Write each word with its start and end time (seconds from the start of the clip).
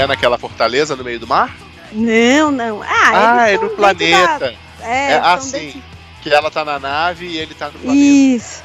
é 0.00 0.06
naquela 0.06 0.38
fortaleza 0.38 0.96
no 0.96 1.04
meio 1.04 1.18
do 1.20 1.26
mar? 1.26 1.54
Não, 1.92 2.50
não. 2.50 2.82
Ah, 2.82 3.10
Ah, 3.42 3.50
é 3.50 3.56
no 3.58 3.70
planeta. 3.70 4.38
da- 4.38 4.52
É, 4.86 5.12
É, 5.12 5.16
ah, 5.18 5.36
tão 5.36 5.42
sim. 5.42 5.58
dentro- 5.58 5.82
Que 6.22 6.30
ela 6.30 6.50
tá 6.50 6.64
na 6.64 6.78
nave 6.78 7.26
e 7.26 7.36
ele 7.38 7.54
tá 7.54 7.66
no 7.66 7.72
planeta. 7.78 7.94
Isso. 7.96 8.62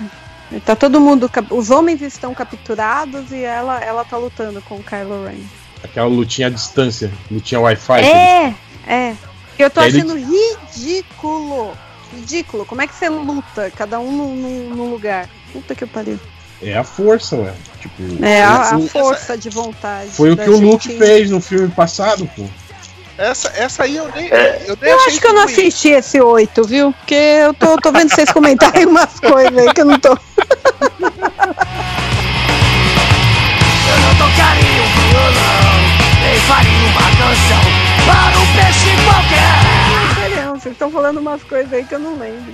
Tá 0.65 0.75
todo 0.75 1.00
mundo. 1.01 1.29
Os 1.51 1.69
homens 1.71 2.01
estão 2.01 2.33
capturados 2.33 3.32
e 3.32 3.43
ela, 3.43 3.79
ela 3.82 4.05
tá 4.05 4.15
lutando 4.18 4.61
com 4.61 4.75
o 4.75 4.83
Kylo 4.83 5.25
Ren. 5.25 5.39
Aquela 5.83 6.07
lutinha 6.07 6.47
à 6.47 6.50
distância, 6.50 7.11
lutinha 7.32 7.60
Wi-Fi. 7.61 8.02
É, 8.02 8.54
é. 8.88 9.15
Eu 9.57 9.69
tô 9.69 9.79
aí 9.79 9.89
ele- 9.89 9.99
achando 9.99 10.15
ridículo. 10.18 11.74
Ridículo. 12.13 12.65
Como 12.65 12.82
é 12.82 12.88
que 12.88 12.93
você 12.96 13.10
luta? 13.10 13.71
Cada 13.75 13.99
um 13.99 14.11
num, 14.11 14.91
lugar. 14.91 15.27
Puta 15.52 15.74
que 15.75 15.86
pariu. 15.86 16.19
É 16.61 16.77
a 16.77 16.83
força, 16.83 17.36
ué. 17.36 17.54
Tipo, 17.82 18.23
É 18.25 18.43
a, 18.43 18.75
a 18.75 18.79
força 18.79 19.37
de 19.37 19.50
vontade. 19.50 20.09
foi 20.11 20.32
o 20.32 20.37
que 20.37 20.50
o 20.50 20.59
Luke 20.59 20.87
gente- 20.87 20.97
fez 20.97 21.29
no 21.29 21.39
filme 21.41 21.68
passado, 21.69 22.29
pô. 22.36 22.46
Essa, 23.18 23.50
essa 23.55 23.83
aí 23.83 23.96
eu 23.96 24.09
nem. 24.13 24.29
É. 24.32 24.63
Eu, 24.68 24.77
nem 24.82 24.91
Eu 24.91 24.97
achei 24.97 25.11
acho 25.13 25.21
que 25.21 25.27
eu 25.27 25.33
não 25.33 25.43
ruim. 25.43 25.54
assisti 25.54 25.89
esse 25.89 26.19
8, 26.19 26.63
viu? 26.65 26.91
Porque 26.93 27.15
eu 27.15 27.54
tô, 27.54 27.77
tô 27.77 27.91
vendo 27.91 28.10
vocês 28.10 28.29
comentarem 28.32 28.86
umas 28.86 29.19
coisas 29.19 29.57
aí 29.57 29.73
que 29.73 29.82
eu 29.82 29.86
não 29.86 29.99
tô. 29.99 30.10
Eu 30.10 30.18
não 34.02 34.15
tocaria 34.17 34.81
um 34.81 34.89
violão, 35.09 35.80
nem 36.23 36.39
faria 36.41 36.87
uma 36.89 37.09
canção 37.11 37.63
para 38.05 38.37
um 38.39 38.47
peixe 38.53 38.91
qualquer. 39.05 40.43
Não, 40.45 40.53
vocês 40.59 40.73
estão 40.73 40.91
falando 40.91 41.19
umas 41.19 41.41
coisas 41.43 41.71
aí 41.71 41.85
que 41.85 41.95
eu 41.95 41.99
não 41.99 42.17
lembro. 42.17 42.53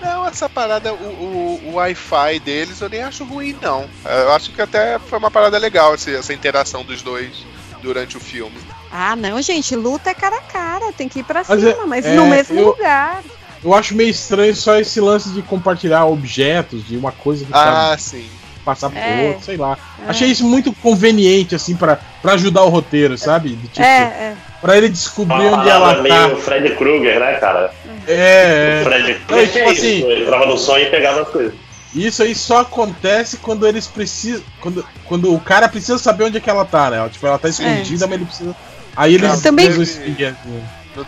Não, 0.00 0.26
essa 0.26 0.48
parada, 0.48 0.92
o, 0.92 0.96
o, 0.96 1.60
o 1.68 1.74
Wi-Fi 1.74 2.40
deles 2.40 2.80
eu 2.80 2.88
nem 2.88 3.02
acho 3.02 3.24
ruim, 3.24 3.56
não. 3.60 3.86
Eu 4.04 4.32
acho 4.32 4.50
que 4.52 4.60
até 4.62 4.98
foi 4.98 5.18
uma 5.18 5.30
parada 5.30 5.58
legal 5.58 5.94
esse- 5.94 6.14
essa 6.14 6.32
interação 6.32 6.84
dos 6.84 7.02
dois 7.02 7.44
durante 7.82 8.16
o 8.16 8.20
filme. 8.20 8.56
Ah, 8.90 9.16
não, 9.16 9.40
gente, 9.42 9.74
luta 9.74 10.10
é 10.10 10.14
cara 10.14 10.36
a 10.36 10.40
cara, 10.42 10.92
tem 10.92 11.08
que 11.08 11.20
ir 11.20 11.24
pra 11.24 11.42
Mas 11.48 11.60
cima, 11.60 11.70
é- 11.82 11.86
mas 11.86 12.04
é, 12.06 12.14
no 12.14 12.26
mesmo 12.26 12.58
eu- 12.58 12.66
lugar. 12.68 13.22
Eu 13.64 13.72
acho 13.74 13.94
meio 13.94 14.10
estranho 14.10 14.54
só 14.56 14.76
esse 14.76 15.00
lance 15.00 15.28
de 15.30 15.40
compartilhar 15.42 16.04
objetos 16.06 16.84
de 16.86 16.96
uma 16.96 17.12
coisa 17.12 17.44
que 17.44 17.52
tá 17.52 17.92
Ah, 17.92 17.96
sim. 17.98 18.28
passar 18.64 18.90
por 18.90 18.98
É. 18.98 19.28
outra, 19.28 19.42
sei 19.44 19.56
lá. 19.56 19.78
É. 20.04 20.10
Achei 20.10 20.28
isso 20.28 20.44
muito 20.44 20.72
conveniente, 20.72 21.54
assim, 21.54 21.76
pra, 21.76 21.98
pra 22.20 22.32
ajudar 22.34 22.62
o 22.62 22.68
roteiro, 22.68 23.16
sabe? 23.16 23.56
Tipo, 23.72 23.80
É, 23.82 24.00
é. 24.02 24.36
pra 24.60 24.76
ele 24.76 24.88
descobrir 24.88 25.46
Uma 25.46 25.60
onde 25.60 25.68
ela 25.70 25.94
tá. 25.94 26.02
meio 26.02 26.36
Fred 26.38 26.74
Krueger, 26.76 27.20
né, 27.20 27.34
cara? 27.34 27.72
É, 28.06 28.80
O 28.82 28.84
Fred 28.88 29.14
tipo 29.14 29.34
é 29.34 29.42
isso. 29.44 29.58
assim- 29.68 30.02
Ele 30.04 30.22
entrava 30.22 30.46
no 30.46 30.56
sonho 30.58 30.84
e 30.86 30.90
pegava 30.90 31.22
as 31.22 31.28
coisas. 31.28 31.54
isso 31.94 32.22
aí 32.22 32.34
só 32.34 32.60
acontece 32.60 33.36
quando 33.38 33.66
eles 33.66 33.86
precisam. 33.86 34.42
Quando, 34.60 34.84
quando 35.06 35.34
o 35.34 35.40
cara 35.40 35.68
precisa 35.68 35.98
saber 35.98 36.24
onde 36.24 36.38
é 36.38 36.40
que 36.40 36.50
ela 36.50 36.64
tá, 36.64 36.90
né? 36.90 37.08
Tipo, 37.10 37.26
ela 37.26 37.38
tá 37.38 37.48
escondida, 37.48 38.06
mas 38.06 38.16
ele 38.16 38.24
precisa. 38.26 38.56
Aí 38.96 39.14
eles 39.14 39.28
também- 39.42 39.66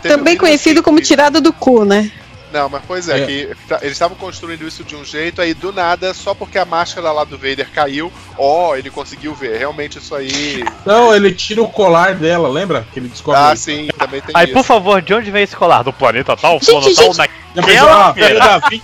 Também 0.01 0.35
conhecido 0.37 0.81
como 0.81 0.99
tirada 1.01 1.39
do 1.39 1.53
cu, 1.53 1.85
né? 1.85 2.11
Não, 2.55 2.69
mas 2.69 2.81
pois 2.87 3.09
é, 3.09 3.19
É. 3.21 3.25
que 3.25 3.49
tá- 3.67 3.79
eles 3.81 3.91
estavam 3.93 4.15
construindo 4.15 4.65
isso 4.65 4.81
de 4.83 4.95
um 4.95 5.03
jeito, 5.03 5.41
aí 5.41 5.53
do 5.53 5.73
nada, 5.73 6.13
só 6.13 6.33
porque 6.33 6.57
a 6.57 6.63
máscara 6.63 7.11
lá 7.11 7.25
do 7.25 7.37
Vader 7.37 7.69
caiu, 7.71 8.09
ó, 8.37 8.75
ele 8.77 8.89
conseguiu 8.89 9.35
ver. 9.35 9.57
Realmente 9.57 9.97
isso 9.97 10.15
aí. 10.15 10.63
Não, 10.85 11.13
ele 11.13 11.33
tira 11.33 11.61
o 11.61 11.67
colar 11.67 12.15
dela, 12.15 12.47
lembra? 12.47 12.87
Que 12.93 12.99
ele 12.99 13.09
descobre. 13.09 13.41
Ah, 13.41 13.53
sim, 13.57 13.89
também 13.97 14.21
tem 14.21 14.31
Aí, 14.33 14.45
isso. 14.45 14.53
por 14.53 14.63
favor, 14.63 15.01
de 15.01 15.13
onde 15.13 15.29
vem 15.31 15.43
esse 15.43 15.55
colar? 15.55 15.83
Do 15.83 15.91
planeta 15.91 16.35
tal, 16.37 16.53
Gente, 16.53 16.65
fulano 16.65 16.95
tal, 16.95 17.05
gente. 17.13 17.15
Já 17.17 17.61
naquela 17.61 17.65
pensou, 17.65 17.89
ah, 17.89 18.13
feira. 18.13 18.39
pera, 18.39 18.61
20 18.69 18.83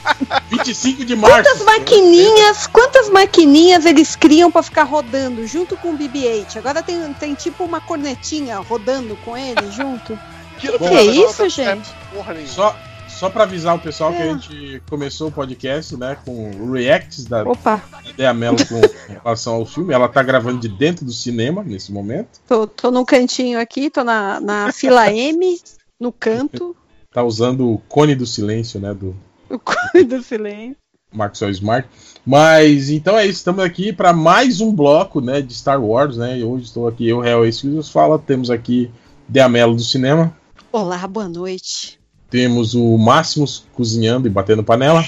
25 0.50 1.06
de 1.06 1.16
março. 1.16 1.36
Quantas 1.50 1.62
maquininhas, 1.66 2.68
quantas 2.68 3.10
maquininhas 3.10 3.86
eles 3.86 4.16
criam 4.18 4.52
pra 4.52 4.62
ficar 4.64 4.84
rodando 4.84 5.46
junto 5.48 5.78
com 5.78 5.92
o 5.92 5.98
BB-8? 5.98 6.58
Agora 6.58 6.84
tem, 6.84 7.14
tem 7.14 7.34
tipo 7.34 7.64
uma 7.64 7.80
cornetinha 7.80 8.58
rodando 8.60 9.16
com 9.24 9.38
ele 9.38 9.72
junto. 9.72 10.18
Que, 10.60 10.78
que 10.78 10.86
é 10.86 11.04
isso, 11.04 11.48
gente? 11.50 11.90
Porra. 12.14 12.36
Só, 12.46 12.76
só 13.22 13.30
pra 13.30 13.44
avisar 13.44 13.76
o 13.76 13.80
pessoal 13.80 14.12
que 14.12 14.18
É. 14.18 14.32
a 14.32 14.34
gente 14.34 14.82
começou 14.90 15.28
o 15.28 15.32
podcast, 15.32 15.96
né, 15.96 16.18
com 16.26 16.50
o 16.50 16.72
reacts 16.72 17.24
da 17.24 17.44
Opa, 17.44 17.80
Dea 18.18 18.34
Mello 18.34 18.58
com 18.68 18.82
relação 19.14 19.54
ao 19.54 19.66
filme. 19.68 19.94
Ela 19.94 20.08
tá 20.10 20.24
gravando 20.24 20.60
de 20.60 20.68
dentro 20.68 21.06
do 21.06 21.12
cinema 21.14 21.64
nesse 21.64 21.92
momento. 21.92 22.40
tô, 22.48 22.66
tô 22.66 22.90
num 22.90 23.06
cantinho 23.06 23.60
aqui, 23.60 23.92
tô 23.92 24.04
na, 24.04 24.40
na 24.42 24.72
fila 24.72 25.14
M, 25.14 25.60
no 26.00 26.12
canto, 26.12 26.76
Tá 27.14 27.22
usando 27.24 27.70
o 27.74 27.78
cone 27.88 28.16
do 28.16 28.26
silêncio, 28.26 28.80
né, 28.80 28.92
do 28.92 29.16
o 29.48 29.60
cone 29.60 30.04
do 30.04 30.24
silêncio. 30.24 30.78
Maxwell 31.14 31.52
Smart. 31.52 31.88
Mas 32.26 32.90
então 32.90 33.16
é 33.20 33.26
isso, 33.26 33.38
estamos 33.38 33.64
aqui 33.64 33.94
para 33.94 34.14
mais 34.14 34.62
um 34.62 34.74
bloco, 34.74 35.22
né, 35.22 35.42
de 35.42 35.54
Star 35.54 35.80
Wars, 35.80 36.18
né? 36.18 36.40
E 36.40 36.44
hoje 36.44 36.64
estou 36.64 36.88
aqui 36.88 37.08
eu, 37.08 37.20
Real 37.20 37.46
Exclusives 37.46 37.90
Fala, 37.90 38.18
temos 38.18 38.50
aqui 38.50 38.90
Dea 39.28 39.48
Mello 39.48 39.76
do 39.76 39.84
cinema, 39.84 40.36
Olá, 40.72 41.06
boa 41.06 41.28
noite. 41.30 42.01
Temos 42.32 42.74
o 42.74 42.98
Máximos 42.98 43.66
cozinhando 43.74 44.26
e 44.26 44.32
batendo 44.32 44.64
panela, 44.64 45.06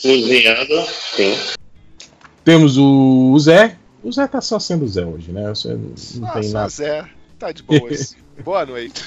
Cozinhando, 0.00 0.84
sim. 1.14 1.36
temos 2.44 2.76
o 2.76 3.38
Zé. 3.38 3.76
O 4.02 4.10
Zé 4.10 4.26
tá 4.26 4.40
só 4.40 4.58
sendo 4.58 4.88
Zé 4.88 5.04
hoje, 5.06 5.30
né? 5.30 5.48
Você 5.50 5.68
não 5.74 5.90
Nossa, 6.26 6.40
tem 6.40 6.50
nada. 6.50 6.68
Zé, 6.68 7.04
tá 7.38 7.52
de 7.52 7.62
boas. 7.62 8.16
Boa 8.42 8.66
noite. 8.66 9.04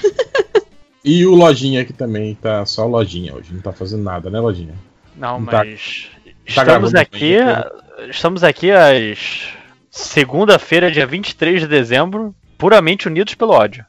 E 1.04 1.26
o 1.26 1.34
Lojinha 1.34 1.82
aqui 1.82 1.92
também 1.92 2.34
tá 2.36 2.64
só 2.64 2.86
Lojinha 2.86 3.34
hoje, 3.34 3.52
não 3.52 3.60
tá 3.60 3.72
fazendo 3.72 4.02
nada, 4.02 4.30
né, 4.30 4.40
Lojinha? 4.40 4.74
Não, 5.16 5.44
Tá- 5.44 5.64
mas. 5.64 6.08
tá 6.54 6.62
estamos 6.62 6.94
aqui. 6.94 7.34
Estamos 8.08 8.42
aqui 8.44 8.70
às. 8.70 9.48
Segunda-feira, 9.90 10.90
dia 10.90 11.06
23 11.06 11.60
de 11.62 11.66
dezembro, 11.66 12.34
puramente 12.58 13.06
unidos 13.08 13.34
pelo 13.34 13.52
ódio. 13.52 13.84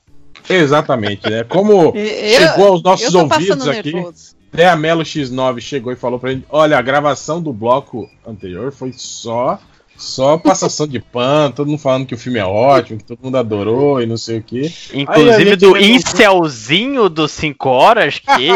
Exatamente, 0.50 1.30
né? 1.30 1.44
Como 1.44 1.94
Eu- 1.96 2.40
chegou 2.40 2.68
aos 2.68 2.84
nossos 2.84 3.14
ouvidos 3.14 3.68
aqui, 3.68 3.94
nervoso. 3.94 4.36
Dea 4.52 4.76
Melo 4.76 5.04
X9 5.04 5.60
chegou 5.60 5.92
e 5.92 5.96
falou 5.96 6.20
pra 6.20 6.32
gente: 6.32 6.46
olha, 6.50 6.78
a 6.78 6.82
gravação 6.82 7.42
do 7.42 7.52
bloco 7.54 8.10
anterior 8.26 8.72
foi 8.72 8.94
só. 8.94 9.60
Só 10.00 10.38
passação 10.38 10.88
de 10.88 11.00
pano, 11.00 11.56
todo 11.56 11.68
mundo 11.70 11.80
falando 11.80 12.06
que 12.06 12.14
o 12.14 12.18
filme 12.20 12.38
é 12.38 12.46
ótimo, 12.46 13.00
que 13.00 13.04
todo 13.04 13.18
mundo 13.20 13.36
adorou 13.36 14.00
e 14.00 14.06
não 14.06 14.16
sei 14.16 14.38
o 14.38 14.44
a 14.94 14.96
Inclusive 14.96 15.56
do 15.56 15.76
incelzinho 15.76 17.10
do 17.10 17.28
5 17.28 17.68
horas 17.68 18.20
que. 18.20 18.52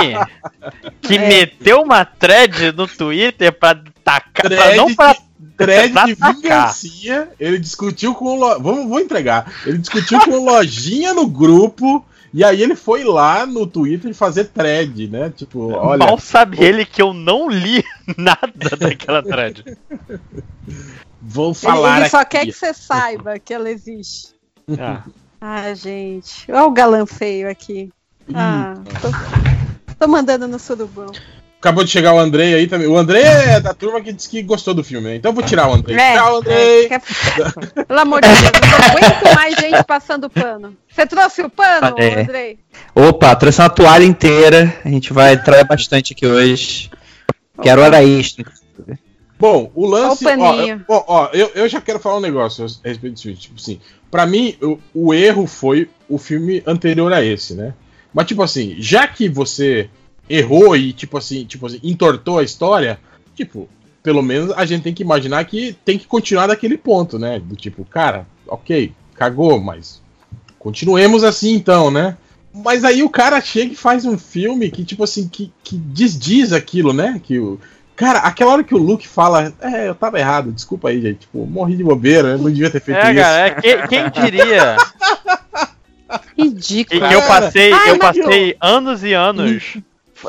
que 1.01 1.15
É. 1.15 1.27
meteu 1.27 1.81
uma 1.81 2.05
thread 2.05 2.71
no 2.73 2.87
Twitter 2.87 3.51
pra 3.51 3.73
tacar. 4.03 4.51
Pra, 4.51 4.75
não 4.75 4.93
pra. 4.93 5.15
Thread 5.61 5.93
de 6.05 6.15
vingancia, 6.15 7.29
ele 7.39 7.59
discutiu 7.59 8.13
com 8.15 8.25
o 8.25 8.35
Lo... 8.35 8.59
Vamos, 8.59 8.87
vou 8.87 8.99
entregar. 8.99 9.51
Ele 9.65 9.77
discutiu 9.77 10.19
com 10.21 10.31
o 10.31 10.45
Lojinha 10.45 11.13
no 11.13 11.27
grupo. 11.27 12.05
E 12.33 12.45
aí 12.45 12.61
ele 12.63 12.75
foi 12.77 13.03
lá 13.03 13.45
no 13.45 13.67
Twitter 13.67 14.13
fazer 14.15 14.45
thread, 14.45 15.07
né? 15.09 15.29
Tipo, 15.35 15.71
olha. 15.73 16.05
Mal 16.05 16.17
sabe 16.17 16.63
ele 16.63 16.85
que 16.85 17.01
eu 17.01 17.13
não 17.13 17.49
li 17.49 17.83
nada 18.17 18.77
daquela 18.79 19.21
thread. 19.21 19.65
Vou 21.21 21.49
Ele, 21.49 21.55
falar 21.55 21.99
ele 22.01 22.09
só 22.09 22.19
aqui. 22.21 22.37
quer 22.37 22.45
que 22.45 22.53
você 22.53 22.73
saiba 22.73 23.37
que 23.37 23.53
ela 23.53 23.69
existe. 23.69 24.29
Ah. 24.79 25.03
Ah, 25.41 25.73
gente. 25.73 26.49
Olha 26.51 26.65
o 26.65 26.71
galã 26.71 27.05
feio 27.05 27.49
aqui. 27.49 27.91
Ah, 28.33 28.75
tô, 29.01 29.95
tô 29.99 30.07
mandando 30.07 30.47
no 30.47 30.57
surubão. 30.57 31.11
Acabou 31.61 31.83
de 31.83 31.91
chegar 31.91 32.11
o 32.15 32.17
Andrei 32.19 32.55
aí 32.55 32.65
também. 32.65 32.87
O 32.87 32.97
Andrei 32.97 33.21
é 33.21 33.59
da 33.59 33.71
turma 33.71 34.01
que 34.01 34.11
disse 34.11 34.27
que 34.27 34.41
gostou 34.41 34.73
do 34.73 34.83
filme, 34.83 35.09
né? 35.09 35.15
Então 35.17 35.29
eu 35.29 35.35
vou 35.35 35.43
tirar 35.43 35.67
o 35.69 35.73
Andrei. 35.75 35.95
É, 35.95 36.15
Tchau, 36.15 36.37
Andrei! 36.37 36.85
é, 36.85 36.89
quer- 36.89 37.85
Pelo 37.85 37.99
amor 37.99 38.19
de 38.19 38.27
Deus, 38.29 38.39
eu 38.41 38.51
não 38.67 38.87
aguento 38.89 39.35
mais 39.35 39.55
gente 39.57 39.83
passando 39.83 40.27
pano. 40.27 40.75
Você 40.91 41.05
trouxe 41.05 41.43
o 41.43 41.49
pano, 41.51 41.95
É. 41.99 42.21
Andrei? 42.21 42.57
Opa, 42.95 43.35
trouxe 43.35 43.61
uma 43.61 43.69
toalha 43.69 44.03
inteira. 44.03 44.75
A 44.83 44.89
gente 44.89 45.13
vai 45.13 45.37
trabalhar 45.37 45.65
bastante 45.65 46.13
aqui 46.13 46.25
hoje. 46.25 46.89
Quero 47.61 47.81
hora 47.83 48.03
extra. 48.03 48.43
Bom, 49.39 49.71
o 49.75 49.85
lance. 49.85 50.25
Ó 50.25 50.29
o 50.29 50.33
Ó, 50.33 50.35
paninho. 50.55 50.85
eu, 50.89 50.95
ó, 50.95 51.03
ó, 51.07 51.29
eu, 51.31 51.51
eu 51.53 51.69
já 51.69 51.79
quero 51.79 51.99
falar 51.99 52.17
um 52.17 52.21
negócio 52.21 52.65
a 52.83 52.87
respeito 52.87 53.15
disso. 53.21 53.33
Tipo 53.39 53.55
assim, 53.59 53.79
pra 54.09 54.25
mim, 54.25 54.55
o, 54.61 54.79
o 54.93 55.13
erro 55.13 55.45
foi 55.45 55.87
o 56.09 56.17
filme 56.17 56.63
anterior 56.65 57.13
a 57.13 57.23
esse, 57.23 57.53
né? 57.53 57.73
Mas, 58.11 58.25
tipo 58.25 58.41
assim, 58.43 58.75
já 58.79 59.07
que 59.07 59.29
você 59.29 59.89
errou 60.33 60.75
e, 60.75 60.93
tipo 60.93 61.17
assim, 61.17 61.45
tipo 61.45 61.65
assim, 61.65 61.79
entortou 61.83 62.39
a 62.39 62.43
história, 62.43 62.99
tipo, 63.35 63.67
pelo 64.03 64.21
menos 64.21 64.51
a 64.51 64.65
gente 64.65 64.83
tem 64.83 64.93
que 64.93 65.03
imaginar 65.03 65.43
que 65.45 65.73
tem 65.85 65.97
que 65.97 66.07
continuar 66.07 66.47
daquele 66.47 66.77
ponto, 66.77 67.19
né? 67.19 67.39
Do 67.39 67.55
tipo, 67.55 67.85
cara, 67.85 68.25
ok, 68.47 68.91
cagou, 69.15 69.59
mas 69.59 70.01
continuemos 70.59 71.23
assim 71.23 71.53
então, 71.53 71.91
né? 71.91 72.17
Mas 72.53 72.83
aí 72.83 73.01
o 73.01 73.09
cara 73.09 73.39
chega 73.39 73.71
e 73.73 73.75
faz 73.77 74.03
um 74.05 74.17
filme 74.17 74.69
que, 74.69 74.83
tipo 74.83 75.03
assim, 75.03 75.27
que, 75.27 75.51
que 75.63 75.75
desdiz 75.77 76.51
aquilo, 76.51 76.91
né? 76.93 77.19
Que 77.23 77.39
o. 77.39 77.59
Cara, 77.95 78.19
aquela 78.19 78.53
hora 78.53 78.63
que 78.63 78.73
o 78.73 78.77
Luke 78.79 79.07
fala, 79.07 79.53
é, 79.61 79.87
eu 79.87 79.93
tava 79.95 80.17
errado, 80.19 80.51
desculpa 80.51 80.89
aí, 80.89 80.99
gente. 81.01 81.19
Tipo, 81.19 81.45
morri 81.45 81.77
de 81.77 81.83
bobeira, 81.83 82.29
eu 82.29 82.37
não 82.39 82.49
devia 82.51 82.69
ter 82.69 82.81
feito 82.81 82.97
É, 82.97 83.11
isso. 83.11 83.21
cara, 83.21 83.47
é, 83.47 83.51
que- 83.51 83.87
quem 83.87 84.09
diria 84.09 84.77
que, 86.35 86.41
Ridículo. 86.43 87.07
que 87.07 87.13
eu 87.13 87.21
passei, 87.21 87.71
Ai, 87.71 87.89
eu 87.91 87.99
passei 87.99 88.57
anos 88.59 89.03
e 89.03 89.13
anos 89.13 89.77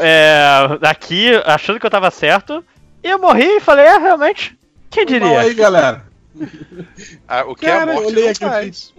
é, 0.01 0.43
aqui 0.83 1.31
achando 1.45 1.79
que 1.81 1.87
eu 1.87 1.91
tava 1.91 2.11
certo, 2.11 2.65
e 3.03 3.09
eu 3.11 3.19
morri 3.19 3.57
e 3.57 3.61
falei, 3.61 3.85
é, 3.87 3.99
realmente, 3.99 4.59
quem 4.91 5.07
Fala 5.07 5.21
diria? 5.21 5.41
aí, 5.41 5.55
galera. 5.55 6.05
Ah, 7.29 7.45
o 7.45 7.55
que 7.55 7.67
Cara, 7.67 7.91
a 7.91 7.95
eu 7.95 7.95
morte 7.95 8.07
olhei 8.09 8.25
não 8.25 8.31
aqui 8.31 8.41
faz. 8.41 8.95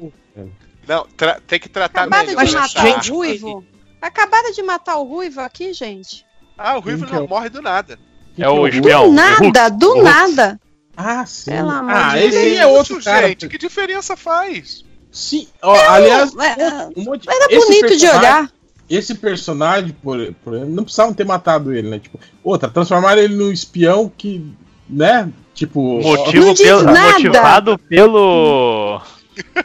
Não, 0.88 1.08
tem 1.48 1.60
que 1.60 1.70
tratar 1.70 2.02
Acabaram 2.02 2.28
melhor. 2.28 2.46
de 2.46 2.54
matar 2.54 2.82
gente- 2.88 3.12
o 3.12 3.16
ruivo. 3.16 3.66
Acabaram 4.02 4.52
de 4.52 4.62
matar 4.64 4.96
o 4.98 5.04
ruivo 5.04 5.40
aqui, 5.42 5.72
gente. 5.74 6.26
Ah, 6.58 6.76
o 6.78 6.82
Ruivo 6.82 7.06
é 7.06 7.12
não 7.12 7.26
o- 7.26 7.28
morre 7.30 7.50
do 7.50 7.62
nada. 7.62 7.98
Que 8.36 8.44
É 8.44 8.50
o 8.50 8.68
espião. 8.68 9.08
Do 9.10 9.14
nada, 9.14 9.70
do 9.70 10.04
nada. 10.04 10.60
Ah, 10.96 11.26
sim. 11.26 11.52
Pelo 11.52 11.70
amor 11.72 11.92
ah, 11.96 12.10
de 12.18 12.26
esse 12.26 12.38
aí 12.38 12.50
Deus. 12.52 12.60
é 12.60 12.68
outro 12.68 12.98
Isso, 13.00 13.06
cara. 13.10 13.28
gente, 13.28 13.48
que 13.48 13.58
diferença 13.58 14.16
faz? 14.18 14.84
Sim, 15.12 15.48
ó, 15.62 15.74
aliás, 15.90 16.32
é, 16.36 17.00
um 17.00 17.04
monte- 17.04 17.28
Era 17.30 17.46
esse 17.50 17.66
bonito 17.66 17.98
de 17.98 18.08
olhar. 18.08 18.52
Esse 18.90 19.16
personagem, 19.16 19.96
por, 20.04 20.34
por 20.44 20.54
não 20.66 20.84
precisavam 20.84 21.14
ter 21.14 21.26
matado 21.26 21.74
ele, 21.74 21.90
né? 21.90 22.00
Tipo, 22.00 22.20
outra, 22.44 22.70
transformaram 22.70 23.22
ele 23.22 23.36
num 23.36 23.52
espião 23.52 24.12
que, 24.16 24.46
né? 24.90 25.30
Tipo, 25.54 26.02
Motivo 26.02 26.48
Não 26.48 26.54
diz 26.54 26.64
pelo, 26.64 26.84
nada. 26.84 27.12
motivado 27.14 27.78
pelo 27.78 29.02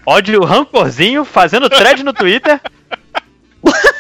ódio 0.07 0.45
rancorzinho, 0.45 1.25
fazendo 1.25 1.69
thread 1.69 2.03
no 2.03 2.13
Twitter. 2.13 2.61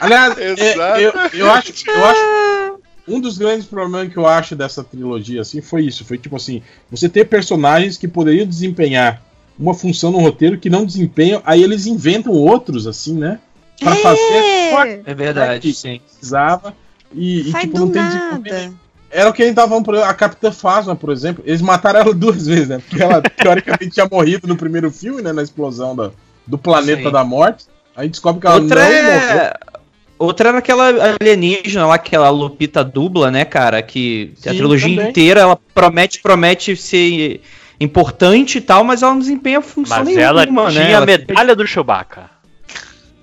Aliás, 0.00 0.36
é, 0.38 0.98
eu, 0.98 1.12
eu 1.32 1.52
acho, 1.52 1.72
eu 1.88 2.04
acho 2.04 2.80
um 3.06 3.20
dos 3.20 3.38
grandes 3.38 3.66
problemas 3.66 4.12
que 4.12 4.16
eu 4.16 4.26
acho 4.26 4.56
dessa 4.56 4.82
trilogia 4.82 5.42
assim 5.42 5.60
foi 5.60 5.84
isso, 5.84 6.04
foi 6.04 6.18
tipo 6.18 6.34
assim, 6.36 6.62
você 6.90 7.08
ter 7.08 7.24
personagens 7.26 7.96
que 7.96 8.08
poderiam 8.08 8.46
desempenhar 8.46 9.22
uma 9.58 9.74
função 9.74 10.10
no 10.10 10.18
roteiro 10.18 10.58
que 10.58 10.70
não 10.70 10.84
desempenham, 10.84 11.42
aí 11.44 11.62
eles 11.62 11.86
inventam 11.86 12.32
outros 12.32 12.86
assim, 12.86 13.14
né? 13.14 13.38
Pra 13.78 13.94
fazer 13.96 14.70
só 14.70 14.84
É, 14.84 15.00
É 15.06 15.14
verdade, 15.14 15.60
que 15.60 15.74
sim. 15.74 16.00
precisava 16.00 16.74
e, 17.14 17.40
e, 17.40 17.52
tipo 17.52 17.78
não 17.78 17.90
tem 17.90 18.02
nada. 18.02 18.72
Era 19.10 19.28
o 19.28 19.32
que 19.32 19.42
a 19.42 19.46
gente 19.46 19.54
tava 19.56 19.68
falando, 19.68 19.84
por 19.84 19.94
exemplo, 19.94 20.10
a 20.10 20.14
Capitã 20.14 20.50
Phasma, 20.50 20.96
por 20.96 21.12
exemplo, 21.12 21.44
eles 21.46 21.60
mataram 21.60 22.00
ela 22.00 22.14
duas 22.14 22.46
vezes, 22.46 22.68
né? 22.68 22.78
Porque 22.88 23.02
ela 23.02 23.20
teoricamente 23.36 23.90
tinha 23.90 24.08
morrido 24.10 24.48
no 24.48 24.56
primeiro 24.56 24.90
filme, 24.90 25.20
né? 25.20 25.32
Na 25.32 25.42
explosão 25.42 25.94
da, 25.94 26.10
do 26.46 26.56
planeta 26.56 27.02
Sim. 27.04 27.10
da 27.10 27.22
morte. 27.22 27.66
Aí 27.94 28.08
descobre 28.08 28.40
que 28.40 28.46
ela 28.46 28.56
Outra 28.56 28.80
não 28.80 28.86
morreu. 28.86 29.10
é... 29.10 29.54
Outra 30.18 30.48
era 30.50 30.58
aquela 30.58 30.86
alienígena 31.20 31.84
lá, 31.84 31.96
aquela 31.96 32.30
Lupita 32.30 32.82
dubla, 32.84 33.30
né, 33.30 33.44
cara? 33.44 33.82
Que 33.82 34.32
a 34.46 34.50
Sim, 34.50 34.56
trilogia 34.56 34.88
também. 34.96 35.10
inteira 35.10 35.40
ela 35.40 35.58
promete, 35.74 36.20
promete 36.22 36.76
ser 36.76 37.42
importante 37.82 38.58
e 38.58 38.60
tal, 38.60 38.84
mas 38.84 39.02
ela 39.02 39.12
não 39.12 39.20
desempenha 39.20 39.60
função 39.60 39.98
Mas 39.98 40.06
nenhuma, 40.06 40.24
ela 40.24 40.46
né? 40.46 40.70
tinha 40.70 40.84
a 40.84 40.90
Ela 40.92 41.06
medalha 41.06 41.56
do 41.56 41.66
Chewbacca. 41.66 42.30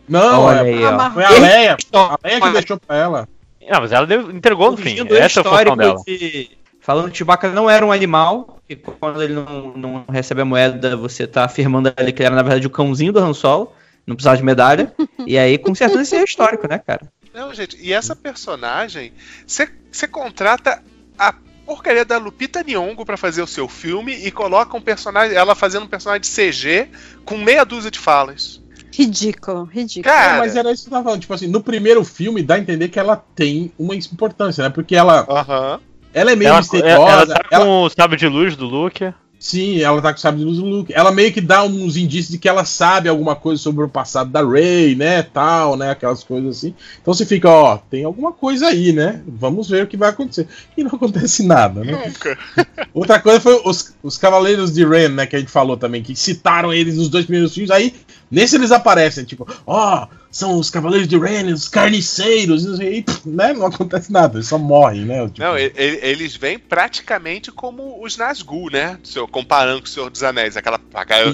Não, 0.07 0.41
Olha 0.43 0.57
é- 0.67 0.73
aí, 0.73 0.85
ó. 0.85 1.09
Foi 1.11 1.23
a 1.23 1.29
Leia. 1.29 1.77
A 1.93 2.17
Leia 2.23 2.41
que 2.41 2.49
deixou 2.51 2.79
pra 2.79 2.95
ela. 2.97 3.27
Não, 3.69 3.81
mas 3.81 3.91
ela 3.91 4.07
deu- 4.07 4.31
entregou 4.31 4.71
no 4.71 4.77
fim. 4.77 4.95
Essa 4.99 5.01
é 5.01 5.41
a 5.41 5.43
função 5.43 5.43
histórico 5.43 5.75
dela. 5.77 6.01
de- 6.07 6.49
Falando 6.81 7.11
que 7.11 7.17
Chewbacca 7.17 7.49
não 7.49 7.69
era 7.69 7.85
um 7.85 7.91
animal, 7.91 8.57
que 8.67 8.75
quando 8.75 9.21
ele 9.21 9.33
não, 9.33 9.73
não 9.75 10.05
recebe 10.09 10.41
a 10.41 10.45
moeda, 10.45 10.97
você 10.97 11.27
tá 11.27 11.43
afirmando 11.45 11.93
ali 11.95 12.11
que 12.11 12.21
ele 12.23 12.27
era, 12.27 12.35
na 12.35 12.41
verdade, 12.41 12.65
o 12.65 12.69
cãozinho 12.69 13.13
do 13.13 13.19
Han 13.19 13.33
Solo, 13.33 13.71
não 14.07 14.15
precisava 14.15 14.37
de 14.37 14.43
medalha. 14.43 14.91
e 15.27 15.37
aí, 15.37 15.57
com 15.59 15.75
certeza, 15.75 16.01
isso 16.01 16.15
é 16.15 16.23
histórico, 16.23 16.67
né, 16.67 16.79
cara? 16.79 17.01
Não, 17.31 17.53
gente, 17.53 17.77
e 17.79 17.93
essa 17.93 18.15
personagem, 18.15 19.13
você 19.45 20.07
contrata 20.07 20.81
a 21.17 21.31
porcaria 21.69 22.03
da 22.03 22.17
Lupita 22.17 22.63
Nyong'o 22.63 23.05
pra 23.05 23.15
fazer 23.15 23.41
o 23.43 23.47
seu 23.47 23.67
filme 23.67 24.11
e 24.13 24.31
coloca 24.31 24.75
um 24.75 24.81
personagem, 24.81 25.37
ela 25.37 25.53
fazendo 25.53 25.83
um 25.83 25.87
personagem 25.87 26.21
de 26.21 26.27
CG 26.27 26.89
com 27.23 27.37
meia 27.37 27.63
dúzia 27.63 27.91
de 27.91 27.99
falas. 27.99 28.59
Ridículo, 28.91 29.63
ridículo. 29.65 30.03
Cara, 30.03 30.35
É, 30.35 30.39
mas 30.39 30.55
era 30.55 30.71
isso 30.71 30.83
que 30.83 30.89
eu 30.89 30.91
tava 30.91 31.03
falando. 31.03 31.21
Tipo 31.21 31.33
assim, 31.35 31.47
no 31.47 31.61
primeiro 31.61 32.03
filme 32.03 32.41
dá 32.41 32.55
a 32.55 32.59
entender 32.59 32.89
que 32.89 32.99
ela 32.99 33.15
tem 33.35 33.71
uma 33.77 33.95
importância, 33.95 34.63
né? 34.63 34.69
Porque 34.69 34.95
ela, 34.95 35.25
aham. 35.29 35.79
ela 36.13 36.31
é 36.31 36.35
meio 36.35 36.47
Ela, 36.49 36.55
ela 36.57 36.61
misteriosa. 36.61 37.33
tá 37.35 37.41
ela- 37.51 37.65
com 37.65 37.83
o 37.83 37.89
sábio 37.89 38.17
de 38.17 38.27
luz 38.27 38.55
do 38.55 38.65
Luke. 38.65 39.13
Sim, 39.39 39.79
ela 39.79 40.01
tá 40.01 40.11
com 40.11 40.17
o 40.17 40.21
sabre 40.21 40.41
de 40.41 40.45
luz 40.45 40.57
do 40.57 40.65
Luke. 40.65 40.93
Ela 40.93 41.13
meio 41.13 41.31
que 41.31 41.39
dá 41.39 41.63
uns 41.63 41.95
indícios 41.95 42.29
de 42.29 42.37
que 42.37 42.49
ela 42.49 42.65
sabe 42.65 43.07
alguma 43.07 43.37
coisa 43.37 43.61
sobre 43.61 43.85
o 43.85 43.87
passado 43.87 44.29
da 44.29 44.45
Rey, 44.45 44.95
né? 44.95 45.23
Tal, 45.23 45.77
né? 45.77 45.91
Aquelas 45.91 46.25
coisas 46.25 46.57
assim. 46.57 46.75
Então 47.01 47.13
você 47.13 47.25
fica, 47.25 47.49
ó, 47.49 47.77
tem 47.77 48.03
alguma 48.03 48.33
coisa 48.33 48.67
aí, 48.67 48.91
né? 48.91 49.21
Vamos 49.25 49.69
ver 49.69 49.85
o 49.85 49.87
que 49.87 49.95
vai 49.95 50.09
acontecer. 50.09 50.45
E 50.75 50.83
não 50.83 50.91
acontece 50.93 51.43
nada, 51.43 51.85
né? 51.85 52.03
Nunca. 52.05 52.37
Outra 52.93 53.17
coisa 53.21 53.39
foi 53.39 53.61
os, 53.63 53.95
os 54.03 54.17
Cavaleiros 54.17 54.73
de 54.73 54.85
Ren, 54.85 55.09
né? 55.09 55.25
Que 55.25 55.37
a 55.37 55.39
gente 55.39 55.51
falou 55.51 55.77
também, 55.77 56.03
que 56.03 56.13
citaram 56.17 56.73
eles 56.73 56.97
nos 56.97 57.07
dois 57.07 57.23
primeiros 57.23 57.53
filmes. 57.53 57.71
Aí, 57.71 57.95
nesse 58.29 58.57
eles 58.57 58.73
aparecem, 58.73 59.23
tipo, 59.23 59.47
ó, 59.65 60.05
são 60.31 60.57
os 60.59 60.69
Cavaleiros 60.69 61.07
de 61.07 61.17
Ren, 61.17 61.51
os 61.53 61.67
carniceiros, 61.67 62.63
e, 62.79 62.99
e, 62.99 63.05
né? 63.25 63.53
Não 63.53 63.65
acontece 63.65 64.11
nada, 64.11 64.37
eles 64.37 64.47
só 64.47 64.57
morrem, 64.57 65.05
né? 65.05 65.25
Tipo, 65.27 65.39
Não, 65.39 65.57
e- 65.57 65.73
e- 65.75 65.99
eles 66.03 66.35
vêm 66.35 66.59
praticamente 66.59 67.51
como 67.51 68.03
os 68.03 68.15
Nazgûl, 68.17 68.69
né? 68.71 68.99
Se 69.03 69.17
eu- 69.17 69.27
Comparando 69.27 69.79
com 69.81 69.87
o 69.87 69.89
Senhor 69.89 70.09
dos 70.09 70.21
Anéis, 70.23 70.55
aquela 70.57 70.79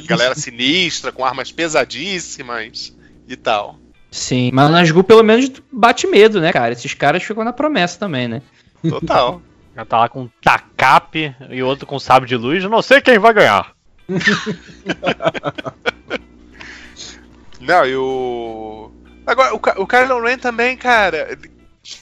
galera 0.07 0.36
sinistra, 0.36 1.12
com 1.12 1.25
armas 1.25 1.51
pesadíssimas 1.51 2.94
e 3.27 3.36
tal. 3.36 3.77
Sim, 4.12 4.50
mas 4.53 4.69
o 4.69 4.71
Nazgûl 4.71 5.03
pelo 5.03 5.24
menos 5.24 5.51
bate 5.71 6.07
medo, 6.07 6.39
né, 6.39 6.53
cara? 6.53 6.71
Esses 6.71 6.94
caras 6.94 7.21
ficam 7.24 7.44
na 7.44 7.51
promessa 7.51 8.00
também, 8.00 8.27
né? 8.30 8.42
Total. 8.88 9.42
Ela 9.75 9.86
tá 9.86 10.00
lá 10.00 10.07
com 10.07 10.21
um 10.21 10.30
tacape 10.42 11.36
e 11.50 11.62
outro 11.62 11.86
com 11.86 12.00
sábio 12.00 12.25
de 12.30 12.38
luz. 12.38 12.63
Eu 12.63 12.69
não 12.69 12.81
sei 12.81 13.01
quem 13.01 13.19
vai 13.19 13.33
ganhar. 13.33 13.74
Não, 17.65 17.85
e 17.85 17.95
o. 17.95 18.91
Agora, 19.25 19.53
o, 19.53 19.57
o 19.83 19.88
Kylo 19.88 20.21
Ren 20.21 20.38
também, 20.38 20.77
cara. 20.77 21.38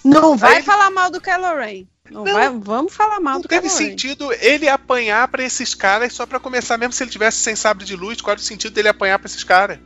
Não 0.04 0.36
vai 0.38 0.58
Aí- 0.58 0.64
falar 0.64 0.90
mal 0.90 1.10
do 1.10 1.22
Kylo 1.22 1.56
Ren. 1.58 1.86
Não, 2.12 2.26
Não. 2.26 2.34
vai, 2.34 2.50
vamos 2.50 2.94
falar 2.94 3.20
mal 3.20 3.36
Não 3.36 3.42
do 3.42 3.48
teve 3.48 3.68
Kylo 3.70 3.80
Ren. 3.80 3.90
sentido 3.90 4.34
ele 4.42 4.68
apanhar 4.68 5.28
pra 5.30 5.44
esses 5.44 5.74
caras 5.74 6.14
só 6.14 6.26
pra 6.26 6.40
começar, 6.40 6.78
mesmo 6.78 6.92
se 6.94 7.02
ele 7.04 7.10
tivesse 7.12 7.38
sem 7.38 7.56
sabre 7.56 7.86
de 7.86 7.96
luz, 7.96 8.20
qual 8.22 8.34
era 8.34 8.40
o 8.40 8.44
sentido 8.44 8.74
dele 8.74 8.90
apanhar 8.90 9.18
pra 9.20 9.28
esses 9.28 9.44
caras? 9.44 9.80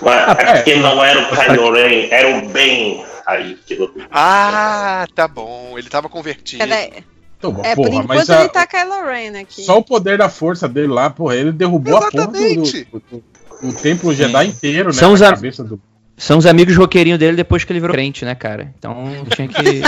Mas 0.00 0.14
Ah, 0.28 0.36
é 0.38 0.42
é. 0.42 0.52
porque 0.56 0.76
não 0.76 1.02
era 1.02 1.20
o 1.22 1.28
Kylo 1.36 1.72
Ren, 1.72 2.08
era 2.10 2.36
o 2.36 2.48
Ben 2.48 3.04
aí. 3.26 3.58
Ah, 4.10 5.06
tá 5.14 5.26
bom, 5.26 5.78
ele 5.78 5.88
tava 5.88 6.08
convertido. 6.08 6.64
Peraí. 6.64 7.04
então, 7.38 7.60
É, 7.64 7.74
por 7.74 7.86
porra, 7.86 8.02
enquanto 8.04 8.08
mas 8.08 8.30
a- 8.30 8.40
ele 8.40 8.48
tá 8.50 8.66
Kylo 8.66 9.04
Ren 9.06 9.40
aqui. 9.40 9.62
Só 9.62 9.78
o 9.78 9.82
poder 9.84 10.18
da 10.18 10.28
força 10.28 10.68
dele 10.68 10.88
lá, 10.92 11.10
porra, 11.10 11.34
ele 11.36 11.50
derrubou 11.52 11.96
a 11.96 12.10
porra 12.10 12.26
do, 12.26 12.36
Exatamente. 12.36 12.84
do, 12.84 13.00
do- 13.10 13.24
do 13.62 13.72
templo 13.72 14.12
Jedi 14.12 14.46
inteiro, 14.48 14.88
né? 14.88 14.92
São 14.94 15.12
os 15.12 15.22
a- 15.22 15.30
cabeça 15.34 15.62
do. 15.64 15.80
São 16.16 16.38
os 16.38 16.46
amigos 16.46 16.76
roqueirinhos 16.76 17.18
dele 17.18 17.36
depois 17.36 17.64
que 17.64 17.72
ele 17.72 17.80
virou 17.80 17.94
crente, 17.94 18.24
né, 18.24 18.34
cara? 18.34 18.72
Então 18.78 18.94
tinha 19.34 19.48
que. 19.48 19.82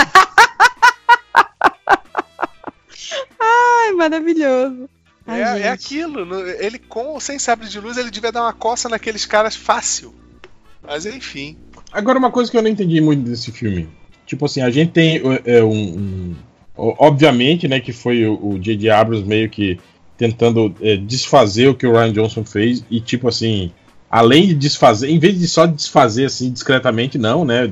Ai, 3.39 3.91
maravilhoso. 3.93 4.89
Ai, 5.27 5.41
É, 5.41 5.61
é 5.63 5.69
aquilo, 5.69 6.19
ele 6.59 6.77
com 6.79 7.05
ou 7.07 7.19
sem 7.19 7.39
sabre 7.39 7.67
de 7.67 7.79
luz, 7.79 7.97
ele 7.97 8.11
devia 8.11 8.31
dar 8.31 8.41
uma 8.43 8.53
coça 8.53 8.87
naqueles 8.89 9.25
caras 9.25 9.55
fácil. 9.55 10.13
Mas 10.85 11.05
enfim. 11.05 11.57
Agora, 11.91 12.19
uma 12.19 12.31
coisa 12.31 12.51
que 12.51 12.57
eu 12.57 12.61
não 12.61 12.69
entendi 12.69 13.01
muito 13.01 13.23
desse 13.27 13.51
filme. 13.51 13.89
Tipo 14.25 14.45
assim, 14.45 14.61
a 14.61 14.69
gente 14.69 14.91
tem 14.91 15.21
é, 15.45 15.63
um, 15.63 15.69
um- 15.71 16.35
o- 16.75 16.95
Obviamente, 16.99 17.67
né, 17.67 17.79
que 17.79 17.91
foi 17.93 18.25
o 18.25 18.33
o 18.53 18.59
J.J. 18.59 18.89
Abrams 18.89 19.25
meio 19.27 19.49
que 19.49 19.79
tentando 20.17 20.73
é, 20.81 20.95
desfazer 20.95 21.67
o 21.67 21.75
que 21.75 21.85
o 21.85 21.91
Ryan 21.93 22.13
Johnson 22.13 22.43
fez. 22.45 22.83
E, 22.89 22.99
tipo 22.99 23.27
assim, 23.27 23.71
além 24.09 24.47
de 24.47 24.53
desfazer, 24.55 25.09
em 25.09 25.19
vez 25.19 25.37
de 25.39 25.47
só 25.47 25.65
desfazer 25.65 26.25
assim 26.25 26.51
discretamente, 26.51 27.17
não, 27.17 27.43
né? 27.45 27.69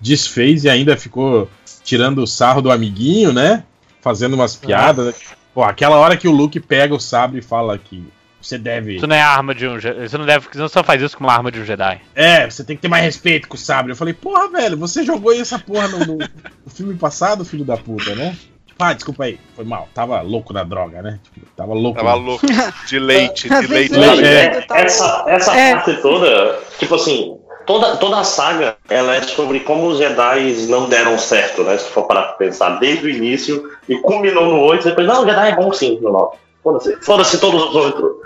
Desfez 0.00 0.64
e 0.64 0.70
ainda 0.70 0.96
ficou 0.96 1.48
tirando 1.84 2.18
o 2.22 2.26
sarro 2.26 2.62
do 2.62 2.70
amiguinho, 2.70 3.32
né? 3.32 3.64
Fazendo 4.00 4.34
umas 4.34 4.56
piadas. 4.56 5.06
né? 5.06 5.12
Pô, 5.52 5.62
aquela 5.62 5.96
hora 5.96 6.16
que 6.16 6.28
o 6.28 6.32
Luke 6.32 6.58
pega 6.60 6.94
o 6.94 7.00
sabre 7.00 7.40
e 7.40 7.42
fala 7.42 7.76
que 7.76 8.02
você 8.40 8.56
deve. 8.56 8.96
Isso 8.96 9.06
não 9.06 9.14
é 9.16 9.20
arma 9.20 9.54
de 9.54 9.66
um 9.66 9.78
Jedi. 9.78 10.08
Você 10.08 10.16
não 10.16 10.24
deve. 10.24 10.46
Você 10.50 10.58
não 10.58 10.68
só 10.68 10.82
faz 10.82 11.02
isso 11.02 11.16
com 11.18 11.24
uma 11.24 11.32
arma 11.34 11.50
de 11.52 11.60
um 11.60 11.64
Jedi. 11.64 12.00
É, 12.14 12.48
você 12.48 12.64
tem 12.64 12.76
que 12.76 12.80
ter 12.82 12.88
mais 12.88 13.04
respeito 13.04 13.46
com 13.48 13.56
o 13.56 13.58
sabre. 13.58 13.92
Eu 13.92 13.96
falei, 13.96 14.14
porra, 14.14 14.48
velho, 14.48 14.78
você 14.78 15.04
jogou 15.04 15.34
essa 15.34 15.58
porra 15.58 15.88
no- 15.88 16.16
no 16.16 16.70
filme 16.72 16.94
passado, 16.94 17.44
filho 17.44 17.64
da 17.64 17.76
puta, 17.76 18.14
né? 18.14 18.34
Ah, 18.80 18.92
desculpa 18.94 19.24
aí, 19.24 19.38
foi 19.54 19.64
mal. 19.64 19.88
Tava 19.94 20.20
louco 20.22 20.52
na 20.52 20.64
droga, 20.64 21.02
né? 21.02 21.20
Tipo, 21.22 21.46
tava 21.54 21.74
louco. 21.74 21.98
Tava 21.98 22.14
louco. 22.14 22.46
De 22.86 22.98
leite, 22.98 23.48
de 23.60 23.66
leite. 23.66 23.94
leite. 23.94 24.24
É, 24.24 24.66
essa 24.70 25.24
essa 25.28 25.54
É. 25.56 25.74
parte 25.74 25.94
toda, 26.00 26.58
tipo 26.78 26.94
assim, 26.94 27.36
toda, 27.66 27.96
toda 27.96 28.18
a 28.20 28.24
saga 28.24 28.76
ela 28.88 29.14
é 29.16 29.22
sobre 29.22 29.60
como 29.60 29.86
os 29.88 29.98
Jedi 29.98 30.66
não 30.68 30.88
deram 30.88 31.18
certo, 31.18 31.62
né? 31.62 31.76
Se 31.76 31.90
for 31.90 32.04
para 32.06 32.22
pensar 32.32 32.78
desde 32.80 33.06
o 33.06 33.10
início 33.10 33.70
e 33.88 33.96
culminou 33.98 34.46
no 34.46 34.60
8, 34.60 34.84
depois, 34.88 35.06
não, 35.06 35.22
o 35.22 35.26
Jedi 35.26 35.50
é 35.50 35.56
bom 35.56 35.72
sim, 35.72 35.98
no 36.00 36.10
9. 36.10 36.36
Foda-se, 36.62 36.96
foda-se 37.02 37.38
todos 37.38 37.62
os 37.62 37.74
oito, 37.74 38.20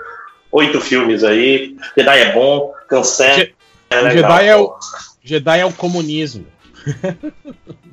oito 0.53 0.81
filmes 0.81 1.23
aí. 1.25 1.77
Jedi 1.97 2.19
é 2.21 2.33
bom, 2.33 2.73
cancela. 2.89 3.35
Je- 3.35 3.55
é 3.91 4.01
legal, 4.01 4.31
Jedi 4.33 4.47
é 4.49 4.57
o-. 4.57 4.75
Jedi 5.23 5.61
é 5.61 5.67
o 5.67 5.73
comunismo. 5.73 6.47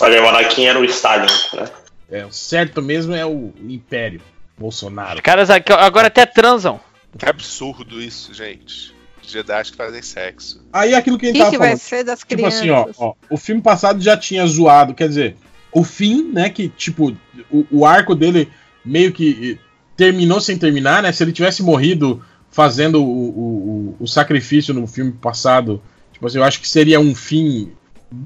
Olha, 0.00 0.22
o 0.22 0.28
Anakin 0.28 0.66
era 0.66 0.78
o 0.80 0.84
Stalin, 0.84 1.26
né? 1.54 1.64
É, 2.10 2.24
o 2.26 2.32
certo 2.32 2.80
mesmo 2.80 3.14
é 3.14 3.24
o 3.26 3.52
Império. 3.68 4.20
Bolsonaro. 4.56 5.16
Os 5.16 5.20
caras 5.20 5.50
aqui- 5.50 5.72
agora 5.72 6.08
até 6.08 6.26
transam. 6.26 6.80
Que 7.16 7.26
absurdo 7.28 8.00
isso, 8.02 8.34
gente. 8.34 8.92
Jedi 9.22 9.70
que 9.70 9.76
fazem 9.76 10.02
sexo. 10.02 10.60
Aí 10.72 10.94
aquilo 10.94 11.18
que 11.18 11.26
a 11.26 11.28
gente 11.28 11.34
Quem 11.36 11.40
tava 11.42 11.52
que 11.52 11.58
vai 11.58 11.68
falando. 11.68 11.80
ser 11.80 12.02
das 12.04 12.20
Tipo 12.20 12.34
crianças? 12.34 12.58
assim, 12.60 12.70
ó, 12.70 12.86
ó, 12.98 13.14
o 13.30 13.36
filme 13.36 13.60
passado 13.62 14.00
já 14.00 14.16
tinha 14.16 14.44
zoado, 14.46 14.94
quer 14.94 15.08
dizer, 15.08 15.36
o 15.70 15.84
fim, 15.84 16.30
né, 16.32 16.48
que, 16.50 16.68
tipo, 16.68 17.14
o, 17.50 17.66
o 17.70 17.86
arco 17.86 18.14
dele 18.14 18.50
meio 18.84 19.12
que 19.12 19.60
terminou 19.96 20.40
sem 20.40 20.56
terminar, 20.58 21.02
né? 21.02 21.12
Se 21.12 21.22
ele 21.22 21.32
tivesse 21.32 21.62
morrido 21.62 22.24
fazendo 22.50 23.02
o, 23.02 23.06
o, 23.06 23.94
o- 24.00 24.04
o 24.04 24.06
sacrifício 24.08 24.72
no 24.72 24.86
filme 24.86 25.12
passado, 25.12 25.82
tipo 26.12 26.26
assim, 26.26 26.38
eu 26.38 26.44
acho 26.44 26.60
que 26.60 26.68
seria 26.68 26.98
um 26.98 27.14
fim. 27.14 27.70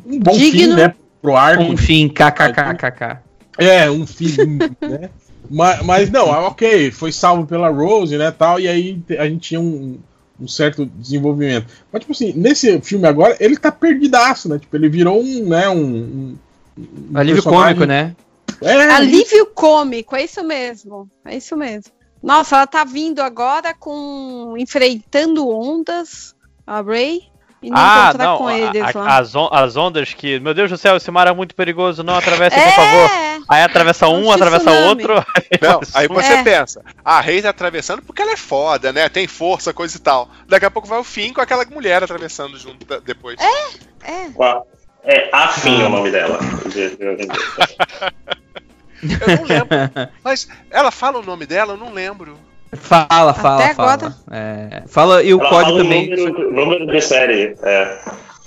Um 0.07 0.19
bom 0.21 0.35
fim, 0.35 0.51
Digno. 0.51 0.77
né? 0.77 0.95
Pro 1.21 1.37
arco. 1.37 1.63
Um 1.63 1.77
fim, 1.77 2.09
kkkk. 2.09 3.19
É, 3.59 3.91
um 3.91 4.07
fim, 4.07 4.59
né? 4.81 5.11
Mas, 5.51 5.83
mas 5.85 6.11
não, 6.11 6.33
ah, 6.33 6.47
ok, 6.47 6.91
foi 6.91 7.13
salvo 7.13 7.47
pela 7.47 7.69
Rose, 7.69 8.17
né, 8.17 8.31
tal, 8.31 8.59
e 8.61 8.67
aí 8.69 8.99
a 9.19 9.25
gente 9.29 9.41
tinha 9.49 9.61
um, 9.61 9.99
um 10.41 10.49
certo 10.49 10.87
desenvolvimento. 10.87 11.67
Mas, 11.93 12.01
tipo 12.01 12.13
assim, 12.13 12.33
nesse 12.35 12.81
filme 12.81 13.07
agora, 13.07 13.37
ele 13.41 13.57
tá 13.57 13.71
perdidaço, 13.71 14.49
né? 14.49 14.59
Tipo, 14.59 14.77
ele 14.77 14.89
virou 14.89 15.21
um, 15.21 15.49
né, 15.49 15.69
um... 15.69 15.77
um- 15.77 16.39
um 16.79 17.19
Alívio 17.19 17.43
personagem- 17.43 17.75
cômico, 17.75 17.85
né? 17.87 18.17
É, 18.63 18.73
Alívio 18.93 19.47
cômico, 19.47 20.17
é 20.17 20.25
isso 20.25 20.43
mesmo. 20.45 21.11
É 21.25 21.37
isso 21.37 21.57
mesmo. 21.57 21.93
Nossa, 22.23 22.57
ela 22.57 22.67
tá 22.67 22.85
vindo 22.85 23.21
agora 23.21 23.75
com. 23.75 24.55
enfrentando 24.57 25.47
ondas, 25.49 26.35
a 26.67 26.81
Ray, 26.81 27.23
e 27.63 27.71
não 27.71 27.77
Ah, 27.79 28.07
encontrar 28.09 28.25
não. 28.27 28.39
com 28.39 28.51
eles 28.51 28.83
a- 28.97 28.99
lá. 28.99 29.19
as, 29.19 29.35
on- 29.35 29.49
as 29.53 29.77
ondas 29.77 30.13
que. 30.15 30.41
Meu 30.41 30.53
Deus 30.53 30.71
do 30.71 30.77
céu, 30.77 30.97
esse 30.97 31.11
mar 31.11 31.27
é 31.29 31.33
muito 31.33 31.55
perigoso, 31.55 32.03
não 32.03 32.17
atravesse, 32.17 32.57
por 32.61 32.73
favor. 32.73 33.11
É, 33.11 33.33
Aí 33.49 33.63
atravessa 33.63 34.09
um, 34.09 34.27
Um 34.27 34.33
atravessa 34.33 34.65
tsunami. 34.71 35.05
outro. 35.05 35.15
Não, 35.61 35.81
aí 35.95 36.09
você 36.09 36.33
É. 36.35 36.43
pensa, 36.43 36.83
a 37.05 37.21
Rei 37.21 37.43
tá 37.43 37.51
atravessando 37.51 38.01
porque 38.03 38.23
ela 38.23 38.33
é 38.33 38.37
foda, 38.37 38.93
né? 38.93 39.09
Tem 39.09 39.27
força, 39.27 39.73
coisa 39.75 39.97
e 39.97 40.01
tal. 40.01 40.29
Daqui 40.49 40.65
a 40.65 40.71
pouco 40.71 40.87
vai 40.89 40.99
o 40.99 41.05
fim 41.05 41.33
com 41.33 41.41
aquela 41.41 41.65
mulher 41.67 42.03
atravessando 42.03 42.57
junto 42.59 42.85
da- 42.87 42.99
depois. 43.01 43.37
é. 43.41 44.29
Qua- 44.35 44.63
É 45.05 45.29
Afim 45.33 45.83
é 45.83 45.87
o 45.87 45.89
nome 45.89 46.11
dela. 46.13 46.39
De- 46.73 46.97
de- 46.97 47.29
Eu 49.03 49.37
não 49.37 49.45
lembro. 49.45 49.77
Mas 50.23 50.49
ela 50.71 50.91
fala 50.93 51.19
o 51.19 51.23
nome 51.25 51.45
dela, 51.45 51.73
eu 51.75 51.77
não 51.77 51.93
lembro. 51.93 52.39
Fala, 52.75 53.35
fala, 53.35 53.65
Até 53.65 53.75
fala. 53.75 53.93
agora. 53.93 54.15
É, 54.31 54.83
fala 54.87 55.23
e 55.23 55.35
o 55.35 55.41
Ela 55.41 55.49
código 55.49 55.71
fala 55.71 55.81
o 55.81 55.83
também. 55.83 56.11
Número, 56.11 56.53
número 56.53 56.87
de 56.87 57.01
série. 57.01 57.55
É. 57.63 57.99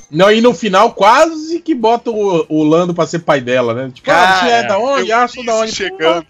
Não, 0.10 0.32
e 0.32 0.41
no 0.41 0.53
final 0.53 0.94
quase 0.94 1.60
que 1.60 1.75
bota 1.75 2.10
o, 2.10 2.46
o 2.50 2.63
Lando 2.63 2.94
pra 2.94 3.05
ser 3.05 3.20
pai 3.20 3.41
dela, 3.41 3.74
né? 3.74 3.91
Tipo, 3.94 4.12
ah, 4.12 4.39
você 4.39 4.50
é 4.51 4.63
da 4.63 4.77
onde? 4.79 5.12
Ah, 5.12 5.27
sou 5.27 5.46
da 5.46 5.55
onde? 5.55 5.72
Chegando. 5.72 6.25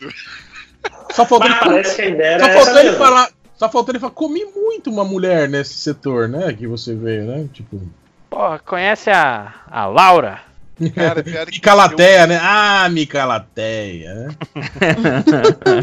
Só 1.12 1.26
faltou 1.26 1.48
ele 1.48 1.56
Mas 1.56 1.64
parece 1.68 1.96
que 1.96 2.02
a 2.02 2.06
ideia 2.08 2.40
Só 2.40 2.50
faltou 2.50 2.80
ele 2.80 2.94
falar. 2.94 3.30
Só 3.58 3.70
faltou 3.70 3.92
ele 3.94 4.00
falar, 4.00 4.14
comi 4.14 4.44
muito 4.46 4.90
uma 4.90 5.06
mulher 5.06 5.48
nesse 5.48 5.76
setor, 5.76 6.28
né? 6.28 6.52
Que 6.54 6.68
você 6.68 6.94
veio, 6.94 7.24
né? 7.24 7.48
Tipo. 7.54 7.82
Pô, 8.30 8.60
conhece 8.66 9.10
a, 9.10 9.54
a 9.72 9.86
Laura? 9.86 10.42
Cara, 10.94 11.24
pior 11.24 11.46
Micalateia, 11.48 12.28
né? 12.28 12.40
Ah, 12.42 12.88
Micalateia, 12.90 14.14
né? 14.14 14.28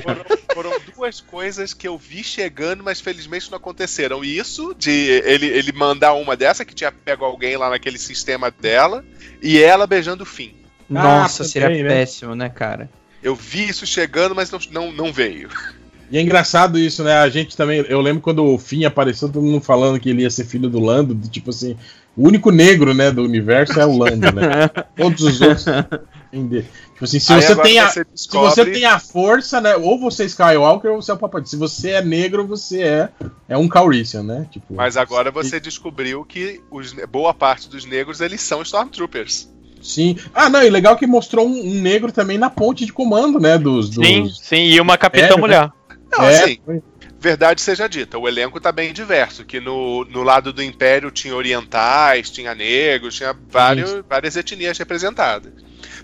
Foram, 0.03 0.25
foram 0.55 0.81
duas 0.95 1.21
coisas 1.21 1.73
que 1.75 1.87
eu 1.89 1.97
vi 1.97 2.23
chegando, 2.23 2.83
mas 2.83 3.01
felizmente 3.01 3.51
não 3.51 3.57
aconteceram. 3.57 4.25
Isso, 4.25 4.75
de 4.79 4.91
ele, 5.25 5.47
ele 5.47 5.73
mandar 5.73 6.13
uma 6.15 6.37
dessa, 6.37 6.65
que 6.65 6.75
tinha 6.75 6.93
pego 6.93 7.25
alguém 7.25 7.57
lá 7.57 7.71
naquele 7.71 7.99
sistema 7.99 8.51
dela, 8.51 9.05
e 9.43 9.61
ela 9.63 9.87
beijando 9.87 10.23
o 10.23 10.27
fim. 10.27 10.55
Nossa, 10.89 11.43
Ah, 11.43 11.47
seria 11.47 11.69
também, 11.69 11.83
né? 11.83 11.89
péssimo, 11.89 12.35
né, 12.35 12.49
cara? 12.49 12.91
Eu 13.23 13.35
vi 13.35 13.69
isso 13.69 13.87
chegando, 13.87 14.35
mas 14.35 14.51
não, 14.51 14.59
não, 14.71 14.93
não 14.93 15.13
veio. 15.13 15.49
E 16.11 16.19
é 16.19 16.21
engraçado 16.21 16.79
isso, 16.79 17.03
né? 17.03 17.15
A 17.15 17.29
gente 17.31 17.57
também. 17.57 17.87
Eu 17.89 17.99
lembro 18.03 18.21
quando 18.21 18.45
o 18.45 18.59
Finn 18.59 18.85
apareceu, 18.85 19.31
todo 19.31 19.43
mundo 19.43 19.63
falando 19.63 19.99
que 19.99 20.11
ele 20.11 20.21
ia 20.21 20.29
ser 20.29 20.45
filho 20.45 20.69
do 20.69 20.79
Lando, 20.79 21.15
do 21.15 21.27
tipo 21.27 21.49
assim. 21.49 21.75
O 22.17 22.27
único 22.29 22.51
negro, 22.51 22.93
né, 22.93 23.11
do 23.11 23.23
universo 23.25 23.81
é 23.81 23.87
o 23.87 23.97
Lando, 23.97 24.31
né? 24.33 24.69
Todos 24.97 25.23
os 25.23 25.41
outros. 25.41 25.65
entender. 26.33 26.67
Tipo 26.93 27.05
assim, 27.05 27.19
se 27.19 27.33
Aí 27.33 27.41
você 27.43 27.57
tem 27.57 27.79
a. 27.79 27.89
você 27.89 28.01
Se 28.01 28.11
descobre- 28.27 28.51
você 28.51 28.67
tem 28.67 28.85
a 28.85 28.99
força, 28.99 29.61
né? 29.61 29.77
Ou 29.77 29.99
você 29.99 30.25
é 30.25 30.27
Skywalker 30.27 30.91
ou 30.93 31.01
você 31.03 31.11
é 31.11 31.15
o 31.15 31.19
Papai. 31.19 31.43
Se 31.47 31.57
você 31.57 31.91
é 31.93 32.03
negro, 32.03 32.47
você 32.47 32.83
é, 32.83 33.09
é 33.49 33.57
um 33.57 33.67
Calrissian, 33.67 34.23
né? 34.23 34.47
Tipo, 34.51 34.75
Mas 34.75 34.97
agora 34.97 35.31
você 35.31 35.59
descobriu 35.59 36.25
que 36.25 36.61
os, 36.71 36.93
boa 37.11 37.33
parte 37.33 37.69
dos 37.69 37.85
negros 37.87 38.21
eles 38.21 38.41
são 38.43 38.61
Stormtroopers. 38.63 39.51
Sim. 39.83 40.17
Ah, 40.33 40.49
não, 40.49 40.63
e 40.63 40.71
legal 40.71 40.97
que 40.97 41.07
mostrou 41.09 41.45
um, 41.47 41.59
um 41.61 41.81
negro 41.81 42.13
também 42.13 42.39
na 42.39 42.49
ponte 42.49 42.87
de 42.87 42.93
comando, 42.93 43.41
né? 43.41 43.59
Dos. 43.59 43.89
dos... 43.91 44.07
Sim, 44.07 44.31
sim, 44.41 44.63
e 44.69 44.81
uma 44.81 44.97
capitã 44.97 45.35
É, 45.35 45.37
mulher. 45.37 45.71
Não, 46.13 46.25
É, 46.25 46.43
assim, 46.45 46.59
foi- 46.65 46.83
verdade 47.23 47.61
seja 47.63 47.89
dita, 47.89 48.19
o 48.19 48.27
elenco 48.29 48.61
tá 48.61 48.73
bem 48.73 48.93
diverso, 48.93 49.45
que 49.45 49.61
no, 49.61 50.05
no 50.07 50.23
lado 50.23 50.53
do 50.53 50.63
Império 50.63 51.11
tinha 51.11 51.35
orientais, 51.37 52.31
tinha 52.31 52.55
negros, 52.55 53.15
tinha 53.15 53.33
vários, 53.49 53.93
várias 54.09 54.37
etnias 54.37 54.77
representadas. 54.77 55.53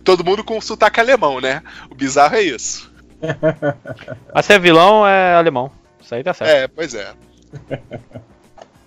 Todo 0.05 0.25
mundo 0.25 0.45
com 0.45 0.61
sotaque 0.61 1.01
alemão, 1.01 1.41
né? 1.41 1.63
O 1.91 1.95
bizarro 1.95 2.37
é 2.37 2.43
isso. 2.43 2.91
A 4.33 4.43
ser 4.43 4.61
vilão 4.61 5.07
é 5.07 5.35
alemão. 5.35 5.73
Isso 6.01 6.15
aí 6.15 6.23
tá 6.23 6.33
certo. 6.33 6.51
É, 6.51 6.69
pois 6.69 6.95
é. 6.95 7.13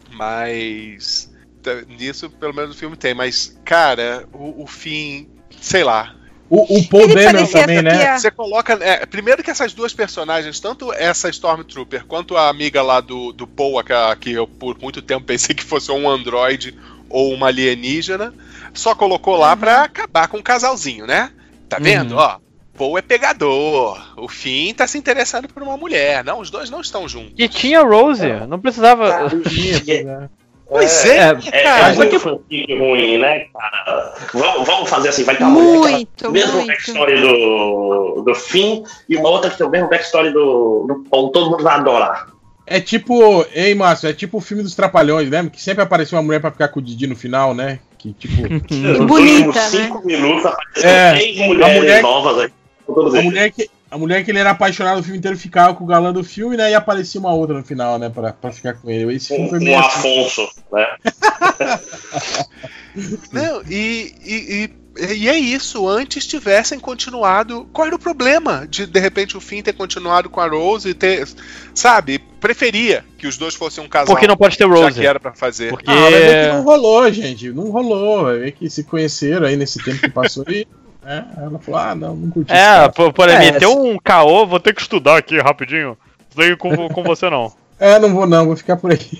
Mas 0.09 1.31
t- 1.61 1.85
nisso, 1.89 2.29
pelo 2.29 2.53
menos 2.53 2.75
o 2.75 2.77
filme 2.79 2.95
tem. 2.95 3.13
Mas, 3.13 3.59
cara, 3.65 4.25
o, 4.33 4.63
o 4.63 4.67
fim, 4.67 5.29
sei 5.59 5.83
lá. 5.83 6.15
O, 6.53 6.77
o 6.79 6.87
Paul 6.89 7.07
Dameron 7.07 7.45
também, 7.47 7.81
né? 7.81 8.17
Você 8.19 8.29
coloca. 8.29 8.73
é, 8.81 9.05
primeiro 9.05 9.41
que 9.41 9.49
essas 9.49 9.73
duas 9.73 9.93
personagens, 9.93 10.59
tanto 10.59 10.91
essa 10.91 11.29
Stormtrooper 11.29 12.05
quanto 12.05 12.35
a 12.35 12.49
amiga 12.49 12.81
lá 12.81 12.99
do, 12.99 13.31
do 13.31 13.47
Poe, 13.47 13.81
que, 13.85 13.93
a- 13.93 14.15
que 14.19 14.33
eu 14.33 14.45
por 14.45 14.77
muito 14.81 15.01
tempo 15.01 15.25
pensei 15.25 15.55
que 15.55 15.63
fosse 15.63 15.89
um 15.93 16.09
androide 16.09 16.77
ou 17.09 17.33
uma 17.33 17.47
alienígena, 17.47 18.33
só 18.73 18.93
colocou 18.93 19.37
lá 19.37 19.55
pra 19.55 19.83
acabar 19.83 20.27
com 20.27 20.37
o 20.39 20.43
casalzinho, 20.43 21.07
né? 21.07 21.31
Tá 21.69 21.77
vendo? 21.79 22.15
Uhum. 22.15 22.19
Ó. 22.19 22.37
Poe 22.73 22.99
é 22.99 23.01
pegador. 23.01 24.13
O 24.17 24.27
Finn 24.27 24.73
tá 24.73 24.87
se 24.87 24.97
interessando 24.97 25.47
por 25.47 25.61
uma 25.63 25.77
mulher. 25.77 26.23
Não, 26.23 26.39
os 26.39 26.49
dois 26.49 26.69
não 26.69 26.81
estão 26.81 27.07
juntos. 27.07 27.33
E 27.37 27.47
tinha 27.47 27.81
Rose, 27.81 28.27
não 28.47 28.59
precisava. 28.59 29.29
Pois 30.71 31.05
é, 31.05 31.17
É, 31.51 31.63
cara. 31.63 31.91
é 31.91 31.95
muito 31.95 32.19
fanfic 32.19 32.77
ruim, 32.77 33.17
né, 33.17 33.45
cara? 33.53 34.13
Vamos, 34.33 34.65
vamos 34.65 34.89
fazer 34.89 35.09
assim, 35.09 35.23
vai 35.25 35.35
mulher 35.35 35.81
que 35.81 35.89
Muito, 35.89 36.07
tem 36.15 36.29
o 36.29 36.31
mesmo 36.31 36.53
muito. 36.53 36.67
backstory 36.67 37.19
do, 37.21 38.23
do 38.25 38.33
Finn 38.35 38.83
e 39.09 39.17
uma 39.17 39.29
outra 39.29 39.49
que 39.49 39.57
tem 39.57 39.67
o 39.67 39.69
mesmo 39.69 39.89
backstory 39.89 40.31
do, 40.31 40.85
do 40.87 41.03
Paul. 41.09 41.29
Todo 41.31 41.51
mundo 41.51 41.63
vai 41.63 41.75
adorar. 41.75 42.27
É 42.65 42.79
tipo. 42.79 43.45
Ei, 43.53 43.75
Márcio, 43.75 44.07
é 44.09 44.13
tipo 44.13 44.37
o 44.37 44.41
filme 44.41 44.63
dos 44.63 44.73
Trapalhões, 44.73 45.29
lembra? 45.29 45.51
Que 45.51 45.61
sempre 45.61 45.83
aparecia 45.83 46.17
uma 46.17 46.23
mulher 46.23 46.39
pra 46.39 46.51
ficar 46.51 46.69
com 46.69 46.79
o 46.79 46.81
Didi 46.81 47.05
no 47.05 47.17
final, 47.17 47.53
né? 47.53 47.79
Que 47.97 48.13
tipo. 48.13 48.41
Nos 48.73 48.97
bonita, 49.05 49.47
últimos 49.49 49.55
né? 49.55 49.61
cinco 49.63 50.05
minutos 50.07 50.45
apareceram 50.45 50.89
É, 50.89 51.11
três 51.15 51.37
mulheres 51.39 51.75
mulher- 51.81 52.01
novas 52.01 52.37
aí. 52.39 52.49
A 52.87 53.21
mulher, 53.21 53.51
que, 53.51 53.69
a 53.91 53.97
mulher 53.97 54.23
que 54.23 54.31
ele 54.31 54.39
era 54.39 54.51
apaixonado 54.51 55.01
o 55.01 55.03
filme 55.03 55.17
inteiro 55.17 55.37
ficava 55.37 55.75
com 55.75 55.83
o 55.83 55.87
galã 55.87 56.13
do 56.13 56.23
filme, 56.23 56.55
né? 56.55 56.71
E 56.71 56.73
aparecia 56.73 57.19
uma 57.19 57.33
outra 57.33 57.57
no 57.57 57.63
final, 57.63 57.99
né? 57.99 58.09
Pra, 58.09 58.31
pra 58.31 58.51
ficar 58.51 58.73
com 58.75 58.89
ele. 58.89 59.13
Esse 59.13 59.27
filme 59.27 59.45
Um, 59.45 59.49
foi 59.49 59.59
um 59.59 59.63
meio 59.63 59.79
assim. 59.79 60.21
Afonso, 60.21 60.49
né? 60.71 60.87
Não, 63.31 63.61
e, 63.69 64.13
e, 64.23 64.69
e, 64.97 65.13
e 65.15 65.29
é 65.29 65.37
isso. 65.37 65.89
Antes 65.89 66.25
tivessem 66.25 66.79
continuado. 66.79 67.67
Qual 67.73 67.85
era 67.85 67.95
o 67.95 67.99
problema 67.99 68.65
de 68.65 68.85
de 68.85 68.99
repente 68.99 69.35
o 69.35 69.41
Finn 69.41 69.61
ter 69.61 69.73
continuado 69.73 70.29
com 70.29 70.39
a 70.39 70.47
Rose 70.47 70.87
e 70.87 70.93
ter. 70.93 71.27
Sabe? 71.75 72.19
Preferia 72.39 73.03
que 73.17 73.27
os 73.27 73.37
dois 73.37 73.55
fossem 73.55 73.83
um 73.83 73.89
casal. 73.89 74.15
Porque 74.15 74.27
não 74.27 74.37
pode 74.37 74.57
ter 74.57 74.67
já 74.67 74.73
Rose. 74.73 74.99
que 75.01 75.05
era 75.05 75.19
pra 75.19 75.33
fazer. 75.33 75.69
Porque. 75.69 75.91
Ah, 75.91 75.95
mas 75.95 76.13
é 76.13 76.47
que 76.47 76.53
não 76.53 76.63
rolou, 76.63 77.11
gente. 77.11 77.49
Não 77.51 77.69
rolou. 77.69 78.23
Vai 78.23 78.39
ver 78.39 78.51
que 78.53 78.69
se 78.69 78.85
conheceram 78.85 79.47
aí 79.47 79.57
nesse 79.57 79.83
tempo 79.83 79.99
que 79.99 80.09
passou 80.09 80.45
e. 80.47 80.65
né, 81.03 81.25
ela 81.37 81.59
falou, 81.59 81.79
ah, 81.79 81.95
não, 81.95 82.15
não 82.15 82.29
curti 82.29 82.51
É, 82.53 82.87
por, 82.89 83.11
por 83.13 83.29
aí, 83.29 83.35
É, 83.47 83.51
meteu 83.51 83.71
um 83.83 83.97
caô, 83.97 84.45
vou 84.45 84.59
ter 84.59 84.73
que 84.73 84.81
estudar 84.81 85.17
aqui 85.17 85.39
rapidinho. 85.39 85.97
Não 86.35 86.43
veio 86.43 86.57
com, 86.57 86.87
com 86.89 87.03
você 87.03 87.29
não. 87.29 87.51
É, 87.81 87.97
não 87.97 88.13
vou 88.13 88.27
não, 88.27 88.45
vou 88.45 88.55
ficar 88.55 88.77
por 88.77 88.91
aqui. 88.93 89.17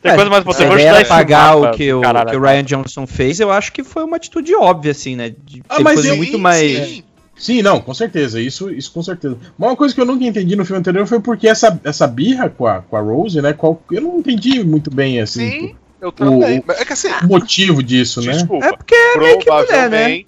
Tem 0.00 0.14
coisa 0.14 0.30
mais 0.30 0.46
estudar 0.46 0.80
era 0.80 1.00
esse 1.00 1.08
pagar 1.08 1.56
o 1.56 1.72
que 1.72 1.92
o, 1.92 2.00
caralho. 2.00 2.30
que 2.30 2.36
o 2.36 2.40
Ryan 2.40 2.62
Johnson 2.62 3.08
fez, 3.08 3.40
eu 3.40 3.50
acho 3.50 3.72
que 3.72 3.82
foi 3.82 4.04
uma 4.04 4.18
atitude 4.18 4.54
óbvia, 4.54 4.92
assim, 4.92 5.16
né? 5.16 5.34
De 5.44 5.60
Ah, 5.68 5.80
mas 5.80 5.94
coisa 5.94 6.10
eu- 6.10 6.16
muito 6.16 6.30
Sim, 6.36 6.38
mais. 6.38 6.60
sim. 6.88 7.04
Sim, 7.36 7.60
não, 7.62 7.80
com 7.80 7.92
certeza, 7.92 8.40
isso, 8.40 8.70
isso 8.70 8.92
com 8.92 9.02
certeza. 9.02 9.36
Mas 9.58 9.68
uma 9.70 9.74
coisa 9.76 9.92
que 9.92 10.00
eu 10.00 10.04
nunca 10.04 10.24
entendi 10.24 10.54
no 10.54 10.64
filme 10.64 10.78
anterior 10.78 11.04
foi 11.08 11.18
porque 11.18 11.48
essa, 11.48 11.80
essa 11.82 12.06
birra 12.06 12.48
com 12.50 12.68
a, 12.68 12.82
com 12.82 12.96
a 12.96 13.00
Rose, 13.00 13.42
né? 13.42 13.52
Qual, 13.52 13.82
eu 13.90 14.00
não 14.02 14.18
entendi 14.20 14.62
muito 14.62 14.88
bem, 14.88 15.20
assim, 15.20 15.50
Sim, 15.50 15.74
eu 16.00 16.12
também. 16.12 16.60
O- 16.60 16.72
É 16.72 16.84
que 16.84 16.92
assim. 16.92 17.08
o 17.24 17.26
motivo 17.26 17.82
disso, 17.82 18.20
né? 18.22 18.30
Desculpa. 18.32 18.64
É 18.66 18.76
porque 18.76 18.94
é 18.94 19.18
meio 19.18 19.38
que 19.40 19.50
mulher, 19.50 19.90
né? 19.90 20.22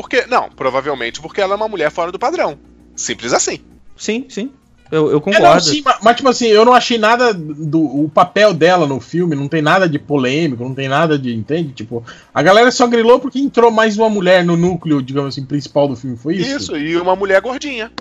Porque. 0.00 0.26
Não, 0.26 0.48
provavelmente 0.50 1.20
porque 1.20 1.40
ela 1.40 1.54
é 1.54 1.56
uma 1.56 1.66
mulher 1.68 1.90
fora 1.90 2.12
do 2.12 2.18
padrão. 2.18 2.56
Simples 2.94 3.32
assim. 3.32 3.58
Sim, 3.96 4.26
sim. 4.28 4.52
Eu, 4.90 5.10
eu 5.10 5.18
É, 5.18 5.20
concordo. 5.20 5.44
não, 5.54 5.60
sim, 5.60 5.82
mas, 5.84 5.98
mas, 6.02 6.16
tipo 6.16 6.28
assim, 6.28 6.46
eu 6.46 6.64
não 6.64 6.72
achei 6.72 6.96
nada 6.96 7.34
do 7.34 7.80
o 8.04 8.08
papel 8.08 8.54
dela 8.54 8.86
no 8.86 9.00
filme, 9.00 9.34
não 9.36 9.46
tem 9.48 9.60
nada 9.60 9.86
de 9.88 9.98
polêmico, 9.98 10.62
não 10.64 10.74
tem 10.74 10.88
nada 10.88 11.18
de, 11.18 11.34
entende? 11.34 11.72
Tipo, 11.72 12.02
a 12.32 12.42
galera 12.42 12.70
só 12.70 12.86
grilou 12.86 13.18
porque 13.20 13.38
entrou 13.38 13.70
mais 13.70 13.98
uma 13.98 14.08
mulher 14.08 14.44
no 14.44 14.56
núcleo, 14.56 15.02
digamos 15.02 15.34
assim, 15.34 15.44
principal 15.44 15.88
do 15.88 15.96
filme, 15.96 16.16
foi 16.16 16.36
isso? 16.36 16.56
Isso, 16.56 16.76
e 16.76 16.96
uma 16.96 17.14
mulher 17.16 17.40
gordinha. 17.42 17.92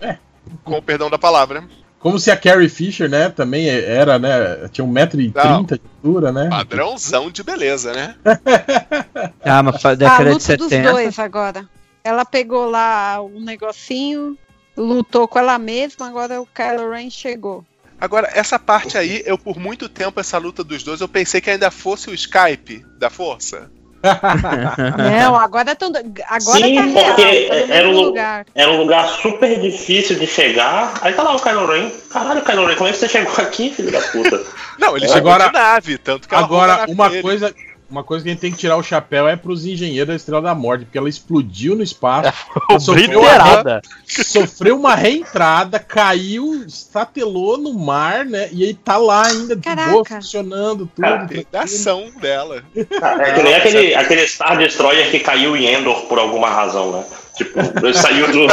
É. 0.00 0.18
Com 0.62 0.78
o 0.78 0.82
perdão 0.82 1.10
da 1.10 1.18
palavra. 1.18 1.64
Como 2.06 2.20
se 2.20 2.30
a 2.30 2.36
Carrie 2.36 2.68
Fisher, 2.68 3.10
né, 3.10 3.28
também 3.30 3.68
era, 3.68 4.16
né, 4.16 4.68
tinha 4.70 4.86
1,30m 4.86 5.32
de 5.66 5.80
altura, 6.04 6.30
né? 6.30 6.48
Padrãozão 6.48 7.32
de 7.32 7.42
beleza, 7.42 7.92
né? 7.92 8.14
Ah, 9.44 9.60
mas 9.60 9.82
fa- 9.82 9.90
A 9.90 9.94
década 9.96 10.24
de 10.24 10.30
luta 10.30 10.56
dos 10.56 10.68
70. 10.68 10.92
dois 10.92 11.18
agora. 11.18 11.68
Ela 12.04 12.24
pegou 12.24 12.70
lá 12.70 13.20
um 13.20 13.40
negocinho 13.40 14.38
lutou 14.76 15.26
com 15.26 15.40
ela 15.40 15.58
mesma, 15.58 16.06
agora 16.06 16.40
o 16.40 16.46
Kylo 16.46 16.92
Ren 16.92 17.10
chegou. 17.10 17.64
Agora, 18.00 18.30
essa 18.32 18.56
parte 18.56 18.96
aí, 18.96 19.24
eu 19.26 19.36
por 19.36 19.58
muito 19.58 19.88
tempo, 19.88 20.20
essa 20.20 20.38
luta 20.38 20.62
dos 20.62 20.84
dois, 20.84 21.00
eu 21.00 21.08
pensei 21.08 21.40
que 21.40 21.50
ainda 21.50 21.72
fosse 21.72 22.08
o 22.08 22.14
Skype 22.14 22.86
da 23.00 23.10
força. 23.10 23.68
Não, 25.22 25.36
agora 25.36 25.72
estão. 25.72 25.90
Agora 26.28 26.64
Sim, 26.66 26.74
tá 26.76 26.82
real, 26.82 27.14
porque 27.14 27.46
tá 27.48 27.54
no 27.66 27.72
era 27.72 27.88
um- 27.88 27.92
lugar. 28.00 28.46
Era 28.54 28.70
um 28.72 28.76
lugar 28.78 29.08
super 29.08 29.60
difícil 29.60 30.18
de 30.18 30.26
chegar. 30.26 30.94
Aí 31.02 31.12
tá 31.12 31.22
lá 31.22 31.34
o 31.34 31.40
Kylo 31.40 31.66
Ren. 31.66 31.90
Caralho, 32.10 32.42
Kylo 32.42 32.66
Ren, 32.66 32.76
como 32.76 32.88
é 32.88 32.92
que 32.92 32.98
você 32.98 33.08
chegou 33.08 33.32
aqui, 33.38 33.70
filho 33.74 33.90
da 33.90 34.00
puta? 34.00 34.42
Não, 34.78 34.96
ele 34.96 35.06
Agora- 35.06 35.44
chegou 35.44 35.52
de 35.52 35.52
nave, 35.52 35.98
tanto 35.98 36.28
que 36.28 36.34
Agora, 36.34 36.84
uma 36.88 37.10
coisa, 37.22 37.54
uma 37.88 38.02
coisa 38.02 38.24
que 38.24 38.28
a 38.28 38.32
gente 38.32 38.40
tem 38.40 38.50
que 38.50 38.58
tirar 38.58 38.76
o 38.76 38.82
chapéu 38.82 39.28
é 39.28 39.36
pros 39.36 39.64
engenheiros 39.64 40.08
da 40.08 40.14
Estrela 40.14 40.42
da 40.42 40.54
Morte, 40.54 40.84
porque 40.84 40.98
ela 40.98 41.08
explodiu 41.08 41.76
no 41.76 41.82
espaço, 41.82 42.32
sofreu 42.80 43.20
uma, 43.20 43.82
sofreu 44.06 44.76
uma 44.76 44.94
reentrada, 44.94 45.78
caiu, 45.78 46.64
estatelou 46.66 47.56
no 47.56 47.72
mar, 47.72 48.24
né? 48.24 48.48
E 48.52 48.64
aí 48.64 48.74
tá 48.74 48.96
lá 48.96 49.26
ainda 49.26 49.54
de 49.54 49.74
boa, 49.90 50.04
funcionando 50.04 50.86
tudo. 50.86 51.04
Cara, 51.04 51.18
tranquilo. 51.18 51.44
Pedação 51.44 52.10
dela. 52.20 52.64
É 52.74 53.32
que 53.32 53.42
nem 53.42 53.54
aquele, 53.54 53.94
aquele 53.94 54.26
Star 54.26 54.58
Destroyer 54.58 55.10
que 55.10 55.20
caiu 55.20 55.56
em 55.56 55.66
Endor 55.66 56.06
por 56.06 56.18
alguma 56.18 56.48
razão, 56.48 56.92
né? 56.92 57.04
Tipo, 57.36 57.58
ele 57.60 57.94
saiu 57.94 58.26
do. 58.32 58.46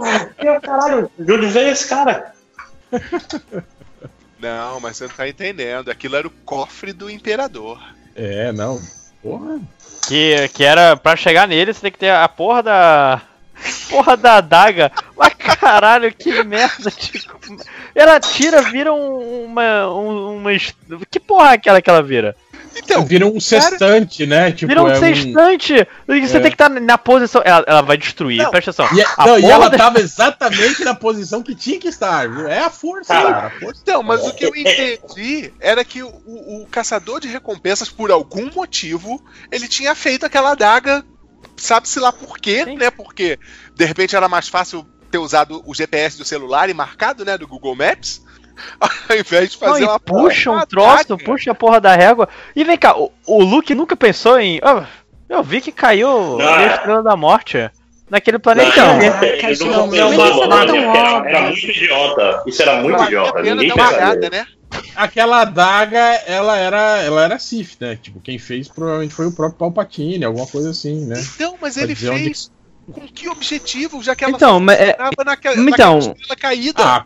Meu 0.42 0.60
caralho, 0.60 1.10
de 1.18 1.32
onde 1.32 1.46
veio 1.46 1.68
esse 1.68 1.88
cara? 1.88 2.32
Não, 4.38 4.80
mas 4.80 4.96
você 4.96 5.06
não 5.06 5.14
tá 5.14 5.28
entendendo. 5.28 5.90
Aquilo 5.90 6.16
era 6.16 6.26
o 6.26 6.30
cofre 6.30 6.92
do 6.92 7.10
imperador. 7.10 7.78
É, 8.14 8.52
não. 8.52 8.80
Porra. 9.22 9.60
Que, 10.08 10.48
que 10.54 10.64
era 10.64 10.96
pra 10.96 11.14
chegar 11.16 11.46
nele, 11.46 11.72
você 11.72 11.80
tem 11.80 11.92
que 11.92 11.98
ter 11.98 12.10
a 12.10 12.28
porra 12.28 12.62
da. 12.62 13.22
Porra 13.90 14.16
da 14.16 14.36
adaga. 14.36 14.90
Mas 15.16 15.34
caralho, 15.34 16.12
que 16.14 16.42
merda. 16.42 16.90
Tipo, 16.90 17.38
ela 17.94 18.18
tira, 18.18 18.62
vira 18.62 18.92
um- 18.92 19.44
uma. 19.44 19.92
um- 19.94 20.36
uma. 20.38 20.50
Que 21.10 21.20
porra 21.20 21.50
é 21.50 21.54
aquela 21.54 21.82
que 21.82 21.90
ela 21.90 22.02
vira? 22.02 22.34
Então, 22.76 23.04
Vira 23.04 23.26
um 23.26 23.40
sextante, 23.40 24.26
né? 24.26 24.52
Tipo, 24.52 24.68
Vira 24.68 24.82
um 24.82 24.88
é 24.88 24.94
sextante. 24.96 25.74
E 26.08 26.20
Você 26.26 26.36
é. 26.36 26.40
tem 26.40 26.50
que 26.50 26.54
estar 26.54 26.68
na 26.68 26.96
posição. 26.98 27.42
Ela, 27.44 27.64
ela 27.66 27.82
vai 27.82 27.96
destruir, 27.96 28.38
Não. 28.42 28.50
presta 28.50 28.70
atenção. 28.70 28.96
E, 28.96 29.00
é- 29.00 29.06
A 29.16 29.26
não, 29.26 29.38
e 29.38 29.44
ela 29.44 29.68
da- 29.68 29.76
tava 29.78 30.00
exatamente 30.00 30.84
na 30.84 30.94
posição 30.94 31.42
que 31.42 31.54
tinha 31.54 31.78
que 31.78 31.88
estar, 31.88 32.28
viu? 32.28 32.46
É 32.48 32.60
a 32.60 32.70
força, 32.70 33.12
Cara. 33.14 33.32
cara. 33.32 33.46
A 33.48 33.60
força. 33.60 33.80
Então, 33.82 34.02
mas 34.02 34.24
o 34.26 34.32
que 34.32 34.44
eu 34.44 34.52
entendi 34.56 35.52
era 35.60 35.84
que 35.84 36.02
o, 36.02 36.08
o 36.08 36.66
caçador 36.70 37.20
de 37.20 37.28
recompensas, 37.28 37.88
por 37.90 38.10
algum 38.10 38.50
motivo, 38.54 39.22
ele 39.50 39.66
tinha 39.68 39.94
feito 39.94 40.24
aquela 40.26 40.52
adaga, 40.52 41.04
sabe-se 41.56 41.98
lá 42.00 42.12
por 42.12 42.38
quê, 42.38 42.64
Sim. 42.64 42.76
né? 42.76 42.90
Porque 42.90 43.38
de 43.74 43.84
repente 43.84 44.16
era 44.16 44.28
mais 44.28 44.48
fácil 44.48 44.86
ter 45.10 45.18
usado 45.18 45.62
o 45.66 45.74
GPS 45.74 46.16
do 46.16 46.24
celular 46.24 46.70
e 46.70 46.74
marcado, 46.74 47.24
né? 47.24 47.36
Do 47.36 47.46
Google 47.48 47.74
Maps, 47.74 48.22
ao 49.08 49.16
invés 49.16 49.50
de 49.52 49.60
Não, 49.60 49.68
fazer 49.68 49.82
e 49.82 49.86
uma 49.86 50.00
puxa 50.00 50.50
um 50.50 50.54
uma 50.54 50.66
troço, 50.66 51.12
adaga. 51.12 51.24
puxa 51.24 51.50
a 51.50 51.54
porra 51.54 51.80
da 51.80 51.94
régua. 51.94 52.28
E 52.54 52.64
vem 52.64 52.76
cá, 52.78 52.96
o, 52.98 53.10
o 53.26 53.42
Luke 53.42 53.74
nunca 53.74 53.94
pensou 53.96 54.38
em. 54.38 54.60
"Ah, 54.62 54.86
eu 55.28 55.42
vi 55.42 55.60
que 55.60 55.72
caiu 55.72 56.38
Não, 56.38 56.48
a 56.48 56.62
é. 56.62 56.66
Estrela 56.74 57.02
da 57.02 57.16
Morte 57.16 57.70
naquele 58.10 58.38
Não, 58.44 58.54
não 58.54 58.64
pensou, 58.64 60.48
mas 60.48 60.70
isso 60.70 60.86
não, 60.86 61.24
era 61.26 61.42
muito 61.42 61.66
idiota. 61.66 62.42
Isso 62.46 62.62
era 62.62 62.82
muito 62.82 63.02
idiota. 63.04 63.42
Ninguém 63.42 63.72
pensaria. 63.74 64.30
né? 64.30 64.46
Aquela 64.94 65.40
adaga, 65.42 65.98
ela 66.26 66.56
era, 66.56 66.98
ela 67.02 67.24
era 67.24 67.38
Sith, 67.38 67.76
né? 67.80 67.98
Tipo, 68.00 68.20
quem 68.20 68.38
fez 68.38 68.68
provavelmente 68.68 69.12
foi 69.14 69.26
o 69.26 69.32
próprio 69.32 69.58
Palpatine, 69.58 70.24
alguma 70.24 70.46
coisa 70.46 70.70
assim, 70.70 71.04
né? 71.06 71.20
Então, 71.34 71.56
mas 71.60 71.74
Pra 71.74 71.82
ele 71.84 71.94
dizer 71.94 72.10
onde- 72.10 72.24
fez 72.24 72.50
com 72.92 73.00
que 73.02 73.28
objetivo, 73.28 74.02
já 74.02 74.14
que 74.16 74.24
ela 74.24 74.32
Então, 74.32 74.58
mas 74.60 74.78
é- 74.80 74.96
naquela, 75.24 75.54
então- 75.56 75.64
naquela 75.64 75.98
estrela 75.98 76.36
caída. 76.36 76.82
Ah, 76.84 77.04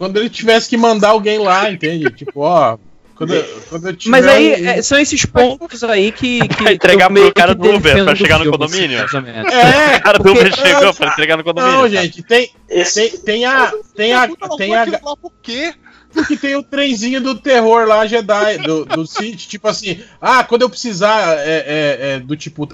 quando 0.00 0.16
ele 0.16 0.30
tivesse 0.30 0.66
que 0.66 0.78
mandar 0.78 1.10
alguém 1.10 1.38
lá, 1.38 1.70
entende? 1.70 2.10
Tipo, 2.16 2.40
ó, 2.40 2.78
quando, 3.14 3.34
eu- 3.34 3.62
quando 3.68 3.86
eu 3.88 3.94
tiver 3.94 4.10
Mas 4.10 4.26
aí 4.26 4.62
um- 4.62 4.66
é, 4.66 4.80
são 4.80 4.98
esses 4.98 5.26
pontos 5.26 5.84
aí 5.84 6.10
que. 6.10 6.40
que 6.48 6.56
Pra 6.64 6.72
entregar 6.72 7.10
meio 7.10 7.26
pro 7.26 7.34
cara 7.34 7.54
do 7.54 7.70
Uber 7.70 8.02
pra 8.02 8.14
chegar 8.14 8.38
no 8.38 8.50
condomínio? 8.50 8.98
É, 9.52 9.96
O 9.98 10.02
cara 10.02 10.18
do 10.18 10.30
Uber 10.30 10.56
chegou 10.56 10.94
pra 10.94 11.08
entregar 11.08 11.36
no 11.36 11.44
condomínio. 11.44 11.76
Não, 11.76 11.86
gente, 11.90 12.22
tem, 12.22 12.50
tem, 12.94 13.10
tem 13.10 13.44
a. 13.44 13.70
Tem 13.94 14.14
a. 14.14 14.26
Tem 14.56 14.74
a. 14.74 14.86
por 15.20 15.32
quê? 15.42 15.74
Porque 16.14 16.36
tem 16.36 16.56
o 16.56 16.62
trenzinho 16.62 17.20
do 17.20 17.36
terror 17.36 17.86
lá, 17.86 18.04
Jedi, 18.06 18.58
do, 18.58 18.84
do 18.84 19.06
Sith, 19.06 19.46
tipo 19.46 19.68
assim, 19.68 20.00
ah, 20.20 20.42
quando 20.42 20.62
eu 20.62 20.70
precisar 20.70 21.38
é, 21.38 21.44
é, 21.44 21.98
é, 22.14 22.18
do 22.18 22.36
tipo, 22.36 22.66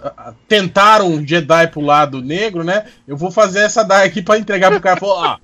tentar 0.49 1.03
um 1.03 1.27
Jedi 1.27 1.67
pro 1.67 1.83
lado 1.83 2.23
negro, 2.23 2.65
né? 2.65 2.87
Eu 3.07 3.15
vou 3.15 3.31
fazer 3.31 3.61
essa 3.61 3.83
daí 3.83 4.07
aqui 4.09 4.23
pra 4.23 4.39
entregar 4.39 4.71
pro 4.71 4.81
cara. 4.81 4.99
Falou, 4.99 5.19
ó, 5.19 5.37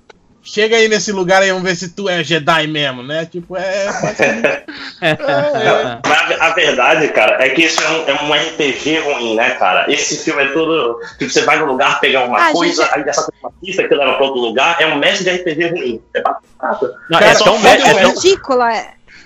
chega 0.43 0.75
aí 0.75 0.87
nesse 0.87 1.11
lugar 1.11 1.41
aí, 1.41 1.49
vamos 1.49 1.63
ver 1.63 1.75
se 1.75 1.89
tu 1.89 2.07
é 2.09 2.23
Jedi 2.23 2.67
mesmo, 2.67 3.01
né? 3.03 3.25
Tipo, 3.25 3.55
é. 3.57 3.85
basicamente- 3.85 4.63
Mas 6.07 6.41
a, 6.41 6.49
verdade, 6.53 7.07
cara, 7.09 7.43
é 7.43 7.49
que 7.49 7.63
isso 7.63 7.81
é 7.81 7.89
um, 7.89 8.07
é 8.07 8.13
um 8.23 8.33
RPG 8.33 8.99
ruim, 8.99 9.35
né, 9.35 9.51
cara? 9.51 9.91
Esse 9.91 10.23
filme 10.23 10.43
é 10.43 10.47
todo. 10.47 10.99
Tipo, 11.17 11.31
você 11.31 11.41
vai 11.41 11.57
no 11.59 11.65
lugar 11.65 11.99
pegar 11.99 12.25
uma 12.25 12.49
Ah, 12.49 12.51
coisa, 12.51 12.83
gente, 12.83 12.95
aí 12.95 13.03
dessa 13.03 13.21
coisa 13.23 13.37
uma 13.43 13.51
pista, 13.61 13.81
aquilo 13.83 14.01
era 14.01 14.13
pra 14.13 14.25
outro 14.25 14.41
lugar. 14.41 14.77
É 14.81 14.87
um 14.87 14.97
mestre 14.97 15.23
de 15.23 15.29
RPG 15.41 15.69
ruim. 15.69 16.01
É 16.13 16.21
batata. 16.21 16.93
Não, 17.09 17.19
Cara, 17.19 17.31
é 17.31 17.35
tão, 17.35 17.55
é, 17.55 17.69
É, 17.69 17.73
é 17.73 18.01
tão- 18.01 18.13
ridícula. 18.13 18.69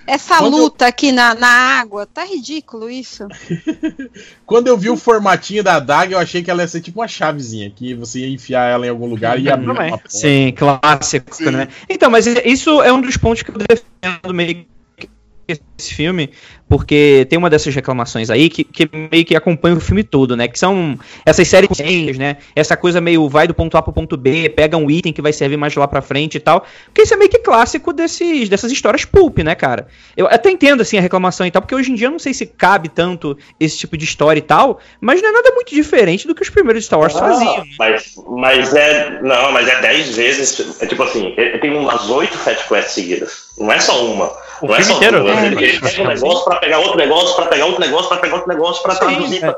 Essa 0.08 0.38
Quando 0.38 0.56
eu- 0.58 0.64
luta 0.64 0.88
aqui 0.88 1.12
na, 1.12 1.36
na 1.36 1.48
água, 1.80 2.06
tá 2.06 2.24
ridículo 2.24 2.90
isso. 2.90 3.28
Quando 4.46 4.68
eu 4.68 4.78
vi 4.78 4.90
o 4.90 4.96
formatinho 4.98 5.62
da 5.64 5.76
adaga, 5.76 6.14
eu 6.16 6.20
achei 6.20 6.42
que 6.42 6.50
ela 6.50 6.62
ia 6.62 6.68
ser 6.68 6.80
tipo 6.82 7.02
uma 7.02 7.08
chavezinha, 7.08 7.70
que 7.70 7.94
você 7.94 8.20
ia 8.22 8.30
enfiar 8.34 8.72
ela 8.72 8.86
em 8.86 8.90
algum 8.90 9.06
lugar 9.06 9.38
e 9.38 9.44
ia 9.44 9.54
abrir 9.54 9.68
Também. 9.68 9.90
uma 9.92 9.98
porta. 9.98 10.10
Sim, 10.10 10.54
clássico, 10.56 11.36
Sim. 11.36 11.52
né? 11.52 11.68
Então, 11.90 12.10
mas 12.10 12.26
isso 12.26 12.82
é 12.82 12.92
um 12.94 13.02
dos 13.02 13.18
pontos 13.18 13.44
que 13.44 13.52
eu 13.52 13.56
defendo 13.58 14.34
meio 14.34 14.56
que 14.56 14.68
esse 15.48 15.94
filme, 15.94 16.30
porque 16.68 17.26
tem 17.30 17.40
uma 17.40 17.50
dessas 17.50 17.74
reclamações 17.74 18.30
aí 18.30 18.50
que, 18.50 18.64
que 18.64 18.90
meio 19.12 19.24
que 19.24 19.36
acompanha 19.36 19.76
o 19.76 19.80
filme 19.80 20.04
todo, 20.04 20.36
né? 20.36 20.48
Que 20.48 20.60
são 20.60 21.00
essas 21.26 21.48
séries 21.48 21.68
conscientes, 21.70 22.18
né? 22.18 22.38
Essa 22.56 22.76
coisa 22.76 23.00
meio 23.00 23.30
vai 23.30 23.48
do 23.48 23.54
ponto 23.54 23.78
A 23.78 23.82
pro 23.82 23.94
ponto 23.94 24.18
B, 24.18 24.50
pega 24.50 24.76
um 24.76 24.92
item 24.92 25.14
que 25.14 25.22
vai 25.22 25.32
servir 25.32 25.58
mais 25.58 25.74
lá 25.76 25.88
pra 25.88 26.02
frente 26.02 26.36
e 26.36 26.40
tal. 26.40 26.66
Porque 26.86 27.04
isso 27.04 27.14
é 27.14 27.18
meio 27.18 27.30
que 27.30 27.40
clássico 27.40 27.94
desses, 27.94 28.50
dessas 28.50 28.72
histórias 28.72 29.06
pulp, 29.06 29.40
né, 29.40 29.56
cara? 29.56 29.88
Eu 30.16 30.28
até 30.28 30.50
entendo, 30.50 30.82
assim, 30.82 30.98
a 30.98 31.02
reclamação 31.02 31.48
e 31.48 31.52
tal, 31.52 31.62
porque 31.62 31.76
hoje 31.76 31.92
em 31.92 31.96
dia 31.96 32.08
eu 32.08 32.12
não 32.12 32.20
sei 32.20 32.34
se 32.34 32.46
cabe 32.46 32.90
tanto 32.90 33.38
esse 33.60 33.78
tipo 33.78 33.96
de 33.96 34.04
história 34.04 34.40
e 34.40 34.44
tal, 34.44 34.80
mas 35.00 35.22
não 35.22 35.30
é 35.30 35.32
nada 35.32 35.52
muito 35.52 35.74
diferente 35.74 36.28
do 36.28 36.36
que 36.36 36.42
os 36.42 36.50
primeiros 36.50 36.86
Star 36.86 37.00
Wars 37.00 37.14
faziam. 37.14 37.58
né? 37.58 37.64
Mas, 37.80 38.16
mas 38.28 38.74
é. 38.74 39.22
Não, 39.22 39.52
mas 39.52 39.68
é 39.68 39.82
10 39.82 40.16
vezes. 40.16 40.82
É 40.82 40.86
tipo 40.86 41.04
assim, 41.04 41.34
tem 41.62 41.74
umas 41.76 42.10
8 42.10 42.38
Fat 42.38 42.68
Quests 42.68 42.92
seguidas. 42.94 43.48
Não 43.58 43.72
é 43.72 43.80
só 43.80 44.06
uma. 44.06 44.32
O 44.62 44.68
não 44.68 44.76
é 44.76 44.78
filme 44.78 44.92
só 44.92 44.98
inteiro? 44.98 45.24
duas. 45.24 45.38
É. 45.38 45.46
Ele, 45.48 45.64
ele 45.66 45.80
pega 45.80 46.02
um 46.04 46.08
negócio 46.08 46.44
pra 46.46 46.56
pegar 46.58 46.80
outro 46.80 46.98
negócio, 46.98 47.36
pra 47.36 47.46
pegar 47.46 47.66
outro 47.66 47.80
negócio, 47.82 48.08
pra 48.10 48.18
pegar 48.18 48.36
outro 48.36 48.50
negócio, 48.50 48.84
pra 48.84 48.96
traduzir. 48.96 49.38
é. 49.44 49.52
pra- 49.52 49.58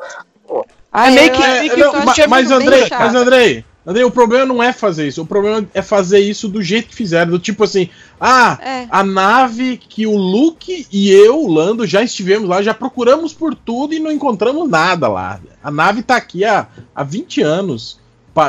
Ah, 0.92 1.12
meio 1.12 1.32
que- 1.32 1.44
É, 1.44 1.70
que 1.70 1.76
não, 1.78 1.94
ma- 2.06 2.12
achei 2.12 2.26
mas, 2.28 2.50
Andrei, 2.52 2.88
chato. 2.88 3.00
mas 3.00 3.14
Andrei, 3.16 3.64
Andrei, 3.86 4.04
o 4.04 4.12
problema 4.12 4.46
não 4.46 4.62
é 4.62 4.74
fazer 4.74 5.08
isso. 5.08 5.22
O 5.22 5.26
problema 5.26 5.66
é 5.74 5.82
fazer 5.84 6.20
isso 6.20 6.48
do 6.48 6.62
jeito 6.64 6.90
que 6.90 6.96
fizeram. 6.96 7.32
Do 7.32 7.40
tipo 7.40 7.64
assim, 7.64 7.90
ah, 8.20 8.58
É. 8.62 8.88
a 8.90 9.04
nave 9.04 9.78
que 9.78 10.06
o 10.08 10.16
Luke 10.18 10.88
e 10.92 11.12
eu, 11.12 11.40
o 11.44 11.52
Lando, 11.52 11.86
já 11.86 12.02
estivemos 12.04 12.50
lá, 12.50 12.62
já 12.64 12.74
procuramos 12.74 13.34
por 13.34 13.54
tudo 13.56 13.94
e 13.94 14.00
não 14.00 14.12
encontramos 14.12 14.68
nada 14.70 15.08
lá. 15.08 15.40
A 15.64 15.70
nave 15.72 16.02
tá 16.04 16.16
aqui 16.16 16.44
há, 16.44 16.66
há 16.96 17.04
20 17.04 17.42
anos, 17.42 18.00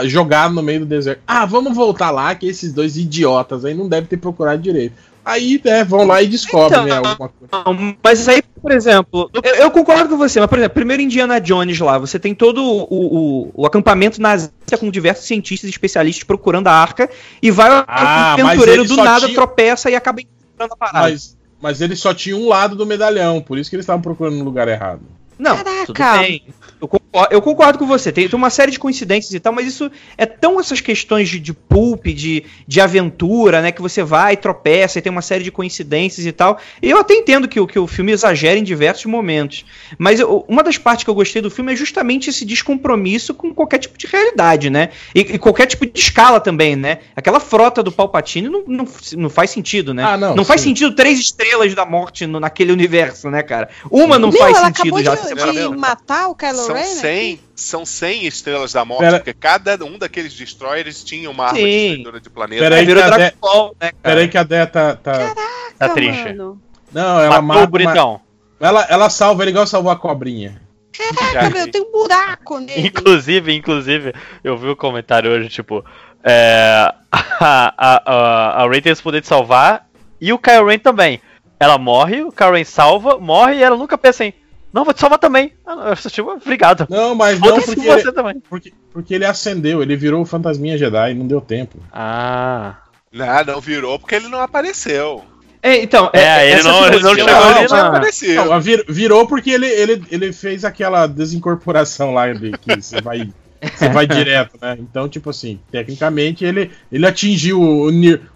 jogada 0.05 0.53
no 0.55 0.63
meio 0.63 0.81
do 0.81 0.87
deserto. 0.87 1.21
Ah, 1.27 1.45
vamos 1.45 1.75
voltar 1.75 2.11
lá, 2.11 2.35
que 2.35 2.47
esses 2.47 2.73
dois 2.73 2.97
idiotas 2.97 3.65
aí 3.65 3.75
não 3.75 3.89
devem 3.89 4.07
ter 4.09 4.17
procurado 4.17 4.63
direito. 4.63 4.95
Aí, 5.31 5.61
né, 5.65 5.85
vão 5.85 6.05
lá 6.07 6.21
e 6.23 6.27
descobrem, 6.27 6.85
né, 6.85 6.87
Então, 6.99 7.11
alguma 7.11 7.29
coisa. 7.29 7.65
Não, 7.67 7.97
mas 8.03 8.29
aí, 8.29 8.43
por 8.61 8.73
exemplo, 8.73 9.31
eu, 9.33 9.43
eu 9.55 9.71
concordo 9.71 10.09
com 10.09 10.17
você, 10.17 10.41
mas, 10.41 10.49
por 10.49 10.59
exemplo, 10.59 10.75
primeiro 10.75 11.03
Indiana 11.03 11.41
Jones 11.41 11.79
lá, 11.81 11.99
você 11.99 12.19
tem 12.19 12.35
todo 12.35 12.63
o, 12.63 12.87
o, 12.91 13.51
o 13.55 13.67
acampamento 13.67 14.21
nazista 14.21 14.77
com 14.79 14.91
diversos 14.91 15.27
cientistas 15.27 15.69
e 15.69 15.71
especialistas 15.73 16.25
procurando 16.25 16.67
a 16.69 16.73
arca, 16.73 17.09
e 17.43 17.51
vai 17.51 17.69
Ah, 17.87 18.37
um 18.39 18.43
mas 18.43 18.51
aventureiro 18.51 18.85
do 18.85 18.97
nada, 18.97 19.27
tinha- 19.27 19.35
tropeça 19.35 19.91
e 19.91 19.95
acaba 19.95 20.21
encontrando 20.21 20.75
a 20.75 20.77
parada. 20.77 21.09
Mas, 21.11 21.37
mas 21.61 21.81
ele 21.81 21.95
só 21.97 22.13
tinha 22.13 22.37
um 22.37 22.49
lado 22.49 22.75
do 22.77 22.85
medalhão, 22.87 23.41
por 23.41 23.59
isso 23.59 23.71
que 23.71 23.77
eles 23.77 23.85
estavam 23.85 24.03
procurando 24.03 24.37
no 24.37 24.45
lugar 24.45 24.67
errado. 24.69 25.03
Não, 25.39 25.57
Caraca. 25.57 25.87
tudo 25.87 26.19
bem. 26.21 26.43
Eu 26.81 26.87
concordo, 26.89 27.00
eu 27.31 27.43
concordo 27.43 27.79
com 27.79 27.87
você. 27.87 28.13
Tem, 28.13 28.29
tem 28.29 28.37
uma 28.37 28.51
série 28.51 28.71
de 28.71 28.79
coincidências 28.79 29.33
e 29.35 29.41
tal, 29.41 29.53
mas 29.53 29.67
isso 29.67 29.91
é 30.17 30.25
tão 30.27 30.61
essas 30.61 30.81
questões 30.81 31.29
de, 31.29 31.41
de 31.41 31.53
pulp, 31.53 32.07
de, 32.07 32.45
de 32.69 32.81
aventura, 32.81 33.61
né? 33.61 33.73
Que 33.73 33.83
você 33.83 34.03
vai, 34.03 34.37
tropeça 34.37 34.99
e 34.99 35.03
tem 35.03 35.11
uma 35.11 35.23
série 35.23 35.43
de 35.43 35.51
coincidências 35.51 36.25
e 36.25 36.33
tal. 36.33 36.59
E 36.81 36.89
eu 36.91 36.99
até 36.99 37.15
entendo 37.15 37.49
que, 37.49 37.59
o- 37.59 37.67
que 37.67 37.79
o 37.79 37.87
filme 37.87 38.13
exagera 38.13 38.59
em 38.59 38.63
diversos 38.63 39.07
momentos. 39.07 39.65
Mas 39.99 40.21
eu- 40.21 40.45
uma 40.49 40.63
das 40.63 40.79
partes 40.79 41.03
que 41.05 41.11
eu 41.11 41.15
gostei 41.15 41.43
do 41.43 41.51
filme 41.51 41.73
é 41.73 41.77
justamente 41.77 42.31
esse 42.31 42.45
descompromisso 42.45 43.35
com 43.35 43.53
qualquer 43.53 43.79
tipo 43.79 43.99
de 43.99 44.07
realidade, 44.07 44.71
né? 44.71 44.91
E, 45.15 45.21
e 45.21 45.39
qualquer 45.39 45.67
tipo 45.67 45.85
de 45.87 45.99
escala 45.99 46.39
também, 46.41 46.77
né? 46.77 46.99
Aquela 47.17 47.41
frota 47.41 47.83
do 47.83 47.91
Palpatine 47.91 48.49
não, 48.49 48.63
não, 48.67 48.89
não 49.17 49.31
faz 49.31 49.51
sentido, 49.51 49.93
né? 49.93 50.05
Ah, 50.05 50.17
não, 50.17 50.45
faz 50.45 50.61
sim. 50.61 50.69
sentido 50.69 50.95
três 50.95 51.19
estrelas 51.19 51.75
da 51.75 51.85
morte 51.85 52.27
no- 52.27 52.39
naquele 52.39 52.71
universo, 52.73 53.29
né, 53.31 53.43
cara? 53.43 53.69
Uma 53.91 54.19
não 54.19 54.31
Meu, 54.31 54.39
faz 54.39 54.57
ela 54.57 54.67
sentido 54.67 54.97
acabou 54.97 55.03
já. 55.03 55.15
de, 55.15 55.29
se 55.29 55.53
de 55.53 55.69
matar 55.77 56.29
o 56.29 56.35
Kylo 56.35 56.55
São 56.59 56.75
Ren 56.75 57.00
100, 57.01 57.41
são 57.55 57.87
100 57.87 58.27
estrelas 58.27 58.73
da 58.73 58.85
morte, 58.85 59.01
Pera- 59.01 59.19
porque 59.19 59.33
cada 59.35 59.77
um 59.85 59.99
daqueles 59.99 60.33
destroyers 60.35 61.03
tinha 61.05 61.31
uma 61.31 61.47
arma 61.47 61.59
Sim. 61.59 61.65
destruidora 61.65 62.21
de 62.21 62.31
planeta. 62.31 62.63
Pera 62.63 62.77
aí, 62.77 62.85
virou 62.87 63.03
que 63.03 63.09
a 63.09 63.17
Dragon 63.17 63.37
Ball, 63.41 63.67
né, 63.81 63.91
cara? 63.91 63.95
Pera 64.03 64.21
aí 64.21 64.29
que 64.29 64.39
a 64.39 64.43
Dé 64.43 64.67
tá. 64.67 64.97
tá- 64.97 65.35
Tá 65.79 65.89
triste. 65.91 66.25
Mano. 66.25 66.61
Não, 66.93 67.21
ela 67.21 67.41
Matou 67.41 67.43
mata. 67.43 67.65
o 67.65 67.67
bonitão. 67.69 68.21
Ela, 68.61 68.87
ela 68.91 69.09
salva 69.09 69.43
ele 69.43 69.51
igual 69.51 69.67
salvou 69.67 69.91
a 69.91 69.97
cobrinha. 69.97 70.61
Caraca, 70.93 71.49
meu, 71.49 71.71
tem 71.71 71.81
um 71.81 71.91
buraco 71.91 72.59
nele. 72.59 72.89
Inclusive, 72.89 73.55
inclusive, 73.55 74.13
eu 74.45 74.59
vi 74.59 74.69
o 74.69 74.77
comentário 74.77 75.31
hoje, 75.31 75.49
tipo, 75.49 75.83
é, 76.23 76.93
a, 77.11 77.75
a, 77.79 78.03
a, 78.05 78.63
a 78.65 78.69
Rey 78.69 78.83
tem 78.83 78.93
esse 78.93 79.03
poder 79.03 79.23
de 79.23 79.27
salvar 79.27 79.89
e 80.21 80.31
o 80.33 80.39
Kylo 80.39 80.67
Ren 80.69 80.79
também. 80.79 81.21
Ela 81.59 81.79
morre, 81.79 82.23
o 82.23 82.31
Kylo 82.33 82.53
Ren 82.53 82.65
salva, 82.65 83.19
morre 83.19 83.55
e 83.57 83.63
ela 83.63 83.77
nunca 83.77 83.97
pensa 83.97 84.25
em, 84.27 84.35
não, 84.73 84.85
vou 84.85 84.95
te 84.95 85.01
salvar 85.01 85.19
também. 85.19 85.53
Ah, 85.67 85.75
não, 85.77 85.89
eu 85.89 85.97
sou 85.97 86.11
tipo, 86.11 86.31
obrigado. 86.31 86.87
Não, 86.91 87.15
mas 87.15 87.39
não 87.41 87.61
porque 87.61 87.81
você 87.81 88.01
ele, 88.09 88.13
também. 88.13 88.43
porque, 88.49 88.73
porque 88.93 89.15
ele 89.15 89.25
acendeu, 89.25 89.83
ele 89.83 89.97
virou 89.97 90.23
o 90.23 90.27
fantasminha 90.27 90.79
Jedi, 90.79 91.15
não 91.15 91.27
deu 91.27 91.41
tempo. 91.41 91.79
Ah. 91.93 92.77
Não, 93.13 93.45
não 93.45 93.61
virou 93.61 93.99
porque 93.99 94.15
ele 94.15 94.29
não 94.29 94.41
apareceu. 94.41 95.25
É, 95.63 95.83
então, 95.83 96.09
É, 96.15 96.47
ele 96.47 96.61
essa 96.61 96.69
não- 96.73 96.87
ele 96.87 97.01
não 97.01 97.15
chegou 97.15 97.29
ali, 97.35 97.69
Não, 97.69 97.77
não. 97.77 97.87
apareceu. 97.89 98.45
Não, 98.47 98.61
vir- 98.61 98.85
virou 98.89 99.27
porque 99.27 99.51
ele, 99.51 99.67
ele, 99.67 100.03
ele 100.11 100.33
fez 100.33 100.65
aquela 100.65 101.07
desincorporação 101.07 102.15
lá 102.15 102.33
de 102.33 102.53
que 102.53 102.77
você 102.81 103.01
vai, 103.03 103.29
você 103.77 103.89
vai 103.91 104.07
direto, 104.09 104.57
né? 104.63 104.77
Então, 104.81 105.07
tipo 105.09 105.29
assim, 105.29 105.61
tecnicamente 105.71 106.45
ele, 106.47 106.71
ele 106.91 107.07
atingiu 107.07 107.61
o, 107.61 107.89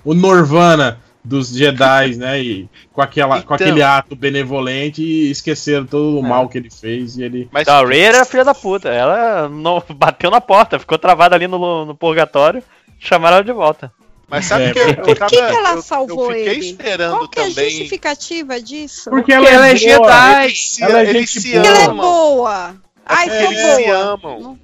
o 0.05 0.13
Norvana 0.15 0.99
dos 1.25 1.49
Jedi, 1.49 2.17
né? 2.17 2.41
E 2.43 2.69
com, 2.93 3.01
aquela, 3.01 3.37
com 3.43 3.55
Então. 3.55 3.67
aquele 3.67 3.83
ato 3.83 4.15
benevolente 4.15 5.03
e 5.03 5.31
esqueceram 5.31 5.87
todo 5.87 6.19
o 6.19 6.23
mal 6.23 6.49
que 6.49 6.59
ele 6.59 6.71
fez 6.71 7.17
e 7.17 7.23
ele. 7.25 7.49
Mas 7.51 7.67
a 7.67 7.85
Rey 7.85 8.01
era 8.03 8.25
filha 8.25 8.45
da 8.45 8.55
puta. 8.55 8.89
Ela 8.91 9.49
não 9.49 9.83
bateu 9.97 10.31
na 10.31 10.41
porta, 10.41 10.79
ficou 10.79 10.99
travada 10.99 11.35
ali 11.35 11.47
no, 11.49 11.85
no 11.87 11.95
purgatório, 11.95 12.63
chamaram 12.99 13.37
ela 13.37 13.45
de 13.45 13.53
volta. 13.53 13.91
Mas 14.29 14.47
sabe 14.47 14.65
É, 14.65 14.73
que 14.73 14.79
eu, 14.79 14.87
Por 14.97 14.99
eu 14.99 15.05
que, 15.05 15.15
tava, 15.17 15.31
que 15.31 15.37
ela 15.39 15.73
eu- 15.75 15.83
salvou 15.83 16.33
eu 16.33 16.39
fiquei 16.39 16.53
ele? 16.55 16.67
esperando 16.71 17.11
Qual 17.19 17.29
que 17.29 17.39
é 17.39 17.43
a 17.43 17.49
também. 17.49 17.71
justificativa 17.71 18.61
disso? 18.61 19.11
Porque 19.11 19.33
Porque 19.35 19.49
ela 19.55 19.67
é 19.69 19.75
boa. 19.75 19.77
Jedi. 19.77 20.45
Eles 20.45 20.71
se, 20.71 20.83
Ela 20.83 21.01
é 21.01 21.11
eles 21.11 21.31
se 21.31 21.53
boa. 21.53 21.63
Porque 21.63 21.69
ela 21.69 21.79
é 21.79 21.85
amam. 21.85 21.97
boa. 21.97 22.75
Ai, 23.07 23.29
É, 23.29 23.45
Eles 23.45 23.59
se 23.77 23.85
boa. 23.85 23.97
amam. 24.15 24.59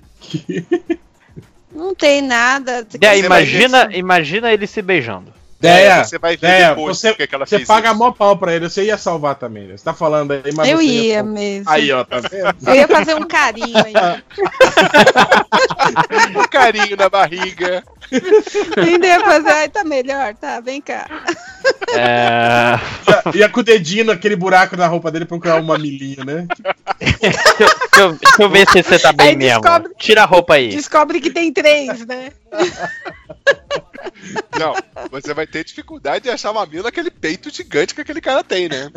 Não 1.75 1.95
tem 1.95 2.21
nada. 2.23 2.87
Vai 3.01 3.21
imagina, 3.21 3.89
imagina 3.93 4.53
ele 4.53 4.67
se 4.67 4.83
beijando. 4.83 5.33
Deia, 5.61 6.05
você 6.05 6.19
vai 6.19 6.37
ver 6.37 6.47
Deia, 6.49 6.69
depois 6.71 6.99
você, 6.99 7.09
porque 7.11 7.27
que 7.27 7.35
ela 7.35 7.47
você 7.47 7.57
fez 7.57 7.69
paga 7.69 7.91
isso. 7.91 7.99
mó 7.99 8.11
pau 8.13 8.37
pra 8.37 8.55
ele, 8.55 8.69
você 8.69 8.85
ia 8.85 8.97
salvar 8.97 9.35
também, 9.35 9.67
né? 9.69 9.77
Você 9.77 9.85
tá 9.85 9.93
falando 9.93 10.33
aí, 10.33 10.43
mas 10.55 10.69
Eu 10.69 10.79
você 10.79 10.85
ia 10.85 11.15
salvar. 11.19 11.33
mesmo. 11.35 11.71
Aí, 11.71 11.93
ó, 11.93 12.05
tá 12.05 12.21
vendo? 12.21 12.55
Eu 12.67 12.75
ia 12.75 12.89
fazer 12.89 13.15
um 13.15 13.27
carinho 13.27 13.77
aí. 13.85 13.93
um 16.37 16.49
carinho 16.49 16.97
na 16.97 17.09
barriga. 17.09 17.83
Ainda 18.77 19.07
ia 19.07 19.21
fazer, 19.21 19.51
ai, 19.51 19.69
tá 19.69 19.85
melhor, 19.85 20.35
tá, 20.35 20.61
vem 20.61 20.81
cá. 20.81 21.07
É... 21.93 22.79
Ia, 23.35 23.37
ia 23.41 23.49
com 23.49 23.61
o 23.61 23.63
dedinho 23.65 24.05
naquele 24.05 24.37
buraco 24.37 24.77
na 24.77 24.87
roupa 24.87 25.11
dele 25.11 25.25
procurar 25.27 25.57
um 25.61 25.63
mamilinho, 25.65 26.25
né? 26.25 26.47
deixa, 26.99 28.01
eu, 28.01 28.13
deixa 28.13 28.43
eu 28.43 28.49
ver 28.49 28.67
se 28.71 28.83
você 28.83 28.99
tá 28.99 29.13
bem 29.13 29.31
Aí 29.31 29.37
mesmo. 29.37 29.61
descobre- 29.61 29.93
Tira 29.99 30.23
a 30.23 30.25
roupa 30.25 30.55
aí. 30.55 30.69
Descobre 30.69 31.21
que 31.21 31.31
tem 31.31 31.53
três, 31.53 32.07
né? 32.07 32.31
Não, 34.59 34.75
você 35.11 35.35
vai 35.35 35.47
ter 35.47 35.65
dificuldade 35.65 36.25
de 36.25 36.31
achar 36.31 36.53
mamilo 36.53 36.85
naquele 36.85 37.11
peito 37.11 37.51
gigante 37.55 37.95
que 37.95 38.01
aquele 38.01 38.21
cara 38.21 38.43
tem, 38.45 38.69
né? 38.69 38.91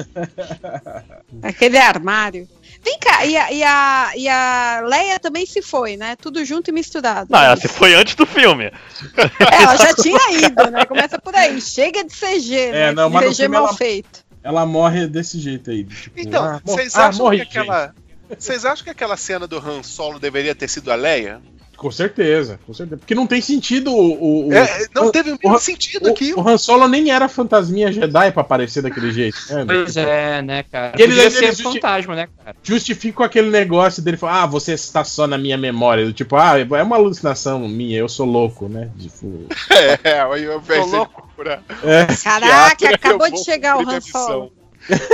Aquele 1.41 1.78
armário. 1.78 2.47
Vem 2.84 3.00
cá, 3.00 3.26
e 3.26 3.38
a, 3.38 3.52
e 3.52 3.63
a, 3.63 4.12
e 4.15 4.28
a 4.30 4.82
Leia 4.86 5.19
também 5.19 5.46
se 5.46 5.62
foi, 5.62 5.96
né? 5.96 6.15
Tudo 6.17 6.43
junto 6.43 6.69
e 6.69 6.74
misturado. 6.74 7.28
Não, 7.30 7.39
ela 7.41 7.56
se 7.56 7.67
foi 7.67 7.93
antes 7.93 8.15
do 8.15 8.26
filme. 8.26 8.65
É, 8.65 9.63
ela 9.63 9.76
já 9.78 9.93
tinha 9.96 10.32
ido, 10.32 10.69
né? 10.69 10.86
Começa 10.86 11.17
por 11.19 11.34
aí. 11.36 11.62
Chega 11.62 12.04
de 12.04 12.13
CG, 12.13 12.56
É, 12.56 12.72
né? 12.72 12.91
não, 12.91 13.10
CG 13.12 13.48
mal 13.48 13.65
ela- 13.67 13.74
feito. 13.76 14.24
Ela 14.43 14.65
morre 14.65 15.08
desse 15.08 15.39
jeito 15.39 15.72
aí. 15.72 15.86
Tipo, 15.86 16.19
Então, 16.19 16.43
ah, 16.43 16.62
vocês 16.63 16.93
ah, 16.96 17.08
acham 17.08 17.30
que 17.32 17.41
aquela. 17.41 17.96
Vocês 18.38 18.65
acham 18.65 18.84
que 18.84 18.89
aquela 18.89 19.15
cena 19.15 19.48
do 19.48 19.58
Han 19.58 19.84
Solo 19.84 20.19
deveria 20.19 20.54
ter 20.56 20.67
sido 20.67 20.91
a 20.91 20.96
Leia? 20.96 21.41
Com 21.84 21.91
certeza, 21.91 22.58
com 22.65 22.74
certeza. 22.74 22.98
Porque 22.98 23.13
não 23.13 23.28
tem 23.28 23.41
sentido 23.41 23.91
o. 23.91 24.13
o- 24.13 24.48
o- 24.48 24.54
É, 24.54 24.88
não 24.96 25.08
o- 25.08 25.12
teve 25.12 25.38
o 25.43 25.60
sentido 25.60 26.08
o, 26.08 26.12
aquilo. 26.13 26.41
o 26.41 26.48
Han 26.48 26.58
Solo 26.58 26.88
nem 26.88 27.12
era 27.12 27.28
fantasminha 27.28 27.91
Jedi 27.91 28.32
pra 28.32 28.39
aparecer 28.41 28.82
daquele 28.82 29.12
jeito. 29.12 29.38
né? 29.50 29.65
Pois 29.67 29.98
é, 29.98 30.41
né, 30.41 30.63
cara? 30.63 30.93
Ele- 30.98 31.19
ele- 31.19 31.30
ser 31.30 31.43
ele- 31.48 31.56
fantasma, 31.58 32.15
né, 32.15 32.30
cara? 32.38 32.56
Justifica 32.63 33.26
aquele 33.26 33.50
negócio 33.50 34.02
dele 34.02 34.15
falar, 34.15 34.43
ah, 34.43 34.46
você 34.46 34.72
está 34.72 35.04
só 35.04 35.28
na 35.28 35.38
minha 35.38 35.58
memória. 35.58 36.06
Do 36.06 36.13
tipo, 36.13 36.38
ah, 36.38 36.54
é 36.58 36.84
uma 36.84 36.96
alucinação 36.96 37.60
minha, 37.67 37.98
eu 38.00 38.08
sou 38.08 38.26
louco, 38.26 38.69
né? 38.69 38.89
Tipo, 38.98 39.46
É, 40.06 40.22
aí 40.22 40.43
eu 40.43 40.62
procurar. 40.62 41.62
é. 41.84 42.08
Caraca, 42.24 42.96
acabou 42.96 43.30
de 43.30 43.43
chegar 43.43 43.76
o 43.78 43.89
Han 43.89 44.00
Solo. 44.00 44.54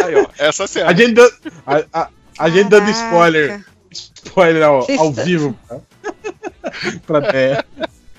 Aí, 0.06 0.16
ó, 0.16 0.28
essa 0.38 0.68
cena. 0.68 0.88
A 0.92 0.94
gente, 0.94 1.14
dando, 1.14 1.34
a, 1.66 1.84
a- 2.02 2.10
a 2.38 2.50
gente 2.50 2.70
dando 2.70 2.92
spoiler, 2.92 3.66
spoiler 4.30 4.64
ao, 4.64 4.78
ao 5.00 5.14
tá- 5.14 5.24
vivo 5.24 5.58
pra, 5.68 5.80
pra 7.06 7.20
Dé. 7.32 7.64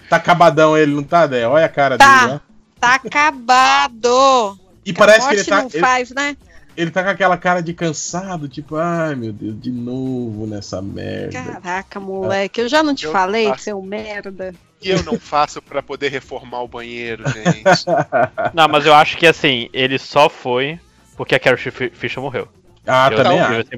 Tá 0.09 0.17
acabadão 0.17 0.77
ele, 0.77 0.93
não 0.95 1.03
tá, 1.03 1.27
Dé? 1.27 1.47
Olha 1.47 1.65
a 1.67 1.69
cara 1.69 1.97
Tá. 1.97 2.19
dele, 2.21 2.33
né? 2.35 2.41
Tá 2.81 2.95
acabado. 2.95 4.59
E 4.85 4.93
parece 4.93 5.27
a 5.27 5.29
que 5.29 5.35
ele 5.37 5.45
tá, 5.45 5.57
não 5.63 5.69
ele, 5.73 5.79
faz, 5.81 6.11
né? 6.11 6.37
ele 6.77 6.91
tá 6.91 7.03
com 7.05 7.11
aquela 7.11 7.37
cara 7.37 7.61
de 7.63 7.75
cansado, 7.75 8.49
tipo, 8.49 8.77
ai 8.77 9.15
meu 9.15 9.33
Deus, 9.33 9.61
de 9.61 9.71
novo 9.71 10.47
nessa 10.47 10.81
merda. 10.81 11.43
Caraca, 11.43 12.01
moleque, 12.01 12.61
eu 12.61 12.69
já 12.69 12.83
não 12.83 12.95
te 12.95 13.05
Eu 13.05 13.13
falei, 13.13 13.49
faço. 13.49 13.65
seu 13.65 13.83
merda. 13.83 14.55
E 14.83 14.89
eu 14.91 15.03
não 15.03 15.19
faço 15.21 15.61
pra 15.61 15.83
poder 15.83 16.09
reformar 16.11 16.63
o 16.63 16.69
banheiro, 16.69 17.23
gente. 17.29 17.85
Não, 18.55 18.67
mas 18.67 18.87
eu 18.87 18.95
acho 18.95 19.19
que 19.19 19.27
assim, 19.27 19.69
ele 19.75 19.99
só 19.99 20.31
foi 20.31 20.81
porque 21.19 21.35
a 21.35 21.57
Fi- 21.59 21.91
Fisher 21.93 22.23
morreu. 22.23 22.49
Ah, 22.87 23.11
eu 23.13 23.17
também 23.23 23.39
acho. 23.39 23.69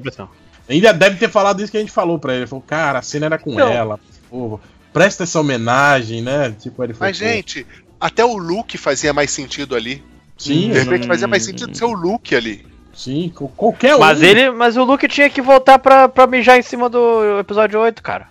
Ainda 0.69 0.93
deve 0.93 1.17
ter 1.17 1.29
falado 1.29 1.61
isso 1.61 1.71
que 1.71 1.77
a 1.77 1.81
gente 1.81 1.91
falou 1.91 2.17
pra 2.19 2.33
ele. 2.33 2.41
Ele 2.43 2.47
falou, 2.47 2.63
cara, 2.65 2.99
a 2.99 3.01
cena 3.01 3.25
era 3.27 3.37
com 3.37 3.51
Então. 3.53 3.69
ela. 3.69 3.99
Pô, 4.29 4.59
presta 4.93 5.23
essa 5.23 5.39
homenagem, 5.39 6.21
né? 6.21 6.55
Tipo, 6.59 6.83
ele 6.83 6.93
falou, 6.93 7.09
Mas, 7.09 7.17
gente, 7.17 7.65
até 7.99 8.23
o 8.23 8.37
look 8.37 8.77
fazia 8.77 9.13
mais 9.13 9.31
sentido 9.31 9.75
ali. 9.75 10.03
Sim, 10.37 10.71
De 10.71 10.79
repente 10.79 11.07
fazia 11.07 11.27
mais 11.27 11.43
sentido 11.43 11.75
ser 11.77 11.85
o 11.85 11.91
look 11.93 12.33
ali. 12.35 12.65
sim, 12.93 13.31
qualquer 13.55 13.95
um. 13.95 13.99
Mas 13.99 14.21
ele, 14.21 14.51
mas 14.51 14.75
o 14.77 14.83
Luke 14.83 15.07
tinha 15.07 15.29
que 15.29 15.41
voltar 15.41 15.79
pra, 15.79 16.09
pra 16.09 16.27
mijar 16.27 16.57
em 16.57 16.61
cima 16.63 16.89
do 16.89 17.39
episódio 17.39 17.79
8, 17.79 18.01
cara. 18.01 18.27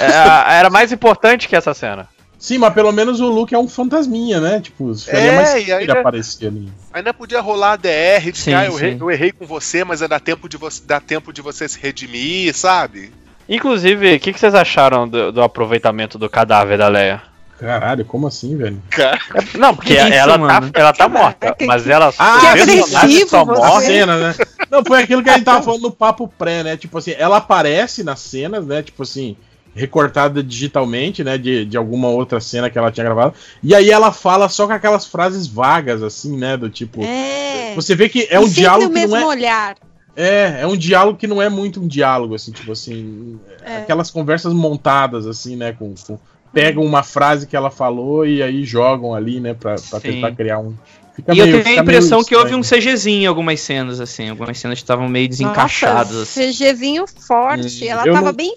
É, 0.00 0.06
era 0.58 0.68
mais 0.70 0.92
importante 0.92 1.48
que 1.48 1.54
essa 1.56 1.72
cena. 1.74 2.08
Sim, 2.38 2.58
mas 2.58 2.74
pelo 2.74 2.92
menos 2.92 3.20
o 3.20 3.28
Luke 3.28 3.54
é 3.54 3.58
um 3.58 3.66
fantasminha, 3.68 4.40
né? 4.40 4.60
Tipo, 4.60 4.94
faria 4.94 5.30
É, 5.32 5.36
mais 5.36 5.66
e 5.66 5.72
aí 5.72 5.84
ele 5.84 5.92
já- 5.92 6.00
aparecer 6.00 6.46
ali. 6.48 6.68
Ainda 6.92 7.14
podia 7.14 7.40
rolar 7.40 7.72
a 7.72 7.76
DR 7.76 8.30
de 8.30 8.38
Sim, 8.38 8.50
que 8.50 8.54
ah, 8.56 8.64
eu, 8.66 8.72
sim. 8.78 8.96
eu 9.00 9.10
errei 9.10 9.32
com 9.32 9.46
você, 9.46 9.84
mas 9.84 10.00
dá 10.00 10.20
tempo 10.20 10.48
de 10.48 10.56
você, 10.56 10.82
dá 10.86 11.00
tempo 11.00 11.32
de 11.32 11.40
você 11.40 11.68
se 11.68 11.78
redimir, 11.80 12.54
sabe? 12.54 13.10
Inclusive, 13.48 14.14
o 14.16 14.20
que, 14.20 14.32
que 14.32 14.40
vocês 14.40 14.54
acharam 14.54 15.08
do, 15.08 15.32
do 15.32 15.42
aproveitamento 15.42 16.18
do 16.18 16.28
cadáver 16.28 16.76
da 16.78 16.88
Leia? 16.88 17.22
Caralho, 17.58 18.04
como 18.04 18.26
assim, 18.26 18.54
velho? 18.54 18.82
Cara, 18.90 19.18
Não, 19.54 19.74
porque 19.74 19.94
Que 19.94 20.02
isso, 20.02 20.12
ela, 20.12 20.36
mano? 20.36 20.70
tá, 20.70 20.78
ela 20.78 20.92
tá 20.92 21.08
morta, 21.08 21.38
Caraca, 21.38 21.64
mas 21.64 21.88
ela 21.88 22.12
Ah, 22.18 22.52
que 22.52 23.26
só 23.26 23.44
morre. 23.46 23.86
cena, 23.86 24.18
né? 24.18 24.34
Não, 24.70 24.84
foi 24.84 25.02
aquilo 25.02 25.22
que 25.22 25.30
a 25.30 25.34
gente 25.34 25.44
tava 25.44 25.62
falando 25.62 25.82
no 25.82 25.90
papo 25.90 26.28
pré, 26.28 26.62
né? 26.62 26.76
Tipo 26.76 26.98
assim, 26.98 27.14
ela 27.16 27.38
aparece 27.38 28.04
nas 28.04 28.20
cenas, 28.20 28.66
né? 28.66 28.82
Tipo 28.82 29.04
assim, 29.04 29.36
recortada 29.76 30.42
digitalmente, 30.42 31.22
né? 31.22 31.36
De, 31.38 31.64
de 31.64 31.76
alguma 31.76 32.08
outra 32.08 32.40
cena 32.40 32.70
que 32.70 32.78
ela 32.78 32.90
tinha 32.90 33.04
gravado. 33.04 33.34
E 33.62 33.74
aí 33.74 33.90
ela 33.90 34.10
fala 34.10 34.48
só 34.48 34.66
com 34.66 34.72
aquelas 34.72 35.06
frases 35.06 35.46
vagas, 35.46 36.02
assim, 36.02 36.36
né? 36.36 36.56
Do 36.56 36.68
tipo. 36.70 37.02
É. 37.04 37.74
Você 37.76 37.94
vê 37.94 38.08
que 38.08 38.22
é 38.30 38.36
E 38.36 38.38
um 38.38 38.48
diálogo 38.48 38.86
o 38.86 38.88
que 38.88 38.94
mesmo 38.94 39.14
não 39.16 39.22
é. 39.22 39.26
olhar. 39.36 39.76
É, 40.16 40.60
é 40.62 40.66
um 40.66 40.76
diálogo 40.76 41.18
que 41.18 41.26
não 41.26 41.42
é 41.42 41.48
muito 41.50 41.78
um 41.80 41.86
diálogo, 41.86 42.34
assim, 42.34 42.50
tipo 42.50 42.72
assim. 42.72 43.38
É. 43.62 43.76
Aquelas 43.78 44.10
conversas 44.10 44.54
montadas, 44.54 45.26
assim, 45.26 45.56
né? 45.56 45.72
Com, 45.78 45.94
com- 46.06 46.18
pegam 46.52 46.82
uma 46.82 47.02
frase 47.02 47.46
que 47.46 47.54
ela 47.54 47.70
falou 47.70 48.26
e 48.26 48.42
aí 48.42 48.64
jogam 48.64 49.14
ali, 49.14 49.40
né? 49.40 49.52
Pra, 49.52 49.74
pra 49.90 50.00
tentar 50.00 50.32
criar 50.32 50.58
um. 50.58 50.74
Fica 51.14 51.34
E 51.34 51.38
eu 51.38 51.46
meio- 51.46 51.62
tenho 51.62 51.78
a 51.80 51.82
impressão 51.82 52.24
que 52.24 52.34
houve 52.34 52.54
um. 52.54 52.62
CGzinho 52.62 53.22
em 53.24 53.26
algumas 53.26 53.60
cenas, 53.60 54.00
assim. 54.00 54.30
Algumas 54.30 54.58
cenas 54.58 54.78
estavam 54.78 55.06
meio 55.06 55.28
desencaixadas. 55.28 56.16
Nossa, 56.16 56.40
assim. 56.40 56.50
CGzinho 56.50 57.04
forte. 57.06 57.84
Hum, 57.84 57.88
Ela 57.88 58.06
eu 58.06 58.12
tava 58.14 58.26
não- 58.26 58.32
bem 58.34 58.54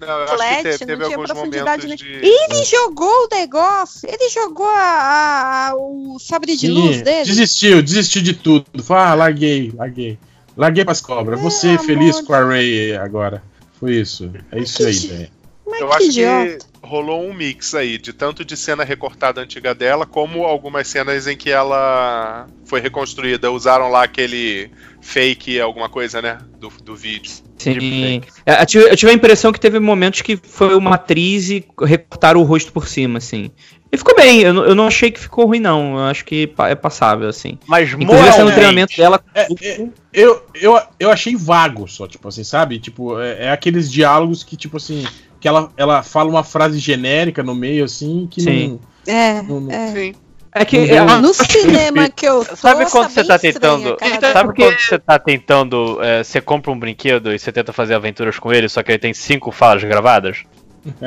não, 0.00 0.08
eu 0.08 0.24
acho 0.24 0.62
que 0.62 0.78
teve, 0.78 0.96
não 0.96 1.06
tinha 1.06 1.18
profundidade 1.18 1.96
de. 1.96 2.04
Ele 2.06 2.64
jogou 2.64 3.08
o 3.24 3.28
negócio, 3.34 4.08
ele 4.08 4.28
jogou 4.28 4.66
a, 4.66 5.68
a- 5.70 5.74
o 5.76 6.18
sabre 6.18 6.56
de 6.56 6.66
Sim, 6.66 6.72
luz 6.72 7.02
dele. 7.02 7.24
Desistiu, 7.24 7.82
desistiu 7.82 8.22
de 8.22 8.34
tudo. 8.34 8.66
Falou, 8.82 9.02
ah, 9.02 9.14
larguei, 9.14 9.72
larguei. 9.74 10.18
Larguei 10.56 10.84
pras 10.84 11.00
cobras. 11.00 11.40
Você 11.40 11.70
É, 11.74 11.78
feliz 11.78 12.16
amor. 12.16 12.26
com 12.26 12.34
a 12.34 12.44
Ray 12.44 12.94
agora. 12.96 13.42
Foi 13.78 13.94
isso. 13.94 14.30
É 14.50 14.58
isso 14.60 14.86
aí, 14.86 15.06
né? 15.08 15.28
Mas 15.66 15.80
Eu 15.80 15.88
que 15.88 15.94
acho 15.96 16.06
idiota. 16.06 16.58
que 16.58 16.86
rolou 16.86 17.22
um 17.28 17.34
mix 17.34 17.74
aí, 17.74 17.98
de 17.98 18.12
tanto 18.12 18.44
de 18.44 18.56
cena 18.56 18.84
recortada 18.84 19.40
antiga 19.40 19.74
dela, 19.74 20.06
como 20.06 20.44
algumas 20.44 20.86
cenas 20.88 21.26
em 21.26 21.36
que 21.36 21.50
ela 21.50 22.46
foi 22.64 22.80
reconstruída. 22.80 23.50
Usaram 23.50 23.90
lá 23.90 24.04
aquele 24.04 24.70
fake, 25.00 25.60
alguma 25.60 25.88
coisa, 25.88 26.22
né? 26.22 26.38
Do, 26.58 26.68
do 26.82 26.94
vídeo. 26.96 27.32
Sim. 27.56 28.20
É, 28.44 28.62
Eu 28.62 28.66
tive, 28.66 28.84
eu 28.90 28.96
tive 28.96 29.10
a 29.12 29.14
impressão 29.14 29.52
que 29.52 29.58
teve 29.60 29.78
momentos 29.80 30.22
que 30.22 30.36
foi 30.36 30.74
uma 30.74 30.94
atriz 30.94 31.48
e 31.50 31.64
recortaram 31.82 32.40
o 32.40 32.44
rosto 32.44 32.72
por 32.72 32.86
cima, 32.86 33.18
assim. 33.18 33.50
E 33.90 33.96
ficou 33.96 34.14
bem, 34.16 34.40
eu, 34.42 34.52
não- 34.52 34.64
eu 34.64 34.74
não 34.74 34.86
achei 34.86 35.10
que 35.10 35.20
ficou 35.20 35.46
ruim, 35.46 35.60
não. 35.60 35.94
Eu 35.98 36.04
acho 36.04 36.24
que 36.24 36.52
é 36.58 36.74
passável, 36.74 37.28
assim. 37.28 37.58
Mas 37.66 37.92
é 37.92 37.96
no 37.96 38.04
moralmente, 38.04 38.52
treinamento 38.54 38.96
dela. 38.96 39.20
É, 39.34 39.46
é, 39.62 39.88
eu, 40.12 40.42
eu, 40.54 40.80
eu 40.98 41.10
achei 41.10 41.34
vago 41.36 41.86
só, 41.88 42.06
tipo 42.06 42.28
assim, 42.28 42.44
sabe? 42.44 42.78
Tipo, 42.78 43.18
é, 43.20 43.44
é 43.46 43.50
aqueles 43.50 43.90
diálogos 43.90 44.42
que, 44.42 44.56
tipo 44.56 44.76
assim, 44.76 45.04
que 45.40 45.46
ela, 45.48 45.70
ela 45.76 46.02
fala 46.02 46.28
uma 46.28 46.42
frase 46.44 46.78
genérica 46.78 47.42
no 47.42 47.54
meio, 47.54 47.84
assim, 47.84 48.26
que 48.30 48.40
Sim. 48.42 48.80
É, 49.06 49.40
não. 49.42 49.60
não- 49.60 49.72
é. 49.72 49.92
Sim. 49.92 50.14
É 50.58 50.64
que. 50.64 50.78
No 51.20 51.34
cinema 51.34 52.08
que 52.08 52.26
eu 52.26 52.42
tô, 52.42 52.56
Sabe 52.56 52.90
quando 52.90 53.10
você 53.10 53.24
tá 53.24 53.36
estranha 53.36 53.52
tentando. 53.52 53.96
cara 53.96 54.32
Sabe 54.32 54.54
quando 54.54 54.78
você 54.78 54.98
tá 54.98 55.18
tentando. 55.18 56.02
é, 56.02 56.24
você 56.24 56.40
compra 56.40 56.72
um 56.72 56.78
brinquedo 56.78 57.32
e 57.32 57.38
você 57.38 57.52
tenta 57.52 57.72
fazer 57.74 57.94
aventuras 57.94 58.38
com 58.38 58.52
ele, 58.52 58.68
só 58.68 58.82
que 58.82 58.92
ele 58.92 58.98
tem 58.98 59.12
cinco 59.12 59.52
falas 59.52 59.84
gravadas? 59.84 60.44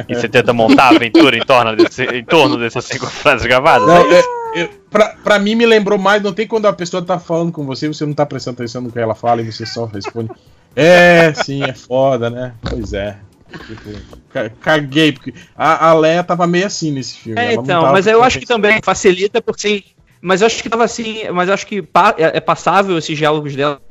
E 0.08 0.14
você 0.14 0.28
tenta 0.28 0.54
montar 0.54 0.86
a 0.86 0.90
aventura 0.90 1.36
em 1.36 1.42
torno, 1.42 1.76
desse, 1.76 2.04
em 2.04 2.24
torno 2.24 2.58
dessas 2.58 2.86
cinco 2.86 3.08
frases 3.08 3.48
gravadas? 3.48 3.88
Não, 3.88 4.12
é, 4.12 4.24
é, 4.56 4.70
pra, 4.92 5.16
pra 5.24 5.40
mim 5.40 5.56
me 5.56 5.66
lembrou 5.66 5.98
mais, 5.98 6.22
não 6.22 6.34
tem 6.34 6.46
quando 6.46 6.68
a 6.68 6.74
pessoa 6.74 7.02
tá 7.02 7.18
falando 7.18 7.52
com 7.52 7.66
você, 7.66 7.88
você 7.88 8.06
não 8.06 8.14
tá 8.14 8.26
prestando 8.26 8.56
atenção 8.56 8.82
no 8.82 8.92
que 8.92 9.00
ela 9.00 9.16
fala 9.16 9.42
e 9.42 9.52
você 9.52 9.66
só 9.66 9.86
responde. 9.86 10.30
É, 10.76 11.34
sim, 11.34 11.64
é 11.64 11.74
foda, 11.74 12.30
né? 12.30 12.54
Pois 12.62 12.94
é. 12.94 13.18
Tipo, 13.58 14.20
ca- 14.32 14.50
caguei, 14.62 15.12
porque 15.12 15.34
a, 15.56 15.90
a 15.90 15.94
Leia 15.94 16.24
tava 16.24 16.46
meio 16.46 16.68
assim 16.68 16.92
nesse 16.92 17.16
filme. 17.18 17.42
É, 17.42 17.54
então, 17.54 17.92
mas 17.92 18.06
eu 18.08 18.24
acho 18.24 18.40
que 18.40 18.46
também 18.46 18.80
facilita 18.84 19.42
por 19.42 19.60
sim. 19.60 19.84
Mas 20.22 20.42
eu 20.42 20.48
acho 20.48 20.62
que 20.62 20.70
tava 20.70 20.84
assim. 20.84 21.30
Mas 21.34 21.48
eu 21.48 21.54
acho 21.54 21.66
que 21.66 21.82
pa- 21.82 22.16
é 22.18 22.38
é 22.38 22.40
passável 22.40 22.98
esses 22.98 23.18
diálogos 23.18 23.56
dela. 23.56 23.82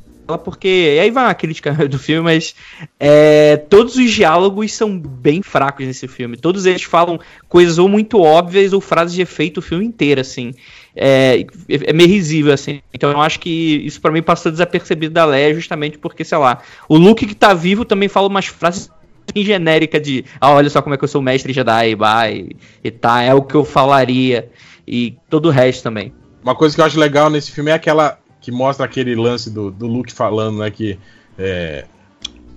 Porque. 0.45 0.69
E 0.69 1.01
aí 1.01 1.11
vai 1.11 1.25
uma 1.25 1.35
crítica 1.35 1.73
do 1.89 1.99
filme, 1.99 2.23
mas. 2.23 2.55
é, 3.01 3.57
todos 3.57 3.97
os 3.97 4.11
diálogos 4.13 4.73
são 4.75 4.99
bem 4.99 5.43
fracos 5.43 5.87
nesse 5.87 6.07
filme. 6.07 6.37
Todos 6.37 6.67
eles 6.67 6.83
falam 6.83 7.19
coisas 7.49 7.79
ou 7.79 7.89
muito 7.89 8.21
óbvias 8.21 8.73
ou 8.75 8.81
frases 8.81 9.15
de 9.15 9.23
efeito 9.23 9.59
o 9.59 9.63
filme 9.63 9.87
inteiro, 9.87 10.21
assim. 10.21 10.53
É, 10.95 11.47
é 11.69 11.93
meio 11.95 12.09
risível, 12.09 12.53
assim. 12.53 12.81
Então 12.93 13.11
eu 13.11 13.21
acho 13.23 13.41
que 13.41 13.49
isso 13.49 14.01
pra 14.01 14.11
mim 14.11 14.21
passou 14.23 14.53
desapercebido 14.53 15.15
da 15.15 15.25
Leia, 15.25 15.55
justamente 15.55 15.97
porque, 15.97 16.25
sei 16.25 16.37
lá, 16.37 16.61
o 16.89 16.97
Luke 16.99 17.25
que 17.27 17.35
tá 17.35 17.55
vivo 17.55 17.85
também 17.85 18.09
fala 18.09 18.29
umas 18.29 18.47
frases 18.47 18.91
bem 19.33 19.45
genérica 19.45 20.01
de 20.01 20.25
ah, 20.41 20.53
olha 20.53 20.71
só 20.71 20.81
como 20.83 20.95
é 20.95 20.99
que 20.99 21.05
eu 21.05 21.09
sou 21.09 21.23
mestre 21.23 21.53
Jedi, 21.53 21.95
vai, 21.95 22.49
e 22.83 22.91
tá, 22.91 23.23
é 23.23 23.35
o 23.35 23.43
que 23.43 23.55
eu 23.55 23.65
falaria, 23.65 24.51
e 24.87 25.17
todo 25.29 25.47
o 25.47 25.51
resto 25.51 25.83
também. 25.83 26.13
Uma 26.43 26.55
coisa 26.55 26.75
que 26.75 26.81
eu 26.81 26.85
acho 26.85 26.99
legal 26.99 27.29
nesse 27.29 27.51
filme 27.51 27.71
é 27.71 27.75
aquela 27.75 28.19
que 28.41 28.51
mostra 28.51 28.87
aquele 28.87 29.15
lance 29.15 29.51
do, 29.51 29.71
do 29.71 29.87
Luke 29.87 30.13
falando, 30.13 30.59
né? 30.59 30.71
Que 30.71 30.99
é, 31.39 31.85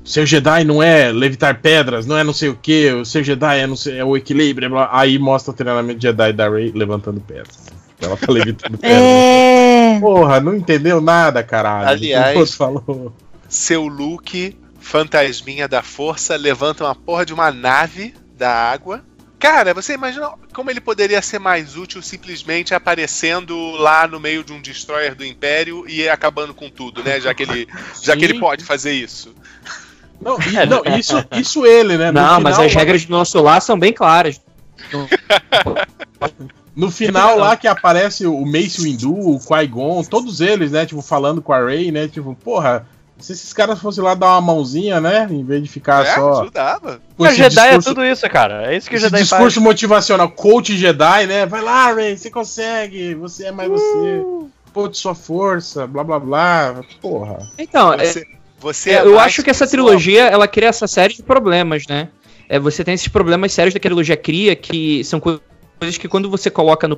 ser 0.03 0.25
Jedi 0.25 0.63
não 0.63 0.81
é 0.81 1.11
levitar 1.11 1.59
pedras, 1.59 2.05
não 2.05 2.17
é 2.17 2.23
não 2.23 2.33
sei 2.33 2.49
o 2.49 2.55
que, 2.55 2.91
o 2.91 3.03
ser 3.03 3.23
Jedi 3.23 3.59
é, 3.59 3.67
não 3.67 3.75
sei, 3.75 3.97
é 3.97 4.05
o 4.05 4.15
equilíbrio. 4.15 4.69
blá. 4.69 4.89
Aí 4.91 5.17
mostra 5.19 5.51
o 5.51 5.55
treinamento 5.55 6.01
Jedi 6.01 6.33
da 6.33 6.49
Rey 6.49 6.71
levantando 6.73 7.19
pedras. 7.19 7.67
Ela 7.99 8.17
tá 8.17 8.31
levitando 8.31 8.77
pedras. 8.79 8.99
É. 8.99 9.99
Porra, 9.99 10.39
não 10.39 10.55
entendeu 10.55 11.01
nada, 11.01 11.43
caralho. 11.43 11.89
Aliás- 11.89 12.55
falou. 12.55 13.13
Seu 13.49 13.85
Luke, 13.85 14.57
fantasminha 14.81 15.67
da 15.67 15.81
força, 15.81 16.35
levanta 16.35 16.83
uma 16.83 16.95
porra 16.95 17.25
de 17.25 17.33
uma 17.33 17.51
nave 17.51 18.13
da 18.37 18.51
água. 18.51 19.01
Cara, 19.39 19.73
você 19.73 19.93
imagina 19.93 20.29
como 20.53 20.69
ele 20.69 20.81
poderia 20.81 21.21
ser 21.21 21.39
mais 21.39 21.75
útil 21.77 22.01
simplesmente 22.01 22.73
aparecendo 22.75 23.71
lá 23.71 24.07
no 24.07 24.19
meio 24.19 24.43
de 24.43 24.51
um 24.53 24.61
destroyer 24.61 25.15
do 25.15 25.25
Império 25.25 25.85
e 25.87 26.07
acabando 26.09 26.53
com 26.53 26.69
tudo, 26.69 27.01
né? 27.03 27.19
Já 27.19 27.33
que 27.33 27.43
ele, 27.43 27.67
já 28.03 28.15
que 28.17 28.25
ele 28.25 28.39
pode 28.39 28.63
fazer 28.63 28.91
isso. 28.91 29.33
Não, 30.21 30.37
e- 30.39 30.65
não, 30.67 30.83
isso, 30.99 31.15
isso 31.31 31.65
ele, 31.65 31.97
né? 31.97 32.11
No 32.11 32.21
não, 32.21 32.39
mas 32.41 32.53
final, 32.55 32.67
as 32.67 32.73
lá- 32.73 32.79
regras 32.79 33.05
do 33.05 33.11
nosso 33.11 33.41
lar 33.41 33.61
são 33.61 33.79
bem 33.79 33.91
claras. 33.93 34.39
No 36.75 36.89
final 36.89 37.37
lá 37.37 37.57
que 37.57 37.67
aparece 37.67 38.25
o 38.25 38.45
Mace 38.45 38.81
Windu, 38.81 39.11
o 39.13 39.39
Qui-Gon, 39.39 40.03
todos 40.03 40.39
eles, 40.39 40.71
né, 40.71 40.85
tipo, 40.85 41.01
falando 41.01 41.41
com 41.41 41.51
a 41.51 41.63
Rey, 41.65 41.91
né, 41.91 42.07
tipo, 42.07 42.33
porra, 42.35 42.87
se 43.21 43.33
esses 43.33 43.53
caras 43.53 43.79
fossem 43.79 44.03
lá 44.03 44.13
dar 44.15 44.27
uma 44.31 44.41
mãozinha, 44.41 44.99
né, 44.99 45.27
em 45.29 45.43
vez 45.43 45.61
de 45.63 45.69
ficar 45.69 46.05
é, 46.05 46.15
só 46.15 46.41
ajudava. 46.41 46.99
com 47.17 47.25
Jedi 47.29 47.49
discurso, 47.49 47.89
é 47.89 47.93
tudo 47.93 48.05
isso, 48.05 48.29
cara. 48.29 48.71
É 48.71 48.75
isso 48.77 48.89
que 48.89 48.95
o 48.95 48.97
esse 48.97 49.05
Jedi 49.05 49.21
discurso 49.21 49.55
faz. 49.55 49.63
motivacional, 49.63 50.29
coach 50.29 50.75
Jedi, 50.77 51.27
né, 51.27 51.45
vai 51.45 51.61
lá, 51.61 51.93
Rey, 51.93 52.17
você 52.17 52.29
consegue, 52.31 53.13
você 53.15 53.45
é 53.45 53.51
mais 53.51 53.69
você, 53.69 54.21
pô, 54.73 54.87
de 54.87 54.97
sua 54.97 55.15
força, 55.15 55.85
blá 55.87 56.03
blá 56.03 56.19
blá, 56.19 56.81
porra. 57.01 57.47
Então, 57.57 57.93
é- 57.93 58.05
Você, 58.05 58.25
você 58.59 58.89
é, 58.91 58.93
é 58.95 59.05
eu 59.05 59.19
acho 59.19 59.41
que 59.43 59.49
essa 59.49 59.67
trilogia, 59.67 60.23
ela 60.27 60.47
cria 60.47 60.69
essa 60.69 60.87
série 60.87 61.13
de 61.13 61.23
problemas, 61.23 61.83
né? 61.87 62.09
É, 62.49 62.59
você 62.59 62.83
tem 62.83 62.93
esses 62.93 63.07
problemas 63.07 63.53
sérios 63.53 63.71
que 63.73 63.77
a 63.77 63.81
trilogia 63.81 64.17
cria, 64.17 64.55
que 64.55 65.03
são 65.05 65.19
co- 65.19 65.39
coisas 65.79 65.97
que 65.97 66.07
quando 66.07 66.29
você 66.29 66.49
coloca 66.49 66.85
no 66.87 66.97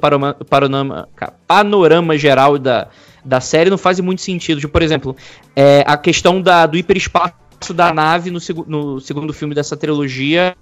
panorama 1.47 2.17
geral 2.17 2.57
da, 2.57 2.87
da 3.23 3.39
série 3.39 3.69
não 3.69 3.77
fazem 3.77 4.03
muito 4.03 4.21
sentido. 4.21 4.59
Tipo, 4.59 4.73
por 4.73 4.81
exemplo, 4.81 5.15
é, 5.55 5.83
a 5.87 5.97
questão 5.97 6.41
da, 6.41 6.65
do 6.65 6.77
hiperespaço 6.77 7.73
da 7.73 7.93
nave 7.93 8.29
no, 8.29 8.39
segu- 8.39 8.65
no 8.67 8.99
segundo 8.99 9.33
filme 9.33 9.55
dessa 9.55 9.77
trilogia 9.77 10.55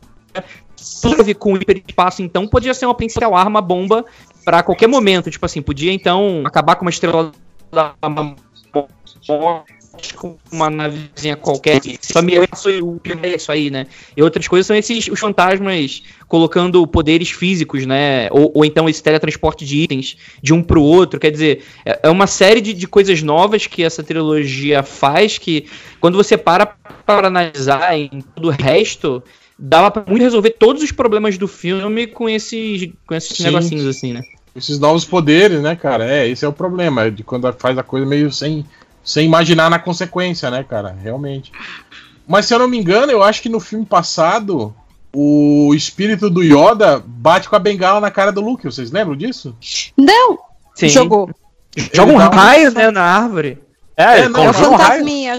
ver 1.23 1.35
com 1.35 1.55
hiperespaço, 1.55 2.21
então 2.21 2.47
podia 2.47 2.73
ser 2.73 2.85
uma 2.85 2.93
potencial 2.93 3.35
arma 3.35 3.61
bomba 3.61 4.05
pra 4.43 4.63
qualquer 4.63 4.87
momento. 4.87 5.29
Tipo 5.29 5.45
assim, 5.45 5.61
podia 5.61 5.91
então 5.91 6.41
acabar 6.45 6.75
com 6.75 6.85
uma 6.85 6.89
estrela 6.89 7.31
da 7.71 7.93
morte 8.09 8.41
com 10.11 10.37
uma 10.51 10.69
navezinha 10.69 11.35
qualquer. 11.35 11.81
Só 12.01 12.21
me 12.21 12.33
o 12.37 12.99
é 13.23 13.35
isso 13.35 13.51
aí, 13.51 13.69
né? 13.69 13.87
E 14.15 14.21
outras 14.21 14.47
coisas 14.47 14.67
são 14.67 14.75
esses 14.75 15.07
os 15.07 15.19
fantasmas 15.19 16.03
colocando 16.27 16.85
poderes 16.87 17.29
físicos, 17.29 17.85
né? 17.85 18.29
Ou, 18.31 18.51
ou 18.55 18.65
então 18.65 18.87
esse 18.87 19.03
teletransporte 19.03 19.65
de 19.65 19.77
itens 19.77 20.17
de 20.41 20.53
um 20.53 20.61
pro 20.61 20.81
outro. 20.81 21.19
Quer 21.19 21.31
dizer, 21.31 21.63
é 21.85 22.01
é 22.03 22.09
uma 22.09 22.27
série 22.27 22.61
de, 22.61 22.73
de 22.73 22.87
coisas 22.87 23.21
novas 23.21 23.67
que 23.67 23.83
essa 23.83 24.03
trilogia 24.03 24.83
faz 24.83 25.37
que 25.37 25.65
quando 25.99 26.15
você 26.15 26.37
para 26.37 26.65
para 27.05 27.27
analisar 27.27 27.97
em 27.97 28.21
todo 28.35 28.47
o 28.47 28.51
resto, 28.51 29.23
dava 29.57 29.91
pra 29.91 30.03
muito 30.07 30.23
resolver 30.23 30.51
todos 30.51 30.81
os 30.81 30.91
problemas 30.91 31.37
do 31.37 31.47
filme 31.47 32.07
com 32.07 32.27
esses, 32.27 32.89
com 33.05 33.15
esses 33.15 33.37
Sim. 33.37 33.43
negocinhos 33.43 33.85
assim, 33.85 34.13
né? 34.13 34.21
Esses 34.55 34.79
novos 34.79 35.05
poderes, 35.05 35.61
né, 35.61 35.75
cara? 35.75 36.05
É, 36.05 36.27
esse 36.27 36.43
é 36.43 36.47
o 36.47 36.53
problema, 36.53 37.09
de 37.09 37.23
quando 37.23 37.51
faz 37.53 37.77
a 37.77 37.83
coisa 37.83 38.05
meio 38.05 38.31
sem, 38.31 38.65
sem 39.03 39.25
imaginar 39.25 39.69
na 39.69 39.79
consequência, 39.79 40.49
né, 40.51 40.63
cara? 40.63 40.95
Realmente. 41.01 41.51
Mas 42.27 42.45
se 42.45 42.53
eu 42.53 42.59
não 42.59 42.67
me 42.67 42.77
engano, 42.77 43.11
eu 43.11 43.21
acho 43.23 43.41
que 43.41 43.49
no 43.49 43.59
filme 43.59 43.85
passado 43.85 44.73
o 45.13 45.73
espírito 45.75 46.29
do 46.29 46.41
Yoda 46.41 47.03
bate 47.05 47.49
com 47.49 47.55
a 47.55 47.59
bengala 47.59 47.99
na 47.99 48.09
cara 48.11 48.31
do 48.31 48.39
Luke. 48.41 48.63
Vocês 48.65 48.91
lembram 48.91 49.15
disso? 49.15 49.55
Não, 49.97 50.37
Sim. 50.75 50.89
jogou. 50.89 51.29
Joga 51.93 52.11
um 52.13 52.17
raio, 52.17 52.71
né, 52.71 52.91
na 52.91 53.01
árvore. 53.03 53.57
É, 53.97 54.19
É, 54.21 54.29
não, 54.29 54.39
É 54.39 54.43
o 54.43 54.45
mas 54.47 54.55
conjura 54.57 54.69
um 54.69 54.75
raio. 54.75 54.89
fantasminha. 54.91 55.37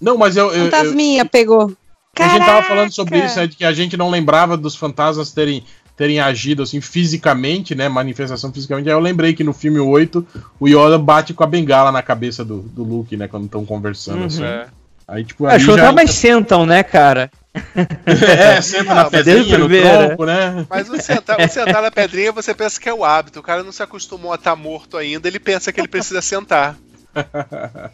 Não, 0.00 0.16
mas 0.16 0.36
eu. 0.36 0.46
eu, 0.52 0.64
eu 0.66 0.70
Fantasminha 0.70 1.24
pegou. 1.24 1.72
a 2.16 2.22
gente 2.28 2.38
tava 2.38 2.44
Caraca! 2.46 2.68
falando 2.68 2.92
sobre 2.92 3.18
isso, 3.18 3.36
né? 3.38 3.46
De 3.48 3.56
que 3.56 3.64
a 3.64 3.72
gente 3.72 3.96
não 3.96 4.08
lembrava 4.10 4.56
dos 4.56 4.76
fantasmas 4.76 5.32
terem, 5.32 5.64
terem 5.98 6.20
agido 6.20 6.62
assim 6.62 6.80
fisicamente, 6.80 7.74
né? 7.74 7.88
Manifestação 7.88 8.52
fisicamente. 8.52 8.88
Aí 8.88 8.94
eu 8.94 9.00
lembrei 9.00 9.34
que 9.34 9.42
no 9.42 9.52
filme 9.52 9.80
8 9.80 10.24
o 10.60 10.68
Yoda 10.68 10.96
bate 10.96 11.34
com 11.34 11.42
a 11.42 11.46
bengala 11.46 11.90
na 11.90 12.00
cabeça 12.00 12.44
do, 12.44 12.60
do 12.60 12.84
Luke, 12.84 13.16
né? 13.16 13.26
Quando 13.26 13.46
estão 13.46 13.66
conversando. 13.66 14.20
Uhum. 14.20 14.26
assim. 14.26 14.44
É. 14.44 14.68
Aí, 15.08 15.24
tipo, 15.24 15.44
As 15.46 15.54
aí 15.54 15.60
já- 15.60 15.72
fantasmas 15.72 16.10
sentam, 16.12 16.64
né, 16.64 16.82
cara? 16.84 17.30
É, 18.06 18.60
senta 18.60 18.94
na 18.94 19.00
Ah, 19.02 19.08
mas 19.10 19.24
pedrinha, 19.24 19.58
no 19.58 19.68
tronco, 19.68 20.24
né? 20.24 20.66
Mas 20.70 20.88
o 20.88 21.00
sentar, 21.00 21.40
o 21.40 21.48
sentar 21.48 21.82
na 21.82 21.90
pedrinha 21.90 22.30
você 22.30 22.54
pensa 22.54 22.80
que 22.80 22.88
é 22.88 22.94
o 22.94 23.04
hábito. 23.04 23.40
O 23.40 23.42
cara 23.42 23.64
não 23.64 23.72
se 23.72 23.82
acostumou 23.82 24.30
a 24.30 24.36
estar 24.36 24.54
morto 24.54 24.96
ainda, 24.96 25.26
ele 25.26 25.40
pensa 25.40 25.72
que 25.72 25.80
ele 25.80 25.88
precisa 25.88 26.22
sentar. 26.22 26.76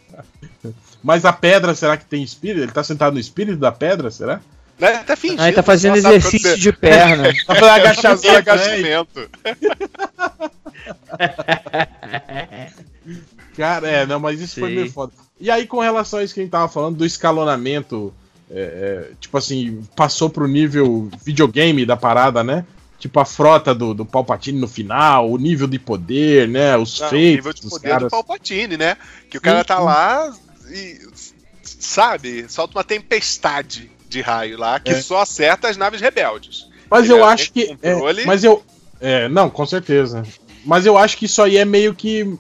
Mas 1.03 1.25
a 1.25 1.33
pedra, 1.33 1.75
será 1.75 1.97
que 1.97 2.05
tem 2.05 2.23
espírito? 2.23 2.63
Ele 2.63 2.73
tá 2.73 2.85
sentado 2.85 3.15
no 3.15 3.21
espírito 3.21 3.59
da 3.59 3.73
pedra, 3.73 4.11
será? 4.11 4.41
Né? 4.79 4.95
Ele 4.95 5.05
tá 5.05 5.17
fingindo. 5.17 5.43
Aí 5.43 5.53
tá 5.57 5.63
fazendo 5.63 5.97
exercício 5.97 6.59
de 6.59 6.73
perna. 6.73 7.33
Tá 7.47 7.55
fazendo 7.55 7.95
você- 8.17 8.29
agachamento, 8.29 8.37
agachamento. 8.37 9.31
Cara, 13.57 13.89
é, 13.89 14.07
não, 14.07 14.19
mas 14.19 14.41
isso 14.41 14.59
foi 14.59 14.71
Sim. 14.71 14.75
meio 14.77 14.93
foda. 14.93 15.13
E 15.41 15.51
aí, 15.51 15.67
com 15.67 15.81
relação 15.81 16.19
a 16.19 16.25
isso 16.25 16.35
que 16.35 16.41
a 16.41 16.43
gente 16.43 16.53
tava 16.53 16.69
falando, 16.69 16.97
do 16.97 17.07
escalonamento, 17.07 18.13
é, 18.51 19.09
é, 19.11 19.13
tipo 19.21 19.37
assim, 19.39 19.83
passou 19.95 20.29
pro 20.29 20.49
nível 20.49 21.09
videogame 21.25 21.87
da 21.87 21.97
parada, 21.97 22.43
né? 22.43 22.65
Tipo 22.99 23.21
a 23.21 23.25
frota 23.25 23.75
do, 23.75 23.93
do 23.93 24.05
Palpatine 24.05 24.59
no 24.59 24.69
final, 24.69 25.31
o 25.31 25.37
nível 25.37 25.67
de 25.67 25.79
poder, 25.79 26.49
né? 26.49 26.77
Os 26.77 26.99
Não, 27.01 27.07
o 27.07 27.11
feitos 27.11 27.37
nível 27.37 27.53
de 27.53 27.61
dos 27.63 27.71
poder 27.71 27.89
caras. 27.89 28.05
do 28.05 28.11
Palpatine, 28.11 28.77
né? 28.77 28.97
Que 29.29 29.39
o 29.39 29.41
cara 29.41 29.65
tá 29.65 29.79
lá 29.79 30.33
e, 30.71 31.01
sabe, 31.63 32.47
solta 32.49 32.79
uma 32.79 32.85
tempestade 32.85 33.91
de 34.15 34.21
raio 34.23 34.57
lá 34.59 34.79
que 34.81 34.93
É. 34.93 35.01
só 35.03 35.21
acerta 35.23 35.69
as 35.69 35.77
naves 35.77 36.01
rebeldes. 36.01 36.67
Mas 36.91 37.05
Ele 37.05 37.15
eu 37.15 37.25
acho 37.25 37.53
que. 37.53 37.77
é, 37.83 38.25
mas 38.25 38.45
eu. 38.45 38.63
É, 39.01 39.29
não, 39.29 39.51
com 39.51 39.67
certeza. 39.67 40.23
Mas 40.65 40.87
eu 40.87 40.97
acho 40.97 41.17
que 41.19 41.27
isso 41.27 41.43
aí 41.43 41.57
é 41.57 41.65
meio 41.65 41.95
que. 41.95 42.39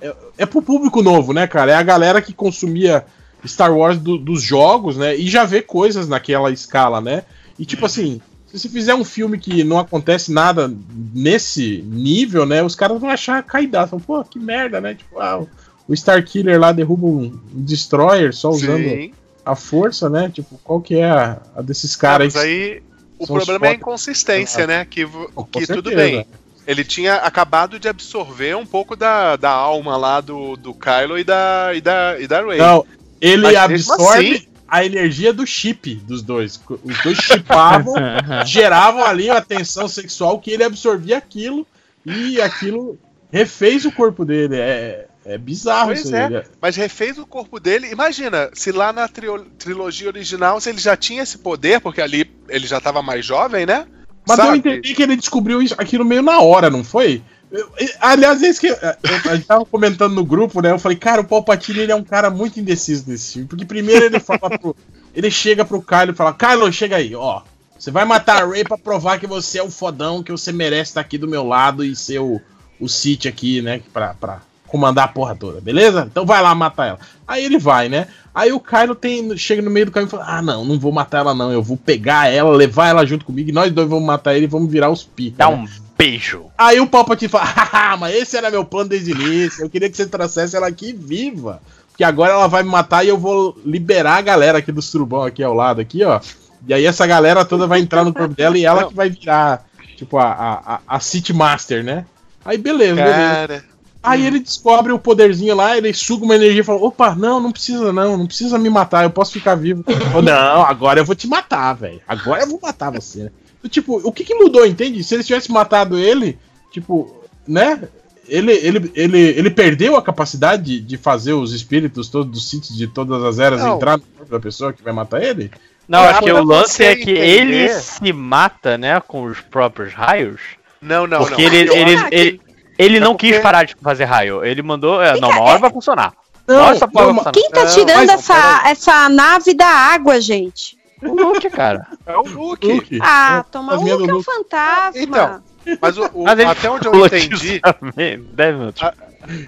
É, 0.00 0.14
é 0.38 0.46
pro 0.46 0.60
público 0.62 1.02
novo, 1.02 1.32
né, 1.32 1.46
cara? 1.46 1.72
É 1.72 1.74
a 1.74 1.82
galera 1.82 2.20
que 2.20 2.32
consumia 2.32 3.04
Star 3.46 3.74
Wars 3.76 3.98
do- 3.98 4.18
dos 4.18 4.42
jogos, 4.42 4.96
né? 4.96 5.16
E 5.16 5.26
já 5.28 5.44
vê 5.44 5.62
coisas 5.62 6.06
naquela 6.08 6.50
escala, 6.50 7.00
né? 7.00 7.22
E 7.58 7.64
tipo 7.64 7.86
assim, 7.86 8.20
se 8.46 8.58
você 8.58 8.68
fizer 8.68 8.94
um 8.94 9.04
filme 9.04 9.38
que 9.38 9.64
não 9.64 9.78
acontece 9.78 10.30
nada 10.32 10.70
nesse 11.14 11.82
nível, 11.86 12.44
né? 12.44 12.62
Os 12.62 12.74
caras 12.74 13.00
vão 13.00 13.08
achar 13.10 13.42
caidaço. 13.42 13.90
Falam, 13.98 14.04
Pô, 14.04 14.24
que 14.24 14.38
merda, 14.38 14.80
né? 14.80 14.94
Tipo, 14.94 15.18
ah, 15.20 15.38
o- 15.40 15.48
o 15.88 15.96
Star 15.96 16.22
Killer 16.24 16.58
lá 16.60 16.72
derruba 16.72 17.06
um, 17.06 17.24
um 17.54 17.62
Destroyer 17.64 18.34
só 18.34 18.50
usando 18.50 18.84
Sim. 18.84 19.12
A 19.46 19.56
força, 19.56 20.10
né? 20.10 20.30
Tipo, 20.32 20.58
qual 20.62 20.80
que 20.80 20.96
é 20.96 21.04
a, 21.10 21.38
a 21.56 21.62
desses 21.62 21.94
Ah, 21.94 21.98
caras 21.98 22.34
mas 22.34 22.44
aí 22.44 22.82
o 23.18 23.26
problema 23.26 23.66
é 23.66 23.70
a 23.70 23.74
inconsistência, 23.74 24.66
né? 24.66 24.84
Que, 24.84 25.04
vo- 25.04 25.30
Com 25.34 25.44
que 25.44 25.66
tudo 25.66 25.90
bem. 25.94 26.26
Ele 26.66 26.82
tinha 26.84 27.14
acabado 27.16 27.78
de 27.78 27.88
absorver 27.88 28.56
um 28.56 28.66
pouco 28.66 28.96
da, 28.96 29.36
da 29.36 29.50
alma 29.50 29.96
lá 29.96 30.20
do, 30.20 30.56
do 30.56 30.74
Kylo 30.74 31.16
e 31.16 31.22
da, 31.22 31.70
e 31.74 31.80
da, 31.80 32.18
e 32.20 32.26
da 32.26 32.44
Rey. 32.44 32.58
Não, 32.58 32.84
ele 33.20 33.42
Mas 33.44 33.56
absorve 33.56 34.34
assim- 34.34 34.46
a 34.68 34.84
energia 34.84 35.32
do 35.32 35.46
chip 35.46 35.94
dos 35.94 36.22
dois. 36.22 36.60
Os 36.82 37.02
dois 37.04 37.18
chipavam, 37.18 37.94
geravam 38.44 39.04
ali 39.04 39.30
a 39.30 39.40
tensão 39.40 39.86
sexual 39.86 40.40
que 40.40 40.50
ele 40.50 40.64
absorvia 40.64 41.18
aquilo 41.18 41.64
e 42.04 42.40
aquilo 42.40 42.98
refez 43.32 43.84
o 43.84 43.92
corpo 43.92 44.24
dele. 44.24 44.56
É, 44.56 45.06
é 45.26 45.36
bizarro 45.38 45.86
Pois 45.88 46.00
isso 46.04 46.14
é. 46.14 46.30
né? 46.30 46.44
Mas 46.60 46.76
refez 46.76 47.18
o 47.18 47.26
corpo 47.26 47.58
dele. 47.60 47.90
Imagina, 47.90 48.50
se 48.54 48.70
lá 48.72 48.92
na 48.92 49.08
trilogia 49.08 50.08
original 50.08 50.60
se 50.60 50.70
ele 50.70 50.78
já 50.78 50.96
tinha 50.96 51.22
esse 51.22 51.38
poder, 51.38 51.80
porque 51.80 52.00
ali 52.00 52.30
ele 52.48 52.66
já 52.66 52.80
tava 52.80 53.02
mais 53.02 53.24
jovem, 53.24 53.66
né? 53.66 53.86
Mas 54.26 54.38
eu 54.38 54.44
Sabe? 54.46 54.58
entendi 54.58 54.94
que 54.94 55.02
ele 55.02 55.16
descobriu 55.16 55.62
isso, 55.62 55.74
aquilo 55.78 56.04
meio 56.04 56.22
na 56.22 56.40
hora, 56.40 56.68
não 56.70 56.82
foi? 56.82 57.22
Eu- 57.50 57.70
eu- 57.78 57.88
aliás, 58.00 58.42
é 58.42 58.48
isso 58.48 58.60
que 58.60 58.66
eu, 58.66 58.74
eu- 58.74 59.30
a 59.30 59.36
gente 59.36 59.46
tava 59.46 59.64
comentando 59.64 60.14
no 60.14 60.24
grupo, 60.24 60.60
né? 60.60 60.72
Eu 60.72 60.78
falei, 60.80 60.98
cara, 60.98 61.20
o 61.20 61.24
Palpatine 61.24 61.78
ele 61.80 61.92
é 61.92 61.94
um 61.96 62.02
cara 62.02 62.28
muito 62.28 62.58
indeciso 62.58 63.04
nesse 63.06 63.34
filme. 63.34 63.48
Porque 63.48 63.64
primeiro 63.64 64.04
ele 64.04 64.18
fala 64.20 64.58
pro. 64.58 64.74
Ele 65.14 65.30
chega 65.30 65.64
pro 65.64 65.80
Kylo 65.80 66.12
e 66.12 66.14
fala: 66.14 66.34
Kylo, 66.34 66.70
chega 66.70 66.96
aí, 66.96 67.14
ó. 67.14 67.40
Você 67.78 67.90
vai 67.90 68.04
matar 68.04 68.42
a 68.42 68.46
Rey 68.46 68.64
pra 68.64 68.76
provar 68.76 69.18
que 69.18 69.26
você 69.26 69.58
é 69.58 69.62
o 69.62 69.70
fodão, 69.70 70.22
que 70.22 70.30
você 70.30 70.52
merece 70.52 70.90
estar 70.90 71.00
aqui 71.00 71.16
do 71.16 71.26
meu 71.26 71.42
lado 71.46 71.82
e 71.82 71.96
ser 71.96 72.18
o, 72.18 72.38
o 72.78 72.86
Sith 72.86 73.24
aqui, 73.26 73.62
né? 73.62 73.80
Pra, 73.94 74.12
pra 74.12 74.42
comandar 74.66 75.04
a 75.04 75.08
porra 75.08 75.34
toda, 75.34 75.60
beleza? 75.60 76.06
Então 76.10 76.26
vai 76.26 76.42
lá 76.42 76.54
matar 76.54 76.86
ela. 76.86 76.98
Aí 77.26 77.44
ele 77.44 77.58
vai, 77.58 77.88
né? 77.88 78.06
Aí 78.34 78.52
o 78.52 78.60
Kylo 78.60 78.94
tem, 78.94 79.36
chega 79.36 79.62
no 79.62 79.70
meio 79.70 79.86
do 79.86 79.92
caminho 79.92 80.08
e 80.08 80.10
fala: 80.10 80.26
Ah, 80.26 80.42
não, 80.42 80.64
não 80.64 80.78
vou 80.78 80.92
matar 80.92 81.18
ela, 81.18 81.34
não. 81.34 81.50
Eu 81.50 81.62
vou 81.62 81.76
pegar 81.76 82.30
ela, 82.30 82.54
levar 82.54 82.88
ela 82.88 83.06
junto 83.06 83.24
comigo 83.24 83.48
e 83.48 83.52
nós 83.52 83.72
dois 83.72 83.88
vamos 83.88 84.04
matar 84.04 84.34
ele 84.34 84.44
e 84.44 84.48
vamos 84.48 84.70
virar 84.70 84.90
os 84.90 85.02
pica. 85.02 85.36
Dá 85.38 85.50
né? 85.50 85.56
um 85.56 85.66
beijo. 85.96 86.44
Aí 86.58 86.78
o 86.78 86.86
Palpatine 86.86 87.30
fala, 87.30 87.44
haha, 87.44 87.96
mas 87.96 88.14
esse 88.14 88.36
era 88.36 88.50
meu 88.50 88.64
plano 88.64 88.90
desde 88.90 89.12
o 89.12 89.16
início. 89.16 89.64
Eu 89.64 89.70
queria 89.70 89.88
que 89.88 89.96
você 89.96 90.06
trouxesse 90.06 90.54
ela 90.54 90.66
aqui 90.66 90.92
viva. 90.92 91.62
Porque 91.88 92.04
agora 92.04 92.34
ela 92.34 92.46
vai 92.46 92.62
me 92.62 92.68
matar 92.68 93.04
e 93.04 93.08
eu 93.08 93.16
vou 93.16 93.56
liberar 93.64 94.18
a 94.18 94.20
galera 94.22 94.58
aqui 94.58 94.70
do 94.70 94.82
surubão 94.82 95.22
aqui 95.22 95.42
ao 95.42 95.54
lado, 95.54 95.80
aqui, 95.80 96.04
ó. 96.04 96.20
E 96.68 96.74
aí 96.74 96.84
essa 96.84 97.06
galera 97.06 97.42
toda 97.42 97.66
vai 97.66 97.80
entrar 97.80 98.04
no 98.04 98.12
corpo 98.12 98.34
dela 98.34 98.58
e 98.58 98.66
ela 98.66 98.86
que 98.86 98.94
vai 98.94 99.08
virar, 99.08 99.64
tipo, 99.96 100.18
a, 100.18 100.30
a, 100.30 100.74
a, 100.74 100.80
a 100.86 101.00
City 101.00 101.32
Master, 101.32 101.82
né? 101.82 102.04
Aí 102.44 102.58
beleza, 102.58 102.96
beleza. 102.96 103.64
Aí 104.06 104.26
ele 104.26 104.38
descobre 104.40 104.92
o 104.92 104.98
poderzinho 104.98 105.54
lá, 105.56 105.76
ele 105.76 105.92
suga 105.92 106.24
uma 106.24 106.34
energia 106.36 106.60
e 106.60 106.64
fala: 106.64 106.80
opa, 106.82 107.14
não, 107.14 107.40
não 107.40 107.52
precisa 107.52 107.92
não, 107.92 108.16
não 108.16 108.26
precisa 108.26 108.58
me 108.58 108.70
matar, 108.70 109.04
eu 109.04 109.10
posso 109.10 109.32
ficar 109.32 109.54
vivo. 109.54 109.84
Ou, 110.14 110.22
não, 110.22 110.62
agora 110.62 111.00
eu 111.00 111.04
vou 111.04 111.14
te 111.16 111.26
matar, 111.26 111.72
velho. 111.74 112.00
Agora 112.06 112.42
eu 112.42 112.48
vou 112.48 112.60
matar 112.62 112.90
você, 112.90 113.24
né? 113.24 113.30
Tipo, 113.68 114.00
o 114.04 114.12
que 114.12 114.22
que 114.24 114.34
mudou, 114.34 114.64
entende? 114.64 115.02
Se 115.02 115.14
ele 115.14 115.24
tivesse 115.24 115.50
matado 115.50 115.98
ele, 115.98 116.38
tipo, 116.70 117.24
né? 117.46 117.88
Ele, 118.28 118.52
ele, 118.52 118.90
ele, 118.94 119.18
ele 119.20 119.50
perdeu 119.50 119.96
a 119.96 120.02
capacidade 120.02 120.62
de, 120.64 120.80
de 120.80 120.96
fazer 120.96 121.32
os 121.32 121.52
espíritos 121.52 122.08
todos 122.08 122.30
dos 122.32 122.50
sítios 122.50 122.76
de 122.76 122.86
todas 122.88 123.22
as 123.22 123.38
eras 123.38 123.60
Não. 123.60 123.76
entrar 123.76 123.98
no 123.98 124.04
corpo 124.16 124.32
da 124.32 124.40
pessoa 124.40 124.72
que 124.72 124.82
vai 124.82 124.92
matar 124.92 125.22
ele? 125.22 125.50
Não, 125.88 126.00
acho 126.00 126.22
que 126.22 126.32
o 126.32 126.44
lance 126.44 126.82
é 126.82 126.96
que 126.96 127.10
entender- 127.12 127.22
ele 127.22 127.68
se 127.80 128.12
mata, 128.12 128.76
né, 128.76 129.00
com 129.00 129.24
os 129.24 129.40
próprios 129.40 129.92
raios. 129.94 130.40
Não, 130.82 131.06
não, 131.06 131.18
porque 131.18 131.40
não. 131.48 131.54
ele, 131.54 131.72
ele, 131.72 131.96
que- 132.08 132.14
ele, 132.14 132.40
ele 132.78 132.96
É 132.98 133.00
não 133.00 133.12
porque- 133.12 133.32
quis 133.32 133.42
parar 133.42 133.64
de 133.64 133.74
fazer 133.82 134.04
raio. 134.04 134.44
Ele 134.44 134.62
mandou. 134.62 135.02
é, 135.02 135.18
não, 135.20 135.30
uma 135.30 135.42
hora 135.42 135.58
vai 135.58 135.70
funcionar. 135.70 136.12
Não, 136.46 136.54
Uma 136.56 136.64
hora 136.66 136.76
essa 136.76 136.86
porra 136.88 137.06
não, 137.06 137.14
funcionar. 137.14 137.32
Quem 137.32 137.50
tá 137.50 137.64
Não, 137.64 137.70
tirando 137.74 138.10
essa, 138.10 138.62
essa 138.66 139.08
nave 139.08 139.52
da 139.54 139.66
água, 139.66 140.20
gente? 140.20 140.76
O 141.02 141.14
Luke, 141.14 141.50
cara. 141.50 141.86
É 142.06 142.16
o 142.16 142.22
Luke. 142.22 142.66
Luke. 142.66 142.98
Ah, 143.02 143.44
É, 143.46 143.50
toma 143.52 143.74
o 143.76 143.80
Luke 143.84 144.08
é 144.10 144.14
um 144.14 144.22
fantasma. 144.22 145.00
Então, 145.00 145.42
Mas 145.80 145.98
o, 145.98 146.04
o- 146.14 146.24
Mas 146.24 146.38
até 146.40 146.70
onde 146.70 146.86
eu 146.86 147.04
entendi. 147.06 147.28
disso 147.28 147.60
também, 147.80 148.22
10 148.32 148.56
minutos. 148.56 148.82
Ah, 148.82 148.94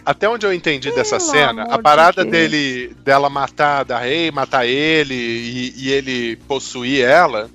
Até 0.04 0.28
onde 0.28 0.44
eu 0.44 0.52
entendi 0.52 0.90
dessa 0.90 1.20
cena, 1.20 1.62
a 1.72 1.76
de 1.76 1.82
parada 1.82 2.24
Deus. 2.24 2.32
dele 2.32 2.96
dela 3.04 3.30
matar 3.30 3.84
da 3.84 3.98
rei, 4.00 4.30
matar 4.32 4.66
ele 4.66 5.14
e, 5.14 5.74
e 5.76 5.90
ele 5.92 6.34
possuir 6.48 7.04
ela, 7.04 7.48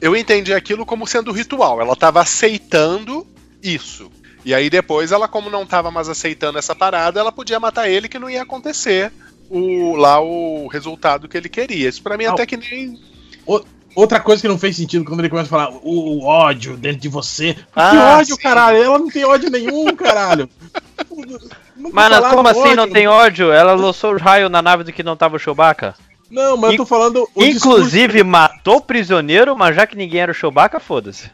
eu 0.00 0.16
entendi 0.16 0.54
aquilo 0.54 0.86
como 0.86 1.06
sendo 1.06 1.30
ritual. 1.30 1.78
Ela 1.80 1.94
tava 1.94 2.22
aceitando 2.22 3.26
isso. 3.62 4.10
E 4.44 4.54
aí 4.54 4.70
depois 4.70 5.12
ela, 5.12 5.28
como 5.28 5.50
não 5.50 5.66
tava 5.66 5.90
mais 5.90 6.08
aceitando 6.08 6.58
essa 6.58 6.74
parada, 6.74 7.20
ela 7.20 7.30
podia 7.32 7.60
matar 7.60 7.88
ele 7.88 8.08
que 8.08 8.18
não 8.18 8.30
ia 8.30 8.42
acontecer 8.42 9.12
o, 9.50 9.94
lá 9.96 10.20
o 10.20 10.66
resultado 10.68 11.28
que 11.28 11.36
ele 11.36 11.48
queria. 11.48 11.88
Isso 11.88 12.02
pra 12.02 12.16
mim 12.16 12.24
Não. 12.24 12.32
até 12.34 12.46
que 12.46 12.56
nem. 12.56 12.98
Outra 13.94 14.20
coisa 14.20 14.40
que 14.40 14.46
não 14.48 14.56
fez 14.58 14.76
sentido 14.76 15.04
quando 15.04 15.18
ele 15.20 15.28
começa 15.28 15.48
a 15.48 15.50
falar 15.50 15.70
o, 15.82 16.20
o 16.20 16.24
ódio 16.24 16.76
dentro 16.76 17.00
de 17.00 17.08
você. 17.08 17.54
que 17.54 17.60
Ah, 17.74 18.18
ódio, 18.18 18.36
sim. 18.36 18.40
caralho? 18.42 18.78
Ela 18.78 18.98
não 18.98 19.08
tem 19.10 19.24
ódio 19.24 19.50
nenhum, 19.50 19.94
caralho. 19.96 20.48
Falaram 21.92 22.30
como 22.30 22.48
assim 22.48 22.60
ódio. 22.60 22.76
não 22.76 22.88
tem 22.90 23.08
ódio? 23.08 23.50
Ela 23.50 23.72
lançou 23.74 24.14
os 24.14 24.22
raios 24.22 24.50
na 24.50 24.62
nave 24.62 24.84
do 24.84 24.92
que 24.92 25.02
não 25.02 25.16
tava 25.16 25.36
o 25.36 25.38
Chewbacca. 25.38 25.94
Não, 26.30 26.56
mas 26.56 26.72
eu 26.72 26.76
tô 26.76 26.86
falando. 26.86 27.28
o 27.34 27.42
Inclusive 27.42 28.22
matou 28.22 28.76
o 28.76 28.80
prisioneiro, 28.80 29.56
mas 29.56 29.74
já 29.74 29.86
que 29.86 29.96
ninguém 29.96 30.20
era 30.20 30.30
o 30.30 30.34
Chewbacca, 30.34 30.78
foda-se. 30.78 31.30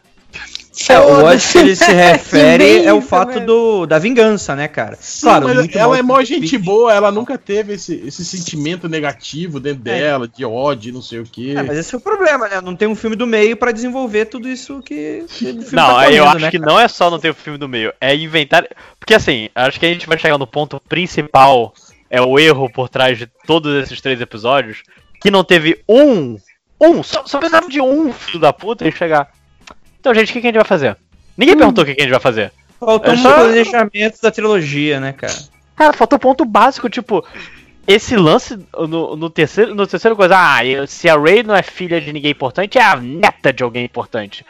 É, 0.89 0.99
o 1.01 1.25
ódio 1.25 1.49
que 1.53 1.59
ele 1.59 1.75
se 1.75 1.91
refere 1.93 2.85
é 2.85 2.93
o 2.93 3.01
fato 3.01 3.41
do, 3.41 3.87
da 3.87 3.99
vingança, 3.99 4.55
né, 4.55 4.69
cara? 4.69 4.99
Sim, 5.01 5.23
claro, 5.23 5.49
ela 5.73 5.99
é 5.99 6.03
mó 6.03 6.19
que- 6.19 6.27
gente 6.27 6.59
boa, 6.59 6.93
ela 6.93 7.11
nunca 7.11 7.39
teve 7.39 7.73
esse, 7.75 7.95
esse 8.07 8.25
sentimento 8.25 8.89
negativo 8.89 9.59
dentro 9.59 9.83
dela, 9.83 10.29
de 10.29 10.45
ódio, 10.45 10.93
não 10.93 11.01
sei 11.01 11.21
o 11.21 11.25
quê. 11.25 11.55
É, 11.57 11.62
mas 11.62 11.79
esse 11.79 11.95
é 11.95 11.99
o 11.99 12.01
problema, 12.01 12.47
né? 12.49 12.61
Não 12.61 12.77
tem 12.77 12.87
um 12.87 12.95
filme 12.95 13.17
do 13.17 13.27
meio 13.27 13.57
pra 13.57 13.73
desenvolver 13.73 14.27
tudo 14.27 14.49
isso 14.49 14.83
que 14.83 15.23
o 15.25 15.29
filme 15.29 15.65
Não, 15.73 15.95
tá 15.97 16.11
eu 16.11 16.25
acho 16.25 16.39
né, 16.41 16.51
que 16.51 16.59
cara? 16.59 16.71
não 16.71 16.79
é 16.79 16.89
só 16.89 17.11
não 17.11 17.19
ter 17.19 17.31
o 17.31 17.35
filme 17.35 17.59
do 17.59 17.69
meio, 17.69 17.93
é 18.01 18.15
inventar. 18.15 18.67
Porque 19.01 19.15
assim, 19.15 19.49
acho 19.55 19.81
que 19.81 19.87
a 19.87 19.89
gente 19.89 20.07
vai 20.07 20.19
chegar 20.19 20.37
no 20.37 20.47
ponto 20.47 20.79
principal, 20.89 21.73
é 22.11 22.21
o 22.21 22.39
erro 22.39 22.71
por 22.71 22.89
trás 22.89 23.17
de 23.17 23.27
todos 23.47 23.83
esses 23.83 24.01
três 24.01 24.21
episódios, 24.21 24.83
que 25.21 25.31
não 25.31 25.43
teve 25.43 25.83
um. 25.89 26.37
Um, 26.79 27.03
só, 27.03 27.25
só 27.25 27.39
precisava 27.39 27.69
de 27.71 27.81
um 27.81 28.12
filho 28.12 28.39
da 28.39 28.53
puta 28.53 28.87
e 28.87 28.93
chegar. 28.93 29.31
Então, 30.07 30.14
gente, 30.14 30.31
o 30.31 30.33
que, 30.35 30.40
que 30.40 30.47
a 30.47 30.51
gente 30.51 30.57
vai 30.61 30.64
fazer? 30.64 30.97
Ninguém 31.37 31.57
perguntou 31.57 31.83
o 31.83 31.85
que, 31.85 31.97
que 31.97 32.01
a 32.01 32.05
gente 32.05 32.12
vai 32.12 32.21
fazer. 32.21 32.53
Faltou 32.79 33.11
É 33.12 33.14
um 33.16 33.19
só- 33.19 33.35
planejamento 33.35 34.23
da 34.23 34.31
trilogia, 34.31 35.01
né, 35.01 35.12
cara? 35.12 35.35
Cara, 35.75 35.92
faltou 35.92 36.16
ponto 36.16 36.45
básico, 36.45 36.88
tipo, 36.88 37.27
esse 37.88 38.14
lance 38.14 38.57
no, 38.88 39.16
no 39.16 39.29
terceiro, 39.29 39.75
no 39.75 39.85
terceiro 39.85 40.14
coisa, 40.14 40.37
ah, 40.38 40.61
se 40.87 41.09
a 41.09 41.16
Ray 41.19 41.42
não 41.42 41.57
é 41.57 41.62
filha 41.64 42.01
de 42.01 42.12
ninguém 42.12 42.31
importante, 42.31 42.79
é 42.79 42.85
a 42.85 42.95
neta 42.95 43.53
de 43.53 43.64
alguém 43.64 43.85
importante. 43.85 44.47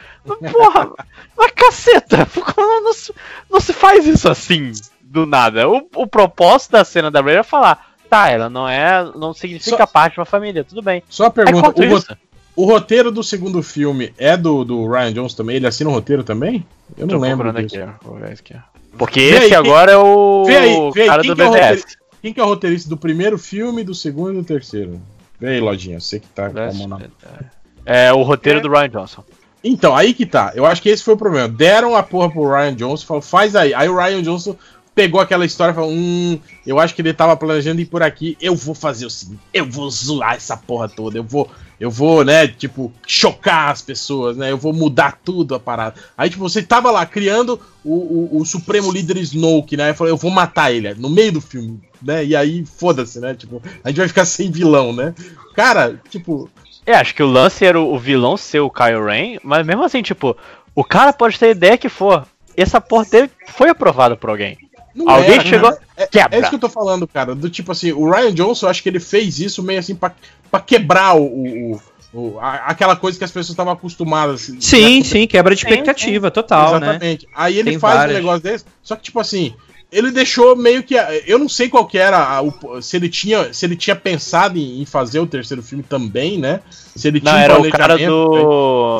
Porra, 0.52 0.90
mas 1.34 1.52
caceta, 1.52 2.28
não, 2.58 2.82
não 2.84 2.92
se, 2.92 3.14
não 3.50 3.58
se 3.58 3.72
faz 3.72 4.06
isso 4.06 4.28
assim, 4.28 4.72
do 5.00 5.24
nada. 5.24 5.66
O, 5.70 5.88
o 5.94 6.06
propósito 6.06 6.72
da 6.72 6.84
cena 6.84 7.10
da 7.10 7.22
Ray 7.22 7.36
é 7.36 7.42
falar, 7.42 7.92
tá, 8.10 8.28
ela 8.28 8.50
não 8.50 8.68
é, 8.68 9.10
não 9.14 9.32
significa 9.32 9.78
Só- 9.78 9.86
parte 9.86 10.12
de 10.14 10.20
uma 10.20 10.26
família, 10.26 10.62
tudo 10.64 10.82
bem. 10.82 11.02
Só 11.08 11.24
a 11.24 11.30
pergunta: 11.30 11.70
o? 11.70 12.16
O 12.56 12.64
roteiro 12.64 13.10
do 13.12 13.22
segundo 13.22 13.62
filme 13.62 14.12
é 14.18 14.36
do, 14.36 14.64
do 14.64 14.88
Ryan 14.90 15.12
Johnson 15.12 15.36
também? 15.36 15.56
Ele 15.56 15.66
assina 15.66 15.90
o 15.90 15.92
roteiro 15.92 16.24
também? 16.24 16.66
Eu 16.96 17.06
não 17.06 17.14
Tô 17.16 17.20
lembro. 17.20 17.52
disso. 17.52 17.76
aqui, 17.76 17.88
ó, 18.04 18.08
vou 18.08 18.18
ver 18.18 18.32
aqui, 18.32 18.54
ó. 18.56 18.76
Porque 18.98 19.20
Vê 19.20 19.26
aí, 19.26 19.36
esse 19.38 19.48
quem- 19.48 19.56
agora 19.58 19.92
é 19.92 19.96
o 19.98 20.44
Vê 20.46 20.56
aí, 20.56 20.90
vê 20.92 21.00
aí, 21.02 21.06
cara 21.08 21.22
quem 21.22 21.30
do 21.30 21.36
que 21.36 21.42
é 21.42 21.44
o 21.44 21.50
BTS. 21.50 21.62
roteirista? 21.68 21.98
Quem 22.22 22.32
que 22.32 22.40
é 22.40 22.42
o 22.42 22.46
roteirista 22.46 22.88
do 22.88 22.96
primeiro 22.96 23.38
filme, 23.38 23.84
do 23.84 23.94
segundo 23.94 24.32
e 24.32 24.36
do 24.38 24.44
terceiro? 24.44 25.00
Vê 25.38 25.48
aí, 25.50 25.60
Lojinha, 25.60 26.00
você 26.00 26.18
que 26.18 26.26
tá 26.28 26.48
com 26.48 26.58
a 26.58 26.72
mão 26.72 26.88
na 26.88 27.00
É 27.84 28.12
o 28.12 28.22
roteiro 28.22 28.60
do 28.60 28.68
Ryan 28.70 28.88
Johnson. 28.88 29.22
Então, 29.62 29.94
aí 29.94 30.14
que 30.14 30.24
tá. 30.24 30.52
Eu 30.54 30.64
acho 30.64 30.80
que 30.80 30.88
esse 30.88 31.02
foi 31.02 31.14
o 31.14 31.16
problema. 31.16 31.48
Deram 31.48 31.94
a 31.94 32.02
porra 32.02 32.30
pro 32.30 32.48
Ryan 32.50 32.74
Johnson, 32.74 33.06
falou, 33.06 33.22
faz 33.22 33.54
aí. 33.54 33.74
Aí 33.74 33.88
o 33.88 33.96
Ryan 33.96 34.22
Johnson 34.22 34.56
pegou 34.94 35.20
aquela 35.20 35.44
história 35.44 35.72
e 35.72 35.74
falou: 35.74 35.90
Hum, 35.90 36.38
eu 36.66 36.78
acho 36.80 36.94
que 36.94 37.02
ele 37.02 37.12
tava 37.12 37.36
planejando 37.36 37.80
ir 37.80 37.86
por 37.86 38.02
aqui. 38.02 38.36
Eu 38.40 38.54
vou 38.56 38.74
fazer 38.74 39.06
o 39.06 39.10
seguinte, 39.10 39.40
eu 39.52 39.66
vou 39.66 39.90
zoar 39.90 40.34
essa 40.36 40.56
porra 40.56 40.88
toda. 40.88 41.18
Eu 41.18 41.24
vou, 41.24 41.50
eu 41.78 41.90
vou, 41.90 42.24
né, 42.24 42.48
tipo, 42.48 42.92
chocar 43.06 43.70
as 43.70 43.82
pessoas, 43.82 44.36
né? 44.36 44.50
Eu 44.50 44.56
vou 44.58 44.72
mudar 44.72 45.18
tudo 45.22 45.54
a 45.54 45.60
parada. 45.60 45.96
Aí, 46.16 46.30
tipo, 46.30 46.42
você 46.48 46.62
tava 46.62 46.90
lá 46.90 47.04
criando 47.04 47.60
o, 47.84 47.94
o, 48.36 48.40
o 48.40 48.44
Supremo 48.46 48.90
Líder 48.90 49.18
Snoke, 49.18 49.76
né? 49.76 49.90
Eu 49.90 49.94
falei, 49.94 50.12
eu 50.12 50.16
vou 50.16 50.30
matar 50.30 50.72
ele 50.72 50.94
no 50.94 51.10
meio 51.10 51.32
do 51.32 51.40
filme, 51.40 51.80
né? 52.00 52.24
E 52.24 52.34
aí, 52.34 52.64
foda-se, 52.64 53.20
né? 53.20 53.34
Tipo, 53.34 53.62
a 53.84 53.88
gente 53.88 53.98
vai 53.98 54.08
ficar 54.08 54.24
sem 54.26 54.50
vilão, 54.50 54.92
né? 54.92 55.14
Cara, 55.54 56.00
tipo, 56.08 56.50
É, 56.84 56.94
acho 56.94 57.14
que 57.14 57.22
o 57.22 57.26
lance 57.26 57.64
era 57.64 57.80
o, 57.80 57.98
vilão 57.98 58.36
ser 58.36 58.60
o 58.60 58.70
Kylo 58.70 59.06
Ren, 59.06 59.38
mas 59.42 59.66
mesmo 59.66 59.84
assim, 59.84 60.02
tipo, 60.02 60.36
o 60.74 60.84
cara 60.84 61.12
pode 61.12 61.38
ter 61.38 61.50
ideia 61.50 61.76
que 61.78 61.88
for. 61.88 62.26
Essa 62.56 62.80
porra 62.80 63.04
dele 63.04 63.30
foi 63.48 63.68
aprovada 63.68 64.16
por 64.16 64.30
alguém. 64.30 64.56
Não 64.96 65.08
Alguém 65.10 65.36
é, 65.38 65.44
chegou. 65.44 65.70
cara. 65.70 65.82
É, 65.96 66.06
Quebra. 66.06 66.36
é 66.36 66.40
isso 66.40 66.48
que 66.48 66.54
eu 66.56 66.60
tô 66.60 66.68
falando, 66.70 67.06
cara. 67.06 67.34
Do 67.34 67.50
tipo 67.50 67.70
assim, 67.70 67.92
o 67.92 68.10
Ryan 68.10 68.32
Johnson, 68.34 68.66
eu 68.66 68.70
acho 68.70 68.82
que 68.82 68.88
ele 68.88 68.98
fez 69.00 69.38
isso 69.38 69.62
meio 69.62 69.78
assim 69.78 69.94
pra, 69.94 70.12
pra 70.50 70.58
quebrar 70.58 71.14
o, 71.16 71.24
o- 71.24 71.80
o- 72.14 72.38
a- 72.40 72.64
aquela 72.68 72.96
coisa 72.96 73.18
que 73.18 73.24
as 73.24 73.30
pessoas 73.30 73.50
estavam 73.50 73.72
acostumadas. 73.74 74.50
Sim, 74.60 74.98
né? 74.98 75.04
sim, 75.04 75.26
quebra 75.26 75.54
de 75.54 75.60
expectativa, 75.60 76.30
total, 76.30 76.80
né? 76.80 76.86
Exatamente. 76.88 77.28
Aí 77.34 77.58
ele 77.58 77.70
Tem 77.72 77.78
faz 77.78 77.94
várias. 77.94 78.16
um 78.16 78.20
negócio 78.20 78.42
desse, 78.42 78.64
só 78.82 78.96
que 78.96 79.02
tipo 79.02 79.20
assim, 79.20 79.54
ele 79.92 80.10
deixou 80.10 80.56
meio 80.56 80.82
que. 80.82 80.94
Eu 81.26 81.38
não 81.38 81.48
sei 81.48 81.68
qual 81.68 81.86
que 81.86 81.98
era. 81.98 82.16
a- 82.18 82.40
o- 82.42 82.80
se, 82.80 82.96
ele 82.96 83.08
tinha, 83.10 83.52
se 83.52 83.66
ele 83.66 83.76
tinha 83.76 83.94
pensado 83.94 84.58
em, 84.58 84.80
em 84.80 84.84
fazer 84.86 85.20
o 85.20 85.26
terceiro 85.26 85.62
filme 85.62 85.84
também, 85.84 86.38
né? 86.38 86.60
Se 86.70 87.06
ele 87.08 87.20
Não, 87.22 87.32
tinha 87.32 87.42
um 87.42 87.44
era 87.44 87.60
o 87.60 87.70
cara 87.70 87.98
do. 87.98 88.98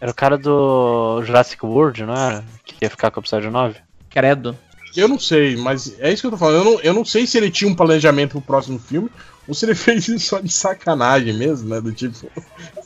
Era 0.00 0.10
o 0.10 0.14
cara 0.14 0.36
do 0.36 1.22
Jurassic 1.24 1.64
World, 1.64 2.04
não 2.04 2.14
era? 2.14 2.44
Que 2.64 2.74
ia 2.84 2.90
ficar 2.90 3.10
com 3.10 3.18
o 3.20 3.22
episódio 3.22 3.50
9? 3.50 3.76
Credo. 4.10 4.56
Eu 4.96 5.08
não 5.08 5.18
sei, 5.18 5.56
mas 5.56 5.94
é 5.98 6.12
isso 6.12 6.22
que 6.22 6.26
eu 6.26 6.30
tô 6.30 6.36
falando. 6.36 6.56
Eu 6.56 6.64
não, 6.64 6.80
eu 6.80 6.94
não 6.94 7.04
sei 7.04 7.26
se 7.26 7.36
ele 7.36 7.50
tinha 7.50 7.70
um 7.70 7.74
planejamento 7.74 8.32
pro 8.32 8.40
próximo 8.40 8.78
filme 8.78 9.10
ou 9.46 9.54
se 9.54 9.64
ele 9.64 9.74
fez 9.76 10.08
isso 10.08 10.26
só 10.26 10.40
de 10.40 10.52
sacanagem 10.52 11.34
mesmo, 11.34 11.68
né? 11.68 11.80
Do 11.80 11.92
tipo. 11.92 12.30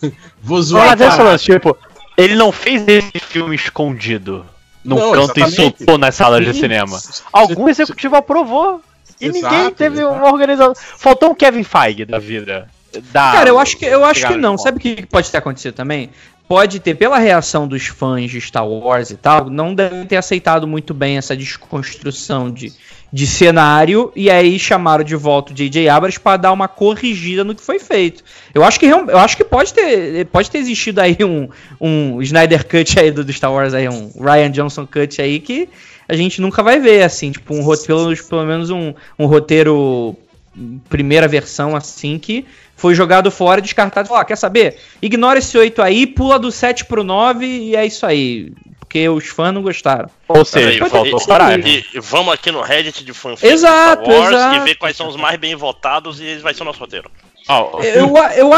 Vou 0.42 0.62
zoar. 0.62 0.96
Mas 0.96 1.00
esse 1.00 1.22
lance, 1.22 1.44
tipo, 1.44 1.76
ele 2.16 2.34
não 2.34 2.52
fez 2.52 2.86
esse 2.86 3.18
filme 3.18 3.54
escondido 3.54 4.44
num 4.84 4.96
Não, 4.96 5.12
canto 5.12 5.38
e 5.38 5.42
exatamente. 5.42 5.56
soltou 5.56 5.98
nas 5.98 6.14
salas 6.14 6.44
de 6.44 6.54
cinema. 6.54 6.98
Algum 7.32 7.68
executivo 7.68 8.16
aprovou. 8.16 8.82
E 9.20 9.26
Exato, 9.26 9.54
ninguém 9.54 9.70
teve 9.74 10.00
exato. 10.00 10.14
uma 10.14 10.32
organização. 10.32 10.74
Faltou 10.74 11.30
um 11.30 11.34
Kevin 11.34 11.62
Feige 11.62 12.06
da 12.06 12.18
vida. 12.18 12.68
Da... 13.12 13.32
Cara, 13.32 13.48
eu 13.50 13.58
acho 13.58 13.76
que, 13.76 13.84
eu 13.84 14.04
acho 14.04 14.26
que 14.26 14.36
não. 14.36 14.56
Sabe 14.56 14.78
o 14.78 14.80
que 14.80 15.06
pode 15.06 15.30
ter 15.30 15.38
acontecido 15.38 15.74
também? 15.74 16.11
Pode 16.51 16.80
ter, 16.80 16.96
pela 16.96 17.16
reação 17.16 17.68
dos 17.68 17.86
fãs 17.86 18.28
de 18.28 18.40
Star 18.40 18.66
Wars 18.68 19.11
e 19.11 19.16
tal, 19.16 19.48
não 19.48 19.72
devem 19.72 20.05
ter 20.05 20.16
aceitado 20.16 20.66
muito 20.66 20.92
bem 20.92 21.16
essa 21.16 21.36
desconstrução 21.36 22.51
de, 22.51 22.72
de 23.12 23.24
cenário 23.24 24.11
e 24.16 24.28
aí 24.28 24.59
chamaram 24.59 25.05
de 25.05 25.14
volta 25.14 25.53
o 25.53 25.55
J.J. 25.55 25.88
Abrams 25.88 26.18
para 26.18 26.36
dar 26.38 26.51
uma 26.51 26.66
corrigida 26.66 27.44
no 27.44 27.55
que 27.55 27.62
foi 27.62 27.78
feito. 27.78 28.24
Eu 28.53 28.64
acho 28.64 28.80
que, 28.80 28.86
eu 28.86 29.16
acho 29.16 29.36
que 29.36 29.44
pode, 29.44 29.72
ter, 29.72 30.26
pode 30.26 30.51
ter 30.51 30.59
existido 30.59 31.01
aí 31.01 31.18
um, 31.22 31.48
um 31.80 32.20
Snyder 32.20 32.66
Cut 32.66 32.98
aí 32.98 33.12
do, 33.12 33.24
do 33.24 33.32
Star 33.32 33.53
Wars, 33.53 33.72
aí, 33.72 33.88
um 33.88 34.11
Ryan 34.20 34.51
Johnson 34.51 34.88
Cut 34.88 35.22
aí 35.22 35.38
que 35.38 35.68
a 36.09 36.16
gente 36.16 36.40
nunca 36.40 36.64
vai 36.64 36.80
ver, 36.80 37.05
assim, 37.05 37.30
tipo, 37.30 37.55
um 37.55 37.62
roteiro, 37.62 38.24
pelo 38.24 38.44
menos 38.44 38.70
um, 38.70 38.92
um 39.16 39.26
roteiro 39.26 40.16
primeira 40.88 41.28
versão 41.28 41.76
assim 41.76 42.18
que 42.18 42.44
foi 42.81 42.95
jogado 42.95 43.31
fora, 43.31 43.61
descartado. 43.61 44.09
Falou, 44.09 44.22
ah, 44.22 44.24
quer 44.24 44.37
saber? 44.37 44.78
Ignora 45.03 45.39
esse 45.39 45.57
8 45.57 45.83
aí, 45.83 46.07
pula 46.07 46.39
do 46.39 46.51
7 46.51 46.87
pro 46.87 47.05
9 47.05 47.45
e 47.45 47.76
é 47.76 47.85
isso 47.85 48.07
aí. 48.07 48.55
Porque 48.78 49.07
os 49.07 49.26
fãs 49.26 49.53
não 49.53 49.61
gostaram. 49.61 50.09
Ou 50.26 50.45
seja, 50.47 50.78
Peraí, 50.78 50.91
faltou 50.91 51.20
e- 51.20 51.24
coragem. 51.24 51.85
E, 51.93 51.99
e 51.99 52.01
vamos 52.01 52.33
aqui 52.33 52.51
no 52.51 52.62
Reddit 52.62 53.05
de 53.05 53.12
fanfic 53.12 53.47
Exato, 53.53 54.11
Wars 54.11 54.31
exato. 54.31 54.57
e 54.57 54.61
ver 54.61 54.74
quais 54.76 54.97
são 54.97 55.09
os 55.09 55.16
mais 55.16 55.39
bem 55.39 55.55
votados 55.55 56.20
e 56.20 56.24
esse 56.24 56.43
vai 56.43 56.55
ser 56.55 56.62
o 56.62 56.64
nosso 56.64 56.81
roteiro. 56.81 57.11
Ó, 57.49 57.80
Eu, 57.82 58.14
eu, 58.36 58.51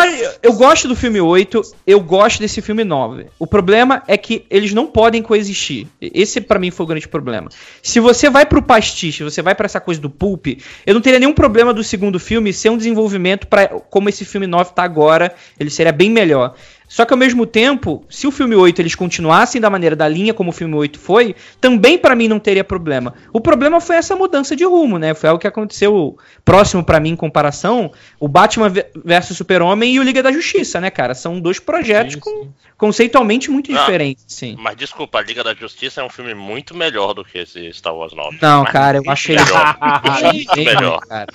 eu 0.43 0.53
gosto 0.53 0.89
do 0.89 0.97
filme 0.97 1.21
8, 1.21 1.63
eu 1.87 2.01
gosto 2.01 2.41
desse 2.41 2.61
filme 2.61 2.85
9. 2.85 3.27
O 3.39 3.47
problema 3.47 4.03
é 4.07 4.17
que 4.17 4.45
eles 4.51 4.73
não 4.73 4.87
podem 4.87 5.23
coexistir. 5.23 5.87
Esse 6.01 6.41
pra 6.41 6.59
mim 6.59 6.71
foi 6.71 6.85
o 6.85 6.87
grande 6.87 7.09
problema. 7.09 7.49
Se 7.83 8.01
você 8.01 8.29
vai 8.29 8.45
pro 8.45 8.63
pastiche, 8.63 9.25
você 9.25 9.43
vai 9.43 9.55
pra 9.55 9.67
essa 9.67 9.81
coisa 9.81 10.01
do 10.01 10.11
pulp, 10.11 10.47
eu 10.87 10.95
não 10.95 11.01
teria 11.01 11.19
nenhum 11.19 11.33
problema 11.33 11.73
do 11.73 11.83
segundo 11.83 12.19
filme 12.19 12.53
ser 12.53 12.71
um 12.71 12.77
desenvolvimento 12.77 13.47
para 13.47 13.69
como 13.69 14.09
esse 14.09 14.25
filme 14.25 14.47
9 14.47 14.73
tá 14.75 14.83
agora, 14.83 15.35
ele 15.59 15.71
seria 15.71 15.93
bem 15.93 16.11
melhor. 16.11 16.55
Só 16.95 17.07
que 17.07 17.15
ao 17.15 17.19
mesmo 17.19 17.47
tempo, 17.47 18.05
se 18.11 18.27
o 18.27 18.31
filme 18.31 18.55
8 18.55 18.83
eles 18.83 18.95
continuassem 18.95 19.59
da 19.59 19.71
maneira 19.71 19.97
da 19.97 20.07
linha 20.07 20.35
como 20.35 20.51
o 20.51 20.53
filme 20.53 20.75
8 20.75 20.99
foi, 20.99 21.35
também 21.59 21.97
pra 21.97 22.15
mim 22.15 22.29
não 22.29 22.39
teria 22.39 22.63
problema. 22.63 23.15
O 23.33 23.41
problema 23.41 23.81
foi 23.81 23.97
essa 23.97 24.15
mudança 24.15 24.55
de 24.55 24.63
rumo, 24.65 24.99
né? 24.99 25.15
Foi 25.15 25.31
algo 25.31 25.41
que 25.41 25.47
aconteceu 25.47 26.19
próximo 26.45 26.85
pra 26.85 27.01
mim 27.01 27.09
em 27.13 27.17
comparação, 27.17 27.91
o 28.21 28.29
Batman 28.29 28.69
ve- 28.69 28.85
versus 29.03 29.39
Super-Homem 29.39 29.95
e 29.95 30.01
o 30.01 30.03
Liga 30.03 30.23
da 30.23 30.31
Justiça, 30.31 30.83
né, 30.83 30.91
cara? 30.91 31.15
São 31.15 31.41
dois 31.41 31.59
projetos 31.59 32.13
Sim, 32.13 32.21
com- 32.21 32.31
sim. 32.43 32.51
conceitualmente 32.77 33.51
muito 33.51 33.75
Ah. 33.75 33.79
diferentes, 33.81 34.27
sim. 34.29 34.55
Mas 34.59 34.77
desculpa, 34.77 35.19
a 35.19 35.23
Liga 35.23 35.43
da 35.43 35.55
Justiça 35.55 36.03
é 36.03 36.05
um 36.05 36.11
filme 36.11 36.35
muito 36.35 36.77
melhor 36.77 37.15
do 37.15 37.25
que 37.25 37.39
esse 37.39 37.73
Star 37.73 37.95
Wars 37.97 38.13
9. 38.13 38.37
Não, 38.43 38.65
cara, 38.65 38.99
eu 38.99 39.11
achei 39.11 39.37
melhor. 39.37 39.79
Muito 40.35 40.57
melhor. 40.57 41.01
cara. 41.09 41.33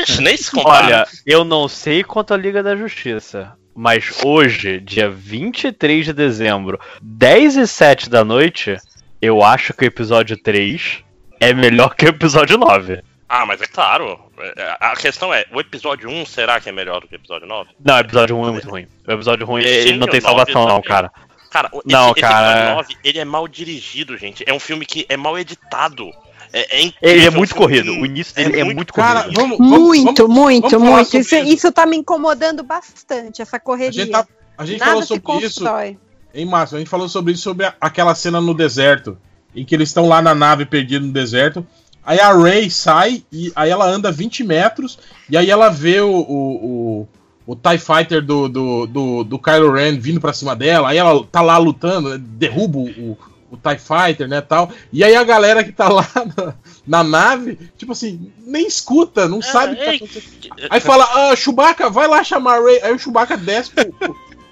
Ixi, 0.00 0.22
nem 0.22 0.34
se 0.34 0.50
compara. 0.50 0.86
Olha, 0.86 1.06
eu 1.26 1.44
não 1.44 1.68
sei 1.68 2.02
quanto 2.02 2.32
a 2.32 2.36
Liga 2.38 2.62
da 2.62 2.74
Justiça, 2.74 3.52
mas 3.76 4.10
hoje, 4.24 4.80
dia 4.80 5.08
23 5.10 6.06
de 6.06 6.12
dezembro, 6.12 6.80
10 7.02 7.56
e 7.56 7.66
7 7.66 8.08
da 8.10 8.24
noite, 8.24 8.76
eu 9.20 9.42
acho 9.42 9.72
que 9.74 9.84
o 9.84 9.86
episódio 9.86 10.36
3 10.36 11.04
é 11.40 11.52
melhor 11.52 11.94
que 11.94 12.06
o 12.06 12.08
episódio 12.08 12.56
9. 12.58 13.02
Ah, 13.28 13.44
mas 13.44 13.60
é 13.60 13.66
claro. 13.66 14.18
É, 14.56 14.76
A 14.80 14.94
questão 14.96 15.34
é, 15.34 15.44
o 15.52 15.60
episódio 15.60 16.08
1 16.08 16.26
será 16.26 16.60
que 16.60 16.68
é 16.68 16.72
melhor 16.72 17.00
do 17.00 17.08
que 17.08 17.14
o 17.14 17.16
episódio 17.16 17.46
9? 17.46 17.70
Não, 17.84 17.94
o 17.96 17.98
episódio 17.98 18.36
1 18.38 18.48
é 18.48 18.50
muito 18.52 18.70
ruim. 18.70 18.86
O 19.06 19.12
episódio 19.12 19.46
ruim, 19.46 19.62
Sim, 19.62 19.68
ele 19.68 19.96
não 19.98 20.06
o 20.06 20.10
tem 20.10 20.20
9 20.20 20.36
salvação 20.36 20.62
não, 20.62 20.68
também. 20.76 20.82
cara. 20.88 21.10
Cara, 21.50 21.68
o- 21.72 21.82
Não, 21.86 22.10
esse, 22.12 22.20
cara. 22.20 22.46
esse 22.46 22.58
episódio 22.58 22.74
9, 22.76 22.96
ele 23.02 23.18
é 23.18 23.24
mal 23.24 23.48
dirigido, 23.48 24.16
gente. 24.16 24.44
É 24.46 24.52
um 24.52 24.60
filme 24.60 24.84
que 24.86 25.06
é 25.08 25.16
mal 25.16 25.38
editado. 25.38 26.10
É, 26.58 26.86
é 26.86 26.92
Ele 27.02 27.26
é 27.26 27.30
muito 27.30 27.54
filme 27.54 27.66
corrido, 27.66 27.90
o 27.92 28.06
início 28.06 28.34
dele 28.34 28.58
é 28.60 28.64
muito, 28.64 28.92
Cara, 28.94 29.24
corrido. 29.24 29.36
vamos. 29.40 29.58
vamos 29.58 29.78
Muito, 29.78 30.22
vamos- 30.26 30.36
muito, 30.42 30.80
muito. 30.80 31.16
Isso, 31.18 31.34
isso. 31.36 31.72
tá 31.72 31.84
me 31.84 31.96
incomodando 31.98 32.62
bastante, 32.62 33.42
essa 33.42 33.56
A 33.58 33.60
correria. 33.60 33.92
gente, 34.04 34.10
tá- 34.12 34.26
a 34.56 34.64
gente 34.64 34.78
Nada 34.78 34.90
falou 34.92 35.02
se 35.02 35.08
sobre 35.08 35.46
isso. 35.46 35.64
Em 36.34 36.44
Márcio, 36.46 36.76
a 36.76 36.78
gente 36.78 36.88
falou 36.88 37.08
sobre 37.08 37.32
isso, 37.34 37.42
sobre 37.42 37.66
a- 37.66 37.74
aquela 37.80 38.14
cena 38.14 38.40
no 38.40 38.54
deserto, 38.54 39.18
em 39.54 39.64
que 39.64 39.74
eles 39.74 39.90
estão 39.90 40.06
lá 40.08 40.22
na 40.22 40.34
nave 40.34 40.64
perdidos 40.64 41.06
no 41.06 41.12
deserto. 41.12 41.66
Aí 42.04 42.20
a 42.20 42.32
Ray 42.32 42.70
sai 42.70 43.22
e 43.32 43.52
aí 43.56 43.68
ela 43.68 43.84
anda 43.86 44.10
20 44.12 44.44
metros 44.44 44.98
e 45.28 45.36
aí 45.36 45.50
ela 45.50 45.68
vê 45.68 46.00
o, 46.00 46.08
o, 46.10 47.04
o, 47.46 47.52
o 47.52 47.56
TIE 47.56 47.78
Fighter 47.78 48.22
do, 48.22 48.48
do, 48.48 48.86
do, 48.86 49.24
do 49.24 49.38
Kylo 49.38 49.72
Ren 49.72 49.98
vindo 49.98 50.20
pra 50.20 50.32
cima 50.32 50.54
dela. 50.54 50.88
Aí 50.90 50.98
ela 50.98 51.24
tá 51.30 51.40
lá 51.42 51.58
lutando, 51.58 52.16
derruba 52.18 52.78
o, 52.78 53.18
o 53.50 53.56
TIE 53.56 53.78
Fighter, 53.78 54.28
né, 54.28 54.40
tal. 54.40 54.70
E 54.92 55.02
aí 55.04 55.14
a 55.14 55.24
galera 55.24 55.62
que 55.64 55.72
tá 55.72 55.88
lá 55.88 56.06
na, 56.36 56.54
na 56.86 57.04
nave, 57.04 57.58
tipo 57.76 57.92
assim, 57.92 58.32
nem 58.38 58.66
escuta, 58.66 59.28
não 59.28 59.40
sabe 59.42 59.74
o 59.74 59.76
que 59.76 59.84
tá 59.84 59.90
acontecendo. 59.92 60.66
Aí 60.70 60.80
fala, 60.80 61.04
ah, 61.30 61.36
Chewbacca, 61.36 61.88
vai 61.90 62.06
lá 62.08 62.22
chamar 62.24 62.58
a 62.58 62.62
Ray. 62.62 62.80
Aí 62.82 62.92
o 62.94 62.98
Chewbacca 62.98 63.36
desce, 63.36 63.70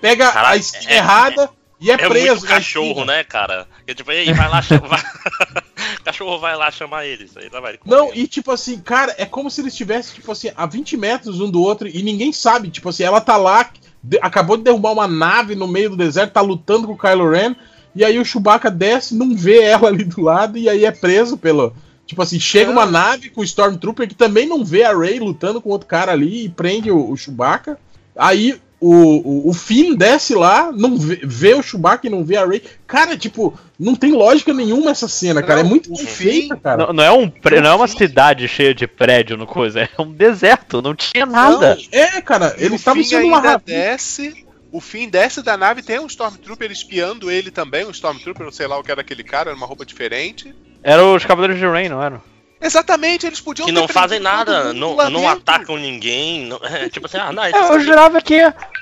pega 0.01 0.29
a 0.29 0.33
Caralho, 0.33 0.61
esquina 0.61 0.93
é- 0.93 0.97
errada 0.97 1.51
e 1.81 1.91
é, 1.91 1.95
É 1.95 2.09
preso. 2.09 2.27
muito 2.37 2.43
na 2.45 2.49
cachorro, 2.55 3.05
né, 3.05 3.25
cara? 3.25 3.67
Que, 3.87 3.95
tipo, 3.95 4.11
ei, 4.13 4.33
vai 4.33 4.49
lá 4.49 4.63
chamar. 4.63 5.03
cachorro 6.05 6.39
vai 6.39 6.57
lá 6.57 6.71
chamar 6.71 7.05
eles. 7.07 7.37
Aí 7.37 7.49
lá 7.53 7.61
vai 7.61 7.79
Não, 7.85 8.11
e 8.15 8.27
tipo 8.27 8.51
assim, 8.53 8.79
cara, 8.79 9.15
é 9.19 9.25
como 9.27 9.51
se 9.51 9.61
eles 9.61 9.73
estivessem, 9.73 10.15
tipo 10.15 10.31
assim, 10.31 10.51
a 10.57 10.67
20 10.67 10.97
metros 10.97 11.41
um 11.41 11.51
do 11.51 11.61
outro 11.63 11.89
e 11.89 12.03
ninguém 12.03 12.33
sabe. 12.33 12.69
Tipo 12.71 12.89
assim, 12.91 13.03
ela 13.03 13.21
tá 13.21 13.37
lá, 13.37 13.71
de- 14.03 14.19
acabou 14.23 14.57
de 14.57 14.63
derrubar 14.65 14.93
uma 14.93 15.09
nave 15.09 15.55
no 15.55 15.67
meio 15.67 15.91
do 15.91 15.97
deserto, 15.97 16.33
tá 16.33 16.41
lutando 16.41 16.87
com 16.87 16.93
o 16.95 16.99
Kylo 16.99 17.31
Ren, 17.31 17.55
e 17.95 18.05
aí 18.05 18.19
o 18.19 18.25
Chewbacca 18.25 18.71
desce, 18.71 19.15
não 19.15 19.35
vê 19.35 19.63
ela 19.63 19.89
ali 19.89 20.05
do 20.05 20.21
lado, 20.21 20.59
e 20.59 20.69
aí 20.69 20.85
é 20.85 20.91
preso 20.91 21.37
pelo. 21.37 21.73
Tipo 22.07 22.21
assim, 22.21 22.39
chega 22.39 22.71
uma 22.71 22.85
nave 22.85 23.31
com 23.31 23.41
o 23.41 23.45
Stormtrooper 23.45 24.07
que 24.07 24.15
também 24.15 24.47
não 24.47 24.63
vê 24.63 24.85
a 24.85 24.95
Rey 24.97 25.19
lutando 25.19 25.61
com 25.61 25.71
outro 25.71 25.87
cara 25.87 26.13
ali 26.13 26.45
e 26.45 26.49
prende 26.51 26.91
o, 26.91 27.11
o 27.11 27.17
Chewbacca. 27.17 27.79
Aí 28.15 28.61
o, 28.79 29.47
o, 29.47 29.49
o 29.49 29.53
Finn 29.55 29.95
desce 29.95 30.35
lá, 30.35 30.71
não 30.71 30.99
vê, 30.99 31.19
vê 31.23 31.55
o 31.55 31.63
Chewbacca 31.63 32.07
e 32.07 32.11
não 32.11 32.23
vê 32.23 32.37
a 32.37 32.45
Rey. 32.45 32.63
Cara, 32.87 33.17
tipo, 33.17 33.59
não 33.81 33.95
tem 33.95 34.13
lógica 34.13 34.53
nenhuma 34.53 34.91
essa 34.91 35.09
cena, 35.09 35.43
cara. 35.43 35.61
É 35.61 35.63
Não, 35.63 35.71
muito 35.71 35.91
o 35.91 35.97
bem 35.97 36.07
feita, 36.07 36.57
cara. 36.57 36.87
Não, 36.87 36.93
não 36.93 37.05
é 37.05 37.11
um 37.11 37.33
não 37.63 37.71
é 37.71 37.75
uma 37.75 37.89
cidade 37.89 38.47
cheia 38.47 38.75
de 38.75 38.87
prédio 38.87 39.39
no 39.39 39.47
coisa, 39.47 39.81
é 39.81 39.89
um 39.99 40.13
deserto, 40.13 40.83
não 40.83 40.95
tinha 40.95 41.25
nada. 41.25 41.79
É, 41.91 42.21
cara, 42.21 42.55
E 42.59 42.67
estavam 42.67 43.03
Finn 43.03 43.09
sendo 43.09 43.27
uma 43.29 43.39
ainda 43.39 43.63
desce. 43.65 44.44
O 44.75 44.81
fim 44.81 45.09
desce 45.09 45.41
da 45.41 45.57
nave, 45.57 45.83
tem 45.85 46.01
um 46.01 46.07
Stormtrooper 46.09 46.69
espiando 46.73 47.31
ele 47.31 47.53
também, 47.53 47.87
um 47.87 47.93
Stormtrooper, 47.93 48.45
não 48.45 48.51
sei 48.51 48.67
lá 48.67 48.77
o 48.77 48.83
que 48.83 48.91
era 48.91 49.03
aquele 49.03 49.23
cara, 49.23 49.51
era 49.51 49.57
uma 49.57 49.69
roupa 49.69 49.87
diferente. 49.87 50.53
Eram 50.83 51.15
os 51.15 51.25
Cavaleiros 51.25 51.61
de 51.61 51.65
Rain, 51.65 51.89
não 51.89 52.03
eram? 52.03 52.21
Exatamente, 52.61 53.25
eles 53.25 53.41
podiam 53.41 53.67
Que 53.67 53.73
ter 53.73 53.79
não 53.81 53.87
fazem 53.87 54.19
nada, 54.19 54.73
não, 54.73 54.97
não 54.97 55.21
dentro. 55.21 55.29
atacam 55.29 55.77
ninguém. 55.77 56.47
não- 56.47 56.59
é, 56.67 56.89
tipo 56.89 57.07
assim, 57.07 57.19
ah, 57.19 57.31
não, 57.31 57.45
É, 57.45 57.53
eu 57.53 57.79
jurava 57.79 58.21
que, 58.21 58.41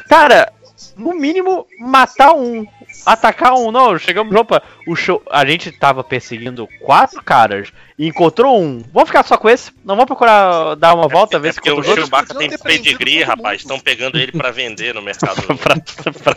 cara, 0.08 0.50
no 0.96 1.14
mínimo, 1.14 1.66
matar 1.78 2.32
um, 2.32 2.66
atacar 3.04 3.54
um. 3.54 3.70
Não, 3.70 3.98
chegamos, 3.98 4.34
opa, 4.34 4.62
o 4.86 4.94
show, 4.94 5.22
a 5.30 5.44
gente 5.44 5.70
tava 5.72 6.02
perseguindo 6.04 6.68
quatro 6.80 7.22
caras 7.22 7.72
e 7.98 8.08
encontrou 8.08 8.60
um. 8.62 8.82
Vamos 8.92 9.08
ficar 9.08 9.22
só 9.22 9.36
com 9.36 9.48
esse? 9.48 9.70
Não 9.84 9.94
vamos 9.94 10.06
procurar 10.06 10.74
dar 10.76 10.94
uma 10.94 11.08
volta, 11.08 11.38
ver 11.38 11.48
é 11.48 11.52
se 11.52 11.60
porque 11.60 11.70
o? 11.70 11.82
Chewbacca 11.82 12.34
tem 12.34 12.50
pedigree, 12.58 13.22
rapaz. 13.22 13.60
Estão 13.60 13.78
pegando 13.78 14.18
ele 14.18 14.32
pra 14.32 14.50
vender 14.50 14.94
no 14.94 15.02
mercado. 15.02 15.42
pra, 15.58 15.76
pra 15.76 16.34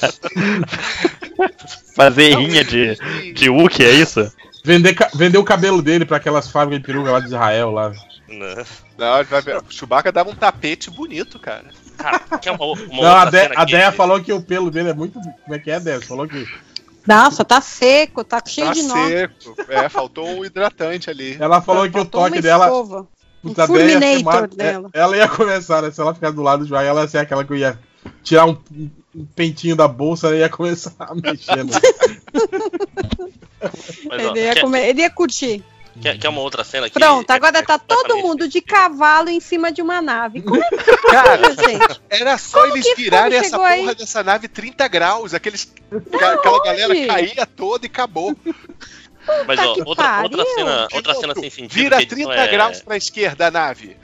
fazer 1.95 2.35
rinha 2.35 2.63
de, 2.63 2.95
de 3.33 3.49
Wookie, 3.49 3.83
é 3.83 3.91
isso? 3.91 4.31
Vender, 4.63 4.95
vender 5.13 5.37
o 5.37 5.43
cabelo 5.43 5.81
dele 5.81 6.05
pra 6.05 6.17
aquelas 6.17 6.49
fábricas 6.49 6.79
de 6.79 6.85
peruca 6.85 7.11
lá 7.11 7.19
de 7.19 7.27
Israel 7.27 7.71
lá. 7.71 7.91
Né? 8.27 8.65
Não, 8.97 9.23
vai 9.23 9.41
ver, 9.41 9.57
o 9.57 9.63
Chewbacca 9.69 10.11
dava 10.11 10.29
um 10.29 10.35
tapete 10.35 10.89
bonito, 10.89 11.37
cara. 11.39 11.65
Cara, 11.97 12.19
que 12.39 12.49
é 12.49 12.51
uma, 12.51 12.65
uma 12.65 12.75
Não, 12.75 13.05
a, 13.05 13.23
outra 13.25 13.31
De, 13.31 13.39
cena 13.47 13.53
a 13.61 13.65
Deia 13.65 13.91
falou 13.91 14.21
que 14.21 14.31
o 14.33 14.41
pelo 14.41 14.69
dele 14.71 14.89
é 14.89 14.93
muito. 14.93 15.19
Como 15.19 15.55
é 15.55 15.59
que 15.59 15.71
é, 15.71 15.79
Deia? 15.79 16.01
Falou 16.01 16.27
que. 16.27 16.45
Nossa, 17.07 17.45
tá 17.45 17.61
seco, 17.61 18.23
tá 18.23 18.41
cheio 18.45 18.67
Tá 18.67 18.73
de 18.73 18.81
nó. 18.83 19.07
seco. 19.07 19.55
É, 19.69 19.87
faltou 19.89 20.27
um 20.27 20.43
hidratante 20.45 21.09
ali. 21.09 21.37
Ela 21.39 21.61
falou 21.61 21.89
que 21.89 21.99
o 21.99 22.05
toque 22.05 22.41
dela. 22.41 22.65
escova. 22.65 23.07
Um 23.43 23.49
puta 23.49 23.67
mar- 24.23 24.47
dela. 24.47 24.89
é, 24.91 24.99
Ela 24.99 25.17
ia 25.17 25.27
começar, 25.29 25.81
né? 25.83 25.91
Se 25.91 26.01
ela 26.01 26.15
ficar 26.15 26.31
do 26.31 26.41
lado 26.41 26.63
do 26.63 26.67
João, 26.67 26.81
ela 26.81 27.01
ia 27.01 27.07
ser 27.07 27.19
aquela 27.19 27.43
que 27.45 27.53
eu 27.53 27.57
ia 27.57 27.79
tirar 28.23 28.45
um, 28.47 28.57
um 29.15 29.25
pentinho 29.35 29.75
da 29.75 29.87
bolsa 29.87 30.35
e 30.35 30.39
ia 30.39 30.49
começar 30.49 30.93
a 30.99 31.13
mexer. 31.13 31.63
né? 31.63 31.71
Mas, 34.09 34.25
ó, 34.25 34.29
Ele 34.31 34.39
ia, 34.41 34.53
quer, 34.53 34.61
comer- 34.61 34.87
ele 34.89 35.01
ia 35.01 35.09
curtir. 35.09 35.63
Quer- 36.01 36.17
quer 36.17 36.29
uma 36.29 36.41
outra 36.41 36.63
cena 36.63 36.87
aqui? 36.87 36.99
Pronto, 36.99 37.29
agora 37.31 37.63
tá 37.63 37.77
todo 37.79 38.17
mundo 38.17 38.47
de 38.47 38.61
cavalo 38.61 39.29
em 39.29 39.39
cima 39.39 39.71
de 39.71 39.81
uma 39.81 40.01
nave. 40.01 40.41
Como 40.41 40.61
é 40.63 40.69
que 40.69 40.75
Cara, 41.09 41.47
é, 41.47 41.69
gente? 41.69 42.01
era 42.09 42.37
só 42.37 42.61
Como 42.61 42.73
eles 42.75 42.85
que 42.87 42.95
virarem 42.95 43.37
essa 43.37 43.57
porra 43.57 43.69
aí? 43.69 43.95
dessa 43.95 44.23
nave 44.23 44.47
30 44.47 44.87
graus. 44.87 45.33
Aqueles, 45.33 45.71
aquela 46.13 46.63
galera 46.63 46.91
onde? 46.93 47.05
caía 47.07 47.45
toda 47.45 47.85
e 47.85 47.89
acabou. 47.89 48.35
Mas 49.47 49.59
ó, 49.59 49.73
que 49.73 49.81
outra, 49.83 50.21
outra 50.21 50.45
cena, 50.55 50.87
outra 50.93 51.15
cena 51.15 51.33
sem 51.33 51.49
sentido. 51.49 51.73
Vira 51.73 51.95
que 51.97 52.03
a 52.03 52.05
edição 52.05 52.27
30 52.31 52.41
é- 52.43 52.47
graus 52.51 52.79
pra 52.81 52.95
esquerda 52.95 53.47
a 53.47 53.51
nave. 53.51 53.97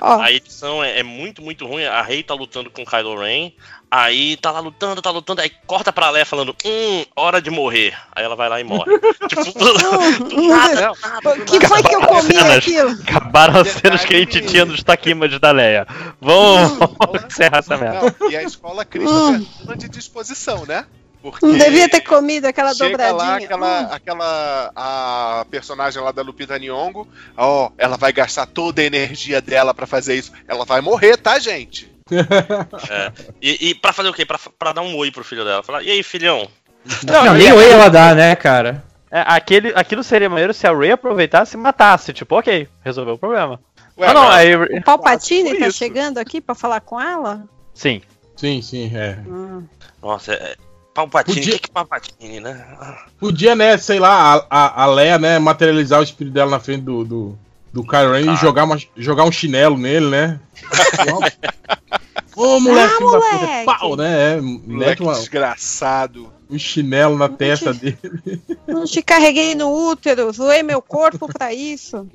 Ó. 0.00 0.06
A, 0.20 0.24
a 0.26 0.32
edição 0.32 0.82
é, 0.84 1.00
é 1.00 1.02
muito, 1.02 1.42
muito 1.42 1.66
ruim. 1.66 1.84
A 1.84 2.00
Rey 2.02 2.22
tá 2.22 2.34
lutando 2.34 2.70
com 2.70 2.82
o 2.82 2.86
Kylo 2.86 3.18
Ren. 3.20 3.52
Aí 3.96 4.36
tá 4.38 4.50
lá 4.50 4.58
lutando, 4.58 5.00
tá 5.00 5.08
lutando. 5.12 5.40
Aí 5.40 5.52
corta 5.68 5.92
pra 5.92 6.10
Leia 6.10 6.26
falando, 6.26 6.52
hum, 6.64 7.04
hora 7.14 7.40
de 7.40 7.48
morrer. 7.48 7.96
Aí 8.10 8.24
ela 8.24 8.34
vai 8.34 8.48
lá 8.48 8.60
e 8.60 8.64
morre. 8.64 8.90
tipo, 9.28 9.52
do 9.56 10.42
nada, 10.48 10.92
nada, 11.00 11.36
do 11.36 11.44
que 11.44 11.64
foi 11.64 11.80
que 11.80 11.94
eu 11.94 12.00
comi 12.00 12.36
aquilo? 12.36 12.90
Acabaram 12.90 13.60
as 13.60 13.68
cenas 13.68 14.04
que 14.04 14.16
a 14.16 14.18
gente 14.18 14.40
tinha 14.46 14.64
nos 14.64 14.82
taquimas 14.82 15.38
da 15.38 15.52
Leia. 15.52 15.86
Vamos, 16.20 16.76
encerrar 17.24 17.58
essa 17.58 17.76
merda. 17.76 18.16
Não, 18.18 18.30
e 18.32 18.36
a 18.36 18.42
escola 18.42 18.84
crítica 18.84 19.12
Hum. 19.14 19.76
de 19.76 19.88
disposição, 19.88 20.66
né? 20.66 20.86
Porque 21.22 21.46
Não 21.46 21.56
devia 21.56 21.88
ter 21.88 22.00
comido 22.00 22.46
aquela 22.46 22.74
chega 22.74 22.90
dobradinha. 22.90 23.16
lá 23.16 23.36
aquela, 23.36 23.80
Hum. 23.80 23.88
aquela 23.92 24.72
a 24.74 25.46
personagem 25.48 26.02
lá 26.02 26.10
da 26.10 26.20
Lupita 26.20 26.58
Nyong'o, 26.58 27.06
ó, 27.36 27.70
ela 27.78 27.96
vai 27.96 28.12
gastar 28.12 28.44
toda 28.46 28.82
a 28.82 28.84
energia 28.84 29.40
dela 29.40 29.72
pra 29.72 29.86
fazer 29.86 30.16
isso. 30.16 30.32
Ela 30.48 30.64
vai 30.64 30.80
morrer, 30.80 31.16
tá, 31.16 31.38
gente? 31.38 31.93
É. 32.10 33.12
E, 33.40 33.70
e 33.70 33.74
pra 33.74 33.92
fazer 33.92 34.08
o 34.08 34.12
quê? 34.12 34.26
Pra, 34.26 34.38
pra 34.58 34.72
dar 34.72 34.82
um 34.82 34.94
oi 34.96 35.10
pro 35.10 35.24
filho 35.24 35.44
dela. 35.44 35.62
Falar, 35.62 35.82
e 35.82 35.90
aí, 35.90 36.02
filhão? 36.02 36.48
Não, 37.02 37.32
nem 37.34 37.52
oi 37.52 37.70
ela 37.70 37.88
dá, 37.88 38.14
né, 38.14 38.36
cara? 38.36 38.84
É, 39.10 39.22
aquele, 39.26 39.72
aquilo 39.74 40.02
seria 40.02 40.28
maneiro 40.28 40.52
se 40.52 40.66
a 40.66 40.76
Rey 40.76 40.90
aproveitasse 40.92 41.56
e 41.56 41.60
matasse. 41.60 42.12
Tipo, 42.12 42.38
ok, 42.38 42.68
resolveu 42.84 43.14
o 43.14 43.18
problema. 43.18 43.60
Ué, 43.96 44.08
ah, 44.08 44.14
não, 44.14 44.24
mas- 44.24 44.34
aí. 44.36 44.54
O 44.56 44.82
Palpatine 44.82 45.50
Por 45.50 45.58
tá 45.60 45.68
isso. 45.68 45.78
chegando 45.78 46.18
aqui 46.18 46.40
pra 46.40 46.54
falar 46.54 46.80
com 46.80 47.00
ela? 47.00 47.44
Sim. 47.72 48.02
Sim, 48.36 48.60
sim, 48.60 48.90
é. 48.94 49.16
Hum. 49.26 49.64
Nossa, 50.02 50.34
é. 50.34 50.56
Palpatine, 50.92 51.36
o 51.38 51.40
Podia- 51.40 51.52
que 51.54 51.58
que 51.60 51.70
é 51.70 51.72
Palpatine, 51.72 52.40
né? 52.40 52.66
Podia, 53.18 53.54
né, 53.56 53.76
sei 53.78 53.98
lá, 53.98 54.34
a, 54.34 54.46
a, 54.50 54.82
a 54.82 54.86
Leia, 54.86 55.18
né, 55.18 55.38
materializar 55.38 56.00
o 56.00 56.04
espírito 56.04 56.34
dela 56.34 56.50
na 56.50 56.60
frente 56.60 56.82
do, 56.82 57.04
do, 57.04 57.38
do 57.74 57.82
Kylo 57.82 58.12
Ren 58.12 58.28
Ah. 58.30 58.34
e 58.34 58.36
jogar, 58.36 58.62
uma, 58.64 58.78
jogar 58.96 59.24
um 59.24 59.32
chinelo 59.32 59.76
nele, 59.76 60.06
né? 60.06 60.38
Ô, 62.36 62.58
moleque, 62.60 62.94
Ah, 62.94 62.98
da 62.98 62.98
puta, 62.98 63.36
moleque. 63.36 63.64
pau, 63.66 63.96
né? 63.96 64.32
É, 64.36 64.40
Moleque 64.40 65.02
uma- 65.02 65.14
desgraçado. 65.14 66.32
um 66.50 66.58
chinelo 66.58 67.16
na 67.18 67.28
testa 67.28 67.72
dele. 67.72 67.98
Não 68.66 68.84
te 68.84 69.02
carreguei 69.02 69.54
no 69.54 69.72
útero, 69.90 70.32
zoei 70.32 70.62
meu 70.62 70.80
corpo 70.82 71.28
pra 71.32 71.52
isso. 71.52 72.06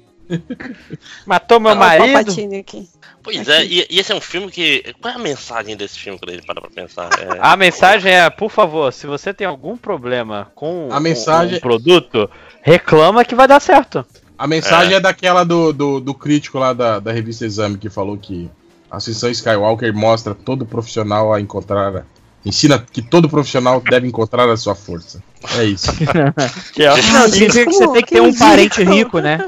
Matou 1.26 1.60
meu 1.60 1.72
o 1.72 1.76
marido. 1.76 2.14
Palpatine 2.14 2.58
aqui. 2.60 2.88
Pois 3.24 3.48
é, 3.50 3.66
e, 3.66 3.88
e 3.90 4.00
esse 4.00 4.12
é 4.12 4.16
um 4.16 4.22
filme 4.22 4.52
que. 4.52 4.94
Qual 5.02 5.12
é 5.14 5.18
a 5.18 5.20
mensagem 5.20 5.76
desse 5.76 5.98
filme 5.98 6.20
a 6.28 6.32
gente 6.32 6.46
para 6.46 6.62
pra 6.62 6.70
pensar? 6.70 7.10
É, 7.20 7.38
A 7.42 7.58
mensagem 7.58 8.12
é, 8.14 8.30
por 8.30 8.50
favor, 8.52 8.92
se 8.94 9.08
você 9.08 9.34
tem 9.34 9.48
algum 9.48 9.76
problema 9.76 10.52
com 10.54 10.88
A 10.92 10.98
um- 10.98 11.00
mensagem- 11.00 11.58
um 11.58 11.62
produto, 11.62 12.30
reclama 12.62 13.26
que 13.26 13.34
vai 13.36 13.48
dar 13.48 13.60
certo. 13.60 14.06
A 14.40 14.48
mensagem 14.48 14.94
é, 14.96 15.00
daquela 15.02 15.44
do, 15.44 15.74
do, 15.74 16.00
do 16.00 16.14
crítico 16.14 16.58
lá 16.58 16.72
da, 16.72 16.98
da 17.00 17.12
revista 17.12 17.46
Exame 17.46 17.78
que 17.78 17.90
falou 17.90 18.18
que 18.18 18.50
a 18.90 18.96
Ascensão 18.98 19.30
Skywalker 19.30 19.94
mostra 19.94 20.34
todo 20.34 20.66
profissional 20.66 21.34
a 21.34 21.42
encontrar. 21.42 22.06
Ensina 22.46 22.80
que 22.80 23.02
todo 23.02 23.28
profissional 23.30 23.82
deve 23.82 24.08
encontrar 24.08 24.50
a 24.50 24.56
sua 24.56 24.74
força. 24.74 25.22
É 25.58 25.66
isso. 25.66 25.92
Que 26.74 26.84
é, 26.84 26.90
Não, 27.12 27.28
significa 27.28 27.66
que 27.66 27.74
você 27.76 27.88
tem 27.92 28.02
que 28.02 28.12
ter 28.14 28.22
um 28.22 28.34
parente 28.34 28.82
rico, 28.82 29.20
né? 29.20 29.46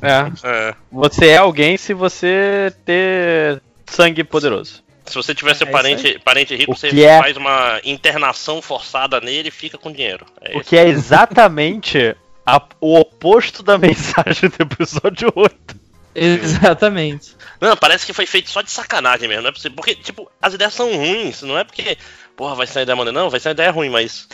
é, 0.00 0.30
é, 0.48 0.74
você 0.92 1.26
é 1.30 1.36
alguém 1.38 1.76
se 1.76 1.92
você 1.92 2.72
ter 2.84 3.60
sangue 3.86 4.22
poderoso. 4.22 4.82
se 5.06 5.14
você 5.16 5.34
tiver 5.34 5.56
seu 5.56 5.66
É 5.66 5.70
isso 5.70 5.76
parente, 5.76 6.18
parente 6.24 6.54
rico, 6.56 6.72
O 6.72 6.76
você 6.76 6.88
é- 7.02 7.18
faz 7.18 7.36
uma 7.36 7.80
internação 7.84 8.62
forçada 8.62 9.20
nele 9.20 9.48
e 9.48 9.50
fica 9.52 9.76
com 9.76 9.90
dinheiro. 9.90 10.24
É 10.40 10.56
O 10.56 10.60
isso. 10.60 10.68
que 10.68 10.76
é 10.76 10.86
exatamente 10.86 12.14
a- 12.46 12.66
o 12.80 12.98
oposto 12.98 13.62
da 13.62 13.76
mensagem 13.78 14.48
do 14.48 14.62
episódio 14.62 15.32
8. 15.34 15.80
Exatamente. 16.14 17.36
Não, 17.60 17.76
parece 17.76 18.04
que 18.04 18.12
foi 18.12 18.26
feito 18.26 18.50
só 18.50 18.62
de 18.62 18.70
sacanagem 18.70 19.28
mesmo, 19.28 19.42
não 19.42 19.50
é 19.50 19.52
possível. 19.52 19.76
Porque, 19.76 19.94
tipo, 19.94 20.30
as 20.40 20.54
ideias 20.54 20.74
são 20.74 20.92
ruins, 20.94 21.42
não 21.42 21.56
é 21.58 21.64
porque, 21.64 21.96
porra, 22.36 22.54
vai 22.56 22.66
ser 22.66 22.78
uma 22.78 22.82
ideia 22.82 22.96
maneira, 22.96 23.18
não, 23.20 23.30
vai 23.30 23.38
ser 23.40 23.48
uma 23.48 23.52
ideia 23.52 23.70
ruim, 23.70 23.90
mas 23.90 24.28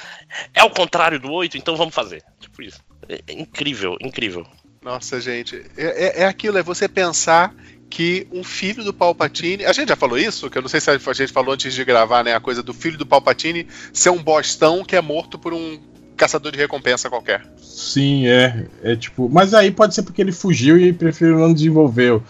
é 0.55 0.63
o 0.65 0.71
contrário 0.71 1.21
do 1.21 1.31
8, 1.31 1.57
então 1.59 1.77
vamos 1.77 1.95
fazer. 1.95 2.23
Tipo 2.41 2.63
isso. 2.63 2.81
É, 3.09 3.21
é 3.27 3.33
incrível, 3.35 3.97
incrível. 4.01 4.47
Nossa, 4.83 5.21
gente, 5.21 5.63
é, 5.77 6.21
é- 6.21 6.23
é 6.23 6.27
aquilo, 6.27 6.57
é 6.59 6.63
você 6.63 6.89
pensar 6.89 7.55
que 7.91 8.27
um 8.33 8.43
filho 8.43 8.83
do 8.83 8.93
Palpatine. 8.93 9.65
A 9.65 9.73
gente 9.73 9.89
já 9.91 9.97
falou 9.97 10.19
isso, 10.19 10.51
que 10.51 10.59
eu 10.59 10.63
não 10.63 10.69
sei 10.69 10.81
se 10.81 10.91
a 10.91 10.97
gente 10.99 11.33
falou 11.33 11.55
antes 11.55 11.73
de 11.75 11.85
gravar, 11.85 12.25
né? 12.25 12.35
A 12.35 12.41
coisa 12.41 12.63
do 12.63 12.75
filho 12.75 12.99
do 12.99 13.07
Palpatine 13.07 13.67
ser 13.93 14.11
um 14.11 14.21
bostão 14.23 14.85
que 14.85 14.97
é 14.97 15.01
morto 15.01 15.39
por 15.39 15.53
um 15.55 15.81
caçador 16.17 16.51
de 16.53 16.59
recompensa 16.59 17.09
qualquer. 17.11 17.45
Sim, 17.61 18.27
é. 18.27 18.67
É 18.83 18.97
tipo. 18.97 19.29
Mas 19.29 19.55
aí 19.55 19.71
pode 19.71 19.95
ser 19.95 20.03
porque 20.03 20.21
ele 20.21 20.33
fugiu 20.33 20.79
e 20.79 20.93
preferiu 20.93 21.39
não 21.39 21.53
desenvolver. 21.53 22.21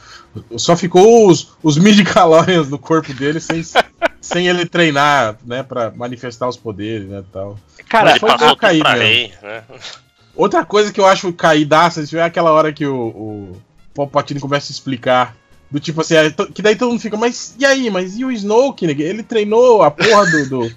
Só 0.57 0.77
ficou 0.77 1.29
os, 1.29 1.53
os 1.63 1.79
midi-calorians 1.79 2.69
no 2.69 2.79
corpo 2.79 3.13
dele 3.15 3.41
sem, 3.41 3.63
sem 4.21 4.49
ele 4.49 4.67
treinar, 4.67 5.37
né? 5.47 5.63
Pra 5.63 5.91
manifestar 5.91 6.47
os 6.49 6.57
poderes, 6.57 7.09
né? 7.09 7.23
Tal. 7.33 7.59
Cara, 7.89 8.11
Ele 8.11 8.21
foi 8.21 8.31
passou 8.31 8.57
caído 8.57 8.83
pra 8.85 8.95
rei, 8.95 9.33
né? 9.43 9.63
Outra 10.35 10.65
coisa 10.67 10.93
que 10.93 11.01
eu 11.01 11.07
acho 11.07 11.33
caídaça, 11.33 12.03
se 12.03 12.09
tiver 12.09 12.23
aquela 12.23 12.51
hora 12.51 12.71
que 12.73 12.85
o, 12.87 12.95
o 13.07 13.63
Palpatine 13.95 14.41
começa 14.41 14.71
a 14.71 14.75
explicar. 14.75 15.35
Do 15.71 15.81
tipo 15.81 16.01
assim, 16.01 16.15
que 16.55 16.63
daí 16.63 16.77
todo 16.77 16.91
mundo 16.91 17.01
fica, 17.01 17.17
mas 17.17 17.57
e 17.59 17.65
aí? 17.65 17.91
Mas 17.91 18.17
e 18.17 18.25
o 18.25 18.31
Snoke? 18.31 18.85
Ele 18.85 19.23
treinou 19.23 19.83
a 19.83 19.91
porra 19.91 20.25
do. 20.27 20.49
do, 20.49 20.69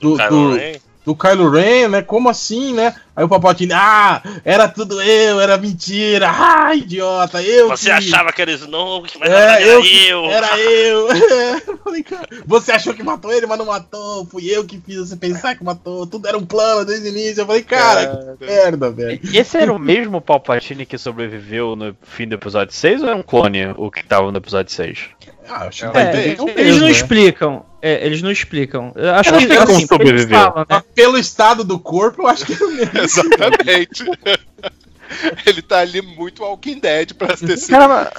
do, 0.00 0.16
do- 0.28 0.54
Ren. 0.54 0.74
Do 1.08 1.16
Kylo 1.16 1.48
Ren, 1.50 1.88
né? 1.88 2.02
Como 2.02 2.28
assim, 2.28 2.74
né? 2.74 2.94
Aí 3.16 3.24
o 3.24 3.28
Palpatine, 3.28 3.72
ah, 3.72 4.22
era 4.44 4.68
tudo 4.68 5.00
eu, 5.00 5.40
era 5.40 5.56
mentira, 5.56 6.30
ah, 6.30 6.74
idiota, 6.74 7.42
eu 7.42 7.68
Você 7.68 7.86
que- 7.86 7.90
achava 7.92 8.30
que 8.30 8.42
era 8.42 8.52
Snoke, 8.52 9.18
mas 9.18 9.30
É, 9.30 9.64
eu 9.64 9.72
era 9.72 9.82
que- 9.82 10.08
eu. 10.08 10.24
Era 10.26 10.48
eu. 10.60 11.08
Eu 11.66 11.78
falei, 11.78 12.02
cara, 12.02 12.28
Você 12.46 12.70
achou 12.72 12.92
que 12.92 13.02
matou 13.02 13.32
ele, 13.32 13.46
mas 13.46 13.58
não 13.58 13.64
matou. 13.66 14.26
Fui 14.26 14.46
eu 14.48 14.64
que 14.66 14.78
fiz 14.78 14.96
você 15.08 15.16
pensar 15.16 15.56
que 15.56 15.64
matou. 15.64 16.06
Tudo 16.06 16.28
era 16.28 16.36
um 16.36 16.44
plano 16.44 16.84
desde 16.84 17.08
o 17.08 17.10
início. 17.10 17.40
Eu 17.40 17.46
falei, 17.46 17.62
cara, 17.62 18.36
que 18.38 18.44
merda, 18.44 18.90
velho. 18.90 19.18
esse 19.32 19.56
era 19.56 19.72
o 19.72 19.78
mesmo 19.78 20.20
Palpatine 20.20 20.84
que 20.84 20.98
sobreviveu 20.98 21.74
no 21.74 21.96
fim 22.02 22.28
do 22.28 22.34
episódio 22.34 22.74
6 22.74 23.02
ou 23.02 23.08
é 23.08 23.14
um 23.14 23.22
clone 23.22 23.72
o 23.76 23.90
que 23.90 24.04
tava 24.04 24.30
no 24.30 24.36
episódio 24.38 24.70
6? 24.72 24.98
Ah, 25.48 25.66
acho 25.66 25.86
É, 25.86 25.90
que 25.90 25.96
é, 25.98 26.02
entendendo 26.02 26.48
Eles 26.50 26.54
mesmo, 26.56 26.78
não 26.80 26.86
né? 26.86 26.90
explicam. 26.92 27.64
É, 27.80 28.04
eles 28.04 28.22
não 28.22 28.30
explicam. 28.30 28.92
Eu 28.94 29.14
acho 29.14 29.30
Eu 29.34 29.38
que 29.38 29.46
não 29.46 29.62
assim, 29.62 29.86
eles 30.00 30.24
falam, 30.24 30.58
né? 30.60 30.66
Mas 30.68 30.82
Pelo 30.94 31.18
estado 31.18 31.62
do 31.64 31.78
corpo, 31.78 32.22
eu 32.22 32.26
acho 32.26 32.44
que 32.44 32.52
é 32.52 32.56
o 32.56 32.70
mesmo. 32.70 32.98
Exatamente. 32.98 34.04
Ele 35.46 35.62
tá 35.62 35.78
ali 35.78 36.02
muito 36.02 36.42
Walking 36.42 36.80
Dead 36.80 37.14
pra 37.14 37.28
ter 37.36 37.56
sido 37.56 37.70
Caramba, 37.70 38.12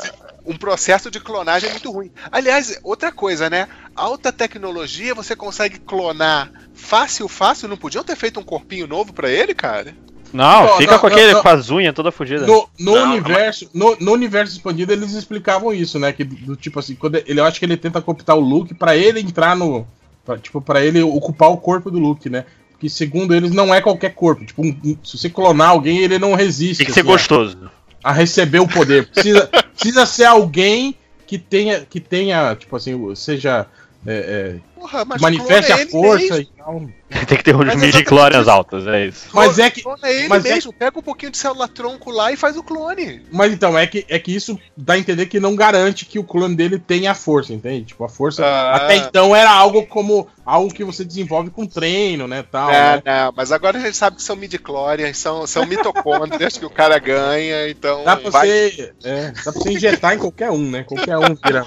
um 0.46 0.58
processo 0.58 1.12
de 1.12 1.20
clonagem 1.20 1.70
muito 1.70 1.92
ruim. 1.92 2.12
Aliás, 2.32 2.80
outra 2.84 3.12
coisa, 3.12 3.50
né? 3.50 3.68
Alta 3.96 4.32
tecnologia, 4.32 5.14
você 5.14 5.36
consegue 5.36 5.80
clonar 5.80 6.52
fácil, 6.74 7.28
fácil. 7.28 7.68
Não 7.68 7.78
podiam 7.78 8.04
ter 8.04 8.16
feito 8.16 8.40
um 8.40 8.44
corpinho 8.44 8.88
novo 8.88 9.14
pra 9.14 9.30
ele, 9.30 9.54
cara? 9.54 9.96
Não, 10.34 10.66
Não, 10.68 10.78
fica 10.78 10.94
não, 10.94 11.00
com 11.00 11.08
aquele 11.08 11.34
não, 11.34 11.42
com 11.42 11.50
as 11.50 11.70
unhas 11.70 11.94
toda 11.96 12.12
fodida. 12.12 12.46
No, 12.46 12.70
no 12.80 12.96
Não, 12.96 13.12
universo, 13.12 13.70
no, 13.74 13.96
no 14.00 14.12
universo 14.14 14.54
expandido, 14.54 14.92
eles 14.94 15.14
explicavam 15.14 15.74
isso, 15.74 15.98
né? 15.98 16.12
Que 16.14 16.24
do 16.24 16.56
tipo 16.56 16.80
assim, 16.80 16.96
quando 16.96 17.16
ele, 17.26 17.40
eu 17.40 17.46
acho 17.46 17.60
que 17.60 17.66
ele 17.66 17.78
tenta 17.78 18.02
cooptar 18.02 18.36
o 18.36 18.40
Luke 18.40 18.74
pra 18.74 18.96
ele 18.96 19.20
entrar 19.20 19.56
no. 19.56 19.88
Pra, 20.26 20.38
tipo, 20.38 20.62
para 20.62 20.84
ele 20.86 21.02
ocupar 21.02 21.50
o 21.50 21.58
corpo 21.58 21.90
do 21.90 21.98
Luke, 21.98 22.30
né? 22.30 22.46
Porque 22.72 22.88
segundo 22.90 23.34
eles 23.34 23.52
não 23.52 23.74
é 23.74 23.82
qualquer 23.82 24.14
corpo. 24.14 24.46
Tipo, 24.46 24.62
um- 24.62 24.78
um- 24.86 24.98
se 25.04 25.18
você 25.18 25.30
clonar 25.30 25.70
alguém, 25.70 25.98
ele 26.00 26.20
não 26.20 26.34
resiste. 26.36 26.78
Tem 26.78 26.86
que 26.86 26.94
ser 26.94 27.00
assim, 27.02 27.10
a- 27.10 27.12
gostoso. 27.12 27.72
a 28.04 28.12
receber 28.14 28.60
o 28.60 28.68
poder. 28.68 29.08
Precisa, 29.08 29.48
precisa 29.76 30.06
ser 30.06 30.26
alguém 30.26 30.96
que 31.28 31.38
tenha, 31.38 31.82
que 31.82 32.00
tenha, 32.00 32.56
tipo 32.56 32.76
assim, 32.76 33.16
seja 33.16 33.66
é, 34.08 34.14
é, 34.56 34.80
Porra, 34.80 35.04
mas 35.04 35.22
manifeste 35.22 35.72
a 35.74 35.78
força 35.90 36.36
mesmo. 36.36 36.38
e 36.38 36.46
tal. 36.58 36.82
Tem 37.28 37.38
que 37.38 37.44
ter 37.44 37.54
uns 37.56 37.66
Mas 37.66 37.76
midi-chlorians 37.82 38.48
altos, 38.48 38.88
é 38.88 39.08
isso. 39.08 39.28
Mas 39.34 39.60
é 39.60 39.70
que. 39.70 39.82
Clona 39.82 40.10
ele 40.10 40.28
mas 40.30 40.46
é- 40.46 40.54
mesmo. 40.54 40.72
Pega 40.72 40.98
um 40.98 41.02
pouquinho 41.02 41.32
de 41.32 41.38
célula 41.38 41.68
tronco 41.68 42.10
lá 42.12 42.32
e 42.32 42.38
faz 42.38 42.56
o 42.56 42.64
clone. 42.64 43.22
Mas 43.32 43.52
então, 43.52 43.78
é 43.78 43.86
que, 43.86 44.06
é 44.08 44.18
que 44.18 44.34
isso 44.34 44.58
dá 44.78 44.94
a 44.94 44.98
entender 44.98 45.26
que 45.26 45.40
não 45.40 45.54
garante 45.56 46.06
que 46.06 46.18
o 46.18 46.24
clone 46.24 46.56
dele 46.56 46.80
tenha 46.80 47.12
a 47.12 47.16
força, 47.16 47.52
entende? 47.52 47.86
Tipo, 47.88 48.06
a 48.06 48.10
força. 48.10 48.46
Ah. 48.46 48.76
Até 48.78 48.96
então 48.96 49.36
era 49.36 49.52
algo 49.52 49.86
como 49.86 50.28
algo 50.46 50.74
que 50.74 50.84
você 50.86 51.04
desenvolve 51.04 51.50
com 51.50 51.66
treino, 51.66 52.26
né? 52.28 52.44
Tal, 52.50 52.70
É, 52.72 52.96
né? 52.98 53.02
não, 53.06 53.34
mas 53.36 53.52
agora 53.52 53.78
a 53.78 53.82
gente 53.82 53.98
sabe 53.98 54.16
que 54.16 54.24
são 54.24 54.36
midichlorians, 54.38 55.18
são, 55.18 55.46
são 55.46 55.66
mitocôndrias 55.66 56.58
que 56.58 56.66
o 56.66 56.70
cara 56.70 56.98
ganha, 57.00 57.68
então. 57.70 58.04
Dá 58.06 58.16
pra, 58.16 58.30
vai- 58.30 58.48
você, 58.48 58.94
é, 59.04 59.32
dá 59.32 59.52
pra 59.52 59.52
você 59.52 59.72
injetar 59.74 60.14
em 60.14 60.20
qualquer 60.20 60.52
um, 60.52 60.70
né? 60.72 60.84
Qualquer 60.84 61.18
um 61.18 61.36
vira. 61.36 61.66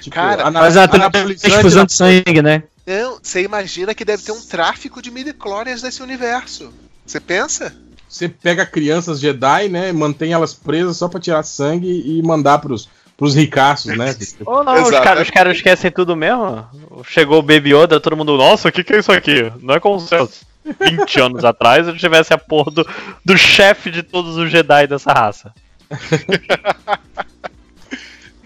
Tipo, 0.00 0.14
Cara, 0.14 0.50
Faz 0.52 0.76
uma 0.76 0.84
anabolizante 0.84 1.50
transfusão 1.50 1.84
de 1.84 1.92
sangue, 1.92 2.42
né? 2.42 2.62
Não, 2.86 3.18
você 3.22 3.42
imagina 3.42 3.94
que 3.94 4.04
deve 4.04 4.22
ter 4.22 4.32
um 4.32 4.40
tráfico 4.40 5.02
de 5.02 5.10
midichlorians 5.10 5.82
nesse 5.82 6.02
universo. 6.02 6.72
Você 7.04 7.20
pensa? 7.20 7.74
Você 8.08 8.28
pega 8.28 8.64
crianças 8.64 9.20
Jedi, 9.20 9.68
né? 9.68 9.92
Mantém 9.92 10.32
elas 10.32 10.54
presas 10.54 10.96
só 10.96 11.08
pra 11.08 11.20
tirar 11.20 11.42
sangue 11.42 12.02
e 12.06 12.22
mandar 12.22 12.58
pros, 12.58 12.88
pros 13.16 13.34
ricaços, 13.34 13.96
né? 13.96 14.16
Ou 14.46 14.64
não, 14.64 14.74
os 14.74 14.88
Exato. 14.88 15.04
caras 15.04 15.22
os 15.24 15.30
caras 15.30 15.56
esquecem 15.56 15.90
tudo 15.90 16.16
mesmo. 16.16 16.66
Chegou 17.06 17.40
o 17.40 17.42
Baby 17.42 17.74
Yoda, 17.74 18.00
todo 18.00 18.16
mundo, 18.16 18.36
nossa, 18.38 18.68
o 18.68 18.72
que, 18.72 18.82
que 18.82 18.94
é 18.94 18.98
isso 19.00 19.12
aqui? 19.12 19.52
Não 19.60 19.74
é 19.74 19.80
consenso. 19.80 20.46
20 20.80 21.20
anos 21.20 21.44
atrás 21.44 21.86
eu 21.86 21.96
tivesse 21.96 22.32
a 22.34 22.38
porra 22.38 22.70
do, 22.70 22.86
do 23.24 23.36
chefe 23.38 23.90
de 23.90 24.02
todos 24.02 24.36
os 24.36 24.50
Jedi 24.50 24.86
dessa 24.86 25.12
raça. 25.12 25.52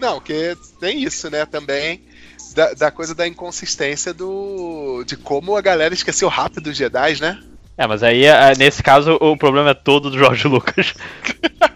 Não, 0.03 0.15
porque 0.15 0.57
tem 0.81 1.01
isso, 1.01 1.29
né, 1.29 1.45
também. 1.45 2.01
Da, 2.53 2.73
da 2.73 2.91
coisa 2.91 3.15
da 3.15 3.25
inconsistência 3.27 4.13
do. 4.13 5.03
de 5.07 5.15
como 5.17 5.55
a 5.55 5.61
galera 5.61 5.93
esqueceu 5.93 6.27
rápido 6.27 6.67
os 6.67 6.77
Jedi, 6.77 7.19
né? 7.21 7.39
É, 7.77 7.87
mas 7.87 8.03
aí, 8.03 8.25
é, 8.25 8.53
nesse 8.57 8.83
caso, 8.83 9.17
o 9.19 9.35
problema 9.37 9.71
é 9.71 9.73
todo 9.73 10.09
do 10.11 10.17
George 10.19 10.47
Lucas. 10.47 10.93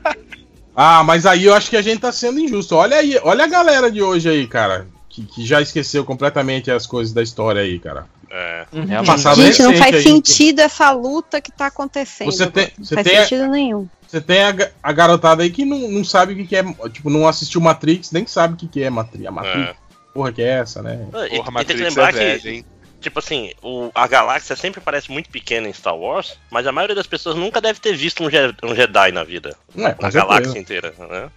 Ah, 0.79 1.03
mas 1.03 1.25
aí 1.25 1.45
eu 1.45 1.55
acho 1.55 1.71
que 1.71 1.75
a 1.75 1.81
gente 1.81 2.01
tá 2.01 2.11
sendo 2.11 2.39
injusto. 2.39 2.75
Olha 2.75 2.97
aí, 2.97 3.19
olha 3.23 3.45
a 3.45 3.47
galera 3.47 3.89
de 3.89 3.99
hoje 3.99 4.29
aí, 4.29 4.45
cara. 4.45 4.85
Que, 5.09 5.23
que 5.25 5.43
já 5.43 5.59
esqueceu 5.59 6.05
completamente 6.05 6.69
as 6.69 6.85
coisas 6.85 7.11
da 7.11 7.23
história 7.23 7.63
aí, 7.63 7.79
cara. 7.79 8.05
É. 8.29 8.65
É, 8.73 9.35
Gente, 9.35 9.63
não 9.63 9.73
faz 9.75 9.95
aí. 9.95 10.03
sentido 10.03 10.59
essa 10.59 10.91
luta 10.91 11.41
que 11.41 11.51
tá 11.51 11.65
acontecendo. 11.65 12.31
Você 12.31 12.45
tem- 12.45 12.65
agora. 12.65 12.75
não 12.77 12.85
você 12.85 12.93
faz 12.93 13.07
tem 13.07 13.17
a- 13.17 13.21
sentido 13.23 13.47
nenhum. 13.47 13.87
Você 14.07 14.21
tem 14.21 14.41
a, 14.41 14.55
a 14.81 14.91
garotada 14.93 15.43
aí 15.43 15.49
que 15.49 15.65
não, 15.65 15.77
não 15.89 16.03
sabe 16.03 16.33
o 16.33 16.35
que, 16.37 16.45
que 16.47 16.55
é. 16.55 16.63
Tipo, 16.89 17.09
não 17.09 17.27
assistiu 17.27 17.59
Matrix, 17.59 18.11
nem 18.11 18.25
sabe 18.25 18.53
o 18.53 18.57
que, 18.57 18.67
que 18.67 18.81
é 18.83 18.89
Matrix. 18.89 19.25
A 19.27 19.31
Matrix, 19.31 19.69
É. 19.69 19.75
porra, 20.13 20.31
que 20.31 20.41
é 20.41 20.47
essa, 20.59 20.81
né? 20.81 21.05
E, 21.07 21.11
Porra, 21.11 21.25
e 21.27 21.29
tem 21.29 21.43
que 21.43 21.51
Matrix 21.51 21.81
lembrar 21.81 22.09
é 22.09 22.11
que, 22.13 22.17
velho, 22.43 22.49
hein? 22.55 22.65
tipo 23.01 23.19
assim, 23.19 23.51
o- 23.61 23.91
a 23.93 24.07
galáxia 24.07 24.55
sempre 24.55 24.79
parece 24.81 25.11
muito 25.11 25.29
pequena 25.29 25.67
em 25.67 25.73
Star 25.73 25.95
Wars, 25.95 26.37
mas 26.49 26.65
a 26.65 26.71
maioria 26.71 26.95
das 26.95 27.05
pessoas 27.07 27.35
nunca 27.35 27.59
deve 27.61 27.79
ter 27.79 27.95
visto 27.95 28.23
um, 28.23 28.29
Je- 28.29 28.55
um 28.63 28.73
Jedi 28.73 29.11
na 29.11 29.23
vida. 29.23 29.55
É, 29.77 29.95
na 30.01 30.09
galáxia 30.09 30.57
inteira, 30.57 30.93
né? 30.97 31.29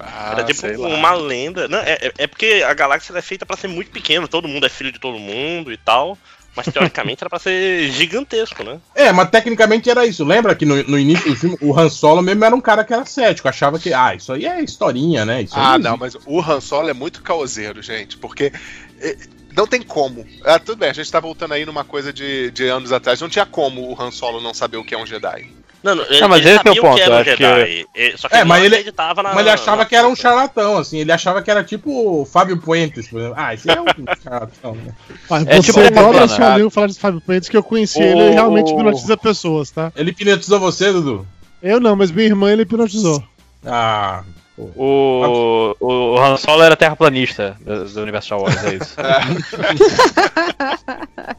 Ah, 0.00 0.30
Era 0.32 0.44
tipo 0.44 0.60
sei 0.60 0.76
lá. 0.76 0.88
uma 0.88 1.12
lenda. 1.12 1.68
Não, 1.68 1.78
é, 1.78 1.92
é- 2.00 2.12
é 2.18 2.26
porque 2.26 2.64
a 2.66 2.72
galáxia 2.72 3.16
é 3.16 3.20
feita 3.22 3.44
pra 3.44 3.56
ser 3.56 3.68
muito 3.68 3.90
pequena, 3.90 4.26
todo 4.26 4.48
mundo 4.48 4.64
é 4.64 4.68
filho 4.70 4.90
de 4.90 4.98
todo 4.98 5.18
mundo 5.18 5.70
e 5.70 5.76
tal. 5.76 6.16
Mas 6.58 6.72
teoricamente 6.74 7.22
era 7.22 7.30
pra 7.30 7.38
ser 7.38 7.88
gigantesco, 7.92 8.64
né? 8.64 8.80
É, 8.94 9.12
mas 9.12 9.30
tecnicamente 9.30 9.88
era 9.88 10.04
isso. 10.04 10.24
Lembra 10.24 10.56
que 10.56 10.66
no, 10.66 10.82
no 10.82 10.98
início 10.98 11.30
do 11.30 11.36
filme 11.36 11.56
o 11.60 11.78
Han 11.78 11.88
Solo 11.88 12.20
mesmo 12.20 12.44
era 12.44 12.54
um 12.54 12.60
cara 12.60 12.82
que 12.82 12.92
era 12.92 13.04
cético, 13.04 13.48
achava 13.48 13.78
que, 13.78 13.92
ah, 13.94 14.12
isso 14.16 14.32
aí 14.32 14.44
é 14.44 14.60
historinha, 14.60 15.24
né? 15.24 15.42
Isso 15.42 15.54
aí 15.54 15.62
Ah, 15.64 15.68
existe. 15.74 15.84
não, 15.88 15.96
mas 15.96 16.16
o 16.26 16.40
Han 16.40 16.60
Solo 16.60 16.88
é 16.88 16.92
muito 16.92 17.22
caoseiro, 17.22 17.80
gente, 17.80 18.16
porque 18.16 18.52
eh, 19.00 19.16
não 19.56 19.68
tem 19.68 19.80
como. 19.82 20.26
Ah, 20.44 20.58
tudo 20.58 20.78
bem, 20.78 20.90
a 20.90 20.92
gente 20.92 21.10
tá 21.12 21.20
voltando 21.20 21.54
aí 21.54 21.64
numa 21.64 21.84
coisa 21.84 22.12
de, 22.12 22.50
de 22.50 22.66
anos 22.66 22.90
atrás. 22.90 23.20
Não 23.20 23.28
tinha 23.28 23.46
como 23.46 23.92
o 23.92 24.02
Han 24.02 24.10
Solo 24.10 24.40
não 24.40 24.52
saber 24.52 24.78
o 24.78 24.84
que 24.84 24.94
é 24.96 24.98
um 24.98 25.06
Jedi. 25.06 25.48
Não, 25.82 25.94
não, 25.94 26.04
Não, 26.10 26.28
mas 26.28 26.44
esse 26.44 26.66
é 26.66 26.70
o 26.72 26.80
ponto, 26.80 26.98
era 26.98 27.10
eu 27.10 27.12
um 27.12 27.16
acho 27.20 27.36
que- 27.36 27.36
Jedi. 27.36 27.86
eh, 27.94 28.12
Só 28.16 28.28
que 28.28 28.34
É, 28.34 28.38
ele 28.40 28.48
mas 28.48 28.58
não 28.58 28.66
ele- 28.66 28.74
acreditava 28.74 29.22
na. 29.22 29.28
Mas 29.30 29.40
ele 29.40 29.50
achava 29.50 29.76
na 29.76 29.84
que 29.84 29.94
era 29.94 30.08
um 30.08 30.16
charlatão, 30.16 30.76
assim. 30.76 30.98
Ele 30.98 31.12
achava 31.12 31.40
que 31.40 31.50
era 31.50 31.62
tipo 31.62 32.20
o 32.20 32.24
Fábio 32.24 32.56
Puentes, 32.58 33.06
por 33.08 33.20
exemplo. 33.20 33.36
Ah, 33.38 33.54
esse 33.54 33.70
é 33.70 33.80
um 33.80 33.84
charlatão, 34.22 34.74
né? 34.74 34.92
Ah, 35.30 35.38
É 35.46 35.56
você 35.62 35.72
tipo 35.72 35.78
adora 35.80 36.26
seu 36.26 36.44
amigo 36.44 36.70
falar 36.70 36.88
de 36.88 36.98
Fábio 36.98 37.20
Puentes, 37.20 37.48
que 37.48 37.56
eu 37.56 37.62
conheci 37.62 38.00
O- 38.00 38.02
ele 38.02 38.22
e 38.22 38.30
realmente 38.30 38.72
hipnotiza 38.72 39.16
pessoas, 39.16 39.70
tá? 39.70 39.92
Ele 39.94 40.10
hipnotizou 40.10 40.58
você, 40.58 40.92
Dudu? 40.92 41.24
Eu 41.62 41.78
não, 41.78 41.94
mas 41.94 42.10
minha 42.10 42.26
irmã 42.26 42.50
ele 42.52 42.62
hipnotizou. 42.62 43.22
Ah, 43.64 44.24
pô. 44.56 44.70
O, 44.74 45.76
o 45.80 46.18
Han 46.18 46.36
Solo 46.36 46.64
era 46.64 46.76
terraplanista 46.76 47.56
do, 47.60 47.84
do 47.84 48.02
universo 48.02 48.26
Star 48.26 48.40
Wars, 48.40 48.64
é 48.64 48.74
isso. 48.74 48.96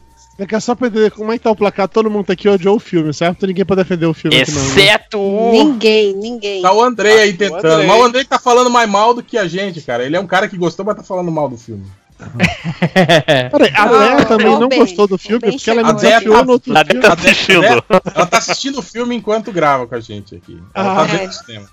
É 0.40 0.46
que 0.46 0.54
é 0.54 0.60
só 0.60 0.74
pra 0.74 0.88
entender 0.88 1.10
como 1.10 1.30
é 1.30 1.36
que 1.36 1.44
tá 1.44 1.50
o 1.50 1.56
placar, 1.56 1.86
todo 1.86 2.10
mundo 2.10 2.24
tá 2.26 2.32
aqui 2.32 2.48
odiou 2.48 2.76
o 2.76 2.80
filme, 2.80 3.12
certo? 3.12 3.46
Ninguém 3.46 3.64
pode 3.64 3.82
defender 3.82 4.06
o 4.06 4.14
filme 4.14 4.40
aqui 4.40 4.50
não. 4.50 4.60
né? 4.62 4.66
Exceto 4.68 5.18
o. 5.20 5.50
Ninguém, 5.52 6.16
ninguém. 6.16 6.62
Tá 6.62 6.72
o 6.72 6.82
Andrei 6.82 7.12
aí 7.20 7.30
Ah, 7.30 7.34
o 7.34 7.36
tentando. 7.36 7.66
Andrei. 7.66 7.86
Mas 7.86 8.00
o 8.00 8.02
Andrei 8.04 8.24
tá 8.24 8.38
falando 8.38 8.70
mais 8.70 8.88
mal 8.88 9.12
do 9.12 9.22
que 9.22 9.36
a 9.36 9.46
gente, 9.46 9.82
cara. 9.82 10.02
Ele 10.04 10.16
é 10.16 10.20
um 10.20 10.26
cara 10.26 10.48
que 10.48 10.56
gostou, 10.56 10.84
mas 10.86 10.96
tá 10.96 11.02
falando 11.02 11.30
mal 11.30 11.46
do 11.48 11.58
filme. 11.58 11.84
Peraí, 13.50 13.72
a 13.74 13.84
Léa 13.90 14.24
também 14.26 14.46
não, 14.58 14.68
bem, 14.68 14.78
gostou 14.78 15.06
do 15.06 15.16
filme 15.18 15.38
bem 15.40 15.52
porque 15.52 15.70
ela 15.70 15.82
me 15.82 15.92
desafiou 15.94 16.44
no 16.44 16.52
outro 16.52 16.72
A 16.76 16.84
filme. 16.84 17.00
Débora 17.02 17.16
tá 17.16 17.22
assistindo. 17.22 17.64
Ela 18.14 18.26
tá 18.26 18.38
assistindo 18.38 18.78
o 18.78 18.82
filme 18.82 19.16
enquanto 19.16 19.52
grava 19.52 19.86
com 19.86 19.94
a 19.94 20.00
gente 20.00 20.34
aqui. 20.36 20.58
Ela 20.74 20.94
tá 20.94 21.00
Ah, 21.02 21.04
vendo 21.04 21.20
é. 21.22 21.26
o 21.28 21.32
sistema. 21.32 21.66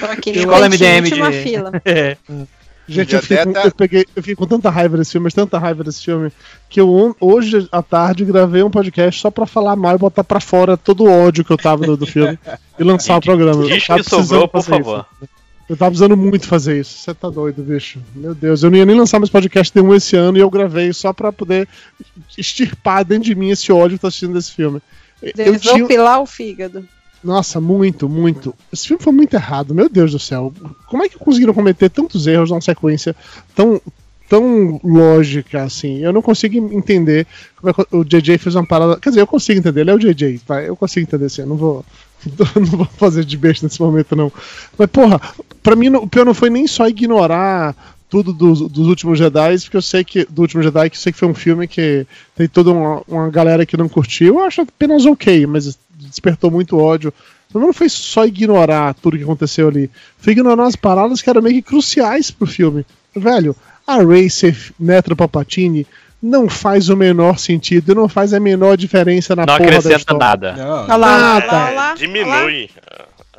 Tô 0.00 0.06
aqui 0.06 0.32
no 0.32 0.38
Escola 0.38 0.68
MDM 0.68 1.02
de- 1.10 1.42
fila. 1.42 1.72
Gente, 2.92 3.14
eu 3.14 3.22
fiquei, 3.22 3.36
com, 3.36 3.50
até 3.50 3.60
tá- 3.60 3.66
eu, 3.66 3.72
peguei, 3.72 4.06
eu 4.16 4.22
fiquei 4.22 4.34
com 4.34 4.46
tanta 4.46 4.70
raiva 4.70 4.96
desse 4.96 5.12
filme, 5.12 5.24
mas 5.24 5.34
tanta 5.34 5.58
raiva 5.58 5.84
desse 5.84 6.04
filme, 6.04 6.32
que 6.68 6.80
eu 6.80 7.16
hoje 7.20 7.68
à 7.70 7.82
tarde 7.82 8.24
gravei 8.24 8.62
um 8.62 8.70
podcast 8.70 9.20
só 9.20 9.30
pra 9.30 9.46
falar 9.46 9.76
mal 9.76 9.94
e 9.94 9.98
botar 9.98 10.24
pra 10.24 10.40
fora 10.40 10.76
todo 10.76 11.04
o 11.04 11.10
ódio 11.10 11.44
que 11.44 11.52
eu 11.52 11.56
tava 11.56 11.84
do, 11.86 11.96
do 11.96 12.06
filme 12.06 12.38
e 12.78 12.84
lançar 12.84 13.18
o 13.18 13.20
programa. 13.20 13.62
Eu 13.62 13.68
Diz 13.68 13.86
tava 13.86 14.02
que 14.02 14.10
sobrou, 14.10 14.48
por 14.48 14.62
favor. 14.62 15.06
isso. 15.22 15.30
Eu 15.68 15.76
tava 15.76 15.92
precisando 15.92 16.16
muito 16.16 16.48
fazer 16.48 16.80
isso. 16.80 16.98
Você 16.98 17.14
tá 17.14 17.30
doido, 17.30 17.62
bicho. 17.62 18.00
Meu 18.12 18.34
Deus, 18.34 18.64
eu 18.64 18.70
não 18.72 18.78
ia 18.78 18.84
nem 18.84 18.96
lançar 18.96 19.20
mais 19.20 19.30
podcast 19.30 19.72
nenhum 19.72 19.94
esse 19.94 20.16
ano 20.16 20.36
e 20.36 20.40
eu 20.40 20.50
gravei 20.50 20.92
só 20.92 21.12
pra 21.12 21.30
poder 21.30 21.68
extirpar 22.36 23.04
dentro 23.04 23.24
de 23.24 23.36
mim 23.36 23.50
esse 23.50 23.70
ódio 23.70 23.90
que 23.90 23.94
eu 23.94 24.00
tô 24.00 24.06
assistindo 24.08 24.34
desse 24.34 24.50
filme. 24.50 24.82
Eu 25.22 25.32
tinha, 25.32 25.74
Desopilar 25.74 26.20
o 26.20 26.26
fígado. 26.26 26.88
Nossa, 27.22 27.60
muito, 27.60 28.08
muito. 28.08 28.54
Esse 28.72 28.88
filme 28.88 29.02
foi 29.02 29.12
muito 29.12 29.34
errado, 29.34 29.74
meu 29.74 29.88
Deus 29.88 30.12
do 30.12 30.18
céu. 30.18 30.52
Como 30.86 31.02
é 31.02 31.08
que 31.08 31.18
conseguiram 31.18 31.52
cometer 31.52 31.90
tantos 31.90 32.26
erros 32.26 32.50
numa 32.50 32.60
sequência 32.60 33.14
tão, 33.54 33.80
tão 34.28 34.80
lógica 34.82 35.62
assim? 35.62 35.98
Eu 35.98 36.12
não 36.12 36.22
consigo 36.22 36.56
entender 36.74 37.26
como 37.56 37.70
é 37.70 37.74
que 37.74 37.96
o 37.96 38.04
JJ 38.04 38.38
fez 38.38 38.54
uma 38.54 38.66
parada. 38.66 38.98
Quer 38.98 39.10
dizer, 39.10 39.20
eu 39.20 39.26
consigo 39.26 39.58
entender, 39.58 39.82
ele 39.82 39.90
é 39.90 39.94
o 39.94 39.98
JJ, 39.98 40.40
tá? 40.46 40.62
Eu 40.62 40.74
consigo 40.74 41.06
entender 41.06 41.26
assim, 41.26 41.42
eu 41.42 41.48
não 41.48 41.56
vou. 41.56 41.84
Não 42.54 42.66
vou 42.66 42.84
fazer 42.84 43.24
de 43.24 43.34
besta 43.34 43.64
nesse 43.64 43.80
momento, 43.80 44.14
não. 44.14 44.30
Mas, 44.76 44.90
porra, 44.90 45.18
pra 45.62 45.74
mim 45.74 45.88
o 45.88 46.06
pior 46.06 46.26
não 46.26 46.34
foi 46.34 46.50
nem 46.50 46.66
só 46.66 46.86
ignorar 46.86 47.74
tudo 48.10 48.30
dos, 48.30 48.60
dos 48.60 48.88
últimos 48.88 49.18
Jedi, 49.18 49.58
porque 49.60 49.76
eu 49.78 49.80
sei 49.80 50.04
que. 50.04 50.26
Do 50.26 50.42
último 50.42 50.62
Jedi, 50.62 50.90
que 50.90 50.96
eu 50.96 51.00
sei 51.00 51.12
que 51.12 51.18
foi 51.18 51.28
um 51.28 51.34
filme 51.34 51.66
que 51.66 52.06
tem 52.36 52.46
toda 52.46 52.72
uma, 52.72 53.02
uma 53.08 53.30
galera 53.30 53.64
que 53.64 53.74
não 53.74 53.88
curtiu. 53.88 54.34
Eu 54.34 54.44
acho 54.44 54.60
apenas 54.60 55.06
ok, 55.06 55.46
mas 55.46 55.78
despertou 56.10 56.50
muito 56.50 56.78
ódio. 56.78 57.12
Não 57.52 57.72
foi 57.72 57.88
só 57.88 58.24
ignorar 58.26 58.94
tudo 58.94 59.16
que 59.16 59.24
aconteceu 59.24 59.68
ali. 59.68 59.90
Foi 60.18 60.32
ignorar 60.32 60.66
as 60.66 60.76
paradas 60.76 61.20
que 61.22 61.30
eram 61.30 61.42
meio 61.42 61.56
que 61.56 61.62
cruciais 61.62 62.30
pro 62.30 62.46
filme. 62.46 62.84
Velho, 63.14 63.56
a 63.86 63.98
neta 64.78 65.10
do 65.10 65.16
Palpatine 65.16 65.86
não 66.22 66.48
faz 66.48 66.88
o 66.90 66.96
menor 66.96 67.38
sentido, 67.38 67.94
não 67.94 68.08
faz 68.08 68.34
a 68.34 68.38
menor 68.38 68.76
diferença 68.76 69.34
na 69.34 69.46
Não 69.46 69.56
porra 69.56 69.70
da 69.70 69.76
acrescenta 69.78 69.96
história. 69.96 70.18
nada. 70.18 70.52
Não, 70.52 70.86
tá. 70.86 70.96
lá, 70.96 71.36
olha 71.36 71.74
lá, 71.74 71.94
Diminui. 71.94 72.70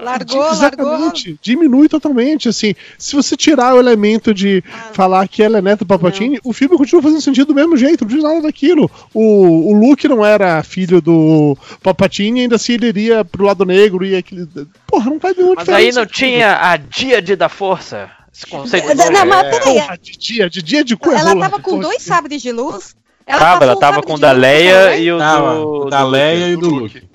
Largou, 0.01 0.39
largou. 0.39 0.51
Exatamente, 0.53 1.39
diminui 1.41 1.87
totalmente. 1.87 2.49
Assim, 2.49 2.73
se 2.97 3.15
você 3.15 3.35
tirar 3.37 3.75
o 3.75 3.79
elemento 3.79 4.33
de 4.33 4.63
Ah. 4.71 4.89
falar 4.93 5.27
que 5.27 5.43
ela 5.43 5.59
é 5.59 5.61
neta 5.61 5.85
do 5.85 5.87
Palpatine, 5.87 6.39
o 6.43 6.51
filme 6.53 6.75
continua 6.77 7.01
fazendo 7.01 7.21
sentido 7.21 7.47
do 7.47 7.55
mesmo 7.55 7.77
jeito, 7.77 8.03
não 8.03 8.09
diz 8.13 8.23
nada 8.23 8.41
daquilo. 8.41 8.89
O, 9.13 9.71
o 9.71 9.73
Luke 9.73 10.07
não 10.07 10.25
era 10.25 10.61
filho 10.63 11.01
do 11.01 11.57
Palpatine, 11.83 12.41
ainda 12.41 12.55
assim 12.55 12.73
ele 12.73 12.87
iria 12.87 13.23
pro 13.23 13.45
lado 13.45 13.65
negro 13.65 14.03
e 14.05 14.15
aquele. 14.15 14.47
Porra, 14.87 15.09
não 15.09 15.19
faz 15.19 15.37
nenhuma 15.37 15.55
Mas 15.55 15.69
aí 15.69 15.91
não 15.91 16.05
diferença. 16.05 16.13
tinha 16.13 16.57
a 16.71 16.77
Díade 16.77 17.35
da 17.35 17.47
Força. 17.49 18.09
Esse 18.33 18.47
conceito 18.47 18.87
Não, 18.95 18.95
novo. 19.11 19.25
mas 19.27 19.41
peraí, 19.59 19.79
Porra, 19.81 19.97
de 20.01 20.11
dia, 20.17 20.49
de 20.49 20.61
dia 20.61 20.83
de 20.85 20.95
cu 20.95 21.11
é 21.11 21.15
ela 21.19 21.33
rola. 21.33 21.41
tava 21.49 21.59
com 21.63 21.77
dois 21.77 22.01
sabres 22.01 22.41
de 22.41 22.51
luz? 22.51 22.95
Tava, 23.25 23.63
ela 23.63 23.75
tava 23.77 24.01
com 24.01 24.13
o 24.13 24.15
de 24.15 24.21
da 24.21 24.31
Leia 24.31 24.97
e 24.97 25.11
o 25.11 25.17
Tava, 25.17 25.53
do. 25.55 25.67
o 25.85 25.89
da 25.89 26.01
do 26.03 26.09
Leia 26.09 26.47
e 26.49 26.55
do 26.57 26.69
Luke. 26.69 26.99
Luke. 26.99 27.09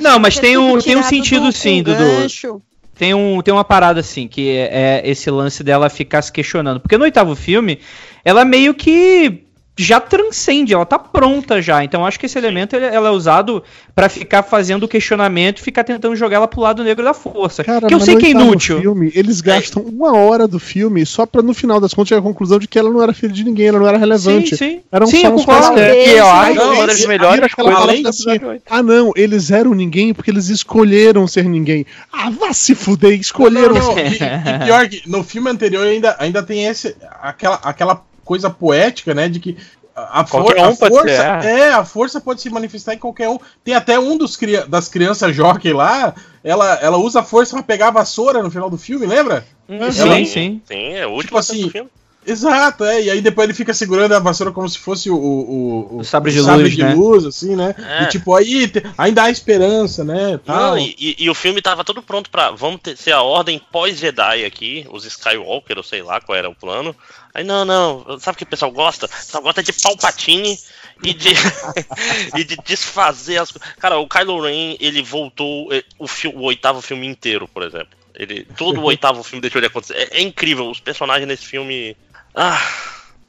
Não, 0.00 0.18
mas 0.18 0.38
tem 0.38 0.56
um, 0.56 0.78
tem 0.78 0.96
um 0.96 1.02
sentido 1.02 1.46
do- 1.46 1.52
sim, 1.52 1.82
Dudu. 1.82 1.98
gancho. 1.98 2.62
Tem, 2.94 3.14
um, 3.14 3.40
tem 3.40 3.52
uma 3.54 3.64
parada 3.64 4.00
assim, 4.00 4.28
que 4.28 4.50
é, 4.50 5.00
é 5.04 5.10
esse 5.10 5.30
lance 5.30 5.64
dela 5.64 5.88
ficar 5.88 6.20
se 6.20 6.30
questionando. 6.30 6.80
Porque 6.80 6.98
no 6.98 7.04
oitavo 7.04 7.34
filme, 7.34 7.78
ela 8.24 8.44
meio 8.44 8.74
que 8.74 9.44
já 9.82 10.00
transcende, 10.00 10.74
ela 10.74 10.86
tá 10.86 10.98
pronta 10.98 11.60
já. 11.60 11.82
Então 11.84 12.04
acho 12.04 12.18
que 12.18 12.26
esse 12.26 12.38
elemento 12.38 12.74
ele- 12.76 12.86
ela 12.86 13.08
é 13.08 13.10
usado 13.10 13.62
pra 13.94 14.08
ficar 14.08 14.42
fazendo 14.42 14.86
questionamento 14.88 15.58
e 15.58 15.62
ficar 15.62 15.84
tentando 15.84 16.14
jogar 16.16 16.36
ela 16.36 16.48
pro 16.48 16.60
lado 16.60 16.82
negro 16.84 17.04
da 17.04 17.14
força. 17.14 17.62
Cara, 17.64 17.86
que 17.86 17.94
eu 17.94 18.00
sei 18.00 18.14
no 18.14 18.20
que 18.20 18.26
é 18.26 18.30
inútil. 18.30 18.80
Filme, 18.80 19.12
eles 19.14 19.40
gastam 19.40 19.82
uma 19.82 20.16
hora 20.16 20.46
do 20.48 20.58
filme 20.58 21.04
só 21.04 21.26
pra 21.26 21.42
no 21.42 21.52
final 21.54 21.80
das 21.80 21.92
contas 21.94 22.08
chegar 22.08 22.20
à 22.20 22.22
conclusão 22.24 22.58
de 22.58 22.66
que 22.68 22.78
ela 22.78 22.90
não 22.90 23.02
era 23.02 23.12
filha 23.12 23.32
de 23.32 23.44
ninguém, 23.44 23.68
ela 23.68 23.78
não 23.78 23.86
era 23.86 23.98
relevante. 23.98 24.56
Sim, 24.56 24.56
sim. 24.56 24.80
Eram 24.90 25.06
Sim, 25.06 25.20
só 25.22 25.26
eu 25.28 25.34
uns 25.34 25.44
concordo. 25.44 25.80
E 25.80 26.10
eu 26.16 26.26
acho 26.26 26.54
não, 26.54 26.74
uma 26.74 26.86
das 26.86 27.06
melhores 27.06 27.54
coisas 27.54 28.06
assim. 28.06 28.60
Ah, 28.68 28.82
não, 28.82 29.12
eles 29.16 29.50
eram 29.50 29.74
ninguém 29.74 30.12
porque 30.14 30.30
eles 30.30 30.48
escolheram 30.48 31.26
ser 31.26 31.44
ninguém. 31.44 31.84
Ah, 32.12 32.30
vá 32.30 32.52
se 32.52 32.74
fuder, 32.74 33.18
escolheram. 33.18 33.74
Não, 33.74 33.94
não, 33.94 33.98
e, 33.98 34.14
e 34.14 34.64
pior 34.64 34.88
que 34.88 35.02
no 35.06 35.22
filme 35.22 35.50
anterior 35.50 35.86
ainda, 35.86 36.16
ainda 36.18 36.42
tem 36.42 36.66
esse, 36.66 36.96
aquela, 37.22 37.56
aquela 37.62 38.02
coisa 38.30 38.48
poética, 38.48 39.12
né? 39.12 39.28
De 39.28 39.40
que 39.40 39.56
a, 39.96 40.24
for- 40.24 40.56
um 40.56 40.62
a 40.64 40.76
força. 40.76 41.40
ser, 41.42 41.48
é, 41.48 41.72
a 41.72 41.84
força 41.84 42.20
pode 42.20 42.40
se 42.40 42.48
manifestar 42.48 42.94
em 42.94 42.98
qualquer 42.98 43.28
um. 43.28 43.38
Tem 43.64 43.74
até 43.74 43.98
um 43.98 44.16
dos 44.16 44.36
cria- 44.36 44.64
das 44.66 44.88
crianças 44.88 45.34
jockey 45.34 45.72
lá. 45.72 46.14
Ela, 46.44 46.74
ela 46.80 46.96
usa 46.96 47.20
a 47.20 47.24
força 47.24 47.54
pra 47.56 47.62
pegar 47.64 47.88
a 47.88 47.90
vassoura 47.90 48.40
no 48.40 48.50
final 48.52 48.70
do 48.70 48.78
filme, 48.78 49.04
lembra? 49.04 49.44
Sim, 49.92 50.24
sim. 50.24 50.62
Sim, 50.64 50.92
é 50.94 51.06
o 51.06 51.10
último 51.10 51.22
Tipo 51.22 51.38
assim, 51.38 51.62
do 51.62 51.70
filme. 51.70 51.90
Exato, 52.26 52.84
é. 52.84 53.02
E 53.02 53.10
aí 53.10 53.20
depois 53.22 53.46
ele 53.46 53.54
fica 53.56 53.72
segurando 53.72 54.12
a 54.14 54.18
vassoura 54.18 54.52
como 54.52 54.68
se 54.68 54.78
fosse 54.78 55.08
o, 55.10 55.16
o, 55.16 55.98
O 56.00 56.04
sabre 56.04 56.30
de 56.32 56.40
luz, 56.40 56.76
né? 56.76 56.94
luz, 56.94 57.24
assim, 57.24 57.56
né? 57.56 57.74
É. 57.78 58.02
E 58.02 58.06
tipo, 58.08 58.34
aí 58.34 58.68
te- 58.68 58.82
ainda 58.96 59.22
há 59.22 59.30
esperança, 59.30 60.04
né? 60.04 60.38
Tal. 60.44 60.72
Não, 60.72 60.78
e, 60.78 60.94
e- 60.98 61.16
e 61.18 61.30
o 61.30 61.34
filme 61.34 61.62
tava 61.62 61.82
todo 61.82 62.02
pronto 62.02 62.28
pra. 62.30 62.50
Vamos 62.50 62.80
ter, 62.82 62.94
ser 62.96 63.12
a 63.12 63.22
ordem 63.22 63.60
pós-Jedi 63.72 64.44
aqui, 64.44 64.86
os 64.92 65.04
Skywalker, 65.06 65.78
ou 65.78 65.82
sei 65.82 66.02
lá 66.02 66.20
qual 66.20 66.36
era 66.36 66.48
o 66.48 66.54
plano. 66.54 66.94
Aí, 67.34 67.44
não, 67.44 67.64
não, 67.64 68.18
sabe 68.18 68.34
o 68.34 68.38
que 68.38 68.44
o 68.44 68.46
pessoal 68.46 68.70
gosta? 68.72 69.06
O 69.06 69.08
pessoal 69.08 69.42
gosta 69.42 69.62
de 69.62 69.72
Palpatine 69.72 70.58
e 71.02 71.14
de, 71.14 71.28
e 72.36 72.44
de 72.44 72.56
desfazer 72.66 73.38
as 73.38 73.52
coisas. 73.52 73.68
Cara, 73.78 73.98
o 73.98 74.08
Kylo 74.08 74.40
Ren, 74.42 74.76
ele 74.80 75.00
voltou 75.02 75.72
eh, 75.72 75.84
o, 75.98 76.06
fi- 76.08 76.28
o 76.28 76.40
oitavo 76.42 76.80
filme 76.80 77.06
inteiro, 77.06 77.46
por 77.48 77.62
exemplo. 77.62 77.88
Ele, 78.14 78.44
todo 78.56 78.80
o 78.80 78.84
oitavo 78.90 79.22
filme 79.22 79.40
deixou 79.40 79.60
de 79.60 79.68
acontecer. 79.68 79.94
É, 79.94 80.18
é 80.18 80.22
incrível, 80.22 80.68
os 80.70 80.80
personagens 80.80 81.26
nesse 81.28 81.46
filme. 81.46 81.96
Ah, 82.34 82.60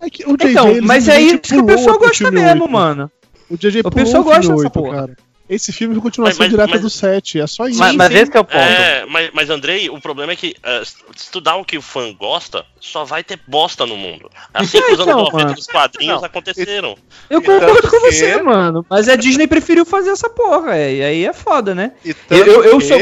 É 0.01 0.09
que 0.09 0.23
o 0.25 0.35
JJ, 0.35 0.49
Então, 0.51 0.69
ele 0.69 0.81
mas 0.81 1.07
é 1.07 1.21
isso 1.21 1.37
que 1.39 1.57
o 1.57 1.65
pessoal 1.65 1.99
gosta 1.99 2.31
mesmo, 2.31 2.63
oito. 2.63 2.71
mano. 2.71 3.11
O 3.49 3.57
JJ 3.57 3.81
O 3.85 3.91
pessoal 3.91 4.23
gosta 4.23 4.41
dessa 4.41 4.53
8, 4.55 4.71
porra. 4.71 4.95
cara. 5.01 5.17
Esse 5.53 5.73
filme 5.73 5.97
é 5.97 5.99
continuação 5.99 6.37
Mas- 6.39 6.47
mas- 6.47 6.49
direta 6.49 6.71
mas- 6.71 6.81
do 6.81 6.89
7, 6.89 7.41
é 7.41 7.45
só 7.45 7.67
isso. 7.67 7.77
Mas, 7.77 7.93
mas 7.93 8.11
esse 8.15 8.35
é 8.35 8.39
o 8.39 8.43
ponto. 8.45 8.55
É, 8.57 9.05
mas, 9.05 9.29
mas 9.33 9.49
Andrei, 9.49 9.89
o 9.89 9.99
problema 9.99 10.31
é 10.31 10.35
que 10.37 10.55
eh, 10.63 10.81
estudar 11.13 11.57
o 11.57 11.65
que 11.65 11.77
o 11.77 11.81
fã 11.81 12.13
gosta, 12.13 12.63
só 12.79 13.03
vai 13.03 13.21
ter 13.21 13.37
bosta 13.45 13.85
no 13.85 13.97
mundo. 13.97 14.29
Assim 14.53 14.79
que 14.81 14.93
os 14.93 14.99
anos 15.01 15.07
Então, 15.07 15.17
90 15.25 15.37
mano. 15.43 15.53
dos 15.55 15.67
quadrinhos 15.67 16.17
Não, 16.21 16.25
aconteceram. 16.25 16.97
Eu 17.29 17.41
Tanto 17.41 17.59
concordo 17.65 17.89
com 17.89 17.99
que- 17.99 18.11
você, 18.13 18.41
mano. 18.41 18.85
Mas 18.89 19.09
a 19.09 19.17
Disney 19.17 19.45
preferiu 19.45 19.85
fazer 19.85 20.11
essa 20.11 20.29
porra, 20.29 20.77
é, 20.77 20.95
e 20.95 21.03
aí 21.03 21.25
é 21.25 21.33
foda, 21.33 21.75
né? 21.75 21.91
E 22.05 22.15
Eu- 22.29 22.45
eu- 22.45 22.63
eu 22.63 22.77
que- 22.79 22.85
sou 22.85 22.97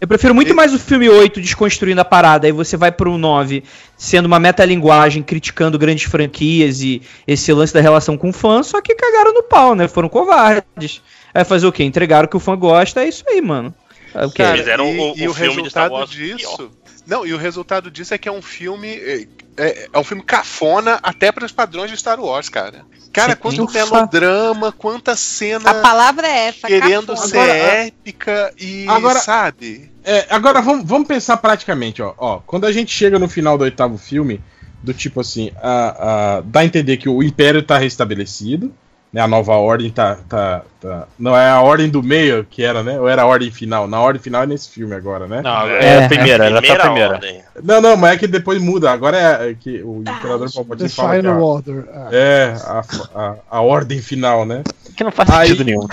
Eu 0.00 0.06
prefiro 0.06 0.32
muito 0.32 0.54
mais 0.54 0.72
o 0.72 0.78
filme 0.78 1.08
8 1.08 1.40
desconstruindo 1.40 2.00
a 2.00 2.04
parada, 2.04 2.46
aí 2.46 2.52
você 2.52 2.76
vai 2.76 2.92
pro 2.92 3.18
9 3.18 3.64
sendo 3.96 4.26
uma 4.26 4.38
metalinguagem, 4.38 5.24
criticando 5.24 5.76
grandes 5.76 6.08
franquias 6.08 6.80
e 6.82 7.02
esse 7.26 7.52
lance 7.52 7.74
da 7.74 7.80
relação 7.80 8.16
com 8.16 8.28
o 8.28 8.32
fã, 8.32 8.62
só 8.62 8.80
que 8.80 8.94
cagaram 8.94 9.34
no 9.34 9.42
pau, 9.42 9.74
né? 9.74 9.88
Foram 9.88 10.08
covardes. 10.08 11.02
Aí 11.34 11.44
fazer 11.44 11.66
o 11.66 11.72
quê? 11.72 11.84
Entregaram 11.84 12.26
o 12.26 12.28
que 12.28 12.36
o 12.36 12.40
fã 12.40 12.56
gosta, 12.56 13.02
é 13.04 13.08
isso 13.08 13.24
aí, 13.28 13.40
mano. 13.40 13.74
É 14.14 14.24
o 14.24 14.30
quê? 14.30 14.42
Cara, 14.42 14.56
Fizeram 14.56 14.86
e, 14.88 14.98
o- 14.98 15.14
e 15.16 15.28
o 15.28 15.30
o 15.30 15.34
filme 15.34 15.62
de 15.62 15.70
Star 15.70 15.84
resultado 15.84 15.92
Wars 15.92 16.10
disso. 16.10 16.70
Não, 17.06 17.26
e 17.26 17.32
o 17.32 17.38
resultado 17.38 17.90
disso 17.90 18.12
é 18.14 18.18
que 18.18 18.28
é 18.28 18.32
um 18.32 18.42
filme. 18.42 18.88
É, 18.88 19.26
é- 19.56 19.88
é 19.92 19.98
um 19.98 20.04
filme 20.04 20.22
cafona 20.22 20.98
até 21.02 21.30
para 21.32 21.44
os 21.44 21.52
padrões 21.52 21.90
de 21.90 21.96
Star 21.96 22.20
Wars, 22.20 22.48
cara. 22.48 22.84
Cara, 23.12 23.32
Sim. 23.32 23.38
quanto 23.40 23.64
Ufa. 23.64 23.72
melodrama, 23.84 24.70
quanta 24.72 25.16
cena 25.16 25.70
A 25.70 25.74
palavra 25.74 26.26
é 26.28 26.48
essa, 26.48 26.66
querendo 26.68 27.08
cafona. 27.08 27.28
ser 27.28 27.38
Agora- 27.38 27.52
épica 27.58 28.54
e, 28.58 28.86
Agora- 28.88 29.18
sabe? 29.20 29.90
É, 30.04 30.26
agora 30.30 30.60
vamos, 30.62 30.86
vamos 30.86 31.08
pensar 31.08 31.36
praticamente, 31.38 32.00
ó, 32.02 32.14
ó. 32.18 32.38
Quando 32.46 32.66
a 32.66 32.72
gente 32.72 32.92
chega 32.92 33.18
no 33.18 33.28
final 33.28 33.56
do 33.58 33.64
oitavo 33.64 33.96
filme, 33.98 34.40
do 34.82 34.94
tipo 34.94 35.20
assim, 35.20 35.50
a, 35.60 36.36
a- 36.36 36.40
dá 36.42 36.60
a 36.60 36.64
entender 36.64 36.96
que 36.98 37.08
o 37.08 37.22
Império 37.22 37.62
tá 37.62 37.76
restabelecido, 37.78 38.72
né? 39.12 39.20
A 39.20 39.26
nova 39.28 39.52
ordem 39.54 39.90
tá, 39.90 40.16
tá, 40.28 40.62
tá- 40.80 41.06
Não 41.18 41.36
é 41.36 41.48
a 41.50 41.60
ordem 41.60 41.88
do 41.88 42.02
meio 42.02 42.44
que 42.44 42.62
era, 42.62 42.82
né? 42.82 42.98
Ou 43.00 43.08
era 43.08 43.22
a 43.22 43.26
ordem 43.26 43.50
final? 43.50 43.86
Na 43.86 44.00
ordem 44.00 44.20
final 44.22 44.42
é 44.42 44.46
nesse 44.46 44.68
filme 44.68 44.94
agora, 44.94 45.26
né? 45.26 45.40
Não, 45.42 45.66
É, 45.68 45.84
é, 46.00 46.04
a 46.04 46.08
primeira, 46.08 46.50
só 46.50 46.72
a 46.74 46.78
primeira. 46.80 47.14
ordem. 47.14 47.40
Não, 47.62 47.80
não, 47.80 47.96
mas 47.96 48.12
é 48.14 48.16
que 48.18 48.26
depois 48.26 48.60
muda. 48.60 48.90
Agora 48.90 49.16
é, 49.16 49.50
é 49.50 49.54
que 49.54 49.82
o 49.82 50.00
Imperador 50.00 50.48
The 50.48 50.54
Palpatine 50.54 50.88
fala 50.88 51.10
que 51.10 51.16
Final 51.22 51.34
a, 51.40 51.44
Order. 51.44 51.84
Ah. 51.92 52.08
é 52.12 52.54
a, 52.64 52.84
a, 53.14 53.34
a 53.50 53.60
ordem 53.60 54.00
final, 54.00 54.44
né? 54.44 54.62
Que 54.96 55.04
não 55.04 55.12
faz 55.12 55.30
Aí- 55.30 55.48
sentido 55.48 55.64
nenhum. 55.64 55.86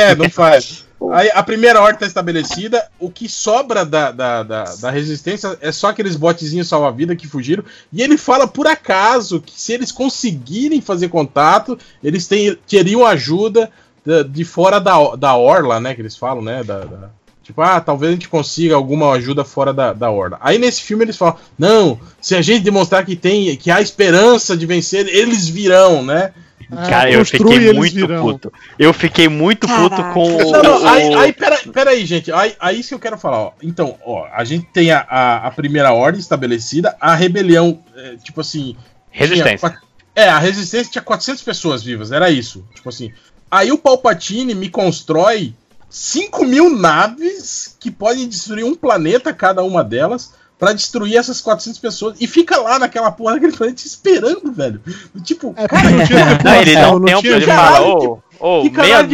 É, 0.00 0.14
não 0.14 0.30
faz. 0.30 0.85
Aí 1.12 1.30
a 1.34 1.42
primeira 1.42 1.80
ordem 1.80 2.00
tá 2.00 2.06
estabelecida, 2.06 2.86
o 2.98 3.10
que 3.10 3.28
sobra 3.28 3.84
da, 3.84 4.10
da, 4.10 4.42
da, 4.42 4.64
da 4.76 4.90
resistência 4.90 5.56
é 5.60 5.70
só 5.70 5.88
aqueles 5.88 6.16
botezinhos 6.16 6.68
salva-vida 6.68 7.14
que 7.14 7.28
fugiram. 7.28 7.62
E 7.92 8.02
ele 8.02 8.16
fala 8.16 8.46
por 8.48 8.66
acaso 8.66 9.40
que 9.40 9.60
se 9.60 9.72
eles 9.72 9.92
conseguirem 9.92 10.80
fazer 10.80 11.08
contato, 11.08 11.78
eles 12.02 12.26
têm, 12.26 12.56
teriam 12.66 13.04
ajuda 13.04 13.70
da- 14.04 14.22
de 14.22 14.44
fora 14.44 14.80
da, 14.80 15.14
da 15.16 15.36
orla, 15.36 15.78
né? 15.78 15.94
Que 15.94 16.00
eles 16.00 16.16
falam, 16.16 16.42
né? 16.42 16.64
Da, 16.64 16.80
da- 16.84 17.10
tipo, 17.42 17.60
ah, 17.60 17.80
talvez 17.80 18.10
a 18.10 18.14
gente 18.14 18.28
consiga 18.28 18.74
alguma 18.74 19.12
ajuda 19.12 19.44
fora 19.44 19.72
da, 19.72 19.92
da 19.92 20.10
orla. 20.10 20.38
Aí 20.40 20.58
nesse 20.58 20.82
filme 20.82 21.04
eles 21.04 21.16
falam, 21.16 21.36
não, 21.58 22.00
se 22.20 22.34
a 22.34 22.42
gente 22.42 22.64
demonstrar 22.64 23.04
que 23.06 23.14
tem, 23.14 23.54
que 23.56 23.70
há 23.70 23.80
esperança 23.80 24.56
de 24.56 24.66
vencer, 24.66 25.06
eles 25.06 25.46
virão, 25.48 26.02
né? 26.02 26.32
Cara, 26.70 27.10
eu 27.10 27.24
fiquei 27.24 27.72
muito 27.72 27.94
virão. 27.94 28.22
puto. 28.24 28.52
Eu 28.78 28.92
fiquei 28.92 29.28
muito 29.28 29.68
puto 29.68 29.90
Caraca. 29.90 30.12
com 30.12 30.36
o. 30.36 30.52
Não, 30.52 30.62
não, 30.62 30.88
aí, 30.88 31.14
aí 31.14 31.32
pera, 31.32 31.58
pera 31.72 31.90
aí, 31.90 32.04
gente. 32.04 32.32
Aí, 32.32 32.56
aí 32.58 32.80
isso 32.80 32.88
que 32.88 32.94
eu 32.94 32.98
quero 32.98 33.18
falar, 33.18 33.38
ó. 33.38 33.52
Então, 33.62 33.96
ó, 34.04 34.26
a 34.32 34.44
gente 34.44 34.66
tem 34.72 34.90
a, 34.90 35.06
a, 35.08 35.46
a 35.46 35.50
primeira 35.50 35.92
ordem 35.92 36.20
estabelecida, 36.20 36.96
a 37.00 37.14
rebelião, 37.14 37.82
é, 37.94 38.16
tipo 38.16 38.40
assim. 38.40 38.76
Resistência. 39.10 39.68
tinha 39.68 39.80
é, 40.16 40.28
a 40.28 40.38
resistência 40.38 40.90
tinha 40.90 41.02
400 41.02 41.42
pessoas 41.42 41.82
vivas, 41.82 42.10
era 42.10 42.30
isso. 42.30 42.66
Tipo 42.74 42.88
assim. 42.88 43.12
Aí 43.50 43.70
o 43.70 43.78
Palpatine 43.78 44.54
me 44.54 44.68
constrói 44.68 45.54
5 45.88 46.44
mil 46.44 46.70
naves 46.70 47.76
que 47.78 47.90
podem 47.90 48.26
destruir 48.26 48.64
um 48.64 48.74
planeta, 48.74 49.32
cada 49.32 49.62
uma 49.62 49.84
delas, 49.84 50.34
pra 50.58 50.72
destruir 50.72 51.16
essas 51.16 51.40
400 51.40 51.78
pessoas. 51.78 52.16
E 52.20 52.26
fica 52.26 52.56
lá 52.58 52.78
naquela 52.78 53.10
porra 53.10 53.34
daquele 53.34 53.52
planeta 53.52 53.82
esperando, 53.86 54.52
velho. 54.52 54.80
Tipo, 55.22 55.54
É, 55.56 55.68
porque 55.68 55.88
não 55.88 56.06
tinha 56.06 56.38
Não, 56.42 56.54
ele 56.54 56.74
dá 56.74 56.90
um 56.90 56.98
não 56.98 57.06
tempo, 57.06 57.26
ele 57.26 57.46
fala, 57.46 57.86
ô, 57.86 58.18
ô, 58.40 58.62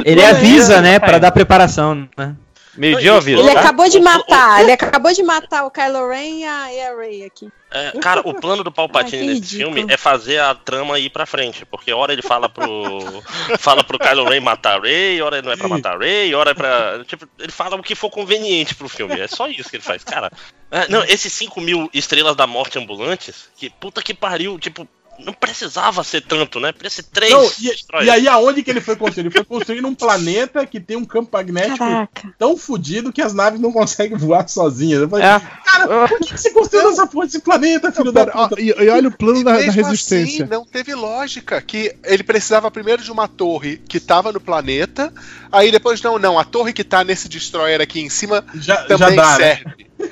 Ele 0.05 0.21
é 0.21 0.31
avisa, 0.31 0.81
né, 0.81 0.99
cara? 0.99 1.13
pra 1.13 1.19
dar 1.19 1.33
preparação, 1.33 2.09
né? 2.17 2.35
Meio-dia 2.77 3.11
eu 3.11 3.17
aviso. 3.17 3.41
Ele 3.43 3.53
Tá? 3.53 3.61
acabou 3.61 3.89
de 3.89 4.01
matar, 4.01 4.61
ele 4.63 4.73
acabou 4.73 5.13
de 5.13 5.23
matar 5.23 5.65
o 5.65 5.71
Kylo 5.71 6.09
Ren 6.09 6.39
e 6.41 6.45
a, 6.45 6.73
e 6.73 6.81
a 6.81 6.97
Rey 6.97 7.25
aqui. 7.25 7.49
É, 7.71 7.91
cara, 8.01 8.21
o 8.25 8.35
plano 8.35 8.63
do 8.63 8.71
Palpatine 8.73 9.23
Ai, 9.23 9.27
nesse 9.29 9.41
ridículo. 9.57 9.75
filme 9.77 9.93
é 9.93 9.97
fazer 9.97 10.39
a 10.41 10.55
trama 10.55 10.99
ir 10.99 11.09
pra 11.11 11.25
frente. 11.25 11.65
Porque 11.65 11.93
hora 11.93 12.13
ele 12.13 12.21
fala 12.23 12.49
pro. 12.49 13.23
fala 13.59 13.83
pro 13.83 13.99
Kylo 13.99 14.25
Ren 14.29 14.41
matar 14.41 14.79
a 14.79 14.81
Rey, 14.83 15.23
hora 15.23 15.41
não 15.41 15.53
é 15.53 15.57
pra 15.57 15.69
matar 15.69 15.95
a 15.95 15.99
Rey, 15.99 16.35
hora 16.35 16.51
é 16.51 16.55
pra. 16.55 17.03
Tipo, 17.07 17.27
ele 17.39 17.51
fala 17.53 17.77
o 17.77 17.83
que 17.83 17.95
for 17.95 18.11
conveniente 18.11 18.75
pro 18.75 18.89
filme. 18.89 19.19
É 19.19 19.27
só 19.27 19.49
isso 19.49 19.71
que 19.71 19.77
ele 19.77 19.83
faz, 19.83 20.05
cara. 20.05 20.31
É, 20.71 20.87
não, 20.89 21.03
esses 21.05 21.33
5 21.33 21.61
mil 21.61 21.89
estrelas 21.95 22.37
da 22.37 22.47
morte 22.47 22.79
ambulantes, 22.79 23.49
que 23.57 23.71
puta 23.71 24.03
que 24.03 24.13
pariu, 24.15 24.59
tipo, 24.59 24.87
não 25.19 25.33
precisava 25.33 26.03
ser 26.03 26.23
tanto, 26.23 26.59
né? 26.59 26.73
Precisa 26.73 27.03
ser 27.03 27.09
três. 27.13 27.33
Não, 27.33 27.45
e, 27.45 27.63
destroyers. 27.71 28.07
e 28.07 28.11
aí 28.11 28.29
aonde 28.29 28.63
que 28.63 28.71
ele 28.71 28.81
foi 28.81 28.97
construir? 28.97 29.25
Ele 29.27 29.31
foi 29.31 29.45
construir 29.45 29.81
num 29.81 29.95
planeta 29.95 30.67
que 30.67 30.81
tem 30.81 30.97
um 30.97 31.05
campo 31.05 31.29
magnético 31.33 31.79
Caraca. 31.79 32.35
tão 32.39 32.57
fodido 32.57 33.13
que 33.13 33.23
as 33.23 33.33
naves 33.33 33.61
não 33.61 33.71
conseguem 33.73 34.17
voar 34.17 34.49
sozinhas. 34.49 35.03
Eu 35.03 35.09
falei, 35.09 35.27
É. 35.27 35.41
cara, 35.65 36.09
por 36.09 36.19
que, 36.19 36.25
que 36.27 36.39
você 36.39 36.51
construiu 36.51 36.91
essa 36.91 37.07
porra 37.07 37.27
desse 37.27 37.41
planeta, 37.41 37.93
filho 37.93 38.07
Não, 38.07 38.13
da 38.13 38.27
puta? 38.27 38.61
e, 38.61 38.69
e 38.71 38.89
olha 38.89 39.09
o 39.09 39.13
plano 39.17 39.45
da, 39.45 39.53
da 39.53 39.59
Mesmo 39.59 39.83
resistência. 39.85 40.45
assim, 40.45 40.53
não 40.53 40.65
teve 40.65 40.95
lógica. 40.95 41.61
Que 41.61 41.95
ele 42.05 42.23
precisava 42.25 42.71
primeiro 42.71 43.03
de 43.03 43.13
uma 43.13 43.29
torre 43.29 43.77
que 43.77 44.01
tava 44.01 44.33
no 44.33 44.41
planeta. 44.41 45.13
Aí 45.51 45.71
depois, 45.71 46.01
não, 46.03 46.19
não, 46.19 46.39
a 46.39 46.45
torre 46.45 46.73
que 46.73 46.83
tá 46.83 47.05
nesse 47.05 47.29
destroyer 47.29 47.81
aqui 47.81 48.01
em 48.01 48.09
cima 48.09 48.45
Já, 48.55 48.77
já 48.89 48.99
também 48.99 49.17
dá, 49.17 49.39
né? 49.39 49.63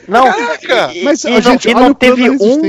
Não, 0.09 0.25
Caraca! 0.25 0.91
Mas, 1.03 1.25
e 1.25 1.31
não, 1.31 1.41
gente, 1.41 1.69
e 1.69 1.75
não 1.75 1.95
teve 1.95 2.31
um. 2.31 2.61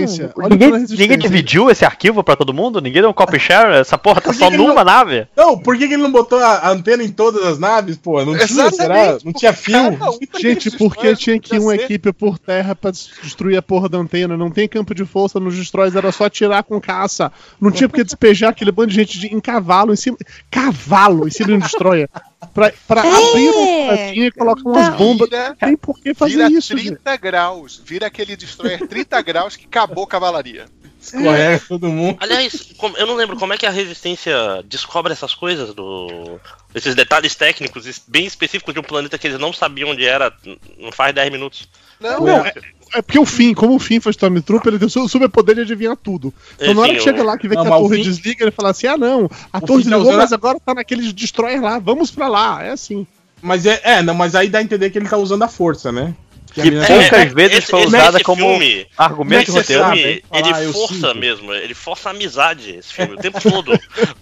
Ninguém, 0.49 0.72
ninguém 0.89 1.17
dividiu 1.17 1.69
esse 1.69 1.84
arquivo 1.86 2.24
pra 2.24 2.36
todo 2.36 2.53
mundo? 2.53 2.80
Ninguém 2.82 3.01
deu 3.01 3.09
um 3.09 3.13
copy 3.13 3.39
share? 3.39 3.74
Essa 3.80 3.97
porra 3.97 4.22
tá 4.22 4.32
só 4.34 4.49
numa 4.49 4.76
não- 4.76 4.84
nave? 4.84 5.28
Não, 5.36 5.57
por 5.57 5.78
que, 5.78 5.88
que 5.88 5.93
ele 5.95 6.03
não 6.03 6.11
botou 6.11 6.39
a 6.39 6.51
a 6.61 6.69
antena 6.69 7.03
em 7.03 7.09
todas 7.09 7.43
as 7.45 7.57
naves, 7.57 7.97
pô? 7.97 8.24
Não 8.24 8.38
tinha, 8.38 8.72
será? 8.72 9.17
Não 9.24 9.34
tinha 9.34 9.53
fio? 9.53 9.97
Cara, 9.97 10.11
Gente, 10.39 10.69
porque 10.78 11.15
tinha 11.15 11.39
que 11.39 11.55
ir 11.55 11.59
uma 11.59 11.76
ser- 11.76 11.84
equipe 11.84 12.11
por 12.13 12.38
terra 12.38 12.76
pra 12.76 12.91
destruir 12.91 13.57
a 13.57 13.61
porra 13.61 13.88
da 13.89 13.97
antena. 13.97 14.38
Não 14.38 14.51
tem 14.51 14.67
campo 14.67 14.93
de 14.93 15.05
força 15.05 15.39
nos 15.39 15.55
destroyers, 15.55 15.95
era 15.95 16.11
só 16.11 16.30
tirar 16.30 16.63
com 16.63 16.80
caça. 16.80 17.32
Não 17.59 17.72
tinha 17.72 17.88
porque 17.89 18.03
despejar 18.03 18.51
aquele 18.51 18.72
bando 18.72 18.89
de 18.89 18.95
gente 18.95 19.17
de- 19.19 19.28
em 19.28 19.39
cavalo 19.39 19.93
em 19.93 19.95
cima. 19.95 20.17
Cavalo 20.49 21.28
em 21.28 21.32
cima 21.32 21.47
de 21.47 21.53
um 21.53 21.59
destroyer. 21.59 22.09
Pra, 22.54 22.74
pra 22.88 23.06
É. 23.06 23.10
abrir 23.30 23.50
uma 23.50 23.88
paradinha 23.88 24.26
e 24.28 24.32
colocar 24.32 24.62
umas 24.70 24.88
Então. 24.88 24.98
bombas. 24.98 25.30
Vira, 25.30 25.50
Não 25.50 25.56
tem 25.56 25.78
por 25.78 26.00
que 26.00 26.14
fazer 26.14 26.36
vira 26.36 26.52
isso, 26.52 26.76
30 26.76 27.12
gente. 27.12 27.22
graus. 27.22 27.82
Vira 27.86 28.08
aquele 28.08 28.36
destroyer 28.36 28.88
30 28.88 29.22
graus 29.22 29.56
que 29.56 29.66
acabou 29.66 30.04
a 30.04 30.08
cavalaria. 30.08 30.66
Escorrega 31.00 31.62
todo 31.68 31.88
mundo. 31.88 32.18
Aliás, 32.20 32.74
eu 32.98 33.08
não 33.08 33.16
lembro 33.16 33.36
como 33.38 33.54
é 33.54 33.58
que 33.58 33.66
a 33.66 33.72
resistência 33.72 34.34
descobre 34.66 35.12
essas 35.14 35.34
coisas 35.34 35.74
do. 35.74 36.39
Esses 36.76 36.94
detalhes 36.94 37.34
técnicos 37.36 38.04
bem 38.08 38.26
específicos 38.26 38.74
de 38.74 38.80
um 38.80 38.84
planeta 38.84 39.18
que 39.18 39.28
eles 39.28 39.39
não 39.39 39.52
sabiam 39.54 39.89
onde 39.89 40.06
era 40.06 40.32
não 40.78 40.92
faz 40.92 41.14
10 41.16 41.32
minutos. 41.32 41.68
Não, 42.00 42.22
Não, 42.26 42.46
é- 42.46 42.54
É 42.94 43.02
porque 43.02 43.18
o 43.20 43.26
Finn, 43.26 43.54
como 43.54 43.76
o 43.76 43.80
Finn 43.80 44.00
foi 44.02 44.12
Stormtrooper, 44.12 44.70
ele 44.74 44.80
tem 44.80 44.88
o 44.88 44.89
su- 44.92 45.08
superpoder 45.08 45.56
de 45.56 45.62
adivinhar 45.62 45.96
tudo. 45.96 46.34
Então 46.60 46.74
na 46.74 46.82
hora 46.82 46.94
que 46.94 47.00
chega 47.02 47.24
lá 47.24 47.38
que 47.38 47.48
vê 47.48 47.56
Não, 47.56 47.64
que 47.64 47.68
a 47.70 47.72
torre 47.72 47.96
Finn- 47.98 48.04
desliga, 48.04 48.44
ele 48.44 48.52
fala 48.52 48.72
assim: 48.72 48.88
ah 48.88 48.98
não, 48.98 49.30
a 49.52 49.58
O 49.58 49.62
torre 49.62 49.84
tá 49.84 49.89
desligou, 49.89 50.02
usando 50.02 50.14
a- 50.16 50.18
mas 50.18 50.34
agora 50.34 50.60
tá 50.60 50.74
naqueles 50.74 51.14
destroyer 51.14 51.62
lá, 51.62 51.80
vamos 51.80 52.12
pra 52.12 52.28
lá. 52.28 52.64
É 52.64 52.72
assim. 52.72 53.08
Mas 53.42 53.66
é, 53.66 53.80
é, 53.84 54.02
não, 54.04 54.14
mas 54.14 54.36
aí 54.36 54.50
dá 54.50 54.60
a 54.60 54.62
entender 54.62 54.89
que 54.89 54.98
ele 55.00 55.08
tá 55.08 55.18
usando 55.18 55.44
a 55.44 55.48
força, 55.48 55.92
né? 55.92 56.14
Que 56.54 56.62
menina- 56.64 56.86
poucas 56.86 57.12
É, 57.14 57.26
vezes 57.28 57.58
esse- 57.60 57.68
foi 57.72 57.80
esse- 57.80 57.88
usada 57.88 58.18
esse 58.18 58.26
como 58.26 58.42
filme- 58.46 58.86
argumento 58.98 59.42
é 59.42 59.46
que 59.46 59.52
roteiro. 59.52 59.84
filme, 59.86 60.24
ele 60.34 60.66
eu 60.66 60.74
força 60.74 60.94
sinto. 60.96 61.16
mesmo, 61.18 61.54
ele 61.54 61.74
força 61.74 62.10
a 62.10 62.12
amizade, 62.12 62.72
esse 62.72 62.94
filme, 62.94 63.14
o 63.14 63.18
tempo 63.18 63.39
todo. 63.42 63.72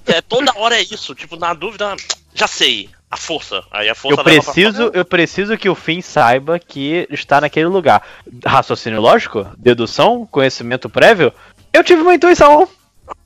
é, 0.06 0.22
toda 0.22 0.52
hora 0.56 0.76
é 0.80 0.84
isso, 0.84 1.16
tipo, 1.16 1.36
na 1.38 1.56
dúvida, 1.56 1.96
já 2.36 2.46
sei, 2.48 2.88
a 3.12 3.18
força. 3.18 3.64
Aí 3.72 3.90
a 3.90 3.96
força 3.96 4.22
Eu 4.22 4.26
leva 4.26 4.44
pra 4.44 4.54
preciso, 4.54 4.92
eu 4.94 5.06
preciso 5.06 5.58
que 5.58 5.70
o 5.70 5.76
Finn 5.76 6.02
saiba 6.02 6.60
que 6.60 7.08
está 7.10 7.42
naquele 7.42 7.66
lugar. 7.66 8.04
Raciocínio 8.46 9.02
lógico? 9.02 9.48
Dedução? 9.58 10.28
Conhecimento 10.30 10.90
prévio? 10.90 11.34
Eu 11.74 11.84
tive 11.84 12.02
uma 12.02 12.14
intuição. 12.14 12.68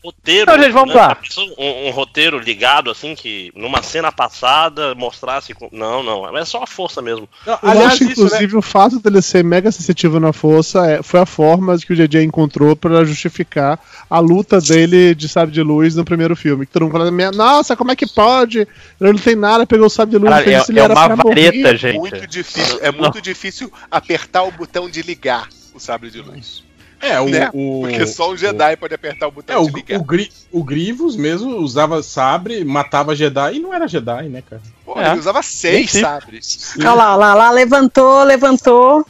Roteiro. 0.04 0.52
Não, 0.52 0.62
gente, 0.62 0.72
vamos 0.72 0.94
lá. 0.94 1.10
Já 1.10 1.16
pensou 1.16 1.56
Um, 1.58 1.88
um 1.88 1.92
roteiro 1.92 2.40
ligado, 2.40 2.90
assim, 2.92 3.16
que 3.16 3.52
numa 3.56 3.82
cena 3.82 4.12
passada 4.12 4.94
mostrasse. 4.96 5.54
Não, 5.72 6.04
não, 6.04 6.38
é 6.38 6.46
só 6.46 6.64
a 6.64 6.68
força 6.68 7.02
mesmo. 7.02 7.28
Não, 7.46 7.54
Eu 7.62 7.70
aliás, 7.70 7.94
acho, 7.94 8.04
isso, 8.04 8.22
né? 8.22 8.26
inclusive, 8.28 8.58
o 8.58 8.62
fato 8.62 9.00
dele 9.00 9.22
ser 9.22 9.44
mega 9.44 9.72
sensitivo 9.72 10.20
na 10.20 10.34
força 10.34 10.86
é- 10.90 11.04
foi 11.04 11.20
a 11.20 11.26
forma 11.26 11.78
que 11.78 11.94
o 11.94 11.96
JJ 11.96 12.24
encontrou 12.24 12.76
pra 12.76 13.04
justificar 13.06 13.80
a 14.10 14.20
luta 14.20 14.60
dele 14.60 15.16
de 15.16 15.28
sabre 15.30 15.54
de 15.54 15.62
luz 15.62 15.96
no 15.96 16.04
primeiro 16.06 16.36
filme. 16.36 16.66
Que 16.66 16.72
todo 16.74 16.84
mundo 16.84 16.92
fala, 16.92 17.32
nossa, 17.32 17.76
como 17.76 17.92
é 17.92 17.96
que 17.96 18.08
pode? 18.08 18.60
Ele 18.60 18.68
não 19.14 19.20
tem 19.20 19.36
nada, 19.36 19.66
pegou 19.66 19.88
o 19.88 19.90
sabre 19.90 20.12
de 20.12 20.18
luz 20.18 20.30
Caralho, 20.30 20.46
fez 20.66 20.70
é, 20.78 20.80
é 20.82 20.86
uma 20.88 21.16
vareta, 21.16 21.78
gente. 21.78 21.98
muito 21.98 22.28
difícil. 22.28 22.80
É 22.82 22.92
muito 22.92 23.22
difícil 23.22 23.72
apertar 23.90 24.44
o 24.44 24.52
botão 24.52 24.90
de 24.90 25.02
ligar 25.02 25.48
o 25.74 25.80
sabre 25.80 26.10
de 26.12 26.22
luz. 26.22 26.64
É, 27.04 27.20
o. 27.20 27.28
né? 27.30 27.50
o 27.54 27.82
Porque 27.82 28.08
só 28.08 28.32
um 28.32 28.38
Jedi 28.38 28.78
pode 28.78 28.94
apertar 28.94 29.28
o 29.28 29.30
É, 29.30 29.32
botão 29.34 29.62
o, 29.64 29.66
de 29.68 29.74
ligar. 29.74 30.00
o, 30.00 30.04
Gri- 30.04 30.32
o 30.52 30.64
Grievous 30.64 31.16
mesmo 31.16 31.58
usava 31.58 32.02
sabre, 32.02 32.64
matava 32.64 33.16
Jedi 33.16 33.56
e 33.56 33.60
não 33.60 33.74
era 33.74 33.88
Jedi, 33.88 34.30
né, 34.30 34.42
cara? 34.50 34.62
Pô, 34.86 35.00
É. 35.00 35.12
ele 35.12 35.20
usava 35.20 35.44
seis 35.44 35.92
Sim. 35.92 36.02
sabres. 36.02 36.74
Olha 36.80 36.94
lá, 36.94 37.16
lá, 37.16 37.34
lá, 37.34 37.52
levantou, 37.52 38.24
levantou. 38.24 39.06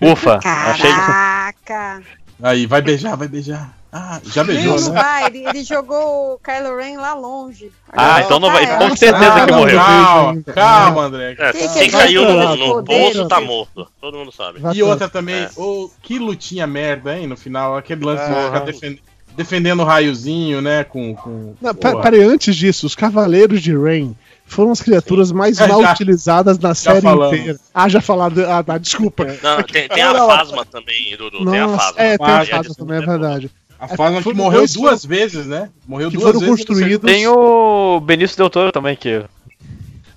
Ufa, 0.00 0.38
achei. 0.44 0.90
Caraca. 0.90 2.02
Aí, 2.42 2.66
vai 2.66 2.82
beijar, 2.82 3.16
vai 3.16 3.28
beijar. 3.28 3.74
Ah, 3.92 4.20
já 4.24 4.44
beijou, 4.44 4.76
Não, 4.76 4.82
não 4.86 4.92
né? 4.92 5.02
vai, 5.02 5.26
ele, 5.26 5.48
ele 5.48 5.64
jogou 5.64 6.34
o 6.34 6.38
Kylo 6.38 6.76
Ren 6.76 6.96
lá 6.96 7.12
longe. 7.14 7.72
Ah, 7.92 8.20
então 8.20 8.38
não 8.38 8.46
tá 8.48 8.54
vai. 8.54 8.78
Com 8.78 8.96
certeza 8.96 9.32
Ah, 9.34 9.46
que 9.46 9.52
morreu. 9.52 9.76
não. 9.76 9.84
Calma, 9.84 10.42
calma, 10.54 11.02
André. 11.02 11.34
É, 11.36 11.52
Quem 11.52 11.68
que 11.68 11.74
quem 11.74 11.88
é 11.88 11.90
caiu 11.90 12.22
no, 12.22 12.56
no 12.76 12.84
poço 12.84 13.26
tá 13.26 13.40
morto. 13.40 13.88
Todo 14.00 14.16
mundo 14.18 14.30
sabe. 14.30 14.60
E 14.74 14.82
outra 14.82 15.08
também, 15.08 15.34
É. 15.42 15.50
ô, 15.56 15.90
que 16.02 16.18
lutinha 16.20 16.66
merda, 16.68 17.18
hein, 17.18 17.26
no 17.26 17.36
final, 17.36 17.76
aquele 17.76 18.04
lance 18.04 18.24
de 18.24 18.30
Ah. 18.32 18.44
ficar 18.44 18.60
defend- 18.60 18.98
defendendo 19.36 19.80
o 19.80 19.84
raiozinho, 19.84 20.60
né, 20.60 20.84
com... 20.84 21.14
com 21.16 21.54
Não, 21.60 21.74
peraí, 21.74 22.22
antes 22.22 22.54
disso, 22.54 22.86
os 22.86 22.94
Cavaleiros 22.94 23.60
de 23.60 23.76
Rain 23.76 24.14
foram 24.46 24.70
as 24.70 24.80
criaturas 24.80 25.32
mais 25.32 25.58
É, 25.60 25.66
mal 25.66 25.82
já- 25.82 25.92
utilizadas 25.92 26.58
na 26.60 26.74
série 26.76 27.00
falamos. 27.00 27.36
inteira. 27.38 27.58
Ah, 27.74 27.88
já 27.88 28.00
falaram. 28.00 28.36
Ah, 28.52 28.62
tá, 28.62 28.78
desculpa. 28.78 29.24
Não, 29.42 29.62
tem, 29.64 29.88
tem 29.88 30.02
a 30.02 30.14
Fasma 30.14 30.64
também, 30.64 31.16
Dudu. 31.16 31.44
Tem 31.50 31.58
a 31.60 31.66
Nossa, 31.66 31.86
Fasma. 31.86 32.02
é, 32.02 32.18
tem 32.18 32.26
a 32.26 32.44
Fasma 32.46 32.74
também, 32.76 32.96
é 32.98 33.00
toda. 33.00 33.18
verdade. 33.18 33.50
A 33.80 33.88
Fasma 33.88 34.22
que 34.22 34.34
morreu 34.34 34.58
dois- 34.60 34.72
duas 34.74 35.04
vezes, 35.04 35.46
né? 35.46 35.70
Morreu 35.86 36.10
que 36.10 36.16
duas 36.16 36.26
foram 36.28 36.40
vezes. 36.40 36.56
construídos- 36.66 37.10
Tem 37.10 37.26
o 37.26 37.98
Benício 38.00 38.36
Del 38.36 38.50
Toro 38.50 38.70
também, 38.70 38.94
que. 38.94 39.24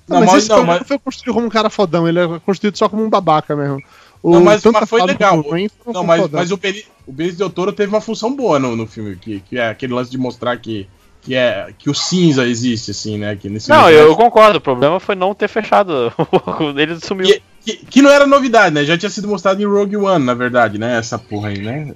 Não, 0.07 0.17
Não, 0.17 0.19
mas, 0.19 0.31
mas- 0.31 0.37
esse 0.43 0.49
não, 0.49 0.65
mas- 0.65 0.85
foi 0.87 0.99
construído 0.99 1.33
como 1.33 1.47
um 1.47 1.49
cara 1.49 1.69
fodão, 1.69 2.07
ele 2.07 2.19
é 2.19 2.39
construído 2.45 2.77
só 2.77 2.89
como 2.89 3.03
um 3.03 3.09
babaca 3.09 3.55
mesmo. 3.55 3.81
O, 4.21 4.33
Não, 4.33 4.43
mas- 4.43 4.63
mas 4.63 4.89
foi 4.89 5.01
legal. 5.03 5.41
foram 5.43 5.67
Não, 5.93 6.03
mas, 6.03 6.21
fodão. 6.21 6.39
mas 6.39 6.51
o, 6.51 6.57
Beni, 6.57 6.85
o 7.07 7.11
Benício 7.13 7.37
Del 7.37 7.49
Toro 7.49 7.71
teve 7.71 7.89
uma 7.93 8.01
função 8.01 8.35
boa 8.35 8.59
no, 8.59 8.75
no 8.75 8.85
filme, 8.85 9.15
que, 9.15 9.39
que 9.41 9.57
é 9.57 9.69
aquele 9.69 9.93
lance 9.93 10.11
de 10.11 10.17
mostrar 10.17 10.57
que, 10.57 10.87
que, 11.21 11.35
é, 11.35 11.73
que 11.77 11.89
o 11.89 11.93
cinza 11.93 12.45
existe, 12.45 12.91
assim, 12.91 13.17
né? 13.17 13.35
Que 13.37 13.49
nesse 13.49 13.69
Não, 13.69 13.85
universo. 13.85 14.07
eu 14.09 14.15
concordo. 14.17 14.57
O 14.57 14.61
problema 14.61 14.99
foi 14.99 15.15
não 15.15 15.33
ter 15.33 15.47
fechado. 15.47 16.11
Ele 16.77 16.99
sumiu. 16.99 17.27
E- 17.27 17.41
que, 17.63 17.77
que 17.77 18.01
não 18.01 18.09
era 18.11 18.27
novidade, 18.27 18.75
né? 18.75 18.83
Já 18.83 18.97
tinha 18.97 19.09
sido 19.09 19.25
mostrado 19.29 19.61
em 19.61 19.65
Rogue 19.65 19.95
One, 19.95 20.25
na 20.25 20.33
verdade, 20.33 20.77
né? 20.77 20.97
Essa 20.97 21.17
porra 21.17 21.47
aí, 21.47 21.59
né? 21.59 21.95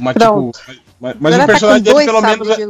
Mas, 0.00 0.14
tipo. 0.16 0.50
Mas, 1.00 1.16
mas 1.20 1.34
o 1.38 1.46
personagem 1.46 1.82
tá 1.84 1.92
dele, 1.92 2.04
pelo 2.06 2.20
menos, 2.22 2.48
é- 2.48 2.56
de 2.56 2.66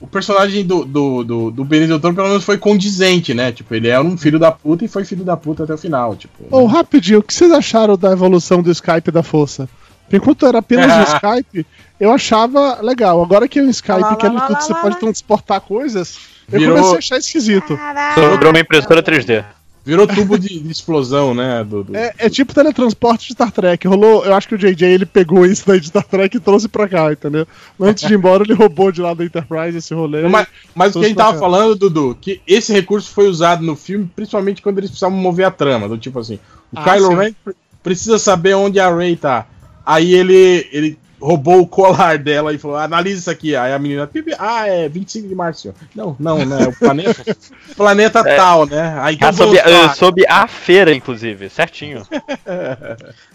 o 0.00 0.06
personagem 0.08 0.66
do, 0.66 0.84
do, 0.84 1.22
do, 1.22 1.50
do 1.52 1.64
Del 1.64 2.00
Toro, 2.00 2.14
pelo 2.14 2.28
menos, 2.28 2.42
foi 2.44 2.58
condizente, 2.58 3.32
né? 3.32 3.52
Tipo, 3.52 3.72
ele 3.74 3.86
era 3.88 4.02
um 4.02 4.18
filho 4.18 4.36
da 4.38 4.50
puta 4.50 4.84
e 4.84 4.88
foi 4.88 5.04
filho 5.04 5.24
da 5.24 5.36
puta 5.36 5.62
até 5.62 5.74
o 5.74 5.78
final, 5.78 6.16
tipo. 6.16 6.44
Ô, 6.50 6.66
né? 6.66 6.72
rapidinho, 6.72 7.20
o 7.20 7.22
que 7.22 7.32
vocês 7.32 7.52
acharam 7.52 7.96
da 7.96 8.10
evolução 8.10 8.60
do 8.62 8.70
Skype 8.72 9.12
da 9.12 9.22
força? 9.22 9.68
Porque 10.02 10.16
Enquanto 10.16 10.44
era 10.44 10.58
apenas 10.58 10.90
um 10.90 11.02
Skype, 11.14 11.64
eu 12.00 12.10
achava 12.12 12.80
legal. 12.82 13.22
Agora 13.22 13.46
que 13.46 13.60
é 13.60 13.62
um 13.62 13.70
Skype 13.70 14.00
Lá, 14.00 14.16
que 14.16 14.26
é 14.26 14.28
lá, 14.28 14.34
lá, 14.34 14.40
tudo 14.48 14.54
lá, 14.54 14.60
você 14.60 14.72
lá, 14.72 14.80
pode 14.80 14.94
lá. 14.94 15.00
transportar 15.00 15.60
coisas, 15.60 16.18
eu 16.50 16.58
Virou- 16.58 16.74
comecei 16.74 16.96
a 16.96 16.98
achar 16.98 17.18
esquisito. 17.18 17.78
Sobrou 18.14 18.50
uma 18.50 18.58
impressora 18.60 19.02
3D. 19.04 19.44
Virou 19.84 20.06
tubo 20.06 20.38
de, 20.38 20.60
de 20.60 20.70
explosão, 20.70 21.34
né? 21.34 21.64
Do, 21.64 21.82
do- 21.82 21.96
É, 21.96 22.14
é 22.16 22.30
tipo 22.30 22.54
teletransporte 22.54 23.26
de 23.26 23.32
Star 23.32 23.50
Trek. 23.50 23.86
Rolou, 23.88 24.24
eu 24.24 24.32
acho 24.34 24.46
que 24.48 24.54
o 24.54 24.58
JJ 24.58 24.84
ele 24.86 25.04
pegou 25.04 25.44
isso 25.44 25.64
daí 25.66 25.80
de 25.80 25.88
Star 25.88 26.04
Trek 26.04 26.36
e 26.36 26.40
trouxe 26.40 26.68
pra 26.68 26.88
cá, 26.88 27.10
entendeu? 27.12 27.46
Antes 27.80 28.06
de 28.06 28.14
ir 28.14 28.16
embora, 28.16 28.44
ele 28.44 28.54
roubou 28.54 28.92
de 28.92 29.00
lá 29.00 29.12
da 29.12 29.24
Enterprise 29.24 29.76
esse 29.78 29.92
rolê. 29.92 30.28
Mas, 30.28 30.46
mas 30.72 30.94
o 30.94 31.00
que 31.00 31.06
a 31.06 31.08
gente 31.08 31.16
tava 31.16 31.30
Trouxe 31.36 31.40
falando, 31.44 31.74
Dudu, 31.74 32.16
que 32.20 32.40
esse 32.46 32.72
recurso 32.72 33.10
foi 33.10 33.26
usado 33.28 33.64
no 33.64 33.74
filme, 33.74 34.08
principalmente 34.14 34.62
quando 34.62 34.78
eles 34.78 34.90
precisavam 34.90 35.16
mover 35.18 35.46
a 35.46 35.50
trama. 35.50 35.88
Do 35.88 35.98
tipo 35.98 36.20
assim, 36.20 36.36
o 36.72 36.78
Ah, 36.78 36.84
Kylo 36.84 37.08
sim. 37.08 37.14
Ren 37.16 37.32
pre- 37.44 37.54
precisa 37.82 38.18
saber 38.20 38.54
onde 38.54 38.78
a 38.78 38.94
Rey 38.94 39.16
tá. 39.16 39.46
Aí 39.84 40.14
ele, 40.14 40.64
ele 40.70 40.96
roubou 41.22 41.60
o 41.60 41.66
colar 41.66 42.18
dela 42.18 42.52
e 42.52 42.58
falou: 42.58 42.76
analisa 42.76 43.20
isso 43.20 43.30
aqui. 43.30 43.54
Aí 43.54 43.72
a 43.72 43.78
menina, 43.78 44.06
"Pipi, 44.06 44.32
ah, 44.38 44.66
é 44.68 44.88
25 44.88 45.28
de 45.28 45.34
março. 45.34 45.62
senhor." 45.62 45.74
Não, 45.94 46.16
não, 46.18 46.44
né? 46.44 46.66
O 46.66 46.72
planeta. 46.78 47.36
planeta 47.76 48.24
tal, 48.24 48.66
né? 48.66 48.96
Aí 49.00 49.14
então 49.14 49.28
Ah, 49.28 49.32
sob, 49.32 49.56
vou 49.56 49.72
usar. 49.72 49.84
eh, 49.92 49.94
sob 49.94 50.24
a 50.28 50.46
feira, 50.48 50.92
inclusive, 50.94 51.48
certinho. 51.48 52.06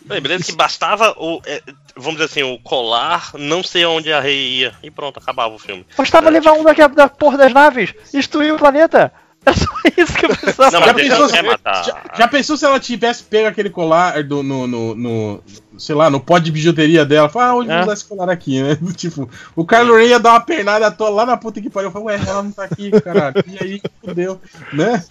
Não, 0.06 0.22
beleza 0.22 0.44
que 0.46 0.52
bastava 0.54 1.12
o. 1.18 1.42
é, 1.46 1.62
vamos 1.96 2.14
dizer 2.14 2.26
assim, 2.26 2.44
o 2.44 2.58
colar 2.60 3.32
não 3.38 3.62
sei 3.62 3.86
onde 3.86 4.12
a 4.12 4.20
rei 4.20 4.60
ia. 4.60 4.74
E 4.82 4.90
pronto, 4.90 5.20
acabava 5.20 5.54
o 5.54 5.60
filme. 5.60 5.86
Bastava 5.98 6.30
levar 6.30 6.54
um 6.54 6.64
daqui 6.64 6.86
da 6.90 7.10
porra 7.10 7.38
das 7.38 7.54
naves, 7.54 7.94
destruir 8.14 8.54
o 8.54 8.58
planeta. 8.58 9.12
É 9.46 9.54
só 9.54 9.66
isso 9.98 10.14
que 10.14 10.26
eu 10.26 10.30
precisava. 10.30 10.72
Não, 10.80 10.86
Já 10.88 10.94
pensou, 10.94 11.30
se, 11.30 11.36
já, 11.36 12.04
já 12.18 12.28
pensou 12.28 12.58
se 12.58 12.66
ela 12.66 12.80
tivesse 12.80 13.24
pego 13.24 13.48
aquele 13.48 13.70
colar 13.70 14.24
do, 14.24 14.44
no, 14.44 14.68
no, 14.68 14.96
no- 14.96 15.44
sei 15.78 15.96
lá, 15.96 16.10
no 16.10 16.20
pó 16.20 16.38
de 16.38 16.52
bijuteria 16.52 17.06
dela? 17.06 17.30
Fala, 17.30 17.46
ah, 17.48 17.56
onde 17.56 17.70
É. 17.72 17.74
vou 17.76 17.84
usar 17.84 17.94
esse 17.94 18.06
colar 18.06 18.30
aqui, 18.30 18.62
né? 18.62 18.78
Tipo, 18.96 19.30
o 19.56 19.66
Kylo 19.66 19.96
Ren 19.96 20.06
ia 20.08 20.20
dar 20.20 20.32
uma 20.32 20.40
pernada 20.42 20.88
à 20.88 20.92
toa 20.92 21.10
lá 21.10 21.26
na 21.26 21.38
puta 21.38 21.62
que 21.62 21.70
pariu. 21.70 21.88
Eu 21.90 21.92
falei, 21.92 22.08
ué, 22.18 22.22
ela 22.28 22.44
não 22.44 22.52
tá 22.52 22.64
aqui, 22.64 22.90
caralho. 23.02 23.36
E 23.48 23.58
aí, 23.64 23.82
fudeu, 24.04 24.40
né? 24.74 25.04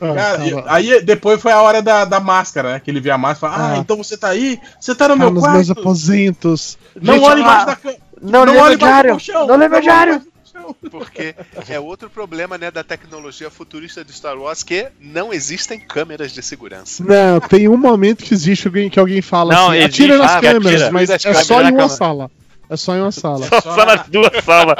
Ah, 0.00 0.14
Cara, 0.14 0.62
tá 0.62 0.74
aí 0.74 1.00
depois 1.02 1.40
foi 1.40 1.52
a 1.52 1.62
hora 1.62 1.80
da, 1.80 2.04
da 2.04 2.18
máscara, 2.20 2.72
né? 2.74 2.80
Que 2.80 2.90
ele 2.90 3.00
vê 3.00 3.10
a 3.10 3.16
máscara 3.18 3.52
e 3.54 3.56
fala, 3.56 3.70
ah, 3.70 3.74
Ah. 3.74 3.78
então 3.78 3.96
você 3.96 4.16
tá 4.16 4.28
aí? 4.28 4.60
Você 4.80 4.94
tá 4.94 5.08
no 5.08 5.14
Tá 5.14 5.18
meu 5.20 5.30
nos 5.30 5.42
quarto? 5.42 5.54
meus 5.56 5.70
aposentos. 5.70 6.76
Não 7.00 7.14
Gente, 7.14 7.24
olha 7.26 7.40
embaixo 7.40 7.62
ah, 7.62 7.64
da 7.66 7.76
cama. 7.76 7.94
Não, 8.20 8.30
não 8.44 8.52
meu 8.52 8.72
embaixo 8.72 9.02
do 9.06 9.10
colchão, 9.10 9.46
Não 9.46 9.56
lê 9.56 9.68
meu 9.68 9.76
olha 9.78 9.82
diário. 9.82 10.22
Colchão. 10.64 10.90
Porque 10.90 11.34
é 11.68 11.78
outro 11.78 12.08
problema, 12.08 12.56
né, 12.58 12.70
da 12.70 12.82
tecnologia 12.82 13.50
futurista 13.50 14.04
de 14.04 14.12
Star 14.12 14.38
Wars, 14.38 14.62
que 14.62 14.86
não 15.00 15.32
existem 15.32 15.78
câmeras 15.78 16.32
de 16.32 16.42
segurança. 16.42 17.04
Não, 17.04 17.40
tem 17.40 17.68
um 17.68 17.76
momento 17.76 18.24
que 18.24 18.32
existe 18.34 18.66
alguém 18.66 18.88
que 18.88 18.98
alguém 18.98 19.20
fala 19.22 19.52
Não, 19.54 19.68
assim, 19.70 19.78
existe, 19.78 20.02
atira 20.02 20.18
nas 20.18 20.32
ah, 20.32 20.40
câmeras, 20.40 20.74
atira. 20.82 20.92
mas 20.92 21.10
é 21.10 21.18
só 21.18 21.60
em 21.60 21.64
uma 21.64 21.70
câmera. 21.70 21.88
sala. 21.88 22.30
É 22.68 22.76
só 22.76 22.96
em 22.96 23.00
uma 23.00 23.12
sala. 23.12 23.46
Só 23.62 23.84
nas 23.86 24.08
duas 24.08 24.44
salas. 24.44 24.76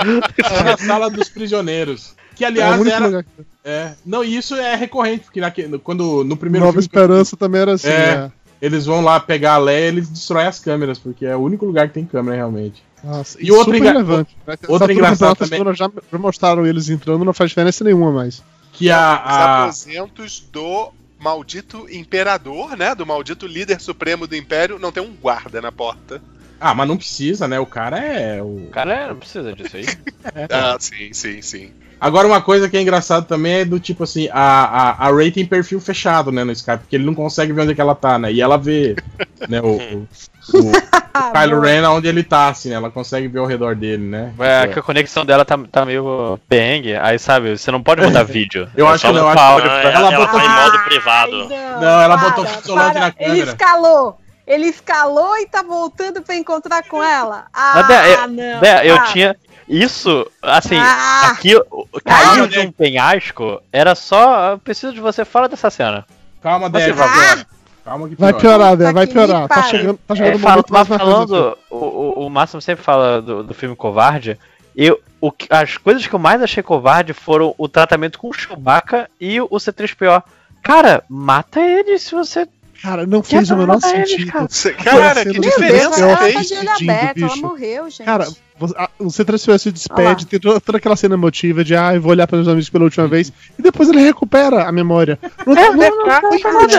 Só 0.48 0.64
na 0.64 0.76
sala 0.76 1.10
dos 1.10 1.28
prisioneiros. 1.28 2.14
Que 2.34 2.44
É 2.44 2.48
aliás 2.48 2.80
único 2.80 2.96
era. 2.96 3.06
lugar. 3.06 3.24
É, 3.64 3.92
não, 4.04 4.24
e 4.24 4.36
isso 4.36 4.54
é 4.56 4.74
recorrente, 4.74 5.24
porque 5.24 5.40
naque- 5.40 5.78
quando, 5.78 6.24
no 6.24 6.36
primeiro 6.36 6.66
Nova 6.66 6.78
Esperança 6.80 7.36
também 7.36 7.60
era 7.62 7.72
assim. 7.74 7.88
É. 7.88 8.16
né? 8.16 8.32
eles 8.60 8.86
vão 8.86 9.02
lá 9.02 9.20
pegar 9.20 9.54
a 9.54 9.58
Leia, 9.58 9.88
eles 9.88 10.08
destroem 10.08 10.46
as 10.46 10.58
câmeras, 10.58 10.98
porque 10.98 11.26
é 11.26 11.36
o 11.36 11.40
único 11.40 11.66
lugar 11.66 11.86
que 11.88 11.94
tem 11.94 12.04
câmera 12.06 12.36
realmente. 12.36 12.82
Nossa, 13.04 13.38
E 13.40 13.50
outro 13.50 13.66
super 13.66 13.78
engra- 13.78 13.92
relevante. 13.92 14.36
né? 14.46 14.56
Outro 14.68 14.90
engraçado 14.92 15.36
também- 15.36 15.62
Já, 15.74 15.90
já 16.10 16.18
mostraram 16.18 16.66
eles 16.66 16.88
entrando, 16.88 17.24
não 17.24 17.32
faz 17.34 17.50
diferença 17.50 17.84
nenhuma 17.84 18.10
mais. 18.10 18.42
Que 18.72 18.90
a. 18.90 18.96
Os 19.24 19.30
a 19.30 19.62
aposentos 19.64 20.40
do 20.52 20.92
maldito 21.18 21.86
imperador, 21.90 22.76
né, 22.76 22.94
do 22.94 23.06
maldito 23.06 23.46
líder 23.46 23.80
supremo 23.80 24.26
do 24.26 24.34
império, 24.36 24.78
não 24.78 24.90
tem 24.92 25.02
um 25.02 25.14
guarda 25.14 25.60
na 25.60 25.70
porta. 25.72 26.20
ah, 26.60 26.74
mas 26.74 26.88
não 26.88 26.96
precisa, 26.96 27.46
né? 27.46 27.58
O 27.60 27.66
cara 27.66 27.98
é. 27.98 28.42
O... 28.42 28.68
Cara, 28.72 29.08
não 29.08 29.16
precisa 29.16 29.52
disso 29.52 29.76
aí. 29.76 29.84
Ah, 30.50 30.76
sim, 30.80 31.12
sim, 31.12 31.42
sim. 31.42 31.70
Agora, 32.00 32.26
uma 32.26 32.40
coisa 32.42 32.68
que 32.68 32.76
é 32.76 32.82
engraçado 32.82 33.24
também 33.26 33.54
é 33.60 33.64
do 33.64 33.80
tipo 33.80 34.04
assim, 34.04 34.28
a, 34.32 34.94
a, 34.98 35.06
a 35.08 35.12
Ray 35.14 35.30
tem 35.30 35.46
perfil 35.46 35.80
fechado, 35.80 36.30
né, 36.30 36.44
no 36.44 36.52
Skype, 36.52 36.78
porque 36.80 36.96
ele 36.96 37.04
não 37.06 37.14
consegue 37.14 37.52
ver 37.52 37.62
onde 37.62 37.72
é 37.72 37.74
que 37.74 37.80
ela 37.80 37.94
tá, 37.94 38.18
né? 38.18 38.32
E 38.32 38.40
ela 38.42 38.58
vê, 38.58 38.94
né, 39.48 39.60
o, 39.62 39.66
o, 39.76 40.06
o, 40.52 40.70
o 40.70 41.32
Kylo 41.32 41.60
Ren 41.60 41.86
onde 41.88 42.08
ele 42.08 42.22
tá, 42.22 42.48
assim, 42.48 42.68
né? 42.68 42.74
Ela 42.76 42.90
consegue 42.90 43.28
ver 43.28 43.38
ao 43.38 43.46
redor 43.46 43.74
dele, 43.74 44.02
né? 44.06 44.32
É, 44.38 44.66
que 44.68 44.78
a 44.78 44.82
conexão 44.82 45.24
dela 45.24 45.44
tá, 45.44 45.58
tá 45.70 45.86
meio 45.86 46.38
perrengue. 46.48 46.94
Aí, 46.96 47.18
sabe, 47.18 47.56
você 47.56 47.70
não 47.70 47.82
pode 47.82 48.02
mandar 48.02 48.24
vídeo. 48.26 48.68
Eu 48.76 48.86
É 48.88 48.92
acho 48.92 49.06
que 49.06 49.12
não, 49.12 49.28
acho 49.28 49.38
áudio 49.40 49.70
Ah, 49.70 49.80
pra- 49.80 49.90
ela, 49.90 49.98
ela 50.08 50.12
ela 50.14 50.26
botou- 50.26 50.40
tá 50.40 50.44
em 50.46 50.48
modo 50.64 50.76
Ai, 50.78 50.84
privado. 50.84 51.32
não, 51.48 51.80
Não, 51.80 52.00
ela 52.02 52.18
para, 52.18 52.28
botou 52.30 52.46
fixolog 52.46 52.92
para. 52.92 53.00
na 53.00 53.06
Ele 53.06 53.14
câmera. 53.30 53.50
escalou. 53.50 54.18
Ele 54.46 54.66
escalou 54.66 55.38
e 55.38 55.46
tá 55.46 55.62
voltando 55.62 56.20
pra 56.20 56.34
encontrar 56.36 56.82
com 56.86 57.02
ela. 57.02 57.46
Ah, 57.50 57.86
Mas, 57.88 58.10
eu- 58.10 58.28
não. 58.28 58.82
Eu 58.82 58.96
para. 58.96 59.06
tinha. 59.06 59.36
Isso, 59.68 60.26
assim, 60.42 60.76
Ah. 60.76 61.28
aqui 61.32 61.56
o- 61.56 61.86
caiu 62.04 62.46
de 62.46 62.58
um 62.60 62.70
penhasco. 62.72 63.60
Era 63.72 63.94
só. 63.94 64.52
Eu 64.52 64.58
preciso 64.58 64.92
de 64.92 65.00
você 65.00 65.24
fora 65.24 65.48
dessa 65.48 65.70
cena. 65.70 66.04
Calma, 66.42 66.68
Você 66.68 66.86
Débora. 66.86 67.08
vai 67.08 67.46
Calma 67.84 68.08
que 68.08 68.14
Vai 68.16 68.32
piora. 68.32 68.40
piorar, 68.40 68.76
Dé, 68.76 68.84
Puta 68.86 68.92
vai 68.94 69.06
piorar. 69.06 69.48
Tá 69.48 69.62
chegando, 69.64 69.98
tá 70.06 70.14
É, 70.14 70.16
chegando 70.16 70.36
o 70.36 70.38
fala- 70.38 70.64
mais 70.70 70.88
falando, 70.88 71.58
o, 71.70 72.24
o, 72.26 72.30
Máximo 72.30 72.62
sempre 72.62 72.82
fala 72.82 73.20
do, 73.20 73.42
do 73.42 73.52
filme 73.54 73.76
Covarde. 73.76 74.38
Eu, 74.74 74.98
o, 75.20 75.30
que- 75.30 75.46
as 75.50 75.76
coisas 75.76 76.06
que 76.06 76.14
eu 76.14 76.18
mais 76.18 76.40
achei 76.42 76.62
covarde 76.62 77.12
foram 77.12 77.54
o 77.58 77.68
tratamento 77.68 78.18
com 78.18 78.28
o 78.28 78.32
Chewbacca 78.32 79.08
e 79.20 79.38
o 79.40 79.48
C3PO. 79.50 80.22
Cara, 80.62 81.04
mata 81.10 81.60
ele 81.60 81.98
se 81.98 82.14
você. 82.14 82.48
Cara, 82.84 83.06
não 83.06 83.22
fez 83.22 83.50
o 83.50 83.56
menor 83.56 83.80
sentido. 83.80 84.30
cara. 84.30 84.46
Cara, 84.84 85.24
que 85.24 85.40
diferença 85.40 85.88
Deus, 85.88 85.96
C3PO 85.96 86.02
ela 86.02 86.16
tá 86.18 86.24
fez? 86.24 86.48
de 86.48 86.54
olho 86.54 86.68
pedindo, 86.68 86.90
aberto, 86.90 87.24
ela 87.24 87.36
morreu, 87.36 87.84
gente. 87.88 88.04
Cara, 88.04 88.28
você- 88.58 88.84
C3PO 89.24 89.58
se 89.58 89.72
despede, 89.72 90.26
tem 90.26 90.38
toda, 90.38 90.60
toda 90.60 90.76
aquela 90.76 90.94
cena 90.94 91.14
emotiva 91.14 91.64
de 91.64 91.74
ah, 91.74 91.94
eu 91.94 92.02
vou 92.02 92.10
olhar 92.10 92.26
para 92.26 92.38
os 92.38 92.46
amigos 92.46 92.68
pela 92.68 92.84
última 92.84 93.08
vez, 93.08 93.32
e 93.58 93.62
depois 93.62 93.88
ele 93.88 94.00
recupera 94.02 94.68
a 94.68 94.70
memória. 94.70 95.18
Não, 95.46 95.54
não, 95.54 95.74
não, 95.74 96.20
não 96.20 96.38
foi 96.38 96.52
não. 96.52 96.62
útil 96.64 96.78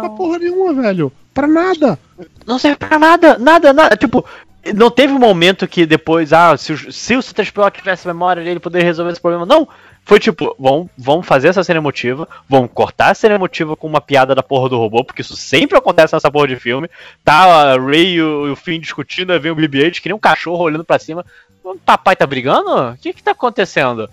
pra 0.00 0.10
porra 0.10 0.38
nenhuma, 0.38 0.74
velho. 0.74 1.10
Pra 1.32 1.46
nada. 1.46 1.98
Não 2.46 2.58
serve 2.58 2.76
pra 2.76 2.98
nada, 2.98 3.38
nada, 3.38 3.72
nada. 3.72 3.96
Tipo, 3.96 4.26
não 4.74 4.90
teve 4.90 5.14
um 5.14 5.18
momento 5.18 5.66
que 5.66 5.86
depois, 5.86 6.34
ah, 6.34 6.54
se 6.58 6.74
o, 6.74 6.92
se 6.92 7.16
o 7.16 7.20
C3PO 7.20 7.70
tivesse 7.70 8.06
memória, 8.06 8.42
ele 8.42 8.60
poderia 8.60 8.86
resolver 8.86 9.12
esse 9.12 9.20
problema. 9.22 9.46
Não. 9.46 9.66
Foi 10.06 10.20
tipo, 10.20 10.54
vamos, 10.56 10.88
vamos 10.96 11.26
fazer 11.26 11.48
essa 11.48 11.64
cena 11.64 11.80
emotiva, 11.80 12.28
vamos 12.48 12.70
cortar 12.72 13.10
a 13.10 13.14
cena 13.14 13.34
emotiva 13.34 13.74
com 13.74 13.88
uma 13.88 14.00
piada 14.00 14.36
da 14.36 14.42
porra 14.42 14.68
do 14.68 14.78
robô, 14.78 15.02
porque 15.02 15.20
isso 15.20 15.36
sempre 15.36 15.76
acontece 15.76 16.14
nessa 16.14 16.30
porra 16.30 16.46
de 16.46 16.54
filme. 16.54 16.88
Tá 17.24 17.72
a 17.72 17.76
Ray 17.76 18.12
e 18.12 18.22
o, 18.22 18.52
o 18.52 18.54
Finn 18.54 18.78
discutindo, 18.78 19.32
aí 19.32 19.40
vem 19.40 19.50
o 19.50 19.56
BB-8 19.56 20.00
que 20.00 20.08
nem 20.08 20.14
um 20.14 20.20
cachorro 20.20 20.62
olhando 20.62 20.84
pra 20.84 21.00
cima. 21.00 21.26
O 21.64 21.76
papai 21.76 22.14
tá 22.14 22.24
brigando? 22.24 22.92
O 22.92 22.96
que 22.98 23.12
que 23.12 23.20
tá 23.20 23.32
acontecendo? 23.32 24.08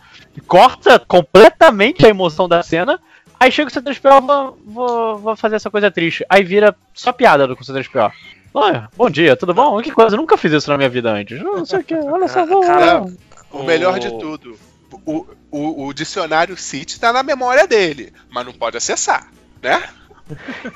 Corta 0.48 0.98
completamente 0.98 2.04
a 2.04 2.10
emoção 2.10 2.50
da 2.50 2.64
cena. 2.64 3.00
Aí 3.39 3.52
chega 3.52 3.70
o 3.70 3.72
C3PO, 3.72 4.26
vou, 4.26 4.58
vou, 4.66 5.18
vou 5.20 5.36
fazer 5.36 5.58
essa 5.58 5.70
coisa 5.70 5.91
triste. 5.91 6.26
Aí 6.28 6.44
vira 6.44 6.76
só 6.91 7.14
piada 7.14 7.46
do 7.46 7.56
C3PO. 7.56 8.12
Olha, 8.52 8.89
bom 8.98 9.12
dia, 9.12 9.36
tudo 9.36 9.54
bom? 9.54 9.80
Que 9.80 9.91
coisa, 9.91 10.16
eu 10.16 10.20
nunca 10.20 10.38
fiz 10.38 10.54
isso 10.54 10.72
na 10.72 10.78
minha 10.78 10.89
vida 10.89 11.12
antes. 11.12 11.39
Não 11.39 11.64
sei 11.68 11.82
o 11.82 11.84
que, 11.84 11.94
olha 11.94 12.28
só, 12.28 12.48
vou, 12.48 12.62
Cara. 12.62 13.06
O 13.52 13.62
melhor 13.62 14.00
de 14.00 14.10
tudo, 14.18 14.58
o, 15.06 15.28
o, 15.58 15.86
o 15.88 15.93
dicionário 15.93 16.58
City 16.58 16.99
tá 16.99 17.14
na 17.14 17.22
memória 17.24 17.68
dele, 17.68 18.12
mas 18.30 18.45
não 18.45 18.54
pode 18.54 18.76
acessar, 18.78 19.28
né? 19.62 19.82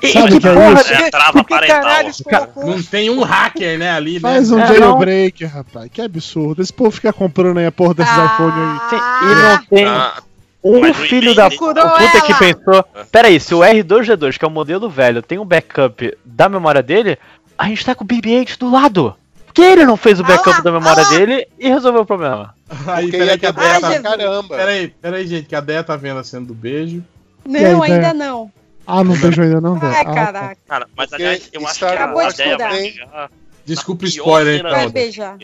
E- 0.02 0.12
Sabe 0.12 0.32
que 0.32 0.40
que 0.40 0.48
é 0.48 0.52
porra 0.54 0.80
isso? 0.80 0.92
É 0.92 1.10
trava 1.10 1.42
parental. 1.42 1.82
Cara, 2.28 2.50
não 2.56 2.82
tem 2.82 3.08
um 3.08 3.22
hacker, 3.22 3.78
né, 3.78 3.90
ali, 3.90 4.14
né? 4.14 4.20
Faz 4.20 4.50
um 4.52 4.60
É, 4.60 4.66
jailbreak, 4.66 5.42
rapaz. 5.46 5.90
Que 5.90 6.02
absurdo. 6.02 6.60
Esse 6.60 6.72
povo 6.72 6.90
fica 6.90 7.12
comprando 7.14 7.56
aí 7.56 7.64
a 7.66 7.72
porra 7.72 7.94
desses 7.94 8.12
iPhone 8.14 8.52
aí. 8.52 8.90
Tem- 8.90 8.98
Ah, 9.00 9.20
e 9.22 9.34
não 9.34 9.64
tem 9.64 9.86
Ah, 9.86 10.22
um 10.62 10.92
filho 10.94 11.34
da 11.34 11.48
puta 11.50 12.20
que 12.26 12.34
pensou. 12.34 12.84
Pera 13.10 13.28
aí, 13.28 13.40
se 13.40 13.54
o 13.54 13.60
R2G2, 13.60 14.36
que 14.38 14.44
é 14.44 14.48
o 14.48 14.50
modelo 14.50 14.88
velho, 14.90 15.22
tem 15.22 15.38
um 15.38 15.46
backup 15.46 16.16
da 16.24 16.46
memória 16.48 16.82
dele, 16.82 17.18
a 17.56 17.64
gente 17.68 17.86
tá 17.86 17.94
com 17.94 18.04
o 18.04 18.06
BB-8 18.06 18.58
do 18.58 18.70
lado. 18.70 19.16
Por 19.46 19.54
que 19.54 19.62
ele 19.62 19.86
não 19.86 19.96
fez 19.96 20.20
o 20.20 20.24
Ah 20.24 20.28
backup 20.28 20.58
lá, 20.58 20.60
da 20.60 20.70
memória 20.72 21.02
ah 21.04 21.08
dele 21.08 21.48
e 21.58 21.68
resolveu 21.70 22.02
o 22.02 22.06
problema? 22.06 22.54
Aí, 22.86 23.04
Porque 23.06 23.18
peraí 23.18 23.38
que 23.38 23.46
a 23.46 23.50
Deia 23.50 23.80
tá... 23.80 24.00
caramba. 24.02 24.56
Peraí, 24.56 24.88
peraí, 24.88 25.26
gente, 25.26 25.46
que 25.46 25.54
a 25.54 25.60
Deia 25.60 25.82
tá 25.82 25.96
vendo 25.96 26.20
a 26.20 26.24
cena 26.24 26.44
do 26.46 26.54
beijo. 26.54 27.02
Aí, 27.46 27.52
Não, 27.72 27.80
Dé? 27.80 27.92
ainda 27.92 28.12
não. 28.14 28.52
Ah, 28.86 29.02
não 29.04 29.16
beijo 29.16 29.40
ainda 29.42 29.60
não, 29.60 29.78
Dé. 29.78 29.86
Ai, 29.86 30.00
Ah, 30.00 30.04
tá. 30.04 30.14
caraca. 30.14 30.56
Cara, 30.66 30.86
mas 30.96 31.12
aliás, 31.12 31.48
eu 31.52 31.66
acho 31.66 31.78
que 31.78 31.84
a 31.84 31.92
Acabou 31.92 32.26
de 32.26 32.34
ideia 32.34 32.46
estudar. 32.50 32.68
vai 32.70 32.84
chegar. 32.90 33.30
Desculpa 33.64 34.04
o 34.04 34.08
spoiler, 34.08 34.58
então. 34.60 34.70
Vai 34.70 34.88
beijar. 34.90 35.38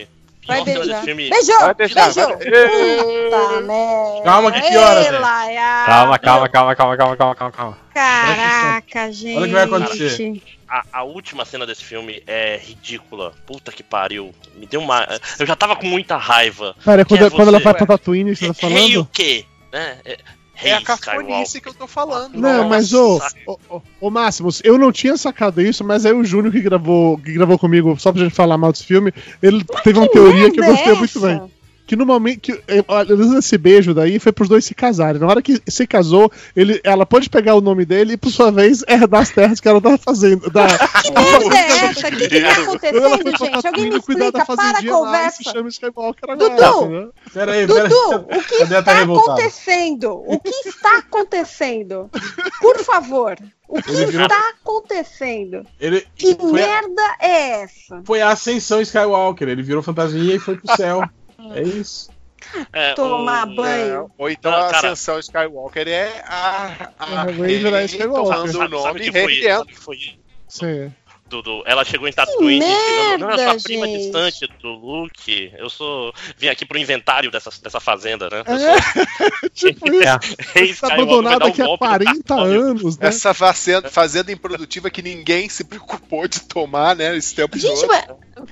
Vai 0.47 0.65
beijar. 0.65 1.03
filme. 1.05 1.31
Beijou! 1.31 1.61
Vai 1.61 1.75
beijou! 1.75 2.05
Puta 2.05 3.61
merda! 3.63 4.23
Calma 4.25 4.53
que 4.53 4.61
piora. 4.61 5.19
Laia. 5.19 5.85
Calma, 5.87 6.19
calma, 6.19 6.49
calma, 6.49 6.77
calma, 6.77 6.97
calma, 6.97 7.17
calma, 7.17 7.35
calma, 7.35 7.53
calma. 7.53 7.79
Caraca, 7.95 9.13
gente. 9.13 9.37
Olha 9.37 9.45
o 9.45 9.49
que 9.49 9.53
vai 9.55 9.65
acontecer. 9.65 10.43
A, 10.69 10.83
a 10.93 11.03
última 11.05 11.45
cena 11.45 11.67
desse 11.67 11.85
filme 11.85 12.23
é 12.27 12.59
ridícula. 12.63 13.33
Puta 13.47 13.71
que 13.71 13.83
pariu. 13.83 14.35
Me 14.57 14.67
deu 14.67 14.81
uma. 14.81 15.07
Eu 15.39 15.47
já 15.47 15.55
tava 15.55 15.77
com 15.77 15.87
muita 15.87 16.17
raiva. 16.17 16.75
Pera, 16.85 17.05
quando, 17.05 17.19
Quem 17.19 17.27
é 17.27 17.31
quando 17.31 17.49
ela 17.49 17.61
vai 17.61 17.75
pra 17.75 17.87
Tatooine, 17.87 18.35
você 18.35 18.53
tá 18.53 18.67
Rei 18.67 18.79
o 18.79 19.05
falando? 19.05 19.09
quê? 19.13 19.45
Né? 19.73 19.99
É, 20.65 20.71
É 20.71 20.75
a 20.75 20.83
cafonice 20.83 21.61
que 21.61 21.69
eu 21.69 21.75
tô 21.75 21.87
falando. 21.87 22.35
Não, 22.35 22.65
Nossa, 22.65 22.69
mas 22.69 22.93
ô, 22.93 23.21
ô, 23.47 23.81
ô, 24.01 24.11
Máximos, 24.11 24.61
eu 24.65 24.79
não 24.79 24.91
tinha 24.91 25.17
sacado 25.17 25.61
isso, 25.61 25.85
mas 25.85 26.07
aí 26.07 26.13
o 26.13 26.25
Júnior 26.25 26.53
que 26.53 26.61
gravou, 26.61 27.19
que 27.19 27.33
gravou 27.33 27.59
comigo, 27.59 27.97
só 27.99 28.13
pra 28.13 28.23
gente 28.23 28.35
falar 28.35 28.57
mal 28.57 28.73
desse 28.73 28.85
filme, 28.85 29.13
ele 29.43 29.65
teve 29.83 29.99
uma 29.99 30.09
teoria 30.09 30.51
que 30.51 30.61
eu 30.61 30.65
gostei 30.65 30.93
é 30.93 30.97
muito 30.97 31.19
essa? 31.19 31.27
bem. 31.27 31.54
Que 31.87 31.97
no 31.97 32.07
momento 32.07 32.41
que. 32.41 32.53
eh, 32.67 32.83
olha, 32.89 33.13
Esse 33.39 33.59
beijo 33.59 33.93
daí 33.93 34.19
foi 34.19 34.33
pros 34.33 34.49
dois 34.49 34.65
se 34.65 34.75
casarem. 34.75 35.21
Na 35.21 35.27
hora 35.27 35.43
que 35.43 35.61
se 35.69 35.87
casou, 35.87 36.33
ele, 36.57 36.81
ela 36.83 37.05
pode 37.05 37.29
pegar 37.29 37.55
o 37.57 37.61
nome 37.61 37.85
dele 37.85 38.15
e, 38.15 38.17
por 38.17 38.31
sua 38.31 38.51
vez, 38.51 38.83
herdar 38.89 39.21
as 39.21 39.29
terras 39.31 39.61
que 39.61 39.69
ela 39.69 39.81
tava 39.83 39.99
fazendo. 39.99 40.49
Da, 40.51 40.67
Que 41.03 41.11
merda 41.13 41.57
é 41.59 41.85
essa? 41.87 42.09
O 42.09 42.11
que, 42.13 42.29
que 42.29 42.41
tá 42.41 42.53
acontecendo, 42.63 43.37
gente? 43.39 43.67
Alguém 43.67 43.91
me 43.91 43.97
explica, 43.99 44.33
para 44.33 44.43
a 44.43 44.47
fazendinha 44.47 44.93
lá 44.93 44.99
conversa. 44.99 45.43
chama 45.43 45.69
Skywalker 45.69 46.37
Dudu! 46.39 46.45
agora. 46.65 46.87
entendeu? 46.87 47.13
Peraí, 47.35 47.67
Dudu, 47.67 47.81
peraí. 47.83 48.41
o 48.41 48.43
que 48.45 48.63
A 48.63 48.67
tá 48.67 48.79
está 48.81 48.93
revoltada. 48.95 49.33
acontecendo? 49.33 50.23
O 50.27 50.41
que 50.41 50.69
está 50.69 50.99
acontecendo? 50.99 52.11
Por 52.63 52.79
favor, 52.79 53.37
o 53.69 53.83
que 53.83 53.91
Ele 53.91 54.07
virou- 54.07 54.27
está 54.27 54.41
acontecendo? 54.59 55.67
Ele 55.79 56.07
Que 56.17 56.35
foi, 56.35 56.63
a, 56.63 56.67
merda 56.67 57.03
é 57.21 57.63
essa? 57.63 58.03
foi 58.07 58.23
a 58.23 58.31
ascensão 58.31 58.81
Skywalker. 58.81 59.49
Ele 59.49 59.63
virou 59.63 59.83
fantasminha 59.83 60.35
e 60.37 60.39
foi 60.39 60.57
pro 60.57 60.75
céu. 60.77 61.03
É 61.53 61.63
isso. 61.63 62.11
É, 62.73 62.93
Tomar 62.95 63.49
o- 63.49 63.55
banho. 63.55 64.07
É, 64.11 64.23
ou 64.23 64.31
então 64.31 64.51
Não, 64.53 64.59
a 64.59 64.71
cara. 64.71 64.93
ascensão 64.93 65.19
Skywalker 65.19 65.89
é 65.89 66.23
a, 66.27 66.91
a 66.99 67.27
É, 67.29 67.33
Rey 67.33 67.59
virar 67.59 67.79
Rey 67.79 67.87
Skywalker. 67.87 68.25
tomando 68.53 68.55
o 68.57 68.69
nome 68.69 68.83
sabe 68.83 69.01
e 69.01 69.03
que 69.05 69.13
foi, 69.13 69.43
sabe 69.43 69.67
que 69.73 69.79
foi 69.81 69.97
Sim. 70.49 70.93
Dudu? 71.29 71.63
Ela 71.67 71.85
chegou 71.85 72.07
em 72.07 72.13
Tatooine 72.13 72.61
chegando, 72.65 73.21
não, 73.21 73.31
eu 73.31 73.37
sou 73.37 73.45
a 73.45 73.47
merda, 73.49 73.63
prima 73.63 73.87
gente. 73.87 73.99
distante 74.03 74.49
do 74.61 74.69
Luke. 74.73 75.53
Eu 75.57 75.71
sou. 75.71 76.13
Vim 76.37 76.49
aqui 76.49 76.65
pro 76.67 76.79
inventário 76.79 77.31
dessa, 77.31 77.51
dessa 77.63 77.81
fazenda, 77.81 78.29
né? 78.31 78.43
Eu 78.47 78.55
É, 78.55 78.81
sou 78.81 79.51
tipo 79.55 79.87
isso. 79.93 80.81
Tá 80.81 80.95
abandonado 80.95 81.39
dar 81.41 81.47
um 81.47 81.49
aqui 81.49 81.63
há 81.63 81.67
golpe 81.67 81.85
no 81.85 81.89
40 81.91 82.13
cartório. 82.25 82.61
anos, 82.63 82.99
né? 82.99 83.09
Essa 83.09 83.33
fazenda, 83.35 83.89
fazenda 83.91 84.31
improdutiva 84.31 84.91
que 84.91 85.03
ninguém 85.03 85.49
se 85.49 85.65
preocupou 85.65 86.29
de 86.29 86.41
tomar, 86.41 86.95
né? 86.95 87.17
Esse 87.17 87.35
tempo 87.35 87.59
Gente, 87.59 87.81
todo. 87.81 87.89
mas 87.89 88.05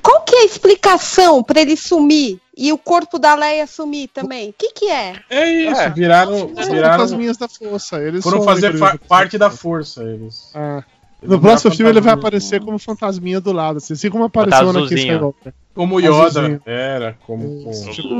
qual 0.03 0.23
que 0.23 0.35
é 0.35 0.41
a 0.41 0.45
explicação 0.45 1.43
pra 1.43 1.61
ele 1.61 1.77
sumir 1.77 2.41
e 2.57 2.73
o 2.73 2.79
corpo 2.79 3.19
da 3.19 3.35
Leia 3.35 3.67
sumir 3.67 4.09
também? 4.09 4.51
O 4.51 4.53
que 4.55 4.73
que 4.73 4.89
é? 4.89 5.21
É 5.29 5.51
isso. 5.51 5.81
É. 5.81 5.91
Viraram. 5.91 6.49
Viraram 6.55 7.05
as 7.05 7.13
minhas 7.13 7.37
da 7.37 7.49
força. 7.49 8.01
Eles 8.03 8.23
foram 8.23 8.39
são 8.39 8.47
fazer 8.47 8.73
parte 9.09 9.37
da 9.37 9.51
força. 9.51 10.03
Eles. 10.03 10.51
Ah. 10.55 10.83
No 11.23 11.41
próximo 11.41 11.75
filme 11.75 11.91
ele 11.93 12.01
vai 12.01 12.15
aparecer 12.15 12.61
como 12.61 12.79
fantasminha 12.79 13.41
do 13.41 13.53
lado, 13.53 13.77
assim, 13.79 13.93
assim 13.93 14.11
como 14.11 14.25
apareceu 14.25 14.65
na 14.73 14.81
azulzinho. 14.81 14.99
Skywalker. 14.99 15.55
Como 15.75 15.99
Yoda 16.01 16.25
Azulzinho. 16.27 16.61
era, 16.67 17.17
como. 17.27 17.71
Isso. 17.71 17.91
Tipo 17.93 18.15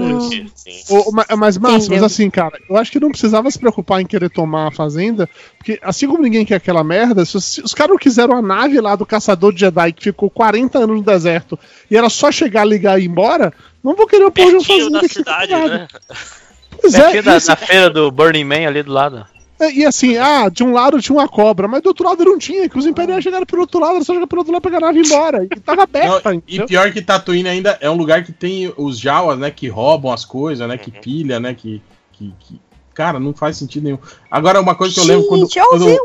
mas, 1.37 1.59
Máximos, 1.59 1.87
Entendeu. 1.87 2.05
assim, 2.07 2.31
cara, 2.31 2.59
eu 2.71 2.77
acho 2.77 2.91
que 2.91 2.99
não 3.01 3.11
precisava 3.11 3.51
se 3.51 3.59
preocupar 3.59 4.01
em 4.01 4.07
querer 4.07 4.31
tomar 4.31 4.69
a 4.69 4.71
fazenda, 4.71 5.29
porque 5.59 5.79
assim 5.83 6.07
como 6.07 6.23
ninguém 6.23 6.45
quer 6.47 6.55
aquela 6.57 6.83
merda, 6.83 7.25
se, 7.25 7.37
os- 7.37 7.45
se 7.45 7.61
os 7.61 7.75
caras 7.75 7.91
não 7.91 7.99
quiseram 7.99 8.37
a 8.37 8.41
nave 8.43 8.81
lá 8.81 8.95
do 8.97 9.05
caçador 9.05 9.53
de 9.53 9.61
Jedi 9.61 9.93
que 9.93 10.03
ficou 10.05 10.31
40 10.31 10.79
anos 10.79 10.97
no 10.97 11.03
deserto 11.03 11.59
e 11.91 11.97
era 11.97 12.09
só 12.09 12.31
chegar, 12.33 12.65
ligar 12.65 12.99
e 12.99 13.05
ir 13.05 13.09
embora, 13.09 13.53
não 13.85 13.95
vou 13.95 14.07
querer 14.07 14.25
o 14.25 14.31
porra 14.31 14.49
de 14.49 14.55
uma 14.57 14.65
fazenda 14.65 14.91
da 14.93 14.99
aqui. 15.01 15.09
cidade, 15.15 15.53
né? 15.55 15.89
Pois 16.81 16.95
é, 16.95 17.21
da, 17.23 17.35
assim- 17.37 17.47
da 17.49 17.57
feira 17.57 17.91
do 17.91 18.11
Burning 18.11 18.45
Man 18.45 18.67
ali 18.67 18.83
do 18.83 18.93
lado. 18.93 19.27
É, 19.61 19.73
E 19.73 19.85
assim, 19.87 20.17
ah, 20.17 20.49
de 20.49 20.63
um 20.65 20.73
lado 20.73 21.01
tinha 21.01 21.17
uma 21.17 21.29
cobra, 21.29 21.69
mas 21.69 21.83
do 21.83 21.89
outro 21.89 22.09
lado 22.09 22.25
não 22.25 22.39
tinha, 22.39 22.69
que 22.69 22.79
os 22.79 22.87
imperiais 22.87 23.23
chegaram 23.23 23.47
pelo 23.47 23.63
outro 23.63 23.79
lado, 23.81 24.05
só 24.05 24.13
chegar 24.15 24.27
pelo 24.27 24.41
outro 24.41 24.53
lado 24.53 24.63
pegar 24.63 24.79
a 24.79 24.81
nave 24.81 24.99
e 24.99 25.03
ir 25.03 25.07
embora. 25.07 25.45
E 25.45 25.49
tava 25.61 25.83
aberta, 25.85 26.33
Não, 26.33 26.43
e 26.49 26.65
pior 26.67 26.91
que 26.93 27.01
Tatooine 27.01 27.49
ainda 27.49 27.79
é 27.81 27.89
um 27.89 27.97
lugar 27.97 28.25
que 28.25 28.33
tem 28.33 28.73
os 28.77 28.99
Jawas, 28.99 29.39
né? 29.39 29.51
Que 29.51 29.69
roubam 29.69 30.13
as 30.13 30.25
coisas, 30.25 30.67
né? 30.69 30.77
Que 30.77 30.91
pilha, 30.91 31.39
né? 31.39 31.55
Que, 31.55 31.81
que, 32.13 32.35
que- 32.41 32.61
Cara, 32.95 33.19
não 33.19 33.33
faz 33.33 33.57
sentido 33.57 33.85
nenhum. 33.85 33.99
Agora, 34.31 34.61
uma 34.61 34.75
coisa 34.75 34.93
que 34.95 35.01
eu 35.01 35.05
lembro 35.05 35.27
quando. 35.27 35.41
Gente, 35.45 35.59
é 35.59 35.65
o 35.65 35.69
quando, 35.71 35.99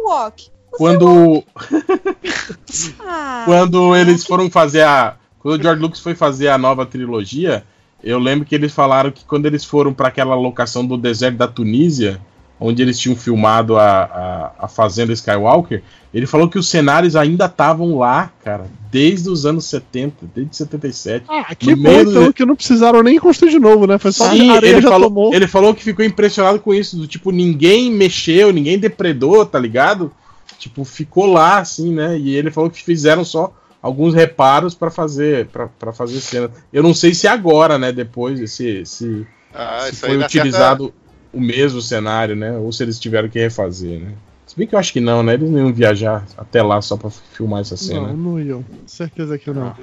quando, 0.71 1.43
Ah, 2.99 3.43
quando 3.45 3.95
eles 3.95 4.25
foram 4.25 4.49
fazer 4.49 4.83
a. 4.83 5.15
Quando 5.39 5.59
o 5.59 5.63
George 5.63 5.81
Lucas 5.81 5.99
foi 5.99 6.15
fazer 6.15 6.49
a 6.49 6.57
nova 6.57 6.85
trilogia, 6.85 7.63
eu 8.03 8.19
lembro 8.19 8.45
que 8.45 8.55
eles 8.55 8.73
falaram 8.73 9.11
que 9.11 9.23
quando 9.25 9.45
eles 9.45 9.63
foram 9.63 9.93
para 9.93 10.07
aquela 10.09 10.35
locação 10.35 10.85
do 10.85 10.97
deserto 10.97 11.37
da 11.37 11.47
Tunísia, 11.47 12.19
onde 12.59 12.81
eles 12.81 12.97
tinham 12.97 13.15
filmado 13.15 13.77
a, 13.77 14.51
a, 14.59 14.65
a 14.65 14.67
Fazenda 14.67 15.13
Skywalker, 15.13 15.83
ele 16.13 16.25
falou 16.25 16.49
que 16.49 16.57
os 16.57 16.67
cenários 16.67 17.15
ainda 17.15 17.45
estavam 17.45 17.97
lá, 17.99 18.31
cara, 18.43 18.65
desde 18.91 19.29
os 19.29 19.45
anos 19.45 19.65
70, 19.65 20.25
desde 20.33 20.55
77. 20.55 21.25
Ah, 21.27 21.53
que 21.53 21.75
bom 21.75 21.81
meio 21.83 22.05
do- 22.05 22.11
então 22.11 22.31
que 22.31 22.45
não 22.45 22.55
precisaram 22.55 23.03
nem 23.03 23.19
construir 23.19 23.51
de 23.51 23.59
novo, 23.59 23.85
né? 23.85 23.97
Foi 23.99 24.11
só 24.11 24.29
Sim, 24.31 24.49
a 24.49 24.53
areia 24.55 24.71
ele 24.73 24.81
já 24.81 24.89
falou, 24.89 25.07
tomou. 25.09 25.33
ele 25.33 25.47
falou 25.47 25.75
que 25.75 25.83
ficou 25.83 26.03
impressionado 26.03 26.59
com 26.59 26.73
isso, 26.73 26.97
do 26.97 27.05
tipo, 27.07 27.31
ninguém 27.31 27.91
mexeu, 27.91 28.51
ninguém 28.51 28.79
depredou, 28.79 29.45
tá 29.45 29.59
ligado? 29.59 30.11
Tipo, 30.57 30.83
ficou 30.83 31.27
lá, 31.27 31.59
assim, 31.59 31.93
né? 31.93 32.17
E 32.17 32.35
ele 32.35 32.49
falou 32.49 32.69
que 32.71 32.81
fizeram 32.83 33.23
só 33.23 33.53
alguns 33.79 34.15
reparos 34.15 34.73
pra 34.73 34.89
fazer 34.89 35.45
pra 35.47 35.67
pra 35.67 35.93
fazer 35.93 36.19
cena. 36.21 36.49
Eu 36.73 36.81
não 36.81 36.95
sei 36.95 37.13
se 37.13 37.27
agora, 37.27 37.77
né, 37.77 37.91
depois, 37.91 38.51
se, 38.51 38.83
se, 38.83 39.27
Ah, 39.53 39.81
se 39.91 39.97
foi 39.97 40.17
utilizado 40.17 40.91
o 41.33 41.39
mesmo 41.39 41.81
cenário, 41.81 42.35
né? 42.35 42.51
Ou 42.57 42.71
se 42.71 42.83
eles 42.83 42.99
tiveram 42.99 43.29
que 43.29 43.39
refazer, 43.39 43.99
né? 43.99 44.11
Se 44.45 44.57
bem 44.57 44.65
que 44.67 44.73
eu 44.75 44.79
acho 44.79 44.93
que 44.93 44.99
não, 45.01 45.21
né? 45.23 45.33
Eles 45.33 45.49
não 45.49 45.59
iam 45.59 45.73
viajar 45.73 46.25
até 46.37 46.63
lá 46.63 46.81
só 46.81 46.95
pra 46.95 47.09
filmar 47.09 47.61
essa 47.61 47.75
cena. 47.77 48.07
Não, 48.07 48.13
não 48.15 48.39
iam. 48.39 48.63
Certeza 48.85 49.37
que 49.37 49.49
não. 49.51 49.75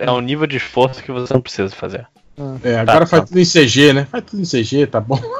É 0.00 0.10
um 0.10 0.20
nível 0.20 0.46
de 0.46 0.56
esforço 0.56 1.02
que 1.02 1.10
você 1.12 1.34
não 1.34 1.40
precisa 1.40 1.68
fazer. 1.70 2.06
É, 2.64 2.78
agora 2.78 3.00
Tá, 3.00 3.06
faz 3.06 3.22
tá. 3.24 3.26
tudo 3.28 3.38
em 3.40 3.44
CG, 3.44 3.92
né? 3.92 4.06
Faz 4.10 4.24
tudo 4.24 4.40
em 4.40 4.46
CG, 4.46 4.86
tá 4.86 5.00
bom. 5.00 5.20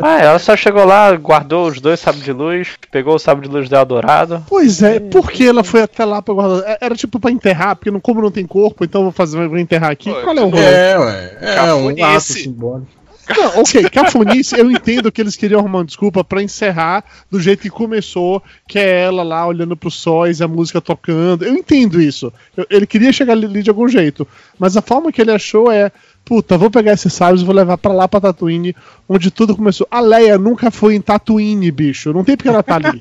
Ah, 0.00 0.18
ela 0.20 0.38
só 0.38 0.56
chegou 0.56 0.86
lá, 0.86 1.14
guardou 1.16 1.68
os 1.68 1.78
dois 1.78 2.00
sabres 2.00 2.24
de 2.24 2.32
luz, 2.32 2.70
pegou 2.90 3.14
o 3.14 3.18
sabre 3.18 3.46
de 3.46 3.54
luz 3.54 3.68
dela 3.68 3.84
dourado. 3.84 4.42
Pois 4.48 4.82
é, 4.82 4.98
por 4.98 5.30
que 5.30 5.46
ela 5.46 5.62
foi 5.62 5.82
até 5.82 6.02
lá 6.02 6.22
pra 6.22 6.32
guardar? 6.32 6.62
É- 6.66 6.78
Era 6.80 6.94
tipo 6.96 7.20
pra 7.20 7.30
enterrar, 7.30 7.76
porque 7.76 7.90
não, 7.90 8.00
como 8.00 8.22
não 8.22 8.30
tem 8.30 8.46
corpo, 8.46 8.84
então 8.86 9.02
eu 9.02 9.04
vou 9.04 9.12
fazer, 9.12 9.46
vou 9.46 9.58
enterrar 9.58 9.90
aqui. 9.90 10.10
Pô, 10.10 10.22
Qual 10.22 10.34
é 10.36 10.40
o 10.40 10.48
rolê? 10.48 10.62
É, 10.64 10.98
ué. 10.98 11.38
É 11.42 11.74
um 11.74 12.04
ato 12.04 12.20
simbólico. 12.22 12.88
Não, 13.28 13.60
ok, 13.60 13.88
cafonice, 13.90 14.58
eu 14.58 14.70
entendo 14.70 15.10
que 15.10 15.20
eles 15.20 15.36
queriam 15.36 15.60
arrumar 15.60 15.78
uma 15.78 15.84
desculpa 15.84 16.22
pra 16.24 16.42
encerrar 16.42 17.04
do 17.30 17.40
jeito 17.40 17.62
que 17.62 17.70
começou, 17.70 18.42
que 18.68 18.78
é 18.78 19.02
ela 19.04 19.22
lá 19.22 19.46
olhando 19.46 19.76
pros 19.76 19.94
sóis, 19.94 20.42
a 20.42 20.48
música 20.48 20.80
tocando. 20.80 21.44
Eu 21.44 21.54
entendo 21.54 22.00
isso. 22.00 22.32
Eu- 22.56 22.66
ele 22.70 22.86
queria 22.86 23.12
chegar 23.12 23.32
ali 23.32 23.62
de 23.62 23.70
algum 23.70 23.88
jeito. 23.88 24.26
Mas 24.58 24.76
a 24.76 24.82
forma 24.82 25.10
que 25.12 25.20
ele 25.20 25.30
achou 25.32 25.70
é. 25.70 25.90
Puta, 26.26 26.56
vou 26.56 26.70
pegar 26.70 26.94
esses 26.94 27.12
sábios 27.12 27.42
e 27.42 27.44
vou 27.44 27.54
levar 27.54 27.76
pra 27.76 27.92
lá 27.92 28.08
pra 28.08 28.18
Tatooine, 28.18 28.74
onde 29.06 29.30
tudo 29.30 29.54
começou. 29.54 29.86
A 29.90 30.00
Leia 30.00 30.38
nunca 30.38 30.70
foi 30.70 30.94
em 30.94 31.00
Tatooine, 31.00 31.70
bicho. 31.70 32.14
Não 32.14 32.24
tem 32.24 32.34
porque 32.34 32.48
ela 32.48 32.62
tá 32.62 32.76
ali. 32.76 32.98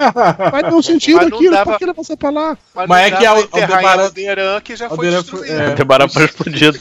Vai 0.52 0.62
ter 0.62 0.74
um 0.74 0.82
sentido 0.82 1.16
Mas 1.22 1.30
não 1.30 1.38
aquilo, 1.38 1.52
dava- 1.56 1.72
por 1.72 1.78
que 1.78 1.84
ela 1.86 1.94
passar 1.94 2.18
pra 2.18 2.30
lá? 2.30 2.58
Mas, 2.76 2.90
Mas 2.90 3.02
é 3.06 3.12
que 3.16 3.26
a- 3.26 3.32
Aldebaran- 3.32 4.04
Alderan, 4.04 4.60
que 4.62 4.76
já 4.76 4.90
foi 4.90 4.98
Alderan 5.08 5.24
foi- 5.24 5.40
destruído. 5.48 5.82
é. 5.82 5.86
Pra 6.10 6.26
explodido. 6.26 6.80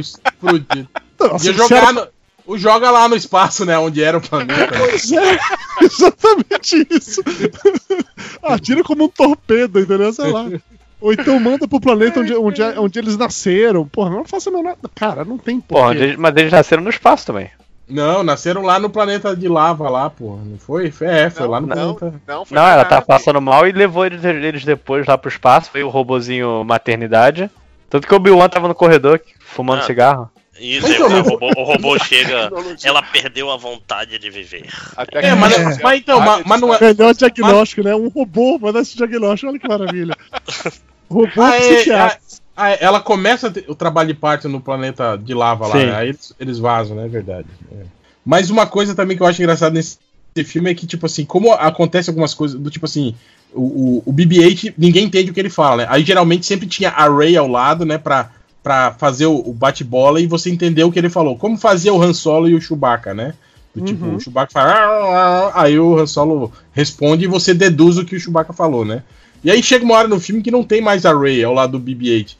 Explodido. 0.00 0.88
nossa, 1.20 1.46
Ia 1.46 1.52
se 1.52 1.52
jogar 1.52 1.76
era- 1.76 1.92
no, 1.92 2.06
o 2.46 2.58
joga 2.58 2.90
lá 2.90 3.08
no 3.08 3.16
espaço, 3.16 3.64
né? 3.64 3.78
Onde 3.78 4.02
era 4.02 4.18
o 4.18 4.20
planeta. 4.20 4.70
né? 4.70 4.78
Pois 4.78 5.10
é, 5.12 5.38
exatamente 5.82 6.86
isso. 6.90 7.22
Atira 8.42 8.82
como 8.82 9.04
um 9.04 9.08
torpedo, 9.08 9.80
entendeu? 9.80 10.12
Sei 10.12 10.30
lá. 10.30 10.46
Ou 11.00 11.12
então 11.12 11.38
manda 11.38 11.68
pro 11.68 11.80
planeta 11.80 12.20
onde, 12.20 12.34
onde, 12.34 12.62
onde 12.62 12.98
eles 12.98 13.16
nasceram. 13.16 13.86
Porra, 13.86 14.10
não 14.10 14.24
faça 14.24 14.48
a 14.50 14.52
menor. 14.52 14.76
Cara, 14.94 15.24
não 15.24 15.36
tem 15.36 15.60
Porra, 15.60 15.94
mas 16.18 16.36
eles 16.36 16.52
nasceram 16.52 16.82
no 16.82 16.90
espaço 16.90 17.26
também. 17.26 17.50
Não, 17.86 18.22
nasceram 18.22 18.62
lá 18.62 18.78
no 18.78 18.88
planeta 18.88 19.36
de 19.36 19.46
lava 19.46 19.90
lá, 19.90 20.08
porra. 20.08 20.42
Não 20.42 20.56
foi? 20.58 20.86
É, 21.02 21.28
foi 21.28 21.42
Não, 21.44 21.50
lá 21.50 21.60
no 21.60 21.66
não, 21.66 21.94
planeta. 21.94 22.20
não, 22.26 22.44
foi 22.46 22.54
Não, 22.56 22.62
ela 22.62 22.76
nada. 22.76 22.88
tá 22.88 23.02
passando 23.02 23.40
mal 23.42 23.68
e 23.68 23.72
levou 23.72 24.06
eles, 24.06 24.24
eles 24.24 24.64
depois 24.64 25.06
lá 25.06 25.18
pro 25.18 25.28
espaço. 25.28 25.70
Foi 25.70 25.82
o 25.82 25.90
robozinho 25.90 26.64
maternidade. 26.64 27.50
Tanto 27.90 28.06
que 28.08 28.14
o 28.14 28.16
Obi-Wan 28.16 28.48
tava 28.48 28.68
no 28.68 28.74
corredor 28.74 29.20
fumando 29.40 29.80
Ah. 29.80 29.86
cigarro. 29.86 30.30
Isso, 30.60 30.86
Então, 30.86 31.08
o, 31.08 31.22
robô, 31.22 31.50
o 31.56 31.64
robô 31.64 31.98
chega. 32.04 32.50
Ela 32.84 33.02
perdeu 33.02 33.50
a 33.50 33.56
vontade 33.56 34.18
de 34.18 34.30
viver. 34.30 34.66
Até 34.96 35.26
É, 35.26 35.34
mas, 35.34 35.52
É. 35.58 35.82
mas 35.82 35.98
então, 36.00 36.20
mas, 36.20 36.44
mas 36.44 36.60
não 36.60 36.74
é. 36.74 36.78
Melhor 36.80 37.14
diagnóstico, 37.14 37.82
né? 37.82 37.94
Um 37.94 38.08
robô 38.08 38.58
vai 38.58 38.72
dar 38.72 38.80
esse 38.80 38.96
diagnóstico. 38.96 39.50
Olha 39.50 39.58
que 39.58 39.68
maravilha. 39.68 40.16
Robô 41.10 41.42
Ah, 41.42 41.56
é, 41.56 41.60
psiquiatra. 41.74 42.18
ah, 42.56 42.70
é, 42.70 42.78
ela 42.80 43.00
começa 43.00 43.52
o 43.68 43.74
trabalho 43.74 44.08
de 44.08 44.14
parto 44.18 44.48
no 44.48 44.60
planeta 44.60 45.16
de 45.16 45.34
lava 45.34 45.66
lá, 45.66 45.76
Sim. 45.78 45.86
né? 45.86 45.96
Aí 45.96 46.08
eles, 46.08 46.34
eles 46.40 46.58
vazam, 46.58 46.96
né? 46.96 47.04
É 47.04 47.08
verdade. 47.08 47.46
É. 47.72 47.84
Mas 48.24 48.48
uma 48.48 48.66
coisa 48.66 48.94
também 48.94 49.16
que 49.16 49.22
eu 49.22 49.26
acho 49.26 49.40
engraçado 49.42 49.74
nesse 49.74 49.98
filme 50.44 50.70
é 50.70 50.74
que, 50.74 50.86
tipo 50.86 51.04
assim, 51.06 51.24
como 51.24 51.52
acontece 51.52 52.08
algumas 52.10 52.32
coisas 52.32 52.58
do 52.58 52.70
tipo 52.70 52.86
assim, 52.86 53.14
o, 53.52 53.60
o, 53.60 54.02
o 54.06 54.12
BB-8, 54.12 54.74
ninguém 54.78 55.04
entende 55.04 55.30
o 55.30 55.34
que 55.34 55.40
ele 55.40 55.50
fala, 55.50 55.78
né? 55.82 55.86
Aí 55.90 56.02
geralmente 56.02 56.46
sempre 56.46 56.66
tinha 56.66 56.88
a 56.90 57.06
Ray 57.08 57.36
ao 57.36 57.46
lado, 57.46 57.84
né? 57.84 57.98
Pra, 57.98 58.30
pra 58.64 58.92
fazer 58.92 59.26
o, 59.26 59.52
bate-bola 59.52 60.20
e 60.20 60.26
você 60.26 60.50
entender 60.50 60.82
o 60.82 60.90
que 60.90 60.98
ele 60.98 61.10
falou. 61.10 61.36
Como 61.36 61.56
fazia 61.58 61.92
o 61.92 62.02
Han 62.02 62.14
Solo 62.14 62.48
e 62.48 62.54
o 62.54 62.60
Chewbacca, 62.60 63.12
né? 63.14 63.34
Do 63.74 63.84
tipo, 63.84 64.06
Uhum. 64.06 64.16
o 64.16 64.20
Chewbacca 64.20 64.50
fala. 64.52 64.72
"Ah, 64.72 65.52
ah", 65.54 65.62
Aí 65.62 65.78
o 65.78 65.98
Han 65.98 66.06
Solo 66.06 66.50
responde 66.72 67.24
e 67.24 67.28
você 67.28 67.52
deduz 67.52 67.98
o 67.98 68.04
que 68.06 68.16
o 68.16 68.20
Chewbacca 68.20 68.52
falou, 68.54 68.84
né? 68.84 69.02
E 69.44 69.50
aí 69.50 69.62
chega 69.62 69.84
uma 69.84 69.94
hora 69.94 70.08
no 70.08 70.18
filme 70.18 70.40
que 70.42 70.50
não 70.50 70.64
tem 70.64 70.80
mais 70.80 71.04
a 71.04 71.12
Ray 71.12 71.44
ao 71.44 71.52
lado 71.52 71.78
do 71.78 71.80
BB-8. 71.84 72.34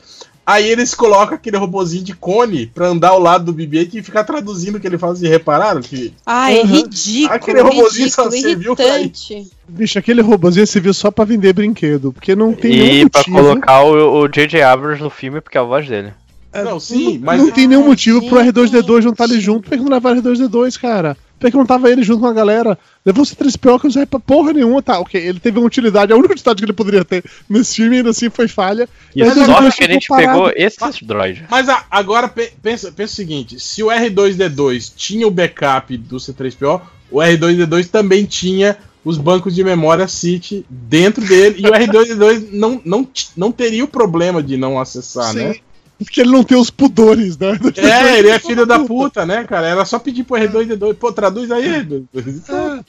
Aí 0.47 0.69
eles 0.69 0.95
colocam 0.95 1.35
aquele 1.37 1.57
robozinho 1.57 2.05
de 2.05 2.13
cone 2.15 2.67
pra 2.67 2.89
andar 2.89 3.09
ao 3.11 3.19
lado 3.19 3.47
do 3.51 3.55
BB-8 3.55 3.95
e 3.95 4.03
ficar 4.03 4.25
traduzindo 4.25 4.77
o 4.77 4.81
que 4.81 4.87
ele 4.87 4.99
fala. 4.99 5.15
Vocês 5.17 5.31
repararam? 5.31 5.81
Que... 5.81 6.13
Ai, 6.27 6.61
Uhum. 6.61 6.67
ridículo, 6.67 7.33
Aquele 7.35 7.61
robozinho 7.63 8.11
só 8.11 8.25
ridículo, 8.25 8.43
serviu 8.53 8.77
pra 8.77 8.99
irritante. 9.01 9.51
Bicho, 9.67 9.99
aquele 9.99 10.21
robôzinho 10.21 10.67
serviu 10.67 10.93
só 10.93 11.11
pra 11.11 11.25
vender 11.25 11.53
brinquedo. 11.55 12.13
Porque 12.13 12.37
não 12.37 12.53
tem 12.53 12.73
nenhum 12.77 13.07
E 13.07 13.11
pra 13.11 13.21
motivo. 13.21 13.37
colocar 13.39 13.83
o 13.85 14.29
J.J. 14.29 14.61
Abrams 14.63 15.03
no 15.03 15.09
filme, 15.09 15.41
porque 15.41 15.57
é 15.57 15.61
a 15.61 15.65
voz 15.65 15.89
dele. 15.89 16.13
Não, 16.53 16.79
sim, 16.79 17.15
não, 17.19 17.21
mas. 17.27 17.41
não 17.43 17.51
tem 17.51 17.67
nenhum 17.67 17.87
motivo 17.87 18.23
pro 18.29 18.39
R2D2 18.39 19.03
não 19.03 19.11
estar 19.13 19.25
ali 19.25 19.41
junto. 19.41 19.69
Por 19.69 19.77
que 19.77 19.83
não 19.83 19.91
levar 19.91 20.15
R2D2, 20.15 20.79
cara? 20.79 21.17
Por 21.39 21.51
que 21.51 21.57
não 21.57 21.67
tava 21.67 21.91
ele 21.91 22.03
junto 22.03 22.21
com 22.21 22.27
a 22.27 22.33
galera? 22.33 22.79
Levou 23.05 23.23
o 23.23 23.27
C3PO 23.27 23.79
que 23.79 23.85
não 23.87 23.91
serve 23.93 24.07
pra 24.07 24.19
porra 24.21 24.53
nenhuma, 24.53 24.81
tá? 24.83 24.99
Ok, 24.99 25.21
ele 25.21 25.39
teve 25.39 25.59
uma 25.59 25.67
utilidade, 25.67 26.13
a 26.13 26.17
única 26.17 26.33
utilidade 26.33 26.59
que 26.59 26.65
ele 26.65 26.73
poderia 26.73 27.05
ter 27.05 27.23
nesse 27.49 27.77
filme, 27.77 27.99
ainda 27.99 28.11
assim 28.11 28.31
foi 28.31 28.49
falha. 28.49 28.89
E 29.15 29.23
a 29.23 29.27
Mas 29.27 29.45
sorte 29.45 29.77
que 29.77 29.85
a 29.85 29.89
gente 29.89 30.09
parado. 30.09 30.29
pegou 30.29 30.53
esses 30.57 31.03
droids. 31.03 31.43
Mas 31.51 31.69
a- 31.69 31.85
agora 31.91 32.29
pe- 32.29 32.53
pensa, 32.63 32.91
pensa 32.93 33.13
o 33.13 33.17
seguinte: 33.17 33.61
se 33.61 33.83
o 33.83 33.89
R2D2 33.89 34.93
tinha 34.97 35.27
o 35.27 35.31
backup 35.31 35.97
do 35.99 36.17
C3PO, 36.17 36.81
o 37.11 37.19
R2D2 37.19 37.89
também 37.89 38.25
tinha 38.25 38.77
os 39.05 39.19
bancos 39.19 39.55
de 39.55 39.63
memória 39.63 40.09
City 40.09 40.65
dentro 40.71 41.23
dele, 41.27 41.57
e 41.59 41.67
o 41.67 41.73
R2D2 41.73 42.49
não, 42.53 42.81
não, 42.85 43.07
não 43.37 43.53
teria 43.53 43.85
o 43.85 43.89
problema 43.89 44.43
de 44.43 44.57
não 44.57 44.81
acessar, 44.81 45.33
Sim, 45.33 45.39
né? 45.41 45.57
Porque 46.05 46.21
ele 46.21 46.31
não 46.31 46.45
tem 46.45 46.57
os 46.57 46.71
pudores, 46.71 47.37
né? 47.39 47.59
É, 47.77 48.19
ele 48.19 48.29
é 48.29 48.39
filho 48.39 48.67
da 48.67 48.79
puta, 48.81 49.27
né, 49.27 49.45
cara? 49.45 49.67
Era 49.67 49.85
só 49.85 49.99
pedir 49.99 50.25
pro 50.25 50.37
R2D2, 50.37 50.95
pô, 50.95 51.13
traduz 51.13 51.51
aí, 51.51 51.85
R2D2. 51.85 52.85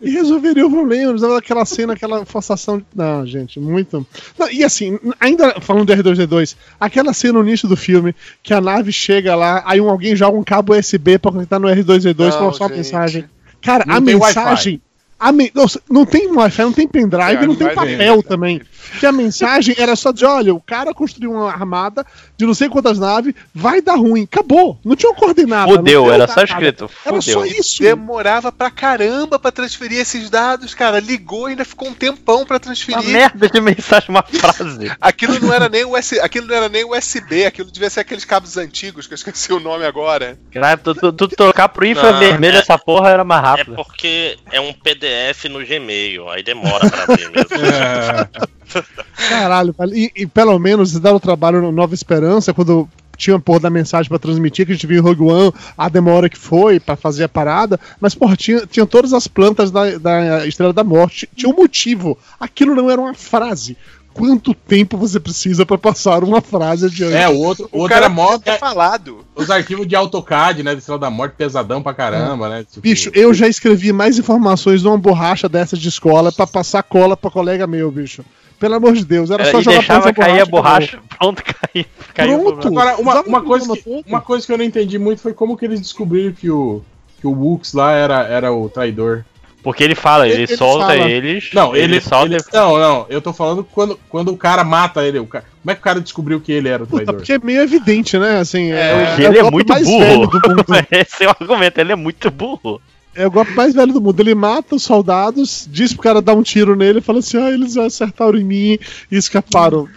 E 0.00 0.10
resolveria 0.10 0.66
o 0.66 0.70
problema, 0.70 1.04
não 1.04 1.10
precisava 1.12 1.34
daquela 1.34 1.64
cena, 1.64 1.92
aquela 1.92 2.24
forçação. 2.24 2.82
Não, 2.94 3.26
gente, 3.26 3.60
muito. 3.60 4.06
Não, 4.38 4.50
e 4.50 4.64
assim, 4.64 4.98
ainda 5.18 5.60
falando 5.60 5.86
do 5.86 5.92
R2D2, 5.92 6.56
aquela 6.78 7.12
cena 7.12 7.34
no 7.34 7.46
início 7.46 7.68
do 7.68 7.76
filme, 7.76 8.14
que 8.42 8.52
a 8.54 8.60
nave 8.60 8.92
chega 8.92 9.34
lá, 9.34 9.62
aí 9.66 9.80
um, 9.80 9.88
alguém 9.88 10.16
joga 10.16 10.38
um 10.38 10.44
cabo 10.44 10.74
USB 10.76 11.18
pra 11.18 11.32
conectar 11.32 11.58
no 11.58 11.68
R2D2 11.68 12.14
pra 12.14 12.30
Não, 12.30 12.46
mostrar 12.46 12.66
uma 12.66 12.76
mensagem. 12.76 13.24
Cara, 13.60 13.84
Não 13.86 13.96
a 13.96 14.00
mensagem. 14.00 14.80
A 15.20 15.30
me- 15.32 15.52
não, 15.54 15.66
não 15.90 16.06
tem 16.06 16.26
Wi-Fi, 16.34 16.62
não 16.62 16.72
tem 16.72 16.88
pendrive, 16.88 17.44
É, 17.44 17.46
não 17.46 17.54
tem 17.54 17.74
papel 17.74 18.22
também. 18.22 18.62
Que 18.98 19.04
a 19.06 19.12
mensagem 19.12 19.74
era 19.78 19.94
só 19.94 20.10
dizer: 20.10 20.24
olha, 20.26 20.54
o 20.54 20.60
cara 20.60 20.94
construiu 20.94 21.30
uma 21.32 21.48
armada 21.48 22.04
de 22.36 22.46
não 22.46 22.54
sei 22.54 22.68
quantas 22.70 22.98
naves, 22.98 23.34
vai 23.54 23.82
dar 23.82 23.96
ruim. 23.96 24.22
Acabou. 24.24 24.80
Não 24.84 24.96
tinha 24.96 25.10
uma 25.12 25.18
coordenada. 25.18 25.70
Fudeu, 25.70 26.06
era 26.08 26.26
nada. 26.26 26.32
só 26.32 26.42
escrito. 26.42 26.90
Era 27.04 27.20
só 27.20 27.40
Fudeu. 27.40 27.46
isso. 27.60 27.82
Demorava 27.82 28.50
pra 28.50 28.70
caramba 28.70 29.38
pra 29.38 29.52
transferir 29.52 29.98
esses 30.00 30.30
dados, 30.30 30.72
cara. 30.74 30.98
Ligou 30.98 31.48
e 31.48 31.50
ainda 31.50 31.64
ficou 31.66 31.88
um 31.88 31.94
tempão 31.94 32.44
pra 32.46 32.54
Uma 32.56 32.60
transferir. 32.60 33.04
merda 33.10 33.48
de 33.48 33.60
mensagem, 33.60 34.08
uma 34.08 34.22
frase. 34.22 34.90
Aquilo 35.00 35.38
não 35.38 35.52
era 35.52 35.68
nem 35.68 35.84
US, 35.84 36.14
aquilo 36.14 36.46
não 36.46 36.54
era 36.54 36.68
nem 36.68 36.84
USB, 36.84 37.44
aquilo 37.44 37.70
devia 37.70 37.90
ser 37.90 38.00
aqueles 38.00 38.24
cabos 38.24 38.56
antigos 38.56 39.06
que 39.06 39.12
eu 39.12 39.16
esqueci 39.16 39.52
o 39.52 39.60
nome 39.60 39.84
agora. 39.84 40.38
Cara, 40.50 40.76
tu, 40.78 40.94
tu, 40.94 41.12
tu 41.12 41.28
trocar 41.28 41.68
pro 41.68 41.84
infravermelho 41.86 42.56
é- 42.56 42.60
essa 42.60 42.78
porra 42.78 43.10
era 43.10 43.22
mais 43.24 43.42
É 43.42 43.46
rápido. 43.46 43.74
porque 43.76 44.38
é 44.50 44.60
um 44.60 44.72
PDF 44.72 45.09
no 45.48 45.64
Gmail, 45.64 46.28
aí 46.28 46.42
demora 46.42 46.88
pra 46.88 47.16
ver 47.16 47.30
mesmo. 47.30 48.50
É, 48.72 49.28
Caralho. 49.28 49.74
E, 49.92 50.12
e 50.14 50.26
pelo 50.28 50.56
menos 50.56 50.92
deram 50.92 51.16
o 51.16 51.20
trabalho 51.20 51.60
no 51.60 51.72
Nova 51.72 51.92
Esperança, 51.92 52.54
quando 52.54 52.88
tinha 53.20 53.38
porra 53.38 53.60
da 53.60 53.70
mensagem 53.70 54.08
pra 54.08 54.18
transmitir, 54.18 54.64
que 54.64 54.72
a 54.72 54.74
gente 54.74 54.86
viu 54.86 54.98
em 54.98 55.02
Rogue 55.02 55.22
One, 55.22 55.52
a 55.76 55.88
demora 55.88 56.28
que 56.28 56.38
foi 56.38 56.80
pra 56.80 56.96
fazer 56.96 57.24
a 57.24 57.28
parada, 57.28 57.78
mas, 58.00 58.14
porra, 58.14 58.34
tinha, 58.34 58.66
tinha 58.66 58.86
todas 58.86 59.12
as 59.12 59.28
plantas 59.28 59.70
da, 59.70 59.98
da 59.98 60.46
Estrela 60.46 60.72
da 60.72 60.82
Morte, 60.82 61.28
tinha 61.36 61.52
um 61.52 61.56
motivo. 61.56 62.16
Aquilo 62.38 62.74
não 62.74 62.90
era 62.90 63.00
uma 63.00 63.12
frase. 63.12 63.76
Quanto 64.12 64.54
tempo 64.54 64.96
você 64.96 65.18
precisa 65.18 65.64
pra 65.64 65.78
passar 65.78 66.22
uma 66.24 66.40
frase 66.40 66.86
adiante. 66.86 67.14
É, 67.14 67.28
o 67.28 67.38
outro, 67.38 67.68
o 67.72 67.78
outro 67.78 67.94
cara 67.94 68.06
era 68.06 68.14
mó. 68.14 68.38
ter 68.38 68.58
falado. 68.58 69.24
Os 69.34 69.50
arquivos 69.50 69.86
de 69.86 69.96
AutoCAD, 69.96 70.62
né? 70.62 70.74
Estrela 70.74 70.98
da 70.98 71.10
Morte, 71.10 71.34
pesadão 71.36 71.82
pra 71.82 71.94
caramba, 71.94 72.48
né? 72.48 72.64
Tipo, 72.64 72.80
Bicho, 72.80 73.10
eu 73.14 73.32
já 73.32 73.48
escrevi 73.48 73.92
mais 73.92 74.18
informações 74.18 74.82
numa 74.82 74.98
borracha 74.98 75.48
dessa 75.48 75.76
de 75.76 75.88
escola 75.88 76.30
pra 76.32 76.46
passar 76.46 76.82
cola 76.82 77.16
pra 77.16 77.30
colega 77.30 77.66
meu, 77.66 77.90
bicho. 77.90 78.24
Pelo 78.58 78.74
amor 78.74 78.92
de 78.92 79.06
Deus, 79.06 79.30
era 79.30 79.50
só 79.50 79.60
e 79.60 79.62
jogar 79.62 79.78
deixava 79.78 80.12
cair 80.12 80.42
a 80.42 80.44
borracha, 80.44 80.98
pronto, 81.18 81.42
caiu. 81.42 81.84
caiu 82.12 82.42
Pronto. 82.42 82.68
Agora, 82.68 82.96
uma, 82.98 83.22
uma, 83.22 83.42
coisa 83.42 83.74
que, 83.74 84.04
uma 84.06 84.20
coisa 84.20 84.46
que 84.46 84.52
eu 84.52 84.58
não 84.58 84.64
entendi 84.64 84.98
muito 84.98 85.22
foi 85.22 85.32
como 85.32 85.56
que 85.56 85.64
eles 85.64 85.80
descobriram 85.80 86.34
que 86.34 86.50
o, 86.50 86.82
que 87.18 87.26
o 87.26 87.30
Wux 87.30 87.72
lá 87.72 87.92
era, 87.92 88.22
era 88.24 88.52
o 88.52 88.68
traidor. 88.68 89.24
Porque 89.62 89.84
ele 89.84 89.94
fala, 89.94 90.26
ele, 90.26 90.42
Ele 90.44 90.56
solta 90.56 90.86
fala. 90.86 91.10
eles. 91.10 91.50
Não, 91.52 91.76
ele, 91.76 92.00
solta. 92.00 92.34
ele- 92.34 92.44
Não, 92.52 92.78
não, 92.78 93.06
eu 93.10 93.20
tô 93.20 93.32
falando 93.32 93.62
quando, 93.62 93.98
quando 94.08 94.32
o 94.32 94.36
cara 94.36 94.64
mata 94.64 95.04
ele. 95.04 95.18
O 95.18 95.26
cara, 95.26 95.44
como 95.62 95.70
é 95.70 95.74
que 95.74 95.80
o 95.80 95.84
cara 95.84 96.00
descobriu 96.00 96.40
que 96.40 96.50
ele 96.50 96.68
era 96.68 96.82
o 96.82 96.86
Puta, 96.86 97.04
traidor? 97.04 97.16
porque 97.16 97.32
é 97.34 97.38
meio 97.38 97.60
evidente, 97.60 98.18
né? 98.18 98.38
Assim, 98.40 98.72
é, 98.72 99.06
Porque 99.06 99.22
é 99.22 99.26
ele 99.26 99.38
é 99.38 99.42
golpe 99.42 99.54
muito 99.54 99.74
burro. 99.84 100.30
Esse 100.90 101.24
é 101.24 101.26
o 101.28 101.36
argumento, 101.38 101.78
ele 101.78 101.92
é 101.92 101.96
muito 101.96 102.30
burro. 102.30 102.80
É 103.14 103.26
o 103.26 103.30
golpe 103.30 103.52
mais 103.52 103.74
velho 103.74 103.92
do 103.92 104.00
mundo. 104.00 104.20
Ele 104.20 104.34
mata 104.34 104.76
os 104.76 104.82
soldados, 104.82 105.68
diz 105.70 105.92
pro 105.92 106.02
cara 106.04 106.22
dar 106.22 106.34
um 106.34 106.42
tiro 106.42 106.74
nele 106.76 107.00
e 107.00 107.02
fala 107.02 107.18
assim: 107.18 107.36
ah, 107.36 107.50
eles 107.50 107.76
acertaram 107.76 108.38
em 108.38 108.44
mim 108.44 108.78
e 109.10 109.16
escaparam. 109.16 109.88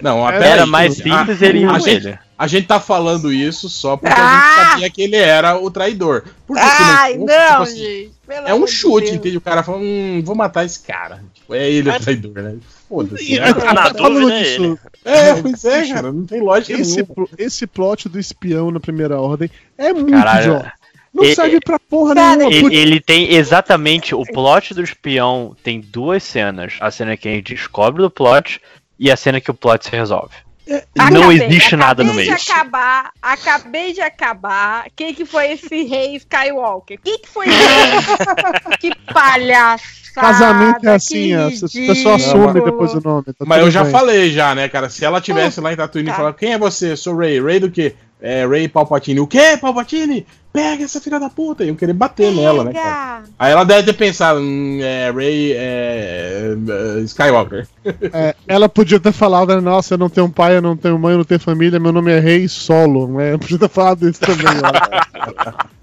Não, 0.00 0.26
Era 0.26 0.36
até 0.38 0.48
Era 0.50 0.62
aí, 0.64 0.68
mais 0.70 0.92
a- 1.00 1.02
simples 1.02 1.42
ele 1.42 1.58
ir 1.58 1.68
a 1.68 1.78
gente- 1.78 2.06
ele. 2.08 2.18
A 2.36 2.46
gente 2.46 2.66
tá 2.66 2.80
falando 2.80 3.32
isso 3.32 3.68
só 3.68 3.96
porque 3.96 4.12
a 4.12 4.16
Ah! 4.18 4.54
gente 4.64 4.70
sabia 4.72 4.90
que 4.90 5.02
ele 5.02 5.16
era 5.16 5.56
o 5.56 5.70
traidor. 5.70 6.24
Porque 6.46 6.60
Ai, 6.62 7.14
fosse, 7.14 7.24
não, 7.24 7.48
tipo 7.48 7.62
assim, 7.62 7.76
gente. 7.76 8.12
pelo 8.26 8.48
É 8.48 8.54
um 8.54 8.66
chute, 8.66 9.04
Deus. 9.06 9.16
entende? 9.16 9.36
O 9.36 9.40
cara 9.40 9.62
fala, 9.62 9.78
hum, 9.78 10.20
vou 10.24 10.34
matar 10.34 10.64
esse 10.64 10.80
cara. 10.80 11.22
Tipo, 11.32 11.54
é 11.54 11.70
ele 11.70 11.88
o 11.90 12.00
traidor, 12.00 12.32
né? 12.42 12.56
Foda-se. 12.88 13.32
E, 13.34 13.38
né? 13.38 13.52
Tá 13.54 13.94
falando 13.94 14.30
é 14.30 14.42
disso, 14.42 14.78
É, 15.04 15.34
pois 15.40 15.64
é, 15.64 15.88
cara. 15.92 16.10
Não 16.12 16.26
tem 16.26 16.40
lógica 16.40 16.80
esse, 16.80 17.04
pl- 17.04 17.28
esse 17.38 17.66
plot 17.66 18.08
do 18.08 18.18
espião 18.18 18.70
na 18.70 18.80
primeira 18.80 19.20
ordem 19.20 19.48
é 19.78 19.92
muito 19.92 20.10
Caralho. 20.10 20.40
idiota. 20.56 20.72
Não 21.14 21.22
E- 21.22 21.34
serve 21.36 21.60
pra 21.60 21.78
porra 21.78 22.12
Cara, 22.16 22.36
nenhuma. 22.48 22.68
Ele, 22.72 22.76
ele 22.76 23.00
tem 23.00 23.32
exatamente 23.34 24.12
o 24.16 24.24
plot 24.24 24.74
do 24.74 24.82
espião 24.82 25.56
tem 25.62 25.80
duas 25.80 26.24
cenas. 26.24 26.74
A 26.80 26.90
cena 26.90 27.16
que 27.16 27.28
a 27.28 27.30
gente 27.30 27.54
descobre 27.54 28.02
do 28.02 28.10
plot 28.10 28.60
e 28.98 29.08
a 29.10 29.16
cena 29.16 29.40
que 29.40 29.48
o 29.50 29.54
plot 29.54 29.84
se 29.84 29.92
resolve. 29.92 30.34
Não 30.66 31.04
Acabei, 31.04 31.42
existe 31.44 31.76
nada 31.76 32.02
no 32.02 32.10
acabei 32.10 32.26
meio. 32.26 32.36
de 32.38 32.50
acabar, 32.50 33.10
acabei 33.20 33.92
de 33.92 34.00
acabar. 34.00 34.86
Quem 34.96 35.12
que 35.14 35.24
foi 35.26 35.52
esse 35.52 35.82
rei 35.84 36.16
Skywalker? 36.16 36.98
Quem 37.04 37.18
que 37.18 37.28
foi 37.28 37.46
esse? 37.48 37.56
que 38.80 38.90
palhaçada. 39.12 39.82
Casamento 40.14 40.88
é 40.88 40.94
assim, 40.94 41.28
que 41.28 41.36
ó, 41.36 41.46
as 41.48 41.52
ridículo. 41.62 41.86
pessoas 41.88 42.24
assumem 42.26 42.64
depois 42.64 42.94
o 42.94 43.00
nome. 43.00 43.24
tá 43.36 43.44
Mas 43.44 43.60
eu 43.62 43.70
já 43.70 43.82
bem. 43.82 43.92
falei 43.92 44.30
já, 44.32 44.54
né, 44.54 44.68
cara? 44.68 44.88
Se 44.88 45.04
ela 45.04 45.20
tivesse 45.20 45.60
lá 45.60 45.72
em 45.72 45.76
Tatooine 45.76 46.08
Tá. 46.08 46.14
e 46.14 46.16
falar, 46.16 46.32
quem 46.34 46.52
é 46.52 46.58
você? 46.58 46.96
Sou 46.96 47.16
Ray. 47.16 47.40
Ray 47.42 47.58
do 47.58 47.70
quê? 47.70 47.96
É, 48.26 48.46
Ray 48.46 48.68
Palpatine. 48.68 49.20
O 49.20 49.26
quê, 49.26 49.54
Palpatine? 49.60 50.26
Pega 50.50 50.82
essa 50.82 50.98
filha 50.98 51.20
da 51.20 51.28
puta. 51.28 51.62
E 51.62 51.68
eu 51.68 51.76
querer 51.76 51.92
bater 51.92 52.32
nela, 52.32 52.64
né, 52.64 52.72
cara? 52.72 53.20
Pega. 53.20 53.34
Aí 53.38 53.52
ela 53.52 53.64
deve 53.64 53.82
ter 53.82 53.92
pensado, 53.92 54.40
hum, 54.40 54.78
é, 54.80 55.10
Ray 55.10 55.52
é, 55.52 56.56
é, 56.96 57.00
Skywalker. 57.00 57.68
É, 58.14 58.34
ela 58.48 58.66
podia 58.66 58.98
ter 58.98 59.12
falado, 59.12 59.60
nossa, 59.60 59.92
eu 59.92 59.98
não 59.98 60.08
tenho 60.08 60.30
pai, 60.30 60.56
eu 60.56 60.62
não 60.62 60.74
tenho 60.74 60.98
mãe, 60.98 61.12
eu 61.12 61.18
não 61.18 61.24
tenho 61.24 61.38
família, 61.38 61.78
meu 61.78 61.92
nome 61.92 62.12
é 62.12 62.18
Rei 62.18 62.48
Solo. 62.48 63.08
Né? 63.08 63.34
Eu 63.34 63.38
podia 63.38 63.58
ter 63.58 63.68
falado 63.68 64.08
isso 64.08 64.20
também. 64.20 64.46
ó. 64.46 65.74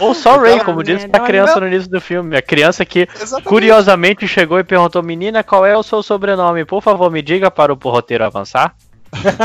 Ou 0.00 0.14
só 0.14 0.38
o 0.38 0.40
Ray, 0.40 0.64
como 0.64 0.82
disse 0.82 1.02
merda, 1.02 1.18
pra 1.18 1.26
criança 1.26 1.60
no 1.60 1.66
início 1.66 1.90
do 1.90 2.00
filme. 2.00 2.34
A 2.34 2.42
criança 2.42 2.82
que 2.84 3.06
Exatamente. 3.14 3.48
curiosamente 3.48 4.26
chegou 4.26 4.58
e 4.58 4.64
perguntou: 4.64 5.02
Menina, 5.02 5.44
qual 5.44 5.66
é 5.66 5.76
o 5.76 5.82
seu 5.82 6.02
sobrenome? 6.02 6.64
Por 6.64 6.82
favor, 6.82 7.10
me 7.10 7.20
diga 7.20 7.50
para 7.50 7.72
o 7.72 7.76
roteiro 7.76 8.24
avançar. 8.24 8.74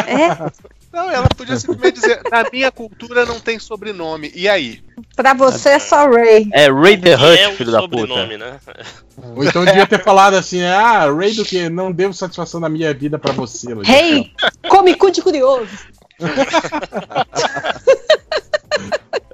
É, 0.08 0.50
Não, 0.92 1.12
ela 1.12 1.28
podia 1.30 1.56
simplesmente 1.58 1.96
dizer, 1.96 2.22
na 2.32 2.46
minha 2.52 2.72
cultura 2.72 3.26
não 3.26 3.40
tem 3.40 3.60
sobrenome. 3.60 4.32
E 4.36 4.50
aí? 4.50 4.82
pra 5.16 5.34
você 5.34 5.70
é 5.70 5.80
só 5.80 6.10
Ray. 6.10 6.50
É 6.52 6.72
Ray 6.72 6.98
the 6.98 7.16
Que 7.16 7.24
Hutt, 7.24 7.40
é 7.40 7.52
filho 7.54 7.72
da 7.72 7.82
puta. 7.82 7.98
sobrenome, 7.98 8.38
né? 8.38 8.60
Ou 9.36 9.44
então 9.44 9.66
devia 9.66 9.86
ter 9.86 10.04
falado 10.04 10.34
assim, 10.36 10.64
ah, 10.64 11.12
Ray 11.12 11.34
do 11.36 11.46
quê? 11.46 11.70
Não 11.70 11.92
devo 11.92 12.14
satisfação 12.14 12.60
da 12.60 12.70
minha 12.70 12.94
vida 12.94 13.20
pra 13.20 13.32
você. 13.32 13.74
Rei, 13.84 14.32
come 14.68 14.96
cu 14.96 15.12
de 15.12 15.22
curioso. 15.22 15.70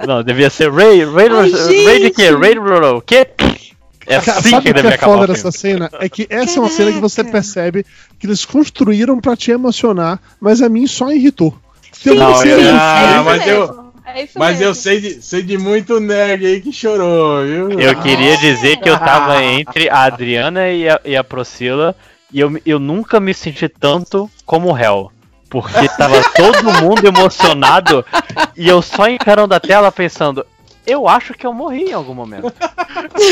Não, 0.05 0.21
devia 0.23 0.49
ser 0.49 0.71
Ray. 0.71 1.03
Ray, 1.03 1.29
Ai, 1.29 1.51
Ray 1.85 1.99
de 2.01 2.11
quê? 2.11 2.29
Ray 2.31 2.57
o 2.57 3.01
quê? 3.01 3.27
É 4.07 4.17
assim 4.17 4.31
sabe 4.31 4.49
que 4.49 4.55
o 4.57 4.61
que 4.61 4.73
deve 4.73 4.87
é 4.89 4.93
acabar 4.93 5.13
foda 5.15 5.27
dessa 5.33 5.51
cena? 5.51 5.89
É 5.99 6.07
que 6.09 6.27
essa 6.29 6.59
é 6.59 6.61
uma 6.61 6.69
cena 6.69 6.91
que 6.91 6.99
você 6.99 7.23
Caraca. 7.23 7.31
percebe 7.31 7.85
que 8.19 8.27
eles 8.27 8.45
construíram 8.45 9.19
pra 9.19 9.35
te 9.35 9.51
emocionar, 9.51 10.19
mas 10.39 10.61
a 10.61 10.69
mim 10.69 10.85
só 10.87 11.11
irritou. 11.11 11.57
Sim, 11.91 12.15
Não, 12.15 12.43
eu- 12.43 12.75
Ah, 12.75 13.01
é 13.01 13.15
isso 13.15 13.23
mas 13.23 13.47
eu-. 13.47 13.85
É 14.07 14.27
Mas 14.35 14.61
eu 14.61 14.67
mesmo. 14.67 14.75
sei 14.83 15.01
de, 15.01 15.21
sei 15.21 15.41
de 15.41 15.57
muito 15.57 15.99
nerd 15.99 16.45
aí 16.45 16.61
que 16.61 16.71
chorou, 16.71 17.43
viu? 17.43 17.79
Eu 17.79 17.95
queria 18.01 18.37
dizer 18.37 18.77
que 18.77 18.87
eu 18.87 18.97
tava 18.99 19.43
entre 19.43 19.89
a 19.89 20.03
Adriana 20.03 20.69
e 20.69 20.87
a, 20.87 21.01
e 21.03 21.17
a 21.17 21.23
Priscila 21.23 21.95
e 22.31 22.39
eu, 22.39 22.55
eu 22.65 22.77
nunca 22.79 23.19
me 23.19 23.33
senti 23.33 23.67
tanto 23.67 24.29
como 24.45 24.71
o 24.71 24.77
Hell. 24.77 25.11
Porque 25.49 25.87
tava 25.97 26.21
todo 26.35 26.71
mundo 26.83 27.05
emocionado 27.07 28.05
e 28.55 28.67
eu 28.69 28.81
só 28.81 29.07
encarando 29.09 29.53
a 29.55 29.59
tela 29.59 29.91
pensando. 29.91 30.45
Eu 30.85 31.07
acho 31.07 31.33
que 31.33 31.45
eu 31.45 31.53
morri 31.53 31.85
em 31.89 31.93
algum 31.93 32.13
momento. 32.13 32.53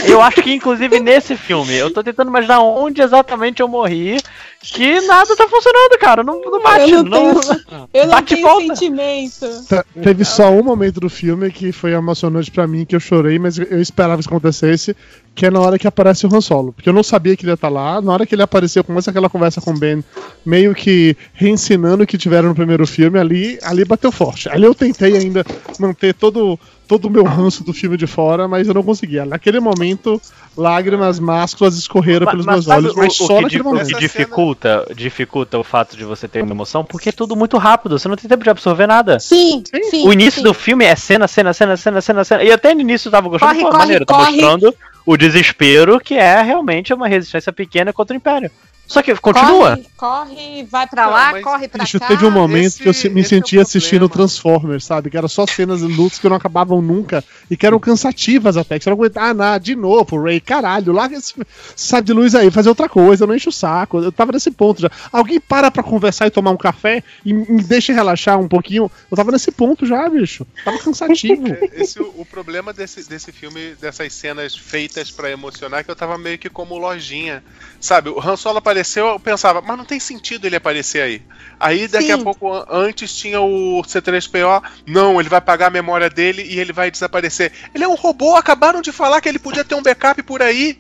Eu 0.08 0.22
acho 0.22 0.42
que, 0.42 0.54
inclusive, 0.54 1.00
nesse 1.00 1.36
filme, 1.36 1.74
eu 1.76 1.92
tô 1.94 2.04
tentando 2.04 2.30
imaginar 2.30 2.62
onde 2.62 3.02
exatamente 3.02 3.62
eu 3.62 3.68
morri, 3.68 4.18
que 4.62 5.00
nada 5.02 5.36
tá 5.36 5.48
funcionando, 5.48 6.00
cara. 6.00 6.24
Não, 6.24 6.40
não 6.42 6.62
bate. 6.62 6.92
Eu 6.92 7.04
não 7.04 7.34
não- 7.34 7.40
tenho, 7.40 7.62
eu 7.94 8.04
não 8.06 8.12
bate 8.12 8.36
tenho 8.36 8.48
volta. 8.48 8.76
sentimento. 8.76 9.66
Tá, 9.68 9.86
Teve 10.02 10.26
só 10.26 10.50
um 10.50 10.64
momento 10.64 11.00
do 11.00 11.10
filme 11.10 11.52
que 11.52 11.72
foi 11.72 11.92
emocionante 11.94 12.50
pra 12.50 12.66
mim, 12.68 12.86
que 12.86 12.96
eu 12.96 13.00
chorei, 13.00 13.38
mas 13.38 13.58
eu 13.58 13.82
esperava 13.82 14.16
que 14.16 14.22
isso 14.22 14.30
acontecesse, 14.30 14.96
que 15.36 15.46
é 15.46 15.52
na 15.52 15.60
hora 15.60 15.80
que 15.80 15.88
aparece 15.88 16.28
o 16.28 16.36
Han 16.36 16.42
Solo. 16.42 16.74
Porque 16.74 16.88
eu 16.88 16.94
não 16.94 17.04
sabia 17.04 17.36
que 17.36 17.44
ele 17.44 17.52
ia 17.52 17.56
estar 17.56 17.70
lá. 17.70 18.02
Na 18.02 18.14
hora 18.14 18.26
que 18.26 18.36
ele 18.36 18.44
apareceu, 18.44 18.84
começa 18.84 19.10
aquela 19.10 19.30
conversa 19.30 19.60
com 19.60 19.72
o 19.72 19.78
Ben, 19.78 20.04
meio 20.46 20.76
que 20.76 21.18
reensinando 21.34 22.04
o 22.04 22.08
que 22.08 22.18
tiveram 22.18 22.50
no 22.50 22.56
primeiro 22.56 22.86
filme, 22.86 23.20
ali, 23.20 23.58
ali 23.64 23.84
bateu 23.84 24.12
forte. 24.12 24.48
Ali 24.50 24.66
eu 24.66 24.76
tentei 24.76 25.18
ainda 25.18 25.44
manter 25.80 26.14
todo, 26.14 26.60
todo 26.88 27.06
o 27.06 27.10
meu 27.10 27.24
ranço 27.24 27.64
do 27.64 27.74
filme 27.74 27.98
de 27.98 28.06
fora, 28.06 28.48
mas 28.48 28.68
eu 28.68 28.74
não 28.76 28.84
conseguia. 28.84 29.26
Naquele 29.26 29.60
momento, 29.60 30.22
lágrimas 30.56 31.20
másculas 31.20 31.76
escorreram 31.78 32.28
pelos 32.28 32.46
meus 32.46 32.66
sabe 32.66 32.86
olhos, 32.86 32.94
o, 32.94 32.98
mas 32.98 33.20
o 33.20 33.26
só 33.26 33.38
que, 33.38 33.44
naquele 33.44 33.62
o 33.62 33.66
momento. 33.66 33.88
que 33.88 34.00
dificulta, 34.00 34.86
dificulta 34.96 35.58
o 35.58 35.64
fato 35.64 35.98
de 35.98 36.04
você 36.04 36.28
ter 36.28 36.44
uma 36.44 36.54
emoção? 36.54 36.86
Porque 36.86 37.10
é 37.10 37.12
tudo 37.12 37.36
muito 37.36 37.58
rápido, 37.58 37.98
você 37.98 38.08
não 38.08 38.16
tem 38.16 38.30
tempo 38.30 38.44
de 38.44 38.52
absorver 38.52 38.86
nada. 38.86 39.20
Sim, 39.20 39.64
sim. 39.90 40.08
o 40.08 40.14
início 40.14 40.42
sim. 40.42 40.44
do 40.44 40.54
filme 40.54 40.86
é 40.86 40.96
cena, 40.96 41.28
cena, 41.28 41.54
cena, 41.54 41.76
cena, 41.76 42.02
cena, 42.02 42.24
cena. 42.24 42.44
E 42.44 42.52
até 42.52 42.76
no 42.76 42.82
início 42.82 43.08
eu 43.08 43.12
tava 43.12 43.30
gostando, 43.30 43.52
Corre, 43.52 43.64
pô, 43.64 43.70
corre, 43.70 43.80
maneiro, 43.80 44.06
tá 44.06 44.14
corre. 44.14 44.32
mostrando 44.32 44.76
o 45.06 45.18
desespero 45.18 46.00
que 46.00 46.16
é 46.16 46.42
realmente 46.42 46.94
uma 46.94 47.08
resistência 47.08 47.52
pequena 47.52 47.92
contra 47.92 48.14
o 48.14 48.18
Império. 48.18 48.52
Só 48.94 49.02
que 49.02 49.16
continua. 49.16 49.76
Corre, 49.76 49.88
corre, 49.98 50.64
vai 50.70 50.86
pra 50.88 51.06
Não, 51.06 51.12
lá, 51.12 51.32
mas, 51.32 51.44
corre 51.44 51.68
pra 51.68 51.84
Bicho, 51.84 52.00
cá. 52.00 52.08
teve 52.08 52.26
um 52.26 52.32
momento 52.32 52.66
esse- 52.68 52.84
que 52.84 52.88
eu 52.90 52.94
se- 52.94 53.10
me 53.10 53.22
esse 53.22 53.34
é 53.34 53.38
o 53.38 53.42
sentia 53.42 53.62
assistindo. 53.64 54.08
Transformers, 54.08 54.86
sabe? 54.86 55.10
Que 55.10 55.18
era 55.18 55.28
só 55.28 55.48
cenas 55.48 55.80
de 55.80 55.88
lutas 55.88 56.20
que 56.20 56.30
não 56.30 56.36
acabavam 56.36 56.82
nunca 56.82 57.24
e 57.50 57.58
que 57.58 57.66
eram 57.66 57.80
cansativas 57.80 58.56
até. 58.56 58.78
Que 58.78 58.84
você 58.84 58.90
não 58.92 58.98
aguentava, 58.98 59.28
ah, 59.30 59.34
nada, 59.34 59.58
de 59.64 59.76
novo, 59.76 60.22
Ray, 60.22 60.40
caralho, 60.40 60.94
larga 60.94 61.16
esse 61.18 61.34
sabe 61.76 62.06
de 62.08 62.14
luz 62.14 62.36
aí, 62.36 62.52
fazer 62.52 62.70
outra 62.70 62.88
coisa, 62.88 63.26
não 63.26 63.34
enche 63.36 63.50
o 63.50 63.52
saco. 63.52 64.00
Eu 64.00 64.12
tava 64.12 64.32
nesse 64.32 64.52
ponto 64.52 64.82
já. 64.82 64.92
Alguém 65.12 65.40
para 65.40 65.72
pra 65.72 65.82
conversar 65.82 66.28
e 66.28 66.32
tomar 66.32 66.52
um 66.52 66.58
café 66.58 67.04
e 67.26 67.34
me 67.34 67.64
deixa 67.64 67.94
relaxar 67.94 68.40
um 68.40 68.48
pouquinho. 68.48 68.92
Eu 69.10 69.18
tava 69.18 69.32
nesse 69.32 69.52
ponto 69.52 69.86
já, 69.88 70.08
bicho. 70.08 70.46
Tava 70.64 70.78
cansativo. 70.78 71.44
É, 71.74 71.82
Esse, 71.82 72.00
o, 72.02 72.14
o 72.18 72.26
problema 72.26 72.72
desse, 72.74 73.08
desse 73.10 73.32
filme, 73.32 73.74
dessas 73.82 74.14
cenas 74.14 74.56
feitas 74.56 75.10
pra 75.10 75.32
emocionar, 75.32 75.80
é 75.80 75.84
que 75.84 75.90
eu 75.90 75.96
tava 75.96 76.18
meio 76.18 76.38
que 76.38 76.50
como 76.50 76.78
lojinha. 76.78 77.44
Sabe, 77.80 78.10
o 78.10 78.20
Han 78.20 78.36
Solo 78.36 78.58
apareceu, 78.60 78.83
eu 79.00 79.20
pensava, 79.20 79.62
mas 79.62 79.78
não 79.78 79.86
tem 79.86 80.00
sentido 80.00 80.46
ele 80.46 80.56
aparecer 80.56 81.02
aí. 81.02 81.22
Aí 81.60 81.88
daqui 81.88 82.12
a 82.12 82.18
Sim. 82.18 82.24
pouco, 82.24 82.52
an- 82.54 82.66
antes 82.70 83.16
tinha 83.16 83.40
o 83.42 83.82
C3PO, 83.84 84.62
não, 84.88 85.20
ele 85.20 85.30
vai 85.30 85.42
pagar 85.42 85.68
a 85.68 85.70
memória 85.70 86.10
dele 86.10 86.44
e 86.44 86.60
ele 86.60 86.74
vai 86.74 86.90
desaparecer. 86.92 87.52
Ele 87.74 87.84
é 87.84 87.88
um 87.88 87.96
robô, 87.96 88.36
acabaram 88.36 88.82
de 88.82 88.92
falar 88.92 89.22
que 89.22 89.30
ele 89.30 89.40
podia 89.40 89.64
ter 89.64 89.76
um 89.76 89.82
backup 89.84 90.22
por 90.24 90.42
aí. 90.42 90.78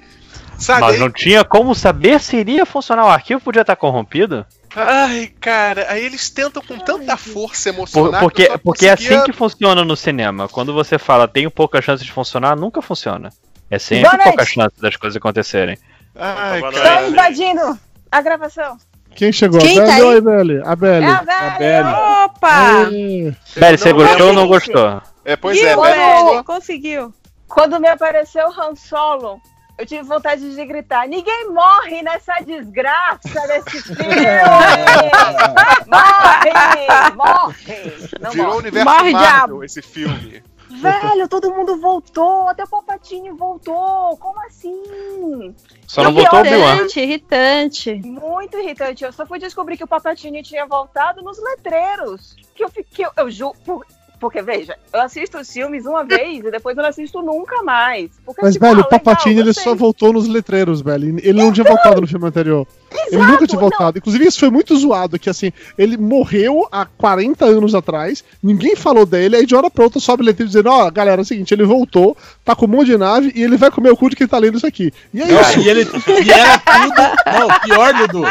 Sabe? 0.59 0.81
Mas 0.81 0.99
não 0.99 1.09
tinha 1.11 1.43
como 1.43 1.73
saber 1.73 2.19
se 2.21 2.37
iria 2.37 2.65
funcionar 2.65 3.05
o 3.05 3.09
arquivo, 3.09 3.41
podia 3.41 3.61
estar 3.61 3.75
corrompido. 3.75 4.45
Ai, 4.75 5.31
cara, 5.39 5.87
aí 5.89 6.03
eles 6.05 6.29
tentam 6.29 6.61
com 6.61 6.77
tanta 6.79 7.17
força 7.17 7.71
Por- 7.71 7.77
emocionar. 7.79 8.19
que 8.19 8.25
porque 8.25 8.41
eu 8.43 8.51
só 8.51 8.57
porque 8.59 8.85
é 8.85 8.89
conseguia- 8.95 9.15
assim 9.17 9.25
que 9.31 9.37
funciona 9.37 9.83
no 9.83 9.95
cinema. 9.95 10.47
Quando 10.47 10.73
você 10.73 10.97
fala 10.99 11.27
tem 11.27 11.49
pouca 11.49 11.81
chance 11.81 12.03
de 12.03 12.11
funcionar, 12.11 12.55
nunca 12.55 12.81
funciona. 12.81 13.29
É 13.69 13.79
sempre 13.79 14.03
Boa 14.03 14.13
noite. 14.13 14.27
pouca 14.29 14.45
chance 14.45 14.75
das 14.79 14.95
coisas 14.95 15.17
acontecerem. 15.17 15.77
Ai. 16.15 16.61
Estão 16.69 17.09
invadindo 17.09 17.79
a 18.13 18.21
gravação. 18.21 18.77
Quem 19.15 19.31
chegou? 19.31 19.59
Quem 19.59 19.79
a 19.79 19.85
tá 19.85 19.91
Belly 19.95 20.01
aí? 20.01 20.03
ou 20.03 20.17
a 20.17 20.21
Belly? 20.21 20.61
A 20.63 20.75
Belly. 20.75 21.05
É 21.05 21.09
a 21.09 21.49
Belly. 21.57 21.93
Opa! 22.25 22.89
Ê, 22.91 23.33
Belly, 23.59 23.77
você 23.77 23.89
não 23.93 23.97
gostou 23.99 24.27
ou 24.27 24.33
não 24.33 24.47
gostou? 24.47 25.01
É, 25.25 25.35
pois 25.35 25.57
Viu, 25.59 25.67
é, 25.67 25.75
velho. 25.75 26.43
Conseguiu. 26.43 27.13
Quando 27.47 27.79
me 27.79 27.87
apareceu 27.87 28.47
o 28.47 28.51
Han 28.61 28.75
Solo, 28.75 29.39
Eu 29.77 29.85
tive 29.87 30.03
vontade 30.03 30.53
de 30.55 30.65
gritar: 30.65 31.07
ninguém 31.07 31.49
morre 31.51 32.01
nessa 32.03 32.33
desgraça 32.45 33.47
desse 33.47 33.81
filme! 33.81 34.05
morre! 35.87 37.15
Morre! 37.15 38.09
Não 38.19 38.31
Virou 38.31 38.47
morre. 38.47 38.57
universo 38.59 38.85
Morre, 38.89 39.11
Marvel 39.11 39.31
diabo. 39.37 39.63
esse 39.63 39.81
filme. 39.81 40.43
Velho, 40.81 41.27
todo 41.27 41.53
mundo 41.53 41.79
voltou, 41.79 42.47
até 42.49 42.63
o 42.63 42.67
Palpatine 42.67 43.29
voltou. 43.31 44.17
Como 44.17 44.39
assim? 44.45 45.53
Só 45.87 46.03
não 46.03 46.11
E 46.11 46.13
o 46.13 46.23
botou 46.23 46.39
o. 46.41 46.45
Irritante, 46.45 46.99
irritante. 46.99 47.93
Muito 48.03 48.57
irritante. 48.57 49.03
Eu 49.03 49.13
só 49.13 49.25
fui 49.25 49.39
descobrir 49.39 49.77
que 49.77 49.83
o 49.83 49.87
Palpatine 49.87 50.41
tinha 50.43 50.65
voltado 50.65 51.21
nos 51.21 51.37
letreiros. 51.41 52.35
Que 52.55 52.63
eu 52.63 52.69
fiquei. 52.69 53.05
Eu, 53.17 53.29
ju- 53.29 53.53
por- 53.65 53.85
Porque, 54.19 54.41
veja, 54.41 54.77
eu 54.93 55.01
assisto 55.01 55.37
os 55.37 55.51
filmes 55.51 55.85
uma 55.85 56.03
vez 56.05 56.45
e 56.45 56.49
depois 56.51 56.77
eu 56.77 56.81
não 56.83 56.89
assisto 56.89 57.21
nunca 57.21 57.61
mais. 57.61 58.09
Porque, 58.25 58.41
Mas, 58.41 58.53
tipo, 58.53 58.65
velho, 58.65 58.79
ah, 58.79 58.85
o 58.85 58.89
Palpatine 58.89 59.35
legal, 59.35 59.45
ele 59.47 59.53
só 59.53 59.75
voltou 59.75 60.13
nos 60.13 60.27
letreiros, 60.29 60.81
velho. 60.81 61.19
Ele 61.19 61.33
não 61.43 61.51
tinha 61.51 61.65
voltado 61.65 61.99
no 61.99 62.07
filme 62.07 62.25
anterior. 62.25 62.65
Ele 63.07 63.15
Exato, 63.15 63.31
nunca 63.31 63.47
tinha 63.47 63.59
voltado. 63.59 63.97
Inclusive, 63.97 64.25
isso 64.27 64.39
foi 64.39 64.49
muito 64.49 64.75
zoado, 64.77 65.17
que 65.19 65.29
assim, 65.29 65.51
ele 65.77 65.97
morreu 65.97 66.67
há 66.71 66.85
40 66.85 67.45
anos 67.45 67.73
atrás, 67.75 68.23
ninguém 68.41 68.75
falou 68.75 69.05
dele, 69.05 69.35
aí 69.37 69.45
de 69.45 69.55
hora 69.55 69.69
pra 69.69 69.83
outra 69.83 69.99
sobe 69.99 70.23
o 70.23 70.25
letreiro 70.25 70.49
dizendo, 70.49 70.69
ó, 70.69 70.89
galera, 70.91 71.21
é 71.21 71.23
o 71.23 71.25
seguinte, 71.25 71.53
ele 71.53 71.63
voltou, 71.65 72.15
tá 72.43 72.55
com 72.55 72.65
um 72.65 72.69
monte 72.69 72.87
de 72.87 72.97
nave 72.97 73.31
e 73.35 73.43
ele 73.43 73.57
vai 73.57 73.69
comer 73.71 73.91
o 73.91 73.97
cu 73.97 74.09
de 74.09 74.15
quem 74.15 74.27
tá 74.27 74.37
lendo 74.37 74.57
isso 74.57 74.67
aqui. 74.67 74.91
E 75.13 75.21
é 75.21 75.25
Não, 75.25 75.41
isso. 75.41 75.59
e, 75.59 75.69
ele, 75.69 75.81
e 76.25 76.31
era 76.31 76.57
tudo. 76.59 77.39
Não, 77.39 77.59
pior, 77.61 77.93
Dudu. 77.93 78.23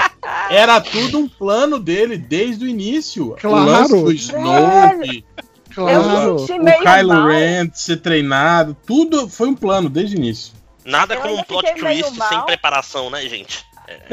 Era 0.50 0.80
tudo 0.80 1.18
um 1.18 1.28
plano 1.28 1.78
dele 1.78 2.16
desde 2.16 2.64
o 2.64 2.68
início. 2.68 3.36
Claro. 3.40 3.62
O 3.62 3.66
lance 3.66 4.02
do 4.02 4.12
Snoke, 4.12 5.24
Claro. 5.74 6.36
o 6.36 6.82
Kylo 6.82 7.08
mal. 7.14 7.28
Ren 7.28 7.70
ser 7.72 7.96
treinado, 7.98 8.76
tudo 8.86 9.28
foi 9.28 9.48
um 9.48 9.54
plano 9.54 9.88
desde 9.88 10.16
o 10.16 10.18
início. 10.18 10.52
Nada 10.84 11.14
Eu 11.14 11.20
como 11.20 11.36
um 11.38 11.42
plot 11.44 11.74
twist 11.76 12.16
mal. 12.18 12.28
sem 12.28 12.40
preparação, 12.42 13.08
né, 13.08 13.22
gente? 13.22 13.64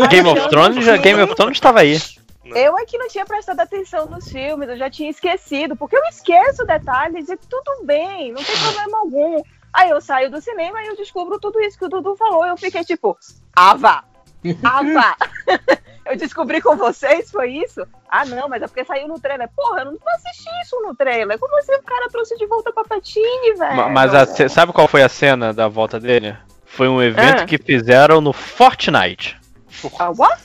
Game 0.10 0.28
of 0.30 0.50
Thrones, 0.50 0.86
já, 0.86 0.98
Game 0.98 1.22
of 1.22 1.36
Thrones 1.36 1.58
estava 1.58 1.80
aí. 1.82 2.00
Eu 2.46 2.78
é 2.80 2.86
que 2.86 2.98
não 2.98 3.08
tinha 3.08 3.26
prestado 3.26 3.60
atenção 3.60 4.08
nos 4.08 4.28
filmes, 4.32 4.68
eu 4.70 4.78
já 4.78 4.90
tinha 4.90 5.10
esquecido, 5.10 5.76
porque 5.76 5.96
eu 5.96 6.04
esqueço 6.06 6.66
detalhes 6.66 7.30
e 7.30 7.38
tudo 7.38 7.84
bem, 7.86 8.32
não 8.32 8.44
tem 8.44 8.58
problema 8.58 8.98
algum. 9.00 9.42
Aí 9.72 9.92
eu 9.92 10.02
saio 10.02 10.32
do 10.32 10.42
cinema 10.42 10.82
e 10.82 10.88
eu 10.88 10.96
descubro 10.96 11.40
tudo 11.40 11.60
isso 11.62 11.78
que 11.78 11.86
o 11.86 11.90
Dudu 11.90 12.16
falou. 12.16 12.44
Eu 12.46 12.58
fiquei 12.58 12.84
tipo, 12.84 13.16
ah 13.56 13.76
vá, 13.76 14.04
ah 14.64 14.82
vá. 14.82 15.16
eu 16.08 16.18
descobri 16.18 16.60
com 16.60 16.76
vocês, 16.76 17.30
foi 17.30 17.52
isso? 17.52 17.86
Ah 18.10 18.26
não, 18.26 18.50
mas 18.50 18.64
é 18.64 18.68
porque 18.68 18.84
saiu 18.84 19.08
no 19.08 19.20
trailer. 19.20 19.48
Porra, 19.56 19.82
eu 19.82 19.86
não 19.86 19.98
assisti 20.16 20.50
isso 20.64 20.80
no 20.82 20.96
trailer. 20.96 21.38
Como 21.38 21.56
assim 21.60 21.76
o 21.76 21.84
cara 21.84 22.10
trouxe 22.10 22.36
de 22.36 22.48
volta 22.48 22.72
pra 22.74 22.84
Patine, 22.84 23.54
velho? 23.56 23.76
Ma- 23.76 23.90
Mas 23.90 24.16
a 24.16 24.26
sabe 24.50 24.74
qual 24.74 24.88
foi 24.88 25.04
a 25.04 25.10
cena 25.10 25.54
da 25.54 25.68
volta 25.68 26.00
dele? 26.00 26.36
Foi 26.66 26.88
um 26.88 27.00
evento 27.02 27.44
Ah. 27.44 27.46
que 27.46 27.60
fizeram 27.60 28.20
no 28.22 28.34
Fortnite. 28.34 29.38
Ah, 30.00 30.12
what? 30.16 30.42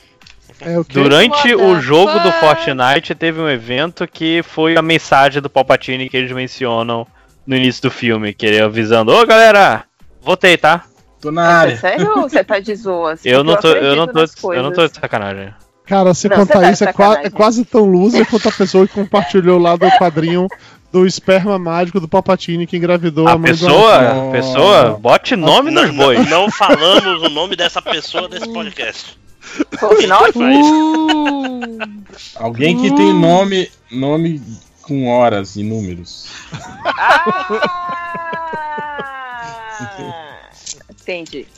É 0.60 0.78
o 0.78 0.84
Durante 0.84 1.54
What 1.54 1.54
o 1.54 1.80
jogo 1.80 2.12
do 2.20 2.30
fuck? 2.32 2.40
Fortnite 2.64 3.14
teve 3.14 3.40
um 3.40 3.48
evento 3.48 4.06
que 4.06 4.42
foi 4.42 4.76
a 4.76 4.82
mensagem 4.82 5.42
do 5.42 5.50
Palpatine 5.50 6.08
que 6.08 6.16
eles 6.16 6.30
mencionam 6.32 7.06
no 7.46 7.56
início 7.56 7.82
do 7.82 7.90
filme, 7.90 8.32
que 8.32 8.46
ele 8.46 8.60
avisando, 8.60 9.12
ô 9.12 9.26
galera, 9.26 9.84
votei, 10.22 10.56
tá? 10.56 10.84
Tô 11.20 11.30
na 11.32 11.42
É 11.42 11.52
área. 11.54 11.76
sério 11.76 12.08
ou 12.16 12.22
você 12.28 12.44
tá 12.44 12.60
de 12.60 12.74
zoas? 12.76 13.24
Eu 13.24 13.42
não 13.42 13.56
tô, 13.56 13.68
eu 13.68 13.96
não 13.96 14.06
tô, 14.06 14.52
eu 14.52 14.62
não 14.62 14.72
tô 14.72 14.86
de 14.86 14.94
sacanagem. 14.94 15.52
Cara, 15.86 16.14
se 16.14 16.28
Não, 16.30 16.36
contar 16.38 16.60
tá 16.60 16.70
isso, 16.70 16.84
é, 16.84 16.92
qua- 16.94 17.20
é 17.22 17.28
quase 17.28 17.62
tão 17.64 17.84
loser 17.84 18.24
quanto 18.30 18.48
a 18.48 18.52
pessoa 18.52 18.86
que 18.88 18.94
compartilhou 18.94 19.58
lá 19.58 19.76
do 19.76 19.86
quadrinho 19.98 20.46
do 20.94 21.04
esperma 21.04 21.58
mágico 21.58 21.98
do 21.98 22.06
Palpatine 22.06 22.68
que 22.68 22.76
engravidou 22.76 23.26
a, 23.26 23.32
A 23.32 23.38
mãe 23.38 23.50
do 23.50 23.58
pessoa, 23.58 24.30
pessoa, 24.30 24.90
bote 24.92 25.34
nome 25.34 25.72
não, 25.72 25.82
nos 25.82 25.96
bois. 25.96 26.30
não, 26.30 26.42
não 26.42 26.50
falamos 26.52 27.20
o 27.20 27.28
nome 27.28 27.56
dessa 27.56 27.82
pessoa 27.82 28.28
nesse 28.28 28.48
podcast. 28.52 29.18
O 29.82 29.96
final? 29.96 30.22
Uh, 30.28 31.78
Alguém 32.36 32.80
que 32.80 32.94
tem 32.94 33.12
nome, 33.12 33.68
nome 33.90 34.40
com 34.82 35.08
horas 35.08 35.56
e 35.56 35.64
números. 35.64 36.28
Ah! 36.86 37.64
Entendi. 40.90 41.48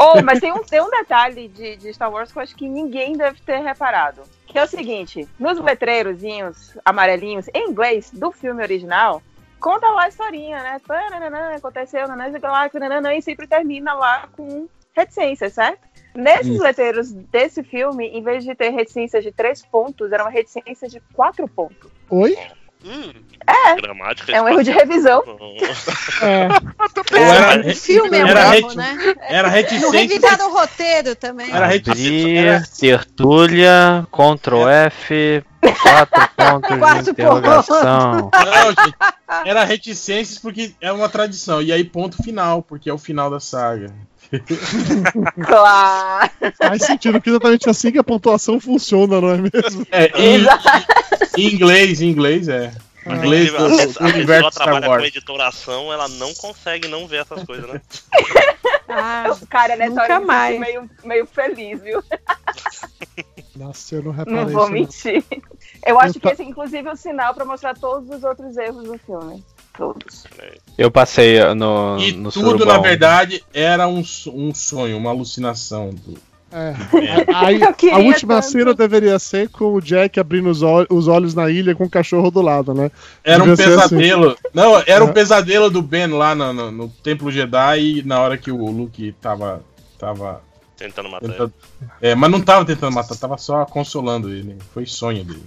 Oh, 0.02 0.22
mas 0.22 0.40
tem 0.40 0.50
um, 0.50 0.62
tem 0.64 0.80
um 0.80 0.88
detalhe 0.88 1.46
de, 1.48 1.76
de 1.76 1.92
Star 1.92 2.10
Wars 2.10 2.32
que 2.32 2.38
eu 2.38 2.42
acho 2.42 2.56
que 2.56 2.66
ninguém 2.66 3.18
deve 3.18 3.38
ter 3.42 3.58
reparado. 3.58 4.22
Que 4.46 4.58
é 4.58 4.64
o 4.64 4.66
seguinte: 4.66 5.28
nos 5.38 5.60
letreirozinhos 5.60 6.78
amarelinhos 6.82 7.48
em 7.52 7.68
inglês 7.68 8.10
do 8.10 8.32
filme 8.32 8.62
original, 8.62 9.22
conta 9.60 9.86
lá 9.88 10.04
a 10.04 10.08
historinha, 10.08 10.62
né? 10.62 10.80
Tananana, 10.86 11.54
Aconteceu 11.54 12.08
na 12.08 12.16
Nese 12.16 12.38
Galáctica, 12.38 12.80
nananã, 12.80 13.14
e 13.14 13.20
sempre 13.20 13.46
termina 13.46 13.92
lá 13.92 14.26
com 14.32 14.66
reticência, 14.96 15.50
certo? 15.50 15.86
Nesses 16.14 16.58
letreiros 16.58 17.12
desse 17.12 17.62
filme, 17.62 18.06
em 18.08 18.22
vez 18.22 18.42
de 18.42 18.54
ter 18.54 18.70
reticências 18.70 19.22
de 19.22 19.30
três 19.30 19.64
pontos, 19.64 20.10
era 20.10 20.24
uma 20.24 20.30
reticência 20.30 20.88
de 20.88 20.98
quatro 21.12 21.46
pontos. 21.46 21.90
Oi? 22.08 22.36
Hum, 22.84 23.12
É, 23.46 23.74
gramática. 23.76 24.32
é 24.32 24.40
um 24.40 24.48
erro 24.48 24.62
de 24.62 24.70
revisão. 24.70 25.22
É. 26.22 26.48
Era, 27.18 27.66
o 27.66 27.74
filme 27.74 28.18
é 28.18 28.24
um 28.24 28.28
era, 28.28 28.50
reti- 28.50 28.76
né? 28.76 29.14
era 29.22 29.48
Não 29.48 29.54
reticência. 29.54 29.98
revisaram 30.00 30.50
o 30.50 30.52
roteiro 30.52 31.16
também. 31.16 31.50
Era 31.50 31.66
reticência. 31.66 32.62
Tertúlia, 32.78 34.06
Ctrl 34.12 34.68
F, 34.68 35.42
quatro 35.82 36.28
pontos 36.36 36.78
Quatro 36.78 37.02
de 37.04 37.10
interrogação. 37.10 38.30
Não, 38.32 38.66
gente, 38.68 38.94
era 39.46 39.64
reticências 39.64 40.38
porque 40.38 40.74
é 40.80 40.92
uma 40.92 41.08
tradição. 41.08 41.62
E 41.62 41.72
aí, 41.72 41.84
ponto 41.84 42.22
final, 42.22 42.62
porque 42.62 42.90
é 42.90 42.92
o 42.92 42.98
final 42.98 43.30
da 43.30 43.40
saga. 43.40 43.90
Claro. 45.46 46.30
Faz 46.58 46.84
sentido, 46.84 47.14
porque 47.14 47.30
exatamente 47.30 47.68
assim 47.70 47.90
que 47.92 47.98
a 47.98 48.04
pontuação 48.04 48.60
funciona, 48.60 49.20
não 49.20 49.30
é 49.30 49.36
mesmo? 49.38 49.86
É, 49.90 50.06
em, 50.20 50.46
em 51.38 51.54
inglês, 51.54 52.00
em 52.02 52.08
inglês 52.10 52.48
é. 52.48 52.70
Inglês 53.16 53.54
a, 53.54 53.58
do, 53.58 53.64
a, 53.64 53.68
do 53.68 53.74
a 53.74 53.86
pessoa 53.86 54.08
universo 54.10 54.50
Star 54.50 54.64
trabalha 54.64 54.86
com 54.86 54.92
Wars. 54.92 55.04
editoração, 55.04 55.92
ela 55.92 56.08
não 56.08 56.34
consegue 56.34 56.88
não 56.88 57.06
ver 57.06 57.22
essas 57.22 57.42
coisas, 57.44 57.68
né? 57.70 57.80
Ah, 58.92 59.24
Eu- 59.28 59.38
Cara, 59.48 59.76
nessa 59.76 59.90
Nunca 59.90 60.02
hora 60.02 60.14
eu 60.14 60.20
me 60.20 60.26
mais. 60.26 60.56
senti 60.58 60.60
meio, 60.72 60.90
meio 61.04 61.26
feliz, 61.26 61.80
viu? 61.80 62.02
Nossa, 63.54 63.94
eu 63.94 64.02
não 64.02 64.10
reparei 64.10 64.40
Não 64.40 64.48
vou 64.48 64.64
isso, 64.64 64.72
mentir. 64.72 65.24
Eu 65.86 65.98
acho 66.00 66.16
Eu 66.18 66.20
que 66.20 66.28
esse, 66.28 66.42
inclusive, 66.42 66.88
é 66.88 66.92
um 66.92 66.96
sinal 66.96 67.32
pra 67.34 67.44
mostrar 67.44 67.76
todos 67.78 68.08
os 68.10 68.24
outros 68.24 68.56
erros 68.56 68.84
do 68.84 68.98
filme. 68.98 69.44
Todos. 69.76 70.24
Eu 70.76 70.90
passei 70.90 71.38
no, 71.54 71.98
E 72.00 72.12
no 72.12 72.32
tudo, 72.32 72.48
surubão. 72.50 72.66
na 72.66 72.78
verdade, 72.80 73.44
era 73.54 73.86
um, 73.86 74.02
um 74.26 74.52
sonho, 74.54 74.96
uma 74.96 75.10
alucinação. 75.10 75.90
do- 75.90 76.18
É. 76.52 76.74
Aí, 77.34 77.60
Eu 77.60 77.94
a 77.94 77.98
última 77.98 78.34
tanto. 78.34 78.46
cena 78.50 78.74
deveria 78.74 79.18
ser 79.18 79.48
com 79.50 79.72
o 79.74 79.80
Jack 79.80 80.18
abrindo 80.18 80.48
os, 80.50 80.60
os 80.90 81.06
olhos 81.08 81.34
na 81.34 81.48
ilha 81.48 81.74
com 81.74 81.84
o 81.84 81.90
cachorro 81.90 82.30
do 82.30 82.40
lado, 82.42 82.74
né? 82.74 82.90
Era 83.22 83.42
um 83.44 83.52
assim. 83.52 83.62
pesadelo. 83.64 84.36
Não, 84.52 84.76
era 84.78 84.92
É. 84.96 85.02
um 85.02 85.12
pesadelo 85.12 85.70
do 85.70 85.80
Ben 85.80 86.08
lá 86.08 86.34
no, 86.34 86.52
no, 86.52 86.70
no 86.72 86.88
Templo 86.88 87.30
Jedi 87.30 88.02
na 88.04 88.20
hora 88.20 88.36
que 88.36 88.50
o 88.50 88.66
Luke 88.70 89.12
tava. 89.20 89.62
tava 89.98 90.42
Tentando 90.76 91.10
matar 91.10 91.24
ele. 91.26 91.32
tentando, 91.34 91.52
é, 92.00 92.14
mas 92.14 92.30
não 92.30 92.40
tava 92.40 92.64
tentando 92.64 92.94
matar, 92.94 93.14
tava 93.14 93.36
só 93.36 93.64
consolando 93.66 94.30
ele. 94.30 94.56
Foi 94.72 94.86
sonho 94.86 95.22
dele. 95.24 95.44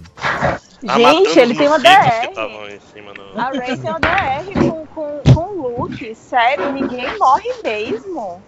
Matando 0.82 1.24
Gente, 1.26 1.38
ele 1.40 1.54
tem 1.56 1.66
uma 1.66 1.78
DR. 1.80 2.28
estavam 2.28 2.68
em 2.68 2.78
cima 2.92 3.12
do- 3.12 3.38
A 3.40 3.50
Ray 3.50 3.76
tem 3.76 3.90
uma 3.90 3.98
DR 4.00 4.52
com, 4.70 4.86
com, 4.86 5.34
com 5.34 5.40
o 5.58 5.80
Luke. 5.82 6.14
Sério, 6.14 6.72
ninguém 6.72 7.18
morre 7.18 7.50
mesmo. 7.64 8.40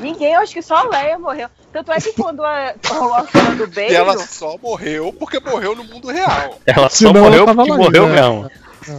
Ninguém, 0.00 0.32
eu 0.34 0.40
acho 0.40 0.52
que 0.54 0.62
só 0.62 0.76
a 0.76 0.82
Leia 0.88 1.18
morreu. 1.18 1.48
Tanto 1.72 1.92
é 1.92 2.00
que 2.00 2.12
quando 2.12 2.42
a, 2.44 2.74
rolou 2.86 3.14
a 3.14 3.26
cena 3.26 3.54
do 3.54 3.64
E 3.64 3.66
beijo. 3.68 3.94
ela 3.94 4.18
só 4.18 4.56
morreu 4.62 5.12
porque 5.12 5.38
morreu 5.40 5.74
no 5.76 5.84
mundo 5.84 6.08
real. 6.08 6.58
Ela 6.66 6.88
só 6.88 6.96
Senão 6.96 7.12
ela 7.16 7.24
morreu 7.30 7.46
tava 7.46 7.64
porque 7.66 7.76
morreu 7.82 8.04
ainda. 8.06 8.14
mesmo. 8.22 8.50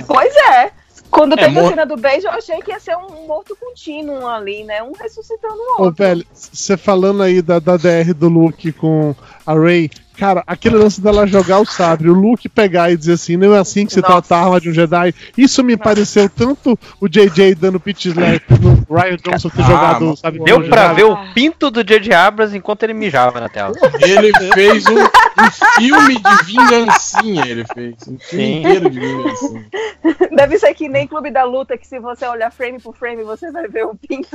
Pois 0.07 0.35
é. 0.35 0.71
Quando 1.11 1.33
É, 1.33 1.37
teve 1.43 1.57
a 1.57 1.61
mor- 1.63 1.69
cena 1.71 1.85
do 1.87 1.97
beijo, 1.97 2.27
eu 2.27 2.31
achei 2.31 2.59
que 2.61 2.69
ia 2.71 2.79
ser 2.79 2.95
um 2.95 3.25
morto 3.25 3.57
contínuo 3.59 4.27
ali, 4.27 4.63
né? 4.63 4.83
Um 4.83 4.91
ressuscitando 4.91 5.55
o 5.55 5.81
Ô, 5.81 5.85
outro. 5.85 5.95
velho, 6.05 6.25
você 6.33 6.77
falando 6.77 7.23
aí 7.23 7.41
da, 7.41 7.57
da 7.57 7.77
DR 7.77 8.13
do 8.13 8.29
Luke 8.29 8.71
com 8.73 9.15
a 9.43 9.53
Ray, 9.55 9.89
cara, 10.19 10.43
aquele 10.45 10.75
lance 10.75 10.99
dela 11.01 11.25
jogar 11.25 11.59
o 11.59 11.65
sabre, 11.65 12.09
o 12.09 12.13
Luke 12.13 12.49
pegar 12.49 12.91
e 12.91 12.97
dizer 12.97 13.13
assim, 13.13 13.37
não 13.37 13.53
é 13.55 13.59
assim 13.59 13.85
que 13.85 13.93
se 13.93 14.01
Nossa. 14.01 14.13
trata 14.21 14.35
a 14.35 14.43
arma 14.43 14.59
de 14.59 14.69
um 14.69 14.73
Jedi, 14.73 15.13
isso 15.37 15.63
me 15.63 15.77
pareceu 15.77 16.29
tanto 16.29 16.77
o 16.99 17.07
JJ 17.07 17.55
dando 17.55 17.79
pit 17.79 18.09
slap 18.09 18.41
no 18.59 18.85
Ryan 18.95 19.17
Johnson 19.17 19.49
ter 19.49 19.61
Ah, 19.61 19.65
jogado 19.65 20.15
sabre 20.17 20.39
Deu 20.43 20.61
de 20.61 20.69
pra 20.69 20.89
Jedi. 20.89 20.95
ver 20.95 21.03
o 21.05 21.33
pinto 21.33 21.71
do 21.71 21.83
J.J. 21.83 22.13
Abrams 22.13 22.55
enquanto 22.57 22.83
ele 22.83 22.93
mijava 22.93 23.39
na 23.39 23.47
tela. 23.49 23.73
Ele 24.01 24.31
fez 24.53 24.85
um, 24.87 24.99
um 24.99 25.51
filme 25.77 26.15
de 26.15 26.45
vingancinha, 26.45 27.45
ele 27.47 27.65
fez. 27.73 27.95
Um 28.07 28.17
filme 28.19 28.45
Sim. 28.45 28.59
inteiro 28.59 28.89
de 28.89 28.99
vingancinha. 28.99 29.65
Deve 30.35 30.59
ser 30.59 30.73
que 30.73 30.89
nem 30.89 31.07
Clube 31.07 31.31
da 31.31 31.43
Luta, 31.43 31.77
que 31.77 31.87
se 31.87 31.99
você 31.99 32.25
olhar 32.27 32.51
frame 32.51 32.79
por 32.79 32.95
frame, 32.95 33.23
você 33.23 33.51
vai 33.51 33.67
ver 33.67 33.85
o 33.85 33.95
pinto. 33.95 34.29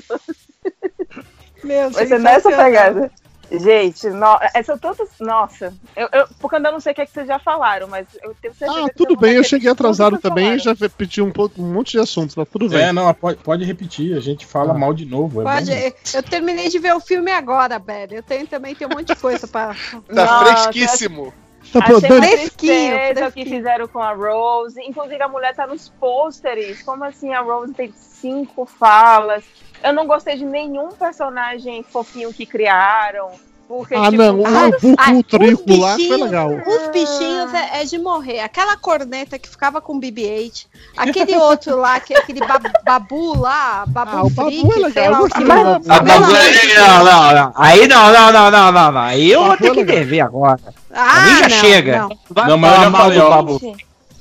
Meu, 1.63 1.91
Vai 1.91 2.07
ser 2.07 2.19
nessa 2.21 2.51
pegada. 2.51 3.11
Gente, 3.59 4.09
no, 4.11 4.39
é, 4.55 4.63
são 4.63 4.77
todos. 4.79 5.09
Nossa, 5.21 5.73
eu, 5.97 6.09
eu, 6.13 6.27
porque 6.41 6.57
eu 6.57 6.61
não 6.61 6.81
sei 6.81 6.93
o 6.93 6.95
que, 6.95 7.01
é 7.03 7.07
que 7.07 7.13
vocês 7.13 7.27
já 7.27 7.39
falaram, 7.39 7.87
mas 7.89 8.07
eu 8.23 8.35
tenho 8.41 8.55
certeza 8.55 8.87
Ah, 8.87 8.91
tudo 8.97 9.17
bem, 9.17 9.35
eu 9.35 9.45
cheguei 9.45 9.71
atrasado 9.71 10.19
também 10.19 10.55
e 10.55 10.59
já 10.59 10.73
repeti 10.75 11.21
um, 11.23 11.31
pouco- 11.31 11.61
um 11.63 11.73
monte 11.73 11.93
de 11.93 12.01
assuntos, 12.01 12.35
tá 12.35 12.45
tudo 12.45 12.69
bem. 12.69 12.81
É, 12.83 12.93
não, 12.93 13.13
pode, 13.15 13.39
pode 13.39 13.65
repetir, 13.65 14.17
a 14.17 14.21
gente 14.21 14.47
fala 14.47 14.73
Ah. 14.73 14.79
mal 14.79 14.93
de 14.95 15.05
novo. 15.05 15.41
é 15.41 15.45
Pode, 15.45 15.71
bom. 15.71 15.93
eu 16.15 16.23
terminei 16.23 16.69
de 16.69 16.79
ver 16.79 16.95
o 16.95 17.01
filme 17.01 17.31
agora, 17.31 17.79
Beli. 17.79 18.17
Eu 18.17 18.23
tenho 18.23 18.47
também 18.47 18.75
tem 18.75 18.87
um 18.87 18.91
monte 18.91 19.09
de 19.09 19.17
coisa 19.17 19.47
pra. 19.47 19.75
Tá 19.75 20.03
Nossa, 20.09 20.45
fresquíssimo. 20.73 21.33
Tá, 21.73 21.79
Achei 21.81 21.99
Fresquinho, 22.09 22.51
tristeza 22.51 23.11
o 23.11 23.15
que 23.15 23.21
fresquinho. 23.41 23.47
fizeram 23.57 23.89
com 23.89 23.99
a 23.99 24.13
Rose. 24.13 24.81
Inclusive, 24.83 25.21
a 25.23 25.29
mulher 25.29 25.55
tá 25.57 25.67
nos 25.67 25.89
pôsteres. 25.89 26.83
Como 26.83 27.03
assim 27.05 27.33
a 27.33 27.41
Rose 27.41 27.73
tem 27.73 27.93
cinco 27.97 28.67
falas? 28.67 29.43
Eu 29.85 29.93
não 29.93 30.07
gostei 30.07 30.37
de 30.37 30.45
nenhum 30.45 30.89
personagem 30.93 31.83
fofinho 31.83 32.33
que 32.33 32.47
criaram. 32.47 33.31
Porque, 33.67 33.95
ah, 33.95 34.11
tipo, 34.11 34.17
não, 34.17 34.41
o, 34.41 34.47
ah, 34.47 34.69
o, 34.69 34.95
ah, 34.99 35.13
o 35.13 35.81
lá 35.81 35.97
foi 35.97 36.17
legal. 36.23 36.51
Os 36.51 36.89
bichinhos 36.93 37.55
é, 37.55 37.81
é 37.81 37.85
de 37.85 37.97
morrer. 37.99 38.41
Aquela 38.41 38.77
corneta 38.77 39.39
que 39.39 39.49
ficava 39.49 39.81
com 39.81 39.99
BB-8. 39.99 40.67
Aquele 40.97 41.35
outro 41.37 41.77
lá, 41.79 41.99
que 41.99 42.13
é 42.15 42.19
aquele 42.19 42.41
ba- 42.41 42.61
babu 42.85 43.39
lá, 43.41 43.85
babu 43.89 44.17
Ah, 44.17 44.23
o 44.25 44.31
Babu 44.31 44.51
é 44.51 44.77
legal, 44.77 44.93
sei 44.93 45.07
eu 45.07 45.11
lá 45.11 45.19
o 45.19 45.21
gostei 45.23 45.43
do 45.43 45.49
Mas- 45.49 45.65
Babu. 45.65 45.85
Ah, 45.89 46.03
pelo 46.03 46.21
não, 46.21 46.29
não, 46.29 47.05
não, 47.05 47.35
não. 47.35 47.53
Aí 47.57 47.89
não, 47.89 48.13
não, 48.13 48.33
não, 48.33 48.51
não, 48.51 48.73
não, 48.73 48.93
não. 48.93 49.01
Aí 49.01 49.31
eu 49.33 49.41
vou 49.41 49.49
Babu 49.51 49.63
ter 49.63 49.71
é 49.71 49.75
que 49.75 49.81
intervir 49.81 50.25
agora. 50.25 50.61
Ah, 50.93 51.21
mim 51.23 51.37
já 51.39 51.49
não, 51.49 51.57
chega. 51.57 51.99
não. 51.99 52.45
Não, 52.49 52.59
mas 52.59 52.75
eu 52.77 52.81
já 52.83 52.91
falei, 52.91 53.19
ó. 53.19 53.31
Babu. 53.31 53.61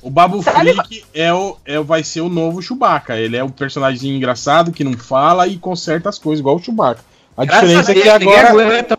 O 0.04 0.10
Babu 0.10 0.42
Sabe- 0.42 0.74
Freak 0.74 1.04
é 1.14 1.32
o, 1.32 1.56
é, 1.64 1.80
vai 1.80 2.04
ser 2.04 2.20
o 2.20 2.28
novo 2.28 2.60
Chewbacca. 2.60 3.16
Ele 3.16 3.36
é 3.36 3.42
um 3.42 3.48
personagem 3.48 4.14
engraçado 4.14 4.70
que 4.70 4.84
não 4.84 4.92
fala 4.96 5.46
e 5.48 5.56
conserta 5.56 6.08
as 6.10 6.18
coisas, 6.18 6.40
igual 6.40 6.56
o 6.56 6.62
Chewbacca. 6.62 7.02
A 7.36 7.44
Graças 7.44 7.68
diferença 7.70 7.90
é 7.90 7.92
a 7.92 7.94
que 7.96 8.02
Deus, 8.04 8.18
ninguém 8.20 8.38
agora. 8.38 8.64
aguenta. 8.68 8.98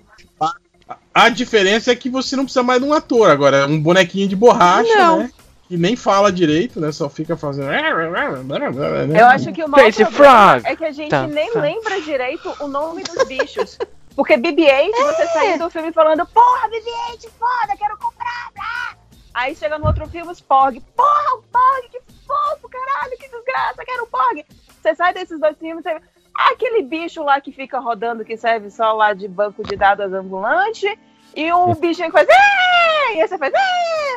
A 1.13 1.29
diferença 1.29 1.91
é 1.91 1.95
que 1.95 2.09
você 2.09 2.35
não 2.35 2.43
precisa 2.43 2.61
mais 2.63 2.81
de 2.81 2.87
um 2.87 2.93
ator. 2.93 3.29
Agora, 3.29 3.57
é 3.57 3.65
um 3.65 3.79
bonequinho 3.79 4.27
de 4.27 4.35
borracha, 4.35 4.93
Não. 4.97 5.19
né? 5.19 5.31
Que 5.69 5.77
nem 5.77 5.95
fala 5.95 6.31
direito, 6.31 6.79
né? 6.81 6.91
Só 6.91 7.07
fica 7.09 7.37
fazendo. 7.37 7.69
Eu 9.17 9.25
acho 9.27 9.51
que 9.53 9.63
o 9.63 10.11
Frog. 10.11 10.61
é 10.65 10.75
que 10.75 10.85
a 10.85 10.91
gente 10.91 11.09
Tá, 11.09 11.25
nem 11.27 11.51
tá. 11.51 11.59
lembra 11.61 12.01
direito 12.01 12.53
o 12.59 12.67
nome 12.67 13.03
dos 13.03 13.23
bichos. 13.27 13.77
Porque 14.15 14.37
BB-8, 14.37 14.91
você 14.91 15.27
saiu 15.27 15.59
do 15.59 15.69
filme 15.69 15.91
falando, 15.91 16.25
porra, 16.27 16.69
BB-8, 16.69 17.29
foda, 17.39 17.75
quero 17.77 17.97
comprar, 17.97 18.49
blá. 18.53 18.95
Aí 19.35 19.53
chega 19.53 19.77
no 19.77 19.85
outro 19.85 20.07
filme, 20.07 20.31
os 20.31 20.39
Porg, 20.39 20.81
porra, 20.95 21.35
o 21.37 21.41
Porg, 21.51 21.89
que 21.91 21.99
fofo, 22.25 22.69
caralho, 22.69 23.17
que 23.19 23.29
desgraça, 23.29 23.83
quero 23.85 24.03
o 24.03 24.07
Porg. 24.07 24.45
Você 24.81 24.95
sai 24.95 25.13
desses 25.13 25.37
dois 25.39 25.57
filmes, 25.57 25.83
você 25.83 25.97
aquele 26.33 26.81
bicho 26.81 27.21
lá 27.23 27.39
que 27.41 27.51
fica 27.51 27.79
rodando, 27.79 28.23
que 28.25 28.37
serve 28.37 28.69
só 28.69 28.93
lá 28.93 29.13
de 29.13 29.27
banco 29.27 29.61
de 29.63 29.75
dados 29.75 30.11
ambulante, 30.13 30.87
e 31.35 31.51
o 31.51 31.73
bichinho 31.75 32.07
que 32.07 32.13
faz, 32.13 32.27
"É!" 32.29 33.15
e 33.17 33.21
aí 33.21 33.27
você 33.27 33.37
faz, 33.37 33.53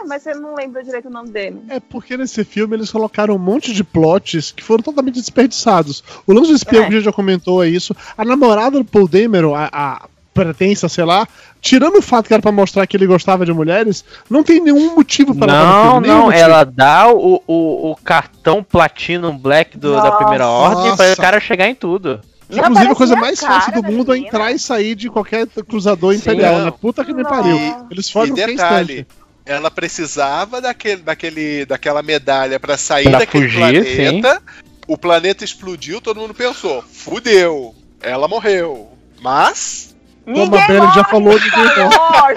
mas 0.07 0.23
você 0.23 0.35
não 0.35 0.55
lembra 0.55 0.83
direito 0.85 1.09
o 1.09 1.13
nome 1.13 1.31
dele. 1.31 1.63
É 1.69 1.81
porque 1.81 2.17
nesse 2.17 2.45
filme 2.45 2.77
eles 2.77 2.91
colocaram 2.91 3.35
um 3.35 3.39
monte 3.39 3.73
de 3.73 3.83
plots 3.83 4.53
que 4.53 4.63
foram 4.63 4.83
totalmente 4.83 5.15
desperdiçados. 5.17 6.03
O 6.27 6.33
lance 6.33 6.51
do 6.51 6.57
espião 6.57 6.85
É. 6.85 6.89
que 6.89 7.01
já 7.01 7.13
comentou 7.13 7.63
é 7.63 7.69
isso. 7.69 7.95
A 8.17 8.25
namorada 8.25 8.79
do 8.79 8.85
Paul 8.85 9.09
Dameron, 9.09 9.55
a, 9.55 9.69
a 9.73 10.09
pretensa, 10.35 10.89
sei 10.89 11.05
lá, 11.05 11.27
tirando 11.61 11.97
o 11.99 12.03
fato 12.03 12.29
que 12.29 12.33
era 12.35 12.43
pra 12.43 12.53
mostrar 12.53 12.87
que 12.87 12.97
ele 12.97 13.07
gostava 13.07 13.45
de 13.45 13.53
mulheres, 13.53 14.05
não 14.31 14.43
tem 14.45 14.61
nenhum 14.61 14.95
motivo 14.95 15.35
para 15.35 15.53
no 15.53 15.59
Não, 15.59 15.83
filme, 15.93 16.01
nenhum 16.07 16.19
não, 16.19 16.25
motivo. 16.27 16.43
ela 16.45 16.65
dá 16.65 17.09
o, 17.09 17.43
o, 17.47 17.91
o 17.91 17.97
cartão 17.97 18.63
Platinum 18.63 19.37
Black 19.37 19.77
do- 19.77 19.95
da 19.97 20.13
primeira 20.13 20.47
ordem 20.47 20.95
pra 20.97 21.13
o 21.13 21.17
cara 21.17 21.41
chegar 21.41 21.69
em 21.69 21.75
tudo. 21.75 22.21
Não 22.49 22.59
Inclusive, 22.61 22.93
a 22.93 22.95
coisa 22.95 23.17
mais 23.17 23.41
fácil 23.41 23.73
do 23.75 23.83
mundo 23.83 24.11
é 24.11 24.15
menina. 24.15 24.29
entrar 24.29 24.53
e 24.53 24.59
sair 24.59 24.95
de 24.95 25.11
qualquer 25.11 25.47
cruzador 25.69 26.15
Sim. 26.15 26.21
imperial, 26.21 26.59
Não. 26.59 26.65
né? 26.67 26.71
Puta 26.81 27.05
que 27.05 27.13
me 27.13 27.23
pariu. 27.23 27.57
E- 27.57 27.77
Eles 27.91 28.09
E 28.09 28.13
fogem 28.13 28.35
qualquer 28.35 28.47
detalhe, 28.53 29.07
ela 29.45 29.71
precisava 29.71 30.59
daquele, 30.61 31.03
daquele, 31.03 31.67
daquela 31.67 32.03
medalha 32.03 32.59
pra 32.61 32.79
sair 32.79 33.05
Pra 33.11 33.19
daquele 33.19 33.49
fugir, 33.49 33.59
planeta. 33.59 34.43
O 34.87 34.97
planeta 34.97 35.45
explodiu, 35.45 36.01
todo 36.01 36.21
mundo 36.21 36.33
pensou, 36.33 36.83
fudeu, 36.91 37.75
ela 38.01 38.27
morreu. 38.29 38.89
Mas 39.21 39.88
Como 40.33 40.57
a 40.57 40.67
Bela 40.67 40.93
já 40.93 41.05
falou, 41.05 41.35
ninguém 41.35 41.85
morre. 41.85 42.35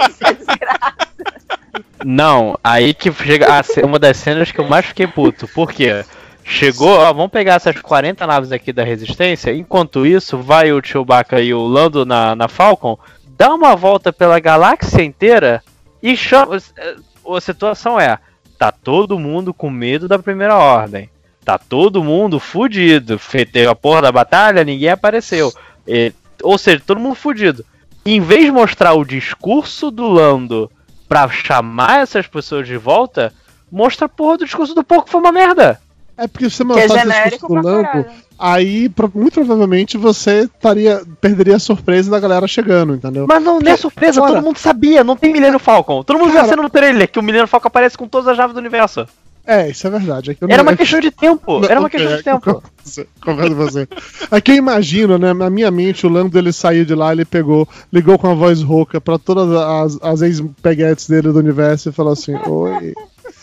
Não, 2.04 2.58
aí 2.64 2.94
que 2.94 3.12
chega 3.12 3.48
a 3.48 3.86
uma 3.86 4.00
das 4.00 4.18
cenas 4.18 4.52
que 4.52 4.60
eu 4.60 4.68
mais 4.68 4.86
fiquei 4.86 5.08
puto. 5.08 5.48
Por 5.48 5.72
quê? 5.72 6.04
Chegou, 6.44 6.90
ó, 6.98 7.14
vamos 7.14 7.32
pegar 7.32 7.56
essas 7.56 7.80
40 7.80 8.26
naves 8.26 8.52
aqui 8.52 8.74
da 8.74 8.84
Resistência. 8.84 9.54
Enquanto 9.54 10.06
isso, 10.06 10.38
vai 10.38 10.72
o 10.72 10.84
Chewbacca 10.84 11.40
e 11.40 11.54
o 11.54 11.62
Lando 11.62 12.06
na, 12.06 12.36
na 12.36 12.48
Falcon, 12.48 12.98
dá 13.38 13.54
uma 13.54 13.76
volta 13.76 14.12
pela 14.12 14.40
galáxia 14.40 15.04
inteira 15.04 15.64
e 16.02 16.18
chama. 16.18 16.58
A 16.58 17.42
situação 17.42 18.00
é: 18.00 18.18
tá 18.58 18.72
todo 18.72 19.20
mundo 19.20 19.54
com 19.54 19.70
medo 19.70 20.08
da 20.08 20.18
primeira 20.18 20.58
ordem. 20.58 21.10
Tá 21.46 21.58
todo 21.58 22.04
mundo 22.04 22.40
fudido. 22.40 23.20
Teve 23.52 23.68
a 23.68 23.76
porra 23.76 24.02
da 24.04 24.12
batalha, 24.12 24.64
ninguém 24.64 24.90
apareceu. 24.90 25.54
E- 25.88 26.12
ou 26.44 26.58
seja, 26.58 26.82
todo 26.86 27.00
mundo 27.00 27.16
fudido. 27.16 27.64
Em 28.06 28.20
vez 28.20 28.46
de 28.46 28.52
mostrar 28.52 28.94
o 28.94 29.06
discurso 29.06 29.92
do 29.92 30.08
Lando 30.08 30.72
pra 31.08 31.30
chamar 31.30 32.02
essas 32.02 32.26
pessoas 32.26 32.68
de 32.68 32.78
volta, 32.78 33.34
mostra 33.72 34.06
a 34.06 34.10
porra 34.10 34.40
do 34.40 34.46
discurso 34.46 34.74
do 34.74 34.84
porco 34.84 35.06
que 35.06 35.12
foi 35.12 35.22
uma 35.22 35.32
merda. 35.32 35.80
É 36.18 36.28
porque 36.28 36.50
se 36.50 36.58
você 36.58 36.64
é 36.64 36.66
mostrasse 36.66 36.94
esse 36.94 37.00
genérico 37.02 37.48
discurso 37.48 37.70
do 37.70 37.84
caralho. 37.84 38.06
aí 38.38 38.92
muito 39.14 39.34
provavelmente 39.34 39.98
você 39.98 40.42
estaria, 40.42 41.02
perderia 41.20 41.56
a 41.56 41.60
surpresa 41.60 42.12
da 42.12 42.20
galera 42.20 42.48
chegando, 42.48 42.94
entendeu? 42.94 43.26
Mas 43.28 43.44
não, 43.44 43.60
não 43.60 43.72
é 43.72 43.78
surpresa, 43.78 44.22
Ora. 44.22 44.34
todo 44.34 44.44
mundo 44.44 44.58
sabia, 44.58 45.04
não 45.04 45.16
tem 45.16 45.34
Millennium 45.34 45.60
Falcon. 45.60 46.04
Todo 46.04 46.20
mundo 46.20 46.30
viu 46.30 46.40
a 46.40 46.42
Cara. 46.42 46.50
cena 46.50 46.64
no 46.64 46.70
trailer 46.70 47.10
que 47.10 47.20
o 47.20 47.24
Millennium 47.24 47.48
Falcon 47.48 47.68
aparece 47.68 47.98
com 47.98 48.08
todas 48.08 48.28
as 48.28 48.38
naves 48.38 48.54
do 48.54 48.60
universo. 48.60 49.08
É, 49.46 49.70
isso 49.70 49.88
é 49.88 49.90
verdade. 49.90 50.32
É 50.32 50.34
que 50.36 50.44
Era 50.44 50.58
não- 50.58 50.64
uma 50.64 50.72
é- 50.74 50.78
questão 50.78 51.00
de 51.00 51.12
tempo, 51.12 51.60
Não, 51.60 51.70
era 51.70 51.80
uma 51.80 51.90
questão 51.90 52.12
de 52.14 52.20
é, 52.20 52.24
tempo. 52.24 52.40
concordo 52.42 52.62
com 52.62 52.84
você, 52.90 53.08
Concordo 53.24 53.56
com 53.56 53.62
você. 53.66 53.88
Aqui 54.30 54.52
eu 54.52 54.56
imagino, 54.56 55.18
né? 55.18 55.34
Na 55.34 55.50
minha 55.50 55.72
mente, 55.72 56.06
o 56.06 56.10
Lando 56.10 56.38
ele 56.38 56.54
saiu 56.54 56.86
de 56.86 56.94
lá, 56.96 57.12
ele 57.12 57.26
pegou, 57.26 57.68
ligou 57.92 58.18
com 58.20 58.30
a 58.30 58.34
voz 58.34 58.62
rouca 58.62 59.02
pra 59.02 59.18
todas 59.18 59.50
as, 59.52 59.98
as 60.02 60.22
ex-peguetes 60.22 61.08
dele 61.10 61.32
do 61.32 61.40
universo 61.40 61.90
e 61.90 61.92
falou 61.92 62.14
assim: 62.14 62.36
Oi. 62.48 62.94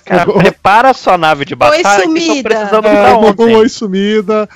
Cara, 0.04 0.24
prepara 0.32 0.90
a 0.90 0.94
sua 0.94 1.18
nave 1.18 1.44
de 1.44 1.54
batalha 1.54 1.82
que 1.82 1.88
estão 1.88 2.04
sumida. 2.06 2.48
precisando 2.48 2.86
É, 2.88 3.14
ontem. 3.14 3.56
oi 3.56 3.68
sumida, 3.68 4.48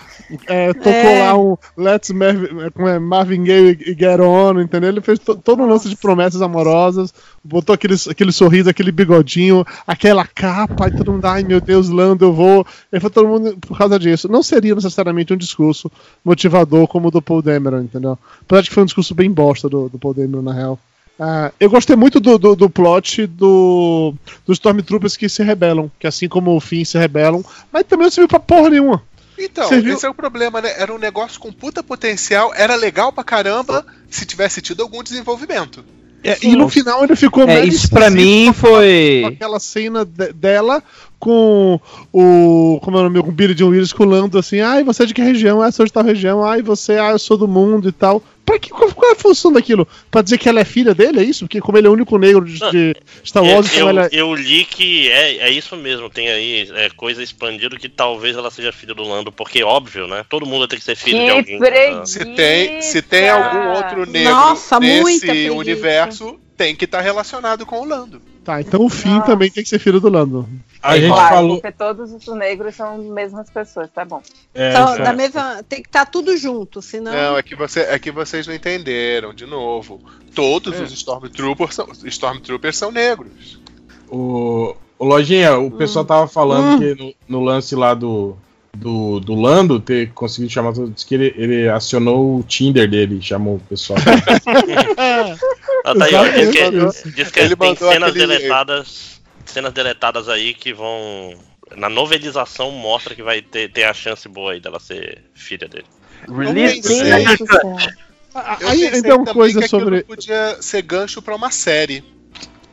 é, 0.46 0.72
tocou 0.72 0.92
É. 0.92 1.18
lá 1.28 1.38
um 1.38 1.56
Let's 1.76 2.10
Marvin, 2.10 2.46
é, 2.88 2.98
Marvin 2.98 3.44
Gaye 3.44 3.78
e 3.86 3.92
Get 3.92 4.20
On, 4.20 4.60
entendeu? 4.60 4.90
Ele 4.90 5.00
fez 5.00 5.18
to- 5.18 5.36
todo 5.36 5.62
um 5.62 5.66
lance 5.66 5.88
de 5.88 5.96
promessas 5.96 6.40
amorosas, 6.42 7.12
botou 7.42 7.74
aquele, 7.74 7.94
aquele 8.10 8.32
sorriso, 8.32 8.68
aquele 8.70 8.92
bigodinho, 8.92 9.64
aquela 9.86 10.26
capa, 10.26 10.88
e 10.88 10.96
todo 10.96 11.12
mundo, 11.12 11.24
ai 11.26 11.42
meu 11.42 11.60
Deus, 11.60 11.88
Lando, 11.88 12.24
eu 12.24 12.32
vou. 12.32 12.66
E 12.92 13.00
foi 13.00 13.10
todo 13.10 13.28
mundo 13.28 13.56
por 13.60 13.76
causa 13.76 13.98
disso. 13.98 14.28
Não 14.28 14.42
seria 14.42 14.74
necessariamente 14.74 15.32
um 15.32 15.36
discurso 15.36 15.90
motivador 16.24 16.86
como 16.86 17.08
o 17.08 17.10
do 17.10 17.20
Paul 17.22 17.42
Dameron, 17.42 17.80
entendeu? 17.82 18.18
Apesar 18.42 18.62
de 18.62 18.68
que 18.68 18.74
foi 18.74 18.82
um 18.82 18.86
discurso 18.86 19.14
bem 19.14 19.30
bosta 19.30 19.68
do, 19.68 19.88
do 19.88 19.98
Paul 19.98 20.14
Dameron, 20.14 20.42
na 20.42 20.52
real. 20.52 20.78
Ah, 21.20 21.52
eu 21.60 21.68
gostei 21.70 21.94
muito 21.94 22.18
do, 22.18 22.38
do, 22.38 22.56
do 22.56 22.70
plot 22.70 23.26
do, 23.26 24.14
dos 24.46 24.56
Stormtroopers 24.56 25.16
que 25.16 25.28
se 25.28 25.42
rebelam, 25.42 25.90
que 26.00 26.06
assim 26.06 26.26
como 26.26 26.56
o 26.56 26.60
Finn 26.60 26.84
se 26.84 26.98
rebelam, 26.98 27.44
mas 27.70 27.84
também 27.84 28.06
não 28.06 28.10
serviu 28.10 28.28
pra 28.28 28.40
porra 28.40 28.70
nenhuma. 28.70 29.02
Então, 29.44 29.68
Você 29.68 29.80
viu? 29.80 29.94
esse 29.94 30.06
é 30.06 30.08
o 30.08 30.14
problema, 30.14 30.60
né? 30.60 30.72
Era 30.76 30.92
um 30.94 30.98
negócio 30.98 31.40
com 31.40 31.52
puta 31.52 31.82
potencial, 31.82 32.52
era 32.54 32.74
legal 32.76 33.12
pra 33.12 33.24
caramba 33.24 33.84
se 34.10 34.24
tivesse 34.24 34.60
tido 34.60 34.82
algum 34.82 35.02
desenvolvimento. 35.02 35.84
É, 36.24 36.38
e 36.40 36.54
no 36.54 36.68
final 36.68 37.02
ele 37.02 37.16
ficou 37.16 37.48
É, 37.48 37.64
isso 37.64 37.90
pra 37.90 38.08
mim 38.08 38.52
foi. 38.54 39.24
aquela 39.26 39.58
cena 39.58 40.04
de- 40.04 40.32
dela 40.32 40.80
com 41.18 41.80
o. 42.12 42.78
Como 42.80 42.96
é 42.96 43.00
o 43.00 43.02
nome? 43.04 43.20
Com 43.20 43.28
o 43.30 43.32
Billy 43.32 43.54
John 43.54 43.70
Willis 43.70 43.92
colando 43.92 44.38
assim, 44.38 44.60
ai, 44.60 44.84
você 44.84 45.02
é 45.02 45.06
de 45.06 45.14
que 45.14 45.20
região? 45.22 45.60
Ah, 45.60 45.66
eu 45.66 45.72
sou 45.72 45.84
de 45.84 45.92
tal 45.92 46.04
região, 46.04 46.44
ai, 46.44 46.62
você, 46.62 46.92
ah, 46.92 47.10
eu 47.10 47.18
sou 47.18 47.36
do 47.36 47.48
mundo 47.48 47.88
e 47.88 47.92
tal. 47.92 48.22
Pra 48.44 48.58
que, 48.58 48.70
qual, 48.70 48.92
qual 48.92 49.10
é 49.10 49.14
a 49.14 49.16
função 49.16 49.52
daquilo? 49.52 49.86
Pra 50.10 50.20
dizer 50.20 50.38
que 50.38 50.48
ela 50.48 50.60
é 50.60 50.64
filha 50.64 50.94
dele, 50.94 51.20
é 51.20 51.22
isso? 51.22 51.44
Porque 51.44 51.60
como 51.60 51.78
ele 51.78 51.86
é 51.86 51.90
o 51.90 51.92
único 51.92 52.18
negro 52.18 52.44
de, 52.44 52.58
de 52.58 52.96
Star 53.24 53.44
Wars, 53.44 53.66
então 53.66 53.80
eu, 53.80 53.88
ela 53.88 54.06
é. 54.06 54.08
eu 54.12 54.34
li 54.34 54.64
que 54.64 55.10
é, 55.10 55.36
é 55.38 55.50
isso 55.50 55.76
mesmo, 55.76 56.10
tem 56.10 56.28
aí 56.28 56.68
é, 56.74 56.90
coisa 56.90 57.22
expandida 57.22 57.76
que 57.76 57.88
talvez 57.88 58.36
ela 58.36 58.50
seja 58.50 58.72
filha 58.72 58.94
do 58.94 59.04
Lando, 59.04 59.30
porque 59.30 59.62
óbvio, 59.62 60.08
né? 60.08 60.24
Todo 60.28 60.44
mundo 60.46 60.66
tem 60.66 60.78
que 60.78 60.84
ser 60.84 60.96
filho 60.96 61.18
de 61.18 61.24
Que 61.24 61.30
alguém. 61.30 61.58
preguiça. 61.58 62.06
Se 62.06 62.24
tem, 62.24 62.82
se 62.82 63.02
tem 63.02 63.28
algum 63.28 63.70
outro 63.76 64.06
negro 64.06 64.30
Nossa, 64.32 64.80
nesse 64.80 65.48
universo, 65.50 66.38
tem 66.56 66.74
que 66.74 66.84
estar 66.84 67.00
relacionado 67.00 67.64
com 67.64 67.80
o 67.80 67.84
Lando. 67.84 68.20
Tá, 68.44 68.60
então 68.60 68.84
o 68.84 68.88
Finn 68.88 69.12
Nossa. 69.14 69.26
também 69.26 69.48
tem 69.50 69.62
que 69.62 69.68
ser 69.68 69.78
filho 69.78 70.00
do 70.00 70.08
Lando. 70.08 70.48
A 70.82 70.98
gente 70.98 71.12
Claro, 71.12 71.34
falou. 71.36 71.60
porque 71.60 71.70
todos 71.70 72.12
os 72.12 72.26
negros 72.34 72.74
são 72.74 72.96
as 72.96 73.04
mesmas 73.04 73.48
pessoas, 73.48 73.88
tá 73.94 74.04
bom. 74.04 74.20
É, 74.52 74.70
Então, 74.70 74.98
da 74.98 75.12
mesma, 75.12 75.62
tem 75.68 75.80
que 75.80 75.88
estar 75.88 76.06
tudo 76.06 76.36
junto, 76.36 76.82
senão. 76.82 77.12
Não, 77.12 77.38
é 77.38 77.42
que, 77.44 77.54
você, 77.54 77.80
é 77.82 77.96
que 78.00 78.10
vocês 78.10 78.46
não 78.48 78.54
entenderam, 78.54 79.32
de 79.32 79.46
novo. 79.46 80.00
Todos 80.34 80.74
É. 80.80 80.82
os 80.82 80.92
Stormtroopers 80.92 81.72
são, 81.74 81.86
Stormtroopers 82.04 82.76
são 82.76 82.90
negros. 82.90 83.60
o, 84.10 84.74
o 84.98 85.04
Lojinha, 85.04 85.56
o 85.56 85.70
pessoal 85.70 86.04
tava 86.04 86.26
falando 86.26 86.80
que 86.80 86.94
no, 87.00 87.14
no 87.28 87.44
lance 87.44 87.76
lá 87.76 87.94
do, 87.94 88.36
do, 88.76 89.20
do 89.20 89.34
Lando 89.34 89.78
ter 89.78 90.10
conseguido 90.12 90.52
chamar 90.52 90.72
diz 90.72 91.04
que 91.04 91.14
ele, 91.14 91.32
ele 91.36 91.68
acionou 91.68 92.38
o 92.38 92.42
Tinder 92.42 92.90
dele, 92.90 93.22
chamou 93.22 93.54
o 93.56 93.60
pessoal. 93.60 93.98
Ah, 95.84 95.94
tá 95.94 96.04
aí, 96.04 96.14
ó. 96.14 96.22
Diz 96.24 96.50
que, 96.50 96.58
Exatamente. 96.58 97.10
diz 97.16 97.30
que 97.30 97.40
Ele 97.40 97.56
tem 97.56 97.76
cenas 97.76 98.10
aquele- 98.10 98.26
deletadas. 98.26 99.20
Cenas 99.44 99.72
deletadas 99.72 100.28
aí 100.28 100.54
que 100.54 100.72
vão. 100.72 101.34
Na 101.76 101.88
novelização 101.88 102.70
mostra 102.70 103.14
que 103.14 103.22
vai 103.22 103.40
ter, 103.42 103.70
ter 103.72 103.84
a 103.84 103.94
chance 103.94 104.28
boa 104.28 104.52
aí 104.52 104.60
dela 104.60 104.78
ser 104.78 105.24
filha 105.34 105.66
dele. 105.68 105.86
Release 106.28 106.86
Eu 106.92 107.16
Aí 108.68 108.90
então 108.96 109.16
uma 109.18 109.32
coisa 109.32 109.60
que 109.60 109.68
sobre. 109.68 110.02
podia 110.04 110.56
ser 110.62 110.82
gancho 110.82 111.20
pra 111.20 111.34
uma 111.34 111.50
série. 111.50 112.02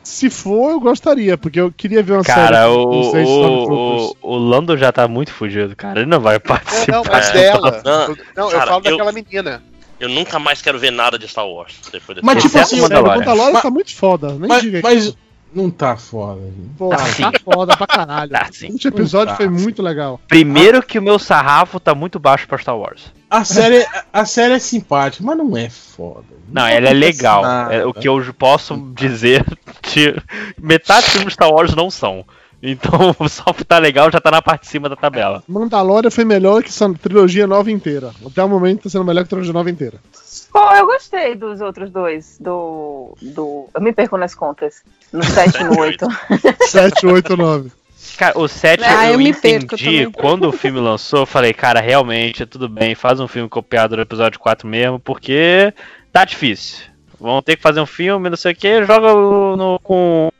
Se 0.02 0.30
for, 0.30 0.70
eu 0.70 0.80
gostaria, 0.80 1.36
porque 1.36 1.60
eu 1.60 1.70
queria 1.70 2.02
ver 2.02 2.14
uma 2.14 2.24
série. 2.24 2.34
Cara, 2.40 2.70
o, 2.70 2.84
o, 3.14 4.08
o, 4.12 4.16
o 4.22 4.36
Lando 4.38 4.76
já 4.76 4.90
tá 4.90 5.06
muito 5.06 5.32
fugido, 5.32 5.76
cara. 5.76 6.00
Ele 6.00 6.08
não 6.08 6.20
vai 6.20 6.36
É, 6.36 6.38
participar. 6.38 6.92
não, 6.92 7.02
mas 7.04 7.28
É. 7.28 7.32
dela. 7.32 7.82
Não, 7.84 8.02
Eu- 8.08 8.18
Não, 8.36 8.44
eu 8.50 8.58
cara, 8.58 8.66
falo 8.70 8.82
eu- 8.86 8.90
daquela 8.90 9.12
menina. 9.12 9.62
Eu 10.00 10.08
nunca 10.08 10.38
mais 10.38 10.60
quero 10.62 10.78
ver 10.78 10.90
nada 10.90 11.18
de 11.18 11.28
Star 11.28 11.46
Wars 11.46 11.74
depois 11.92 12.16
desse 12.16 12.24
Mas, 12.24 12.42
tipo 12.42 12.58
assim, 12.58 12.76
o 12.80 12.80
Sério, 12.80 12.96
o 12.96 12.98
Mandalorian. 12.98 13.18
Mandalorian 13.18 13.52
Mas- 13.52 13.62
tá 13.62 13.70
muito 13.70 13.94
foda. 13.94 14.28
Nem 14.32 14.48
Mas, 14.48 14.62
diga 14.62 14.80
mas 14.82 15.16
não 15.54 15.70
tá 15.70 15.96
foda. 15.96 16.40
gente. 16.40 16.70
Pô, 16.78 16.88
Tá 16.88 16.96
tá 16.96 17.32
foda 17.44 17.76
pra 17.76 17.86
caralho. 17.86 18.30
Tá 18.30 18.48
sim. 18.50 18.68
O 18.68 18.72
último 18.72 18.96
episódio 18.96 19.28
Tá 19.28 19.36
foi 19.36 19.46
sim. 19.46 19.52
muito 19.62 19.82
legal. 19.82 20.18
Primeiro 20.26 20.82
que 20.82 20.98
o 20.98 21.02
meu 21.02 21.18
sarrafo 21.18 21.78
tá 21.78 21.94
muito 21.94 22.18
baixo 22.18 22.48
pra 22.48 22.56
Star 22.58 22.76
Wars. 22.78 23.12
A 23.28 23.44
série, 23.44 23.86
a 24.12 24.24
série 24.24 24.54
é 24.54 24.58
simpática, 24.58 25.22
mas 25.24 25.36
não 25.36 25.56
é 25.56 25.68
foda. 25.70 26.24
Não, 26.48 26.66
ela 26.66 26.88
é 26.88 26.92
legal. 26.92 27.44
É, 27.70 27.84
o 27.86 27.92
que 27.94 28.08
eu 28.08 28.20
posso 28.36 28.76
dizer 28.94 29.44
de 29.92 30.16
metade 30.58 31.04
dos 31.06 31.12
filmes 31.14 31.34
Star 31.34 31.50
Wars 31.50 31.74
não 31.74 31.90
são. 31.90 32.24
Então, 32.62 33.14
só 33.28 33.52
por 33.52 33.64
tá 33.64 33.78
legal 33.78 34.10
já 34.12 34.20
tá 34.20 34.30
na 34.30 34.42
parte 34.42 34.62
de 34.62 34.68
cima 34.68 34.88
da 34.88 34.96
tabela. 34.96 35.42
Mandalorian 35.48 36.10
foi 36.10 36.24
melhor 36.24 36.62
que 36.62 36.68
essa 36.68 36.92
trilogia 36.94 37.46
nova 37.46 37.70
inteira. 37.70 38.10
Até 38.26 38.42
o 38.44 38.48
momento 38.48 38.82
tá 38.84 38.90
sendo 38.90 39.04
melhor 39.04 39.22
que 39.22 39.26
a 39.26 39.30
trilogia 39.30 39.52
nova 39.52 39.70
inteira. 39.70 39.98
Pô, 40.52 40.72
eu 40.72 40.84
gostei 40.86 41.34
dos 41.36 41.60
outros 41.60 41.90
dois. 41.90 42.36
Do. 42.40 43.14
do... 43.22 43.68
Eu 43.74 43.80
me 43.80 43.92
perco 43.92 44.16
nas 44.16 44.34
contas. 44.34 44.82
No 45.12 45.22
7 45.24 45.60
e 45.60 45.64
no 45.64 45.78
8. 45.80 46.06
7, 46.68 47.06
8, 47.06 47.36
9. 47.36 47.70
Cara, 48.18 48.38
o 48.38 48.46
7 48.48 48.82
Ah, 48.84 49.06
eu, 49.06 49.12
eu 49.12 49.18
me 49.18 49.32
perco 49.32 49.74
entendi 49.76 49.84
também. 50.06 50.10
quando 50.10 50.48
o 50.48 50.52
filme 50.52 50.78
lançou, 50.80 51.20
eu 51.20 51.26
falei, 51.26 51.54
cara, 51.54 51.80
realmente, 51.80 52.44
tudo 52.44 52.68
bem, 52.68 52.94
faz 52.94 53.18
um 53.20 53.28
filme 53.28 53.48
copiado 53.48 53.96
do 53.96 54.02
episódio 54.02 54.38
4 54.38 54.66
mesmo, 54.68 54.98
porque 54.98 55.72
tá 56.12 56.24
difícil. 56.24 56.84
Vão 57.18 57.40
ter 57.40 57.56
que 57.56 57.62
fazer 57.62 57.80
um 57.80 57.86
filme, 57.86 58.28
não 58.28 58.36
sei 58.36 58.52
o 58.52 58.56
que, 58.56 58.84
joga 58.84 59.14
o- 59.14 59.56
no- 59.56 59.78
com, 59.80 60.30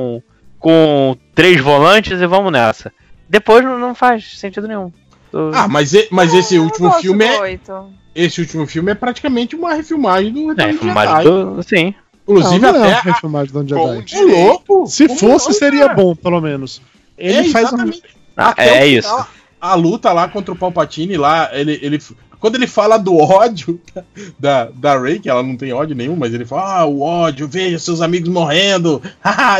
com 0.60 1.16
três 1.34 1.60
volantes 1.60 2.20
e 2.20 2.26
vamos 2.26 2.52
nessa. 2.52 2.92
Depois 3.28 3.64
não, 3.64 3.94
faz 3.94 4.38
sentido 4.38 4.68
nenhum. 4.68 4.92
Eu- 5.32 5.50
Ah, 5.54 5.66
mas, 5.66 5.92
e- 5.94 6.06
mas 6.10 6.32
esse 6.34 6.54
Eu 6.56 6.64
último 6.64 6.92
filme 6.92 7.24
é. 7.24 7.40
8. 7.40 7.86
Esse 8.14 8.40
último 8.40 8.66
filme 8.66 8.90
é 8.92 8.94
praticamente 8.94 9.54
uma 9.56 9.72
refilmagem 9.74 10.32
do 10.32 10.40
é, 10.40 10.46
Retorno 10.50 10.72
de 10.72 10.78
filmagem 10.78 11.16
Jedi. 11.16 11.28
do- 11.30 11.62
Sim. 11.62 11.94
Inclusive 12.28 12.58
não, 12.58 12.72
não 12.72 12.84
é 12.84 12.92
até. 12.92 13.00
uma 13.08 13.14
refilmagem 13.14 13.52
do 13.52 13.68
Jedi. 13.68 14.16
Ô, 14.16 14.22
louco! 14.26 14.86
Se 14.86 15.06
Como 15.06 15.18
fosse, 15.18 15.48
não, 15.48 15.54
seria 15.54 15.86
cara? 15.86 15.94
bom, 15.94 16.14
pelo 16.14 16.40
menos. 16.40 16.82
Ele 17.16 17.48
É, 17.48 17.52
faz 17.52 17.72
um... 17.72 17.90
Ah, 18.36 18.54
é 18.56 18.86
isso. 18.86 19.26
A 19.60 19.74
luta 19.74 20.12
lá 20.12 20.26
contra 20.28 20.52
o 20.52 20.56
Palpatine 20.56 21.16
lá, 21.16 21.50
ele, 21.52 21.78
ele. 21.82 21.98
Quando 22.40 22.54
ele 22.56 22.66
fala 22.66 22.96
do 22.96 23.16
ódio 23.18 23.78
da, 24.38 24.68
da 24.74 24.98
Rey, 24.98 25.18
que 25.20 25.28
ela 25.28 25.42
não 25.42 25.56
tem 25.56 25.72
ódio 25.72 25.94
nenhum, 25.94 26.16
mas 26.16 26.32
ele 26.34 26.44
fala, 26.46 26.78
ah, 26.80 26.84
o 26.86 27.02
ódio, 27.02 27.46
veja 27.46 27.78
seus 27.78 28.00
amigos 28.00 28.28
morrendo. 28.30 29.00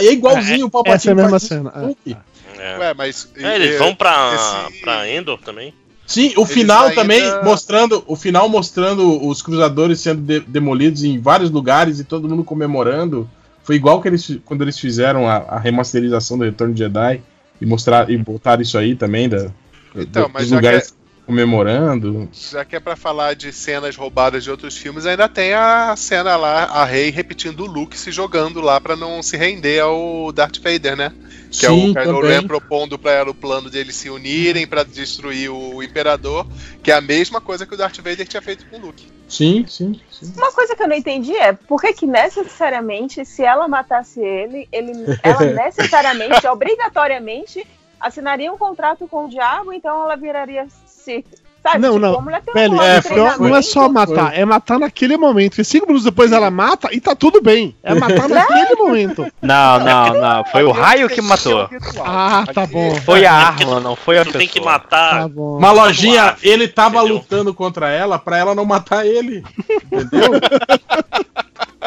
E 0.02 0.09
é 0.09 0.12
igualzinho 0.12 0.66
o 0.66 0.70
Palpatine. 0.70 0.97
essa 0.97 1.11
é 1.11 1.12
a 1.12 1.15
mesma 1.15 1.39
cena, 1.39 1.73
é. 2.09 2.16
É. 2.59 2.78
Ué, 2.78 2.94
mas. 2.94 3.28
É, 3.36 3.55
eles 3.57 3.78
vão 3.78 3.94
pra, 3.94 4.32
esse- 4.35 4.81
pra 4.81 5.09
Endor 5.11 5.39
também. 5.39 5.73
Sim, 6.07 6.32
o 6.36 6.40
Eles 6.40 6.51
final 6.52 6.82
ainda- 6.89 6.94
também 7.02 7.23
mostrando, 7.44 8.02
o 8.07 8.16
final 8.16 8.48
mostrando 8.48 9.27
os 9.28 9.40
cruzadores 9.40 10.01
sendo 10.01 10.20
de- 10.23 10.40
demolidos 10.40 11.05
em 11.05 11.19
vários 11.20 11.51
lugares 11.51 12.01
e 12.01 12.05
todo 12.05 12.28
mundo 12.28 12.43
comemorando. 12.44 13.31
Foi 13.62 13.77
igual 13.77 14.01
que 14.02 14.09
eles 14.09 14.39
quando 14.44 14.62
eles 14.62 14.78
fizeram 14.78 15.28
a, 15.28 15.36
a 15.36 15.59
remasterização 15.61 16.36
do 16.36 16.44
Retorno 16.44 16.74
de 16.74 16.81
Jedi 16.81 17.23
e 17.61 17.66
mostrar 17.66 18.11
e 18.11 18.16
botaram 18.19 18.61
isso 18.61 18.77
aí 18.77 18.94
também 18.97 19.28
da 19.28 19.51
Então, 19.94 20.24
dos 20.24 20.32
mas 20.32 20.48
já 20.48 20.57
lugares 20.57 20.94
comemorando. 21.26 22.28
Já 22.32 22.64
que 22.64 22.76
é 22.76 22.80
pra 22.80 22.97
falar 22.97 23.34
de 23.34 23.52
cenas 23.52 23.97
roubadas 23.97 24.44
de 24.44 24.51
outros 24.51 24.76
filmes, 24.76 25.06
ainda 25.06 25.28
tem 25.28 25.55
a 25.55 25.94
cena 25.97 26.36
lá, 26.36 26.64
a 26.64 26.84
Rey 26.84 27.10
repetindo 27.10 27.60
o 27.60 27.66
Luke 27.66 27.98
se 27.98 28.10
jogando 28.10 28.60
lá 28.60 28.80
pra 28.80 28.97
não 28.97 29.22
se 29.22 29.36
render 29.36 29.80
ao 29.80 30.32
Darth 30.32 30.59
Vader, 30.59 30.97
né? 30.97 31.12
Que 31.51 31.66
é 31.66 31.70
o 31.70 31.74
Sim, 31.74 31.94
Kylo. 31.94 32.20
Ren 32.20 32.47
propondo 32.47 32.98
pra 32.98 33.12
ela 33.12 33.30
o 33.30 33.34
plano 33.34 33.68
de 33.68 33.78
eles 33.78 33.97
se 33.97 34.09
unirem 34.09 34.66
pra 34.66 34.84
destruir 34.84 35.51
o 35.51 35.82
Imperador, 35.82 36.47
que 36.82 36.92
é 36.92 36.94
a 36.94 37.01
mesma 37.01 37.40
coisa 37.40 37.66
que 37.66 37.74
o 37.74 37.76
Darth 37.76 37.97
Vader 37.98 38.26
tinha 38.26 38.40
feito 38.40 38.64
com 38.66 38.76
o 38.76 38.80
Luke. 38.80 39.06
Sim, 39.28 39.64
sim, 39.68 40.01
sim. 40.10 40.32
Uma 40.36 40.52
coisa 40.52 40.74
que 40.74 40.82
eu 40.82 40.88
não 40.88 40.97
entendi 40.97 41.34
é 41.36 41.52
por 41.52 41.80
que 41.80 41.92
que 41.92 42.06
necessariamente, 42.06 43.24
se 43.24 43.44
ela 43.44 43.68
matasse 43.68 44.20
ele, 44.20 44.68
ele 44.72 44.92
ela 45.22 45.44
necessariamente, 45.64 46.47
obrigatoriamente, 46.47 47.66
assinaria 48.01 48.52
um 48.52 48.59
contrato 48.59 49.06
com 49.06 49.26
o 49.26 49.28
diabo, 49.28 49.72
então 49.72 50.02
ela 50.02 50.16
viraria 50.16 50.66
Sith. 51.05 51.40
Sabe? 51.62 51.78
Não, 51.81 51.93
tipo, 51.93 51.98
não. 52.01 52.24
Velho, 52.55 52.81
é, 52.81 53.02
Não, 53.39 53.55
é 53.55 53.60
só 53.60 53.86
matar, 53.86 54.35
é 54.35 54.47
matar 54.47 54.78
naquele 54.78 55.18
momento. 55.18 55.51
Porque 55.51 55.64
cinco 55.64 55.86
minutos 55.89 56.05
depois 56.06 56.32
ela 56.32 56.51
mata 56.51 56.89
e 56.90 56.98
tá 56.98 57.14
tudo 57.14 57.43
bem. 57.43 57.77
É 57.82 57.94
matar 57.94 58.31
naquele 58.31 58.77
momento. 58.77 59.27
Não, 59.43 59.78
não, 59.81 60.14
não. 60.14 60.44
Foi 60.47 60.64
o 60.64 60.70
raio 60.70 61.06
que 61.10 61.20
matou. 61.20 61.68
Ah, 62.02 62.44
tá 62.55 62.66
bom. 62.66 62.94
Foi 63.02 63.27
a 63.27 63.35
arma, 63.35 63.78
não 63.78 63.94
foi 63.94 64.16
a 64.18 64.24
Tu 64.24 64.32
tem 64.32 64.48
que 64.48 64.55
pessoa. 64.55 64.72
matar. 64.72 65.20
Tá 65.20 65.28
bom. 65.28 65.59
Uma 65.59 65.70
lojinha, 65.70 66.35
ele 66.43 66.66
tava 66.66 66.97
Entendeu? 67.01 67.16
lutando 67.16 67.52
contra 67.52 67.90
ela 67.90 68.18
pra 68.18 68.39
ela 68.39 68.55
não 68.55 68.64
matar 68.64 69.05
ele. 69.06 69.44
Entendeu? 69.93 70.31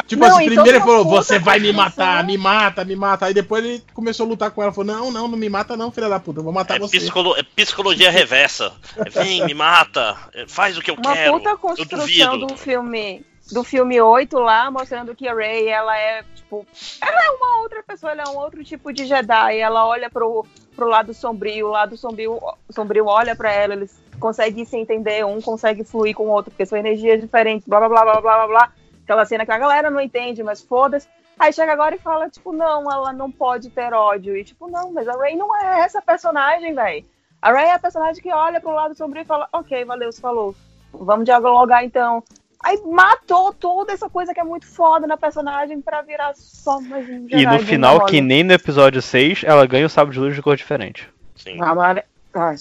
tipo 0.06 0.22
Não, 0.22 0.36
assim, 0.36 0.44
então 0.46 0.54
primeiro 0.64 0.68
ele 0.70 0.78
uma 0.78 0.86
falou, 0.86 1.04
puta 1.04 1.22
você 1.22 1.38
vai 1.38 1.58
me 1.58 1.72
matar, 1.72 2.24
me 2.24 2.36
mata, 2.38 2.84
me 2.84 2.96
mata. 2.96 3.26
Aí 3.26 3.34
depois 3.34 3.64
ele 3.64 3.82
começou 3.92 4.26
a 4.26 4.28
lutar 4.28 4.50
com 4.50 4.62
ela, 4.62 4.72
falou, 4.72 4.94
não, 4.94 5.10
não, 5.10 5.28
não 5.28 5.38
me 5.38 5.48
mata 5.48 5.76
não, 5.76 5.90
filha 5.90 6.08
da 6.08 6.20
puta, 6.20 6.40
eu 6.40 6.44
vou 6.44 6.52
matar 6.52 6.76
É, 6.76 6.78
você. 6.78 6.98
psicolo- 6.98 7.36
é 7.36 7.42
psicologia 7.42 8.10
reversa. 8.10 8.72
Vem, 9.10 9.44
me 9.44 9.54
mata, 9.54 10.16
faz 10.46 10.76
o 10.76 10.82
que 10.82 10.90
eu 10.90 10.94
Uma 10.94 11.12
quero. 11.14 11.32
puta 11.32 11.50
eu 11.50 11.58
construção 11.58 12.38
do 12.38 12.56
filme 12.56 13.24
do 13.52 13.62
filme 13.62 14.00
8 14.00 14.38
lá, 14.38 14.70
mostrando 14.70 15.14
que 15.14 15.28
a 15.28 15.34
Rey, 15.34 15.68
ela 15.68 15.94
é, 15.98 16.24
tipo, 16.34 16.66
ela 16.98 17.24
é 17.26 17.30
uma 17.30 17.58
outra 17.60 17.82
pessoa, 17.82 18.10
ela 18.12 18.22
é 18.26 18.30
um 18.30 18.38
outro 18.38 18.64
tipo 18.64 18.90
de 18.90 19.04
Jedi, 19.04 19.58
ela 19.58 19.86
olha 19.86 20.08
pro, 20.08 20.46
pro 20.74 20.88
lado 20.88 21.12
sombrio, 21.12 21.66
o 21.66 21.70
lado 21.70 21.94
sombrio, 21.94 22.40
sombrio 22.70 23.04
olha 23.06 23.36
pra 23.36 23.52
ela, 23.52 23.74
eles 23.74 24.02
conseguem 24.18 24.64
se 24.64 24.78
entender, 24.78 25.26
um 25.26 25.42
consegue 25.42 25.84
fluir 25.84 26.14
com 26.14 26.22
o 26.24 26.30
outro, 26.30 26.50
porque 26.52 26.64
são 26.64 26.78
energias 26.78 27.20
diferentes, 27.20 27.68
blá 27.68 27.80
blá 27.80 27.88
blá 27.90 28.02
blá 28.02 28.20
blá 28.22 28.36
blá 28.38 28.46
blá, 28.46 28.72
aquela 29.04 29.24
cena 29.24 29.44
que 29.46 29.52
a 29.52 29.58
galera 29.58 29.90
não 29.90 30.00
entende, 30.00 30.42
mas 30.42 30.60
foda-se. 30.60 31.06
Aí 31.38 31.52
chega 31.52 31.72
agora 31.72 31.94
e 31.94 31.98
fala, 31.98 32.28
tipo, 32.30 32.52
não, 32.52 32.90
ela 32.90 33.12
não 33.12 33.30
pode 33.30 33.70
ter 33.70 33.92
ódio. 33.92 34.36
E 34.36 34.44
tipo, 34.44 34.68
não, 34.70 34.92
mas 34.92 35.06
a 35.08 35.12
Rey 35.20 35.36
não 35.36 35.54
é 35.56 35.80
essa 35.80 36.00
personagem, 36.02 36.74
velho. 36.74 37.04
A 37.42 37.52
Rey 37.52 37.66
é 37.66 37.72
a 37.74 37.78
personagem 37.78 38.22
que 38.22 38.32
olha 38.32 38.60
pro 38.60 38.72
lado 38.72 38.94
sombrio 38.94 39.22
e 39.22 39.26
fala, 39.26 39.48
ok, 39.52 39.84
valeu, 39.84 40.10
você 40.12 40.20
falou. 40.20 40.54
Vamos 40.92 41.24
dialogar 41.24 41.84
então. 41.84 42.22
Aí 42.62 42.80
matou 42.86 43.52
toda 43.52 43.92
essa 43.92 44.08
coisa 44.08 44.32
que 44.32 44.40
é 44.40 44.44
muito 44.44 44.66
foda 44.66 45.06
na 45.06 45.16
personagem 45.18 45.80
pra 45.82 46.00
virar 46.00 46.32
só 46.36 46.80
mais 46.80 47.06
um 47.08 47.26
E 47.28 47.44
no 47.44 47.58
final, 47.58 48.06
que 48.06 48.20
nem 48.22 48.42
no 48.42 48.52
episódio 48.54 49.02
6, 49.02 49.42
ela 49.44 49.66
ganha 49.66 49.84
o 49.84 49.88
sábio 49.90 50.14
de 50.14 50.20
luz 50.20 50.34
de 50.34 50.40
cor 50.40 50.56
diferente. 50.56 51.06
Sim. 51.36 51.60
O 51.60 51.64
amare- 51.64 52.04
Ai, 52.32 52.54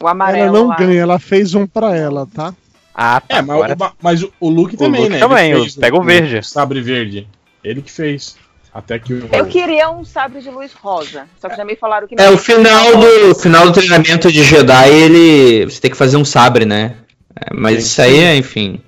O 0.00 0.06
amarelo. 0.06 0.44
Ela 0.46 0.58
não 0.60 0.66
lá. 0.68 0.76
ganha, 0.76 1.00
ela 1.00 1.18
fez 1.18 1.54
um 1.56 1.66
pra 1.66 1.96
ela, 1.96 2.24
tá? 2.32 2.54
Ah, 3.00 3.20
tá. 3.20 3.36
É, 3.36 3.42
mas, 3.42 3.56
agora- 3.62 3.76
o, 3.78 3.92
mas 4.02 4.22
o- 4.24 4.32
o 4.40 4.48
Luke 4.48 4.74
O 4.74 4.78
também, 4.78 5.02
Luke 5.02 5.12
né? 5.12 5.18
também, 5.20 5.50
Ele 5.52 5.60
fez 5.60 5.76
pega 5.76 5.96
o 5.96 6.02
verde. 6.02 6.42
sabre 6.44 6.80
verde. 6.80 7.28
Ele 7.62 7.80
que 7.80 7.92
fez. 7.92 8.36
Até 8.74 8.98
que 8.98 9.14
o. 9.14 9.28
Eu 9.32 9.46
queria 9.46 9.88
um 9.88 10.04
sabre 10.04 10.40
de 10.40 10.50
luz 10.50 10.72
rosa. 10.72 11.26
Só 11.40 11.48
que 11.48 11.56
já 11.56 11.64
me 11.64 11.76
falaram 11.76 12.08
que 12.08 12.14
É, 12.18 12.28
o 12.28 12.36
final 12.36 12.96
do, 12.96 13.34
final 13.36 13.66
do 13.66 13.72
treinamento 13.72 14.30
de 14.32 14.42
Jedi, 14.42 14.88
ele. 14.90 15.64
Você 15.70 15.80
tem 15.80 15.90
que 15.92 15.96
fazer 15.96 16.16
um 16.16 16.24
sabre, 16.24 16.64
né? 16.64 16.96
É, 17.36 17.54
mas 17.54 17.84
isso 17.86 18.02
aí 18.02 18.18
é, 18.18 18.36
enfim. 18.36 18.80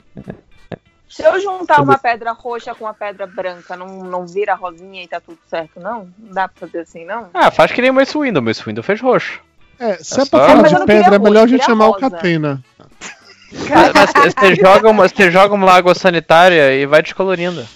Se 1.09 1.23
eu 1.25 1.41
juntar 1.41 1.81
uma 1.83 1.99
pedra 1.99 2.33
roxa 2.33 2.75
com 2.75 2.85
uma 2.85 2.95
pedra 2.95 3.27
branca, 3.27 3.77
não, 3.77 4.05
não 4.05 4.27
vira 4.27 4.55
rosinha 4.55 5.03
e 5.03 5.09
tá 5.09 5.21
tudo 5.21 5.39
certo, 5.49 5.79
não? 5.81 6.09
Não 6.19 6.33
dá 6.35 6.49
pra 6.49 6.67
fazer 6.67 6.81
assim, 6.81 7.05
não? 7.05 7.29
Ah, 7.35 7.51
faz 7.51 7.73
que 7.73 7.81
nem 7.81 7.91
o 7.91 7.95
Mace 7.95 8.17
Windu. 8.17 8.39
O 8.41 8.43
Mace 8.43 8.63
Windu 8.65 8.83
fez 8.83 9.01
roxo. 9.01 9.41
É, 9.79 9.97
se 9.97 10.19
é, 10.21 10.23
É 10.23 10.27
pra 10.27 10.47
falar 10.47 10.69
de 10.69 10.75
não 10.75 10.87
pedra, 10.87 11.15
é 11.17 11.19
melhor 11.19 11.45
a 11.45 11.47
gente 11.47 11.65
chamar 11.65 11.87
o 11.89 11.93
rosa. 11.93 12.11
Catena. 12.11 12.63
Mas 13.53 14.35
Você 14.35 14.55
joga, 14.55 14.91
uma, 14.91 15.09
você 15.09 15.31
joga 15.31 15.55
uma 15.55 15.73
água 15.73 15.95
sanitária 15.95 16.75
e 16.75 16.87
vai 16.87 17.03
descolorindo. 17.03 17.67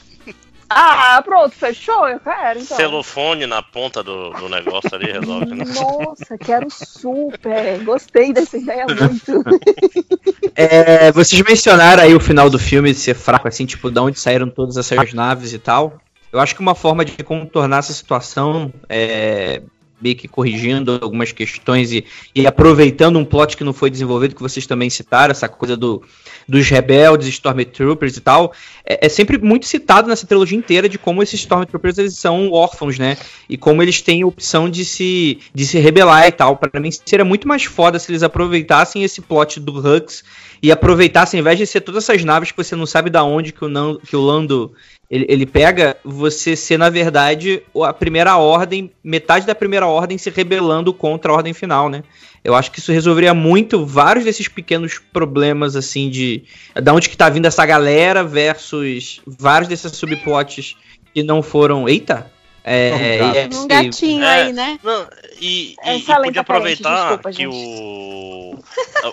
Ah, 0.68 1.22
pronto, 1.24 1.54
fechou? 1.54 2.08
Eu 2.08 2.18
quero, 2.18 2.60
então. 2.60 2.76
Celofone 2.76 3.46
na 3.46 3.62
ponta 3.62 4.02
do, 4.02 4.30
do 4.30 4.48
negócio 4.48 4.90
ali 4.92 5.12
resolve, 5.12 5.54
né? 5.54 5.64
Nossa, 5.64 6.38
quero 6.38 6.68
super. 6.70 7.84
Gostei 7.84 8.32
dessa 8.32 8.58
ideia 8.58 8.86
muito. 8.86 9.44
É, 10.56 11.10
vocês 11.10 11.42
mencionaram 11.42 12.04
aí 12.04 12.14
o 12.14 12.20
final 12.20 12.48
do 12.48 12.60
filme 12.60 12.94
ser 12.94 13.14
fraco, 13.14 13.48
assim, 13.48 13.66
tipo, 13.66 13.90
de 13.90 13.98
onde 13.98 14.20
saíram 14.20 14.48
todas 14.48 14.76
essas 14.76 15.12
naves 15.12 15.52
e 15.52 15.58
tal. 15.58 15.98
Eu 16.32 16.38
acho 16.38 16.54
que 16.54 16.60
uma 16.60 16.76
forma 16.76 17.04
de 17.04 17.24
contornar 17.24 17.78
essa 17.78 17.92
situação 17.92 18.72
é 18.88 19.62
meio 20.04 20.14
que 20.14 20.28
corrigindo 20.28 21.00
algumas 21.00 21.32
questões 21.32 21.90
e, 21.90 22.04
e 22.34 22.46
aproveitando 22.46 23.18
um 23.18 23.24
plot 23.24 23.56
que 23.56 23.64
não 23.64 23.72
foi 23.72 23.88
desenvolvido, 23.88 24.34
que 24.34 24.42
vocês 24.42 24.66
também 24.66 24.90
citaram, 24.90 25.32
essa 25.32 25.48
coisa 25.48 25.74
do, 25.74 26.02
dos 26.46 26.68
rebeldes, 26.68 27.26
Stormtroopers 27.28 28.18
e 28.18 28.20
tal, 28.20 28.52
é, 28.84 29.06
é 29.06 29.08
sempre 29.08 29.38
muito 29.38 29.66
citado 29.66 30.06
nessa 30.06 30.26
trilogia 30.26 30.58
inteira 30.58 30.90
de 30.90 30.98
como 30.98 31.22
esses 31.22 31.40
Stormtroopers 31.40 31.96
eles 31.96 32.18
são 32.18 32.52
órfãos, 32.52 32.98
né? 32.98 33.16
E 33.48 33.56
como 33.56 33.82
eles 33.82 34.02
têm 34.02 34.20
a 34.20 34.26
opção 34.26 34.68
de 34.68 34.84
se, 34.84 35.38
de 35.54 35.64
se 35.64 35.78
rebelar 35.78 36.26
e 36.26 36.32
tal. 36.32 36.58
Para 36.58 36.78
mim 36.78 36.90
seria 36.90 37.24
muito 37.24 37.48
mais 37.48 37.64
foda 37.64 37.98
se 37.98 38.12
eles 38.12 38.22
aproveitassem 38.22 39.02
esse 39.02 39.22
plot 39.22 39.58
do 39.58 39.72
Hux 39.78 40.22
e 40.62 40.72
aproveitassem, 40.72 41.38
ao 41.38 41.42
invés 41.42 41.58
de 41.58 41.66
ser 41.66 41.80
todas 41.80 42.04
essas 42.04 42.24
naves 42.24 42.50
que 42.50 42.56
você 42.56 42.74
não 42.74 42.86
sabe 42.86 43.10
da 43.10 43.22
onde 43.22 43.52
que 43.52 43.64
o, 43.64 43.68
Nan, 43.68 43.96
que 43.98 44.16
o 44.16 44.20
Lando 44.20 44.74
ele, 45.10 45.26
ele 45.28 45.46
pega, 45.46 45.96
você 46.04 46.56
ser, 46.56 46.78
na 46.78 46.88
verdade, 46.88 47.62
a 47.82 47.92
primeira 47.92 48.36
ordem, 48.36 48.90
metade 49.02 49.46
da 49.46 49.54
primeira 49.54 49.86
ordem 49.86 50.18
se 50.18 50.30
rebelando 50.30 50.92
contra 50.92 51.30
a 51.30 51.36
ordem 51.36 51.52
final, 51.52 51.88
né? 51.88 52.02
Eu 52.42 52.54
acho 52.54 52.70
que 52.70 52.78
isso 52.78 52.92
resolveria 52.92 53.32
muito 53.32 53.86
vários 53.86 54.24
desses 54.24 54.48
pequenos 54.48 54.98
problemas, 54.98 55.76
assim, 55.76 56.10
de 56.10 56.44
da 56.74 56.92
onde 56.92 57.08
que 57.08 57.16
tá 57.16 57.28
vindo 57.28 57.46
essa 57.46 57.64
galera 57.64 58.24
versus 58.24 59.20
vários 59.26 59.68
desses 59.68 59.92
subplots 59.92 60.76
que 61.14 61.22
não 61.22 61.42
foram. 61.42 61.88
Eita! 61.88 62.30
É, 62.66 63.18
é, 63.18 63.48
um 63.52 63.68
gatinho 63.68 64.24
É, 64.24 64.42
aí, 64.44 64.52
né? 64.54 64.80
Não, 64.82 65.06
e, 65.38 65.76
É 65.82 65.96
e- 65.96 65.98
e 65.98 66.02
podia 66.02 66.14
aparente, 66.14 66.38
aproveitar 66.38 66.98
desculpa, 67.00 67.30
que 67.30 67.46
o, 67.46 67.52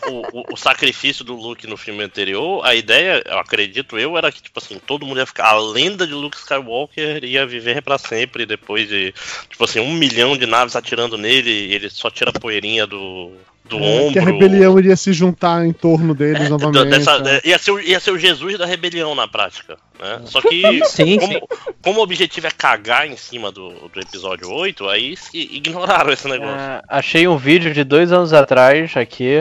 o, 0.07 0.39
o- 0.39 0.53
o 0.53 0.57
sacrifício 0.57 1.25
do 1.25 1.35
Luke 1.35 1.67
no 1.67 1.75
filme 1.75 2.01
anterior, 2.01 2.65
a 2.65 2.73
ideia, 2.73 3.21
eu 3.25 3.37
acredito 3.39 3.99
eu, 3.99 4.17
era 4.17 4.31
que, 4.31 4.41
tipo 4.41 4.57
assim, 4.57 4.79
todo 4.79 5.05
mundo 5.05 5.19
ia 5.19 5.25
ficar. 5.25 5.49
A 5.49 5.59
lenda 5.59 6.07
de 6.07 6.13
Luke 6.13 6.37
Skywalker 6.37 7.23
ia 7.25 7.45
viver 7.45 7.81
pra 7.81 7.97
sempre, 7.97 8.45
depois 8.45 8.87
de, 8.87 9.13
tipo 9.49 9.63
assim, 9.65 9.81
um 9.81 9.93
milhão 9.93 10.37
de 10.37 10.45
naves 10.45 10.75
atirando 10.75 11.17
nele, 11.17 11.49
e 11.51 11.73
ele 11.73 11.89
só 11.89 12.09
tira 12.09 12.29
a 12.31 12.39
poeirinha 12.39 12.87
do, 12.87 13.33
do 13.71 13.83
É, 13.83 13.99
ombro. 14.01 14.13
que 14.13 14.19
a 14.19 14.23
rebelião 14.23 14.77
iria 14.77 14.95
se 14.95 15.13
juntar 15.13 15.65
em 15.65 15.71
torno 15.71 16.13
deles 16.13 16.41
É, 16.45 16.49
novamente. 16.49 16.89
dessa- 16.89 17.19
né? 17.19 17.39
ia, 17.43 17.57
ser, 17.57 17.71
o- 17.71 17.79
ia 17.79 17.99
ser 17.99 18.11
o 18.11 18.19
Jesus 18.19 18.57
da 18.57 18.65
rebelião 18.65 19.15
na 19.15 19.27
prática. 19.27 19.77
Né? 19.99 20.21
Só 20.25 20.41
que, 20.41 20.61
Sim, 20.85 21.17
como, 21.19 21.47
como 21.81 21.99
o 21.99 22.03
objetivo 22.03 22.47
é 22.47 22.51
cagar 22.51 23.07
em 23.07 23.15
cima 23.15 23.51
do, 23.51 23.69
do 23.89 23.99
episódio 23.99 24.51
8, 24.51 24.87
aí 24.89 25.15
se 25.15 25.37
ignoraram 25.37 26.11
esse 26.11 26.27
negócio. 26.27 26.55
É, 26.59 26.81
achei 26.89 27.27
um 27.27 27.37
vídeo 27.37 27.73
de 27.73 27.83
dois 27.83 28.11
anos 28.11 28.33
atrás 28.33 28.95
aqui. 28.97 29.39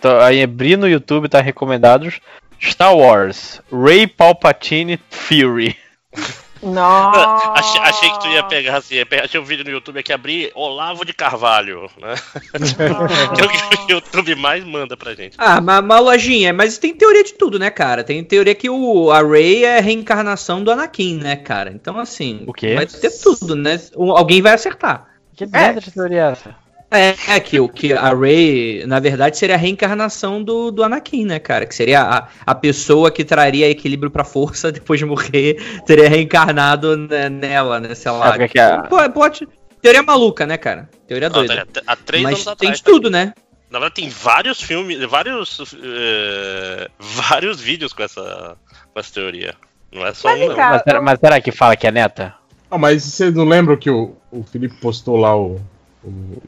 Tô- 0.00 0.18
Aí 0.20 0.42
abri 0.42 0.76
no 0.76 0.88
YouTube, 0.88 1.28
tá 1.28 1.40
recomendados. 1.40 2.20
Star 2.62 2.96
Wars, 2.96 3.60
Ray 3.70 4.06
Palpatine 4.06 4.98
Fury. 5.10 5.76
Nossa. 6.62 7.50
Achei, 7.52 7.80
achei 7.80 8.10
que 8.10 8.20
tu 8.20 8.28
ia 8.28 8.42
pegar 8.42 8.76
assim, 8.78 8.96
achei 9.22 9.40
um 9.40 9.44
vídeo 9.44 9.64
no 9.64 9.70
YouTube 9.70 9.98
aqui 9.98 10.12
abrir 10.12 10.50
Olavo 10.54 11.04
de 11.04 11.12
Carvalho, 11.12 11.90
né? 12.00 12.14
que 13.34 13.40
é 13.40 13.44
o 13.44 13.48
que 13.48 13.92
o 13.92 13.96
YouTube 13.96 14.34
mais 14.36 14.64
manda 14.64 14.96
pra 14.96 15.14
gente. 15.14 15.34
Ah, 15.38 15.60
mas, 15.60 15.84
mas 15.84 16.00
lojinha, 16.02 16.52
mas 16.52 16.78
tem 16.78 16.94
teoria 16.94 17.24
de 17.24 17.34
tudo, 17.34 17.58
né, 17.58 17.70
cara? 17.70 18.02
Tem 18.02 18.22
teoria 18.24 18.54
que 18.54 18.70
o 18.70 19.10
a 19.10 19.22
Rey 19.22 19.64
é 19.64 19.78
a 19.78 19.82
reencarnação 19.82 20.62
do 20.62 20.70
Anakin, 20.70 21.18
né, 21.18 21.36
cara? 21.36 21.70
Então, 21.70 21.98
assim, 21.98 22.44
O 22.46 22.52
quê? 22.52 22.74
vai 22.74 22.86
ter 22.86 23.10
tudo, 23.10 23.54
né? 23.54 23.80
Alguém 23.94 24.40
vai 24.42 24.52
acertar. 24.54 25.08
Que 25.34 25.46
merda 25.46 25.80
de 25.80 25.90
teoria 25.90 26.28
é 26.28 26.32
essa? 26.32 26.65
É, 26.98 27.14
é 27.28 27.40
que, 27.40 27.60
o- 27.60 27.68
que 27.68 27.92
a 27.92 28.14
Rey, 28.14 28.84
na 28.86 28.98
verdade, 29.00 29.36
seria 29.38 29.54
a 29.54 29.58
reencarnação 29.58 30.42
do, 30.42 30.70
do 30.70 30.82
Anakin, 30.82 31.24
né, 31.26 31.38
cara? 31.38 31.66
Que 31.66 31.74
seria 31.74 32.02
a, 32.02 32.28
a 32.44 32.54
pessoa 32.54 33.10
que 33.10 33.24
traria 33.24 33.68
equilíbrio 33.68 34.10
pra 34.10 34.24
força 34.24 34.70
depois 34.72 34.98
de 34.98 35.06
morrer, 35.06 35.82
teria 35.86 36.08
reencarnado 36.08 36.96
né, 36.96 37.28
nela, 37.28 37.78
né? 37.80 37.94
Sei 37.94 38.10
lá. 38.10 38.34
É 38.36 38.48
que 38.48 38.58
é? 38.58 38.82
Pô, 38.82 38.98
é 39.00 39.08
plot- 39.08 39.46
teoria 39.80 40.02
maluca, 40.02 40.46
né, 40.46 40.56
cara? 40.56 40.88
Teoria 41.06 41.28
Não, 41.28 41.36
doida. 41.36 41.66
tá- 41.72 41.82
há 41.86 41.96
três 41.96 42.22
Mas 42.22 42.32
anos 42.34 42.44
tem 42.44 42.52
atrás. 42.70 42.76
de 42.78 42.82
tudo, 42.84 43.10
né? 43.10 43.32
Na 43.70 43.78
verdade, 43.80 43.96
tem 43.96 44.08
vários 44.08 44.60
filmes, 44.62 45.02
vários, 45.04 45.74
eh, 45.82 46.88
vários 46.98 47.60
vídeos 47.60 47.92
com 47.92 48.02
essa, 48.02 48.56
com 48.92 49.00
essa 49.00 49.12
teoria. 49.12 49.54
Não 49.92 50.06
é 50.06 50.12
só 50.14 50.28
Mas 50.28 50.40
um, 50.50 50.54
será- 50.84 51.02
mas 51.02 51.18
será 51.20 51.40
que 51.40 51.50
fala 51.52 51.76
que 51.76 51.86
é 51.86 51.90
neta? 51.92 52.34
Ah, 52.70 52.78
mas 52.78 53.02
vocês 53.04 53.32
não 53.34 53.44
lembram 53.44 53.76
que 53.76 53.88
o, 53.90 54.16
o 54.30 54.42
Felipe 54.42 54.74
postou 54.80 55.16
lá 55.16 55.36
o, 55.36 55.60
o 56.06 56.42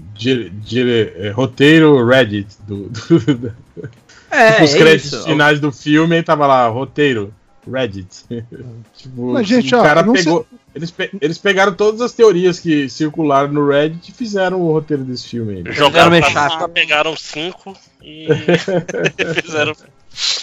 é, 1.17 1.31
roteiro 1.31 2.07
Reddit 2.07 2.57
do, 2.67 2.89
do- 2.89 3.53
É, 4.31 4.53
tipo, 4.53 4.65
os 4.65 4.75
é 4.75 4.79
créditos 4.79 5.13
isso. 5.13 5.25
finais 5.25 5.61
do 5.61 5.73
filme 5.73 6.17
e 6.19 6.23
tava 6.23 6.47
lá, 6.47 6.69
roteiro 6.69 7.33
Reddit. 7.71 8.25
tipo, 8.97 9.33
Mas, 9.33 9.47
gente, 9.47 9.75
o 9.75 9.79
ó, 9.79 9.83
cara 9.83 10.03
não 10.03 10.13
pegou. 10.13 10.47
Eles, 10.75 10.91
pe- 10.91 11.11
eles 11.21 11.39
pegaram 11.39 11.75
todas 11.75 12.01
as 12.01 12.13
teorias 12.13 12.61
que 12.61 12.89
circularam 12.89 13.53
no 13.53 13.67
Reddit 13.69 14.11
e 14.11 14.15
fizeram 14.15 14.61
o 14.61 14.73
roteiro 14.73 15.03
desse 15.03 15.29
filme 15.29 15.57
aí. 15.67 15.75
Jogaram 15.75 16.11
pra 16.59 16.69
pegaram 16.69 17.17
cinco 17.17 17.75
e 18.03 18.29
fizeram. 19.43 19.75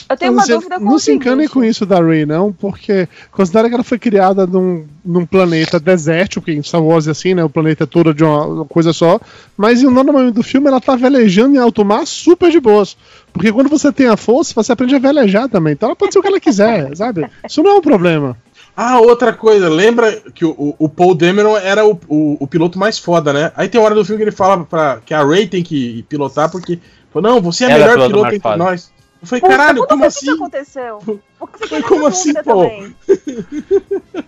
Eu 0.07 0.15
tenho 0.15 0.31
Não, 0.31 0.37
uma 0.39 0.45
você 0.45 0.53
dúvida 0.53 0.77
com 0.79 0.85
não 0.85 0.99
se 0.99 1.05
seguinte. 1.05 1.47
com 1.49 1.63
isso 1.63 1.85
da 1.85 1.99
Rey, 1.99 2.25
não, 2.25 2.53
porque 2.53 3.09
considera 3.31 3.67
que 3.67 3.73
ela 3.73 3.83
foi 3.83 3.97
criada 3.97 4.45
num, 4.45 4.85
num 5.03 5.25
planeta 5.25 5.79
desértico, 5.79 6.41
porque 6.45 6.57
em 6.57 6.63
Star 6.63 6.81
Wars 6.83 7.07
é 7.07 7.11
assim, 7.11 7.33
né? 7.33 7.43
O 7.43 7.49
planeta 7.49 7.83
é 7.83 7.87
todo 7.87 8.13
de 8.13 8.23
uma, 8.23 8.45
uma 8.45 8.65
coisa 8.65 8.93
só. 8.93 9.19
Mas 9.57 9.81
em 9.81 9.87
um 9.87 9.93
dado 9.93 10.13
momento 10.13 10.35
do 10.35 10.43
filme 10.43 10.67
ela 10.67 10.79
tá 10.79 10.95
velejando 10.95 11.55
em 11.55 11.59
alto 11.59 11.83
mar 11.83 12.05
super 12.05 12.51
de 12.51 12.59
boas. 12.59 12.95
Porque 13.33 13.51
quando 13.51 13.69
você 13.69 13.91
tem 13.91 14.07
a 14.07 14.15
força, 14.15 14.53
você 14.55 14.71
aprende 14.71 14.95
a 14.95 14.99
velejar 14.99 15.49
também. 15.49 15.73
Então 15.73 15.89
ela 15.89 15.95
pode 15.95 16.13
ser 16.13 16.19
o 16.19 16.21
que 16.21 16.27
ela 16.27 16.39
quiser, 16.39 16.93
sabe? 16.95 17.27
Isso 17.49 17.61
não 17.63 17.71
é 17.71 17.73
um 17.75 17.81
problema. 17.81 18.37
Ah, 18.77 18.99
outra 18.99 19.33
coisa, 19.33 19.67
lembra 19.69 20.21
que 20.33 20.43
o, 20.45 20.75
o- 20.77 20.89
Paul 20.89 21.15
Dameron 21.15 21.57
era 21.57 21.85
o, 21.85 21.97
o, 22.09 22.37
o 22.41 22.47
piloto 22.47 22.77
mais 22.77 22.99
foda, 22.99 23.31
né? 23.33 23.51
Aí 23.55 23.67
tem 23.69 23.79
uma 23.79 23.85
hora 23.85 23.95
do 23.95 24.03
filme 24.05 24.17
que 24.21 24.23
ele 24.29 24.35
fala 24.35 24.63
pra, 24.65 24.99
que 25.05 25.13
a 25.13 25.23
Ray 25.23 25.47
tem 25.47 25.63
que 25.63 26.03
pilotar 26.09 26.51
porque. 26.51 26.79
Não, 27.15 27.39
você 27.41 27.63
é 27.63 27.67
a 27.67 27.77
melhor 27.77 27.93
piloto 27.93 28.09
piloto 28.11 28.27
entre 28.27 28.39
foda. 28.41 28.57
nós. 28.57 28.91
Eu 29.25 29.27
falei, 29.27 29.41
Puta, 29.41 29.57
caralho, 29.57 29.87
como 29.87 29.95
o 29.95 29.99
que 30.01 30.05
assim? 30.07 30.31
aconteceu? 30.31 30.99
Porque 31.39 31.81
Como 31.83 32.05
assim, 32.05 32.33
pô? 32.35 32.41
também. 32.43 32.95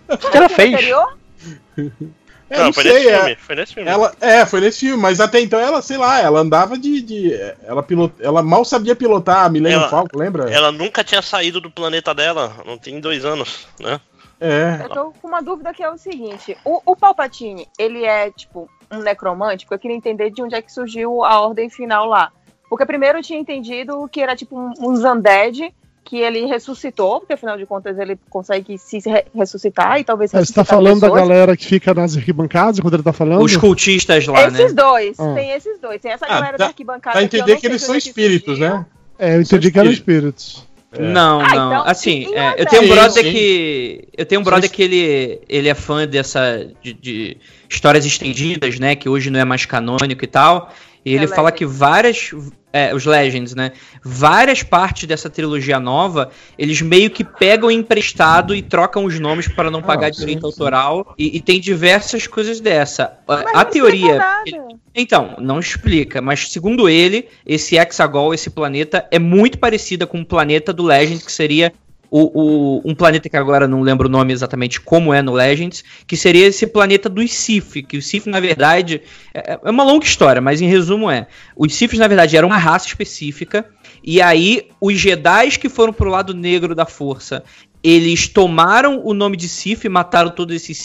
O 0.08 0.18
que 0.18 0.36
ela 0.36 0.48
fez? 0.48 0.74
anterior? 0.74 1.18
É, 2.50 2.58
não, 2.58 2.64
não 2.66 2.72
foi 2.72 2.82
sei, 2.82 2.92
nesse 2.94 3.08
é- 3.08 3.16
filme. 3.18 3.36
Foi 3.36 3.54
nesse 3.56 3.74
filme. 3.74 3.90
Ela, 3.90 4.14
é, 4.20 4.46
foi 4.46 4.60
nesse 4.60 4.80
filme, 4.80 5.00
mas 5.02 5.20
até 5.20 5.40
então 5.40 5.60
ela, 5.60 5.82
sei 5.82 5.98
lá, 5.98 6.18
ela 6.20 6.40
andava 6.40 6.78
de. 6.78 7.00
de 7.02 7.32
ela, 7.62 7.82
pilot, 7.82 8.12
ela 8.20 8.42
mal 8.42 8.64
sabia 8.64 8.96
pilotar 8.96 9.44
a 9.44 9.48
Millennium 9.48 9.80
Ela- 9.80 9.88
Falcon, 9.90 10.18
lembra? 10.18 10.50
Ela 10.50 10.72
nunca 10.72 11.04
tinha 11.04 11.20
saído 11.22 11.60
do 11.60 11.70
planeta 11.70 12.14
dela, 12.14 12.56
não 12.66 12.78
tem 12.78 13.00
dois 13.00 13.24
anos, 13.24 13.66
né? 13.78 14.00
É. 14.40 14.80
Eu 14.84 14.88
tô 14.88 15.12
com 15.20 15.28
uma 15.28 15.42
dúvida 15.42 15.74
que 15.74 15.82
é 15.82 15.90
o 15.90 15.98
seguinte: 15.98 16.56
o, 16.64 16.80
o 16.86 16.96
Palpatine, 16.96 17.68
ele 17.78 18.04
é 18.04 18.30
tipo 18.30 18.68
um 18.90 18.98
necromante? 19.00 19.64
Porque 19.66 19.74
eu 19.74 19.78
queria 19.80 19.96
entender 19.96 20.30
de 20.30 20.40
onde 20.42 20.54
é 20.54 20.62
que 20.62 20.72
surgiu 20.72 21.22
a 21.24 21.40
ordem 21.40 21.68
final 21.68 22.06
lá. 22.06 22.32
Porque 22.68 22.84
primeiro 22.86 23.18
eu 23.18 23.22
tinha 23.22 23.38
entendido 23.38 24.08
que 24.10 24.20
era 24.20 24.36
tipo 24.36 24.58
um, 24.58 24.72
um 24.80 25.12
Undead 25.12 25.72
que 26.04 26.16
ele 26.18 26.46
ressuscitou, 26.46 27.20
porque 27.20 27.34
afinal 27.34 27.58
de 27.58 27.66
contas 27.66 27.98
ele 27.98 28.18
consegue 28.30 28.78
se 28.78 28.98
re- 29.06 29.26
ressuscitar 29.34 30.00
e 30.00 30.04
talvez 30.04 30.30
É, 30.32 30.38
Você 30.38 30.52
tá 30.54 30.62
ressuscitar 30.62 30.64
falando 30.64 31.00
da 31.00 31.06
pessoas. 31.10 31.28
galera 31.28 31.56
que 31.56 31.66
fica 31.66 31.92
nas 31.92 32.16
arquibancadas 32.16 32.80
quando 32.80 32.94
ele 32.94 33.02
tá 33.02 33.12
falando? 33.12 33.42
Os 33.42 33.56
cultistas 33.58 34.26
lá, 34.26 34.50
né? 34.50 34.58
Esses 34.62 34.72
dois, 34.74 35.20
Ah. 35.20 35.34
tem 35.34 35.50
esses 35.50 35.78
dois. 35.78 36.00
Tem 36.00 36.10
essa 36.12 36.24
Ah, 36.24 36.28
galera 36.28 36.52
dá- 36.52 36.64
da 36.64 36.66
arquibancada. 36.68 37.18
Pra 37.18 37.28
que 37.28 37.36
entender 37.36 37.54
que 37.56 37.60
sei 37.60 37.70
eles 37.70 37.82
são 37.82 37.94
é 37.94 38.00
que 38.00 38.08
espíritos, 38.08 38.58
né? 38.58 38.86
É, 39.18 39.36
eu 39.36 39.42
entendi 39.42 39.70
que 39.70 39.78
eram 39.78 39.90
espíritos. 39.90 40.66
Não, 40.98 41.40
Ah, 41.42 41.54
não. 41.54 41.66
então, 41.72 41.82
assim, 41.86 42.34
é, 42.34 42.54
eu 42.62 42.64
tenho 42.64 42.84
um 42.84 42.88
brother 42.88 43.10
Sim, 43.24 43.30
sim. 43.30 43.32
que. 43.32 44.08
Eu 44.16 44.24
tenho 44.24 44.40
um 44.40 44.44
brother 44.44 44.70
que 44.70 44.82
ele, 44.82 45.40
ele 45.46 45.68
é 45.68 45.74
fã 45.74 46.06
dessa. 46.06 46.66
De, 46.82 46.94
de 46.94 47.36
histórias 47.68 48.06
estendidas, 48.06 48.78
né? 48.78 48.96
Que 48.96 49.06
hoje 49.10 49.28
não 49.28 49.38
é 49.38 49.44
mais 49.44 49.66
canônico 49.66 50.24
e 50.24 50.26
tal. 50.26 50.72
E 51.04 51.14
ele 51.14 51.24
É 51.24 51.28
fala 51.28 51.52
que 51.52 51.66
várias. 51.66 52.30
É, 52.72 52.94
os 52.94 53.04
Legends, 53.04 53.54
né? 53.54 53.72
Várias 54.02 54.62
partes 54.62 55.06
dessa 55.06 55.30
trilogia 55.30 55.80
nova, 55.80 56.30
eles 56.58 56.80
meio 56.82 57.10
que 57.10 57.24
pegam 57.24 57.70
emprestado 57.70 58.54
e 58.54 58.62
trocam 58.62 59.04
os 59.04 59.18
nomes 59.18 59.48
para 59.48 59.70
não 59.70 59.82
pagar 59.82 60.12
sim, 60.12 60.20
direito 60.20 60.40
sim. 60.40 60.46
autoral. 60.46 61.14
E, 61.18 61.36
e 61.36 61.40
tem 61.40 61.60
diversas 61.60 62.26
coisas 62.26 62.60
dessa. 62.60 63.18
A- 63.26 63.42
Mas 63.44 63.54
a 63.54 63.64
teoria. 63.64 64.16
nada. 64.18 64.68
Então, 64.94 65.36
não 65.38 65.60
explica, 65.60 66.20
mas 66.20 66.50
segundo 66.50 66.88
ele, 66.88 67.28
esse 67.46 67.76
Hexagol, 67.76 68.34
esse 68.34 68.50
planeta, 68.50 69.06
é 69.10 69.18
muito 69.18 69.56
parecida 69.58 70.06
com 70.06 70.20
o 70.20 70.26
planeta 70.26 70.72
do 70.72 70.82
Legend, 70.82 71.24
que 71.24 71.30
seria 71.32 71.72
o, 72.10 72.78
o- 72.78 72.82
um 72.84 72.94
planeta 72.94 73.28
que 73.28 73.36
agora 73.36 73.68
não 73.68 73.82
lembro 73.82 74.08
o 74.08 74.10
nome 74.10 74.32
exatamente 74.32 74.80
como 74.80 75.12
é 75.12 75.20
no 75.22 75.32
Legends, 75.32 75.84
que 76.06 76.16
seria 76.16 76.46
esse 76.46 76.66
planeta 76.66 77.08
dos 77.08 77.32
Sith, 77.32 77.82
que 77.86 77.96
o 77.98 78.02
Sith, 78.02 78.26
na 78.26 78.40
verdade, 78.40 79.02
é, 79.34 79.58
é 79.62 79.70
uma 79.70 79.84
longa 79.84 80.04
história, 80.04 80.40
mas 80.40 80.60
em 80.60 80.66
resumo 80.66 81.10
é, 81.10 81.26
os 81.56 81.74
Siths, 81.74 81.98
na 81.98 82.08
verdade, 82.08 82.36
eram 82.36 82.48
uma 82.48 82.58
raça 82.58 82.86
específica, 82.86 83.66
e 84.02 84.20
aí 84.22 84.68
os 84.80 84.94
Jedi 84.98 85.50
que 85.58 85.68
foram 85.68 85.92
pro 85.92 86.08
lado 86.10 86.32
negro 86.34 86.74
da 86.74 86.86
força, 86.86 87.44
eles 87.82 88.26
tomaram 88.28 89.00
o 89.04 89.14
nome 89.14 89.36
de 89.36 89.48
Sith, 89.48 89.84
mataram 89.84 90.30
todos 90.30 90.54
esses 90.56 90.78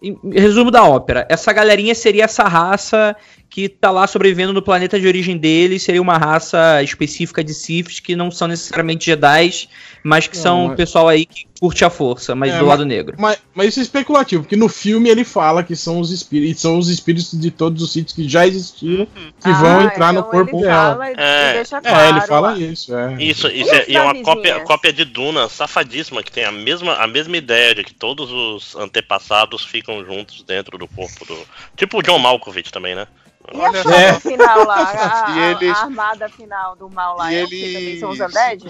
em 0.00 0.16
resumo 0.32 0.70
da 0.70 0.84
ópera, 0.84 1.26
essa 1.28 1.52
galerinha 1.52 1.92
seria 1.94 2.24
essa 2.24 2.44
raça 2.44 3.16
que 3.50 3.68
tá 3.68 3.90
lá 3.90 4.06
sobrevivendo 4.06 4.52
no 4.52 4.60
planeta 4.62 5.00
de 5.00 5.06
origem 5.06 5.36
dele, 5.36 5.78
seria 5.78 6.02
uma 6.02 6.18
raça 6.18 6.82
específica 6.82 7.42
de 7.42 7.54
Siths 7.54 7.98
que 8.00 8.14
não 8.14 8.30
são 8.30 8.46
necessariamente 8.46 9.06
Jedi, 9.06 9.68
mas 10.02 10.26
que 10.26 10.36
Não, 10.36 10.42
são 10.42 10.66
mas- 10.68 10.76
pessoal 10.76 11.08
aí 11.08 11.24
que 11.26 11.46
curte 11.58 11.84
a 11.84 11.90
força, 11.90 12.34
mas 12.36 12.50
É, 12.50 12.58
do 12.58 12.58
mas- 12.60 12.68
lado 12.68 12.84
negro. 12.84 13.16
Mas, 13.18 13.38
mas 13.54 13.68
isso 13.68 13.80
é 13.80 13.82
especulativo, 13.82 14.42
porque 14.44 14.54
no 14.54 14.68
filme 14.68 15.08
ele 15.08 15.24
fala 15.24 15.64
que 15.64 15.74
são 15.74 15.98
os 15.98 16.12
espíritos, 16.12 16.60
são 16.60 16.78
os 16.78 16.88
espíritos 16.88 17.32
de 17.32 17.50
todos 17.50 17.82
os 17.82 17.92
sítios 17.92 18.14
que 18.14 18.28
já 18.28 18.46
existiram 18.46 19.06
que 19.06 19.50
vão 19.50 19.80
Ah, 19.80 19.84
entrar 19.84 20.12
no 20.12 20.20
então 20.20 20.30
corpo 20.30 20.56
ele 20.56 20.62
dela. 20.66 20.92
fala 20.92 21.10
É. 21.10 21.52
deixa 21.54 21.76
É, 21.78 21.80
claro, 21.80 22.16
ele 22.16 22.26
fala 22.26 22.52
ó. 22.52 22.56
isso, 22.56 22.94
é. 22.94 23.16
Isso, 23.22 23.48
E 23.48 23.60
isso 23.62 23.74
é, 23.74 23.84
e 23.88 23.96
é 23.96 24.00
uma 24.02 24.14
cópia, 24.22 24.60
cópia 24.60 24.92
de 24.92 25.04
Duna 25.04 25.48
safadíssima, 25.48 26.22
que 26.22 26.30
tem 26.30 26.44
a 26.44 26.52
mesma, 26.52 26.94
a 26.94 27.06
mesma 27.08 27.36
ideia 27.36 27.74
de 27.74 27.82
que 27.82 27.94
todos 27.94 28.30
os 28.30 28.76
antepassados 28.76 29.64
ficam 29.64 30.04
juntos 30.04 30.42
dentro 30.46 30.78
do 30.78 30.86
corpo 30.86 31.24
do. 31.24 31.36
Tipo 31.76 31.98
o 31.98 32.02
John 32.02 32.18
Malkovich 32.18 32.70
também, 32.70 32.94
né? 32.94 33.06
E 33.52 33.60
a 33.60 33.96
É. 33.96 34.20
final 34.20 34.64
lá, 34.66 34.76
a, 35.28 35.62
E 35.64 35.68
a- 35.68 35.72
armada 35.74 36.28
final 36.28 36.76
do 36.76 36.88
mal 36.90 37.16
lá, 37.16 37.32
E 37.32 37.36
é 37.36 37.46
que 37.46 37.72
também 37.74 38.00
são 38.00 38.10
os 38.10 38.20
undead? 38.20 38.64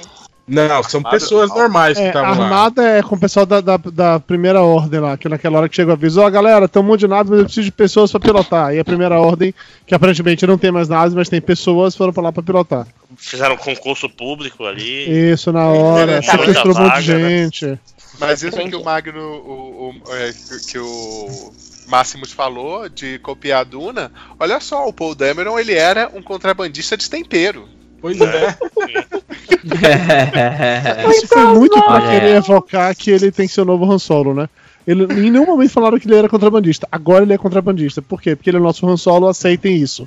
Não, 0.50 0.82
são 0.82 1.00
Armada 1.00 1.16
pessoas 1.18 1.50
normais 1.50 1.98
que 1.98 2.04
É, 2.04 2.06
a 2.06 2.08
estavam 2.08 2.38
lá. 2.38 2.44
armada 2.44 2.82
é 2.82 3.02
com 3.02 3.16
o 3.16 3.20
pessoal 3.20 3.44
da, 3.44 3.60
da, 3.60 3.76
da 3.76 4.18
primeira 4.18 4.62
ordem 4.62 4.98
lá, 4.98 5.14
que 5.18 5.28
naquela 5.28 5.58
hora 5.58 5.68
que 5.68 5.76
chega 5.76 5.90
o 5.90 5.92
aviso, 5.92 6.22
ó 6.22 6.30
galera, 6.30 6.66
tem 6.66 6.80
um 6.80 6.86
monte 6.86 7.00
de 7.00 7.08
naves, 7.08 7.28
mas 7.28 7.38
eu 7.40 7.44
preciso 7.44 7.64
de 7.66 7.72
pessoas 7.72 8.10
pra 8.10 8.18
pilotar. 8.18 8.72
E 8.74 8.78
a 8.78 8.84
primeira 8.84 9.20
ordem, 9.20 9.54
que 9.86 9.94
aparentemente 9.94 10.46
não 10.46 10.56
tem 10.56 10.72
mais 10.72 10.88
naves, 10.88 11.12
mas 11.12 11.28
tem 11.28 11.38
pessoas, 11.38 11.94
foram 11.94 12.14
pra 12.14 12.22
lá 12.22 12.32
pra 12.32 12.42
pilotar. 12.42 12.86
Fizeram 13.18 13.56
um 13.56 13.58
concurso 13.58 14.08
público 14.08 14.64
ali. 14.64 15.30
Isso, 15.32 15.52
na 15.52 15.66
hora, 15.66 16.22
sequestrou 16.22 16.74
um 16.74 16.80
monte 16.80 17.02
de 17.02 17.14
né? 17.14 17.28
gente. 17.28 17.78
Mas 18.18 18.42
isso 18.42 18.56
Entendi. 18.56 18.70
que 18.70 18.76
o 18.76 18.84
Magno, 18.84 19.20
o, 19.20 19.90
o- 20.06 20.14
é, 20.14 20.32
que- 20.32 20.66
que 20.72 20.78
o 20.78 21.52
Máximos 21.88 22.32
falou 22.32 22.88
de 22.88 23.18
copiar 23.18 23.60
a 23.60 23.64
Duna, 23.64 24.12
olha 24.38 24.60
só, 24.60 24.86
o 24.86 24.92
Paul 24.92 25.14
Dameron 25.14 25.58
ele 25.58 25.74
era 25.74 26.10
um 26.14 26.22
contrabandista 26.22 26.96
de 26.96 27.08
tempero. 27.08 27.68
Pois 28.00 28.20
é. 28.20 28.56
Isso 31.10 31.26
foi 31.26 31.44
muito 31.54 31.82
pra 31.82 32.00
querer 32.00 32.34
é. 32.34 32.36
evocar 32.36 32.94
que 32.94 33.10
ele 33.10 33.32
tem 33.32 33.48
que 33.48 33.52
ser 33.52 33.62
o 33.62 33.64
novo 33.64 33.90
Han 33.90 33.98
Solo, 33.98 34.34
né? 34.34 34.48
Ele, 34.86 35.04
em 35.04 35.30
nenhum 35.30 35.46
momento 35.46 35.70
falaram 35.70 35.98
que 35.98 36.06
ele 36.06 36.16
era 36.16 36.28
contrabandista. 36.28 36.86
Agora 36.92 37.24
ele 37.24 37.32
é 37.32 37.38
contrabandista. 37.38 38.00
Por 38.00 38.22
quê? 38.22 38.36
Porque 38.36 38.50
ele 38.50 38.56
é 38.56 38.60
o 38.60 38.62
nosso 38.62 38.88
Han 38.88 38.96
Solo, 38.96 39.26
aceitem 39.26 39.76
isso. 39.76 40.06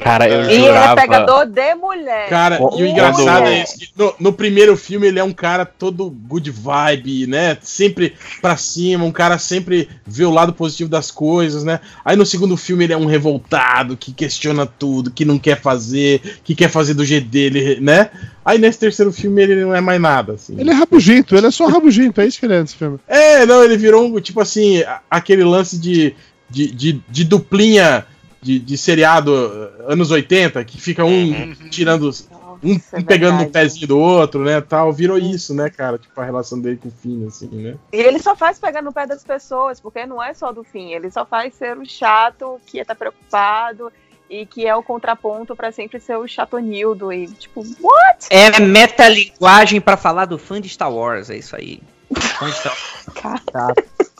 Cara, 0.00 0.28
eu 0.28 0.50
E 0.50 0.54
ele 0.54 0.66
é 0.66 0.94
pegador 0.94 1.46
de 1.46 1.74
mulher. 1.74 2.28
Cara, 2.28 2.58
e 2.76 2.82
o 2.82 2.86
engraçado 2.86 3.46
é 3.46 3.62
esse. 3.62 3.78
que 3.78 3.88
No, 3.96 4.14
no 4.18 4.32
primeiro 4.32 4.76
filme 4.76 5.06
ele 5.06 5.18
é 5.18 5.24
um 5.24 5.32
cara 5.32 5.64
todo 5.64 6.10
good 6.10 6.50
vibe, 6.50 7.26
né? 7.26 7.58
Sempre 7.60 8.14
pra 8.40 8.56
cima, 8.56 9.04
um 9.04 9.12
cara 9.12 9.38
sempre 9.38 9.88
vê 10.06 10.24
o 10.24 10.30
lado 10.30 10.52
positivo 10.52 10.88
das 10.88 11.10
coisas, 11.10 11.64
né? 11.64 11.80
Aí 12.04 12.16
no 12.16 12.26
segundo 12.26 12.56
filme 12.56 12.84
ele 12.84 12.92
é 12.92 12.96
um 12.96 13.06
revoltado, 13.06 13.96
que 13.96 14.12
questiona 14.12 14.66
tudo, 14.66 15.10
que 15.10 15.24
não 15.24 15.38
quer 15.38 15.60
fazer, 15.60 16.20
que 16.44 16.54
quer 16.54 16.68
fazer 16.68 16.94
do 16.94 17.04
jeito 17.04 17.28
dele, 17.28 17.78
né? 17.80 18.10
Aí 18.44 18.58
nesse 18.58 18.78
terceiro 18.78 19.12
filme 19.12 19.42
ele 19.42 19.64
não 19.64 19.74
é 19.74 19.80
mais 19.80 20.00
nada, 20.00 20.34
assim. 20.34 20.58
Ele 20.58 20.70
é 20.70 20.74
rabugento, 20.74 21.36
ele 21.36 21.46
é 21.46 21.50
só 21.50 21.66
rabugento, 21.66 22.20
é 22.20 22.26
isso 22.26 22.38
que 22.38 22.46
ele 22.46 22.54
é 22.54 22.60
nesse 22.60 22.76
filme. 22.76 22.98
É, 23.06 23.46
não, 23.46 23.62
ele 23.62 23.76
virou 23.76 24.20
tipo 24.20 24.40
assim, 24.40 24.82
aquele 25.10 25.44
lance 25.44 25.78
de, 25.78 26.14
de, 26.50 26.72
de, 26.72 27.02
de 27.08 27.24
duplinha 27.24 28.04
de, 28.42 28.58
de 28.58 28.76
seriado 28.76 29.32
uh, 29.32 29.92
anos 29.92 30.10
80, 30.10 30.64
que 30.64 30.80
fica 30.80 31.04
um 31.04 31.54
tirando. 31.70 32.02
Um, 32.02 32.06
Nossa, 32.06 32.96
é 32.96 32.98
um 32.98 33.02
pegando 33.02 33.38
no 33.38 33.50
pezinho 33.50 33.86
do 33.86 33.98
outro, 33.98 34.44
né, 34.44 34.60
tal, 34.60 34.92
virou 34.92 35.16
isso, 35.16 35.54
né, 35.54 35.70
cara, 35.70 35.98
tipo, 35.98 36.20
a 36.20 36.24
relação 36.24 36.60
dele 36.60 36.76
com 36.76 36.88
o 36.88 36.92
Finn, 36.92 37.26
assim, 37.26 37.48
né. 37.48 37.76
E 37.92 37.96
ele 37.96 38.18
só 38.18 38.36
faz 38.36 38.58
pegar 38.58 38.82
no 38.82 38.92
pé 38.92 39.06
das 39.06 39.24
pessoas, 39.24 39.80
porque 39.80 40.04
não 40.04 40.22
é 40.22 40.34
só 40.34 40.52
do 40.52 40.64
fim, 40.64 40.92
ele 40.92 41.10
só 41.10 41.24
faz 41.24 41.54
ser 41.54 41.78
o 41.78 41.86
chato 41.86 42.60
que 42.66 42.84
tá 42.84 42.94
preocupado 42.94 43.92
e 44.28 44.46
que 44.46 44.66
é 44.66 44.74
o 44.74 44.82
contraponto 44.82 45.54
pra 45.54 45.70
sempre 45.70 46.00
ser 46.00 46.16
o 46.16 46.26
chatonildo 46.26 47.12
e 47.12 47.26
tipo, 47.28 47.62
what? 47.80 48.26
É 48.30 48.58
metalinguagem 48.60 49.80
pra 49.80 49.96
falar 49.96 50.24
do 50.24 50.38
fã 50.38 50.60
de 50.60 50.68
Star 50.68 50.92
Wars, 50.92 51.30
é 51.30 51.36
isso 51.36 51.54
aí. 51.54 51.80
Fã 52.14 52.46
de 52.46 52.56
Star 52.56 53.74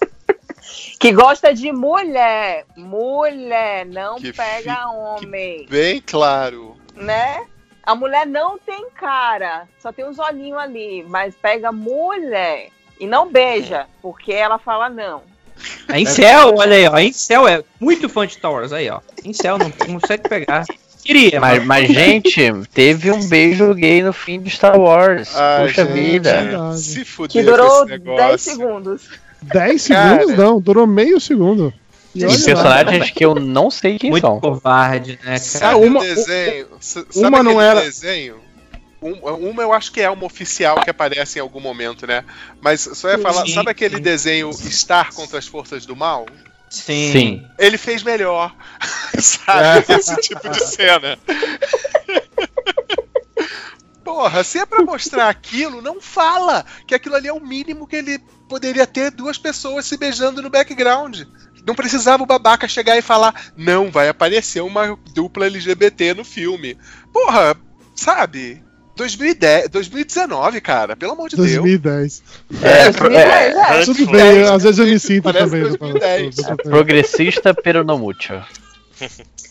Que 1.03 1.13
gosta 1.13 1.53
de 1.53 1.71
mulher, 1.73 2.65
mulher, 2.77 3.85
não 3.87 4.17
Que 4.17 4.33
pega 4.33 4.75
fi- 4.75 4.87
homem, 4.97 5.67
Bem 5.69 6.01
claro. 6.01 6.77
né? 6.95 7.43
A 7.85 7.95
mulher 7.95 8.27
não 8.27 8.59
tem 8.59 8.89
cara, 8.91 9.67
só 9.81 9.91
tem 9.93 10.05
os 10.09 10.19
olhinhos 10.19 10.59
ali, 10.59 11.05
mas 11.09 11.35
pega 11.35 11.73
mulher 11.73 12.69
e 13.01 13.07
não 13.07 13.29
beija, 13.31 13.87
porque 14.01 14.33
ela 14.33 14.57
fala 14.59 14.89
não. 14.89 15.23
É 15.89 15.99
Incel, 16.01 16.55
olha 16.57 16.77
aí, 16.77 16.87
ó. 16.89 16.99
Incel 16.99 17.47
é 17.49 17.63
muito 17.81 18.09
fã 18.09 18.27
de 18.27 18.35
Star 18.35 18.53
Wars 18.53 18.73
aí, 18.73 18.89
ó. 18.89 19.01
Incel 19.25 19.59
não, 19.59 19.67
não 19.67 20.01
consegue 20.01 20.29
pegar. 20.29 20.65
Queria, 21.05 21.41
Mas, 21.41 21.65
mas, 21.67 21.89
gente, 21.89 22.53
teve 22.73 23.11
um 23.11 23.29
beijo 23.29 23.75
gay 23.75 24.03
no 24.05 24.13
fim 24.13 24.41
de 24.41 24.49
Star 24.51 24.79
Wars. 24.79 25.35
Ai, 25.35 25.67
Puxa 25.67 25.85
gente, 25.85 25.95
vida. 25.95 26.73
Se 26.77 27.01
Que 27.01 27.05
fuder 27.05 27.45
durou 27.45 27.69
com 27.69 27.75
esse 27.87 27.99
10 27.99 28.05
negócio. 28.05 28.39
segundos. 28.39 29.11
10 29.43 29.89
Cara. 29.89 30.19
segundos 30.21 30.37
não, 30.39 30.61
durou 30.61 30.87
meio 30.87 31.21
segundo. 31.21 31.73
E 32.15 32.21
personagens 32.21 33.11
que 33.11 33.25
eu 33.25 33.35
não 33.35 33.71
sei 33.71 33.99
quem 33.99 34.11
muito 34.11 34.27
são. 34.27 34.39
covarde, 34.39 35.13
né, 35.13 35.19
cara? 35.25 35.39
Sabe 35.39 35.75
Ah, 35.75 35.77
uma- 35.79 36.01
o 36.01 36.03
desenho? 36.03 36.67
S- 36.79 37.07
uma 37.17 37.39
sabe 37.39 37.43
não 37.43 37.61
era- 37.61 37.81
desenho? 37.81 38.37
Um- 39.01 39.49
uma 39.51 39.63
eu 39.63 39.73
acho 39.73 39.91
que 39.91 40.01
é 40.01 40.09
uma 40.11 40.25
oficial 40.25 40.81
que 40.83 40.91
aparece 40.91 41.39
em 41.39 41.43
algum 41.43 41.59
momento, 41.59 42.07
né? 42.07 42.23
Mas 42.61 42.83
só 42.83 43.09
ia 43.11 43.19
falar, 43.19 43.47
Sim, 43.47 43.55
sabe 43.55 43.71
aquele 43.71 43.97
sim. 43.97 44.03
desenho 44.03 44.53
Star 44.53 45.13
contra 45.13 45.39
as 45.39 45.47
Forças 45.47 45.85
do 45.87 45.97
Mal? 45.97 46.27
Sim. 46.71 47.11
Sim. 47.13 47.47
Ele 47.59 47.77
fez 47.79 48.03
melhor. 48.03 48.55
sabe? 49.19 49.85
Esse 49.93 50.15
tipo 50.21 50.49
de 50.49 50.65
cena. 50.67 51.19
Porra, 54.05 54.43
se 54.43 54.59
é 54.59 54.67
pra 54.67 54.83
mostrar 54.83 55.29
aquilo, 55.29 55.81
não 55.81 56.01
fala 56.01 56.65
que 56.87 56.95
aquilo 56.95 57.15
ali 57.15 57.29
é 57.29 57.33
o 57.33 57.41
mínimo 57.41 57.87
que 57.87 57.97
ele 57.97 58.19
poderia 58.49 58.87
ter 58.87 59.11
duas 59.11 59.39
pessoas 59.39 59.87
se 59.87 59.97
beijando 59.97 60.43
no 60.43 60.51
background. 60.51 61.23
Não 61.67 61.75
precisava 61.75 62.23
o 62.23 62.27
babaca 62.27 62.67
chegar 62.67 62.99
e 62.99 63.03
falar, 63.03 63.53
não, 63.57 63.91
vai 63.91 64.09
aparecer 64.09 64.61
uma 64.61 64.99
dupla 65.15 65.47
LGBT 65.47 66.15
no 66.15 66.25
filme. 66.25 66.77
Porra, 67.13 67.57
sabe? 67.95 68.63
2010, 68.97 69.69
2019, 69.71 70.61
cara, 70.61 70.97
pelo 70.97 71.13
amor 71.13 71.29
de 71.29 71.37
Deus. 71.37 71.55
2010. 71.55 72.23
É, 72.63 72.85
Mas 72.85 73.15
é, 73.15 73.75
Antes 73.75 73.87
Tudo 73.87 74.11
bem, 74.11 74.43
às 74.43 74.63
vezes 74.63 74.79
eu 74.79 74.87
me 74.87 74.99
sinto 74.99 75.23
Parece 75.23 75.45
também. 75.47 75.63
2010. 75.63 76.37
progressista, 76.63 77.55
pero 77.55 77.85
no 77.85 77.99
mucho. 77.99 78.35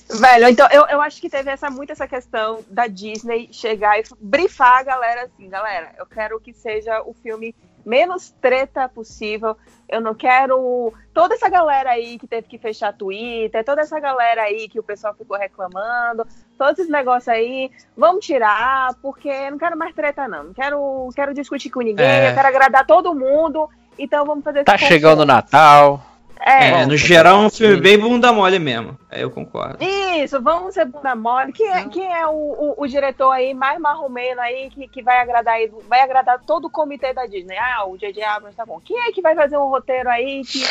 Velho, 0.10 0.50
então 0.50 0.68
eu, 0.72 0.86
eu 0.88 1.02
acho 1.02 1.22
que 1.22 1.30
teve 1.30 1.50
essa, 1.50 1.70
muito 1.70 1.92
essa 1.92 2.08
questão 2.08 2.64
da 2.70 2.88
Disney 2.88 3.50
chegar 3.52 4.00
e 4.00 4.04
brifar 4.20 4.80
a 4.80 4.84
galera 4.84 5.24
assim, 5.24 5.50
galera, 5.50 5.94
eu 5.98 6.06
quero 6.06 6.40
que 6.40 6.54
seja 6.54 7.02
o 7.02 7.14
filme 7.14 7.56
menos 7.86 8.30
treta 8.42 8.88
possível. 8.88 9.58
Eu 9.90 10.00
não 10.00 10.14
quero 10.14 10.94
toda 11.14 11.34
essa 11.36 11.50
galera 11.50 11.92
aí 11.92 12.18
que 12.18 12.28
teve 12.28 12.48
que 12.48 12.58
fechar 12.58 12.94
Twitter, 12.94 13.64
toda 13.66 13.82
essa 13.82 14.00
galera 14.00 14.44
aí 14.44 14.70
que 14.70 14.80
o 14.80 14.84
pessoal 14.84 15.14
ficou 15.14 15.38
reclamando, 15.38 16.26
todos 16.58 16.80
esses 16.80 16.92
negócios 16.92 17.28
aí, 17.28 17.72
vamos 17.98 18.26
tirar, 18.26 18.94
porque 19.02 19.50
não 19.50 19.58
quero 19.58 19.78
mais 19.78 19.94
treta, 19.94 20.28
não. 20.28 20.46
Não 20.46 20.54
quero, 20.54 21.10
quero 21.16 21.34
discutir 21.34 21.70
com 21.70 21.82
ninguém, 21.82 22.06
É. 22.06 22.30
eu 22.30 22.36
quero 22.36 22.48
agradar 22.48 22.86
todo 22.86 23.16
mundo. 23.16 23.70
Então 24.00 24.26
vamos 24.26 24.44
fazer 24.44 24.64
Tá 24.64 24.78
chegando 24.78 25.22
o 25.22 25.26
Natal. 25.26 26.11
É, 26.44 26.82
É, 26.82 26.86
no 26.86 26.98
geral 26.98 27.44
é 27.44 27.46
um 27.46 27.50
filme 27.50 27.80
bem 27.80 27.98
bunda 28.00 28.34
mole 28.34 28.58
mesmo. 28.58 28.98
Eu 29.12 29.30
concordo. 29.30 29.78
Isso, 29.84 30.42
vamos 30.42 30.74
ser 30.74 30.86
bunda 30.86 31.16
mole. 31.16 31.54
Quem 31.54 31.68
é, 31.70 31.88
quem 31.88 32.12
é 32.14 32.26
o, 32.28 32.32
o, 32.32 32.76
o 32.84 32.88
diretor 32.88 33.32
aí 33.32 33.54
mais 33.54 33.80
marromeno 33.80 34.42
aí 34.42 34.70
que, 34.72 34.88
que 34.88 35.04
vai 35.04 35.20
agradar 35.20 35.54
aí, 35.56 35.72
vai 35.88 36.02
agradar 36.02 36.40
todo 36.40 36.66
o 36.66 36.70
comitê 36.70 37.14
da 37.14 37.26
Disney? 37.28 37.58
Ah, 37.58 37.86
o 37.86 37.98
J.J. 37.98 38.24
Abrams 38.24 38.56
tá 38.58 38.66
bom. 38.66 38.80
Quem 38.84 39.00
é 39.08 39.12
que 39.12 39.22
vai 39.22 39.36
fazer 39.36 39.58
um 39.58 39.68
roteiro 39.70 40.10
aí 40.10 40.42
que, 40.44 40.64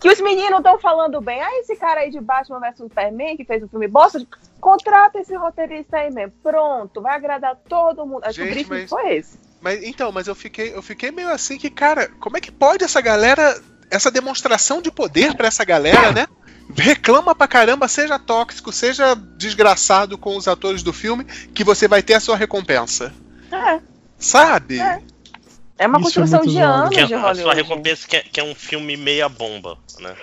que 0.00 0.08
os 0.08 0.20
meninos 0.22 0.58
estão 0.58 0.78
falando 0.78 1.20
bem? 1.20 1.40
Ah, 1.42 1.58
esse 1.60 1.76
cara 1.76 2.00
aí 2.00 2.10
de 2.10 2.20
Batman 2.20 2.58
vs 2.60 2.78
Superman 2.78 3.36
que 3.36 3.44
fez 3.44 3.62
o 3.62 3.68
filme 3.68 3.88
bosta, 3.88 4.26
contrata 4.58 5.18
esse 5.18 5.36
roteirista 5.36 5.98
aí 5.98 6.10
mesmo. 6.10 6.32
Pronto, 6.42 7.02
vai 7.02 7.14
agradar 7.14 7.56
todo 7.68 8.06
mundo. 8.06 8.24
Acho 8.24 8.36
que 8.36 8.42
o 8.42 8.44
Gente, 8.46 8.54
briefing 8.54 8.70
mas- 8.82 8.90
foi 8.90 9.14
esse. 9.16 9.38
Mas 9.60 9.82
então, 9.82 10.10
mas 10.10 10.26
eu 10.26 10.34
fiquei, 10.34 10.74
eu 10.74 10.80
fiquei 10.80 11.10
meio 11.10 11.28
assim 11.28 11.58
que, 11.58 11.68
cara, 11.68 12.08
como 12.18 12.38
é 12.38 12.40
que 12.40 12.50
pode 12.50 12.82
essa 12.82 12.98
galera, 13.02 13.60
essa 13.90 14.10
demonstração 14.10 14.80
de 14.80 14.90
poder 14.90 15.34
pra 15.34 15.48
essa 15.48 15.64
galera, 15.64 16.12
né? 16.12 16.26
Reclama 16.76 17.34
pra 17.34 17.48
caramba, 17.48 17.88
seja 17.88 18.18
tóxico, 18.18 18.70
seja 18.72 19.14
desgraçado 19.36 20.16
com 20.16 20.36
os 20.36 20.46
atores 20.46 20.82
do 20.82 20.92
filme, 20.92 21.24
que 21.24 21.64
você 21.64 21.88
vai 21.88 22.02
ter 22.02 22.14
a 22.14 22.20
sua 22.20 22.36
recompensa. 22.36 23.12
É, 23.50 23.80
Sabe? 24.18 24.78
É. 24.80 25.00
é 25.78 25.86
uma 25.88 25.98
Isso 25.98 26.10
é 26.10 26.22
construção 26.22 26.38
muito 26.40 26.50
de 26.52 26.58
anos 26.58 26.90
Que 26.90 27.00
é 27.00 27.06
de 27.06 27.14
a 27.14 27.18
sua 27.18 27.28
Hollywood. 27.28 27.56
recompensa 27.56 28.06
que 28.06 28.16
é, 28.16 28.20
que 28.20 28.38
é 28.38 28.44
um 28.44 28.54
filme 28.54 28.96
meia 28.96 29.28
bomba, 29.28 29.76
né? 29.98 30.14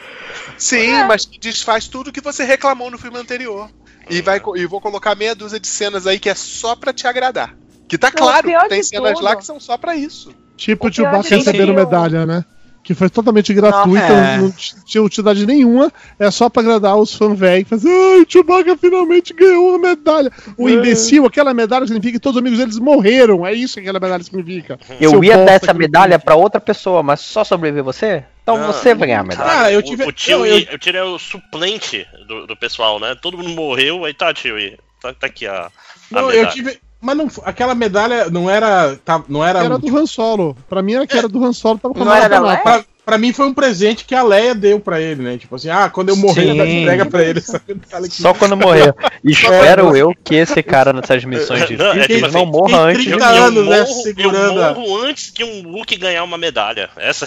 Sim, 0.57 1.03
mas 1.05 1.25
que 1.25 1.37
desfaz 1.39 1.87
tudo 1.87 2.11
que 2.11 2.21
você 2.21 2.43
reclamou 2.45 2.89
no 2.89 2.97
filme 2.97 3.17
anterior. 3.17 3.69
E, 4.09 4.21
vai, 4.21 4.39
co- 4.39 4.55
e 4.55 4.65
vou 4.65 4.79
colocar 4.79 5.15
meia 5.15 5.35
dúzia 5.35 5.59
de 5.59 5.67
cenas 5.67 6.07
aí 6.07 6.17
que 6.17 6.29
é 6.29 6.35
só 6.35 6.75
pra 6.77 6.93
te 6.93 7.05
agradar. 7.07 7.53
Que 7.89 7.97
tá 7.97 8.09
claro, 8.09 8.47
tem 8.69 8.81
cenas 8.81 9.13
tudo. 9.15 9.23
lá 9.23 9.35
que 9.35 9.45
são 9.45 9.59
só 9.59 9.77
pra 9.77 9.95
isso. 9.97 10.33
Tipo 10.55 10.87
O 10.87 10.93
Chewbacca 10.93 11.27
recebendo 11.35 11.73
medalha, 11.73 12.25
né? 12.25 12.45
Que 12.87 12.93
foi 12.93 13.09
totalmente 13.09 13.53
gratuita, 13.53 13.99
É. 14.13 14.37
não, 14.37 14.49
tinha 14.85 15.03
utilidade 15.03 15.45
nenhuma, 15.45 15.91
é 16.17 16.31
só 16.31 16.47
pra 16.49 16.61
agradar 16.61 16.95
os 16.95 17.13
fãs 17.13 17.37
velhos, 17.37 17.67
fazer, 17.67 17.89
ai, 17.89 18.21
o 18.21 18.25
Chewbacca 18.31 18.77
finalmente 18.77 19.33
ganhou 19.33 19.71
uma 19.71 19.77
medalha. 19.89 20.31
O 20.57 20.69
imbecil, 20.69 21.25
aquela 21.25 21.53
medalha 21.53 21.85
significa 21.85 22.13
que 22.13 22.19
todos 22.19 22.37
os 22.37 22.41
amigos 22.41 22.57
deles 22.59 22.79
morreram, 22.79 23.45
é 23.45 23.51
isso 23.51 23.73
que 23.73 23.81
aquela 23.81 23.99
medalha 23.99 24.23
significa. 24.23 24.79
Eu 25.01 25.09
Seu 25.09 25.23
ia 25.25 25.35
dar 25.43 25.51
essa 25.51 25.73
medalha 25.73 26.17
pra 26.17 26.35
outra 26.35 26.61
pessoa, 26.61 27.03
mas 27.03 27.19
só 27.19 27.43
sobreviver 27.43 27.83
você? 27.83 28.23
Então 28.41 28.57
Não. 28.57 28.67
você 28.67 28.95
vai 28.95 29.09
ganhar 29.09 29.19
a 29.19 29.23
medalha. 29.25 29.49
Cara, 29.49 29.71
eu 29.73 29.79
o- 29.79 29.83
tive- 29.83 30.05
O, 30.05 30.11
tio, 30.13 30.45
eu- 30.45 30.59
eu- 30.59 30.67
eu 30.71 30.79
tirei 30.79 31.01
o 31.01 31.19
suplente 31.19 32.07
do, 32.25 32.47
do 32.47 32.55
pessoal, 32.55 33.01
né? 33.01 33.15
Todo 33.21 33.37
mundo 33.37 33.49
morreu, 33.49 34.05
aí 34.05 34.13
tá, 34.13 34.33
tio. 34.33 34.55
Tá, 35.01 35.13
tá 35.13 35.27
aqui 35.27 35.45
a. 35.45 35.65
a 35.65 35.71
Não, 36.09 36.21
eu 36.31 36.37
medalha. 36.37 36.47
tive. 36.51 36.79
Mas 36.99 37.15
não, 37.15 37.27
aquela 37.43 37.75
medalha 37.75 38.29
não 38.29 38.49
era. 38.49 38.97
tá- 39.05 39.23
não 39.27 39.45
era. 39.45 39.63
Era 39.63 39.77
do 39.77 39.97
Han 39.97 40.05
Solo. 40.05 40.57
Pra 40.67 40.81
mim 40.81 40.93
era 40.93 41.05
que 41.05 41.17
era 41.17 41.27
do 41.27 41.43
Han 41.43 41.53
Solo, 41.53 41.77
tava 41.77 41.93
com 41.93 42.01
a 42.01 42.27
da 42.27 42.83
pra 43.07 43.15
lá. 43.15 43.17
Mim 43.17 43.31
foi 43.33 43.47
um 43.47 43.53
presente 43.53 44.03
que 44.05 44.13
a 44.13 44.21
Leia 44.21 44.53
deu 44.53 44.79
pra 44.79 44.99
ele, 45.01 45.23
né? 45.23 45.37
Tipo 45.37 45.55
assim, 45.55 45.69
ah, 45.69 45.89
quando 45.89 46.09
eu 46.09 46.15
morrer, 46.17 46.51
Sim. 46.51 46.81
entrega 46.81 47.05
pra 47.05 47.23
ele. 47.23 47.41
Só 48.11 48.33
quando 48.33 48.57
morrer. 48.57 48.93
Espero 49.23 49.95
eu 49.95 50.13
que 50.23 50.35
esse 50.35 50.61
cara 50.61 50.91
nessas 50.93 51.23
missões 51.23 51.61
Não, 51.71 51.87
é 51.91 51.93
difíceis 51.99 52.07
tipo 52.21 52.31
não 52.33 52.41
assim, 52.43 52.51
morra 52.51 52.79
antes 52.81 53.03
de 53.03 53.09
30 53.11 53.31
mim. 53.31 53.37
anos, 53.37 53.67
né, 53.67 53.79
morro, 53.81 54.01
segurando 54.03 54.61
a- 54.61 54.67
eu 54.69 54.75
morro 54.75 55.01
antes 55.03 55.29
que 55.31 55.43
um 55.43 55.61
Luke 55.63 55.95
ganhar 55.97 56.23
uma 56.23 56.37
medalha. 56.37 56.89
Essa. 56.97 57.25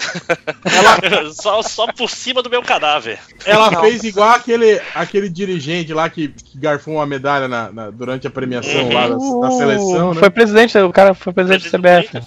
só, 1.33 1.61
só 1.61 1.87
por 1.91 2.09
cima 2.09 2.41
do 2.41 2.49
meu 2.49 2.61
cadáver. 2.61 3.19
Ela 3.45 3.81
fez 3.81 4.03
igual 4.03 4.29
aquele, 4.29 4.79
aquele 4.95 5.29
dirigente 5.29 5.93
lá 5.93 6.09
que, 6.09 6.29
que 6.29 6.57
garfou 6.57 6.95
uma 6.95 7.05
medalha 7.05 7.47
na, 7.47 7.71
na- 7.71 7.89
durante 7.89 8.27
a 8.27 8.29
premiação 8.29 8.89
lá 8.91 9.07
da, 9.07 9.15
da 9.15 9.51
seleção, 9.51 10.13
né? 10.13 10.19
Foi 10.19 10.29
presidente, 10.29 10.77
o 10.77 10.91
cara 10.91 11.13
foi 11.13 11.33
presidente 11.33 11.69
do 11.69 11.77
CBF. 11.77 12.21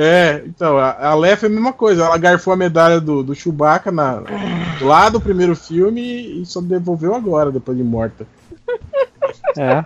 É, 0.00 0.44
então, 0.46 0.78
a, 0.78 1.08
a 1.08 1.14
Leia 1.16 1.36
foi 1.36 1.48
a 1.48 1.52
mesma 1.52 1.72
coisa. 1.72 2.04
Ela 2.04 2.16
garfou 2.16 2.52
a 2.52 2.56
medalha 2.56 3.00
do, 3.00 3.20
do 3.24 3.34
Chewbacca 3.34 3.90
na, 3.90 4.22
lá 4.80 5.08
do 5.08 5.20
primeiro 5.20 5.56
filme 5.56 6.40
e, 6.40 6.46
só 6.46 6.60
devolveu 6.60 7.16
agora, 7.16 7.50
depois 7.50 7.76
de 7.76 7.82
morta. 7.82 8.24
É. 9.56 9.84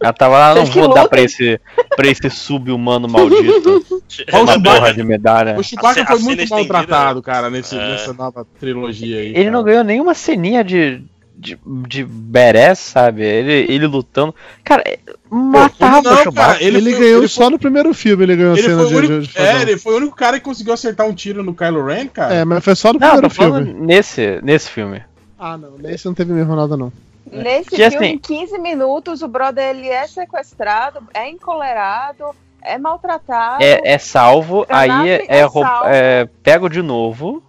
Ela 0.00 0.12
tava 0.14 0.38
lá, 0.38 0.54
não 0.54 0.64
vou 0.64 0.94
dar 0.94 1.08
pra 1.08 1.20
esse, 1.20 1.60
pra 1.94 2.06
esse 2.08 2.30
sub-humano 2.30 3.06
maldito. 3.06 3.84
Olha 4.32 4.52
Chewbacca. 4.52 4.60
porra 4.80 4.94
de 4.94 5.02
medalha. 5.02 5.58
O 5.58 5.62
Chewbacca 5.62 6.02
A 6.02 6.06
foi 6.06 6.16
a 6.16 6.18
muito 6.20 6.48
maltratado, 6.48 7.20
cara, 7.20 7.50
nesse, 7.50 7.76
É. 7.76 7.90
nessa 7.90 8.14
nova 8.14 8.46
trilogia 8.58 9.18
aí. 9.18 9.26
Ele 9.26 9.34
cara. 9.34 9.50
não 9.50 9.62
ganhou 9.62 9.84
nenhuma 9.84 10.14
ceninha 10.14 10.64
de, 10.64 11.04
de, 11.36 11.58
de 11.64 12.04
badass, 12.04 12.78
sabe? 12.78 13.22
Ele, 13.22 13.72
ele 13.72 13.86
lutando. 13.86 14.34
Cara, 14.62 14.82
é- 14.86 14.98
matava 15.30 16.00
não, 16.02 16.12
o 16.12 16.16
Chewbacca. 16.22 16.52
cara, 16.54 16.62
Ele, 16.64 16.78
Ele 16.78 16.90
foi- 16.92 17.00
ganhou 17.00 17.18
ele 17.20 17.28
só 17.28 17.50
no 17.50 17.58
primeiro 17.58 17.92
filme, 17.92 18.22
ele 18.24 18.36
ganhou 18.36 18.52
a 18.54 18.58
Ele 18.58 18.62
cena 18.62 18.76
foi, 18.76 18.84
o 18.84 18.88
de, 18.88 18.96
único, 18.96 19.20
de, 19.20 19.26
de 19.32 19.38
é, 19.38 19.62
ele 19.62 19.76
foi 19.78 19.94
o 19.94 19.96
único 19.96 20.16
cara 20.16 20.38
que 20.38 20.44
conseguiu 20.44 20.72
acertar 20.72 21.06
um 21.06 21.14
tiro 21.14 21.42
no 21.42 21.54
Kylo 21.54 21.84
Ren, 21.84 22.06
cara. 22.08 22.34
É, 22.34 22.44
mas 22.44 22.64
foi 22.64 22.74
só 22.74 22.92
no 22.92 22.98
Não, 23.00 23.08
primeiro 23.10 23.30
filme. 23.30 23.72
nesse, 23.74 24.40
nesse 24.42 24.70
filme. 24.70 25.02
Ah, 25.38 25.56
não, 25.58 25.72
nesse 25.76 26.06
não 26.06 26.14
teve 26.14 26.32
mesmo 26.32 26.54
nada, 26.54 26.76
não. 26.76 26.92
Nesse 27.30 27.70
Que 27.70 27.76
filme, 27.76 27.96
assim- 27.96 28.06
em 28.14 28.18
15 28.18 28.58
minutos, 28.58 29.22
o 29.22 29.28
brother 29.28 29.70
ele 29.70 29.88
é 29.88 30.06
sequestrado, 30.06 31.00
é 31.12 31.28
encolerado, 31.28 32.24
é 32.62 32.78
maltratado. 32.78 33.62
É, 33.62 33.80
é 33.94 33.98
salvo, 33.98 34.64
A 34.68 34.78
aí 34.80 35.08
é, 35.10 35.24
é 35.28 35.48
salvo. 35.48 35.64
é 35.86 36.28
pego 36.42 36.68
de 36.68 36.80
novo. 36.82 37.42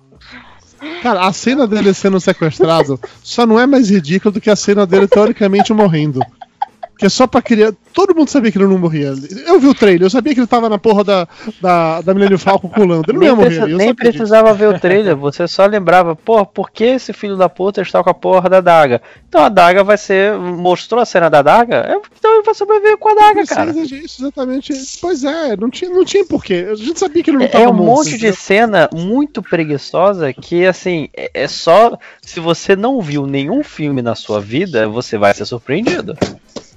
Cara, 1.02 1.28
a 1.28 1.34
cena 1.34 1.68
dele 1.68 1.94
sendo 1.94 2.20
sequestrado 2.20 3.00
só 3.24 3.46
não 3.46 3.60
é 3.60 3.66
mais 3.66 3.90
ridícula 3.90 4.32
do 4.32 4.42
que 4.42 4.50
a 4.50 4.56
cena 4.56 4.86
dele 4.86 5.08
teoricamente 5.08 5.74
morrendo. 5.74 6.20
Que 6.98 7.06
é 7.08 7.10
só 7.10 7.28
pra 7.28 7.42
criar. 7.42 7.74
Todo 7.94 8.16
mundo 8.16 8.30
sabia 8.30 8.52
que 8.52 8.58
ele 8.58 8.68
não 8.68 8.78
morria. 8.78 9.14
Eu 9.46 9.60
vi 9.60 9.68
o 9.68 9.74
trailer, 9.74 10.04
eu 10.04 10.10
sabia 10.10 10.34
que 10.34 10.40
ele 10.40 10.48
tava 10.48 10.70
na 10.70 10.78
porra 10.78 11.04
da, 11.04 11.28
da, 11.62 12.02
da 12.02 12.14
Millennium 12.14 12.38
Falcon 12.38 12.70
com 12.70 12.82
o 12.82 12.86
Lando. 12.86 13.12
Ele 13.12 13.18
não 13.18 13.26
ia 13.26 13.36
morrer. 13.36 13.50
nem 13.50 13.60
sabia 13.60 13.78
disso. 13.78 13.96
precisava 13.96 14.54
ver 14.54 14.70
o 14.70 14.80
trailer, 14.80 15.16
você 15.16 15.48
só 15.48 15.66
lembrava, 15.66 16.16
pô, 16.16 16.46
por 16.46 16.72
que 16.72 16.84
esse 16.84 17.14
filho 17.14 17.36
da 17.38 17.50
puta 17.50 17.82
está 17.82 18.04
com 18.04 18.10
a 18.10 18.14
porra 18.14 18.50
da 18.50 18.62
daga? 18.62 19.02
Então 19.28 19.44
a 19.44 19.50
daga 19.50 19.84
vai 19.84 19.98
ser. 19.98 20.38
Mostrou 20.38 21.02
a 21.02 21.06
cena 21.06 21.30
da 21.30 21.42
daga? 21.42 21.76
É, 21.88 21.98
então 22.18 22.34
ele 22.34 22.44
vai 22.44 22.54
sobreviver 22.54 22.98
com 22.98 23.10
a 23.10 23.14
daga, 23.14 23.46
cara. 23.46 23.74
Disso, 23.74 24.22
exatamente. 24.22 24.74
Pois 25.02 25.24
é, 25.24 25.56
não 25.58 25.70
tinha, 25.70 25.90
não 25.90 26.06
tinha 26.06 26.26
porquê. 26.26 26.68
A 26.72 26.76
gente 26.76 27.00
sabia 27.00 27.24
que 27.24 27.30
ele 27.30 27.40
não 27.40 27.46
É, 27.46 27.50
tava 27.50 27.64
é 27.66 27.68
um 27.68 27.74
monstro, 27.74 28.14
monte 28.14 28.18
de 28.18 28.34
cena 28.34 28.90
muito 28.94 29.42
preguiçosa 29.42 30.32
que, 30.34 30.66
assim, 30.66 31.10
é, 31.16 31.30
é 31.34 31.48
só. 31.48 31.98
Se 32.22 32.40
você 32.40 32.76
não 32.76 33.02
viu 33.02 33.26
nenhum 33.26 33.64
filme 33.64 34.02
na 34.02 34.16
sua 34.16 34.40
vida, 34.40 34.88
você 34.88 35.18
vai 35.18 35.34
ser 35.34 35.46
surpreendido. 35.46 36.18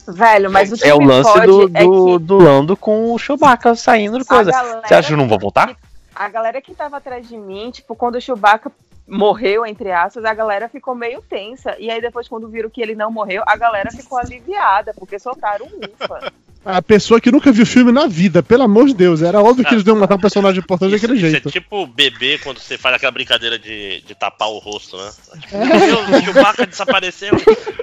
Velho, 0.08 0.50
mas 0.50 0.72
o 0.72 0.76
que 0.76 0.88
É 0.88 0.94
o 0.94 1.00
lance 1.00 1.30
fode 1.30 1.46
do, 1.46 1.62
é 1.74 1.84
do, 1.84 2.18
que 2.18 2.24
do 2.24 2.38
Lando 2.38 2.76
com 2.76 3.12
o 3.12 3.18
Chewbacca 3.18 3.74
saindo 3.74 4.24
coisa. 4.24 4.50
Você 4.86 4.94
acha 4.94 5.08
que 5.08 5.14
eu 5.14 5.18
não 5.18 5.28
vou 5.28 5.38
voltar? 5.38 5.76
a 6.18 6.28
galera 6.28 6.60
que 6.60 6.74
tava 6.74 6.96
atrás 6.96 7.28
de 7.28 7.36
mim, 7.38 7.70
tipo, 7.70 7.94
quando 7.94 8.16
o 8.16 8.20
Chewbacca 8.20 8.72
morreu, 9.06 9.64
entre 9.64 9.92
aspas, 9.92 10.24
a 10.24 10.34
galera 10.34 10.68
ficou 10.68 10.92
meio 10.94 11.22
tensa. 11.22 11.76
E 11.78 11.88
aí 11.88 12.00
depois, 12.00 12.26
quando 12.26 12.48
viram 12.48 12.68
que 12.68 12.82
ele 12.82 12.96
não 12.96 13.10
morreu, 13.10 13.44
a 13.46 13.56
galera 13.56 13.90
ficou 13.92 14.18
aliviada, 14.18 14.92
porque 14.94 15.16
soltaram 15.18 15.66
um 15.66 15.78
ufa. 15.78 16.32
A 16.70 16.82
pessoa 16.82 17.18
que 17.18 17.32
nunca 17.32 17.50
viu 17.50 17.64
filme 17.64 17.90
na 17.90 18.06
vida, 18.06 18.42
pelo 18.42 18.62
amor 18.62 18.88
de 18.88 18.94
Deus. 18.94 19.22
Era 19.22 19.40
óbvio 19.40 19.64
que 19.64 19.72
eles 19.74 19.86
iam 19.86 19.96
matar 19.96 20.16
um 20.16 20.20
personagem 20.20 20.60
importante 20.60 20.90
daquele 20.90 21.14
Isso 21.14 21.30
jeito. 21.30 21.48
é 21.48 21.52
tipo 21.52 21.86
bebê 21.86 22.36
quando 22.42 22.58
você 22.58 22.76
faz 22.76 22.94
aquela 22.96 23.10
brincadeira 23.10 23.58
de, 23.58 24.02
de 24.02 24.14
tapar 24.14 24.48
o 24.50 24.58
rosto, 24.58 24.98
né? 24.98 25.10
Tipo, 25.40 25.56
meu 25.64 25.78
Deus, 25.78 26.08
o 26.20 26.24
Chewbacca 26.26 26.66
desapareceu. 26.66 27.32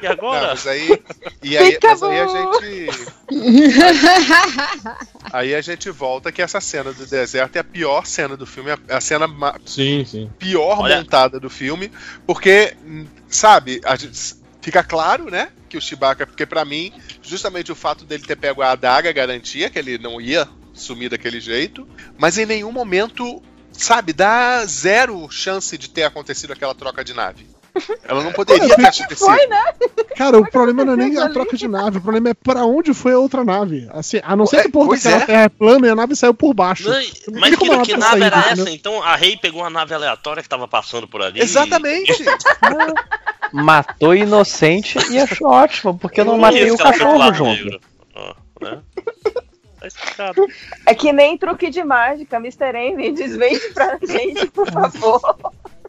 E 0.02 0.06
Não, 0.06 0.12
agora? 0.12 0.50
mas 0.50 0.68
aí. 0.68 1.02
E 1.42 1.58
aí, 1.58 1.80
mas 1.82 2.04
aí 2.04 2.20
a 2.20 2.28
gente. 2.28 2.90
Aí 5.34 5.56
a 5.56 5.62
gente 5.62 5.90
volta 5.90 6.32
que 6.32 6.42
essa 6.42 6.62
cena 6.62 6.94
do 6.94 7.06
deserto 7.06 7.56
é 7.56 7.60
a 7.60 7.64
pior 7.64 8.06
cena 8.06 8.38
do 8.38 8.46
filme, 8.46 8.72
é 8.88 8.96
a 8.96 9.02
cena 9.02 9.28
Sim, 9.66 10.06
sim. 10.06 10.30
pior 10.38 10.80
Olha. 10.82 10.98
montada 10.98 11.40
do 11.40 11.50
filme, 11.50 11.92
porque, 12.28 12.76
sabe, 13.28 13.82
a 13.84 13.96
gente- 13.96 14.36
fica 14.66 14.84
claro, 14.84 15.30
né, 15.30 15.50
que 15.70 15.78
o 15.78 15.82
Chewbacca, 15.82 16.26
porque 16.26 16.44
pra 16.44 16.66
mim, 16.66 16.92
justamente 17.22 17.72
o 17.72 17.76
fato 17.76 18.04
dele 18.04 18.24
ter 18.24 18.36
pego 18.36 18.64
a 18.64 18.72
adaga 18.72 19.12
garantia 19.12 19.70
que 19.70 19.78
ele 19.78 20.00
não 20.00 20.20
ia 20.20 20.50
sumir 20.74 21.08
daquele 21.08 21.40
jeito, 21.40 21.88
mas 22.18 22.40
em 22.40 22.48
nenhum 22.48 22.72
momento, 22.72 23.44
sabe, 23.72 24.12
dá 24.12 24.66
zero 24.66 25.30
chance 25.30 25.78
de 25.78 25.88
ter 25.88 26.02
acontecido 26.02 26.52
aquela 26.52 26.74
troca 26.74 27.04
de 27.04 27.14
nave. 27.14 27.46
Ela 28.08 28.24
não 28.24 28.32
poderia 28.32 28.68
ter 28.68 28.74
acontecido. 28.86 29.16
Foi, 29.18 29.48
né? 29.48 29.64
Cara, 30.16 30.38
o 30.40 30.50
problema 30.50 30.86
não 30.86 30.94
é 30.94 30.96
nem 30.98 31.18
a 31.18 31.30
troca 31.30 31.58
de 31.58 31.68
nave, 31.68 31.98
o 31.98 32.02
problema 32.02 32.30
é 32.30 32.34
pra 32.34 32.64
onde 32.66 32.94
foi 32.94 33.14
a 33.14 33.20
outra 33.20 33.44
nave. 33.44 33.88
Assim, 33.92 34.20
a 34.24 34.36
não 34.36 34.46
ser 34.46 34.58
É, 34.58 34.62
que 34.64 34.70
porra 34.70 34.88
pois 34.88 35.04
daquela 35.04 35.24
é. 35.24 35.26
terra 35.26 35.42
é 35.44 35.50
plana 35.50 35.88
e 35.88 35.90
a 35.90 35.96
nave 35.96 36.16
saiu 36.16 36.34
por 36.34 36.54
baixo. 36.54 36.90
Não, 36.90 36.96
Não 37.30 37.40
mas 37.40 37.56
que, 37.56 37.58
que 37.58 37.98
nave 37.98 38.02
saído, 38.02 38.24
era 38.26 38.40
entendeu? 38.40 38.64
essa? 38.66 38.70
Então 38.76 39.04
a 39.04 39.16
Rey 39.16 39.38
pegou 39.38 39.62
uma 39.62 39.70
nave 39.70 39.94
aleatória 39.94 40.42
que 40.42 40.50
tava 40.50 40.68
passando 40.68 41.08
por 41.08 41.22
ali. 41.22 41.42
Exatamente. 41.42 42.14
Matou 43.52 44.16
inocente 44.16 44.98
e 45.12 45.20
achou 45.20 45.48
ótimo, 45.48 45.98
porque 45.98 46.22
eu 46.22 46.26
não 46.26 46.38
matei 46.38 46.72
o 46.72 46.78
cachorro 46.78 47.34
junto. 47.34 47.80
né? 48.62 48.80
Tá. 50.18 50.32
É 50.88 50.96
que 50.96 51.14
nem 51.14 51.38
truque 51.38 51.70
de 51.70 51.84
mágica, 51.84 52.38
Mr. 52.38 52.76
M, 52.76 53.12
desvende 53.12 53.70
pra 53.72 54.00
gente, 54.02 54.48
por 54.48 54.66
favor. 54.72 55.22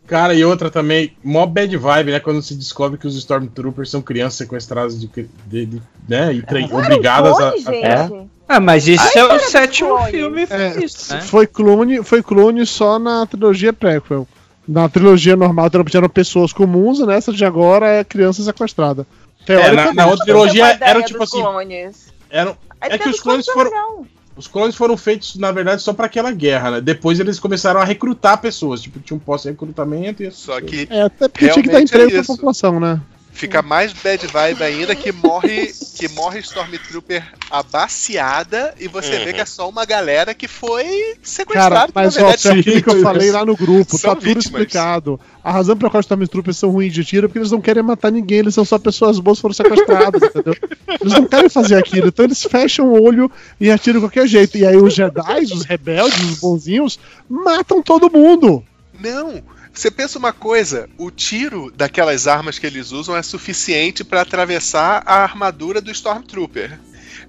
Cara, 0.06 0.34
e 0.34 0.44
outra 0.44 0.70
também, 0.70 1.12
mó 1.22 1.44
bad 1.46 1.76
vibe, 1.76 2.12
né? 2.12 2.20
Quando 2.20 2.40
se 2.40 2.54
descobre 2.54 2.96
que 2.98 3.06
os 3.06 3.16
Stormtroopers 3.16 3.90
são 3.90 4.00
crianças 4.00 4.38
sequestradas 4.38 5.00
de, 5.00 5.08
cri- 5.08 5.28
de- 5.46 5.66
de- 5.66 5.82
né? 6.08 6.32
E 6.32 6.42
tre- 6.42 6.68
obrigadas 6.72 7.32
a, 7.40 7.52
Clone, 7.52 7.84
a- 7.84 8.06
gente. 8.06 8.30
Ah, 8.48 8.60
mas 8.60 8.86
isso 8.86 9.18
é 9.18 9.24
o 9.24 9.40
sétimo 9.40 9.96
clone. 9.96 10.10
filme. 10.12 10.46
É, 10.48 10.84
isso, 10.84 11.12
né? 11.12 11.20
foi, 11.20 11.46
clone, 11.48 12.02
foi 12.04 12.22
clone 12.22 12.64
só 12.64 12.98
na 12.98 13.26
trilogia 13.26 13.72
prequel. 13.72 14.28
Na 14.68 14.88
trilogia 14.88 15.34
normal 15.36 15.68
eram 15.94 16.08
pessoas 16.08 16.52
comuns, 16.52 17.00
e 17.00 17.06
nessa 17.06 17.32
de 17.32 17.44
agora 17.44 17.86
é 17.88 18.04
criança 18.04 18.42
sequestrada. 18.44 19.04
É, 19.48 19.70
na, 19.72 19.92
na 19.92 20.06
outra 20.06 20.24
trilogia 20.24 20.76
era 20.80 21.02
tipo 21.02 21.22
assim. 21.22 21.40
Clones. 21.40 22.12
Eram, 22.30 22.56
é 22.80 22.98
que 22.98 23.08
os 23.08 23.20
clones 23.20 23.48
é 23.48 23.52
foram. 23.52 23.70
legal. 23.70 24.06
Os 24.36 24.46
clones 24.46 24.76
foram 24.76 24.96
feitos, 24.96 25.36
na 25.36 25.50
verdade, 25.50 25.80
só 25.80 25.94
pra 25.94 26.06
aquela 26.06 26.30
guerra, 26.30 26.72
né? 26.72 26.80
Depois 26.80 27.18
eles 27.18 27.40
começaram 27.40 27.80
a 27.80 27.84
recrutar 27.84 28.38
pessoas. 28.38 28.82
Tipo, 28.82 29.00
tinha 29.00 29.16
um 29.16 29.20
posto 29.20 29.44
de 29.44 29.50
recrutamento 29.50 30.22
e 30.22 30.30
Só 30.30 30.60
que 30.60 30.86
É, 30.90 31.02
até 31.02 31.26
porque 31.26 31.48
tinha 31.48 31.62
que 31.62 31.70
dar 31.70 31.78
é 31.80 31.82
emprego 31.82 32.10
pra 32.10 32.20
isso. 32.20 32.34
população, 32.34 32.78
né? 32.78 33.00
Fica 33.36 33.62
mais 33.62 33.92
bad 33.92 34.26
vibe 34.26 34.62
ainda 34.62 34.94
que 34.96 35.12
morre 35.12 35.72
que 35.96 36.08
morre 36.08 36.40
Stormtrooper 36.40 37.22
abaciada 37.50 38.74
e 38.78 38.88
você 38.88 39.18
vê 39.18 39.26
Uhum. 39.26 39.32
que 39.34 39.40
é 39.40 39.46
só 39.46 39.68
uma 39.68 39.84
galera 39.84 40.34
que 40.34 40.46
foi 40.48 41.14
sequestrada. 41.22 41.74
Cara, 41.76 41.90
mas 41.94 42.16
na 42.16 42.22
ó, 42.22 42.28
verdade, 42.28 42.42
foi 42.42 42.60
aquilo 42.60 42.82
que 42.82 42.90
eu 42.90 43.02
falei 43.02 43.30
lá 43.30 43.44
no 43.44 43.56
grupo, 43.56 43.98
tá 43.98 44.14
tudo 44.14 44.22
vítimas. 44.24 44.44
explicado. 44.46 45.20
A 45.42 45.52
razão 45.52 45.76
pela 45.76 45.90
qual 45.90 46.00
os 46.00 46.04
Stormtroopers 46.06 46.56
são 46.56 46.70
ruins 46.70 46.92
de 46.92 47.04
tiro 47.04 47.26
é 47.26 47.28
porque 47.28 47.38
eles 47.38 47.50
não 47.50 47.60
querem 47.60 47.82
matar 47.82 48.10
ninguém, 48.10 48.38
eles 48.40 48.54
são 48.54 48.64
só 48.64 48.78
pessoas 48.78 49.18
boas 49.20 49.38
que 49.38 49.42
foram 49.42 49.54
sequestradas, 49.54 50.22
entendeu? 50.28 50.54
Eles 51.00 51.12
não 51.12 51.26
querem 51.26 51.48
fazer 51.48 51.76
aquilo, 51.76 52.08
então 52.08 52.24
eles 52.24 52.42
fecham 52.42 52.88
o 52.88 53.02
olho 53.02 53.30
e 53.60 53.70
atiram 53.70 54.00
de 54.00 54.06
qualquer 54.06 54.26
jeito. 54.26 54.58
E 54.58 54.66
aí 54.66 54.76
os 54.76 54.92
Jedi, 54.94 55.44
os 55.44 55.64
rebeldes, 55.64 56.20
os 56.20 56.38
bonzinhos, 56.40 56.98
matam 57.28 57.82
todo 57.82 58.10
mundo. 58.10 58.62
Não. 59.00 59.42
Você 59.76 59.90
pensa 59.90 60.18
uma 60.18 60.32
coisa, 60.32 60.88
o 60.96 61.10
tiro 61.10 61.70
daquelas 61.70 62.26
armas 62.26 62.58
que 62.58 62.66
eles 62.66 62.92
usam 62.92 63.14
é 63.14 63.22
suficiente 63.22 64.02
pra 64.02 64.22
atravessar 64.22 65.02
a 65.04 65.16
armadura 65.16 65.82
do 65.82 65.90
Stormtrooper. 65.90 66.80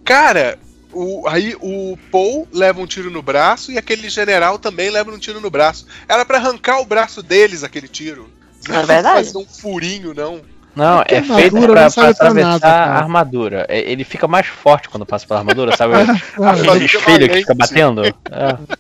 Cara, 0.06 0.58
o, 0.94 1.28
aí 1.28 1.58
o 1.60 1.98
Paul 2.10 2.48
leva 2.54 2.80
um 2.80 2.88
tiro 2.88 3.12
no 3.12 3.22
braço 3.22 3.70
e 3.70 3.78
aquele 3.78 4.10
general 4.10 4.58
também 4.58 4.90
leva 4.90 5.12
um 5.12 5.20
tiro 5.20 5.42
no 5.42 5.50
braço. 5.50 5.86
Era 6.08 6.24
pra 6.24 6.38
arrancar 6.38 6.80
o 6.80 6.86
braço 6.86 7.22
deles 7.22 7.66
aquele 7.66 7.90
tiro. 7.90 8.32
É 8.70 8.82
verdade. 8.82 9.26
Fazer 9.26 9.38
um 9.38 9.46
furinho, 9.46 10.14
não. 10.14 10.42
Não, 10.74 11.00
Porque 11.00 11.16
é 11.16 11.22
feito 11.24 11.58
pra, 11.68 11.84
não 11.84 11.90
serve 11.90 12.14
pra 12.14 12.32
pra 12.32 12.34
nada, 12.34 12.56
atravessar 12.56 12.90
a 12.92 12.98
armadura. 12.98 13.66
É, 13.68 13.92
Ele 13.92 14.06
fica 14.06 14.26
mais 14.26 14.48
forte 14.48 14.88
quando 14.88 15.06
passa 15.06 15.28
pela 15.28 15.42
armadura, 15.42 15.76
sabe? 15.76 15.96
Aquele 16.40 16.86
espelho 16.86 17.28
que 17.28 17.40
fica 17.40 17.54
batendo. 17.54 18.06
É. 18.06 18.78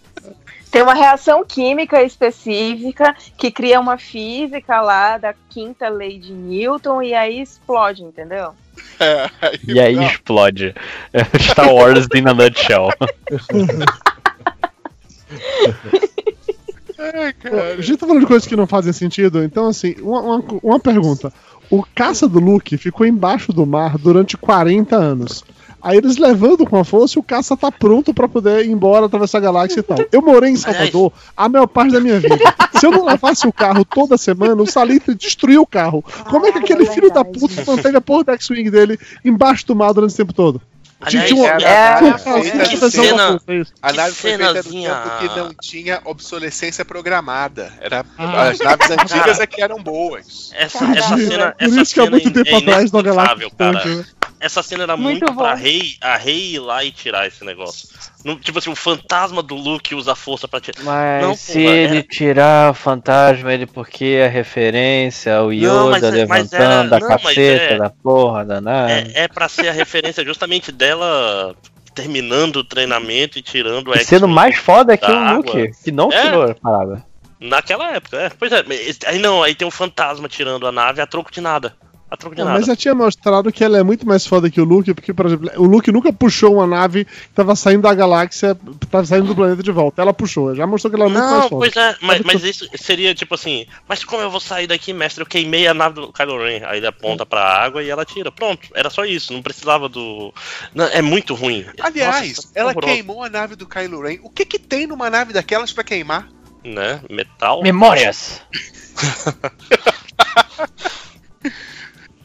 Tem 0.71 0.81
uma 0.81 0.93
reação 0.93 1.43
química 1.45 2.03
específica 2.03 3.15
que 3.37 3.49
cria 3.51 3.79
uma 3.79 3.97
física 3.97 4.81
lá 4.81 5.17
da 5.17 5.33
quinta 5.49 5.87
lei 5.89 6.19
de 6.19 6.33
Newton 6.33 7.01
e 7.01 7.13
aí 7.13 7.41
explode, 7.41 8.03
entendeu? 8.03 8.53
É, 8.99 9.29
aí, 9.41 9.59
E 9.67 9.79
aí 9.79 9.95
não. 9.95 10.03
explode. 10.03 10.73
É 11.11 11.23
Star 11.39 11.73
Wars 11.73 12.07
in 12.13 12.27
a 12.27 12.33
nutshell. 12.33 12.89
Cara. 17.39 17.73
a 17.77 17.81
gente 17.81 17.97
tá 17.97 18.07
falando 18.07 18.21
de 18.21 18.27
coisas 18.27 18.47
que 18.47 18.55
não 18.55 18.65
fazem 18.65 18.91
sentido, 18.93 19.43
então 19.43 19.67
assim, 19.67 19.95
uma, 19.99 20.19
uma, 20.21 20.43
uma 20.63 20.79
pergunta. 20.79 21.31
O 21.69 21.83
caça 21.83 22.27
do 22.27 22.39
Luke 22.39 22.77
ficou 22.77 23.05
embaixo 23.05 23.51
do 23.51 23.65
mar 23.65 23.97
durante 23.97 24.37
40 24.37 24.95
anos. 24.95 25.43
Aí 25.81 25.97
eles 25.97 26.17
levando 26.17 26.65
com 26.65 26.77
a 26.77 26.83
força 26.83 27.17
e 27.17 27.19
o 27.19 27.23
caça 27.23 27.55
tá 27.55 27.71
pronto 27.71 28.13
pra 28.13 28.27
poder 28.27 28.65
ir 28.65 28.69
embora, 28.71 29.05
atravessar 29.05 29.37
a 29.37 29.41
galáxia 29.41 29.79
e 29.79 29.83
tal. 29.83 29.97
Eu 30.11 30.21
morei 30.21 30.49
em 30.51 30.55
Salvador 30.55 31.13
a 31.35 31.47
maior 31.47 31.67
parte 31.67 31.91
da 31.93 31.99
minha 31.99 32.19
vida. 32.19 32.37
Se 32.79 32.85
eu 32.85 32.91
não 32.91 33.03
lavasse 33.05 33.47
o 33.47 33.53
carro 33.53 33.85
toda 33.85 34.17
semana, 34.17 34.61
o 34.61 34.67
Salitre 34.67 35.13
destruiu 35.15 35.61
o 35.61 35.67
carro. 35.67 36.03
Como 36.29 36.45
é 36.45 36.51
que 36.51 36.57
Ah, 36.57 36.61
aquele 36.61 36.83
é 36.83 36.91
filho 36.91 37.11
da 37.11 37.23
puta 37.23 37.63
manteve 37.65 37.97
a 37.97 38.01
porra 38.01 38.23
do 38.25 38.31
X-Wing 38.31 38.69
dele 38.69 38.99
embaixo 39.23 39.65
do 39.67 39.75
mar 39.75 39.93
durante 39.93 40.09
esse 40.11 40.17
tempo 40.17 40.33
todo? 40.33 40.61
Aliás, 40.99 41.31
uma- 41.31 41.45
é, 41.45 41.53
é, 41.61 42.61
é, 42.63 42.65
que 42.65 42.89
cena-. 42.89 43.39
A 43.83 43.93
nave 43.93 44.15
foi 44.15 44.31
feita 44.31 44.53
no 44.53 44.63
tempo 44.63 45.19
que 45.19 45.39
não 45.39 45.53
tinha 45.61 46.01
obsolescência 46.05 46.83
programada. 46.83 47.71
Era, 47.79 48.03
Ah. 48.17 48.47
As 48.49 48.57
naves 48.57 48.89
antigas 48.89 49.39
é 49.39 49.45
que 49.45 49.61
eram 49.61 49.77
boas. 49.81 50.49
essa, 50.55 50.85
essa 50.85 51.15
cena. 51.17 51.55
Por 51.57 51.65
essa 51.67 51.81
isso 51.81 51.93
que 51.93 51.99
há 51.99 52.03
cena 52.05 52.09
muito 52.17 52.31
tempo 52.31 52.49
é 52.49 52.55
atrás 52.57 52.91
na 52.91 53.01
galáxia 53.03 53.47
Essa 54.39 54.61
cena 54.61 54.83
era 54.83 54.95
Muito 54.95 55.21
muito, 55.25 55.35
pra 55.35 55.55
rei, 55.55 55.95
a 55.99 56.15
rei 56.15 56.53
ir 56.53 56.59
lá 56.59 56.83
e 56.83 56.91
tirar 56.91 57.25
esse 57.27 57.43
negócio. 57.43 57.89
Não, 58.23 58.37
tipo 58.37 58.59
assim, 58.59 58.69
o 58.69 58.75
fantasma 58.75 59.41
do 59.41 59.55
Luke 59.55 59.95
usa 59.95 60.11
a 60.11 60.15
força 60.15 60.47
pra 60.47 60.59
tirar. 60.59 60.83
Mas 60.83 61.21
Não, 61.23 61.35
se 61.35 61.53
porra, 61.63 61.75
ele 61.75 61.97
era- 61.97 62.03
tirar 62.07 62.71
o 62.71 62.73
fantasma, 62.75 63.51
ele 63.51 63.65
porque 63.65 64.05
é 64.05 64.27
referência 64.27 65.37
ao 65.37 65.51
Yoda 65.51 65.73
Não, 65.73 65.89
mas 65.89 66.03
é- 66.03 66.25
mas 66.25 66.51
levantando 66.51 66.93
era- 66.95 67.05
a 67.05 67.09
caceta 67.17 67.63
é- 67.73 67.77
da 67.77 67.89
porra 67.89 68.45
da 68.45 68.61
nave. 68.61 69.11
É, 69.15 69.23
é 69.23 69.27
pra 69.27 69.49
ser 69.49 69.69
a 69.69 69.71
referência 69.73 70.23
justamente 70.23 70.71
dela 70.71 71.55
terminando 71.95 72.57
o 72.57 72.63
treinamento 72.63 73.39
e 73.39 73.41
tirando 73.41 73.89
o 73.89 73.97
sendo 73.97 74.27
mais 74.27 74.55
foda 74.57 74.95
que 74.95 75.11
o 75.11 75.33
Luke, 75.35 75.71
que 75.83 75.91
não 75.91 76.11
É. 76.11 76.21
tirou 76.21 76.43
a 76.43 76.53
parada. 76.53 77.03
Naquela 77.39 77.91
época, 77.95 78.17
é. 78.17 78.29
Pois 78.37 78.51
é, 78.51 78.63
aí 79.07 79.17
não, 79.19 79.41
aí 79.41 79.55
tem 79.55 79.67
um 79.67 79.71
fantasma 79.71 80.27
tirando 80.29 80.67
a 80.67 80.71
nave 80.71 81.01
a 81.01 81.07
troco 81.07 81.31
de 81.31 81.41
nada. 81.41 81.75
A 82.09 82.15
troco 82.15 82.35
de 82.35 82.39
Não, 82.39 82.47
nada. 82.47 82.59
mas 82.59 82.67
já 82.67 82.75
tinha 82.75 82.95
mostrado 82.95 83.51
que 83.51 83.63
ela 83.63 83.77
é 83.77 83.83
muito 83.83 84.07
mais 84.07 84.25
foda 84.25 84.49
que 84.49 84.61
o 84.61 84.63
Luke, 84.63 84.93
porque, 84.93 85.13
por 85.13 85.25
exemplo, 85.25 85.51
o 85.57 85.65
Luke 85.65 85.91
nunca 85.91 86.11
puxou 86.13 86.55
uma 86.55 86.65
nave 86.65 87.03
que 87.03 87.29
tava 87.35 87.53
saindo 87.53 87.81
da 87.81 87.93
galáxia, 87.93 88.57
tava 88.89 89.05
saindo 89.05 89.27
do 89.27 89.35
planeta 89.35 89.61
de 89.61 89.71
volta. 89.71 90.01
Ela 90.01 90.13
puxou, 90.13 90.55
já 90.55 90.65
mostrou 90.65 90.89
que 90.89 90.95
ela 90.95 91.05
é 91.05 91.09
muito 91.09 91.29
mais 91.29 91.43
foda. 91.49 91.57
pois 91.57 91.75
é, 91.75 91.95
mas, 92.01 92.21
mas 92.21 92.43
isso 92.43 92.65
seria 92.75 93.13
tipo 93.13 93.35
assim, 93.35 93.65
mas 93.89 94.05
como 94.05 94.21
eu 94.21 94.31
vou 94.31 94.39
sair 94.39 94.67
daqui, 94.67 94.93
mestre? 94.93 95.21
Eu 95.21 95.27
queimei 95.27 95.67
a 95.67 95.73
nave 95.73 95.95
do 95.95 96.13
Kylo 96.13 96.37
Ren. 96.41 96.61
Aí 96.65 96.77
ele 96.77 96.87
aponta 96.87 97.25
pra 97.25 97.41
água 97.41 97.83
e 97.83 97.89
ela 97.89 98.05
tira. 98.05 98.31
Pronto, 98.31 98.69
era 98.73 98.89
só 98.89 99.03
isso, 99.03 99.33
não 99.33 99.41
precisava 99.41 99.89
do. 99.89 100.33
Não, 100.73 100.85
é 100.85 101.01
muito 101.01 101.35
ruim. 101.35 101.65
Aliás, 101.79 102.37
Nossa, 102.37 102.47
ela 102.55 102.71
horroroso, 102.71 102.93
queimou 102.93 103.21
a 103.23 103.29
nave 103.29 103.55
do 103.57 103.67
Kylo 103.67 104.01
Ren. 104.01 104.19
O 104.23 104.29
que 104.29 104.45
que 104.45 104.57
tem 104.59 104.87
numa 104.87 105.09
nave 105.09 105.33
daquelas 105.33 105.73
pra 105.73 105.83
queimar? 105.83 106.29
Né? 106.63 107.01
Metal. 107.09 107.61
Memórias! 107.61 108.41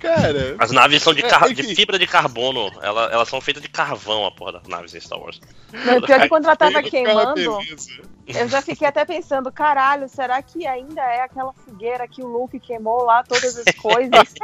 Cara, 0.03 0.57
As 0.59 0.71
naves 0.73 1.01
são 1.03 1.15
de, 1.15 1.25
É, 1.25 1.29
car- 1.29 1.51
enfim. 1.51 1.63
de 1.63 1.75
fibra 1.77 1.97
de 1.99 2.07
carbono. 2.09 2.71
Ela- 2.83 3.09
elas 3.13 3.29
são 3.29 3.41
feitas 3.41 3.63
de 3.63 3.69
carvão, 3.69 4.27
a 4.27 4.33
porra 4.33 4.53
das 4.55 4.67
naves 4.67 4.93
em 4.95 5.01
Star 5.01 5.19
Wars. 5.21 5.41
Não, 5.73 6.03
pior 6.03 6.21
que 6.21 6.29
quando 6.29 6.45
ela 6.47 6.57
tava 6.57 6.83
queimando, 6.83 7.41
eu 8.27 8.49
já 8.49 8.61
fiquei 8.61 8.87
até 8.87 9.05
pensando, 9.05 9.51
caralho, 9.53 10.09
será 10.09 10.43
que 10.43 10.67
ainda 10.67 11.01
é 11.03 11.23
aquela 11.23 11.53
fogueira 11.53 12.07
que 12.09 12.23
o 12.23 12.27
Luke 12.27 12.59
queimou 12.61 13.05
lá 13.05 13.23
todas 13.23 13.57
as 13.57 13.75
coisas? 13.77 14.35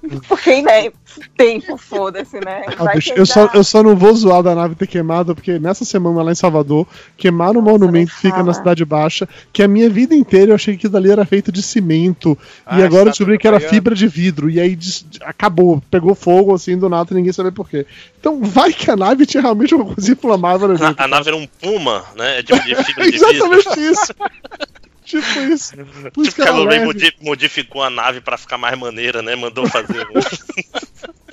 Porque 0.28 0.50
ainda 0.50 0.70
é 0.72 0.90
tempo, 1.36 1.76
foda-se, 1.76 2.40
né? 2.40 2.62
Ah, 2.78 2.94
bicho, 2.94 3.12
eu, 3.14 3.26
só, 3.26 3.50
eu 3.52 3.62
só 3.62 3.82
não 3.82 3.94
vou 3.94 4.14
zoar 4.14 4.42
da 4.42 4.54
nave 4.54 4.74
ter 4.74 4.86
queimado, 4.86 5.34
porque 5.34 5.58
nessa 5.58 5.84
semana 5.84 6.22
lá 6.22 6.32
em 6.32 6.34
Salvador, 6.34 6.86
queimaram 7.18 7.60
um 7.60 7.62
monumento 7.62 8.10
que 8.12 8.20
fica 8.22 8.42
na 8.42 8.54
Cidade 8.54 8.82
Baixa, 8.84 9.28
que 9.52 9.62
a 9.62 9.68
minha 9.68 9.90
vida 9.90 10.14
inteira 10.14 10.52
eu 10.52 10.54
achei 10.54 10.74
que 10.74 10.86
aquilo 10.86 10.96
ali 10.96 11.10
era 11.10 11.24
feito 11.26 11.52
de 11.52 11.62
cimento. 11.62 12.36
Ah, 12.64 12.80
e 12.80 12.82
agora 12.82 13.02
eu 13.02 13.10
descobri 13.10 13.36
que 13.38 13.46
era 13.46 13.60
fibra 13.60 13.94
de 13.94 14.08
vidro. 14.08 14.48
E 14.48 14.58
aí 14.58 14.74
des- 14.74 14.99
acabou, 15.22 15.82
pegou 15.90 16.14
fogo 16.14 16.54
assim 16.54 16.76
do 16.78 16.88
nada 16.88 17.12
e 17.12 17.14
ninguém 17.16 17.32
sabia 17.32 17.52
por 17.52 17.68
quê. 17.68 17.86
Então 18.18 18.42
vai 18.42 18.72
que 18.72 18.90
a 18.90 18.96
nave 18.96 19.26
tinha 19.26 19.42
realmente 19.42 19.74
uma 19.74 19.84
coisa 19.86 20.12
inflamável 20.12 20.70
ali 20.70 20.82
A, 20.82 21.04
a 21.04 21.08
nave 21.08 21.28
era 21.28 21.36
um 21.36 21.46
puma, 21.46 22.04
né? 22.16 22.42
De, 22.42 22.52
de 22.52 22.74
fibra 22.84 23.10
de. 23.10 23.16
Exatamente 23.16 23.80
isso. 23.80 24.14
tipo 25.04 25.40
isso. 25.40 25.72
Por 26.12 26.22
isso 26.26 26.34
Tipo, 26.36 26.42
que 26.44 26.50
leve. 26.50 26.84
modi- 26.84 27.16
modificou 27.20 27.82
a 27.82 27.90
nave 27.90 28.20
pra 28.20 28.36
ficar 28.38 28.58
mais 28.58 28.78
maneira, 28.78 29.22
né? 29.22 29.34
Mandou 29.36 29.66
fazer 29.66 30.06
um. 30.08 30.20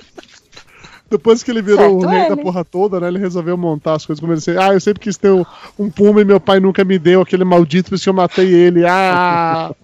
Depois 1.10 1.42
que 1.42 1.50
ele 1.50 1.62
virou 1.62 1.96
o 1.96 2.00
Certo 2.02 2.10
rei 2.12 2.28
da 2.28 2.34
ele. 2.34 2.42
porra 2.42 2.62
toda, 2.66 3.00
né? 3.00 3.08
Ele 3.08 3.18
resolveu 3.18 3.56
montar 3.56 3.94
as 3.94 4.04
coisas 4.04 4.20
como 4.20 4.30
ele 4.32 4.40
disse. 4.40 4.58
Ah, 4.58 4.74
eu 4.74 4.80
sempre 4.80 5.00
quis 5.00 5.16
ter 5.16 5.30
um, 5.30 5.42
um 5.78 5.88
puma 5.90 6.20
e 6.20 6.24
meu 6.24 6.38
pai 6.38 6.60
nunca 6.60 6.84
me 6.84 6.98
deu, 6.98 7.22
aquele 7.22 7.44
maldito, 7.44 7.88
por 7.88 7.94
isso 7.94 8.04
que 8.04 8.10
eu 8.10 8.14
matei 8.14 8.52
ele. 8.52 8.84
Ah! 8.86 9.74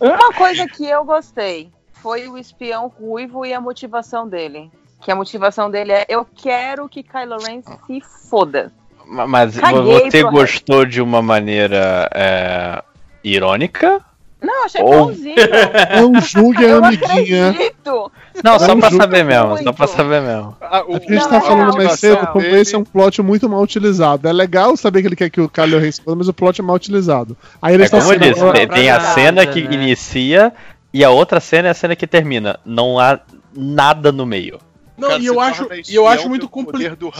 Uma 0.00 0.32
coisa 0.32 0.66
que 0.66 0.86
eu 0.86 1.04
gostei 1.04 1.68
foi 2.02 2.28
o 2.28 2.36
espião 2.38 2.88
ruivo 2.88 3.44
e 3.44 3.52
a 3.54 3.60
motivação 3.60 4.28
dele. 4.28 4.70
Que 5.00 5.10
a 5.10 5.16
motivação 5.16 5.70
dele 5.70 5.92
é: 5.92 6.06
eu 6.08 6.26
quero 6.36 6.88
que 6.88 7.02
Kylo 7.02 7.38
Ren 7.38 7.62
se 7.86 8.00
foda. 8.28 8.72
Ma- 9.06 9.26
Mas 9.26 9.58
Caguei 9.58 10.10
você 10.10 10.22
gostou 10.22 10.84
de 10.84 11.00
uma 11.00 11.20
maneira 11.22 12.08
é, 12.14 12.82
irônica? 13.24 14.00
Não, 14.42 14.64
achei 14.64 14.80
Oh. 14.82 15.04
bonzinho. 15.06 15.34
Não 16.12 16.20
julgue 16.20 16.64
a 16.64 16.68
Eu 16.68 16.84
amiguinha. 16.84 17.50
acredito. 17.50 18.10
Não, 18.42 18.58
só 18.58 18.68
Não 18.68 18.80
pra 18.80 18.90
saber 18.90 19.22
mesmo, 19.24 19.42
só 19.42 19.48
muito. 19.54 19.74
pra 19.74 19.86
saber 19.86 20.22
mesmo. 20.22 20.56
Ah, 20.60 20.82
o- 20.86 20.96
É 20.96 20.98
porque 20.98 21.12
a 21.12 21.16
gente 21.16 21.22
Não, 21.24 21.28
tá 21.30 21.36
é 21.36 21.40
falando 21.40 21.76
mais 21.76 22.00
cedo 22.00 22.40
esse 22.56 22.74
é 22.74 22.78
um 22.78 22.84
plot 22.84 23.20
muito 23.20 23.48
mal 23.50 23.60
utilizado. 23.60 24.26
É 24.28 24.32
legal 24.32 24.76
saber 24.78 25.02
que 25.02 25.08
ele 25.08 25.16
quer 25.16 25.28
que 25.28 25.42
o 25.42 25.48
Kylo 25.48 25.78
Ren 25.78 25.92
se 25.92 26.00
foda, 26.00 26.16
mas 26.16 26.28
o 26.28 26.32
plot 26.32 26.58
é 26.58 26.64
mal 26.64 26.76
utilizado. 26.76 27.36
Aí 27.60 27.74
ele 27.74 27.82
É 27.82 27.86
está 27.86 27.98
como 28.00 28.12
eu 28.14 28.18
disse, 28.18 28.40
tem, 28.68 28.88
a 28.90 28.98
pra 28.98 29.10
cena 29.12 29.32
nada, 29.44 29.46
que 29.52 29.60
né? 29.68 29.74
inicia 29.74 30.52
e 30.92 31.04
a 31.04 31.10
outra 31.10 31.40
cena 31.40 31.68
é 31.68 31.70
a 31.70 31.74
cena 31.74 31.96
que 31.96 32.06
termina. 32.06 32.58
Não 32.64 32.98
há 32.98 33.20
nada 33.54 34.10
no 34.10 34.26
meio. 34.26 34.60
Não, 34.96 35.08
cara 35.08 35.22
e 35.22 35.26
eu 35.26 35.40
acho, 35.40 35.68
e 35.88 35.94
eu 35.94 36.06
acho 36.06 36.28
muito 36.28 36.48
complicado. 36.48 37.10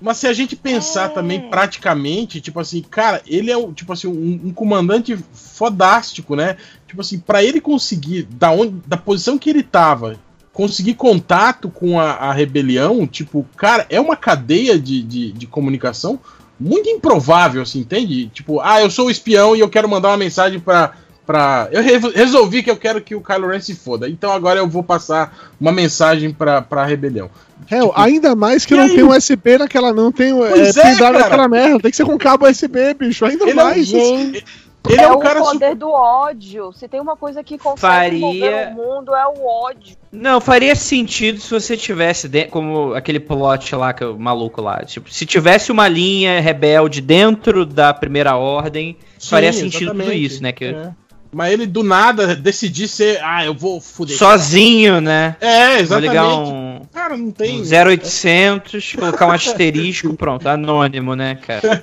Mas 0.00 0.18
se 0.18 0.26
a 0.26 0.32
gente 0.32 0.54
pensar 0.54 1.08
também 1.08 1.48
praticamente, 1.48 2.40
tipo 2.40 2.60
assim, 2.60 2.82
cara, 2.82 3.22
ele 3.26 3.50
é 3.50 3.72
tipo 3.72 3.92
assim, 3.92 4.08
um, 4.08 4.48
um 4.48 4.52
comandante 4.52 5.16
fodástico, 5.32 6.36
né? 6.36 6.58
Tipo 6.86 7.00
assim, 7.00 7.18
pra 7.18 7.42
ele 7.42 7.60
conseguir, 7.60 8.24
da, 8.24 8.50
onde, 8.50 8.76
da 8.86 8.98
posição 8.98 9.38
que 9.38 9.48
ele 9.48 9.62
tava, 9.62 10.18
conseguir 10.52 10.94
contato 10.94 11.70
com 11.70 11.98
a, 11.98 12.12
a 12.12 12.32
rebelião, 12.32 13.06
tipo, 13.06 13.46
cara, 13.56 13.86
é 13.88 13.98
uma 13.98 14.16
cadeia 14.16 14.78
de, 14.78 15.02
de, 15.02 15.32
de 15.32 15.46
comunicação 15.46 16.20
muito 16.58 16.88
improvável, 16.88 17.62
assim, 17.62 17.80
entende? 17.80 18.28
Tipo, 18.28 18.60
ah, 18.60 18.80
eu 18.80 18.90
sou 18.90 19.06
o 19.06 19.10
espião 19.10 19.56
e 19.56 19.60
eu 19.60 19.68
quero 19.68 19.88
mandar 19.88 20.08
uma 20.10 20.16
mensagem 20.16 20.60
pra. 20.60 20.92
Pra... 21.26 21.68
Eu 21.72 21.82
re- 21.82 22.12
resolvi 22.14 22.62
que 22.62 22.70
eu 22.70 22.76
quero 22.76 23.00
que 23.00 23.14
o 23.14 23.20
Kylo 23.20 23.48
Ren 23.48 23.60
se 23.60 23.74
foda, 23.74 24.08
então 24.08 24.30
agora 24.32 24.58
eu 24.60 24.68
vou 24.68 24.82
passar 24.82 25.36
uma 25.60 25.72
mensagem 25.72 26.32
pra, 26.32 26.60
pra 26.62 26.84
rebelião. 26.84 27.30
Hell, 27.70 27.92
ainda 27.96 28.34
mais 28.34 28.66
que 28.66 28.74
não 28.74 28.82
aí? 28.84 28.94
tem 28.94 29.04
USB 29.04 29.56
naquela. 29.58 29.92
Não 29.92 30.12
tem 30.12 30.32
é, 30.32 30.48
Pois 30.50 30.76
é, 30.76 30.94
naquela 31.00 31.48
merda. 31.48 31.80
Tem 31.80 31.90
que 31.90 31.96
ser 31.96 32.04
com 32.04 32.18
cabo 32.18 32.46
USB, 32.46 32.92
bicho. 32.94 33.24
Ainda 33.24 33.44
Ele 33.44 33.52
é 33.52 33.54
um 33.54 33.66
mais. 33.66 33.86
Gente, 33.86 34.44
Ele 34.90 35.00
é, 35.00 35.04
é 35.04 35.10
um 35.10 35.14
o 35.14 35.18
cara 35.18 35.40
poder 35.40 35.52
super. 35.70 35.74
do 35.74 35.88
ódio. 35.88 36.72
Se 36.74 36.86
tem 36.86 37.00
uma 37.00 37.16
coisa 37.16 37.42
que 37.42 37.56
consegue 37.56 37.80
Faria- 37.80 38.20
mover 38.20 38.68
o 38.68 38.74
mundo, 38.74 39.14
é 39.14 39.26
o 39.26 39.46
ódio. 39.46 39.96
Não, 40.12 40.42
faria 40.42 40.74
sentido 40.76 41.40
se 41.40 41.48
você 41.50 41.74
tivesse, 41.74 42.28
de- 42.28 42.44
como 42.46 42.92
aquele 42.92 43.18
plot 43.18 43.74
lá, 43.74 43.94
que 43.94 44.04
é 44.04 44.06
o 44.08 44.18
maluco 44.18 44.60
lá. 44.60 44.84
Tipo, 44.84 45.10
se 45.10 45.24
tivesse 45.24 45.72
uma 45.72 45.88
linha 45.88 46.40
rebelde 46.40 47.00
dentro 47.00 47.64
da 47.64 47.94
primeira 47.94 48.36
ordem, 48.36 48.98
faria 49.18 49.52
Sim, 49.54 49.60
sentido 49.70 49.92
tudo 49.92 50.00
exatamente. 50.02 50.24
isso, 50.26 50.42
né? 50.42 50.52
Que 50.52 50.66
É. 50.66 50.90
Mas 51.34 51.52
ele 51.52 51.66
do 51.66 51.82
nada 51.82 52.34
decidir 52.36 52.88
ser. 52.88 53.20
Ah, 53.22 53.44
eu 53.44 53.54
vou 53.54 53.80
fuder. 53.80 54.16
sozinho, 54.16 55.00
né? 55.00 55.36
É, 55.40 55.68
Vou 55.72 55.80
exatamente. 55.82 56.08
ligar 56.10 56.28
um, 56.28 56.80
Cara, 56.92 57.16
não 57.16 57.30
tem. 57.30 57.60
um 57.60 57.64
0800, 57.64 58.92
colocar 58.94 59.26
um 59.26 59.30
asterisco, 59.32 60.14
pronto, 60.16 60.48
anônimo, 60.48 61.14
né, 61.14 61.34
cara? 61.36 61.82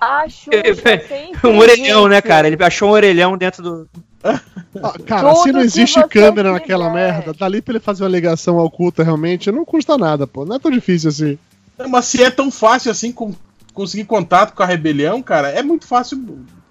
Acho 0.00 0.50
Um 1.44 1.58
orelhão, 1.58 2.08
né, 2.08 2.20
cara? 2.22 2.46
Ele 2.46 2.56
achou 2.64 2.88
um 2.88 2.92
orelhão 2.92 3.36
dentro 3.36 3.62
do. 3.62 3.88
Ah, 4.24 4.40
cara, 5.06 5.34
se 5.34 5.42
Tudo 5.44 5.52
não 5.54 5.60
que 5.60 5.66
existe 5.66 6.02
câmera 6.08 6.52
naquela 6.52 6.86
quiser. 6.90 6.94
merda, 6.94 7.32
dali 7.34 7.60
pra 7.62 7.72
ele 7.72 7.80
fazer 7.80 8.02
uma 8.04 8.08
ligação 8.10 8.58
oculta 8.58 9.02
realmente, 9.02 9.50
não 9.50 9.64
custa 9.64 9.96
nada, 9.98 10.26
pô. 10.26 10.44
Não 10.44 10.56
é 10.56 10.58
tão 10.58 10.70
difícil 10.70 11.08
assim. 11.08 11.38
Mas 11.88 12.04
se 12.06 12.22
é 12.22 12.30
tão 12.30 12.50
fácil 12.50 12.90
assim 12.90 13.12
com- 13.12 13.34
conseguir 13.72 14.04
contato 14.04 14.54
com 14.54 14.62
a 14.62 14.66
rebelião, 14.66 15.22
cara, 15.22 15.48
é 15.48 15.62
muito 15.62 15.86
fácil 15.86 16.18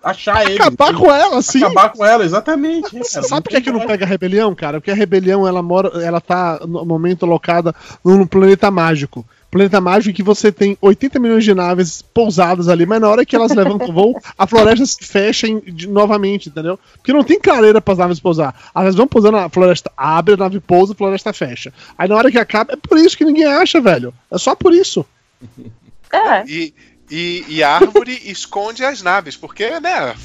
achar 0.04 0.44
ele. 0.46 0.56
Acabar 0.62 0.94
com 0.94 1.12
ela, 1.12 1.42
sim. 1.42 1.64
Acabar 1.64 1.90
com 1.90 2.06
ela, 2.06 2.24
exatamente. 2.24 2.96
é, 2.98 3.04
Você 3.04 3.16
cara, 3.16 3.28
sabe 3.28 3.44
por 3.44 3.50
que, 3.50 3.62
que 3.62 3.72
não 3.72 3.86
pega 3.86 4.06
a 4.06 4.08
rebelião, 4.08 4.54
cara? 4.56 4.80
Porque 4.80 4.92
a 4.92 4.96
rebelião 4.96 5.48
ela 5.48 5.62
mora, 5.62 5.90
ela 6.04 6.20
tá 6.22 6.60
no 6.68 6.86
momento 6.86 7.26
alocada 7.26 7.74
num 8.04 8.26
planeta 8.26 8.70
mágico. 8.72 9.26
Planeta 9.52 9.82
mágico 9.82 10.12
em 10.12 10.14
que 10.14 10.22
você 10.22 10.52
tem 10.52 10.78
80 10.80 11.18
milhões 11.20 11.44
de 11.44 11.56
naves 11.56 12.04
pousadas 12.04 12.68
ali, 12.70 12.86
mas 12.86 13.02
na 13.02 13.10
hora 13.10 13.26
que 13.26 13.36
elas 13.36 13.52
levantam 13.52 13.88
voo, 13.94 14.16
a 14.38 14.46
floresta 14.46 14.86
se 14.86 15.04
fecha 15.04 15.48
em- 15.48 15.60
de- 15.60 15.88
novamente, 15.88 16.50
entendeu? 16.50 16.80
Porque 16.98 17.12
não 17.12 17.24
tem 17.24 17.40
clareira 17.40 17.82
para 17.82 17.94
as 17.94 17.98
naves 17.98 18.20
pousar. 18.20 18.54
Elas 18.76 18.94
vão 18.94 19.08
pousando, 19.08 19.38
a 19.38 19.50
floresta 19.50 19.92
abre, 19.98 20.36
a 20.36 20.38
nave 20.38 20.60
pousa, 20.60 20.94
a 20.94 20.96
floresta 20.96 21.34
fecha. 21.34 21.74
Aí 21.98 22.08
na 22.08 22.16
hora 22.16 22.30
que 22.30 22.38
acaba, 22.38 22.74
é 22.74 22.76
por 22.76 22.96
isso 23.00 23.18
que 23.18 23.26
ninguém 23.26 23.46
acha, 23.46 23.82
velho. 23.82 24.14
É 24.32 24.38
só 24.38 24.54
por 24.56 24.72
isso. 24.74 25.04
É. 26.12 26.44
E, 26.48 26.74
e, 27.10 27.46
e 27.48 27.64
a 27.64 27.74
árvore 27.76 28.20
esconde 28.26 28.84
as 28.84 29.02
naves, 29.02 29.36
porque, 29.36 29.80
né? 29.80 30.12
É 30.12 30.16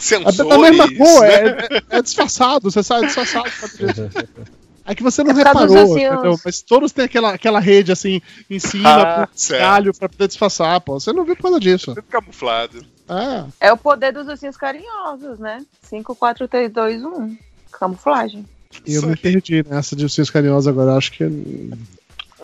Sensores. 0.00 0.36
da 0.36 0.58
mesma 0.58 0.88
cor, 0.96 1.20
né? 1.22 1.28
é, 1.34 1.76
é- 1.76 1.98
é 1.98 2.02
disfarçado, 2.02 2.70
você 2.70 2.82
sabe, 2.82 3.06
disfarçado. 3.06 3.48
É 4.84 4.96
que 4.96 5.02
você 5.04 5.22
não 5.22 5.30
É 5.30 5.44
causa 5.44 5.60
dos 5.66 5.74
reparou, 5.76 5.92
ossinhos. 5.92 6.12
entendeu? 6.14 6.40
Mas 6.44 6.60
todos 6.60 6.90
têm 6.90 7.04
aquela, 7.04 7.34
aquela 7.34 7.60
rede 7.60 7.92
assim 7.92 8.20
em 8.50 8.58
cima, 8.58 8.90
Ah, 8.90 9.28
galho 9.48 9.94
pra 9.96 10.08
poder 10.08 10.26
disfarçar, 10.26 10.80
pô. 10.80 10.98
Você 10.98 11.12
não 11.12 11.24
viu 11.24 11.36
por 11.36 11.42
causa 11.44 11.60
disso. 11.60 11.94
Tudo 11.94 12.02
camuflado. 12.02 12.84
É. 13.08 13.68
É 13.68 13.72
o 13.72 13.76
poder 13.76 14.10
dos 14.12 14.26
ursinhos 14.26 14.56
carinhosos, 14.56 15.38
né? 15.38 15.64
5, 15.82 16.16
4, 16.16 16.48
3, 16.48 16.72
2, 16.72 17.04
1. 17.04 17.36
Camuflagem. 17.70 18.44
E 18.84 18.94
eu 18.94 19.02
me 19.06 19.14
perdi 19.14 19.64
nessa 19.68 19.94
de 19.94 20.02
Ursinhos 20.02 20.30
Carinhosos 20.30 20.66
agora, 20.66 20.96
acho 20.96 21.12
que. 21.12 21.24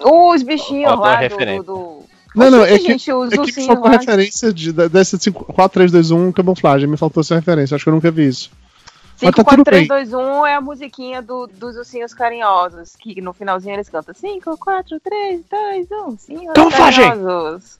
Os 0.00 0.42
bichinhos 0.44 0.96
lá 0.96 1.20
do, 1.26 1.62
do- 1.64 1.87
Não, 2.38 2.50
não, 2.50 2.64
é 2.64 2.78
que, 2.78 2.84
gente, 2.86 3.12
os 3.12 3.32
é 3.32 3.36
que 3.36 3.60
me 3.60 3.66
faltou 3.66 3.90
referência 3.90 4.52
de, 4.52 4.72
dessa 4.72 5.18
5, 5.18 5.52
4, 5.52 5.74
3, 5.74 5.92
2, 5.92 6.10
1 6.10 6.32
camuflagem. 6.32 6.88
Me 6.88 6.96
faltou 6.96 7.20
essa 7.20 7.34
referência, 7.34 7.74
acho 7.74 7.84
que 7.84 7.90
eu 7.90 7.94
nunca 7.94 8.10
vi 8.10 8.28
isso. 8.28 8.50
Mas 9.20 9.30
5, 9.30 9.32
tá 9.32 9.44
4, 9.44 9.56
tudo 9.56 9.64
3, 9.64 9.88
bem. 9.88 10.06
2, 10.06 10.12
1 10.14 10.46
é 10.46 10.54
a 10.54 10.60
musiquinha 10.60 11.20
do, 11.20 11.46
dos 11.48 11.76
ursinhos 11.76 12.14
carinhosos. 12.14 12.94
Que 12.96 13.20
no 13.20 13.32
finalzinho 13.32 13.74
eles 13.74 13.88
cantam 13.88 14.14
5, 14.14 14.56
4, 14.58 15.00
3, 15.00 15.40
2, 15.50 15.86
1. 15.90 15.94
Ursinhos 16.06 16.52
Camuflagem! 16.54 17.08
carinhosos. 17.08 17.78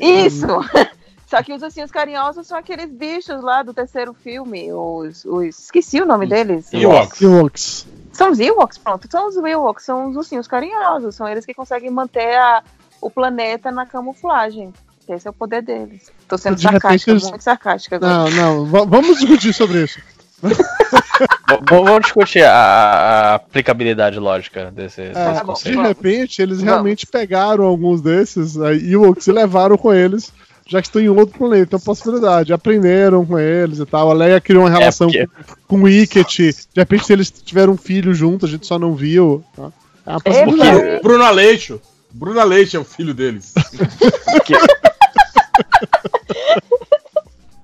Isso! 0.00 0.46
Só 1.28 1.42
que 1.42 1.52
os 1.52 1.62
ursinhos 1.62 1.90
carinhosos 1.90 2.46
são 2.46 2.56
aqueles 2.56 2.90
bichos 2.90 3.42
lá 3.42 3.62
do 3.62 3.74
terceiro 3.74 4.14
filme. 4.14 4.72
Os. 4.72 5.26
os 5.26 5.58
esqueci 5.58 6.00
o 6.00 6.06
nome 6.06 6.26
deles. 6.26 6.72
Ewoks. 6.72 7.20
Ewoks. 7.20 7.86
São 8.14 8.30
os 8.30 8.40
Ewoks, 8.40 8.78
pronto. 8.78 9.06
São 9.10 9.28
os 9.28 9.36
Ewoks, 9.36 9.84
são 9.84 10.08
os 10.08 10.16
ursinhos 10.16 10.48
carinhosos. 10.48 11.14
São 11.14 11.28
eles 11.28 11.44
que 11.44 11.52
conseguem 11.52 11.90
manter 11.90 12.34
a- 12.34 12.62
o 13.00 13.10
planeta 13.10 13.70
na 13.70 13.86
camuflagem. 13.86 14.72
Esse 15.08 15.26
é 15.26 15.30
o 15.30 15.34
poder 15.34 15.62
deles. 15.62 16.10
Tô 16.28 16.36
sendo 16.36 16.56
De 16.56 16.64
repente 16.64 16.80
sarcástica, 16.82 17.10
eles- 17.12 17.30
muito 17.30 17.42
sarcástica 17.44 17.96
agora. 17.96 18.12
Não, 18.12 18.30
não, 18.30 18.66
va- 18.66 18.84
vamos 18.84 19.18
discutir 19.18 19.52
sobre 19.54 19.84
isso. 19.84 19.98
Vamos 21.68 22.00
discutir 22.02 22.44
a, 22.44 22.52
a 22.52 23.34
aplicabilidade 23.34 24.18
lógica 24.18 24.70
desse, 24.70 25.00
É, 25.00 25.06
desse 25.12 25.22
bom. 25.24 25.34
de 25.40 25.44
conceito. 25.44 25.82
repente, 25.82 26.42
eles 26.42 26.58
Vamos. 26.58 26.72
realmente 26.72 27.06
pegaram 27.06 27.64
alguns 27.64 28.00
desses 28.00 28.54
Ewoks 28.56 29.26
e 29.26 29.32
levaram 29.32 29.76
com 29.76 29.92
eles, 29.92 30.32
já 30.66 30.80
que 30.80 30.86
estão 30.86 31.02
em 31.02 31.08
outro 31.08 31.36
planeta. 31.38 31.74
É 31.74 31.76
uma 31.76 31.84
possibilidade. 31.84 32.52
Aprenderam 32.52 33.24
com 33.26 33.38
eles 33.38 33.78
e 33.80 33.86
tal. 33.86 34.10
A 34.10 34.14
Leia 34.14 34.40
criou 34.40 34.62
uma 34.64 34.70
relação 34.70 35.08
porque- 35.08 35.26
com, 35.66 35.76
com 35.76 35.80
o 35.80 35.84
Wicket. 35.84 36.38
De 36.38 36.54
repente, 36.76 37.12
eles 37.12 37.30
tiveram 37.30 37.72
um 37.72 37.76
filho 37.78 38.14
junto, 38.14 38.46
a 38.46 38.48
gente 38.48 38.66
só 38.66 38.78
não 38.78 38.94
viu. 38.94 39.42
tá? 39.56 39.72
É 40.06 40.10
uma 40.10 40.20
possibilidade. 40.20 40.78
Ele- 40.78 41.00
Bruno 41.00 41.24
Aleixo. 41.24 41.80
Bruno 42.12 42.40
Aleixo 42.40 42.76
é 42.76 42.80
o 42.80 42.84
filho 42.84 43.14
deles. 43.14 43.54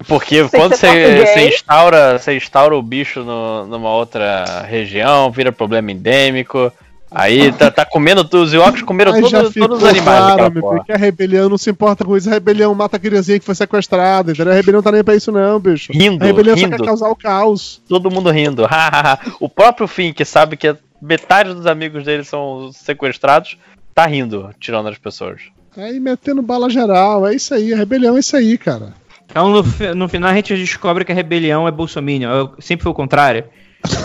Porque 0.06 0.46
Sem 0.46 0.60
quando 0.60 0.76
ser 0.76 0.86
você, 0.86 1.26
você 1.26 1.48
instaura, 1.48 2.18
você 2.18 2.36
instaura 2.36 2.76
o 2.76 2.82
bicho 2.82 3.24
no- 3.24 3.66
numa 3.66 3.90
outra 3.90 4.62
região, 4.68 5.30
vira 5.30 5.50
problema 5.50 5.90
endêmico. 5.92 6.70
Aí 7.10 7.52
tá, 7.52 7.70
tá 7.70 7.86
comendo 7.86 8.24
tudo, 8.24 8.42
os 8.42 8.52
Ewoks 8.52 8.82
comeram 8.82 9.12
todo- 9.12 9.52
todos 9.52 9.78
os 9.82 9.88
animais 9.88 10.02
claro, 10.18 10.28
daquela 10.30 10.50
meu 10.50 10.60
porra. 10.62 10.72
filho, 10.74 10.84
que 10.84 10.92
a 10.92 10.96
rebelião 10.96 11.48
não 11.48 11.56
se 11.56 11.70
importa 11.70 12.04
com 12.04 12.16
isso. 12.16 12.28
A 12.28 12.32
rebelião 12.32 12.74
mata 12.74 12.96
a 12.96 13.00
criancinha 13.00 13.38
que 13.38 13.44
foi 13.46 13.54
sequestrada, 13.54 14.32
entendeu? 14.32 14.52
A 14.52 14.56
rebelião 14.56 14.82
tá 14.82 14.90
nem 14.90 15.04
pra 15.04 15.14
isso 15.14 15.30
não, 15.30 15.60
bicho. 15.60 15.92
Rindo, 15.92 16.22
a 16.22 16.26
rebelião 16.26 16.56
só 16.56 16.64
rindo. 16.64 16.76
quer 16.76 16.84
causar 16.84 17.08
o 17.08 17.16
caos. 17.16 17.80
Todo 17.88 18.10
mundo 18.10 18.30
rindo. 18.30 18.66
o 19.40 19.48
próprio 19.48 19.86
Finn, 19.86 20.12
que 20.12 20.24
sabe 20.24 20.56
que 20.56 20.74
metade 21.00 21.54
dos 21.54 21.66
amigos 21.66 22.04
dele 22.04 22.24
são 22.24 22.70
sequestrados, 22.72 23.56
tá 23.94 24.06
rindo, 24.06 24.50
tirando 24.58 24.88
as 24.88 24.98
pessoas. 24.98 25.42
Aí 25.76 25.98
metendo 26.00 26.42
bala 26.42 26.68
geral, 26.70 27.26
é 27.26 27.34
isso 27.34 27.54
aí. 27.54 27.72
A 27.72 27.76
rebelião 27.76 28.16
é 28.16 28.20
isso 28.20 28.36
aí, 28.36 28.56
cara. 28.58 28.92
Então 29.26 29.48
no, 29.50 29.62
no 29.94 30.08
final 30.08 30.30
a 30.30 30.34
gente 30.34 30.54
descobre 30.56 31.04
que 31.04 31.12
a 31.12 31.14
rebelião 31.14 31.66
é 31.66 31.70
bolsominion. 31.70 32.30
Eu- 32.30 32.54
sempre 32.60 32.82
foi 32.84 32.92
o 32.92 32.94
contrário. 32.94 33.44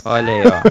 Olha 0.05 0.33
aí, 0.33 0.41
ó. 0.47 0.69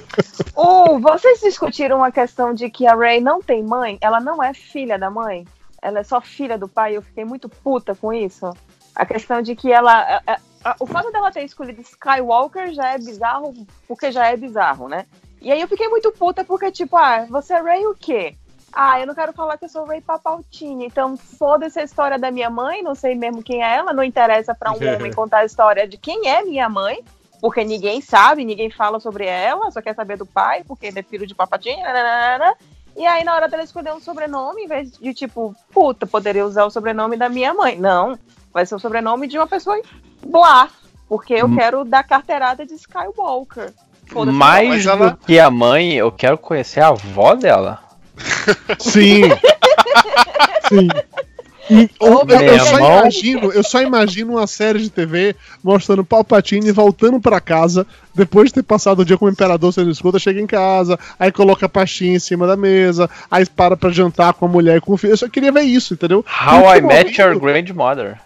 Uh, 0.60 0.98
vocês 0.98 1.40
discutiram 1.40 2.02
a 2.02 2.10
questão 2.10 2.52
de 2.52 2.68
que 2.68 2.84
a 2.86 2.94
Ray 2.94 3.20
não 3.20 3.40
tem 3.40 3.62
mãe? 3.62 3.96
Ela 4.00 4.18
não 4.20 4.42
é 4.42 4.52
filha 4.52 4.98
da 4.98 5.08
mãe? 5.08 5.46
Ela 5.80 6.00
é 6.00 6.02
só 6.02 6.20
filha 6.20 6.58
do 6.58 6.66
pai? 6.68 6.96
Eu 6.96 7.02
fiquei 7.02 7.24
muito 7.24 7.48
puta 7.48 7.94
com 7.94 8.12
isso. 8.12 8.50
A 8.94 9.06
questão 9.06 9.40
de 9.40 9.54
que 9.54 9.70
ela. 9.72 9.92
a- 9.92 10.22
a- 10.26 10.38
a- 10.64 10.76
o 10.80 10.86
fato 10.86 11.12
dela 11.12 11.30
ter 11.30 11.44
escolhido 11.44 11.80
Skywalker 11.80 12.72
já 12.74 12.88
é 12.94 12.98
bizarro, 12.98 13.54
porque 13.86 14.10
já 14.10 14.26
é 14.26 14.36
bizarro, 14.36 14.88
né? 14.88 15.06
E 15.40 15.52
aí 15.52 15.60
eu 15.60 15.68
fiquei 15.68 15.86
muito 15.88 16.10
puta 16.10 16.42
porque, 16.44 16.72
tipo, 16.72 16.96
ah, 16.96 17.24
você 17.30 17.54
é 17.54 17.60
Ray 17.62 17.86
o 17.86 17.94
quê? 17.94 18.34
Ah, 18.80 19.00
eu 19.00 19.08
não 19.08 19.14
quero 19.14 19.32
falar 19.32 19.58
que 19.58 19.64
eu 19.64 19.68
sou 19.68 19.84
Ray 19.84 20.00
Papaltini, 20.00 20.86
então 20.86 21.16
foda-se 21.16 21.80
a 21.80 21.82
história 21.82 22.16
da 22.16 22.30
minha 22.30 22.48
mãe, 22.48 22.80
não 22.80 22.94
sei 22.94 23.16
mesmo 23.16 23.42
quem 23.42 23.60
é 23.64 23.74
ela, 23.74 23.92
não 23.92 24.04
interessa 24.04 24.54
pra 24.54 24.70
um 24.70 24.76
homem 24.94 25.10
contar 25.12 25.38
a 25.38 25.44
história 25.44 25.88
de 25.88 25.96
quem 25.96 26.28
é 26.28 26.44
minha 26.44 26.68
mãe, 26.68 27.00
porque 27.40 27.64
ninguém 27.64 28.00
sabe, 28.00 28.44
ninguém 28.44 28.70
fala 28.70 29.00
sobre 29.00 29.26
ela, 29.26 29.68
só 29.72 29.82
quer 29.82 29.96
saber 29.96 30.16
do 30.16 30.24
pai, 30.24 30.62
porque 30.62 30.86
ele 30.86 31.00
é 31.00 31.02
filho 31.02 31.26
de 31.26 31.34
Papatini, 31.34 31.82
nananana. 31.82 32.54
e 32.96 33.04
aí 33.04 33.24
na 33.24 33.34
hora 33.34 33.48
dela 33.48 33.64
escolher 33.64 33.92
um 33.92 33.98
sobrenome, 34.00 34.62
em 34.62 34.68
vez 34.68 34.92
de 34.92 35.12
tipo, 35.12 35.56
puta, 35.74 36.06
poderia 36.06 36.46
usar 36.46 36.64
o 36.64 36.70
sobrenome 36.70 37.16
da 37.16 37.28
minha 37.28 37.52
mãe. 37.52 37.76
Não, 37.76 38.16
vai 38.52 38.64
ser 38.64 38.76
o 38.76 38.78
sobrenome 38.78 39.26
de 39.26 39.36
uma 39.36 39.48
pessoa 39.48 39.76
blá, 40.24 40.68
porque 41.08 41.34
eu 41.34 41.46
Hum. 41.46 41.56
quero 41.56 41.84
dar 41.84 42.04
carteirada 42.04 42.64
de 42.64 42.74
Skywalker. 42.74 43.72
Mais 44.32 44.84
do 44.84 44.90
ela- 44.90 45.18
que 45.26 45.40
a 45.40 45.50
mãe, 45.50 45.94
eu 45.94 46.12
quero 46.12 46.38
conhecer 46.38 46.80
a 46.80 46.88
avó 46.88 47.34
dela. 47.34 47.87
Sim. 48.78 49.22
Sim. 50.68 50.88
E- 51.70 51.90
ou- 51.98 52.24
eu, 52.28 52.40
eu 52.40 52.60
só 52.60 52.78
imagino, 52.78 53.52
eu 53.52 53.62
só 53.62 53.82
imagino 53.82 54.32
uma 54.34 54.46
série 54.46 54.78
de 54.80 54.88
TV 54.90 55.36
mostrando 55.62 56.04
Palpatine 56.04 56.72
voltando 56.72 57.20
pra 57.20 57.40
casa 57.40 57.86
depois 58.14 58.48
de 58.48 58.54
ter 58.54 58.62
passado 58.62 59.00
o 59.00 59.04
dia 59.04 59.16
com 59.18 59.26
o 59.26 59.30
imperador 59.30 59.72
sendo 59.72 59.90
escuta, 59.90 60.18
chega 60.18 60.40
em 60.40 60.46
casa, 60.46 60.98
aí 61.18 61.30
coloca 61.30 61.66
a 61.66 61.68
pastinha 61.68 62.16
em 62.16 62.18
cima 62.18 62.46
da 62.46 62.56
mesa, 62.56 63.08
aí 63.30 63.44
para 63.46 63.76
pra 63.76 63.90
jantar 63.90 64.32
com 64.32 64.46
a 64.46 64.48
mulher 64.48 64.78
e 64.78 64.80
com 64.80 64.94
o 64.94 64.96
filho. 64.96 65.12
Eu 65.12 65.16
só 65.16 65.28
queria 65.28 65.52
ver 65.52 65.62
isso, 65.62 65.94
entendeu? 65.94 66.24
How 66.46 66.74
I 66.76 66.80
Met 66.80 67.20
Your 67.20 67.38
Grandmother. 67.38 68.18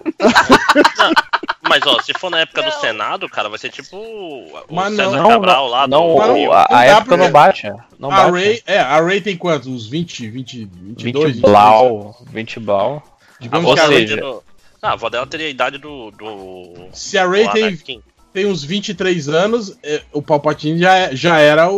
Mas 1.69 1.83
ó, 1.87 2.01
se 2.03 2.13
for 2.19 2.31
na 2.31 2.41
época 2.41 2.63
do 2.63 2.71
Não. 2.71 2.81
Senado, 2.81 3.29
cara, 3.29 3.49
vai 3.49 3.59
ser 3.59 3.71
tipo 3.71 3.97
o 3.97 4.47
Mas 4.71 4.95
César 4.97 5.17
não, 5.17 5.29
Cabral 5.29 5.69
lá 5.69 5.87
Não, 5.87 6.09
do 6.09 6.17
Mas 6.19 6.37
Rio. 6.37 6.47
não- 6.47 6.53
a, 6.53 6.63
a 6.65 6.69
não 6.73 6.81
época 6.81 7.05
pra- 7.05 7.17
não 7.17 7.31
bate. 7.31 7.73
Não 7.99 8.11
a 8.11 8.17
bate. 8.17 8.33
Ray, 8.33 8.63
é, 8.67 8.79
a 8.79 9.01
Ray 9.01 9.21
tem 9.21 9.37
quantos? 9.37 9.69
Uns 9.69 9.87
20, 9.87 10.29
20, 10.29 10.69
22? 10.83 11.35
20 11.37 11.41
blau, 11.43 12.17
20 12.31 12.61
blau. 12.61 13.03
Digamos 13.43 13.69
Ou 13.69 13.75
que 13.75 13.81
a 13.81 13.87
Ray, 13.87 13.97
seja, 13.99 14.17
Tendo- 14.17 14.43
Ah, 14.81 14.89
a 14.91 14.93
avó 14.95 15.09
dela 15.09 15.27
teria 15.27 15.47
a 15.47 15.51
idade 15.51 15.79
do. 15.79 16.11
do... 16.11 16.73
se 16.93 17.17
a 17.19 17.27
Ray 17.27 17.49
tem, 17.51 18.03
tem 18.33 18.47
uns 18.47 18.65
23 18.65 19.29
anos, 19.29 19.77
é, 19.83 20.03
o 20.13 20.21
Palpatine 20.23 20.79
já, 20.79 20.97
é- 20.97 21.15
já 21.15 21.39
era 21.39 21.71
o, 21.71 21.77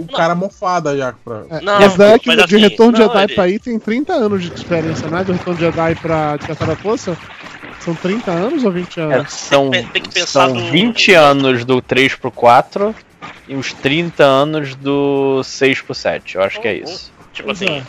o, 0.00 0.06
cara 0.12 0.34
mofada 0.34 0.96
já. 0.96 1.12
Pra... 1.12 1.44
É, 1.50 1.60
Não, 1.60 1.78
mas 1.80 1.96
daí 1.96 2.18
que 2.18 2.26
mas 2.28 2.36
de 2.38 2.42
assim, 2.44 2.58
Retorno 2.58 2.92
de 2.94 2.98
Jedi 3.02 3.24
ele- 3.24 3.34
pra 3.34 3.44
aí 3.44 3.58
tem 3.58 3.78
30 3.78 4.12
anos 4.14 4.42
de 4.42 4.50
diferença, 4.50 5.06
não 5.08 5.18
é? 5.18 5.24
Do 5.24 5.32
Retorno 5.34 5.58
de 5.58 5.64
Jedi 5.66 5.94
pra 5.96 6.36
Despertar 6.36 6.68
da 6.68 6.76
Força? 6.76 7.16
São 7.80 7.94
30 7.94 8.30
anos 8.32 8.64
ou 8.64 8.72
20 8.72 8.98
É, 8.98 9.02
anos? 9.02 9.32
são, 9.32 9.70
tem 9.70 9.84
que 10.02 10.08
pensar 10.12 10.46
são 10.48 10.54
no- 10.54 10.70
20 10.72 11.12
anos 11.12 11.64
do 11.64 11.80
3 11.80 12.16
pro 12.16 12.32
4 12.32 12.92
e 13.46 13.54
uns 13.54 13.72
30 13.72 14.24
anos 14.24 14.74
do 14.74 15.40
6 15.44 15.80
pro 15.82 15.94
7. 15.94 16.34
Eu 16.34 16.42
acho 16.42 16.60
que 16.60 16.66
é 16.66 16.74
isso. 16.74 17.12
Tipo 17.32 17.52
assim, 17.52 17.84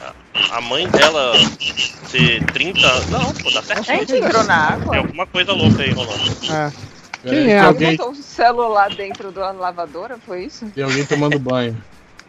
a, 0.52 0.62
mãe 0.62 0.88
dela 0.90 1.34
ser 2.08 2.44
30 2.52 2.86
anos. 2.88 3.08
Não, 3.10 3.34
pô, 3.34 3.52
dá 3.52 3.60
A 3.60 3.64
certinho. 3.64 4.00
gente 4.00 4.16
entrou 4.16 4.44
na 4.44 4.68
Tem 4.68 4.82
água. 4.82 4.98
alguma 4.98 5.28
coisa 5.28 5.52
louca 5.54 5.84
aí 5.84 5.92
rolando. 5.92 6.32
É. 6.52 6.72
Quem 7.24 7.40
é 7.40 7.46
tem, 7.46 7.54
a- 7.60 7.66
alguém, 7.66 7.96
Botou 7.98 8.12
um 8.12 8.16
celular 8.16 8.90
dentro 8.94 9.32
da 9.32 9.52
lavadora, 9.52 10.18
foi 10.26 10.46
isso? 10.46 10.66
tem 10.70 10.84
alguém 10.84 11.06
tomando 11.06 11.38
banho. 11.40 11.76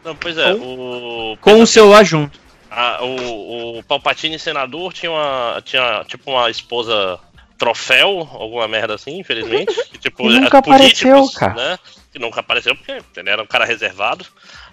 Não, 0.04 0.14
pois 0.16 0.36
é, 0.38 0.52
o. 0.54 1.36
Com 1.40 1.60
o 1.60 1.66
celular 1.66 2.04
junto. 2.04 2.38
a- 2.70 3.02
o, 3.04 3.78
o 3.78 3.82
Palpatine 3.82 4.38
senador 4.38 4.92
tinha 4.92 5.10
uma. 5.12 5.60
Tinha 5.64 6.04
tipo 6.06 6.30
uma 6.30 6.48
esposa 6.50 7.18
troféu, 7.58 8.28
alguma 8.32 8.66
merda 8.68 8.94
assim, 8.94 9.18
infelizmente. 9.18 9.74
Que, 9.90 9.98
tipo, 9.98 10.22
Que 10.22 10.38
nunca 10.40 10.58
é, 10.58 10.62
políticos, 10.62 11.04
apareceu, 11.04 11.30
cara. 11.38 11.54
Né, 11.54 11.78
que 12.12 12.18
nunca 12.20 12.40
apareceu 12.40 12.74
porque 12.76 13.00
ele 13.16 13.28
era 13.30 13.42
um 13.42 13.46
cara 13.46 13.64
reservado. 13.64 14.24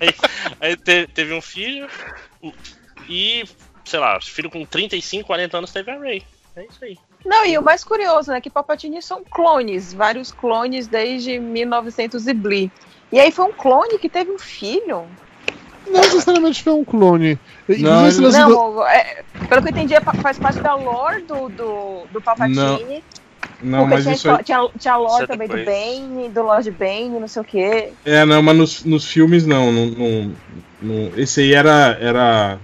Aí, 0.00 0.14
aí 0.60 0.76
te- 0.76 1.06
teve 1.14 1.32
um 1.34 1.40
filho 1.40 1.86
e 3.08 3.44
sei 3.84 3.98
lá, 4.00 4.20
filho 4.20 4.50
com 4.50 4.64
35, 4.64 5.26
40 5.26 5.58
anos 5.58 5.72
teve 5.72 5.90
a 5.90 5.98
Ray. 5.98 6.22
É 6.56 6.64
isso 6.64 6.84
aí. 6.84 6.96
Não, 7.24 7.46
e 7.46 7.56
o 7.56 7.62
mais 7.62 7.82
curioso, 7.84 8.30
né, 8.30 8.40
que 8.40 8.50
Palpatine 8.50 9.00
são 9.00 9.22
clones, 9.24 9.92
vários 9.92 10.30
clones 10.32 10.86
desde 10.86 11.38
1900 11.38 12.26
e 12.26 12.34
Blee. 12.34 12.70
E 13.10 13.20
aí 13.20 13.30
foi 13.30 13.44
um 13.46 13.52
clone 13.52 13.98
que 13.98 14.08
teve 14.08 14.30
um 14.30 14.38
filho? 14.38 15.06
Não 15.86 16.00
necessariamente 16.00 16.62
foi 16.62 16.72
um 16.72 16.84
clone. 16.84 17.38
Não, 17.68 18.08
do- 18.08 18.30
Não, 18.30 18.86
é, 18.86 19.24
pelo 19.48 19.62
que 19.62 19.68
eu 19.68 19.72
entendi, 19.72 19.94
é 19.94 20.00
faz 20.00 20.38
parte 20.38 20.60
da 20.60 20.74
lore 20.74 21.22
do, 21.22 21.48
do, 21.48 22.06
do 22.12 22.20
Palpatine. 22.22 23.02
Não, 23.60 23.80
porque 23.80 23.94
mas 23.94 24.02
tinha, 24.04 24.14
isso 24.14 24.30
aí. 24.30 24.44
tinha, 24.44 24.68
tinha 24.78 24.94
a 24.94 24.96
lore 24.96 25.24
é 25.24 25.26
também 25.26 25.48
do 25.48 25.56
depois. 25.56 25.76
Bane, 25.76 26.28
do 26.28 26.42
Lord 26.42 26.70
Bane, 26.70 27.08
não 27.20 27.28
sei 27.28 27.42
o 27.42 27.44
quê. 27.44 27.92
É, 28.04 28.24
não, 28.24 28.42
mas 28.42 28.56
nos, 28.56 28.84
nos 28.84 29.04
filmes 29.06 29.46
não. 29.46 29.72
não, 29.72 29.86
não- 29.86 30.34
não- 30.82 31.10
esse 31.16 31.40
aí 31.40 31.52
era, 31.54 31.96
era. 32.00 32.58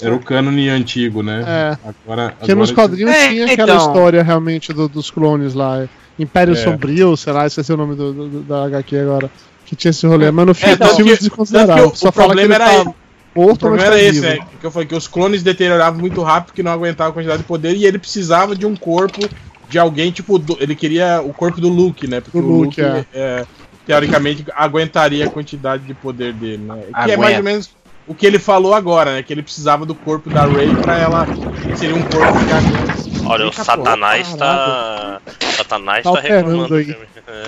Era 0.00 0.14
o 0.14 0.20
cânone 0.20 0.68
antigo, 0.68 1.24
né? 1.24 1.42
É. 1.44 1.70
Agora, 2.04 2.28
Porque 2.30 2.52
agora 2.52 2.54
nos 2.54 2.70
quadrinhos 2.70 3.10
É, 3.10 3.28
tinha 3.30 3.44
aquela 3.46 3.72
então. 3.74 3.86
história 3.88 4.22
realmente 4.22 4.72
do- 4.72 4.88
dos 4.88 5.10
clones 5.10 5.54
lá. 5.54 5.88
Império 6.16 6.52
É. 6.52 6.56
Sombrio, 6.56 7.16
sei 7.16 7.32
lá, 7.32 7.46
esqueci 7.48 7.72
o 7.72 7.76
nome 7.76 7.96
do, 7.96 8.12
do- 8.12 8.42
da 8.42 8.64
HQ 8.66 8.96
agora. 8.96 9.28
Que 9.66 9.74
tinha 9.74 9.90
esse 9.90 10.06
rolê. 10.06 10.30
Mas 10.30 10.46
no 10.46 10.54
filme, 10.54 10.76
que- 10.76 11.18
desconsideraram. 11.18 11.74
tanto 11.74 11.90
que 11.90 11.96
o- 11.96 11.98
Só 11.98 12.08
o 12.10 12.12
fala 12.12 12.28
que 12.28 12.34
problema 12.36 12.54
era 12.54 12.64
tá 12.84 12.90
O 13.34 13.40
morto, 13.44 13.58
problema 13.58 13.84
tá 13.90 13.92
era 13.96 14.00
esse, 14.00 14.20
vivo. 14.20 14.26
é, 14.26 14.38
que 14.60 14.64
eu 14.66 14.70
falei 14.70 14.86
que 14.86 14.94
os 14.94 15.08
clones 15.08 15.42
deterioravam 15.42 15.98
muito 15.98 16.22
rápido, 16.22 16.54
que 16.54 16.62
não 16.62 16.70
aguentavam 16.72 17.10
a 17.10 17.14
quantidade 17.14 17.38
de 17.42 17.44
poder, 17.48 17.74
e 17.74 17.84
ele 17.84 17.98
precisava 17.98 18.54
de 18.54 18.64
um 18.66 18.76
corpo 18.76 19.28
de 19.68 19.78
alguém, 19.80 20.12
tipo, 20.12 20.38
do- 20.38 20.56
ele 20.60 20.76
queria 20.76 21.20
o 21.22 21.34
corpo 21.34 21.60
do 21.60 21.68
Luke, 21.68 22.06
né? 22.06 22.20
Porque 22.20 22.40
Do 22.40 22.46
o 22.46 22.62
Luke, 22.62 22.80
Luke, 22.80 23.06
é, 23.12 23.44
teoricamente, 23.88 24.44
aguentaria 24.54 25.24
a 25.24 25.30
quantidade 25.30 25.82
de 25.84 25.94
poder 25.94 26.34
dele, 26.34 26.62
né? 26.62 26.82
Que 26.82 26.90
é 26.92 27.14
Aguenta. 27.14 27.18
mais 27.22 27.36
ou 27.38 27.42
menos 27.42 27.70
o 28.06 28.14
que 28.14 28.26
ele 28.26 28.38
falou 28.38 28.74
agora, 28.74 29.14
né? 29.14 29.22
Que 29.22 29.32
ele 29.32 29.42
precisava 29.42 29.86
do 29.86 29.94
corpo 29.94 30.28
da 30.28 30.44
Rey 30.44 30.68
pra 30.76 30.98
ela 30.98 31.26
ser 31.74 31.94
um 31.94 32.02
corpo 32.02 32.38
que 32.44 32.52
aguenta. 32.52 33.26
Olha, 33.26 33.44
o 33.44 33.48
Eita, 33.48 33.64
Satanás 33.64 34.28
porra, 34.28 34.38
tá. 34.38 35.20
Satanás 35.56 36.04
Tá 36.04 36.12
tá, 36.12 36.20
reclamando 36.20 36.74
aí. 36.74 36.96
É. 37.26 37.44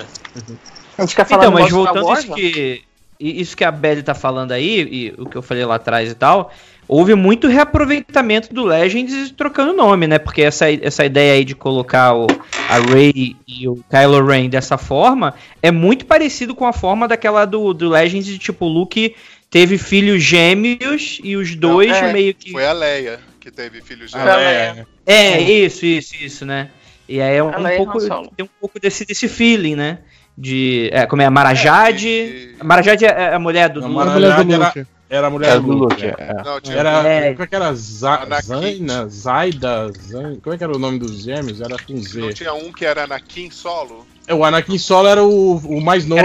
A 0.97 1.01
gente 1.03 1.15
quer 1.15 1.25
falar 1.27 1.43
Então, 1.43 1.53
mas 1.53 1.71
voltando 1.71 2.13
isso 2.13 2.31
ó? 2.31 2.35
que, 2.35 2.83
isso 3.21 3.55
que 3.55 3.63
a 3.63 3.71
Belly 3.71 4.03
tá 4.03 4.13
falando 4.13 4.51
aí, 4.51 4.87
e 4.91 5.13
o 5.17 5.25
que 5.25 5.37
eu 5.37 5.41
falei 5.41 5.63
lá 5.65 5.75
atrás 5.75 6.09
e 6.09 6.15
tal, 6.15 6.51
houve 6.87 7.15
muito 7.15 7.47
reaproveitamento 7.47 8.53
do 8.53 8.65
Legends 8.65 9.31
trocando 9.31 9.73
nome, 9.73 10.07
né? 10.07 10.19
Porque 10.19 10.41
essa, 10.41 10.71
essa 10.71 11.05
ideia 11.05 11.33
aí 11.33 11.45
de 11.45 11.55
colocar 11.55 12.15
o, 12.15 12.27
a 12.67 12.79
Rey 12.79 13.35
e 13.47 13.67
o 13.67 13.83
Kylo 13.89 14.25
Ren 14.25 14.49
dessa 14.49 14.77
forma 14.77 15.33
é 15.61 15.71
muito 15.71 16.05
parecido 16.05 16.53
com 16.53 16.65
a 16.65 16.73
forma 16.73 17.07
daquela 17.07 17.45
do, 17.45 17.73
do 17.73 17.89
Legends 17.89 18.25
de 18.25 18.37
tipo, 18.37 18.65
o 18.65 18.69
Luke 18.69 19.15
teve 19.49 19.77
filhos 19.77 20.23
gêmeos 20.23 21.19
e 21.23 21.35
os 21.35 21.55
dois 21.55 21.91
é. 21.91 22.11
meio 22.11 22.33
que. 22.33 22.51
Foi 22.51 22.65
a 22.65 22.73
Leia 22.73 23.19
que 23.39 23.51
teve 23.51 23.81
filhos 23.81 24.11
gêmeos. 24.11 24.29
é, 24.39 24.85
É, 25.05 25.41
isso, 25.41 25.85
isso, 25.85 26.15
isso, 26.21 26.45
né? 26.45 26.69
E 27.07 27.19
aí 27.21 27.35
é 27.35 27.43
um, 27.43 27.51
é 27.51 27.79
um 27.79 27.85
pouco. 27.85 27.99
Tem 28.35 28.45
um 28.45 28.49
pouco 28.59 28.79
desse, 28.79 29.05
desse 29.05 29.27
feeling, 29.27 29.75
né? 29.75 29.99
De. 30.41 30.89
É, 30.91 31.05
como 31.05 31.21
é? 31.21 31.25
A 31.25 31.31
Marajade. 31.31 32.07
E- 32.07 32.55
A 32.59 32.63
Marajade 32.63 33.05
é 33.05 33.33
a 33.33 33.39
mulher 33.39 33.69
do. 33.69 33.81
Não, 33.81 33.89
do- 33.89 33.93
A 33.93 34.05
Mara- 34.05 34.11
mulher 34.13 34.29
do 34.37 34.45
Marajade 34.45 34.79
Luke. 34.79 34.89
era 35.09 35.27
a 35.27 35.29
mulher 35.29 35.51
É 35.55 35.59
do 35.59 35.71
Luke. 35.71 36.05
É. 36.05 36.15
é. 36.17 36.33
Não, 36.43 36.61
tinha 36.61 36.77
Era. 36.77 37.07
É. 37.07 37.31
Como 37.33 37.43
é 37.43 37.47
que 37.47 37.55
era? 37.55 37.73
Zaina? 37.75 39.07
Zaida? 39.07 39.91
Zan... 40.07 40.35
Como 40.41 40.53
é 40.53 40.57
que 40.57 40.63
era 40.63 40.75
o 40.75 40.79
nome 40.79 40.97
dos 40.99 41.23
gêmeos? 41.23 41.61
Era 41.61 41.75
com 41.77 41.93
Não 41.93 42.01
Z. 42.01 42.33
tinha 42.33 42.53
um 42.53 42.71
que 42.71 42.85
era 42.85 43.03
Anakin 43.03 43.49
solo? 43.51 44.05
É, 44.27 44.33
o 44.33 44.43
Anakin 44.45 44.77
Solo 44.77 45.07
era 45.07 45.23
o, 45.23 45.57
o 45.57 45.81
mais 45.81 46.05
novo 46.05 46.21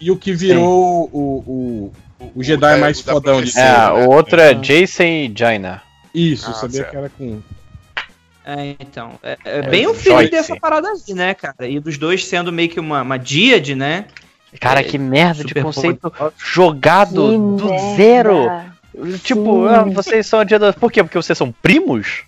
e, 0.00 0.06
e 0.06 0.10
o 0.10 0.16
que 0.16 0.32
virou 0.32 1.10
o, 1.12 1.44
o, 1.46 1.92
o 2.36 2.42
Jedi 2.42 2.60
da- 2.60 2.78
mais 2.78 3.00
o 3.00 3.04
fodão 3.04 3.42
de 3.42 3.48
É, 3.50 3.52
ser. 3.52 3.60
né? 3.60 3.90
o 4.06 4.10
outro 4.10 4.40
é 4.40 4.54
Jason 4.54 5.02
e 5.02 5.32
Jaina. 5.36 5.82
Isso, 6.14 6.48
Ah, 6.48 6.54
sabia 6.54 6.76
certo. 6.78 6.90
que 6.90 6.96
era 6.96 7.08
com. 7.10 7.40
É, 8.50 8.74
então. 8.80 9.12
É, 9.22 9.36
é 9.44 9.62
bem 9.62 9.86
o 9.86 9.94
Joyce. 9.94 10.30
dessa 10.30 10.56
parada 10.56 10.88
aí, 10.88 11.14
né, 11.14 11.34
cara? 11.34 11.68
E 11.68 11.78
dos 11.78 11.98
dois 11.98 12.24
sendo 12.26 12.50
meio 12.50 12.68
que 12.70 12.80
uma, 12.80 13.02
uma 13.02 13.18
díade, 13.18 13.74
né? 13.74 14.06
Cara, 14.58 14.80
É, 14.80 14.84
que 14.84 14.96
merda 14.96 15.44
de 15.44 15.52
conceito 15.54 16.10
poderoso. 16.10 16.34
jogado 16.38 17.12
Que 17.30 17.36
do 17.62 17.68
merda. 17.68 17.96
zero. 17.96 18.50
Tipo, 19.22 19.66
ah, 19.66 19.82
vocês 19.84 20.26
são 20.26 20.40
a 20.40 20.44
dia 20.44 20.58
das... 20.58 20.74
Por 20.74 20.90
quê? 20.90 21.02
Porque 21.04 21.18
vocês 21.18 21.36
são 21.36 21.52
primos? 21.62 22.22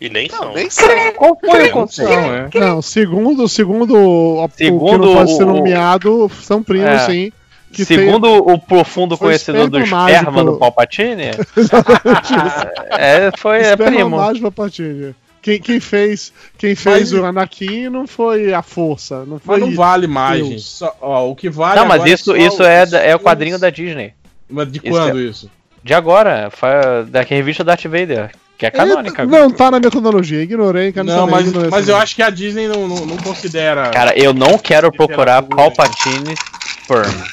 E 0.00 0.08
nem 0.10 0.28
Não, 0.28 0.38
são. 0.38 0.52
nem 0.54 0.68
sei. 0.68 1.12
Qual 1.12 1.38
foi 1.40 1.68
o 1.68 1.72
conceito? 1.72 2.10
não, 2.10 2.34
é. 2.34 2.48
Não, 2.54 2.82
segundo, 2.82 3.48
segundo, 3.48 3.94
o- 3.96 4.44
o 4.44 4.48
que 4.48 4.64
Segundo 4.64 5.06
não 5.06 5.14
pode 5.14 5.36
ser 5.36 5.46
nomeado, 5.46 6.30
são 6.42 6.62
primos, 6.62 6.88
É. 6.88 7.06
sim. 7.06 7.32
Que 7.72 7.84
Segundo 7.84 8.26
o 8.28 8.58
profundo 8.58 9.16
conhecedor 9.16 9.70
do 9.70 9.78
esperma 9.78 10.02
mágico. 10.32 10.44
do 10.44 10.58
Palpatine, 10.58 11.30
tem, 11.54 12.98
é, 12.98 13.30
foi 13.38 13.58
é 13.62 13.76
primo. 13.76 14.16
Palpatine. 14.16 15.14
Quem, 15.42 15.58
quem 15.60 15.80
fez, 15.80 16.32
quem 16.58 16.74
fez 16.74 17.12
Mas- 17.12 17.12
o 17.14 17.24
Anakin 17.24 17.88
não 17.88 18.06
foi 18.06 18.52
a 18.52 18.60
força, 18.62 19.24
não 19.24 19.38
foi 19.38 19.58
Mas 19.58 19.68
não 19.68 19.74
vale 19.74 20.06
mais, 20.06 20.38
Deus. 20.38 20.48
gente. 20.50 20.62
Só- 20.62 20.94
ó, 21.00 21.28
o 21.30 21.34
que 21.34 21.48
vale. 21.48 21.80
Não, 21.80 21.86
mas 21.86 22.04
isso, 22.04 22.24
só 22.24 22.36
isso 22.36 22.62
é, 22.62 22.84
é 23.10 23.16
o 23.16 23.20
quadrinho 23.20 23.58
da 23.58 23.70
Disney. 23.70 24.12
Mas 24.48 24.70
de 24.70 24.78
isso 24.84 24.90
quando 24.90 25.18
isso? 25.20 25.50
De 25.82 25.94
agora, 25.94 26.50
foi 26.50 26.68
da 27.08 27.22
revista 27.22 27.64
Darth 27.64 27.84
Vader, 27.84 28.32
que 28.58 28.66
é 28.66 28.70
canônica. 28.70 29.22
Ele- 29.22 29.30
Não, 29.30 29.50
tá 29.50 29.70
na 29.70 29.80
metodologia, 29.80 30.42
ignorei, 30.42 30.92
cara. 30.92 31.06
Não, 31.06 31.26
mas, 31.26 31.46
ignorei 31.48 31.70
mas 31.70 31.88
eu 31.88 31.96
acho 31.96 32.14
que 32.14 32.22
a 32.22 32.28
Disney 32.28 32.68
não, 32.68 32.86
não, 32.86 33.06
não 33.06 33.16
considera. 33.16 33.88
Cara, 33.88 34.12
eu 34.18 34.34
não 34.34 34.58
quero 34.58 34.92
procurar 34.92 35.42
Literatura. 35.42 35.56
Palpatine 35.74 36.34
sperm. 36.82 37.24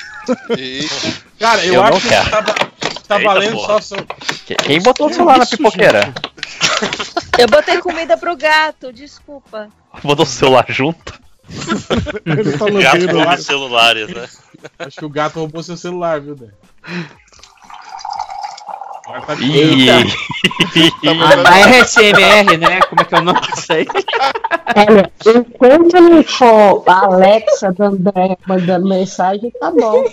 E 0.57 0.87
Cara, 1.39 1.65
eu, 1.65 1.73
eu 1.75 1.83
acho 1.83 1.91
não 1.93 1.99
que 2.01 2.07
quero. 2.07 2.29
tá, 2.29 2.41
tá 2.43 3.17
Eita, 3.17 3.19
valendo 3.19 3.53
porra. 3.55 3.81
só. 3.81 3.95
Quem 4.63 4.81
botou 4.81 5.07
o 5.07 5.13
celular 5.13 5.37
na 5.39 5.43
isso, 5.43 5.57
pipoqueira? 5.57 6.13
Eu 7.37 7.47
botei 7.47 7.79
comida 7.79 8.17
pro 8.17 8.35
gato, 8.35 8.91
desculpa. 8.91 9.69
Botou 10.03 10.23
o 10.23 10.27
celular 10.27 10.65
junto? 10.69 11.19
Ele 12.25 12.57
tá 12.57 12.97
Gato 12.97 13.39
os 13.39 13.45
celulares, 13.45 14.13
né? 14.13 14.27
Acho 14.79 14.97
que 14.97 15.05
o 15.05 15.09
gato 15.09 15.39
roubou 15.39 15.63
seu 15.63 15.77
celular, 15.77 16.19
viu, 16.19 16.35
Dé? 16.35 16.49
Agora 19.05 19.21
tá 19.21 19.35
Ih, 19.35 19.89
A, 19.89 21.49
a 21.49 21.79
RSMR, 21.79 22.57
né? 22.57 22.81
Como 22.89 23.01
é 23.01 23.05
que 23.05 23.15
é 23.15 23.19
o 23.19 23.21
nome 23.21 23.39
disso 23.41 23.73
aí? 23.73 23.87
Olha, 24.75 25.11
enquanto 25.25 26.01
não 26.01 26.23
for 26.23 26.83
a 26.85 27.05
Alexa 27.05 27.73
mandando 28.45 28.89
mensagem, 28.89 29.49
tá 29.59 29.71
bom. 29.71 30.03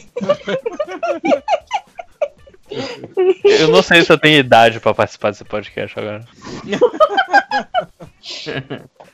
Eu 3.44 3.68
não 3.68 3.82
sei 3.82 4.02
se 4.02 4.12
eu 4.12 4.18
tenho 4.18 4.38
idade 4.38 4.80
pra 4.80 4.94
participar 4.94 5.30
desse 5.30 5.44
podcast 5.44 5.98
agora. 5.98 6.24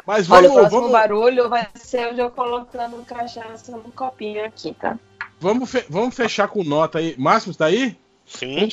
Mas 0.07 0.31
Olha, 0.31 0.49
o 0.49 0.55
vamos, 0.55 0.55
próximo 0.55 0.71
vamos, 0.81 0.93
barulho 0.93 1.49
vai 1.49 1.67
ser 1.75 2.19
eu 2.19 2.31
colocando 2.31 2.97
cachaça 3.05 3.73
no 3.73 3.91
copinho 3.93 4.45
aqui, 4.45 4.75
tá? 4.81 4.97
vamos, 5.41 5.71
fe- 5.71 5.85
vamos 5.89 6.15
fechar 6.15 6.49
com 6.49 6.63
nota 6.63 6.99
aí. 6.99 7.15
Máximo, 7.19 7.55
tá 7.55 7.67
aí? 7.67 7.97
Sim. 8.27 8.69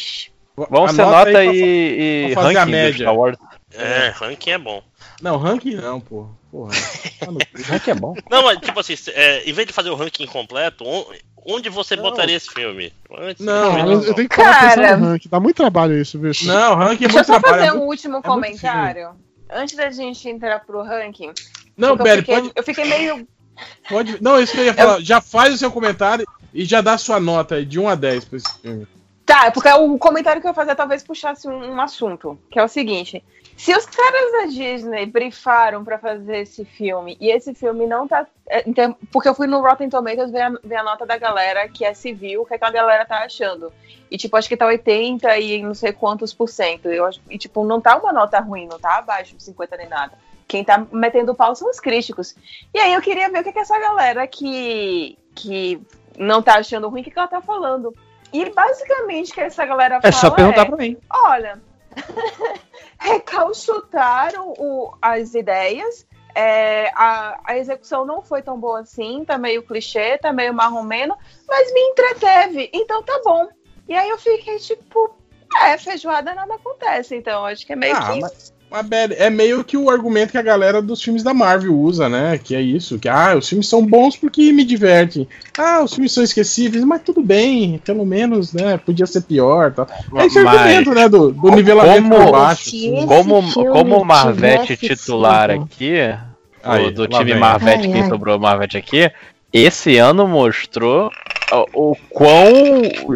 Vamos 0.56 0.92
ser 0.94 1.02
Anota 1.02 1.18
nota 1.18 1.30
aí 1.30 1.34
pra 1.34 1.46
e, 1.54 2.30
e 2.30 2.34
pra 2.34 2.44
fazer 2.44 2.58
a 2.58 2.60
ranking 2.60 2.72
do 2.72 2.78
média. 2.78 3.08
É, 3.74 4.08
ranking 4.10 4.50
é 4.52 4.58
bom. 4.58 4.84
Não, 5.22 5.38
ranking 5.38 5.76
não, 5.76 6.00
porra. 6.00 6.30
Porra. 6.58 6.74
Tá. 7.20 7.28
Ranking 7.74 7.92
é 7.92 7.96
bom. 7.96 8.16
Não, 8.32 8.44
mas 8.44 8.58
tipo 8.60 8.80
assim, 8.80 8.96
é, 9.10 9.48
em 9.50 9.54
vez 9.54 9.68
de 9.68 9.74
fazer 9.74 9.90
o 9.90 9.96
ranking 9.96 10.26
completo, 10.26 10.84
on- 10.86 11.06
onde 11.46 11.70
você 11.70 11.96
Não. 11.96 12.04
botaria 12.04 12.36
esse 12.36 12.50
filme? 12.50 12.92
Antes- 13.16 13.46
Não, 13.46 13.74
Não, 13.74 13.86
não, 13.86 13.92
eu, 13.94 14.04
eu 14.04 14.14
tenho 14.16 14.28
que 14.30 14.36
parar 14.36 14.76
Cara. 14.76 14.98
no 14.98 15.06
ranking. 15.10 15.30
Dá 15.30 15.40
muito 15.40 15.56
trabalho 15.56 15.98
isso, 16.02 16.18
bicho. 16.18 16.48
Não, 16.48 16.76
ranking 16.76 17.06
é 17.06 17.08
Deixa 17.08 17.12
eu 17.12 17.14
muito 17.14 17.26
só 17.28 17.40
trabalho. 17.40 17.64
fazer 17.64 17.68
é 17.68 17.74
um 17.80 17.86
último 17.86 18.14
muito 18.14 18.26
comentário. 18.26 19.10
Antes 19.50 19.76
da 19.78 19.90
gente 19.92 20.28
entrar 20.28 20.60
pro 20.66 20.82
ranking. 20.84 21.32
Não, 21.78 21.96
porque 21.96 22.02
eu 22.02 22.04
Belly, 22.16 22.22
fiquei, 22.22 22.36
pode, 22.36 22.52
eu 22.56 22.64
fiquei 22.64 22.86
meio. 22.86 23.28
pode. 23.88 24.22
Não, 24.22 24.40
isso 24.42 24.52
que 24.54 24.60
eu 24.60 24.66
ia 24.66 24.74
falar. 24.74 25.00
Já 25.02 25.22
faz 25.22 25.54
o 25.54 25.58
seu 25.58 25.72
comentário 25.72 26.26
e 26.54 26.66
já 26.66 26.82
dá 26.82 26.94
a 26.94 26.98
sua 26.98 27.20
nota 27.20 27.56
aí, 27.56 27.66
de 27.66 27.80
1 27.80 27.88
a 27.88 27.96
10 27.96 28.26
pra 28.26 28.38
esse 28.38 28.60
filme. 28.62 28.88
Tá, 29.26 29.52
porque 29.52 29.70
o 29.70 29.98
comentário 29.98 30.42
que 30.42 30.48
eu 30.48 30.52
ia 30.52 30.56
fazer 30.56 30.74
talvez 30.76 31.04
puxasse 31.04 31.48
um, 31.48 31.74
um 31.76 31.82
assunto, 31.82 32.38
que 32.50 32.58
é 32.58 32.64
o 32.64 32.68
seguinte. 32.68 33.24
Se 33.58 33.76
os 33.76 33.86
caras 33.88 34.32
da 34.34 34.46
Disney 34.46 35.08
brifaram 35.08 35.84
pra 35.84 35.98
fazer 35.98 36.38
esse 36.44 36.64
filme 36.64 37.18
e 37.20 37.32
esse 37.32 37.56
filme 37.56 37.88
não 37.88 38.08
tá. 38.08 38.26
é, 38.48 38.62
term- 38.72 38.94
Porque 39.12 39.28
eu 39.28 39.34
fui 39.34 39.48
no 39.48 39.62
Rotten 39.62 39.90
Tomatoes 39.90 40.32
ver 40.32 40.42
a, 40.42 40.50
ver 40.64 40.76
a 40.76 40.84
nota 40.84 41.08
da 41.08 41.18
galera 41.18 41.68
que 41.68 41.84
é 41.84 41.92
civil, 41.94 42.44
o 42.44 42.46
que, 42.46 42.54
é 42.54 42.58
que 42.60 42.64
a 42.66 42.70
galera 42.70 43.04
tá 43.04 43.24
achando. 43.24 43.74
E, 44.12 44.18
tipo, 44.18 44.38
acho 44.38 44.48
que 44.48 44.56
tá 44.56 44.68
80 44.68 45.38
e 45.40 45.64
não 45.64 45.74
sei 45.74 45.92
quantos 45.92 46.34
por 46.36 46.48
cento. 46.48 46.88
Eu 46.88 47.10
E, 47.30 47.38
tipo, 47.38 47.66
não 47.66 47.82
tá 47.82 47.98
uma 47.98 48.14
nota 48.14 48.40
ruim, 48.40 48.68
não 48.68 48.80
tá 48.80 49.00
abaixo 49.00 49.36
de 49.36 49.42
50 49.44 49.76
nem 49.76 49.90
nada. 49.90 50.14
Quem 50.48 50.64
tá 50.64 50.86
metendo 50.92 51.34
pau 51.36 51.56
são 51.56 51.70
os 51.70 51.80
críticos. 51.80 52.36
E 52.74 52.80
aí 52.80 52.94
eu 52.94 53.02
queria 53.02 53.28
ver 53.30 53.40
o 53.42 53.44
que, 53.44 53.52
que 53.52 53.60
essa 53.60 53.78
galera 53.80 54.26
que, 54.28 55.18
que 55.36 55.82
não 56.18 56.42
tá 56.44 56.60
achando 56.60 56.88
ruim, 56.90 57.02
o 57.02 57.04
que, 57.04 57.10
que 57.12 57.18
ela 57.20 57.28
tá 57.28 57.42
falando. 57.42 57.94
E 58.32 58.50
basicamente 58.52 59.32
o 59.32 59.34
que 59.34 59.42
essa 59.42 59.66
galera 59.66 59.96
É 59.96 60.12
fala 60.12 60.14
só 60.14 60.30
perguntar 60.30 60.62
é, 60.62 60.66
pra 60.66 60.78
mim. 60.78 60.96
olha, 61.12 61.60
recalchutaram 63.00 64.54
o- 64.58 64.94
as 65.02 65.34
ideias. 65.34 66.06
é, 66.36 66.92
a, 66.94 67.40
a 67.46 67.58
execução 67.58 68.06
não 68.06 68.22
foi 68.22 68.44
tão 68.44 68.60
boa 68.60 68.82
assim, 68.82 69.26
tá 69.26 69.40
meio 69.40 69.64
clichê, 69.64 70.20
tá 70.20 70.32
meio 70.32 70.54
marromeno, 70.54 71.18
mas 71.48 71.74
me 71.74 71.80
entreteve, 71.82 72.70
então 72.72 73.02
tá 73.02 73.20
bom. 73.24 73.48
E 73.88 73.96
aí 73.96 74.08
eu 74.10 74.18
fiquei 74.20 74.60
tipo, 74.60 75.16
É, 75.64 75.78
feijoada 75.80 76.36
nada 76.36 76.54
acontece, 76.56 77.16
então 77.16 77.44
acho 77.46 77.66
que 77.66 77.74
é 77.74 77.76
meio 77.76 77.96
Ah, 77.96 78.12
que. 78.14 78.20
mas, 78.22 78.54
é 79.18 79.30
meio 79.30 79.64
que 79.64 79.78
o 79.78 79.90
argumento 79.90 80.32
que 80.32 80.38
a 80.38 80.42
galera 80.42 80.82
dos 80.82 81.02
filmes 81.02 81.24
da 81.24 81.34
Marvel 81.34 81.74
usa, 81.74 82.10
né? 82.10 82.38
Que 82.42 82.54
é 82.56 82.62
isso, 82.62 83.00
que 83.00 83.08
ah, 83.08 83.36
os 83.38 83.48
filmes 83.48 83.68
são 83.68 83.86
bons 83.86 84.18
porque 84.18 84.52
me 84.52 84.64
divertem. 84.64 85.28
Ah, 85.58 85.82
os 85.84 85.94
filmes 85.94 86.12
são 86.12 86.24
esquecíveis, 86.24 86.84
mas 86.84 87.02
tudo 87.02 87.22
bem, 87.22 87.80
pelo 87.86 88.06
menos, 88.06 88.52
né? 88.54 88.78
Podia 88.78 89.06
ser 89.06 89.22
pior, 89.22 89.72
tá? 89.72 89.88
É 90.16 90.26
esse 90.26 90.42
Mas- 90.42 90.56
argumento, 90.58 90.94
né? 90.94 91.08
Do, 91.08 91.32
do 91.32 91.52
nivelamento 91.52 92.10
Como- 92.10 92.32
baixo. 92.32 92.68
Assim. 92.68 93.06
Como, 93.06 93.54
como 93.54 94.02
o 94.02 94.06
Marvete 94.06 94.76
titular 94.76 95.52
sido- 95.52 95.64
aqui, 95.64 95.94
Aí, 96.64 96.92
do, 96.92 97.08
time 97.08 97.24
vem. 97.32 97.40
Marvete, 97.40 97.86
Ai, 97.88 97.94
quem 97.94 98.02
ai. 98.04 98.10
sobrou 98.10 98.38
Marvete 98.38 98.78
aqui, 98.78 99.10
esse 99.54 99.98
ano 99.98 100.28
mostrou 100.28 101.10
o, 101.74 101.92
o 101.92 101.96
quão 102.10 102.44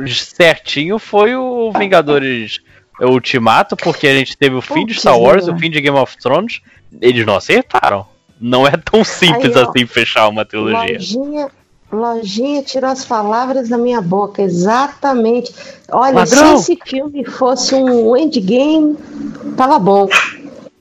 certinho 0.08 0.98
foi 0.98 1.36
o 1.36 1.72
Vingadores 1.78 2.62
Ultimato, 3.06 3.76
porque 3.76 4.08
a 4.08 4.14
gente 4.16 4.38
teve 4.38 4.56
o 4.56 4.62
fim 4.62 4.86
de 4.86 4.94
Star 4.94 5.20
Wars, 5.20 5.48
o 5.48 5.56
fim 5.58 5.70
de 5.70 5.82
Game 5.82 5.98
of 5.98 6.18
Thrones, 6.18 6.62
eles 7.02 7.26
não 7.26 7.36
acertaram. 7.36 8.06
Não 8.40 8.68
é 8.68 8.72
tão 8.72 9.04
simples 9.04 9.56
Aí, 9.56 9.64
ó, 9.64 9.70
assim 9.70 9.86
fechar 9.86 10.28
uma 10.28 10.44
trilogia. 10.44 10.98
Lojinha, 10.98 11.50
lojinha 11.92 12.64
tirou 12.64 12.90
as 12.90 13.06
palavras 13.06 13.70
da 13.70 13.78
minha 13.78 14.02
boca, 14.02 14.42
exatamente. 14.42 15.54
Olha, 15.92 16.16
Ladrão! 16.16 16.58
se 16.58 16.74
esse 16.74 16.82
filme 16.86 17.24
fosse 17.26 17.76
um 17.76 18.16
endgame, 18.18 18.98
tava 19.56 19.78
bom. 19.78 20.08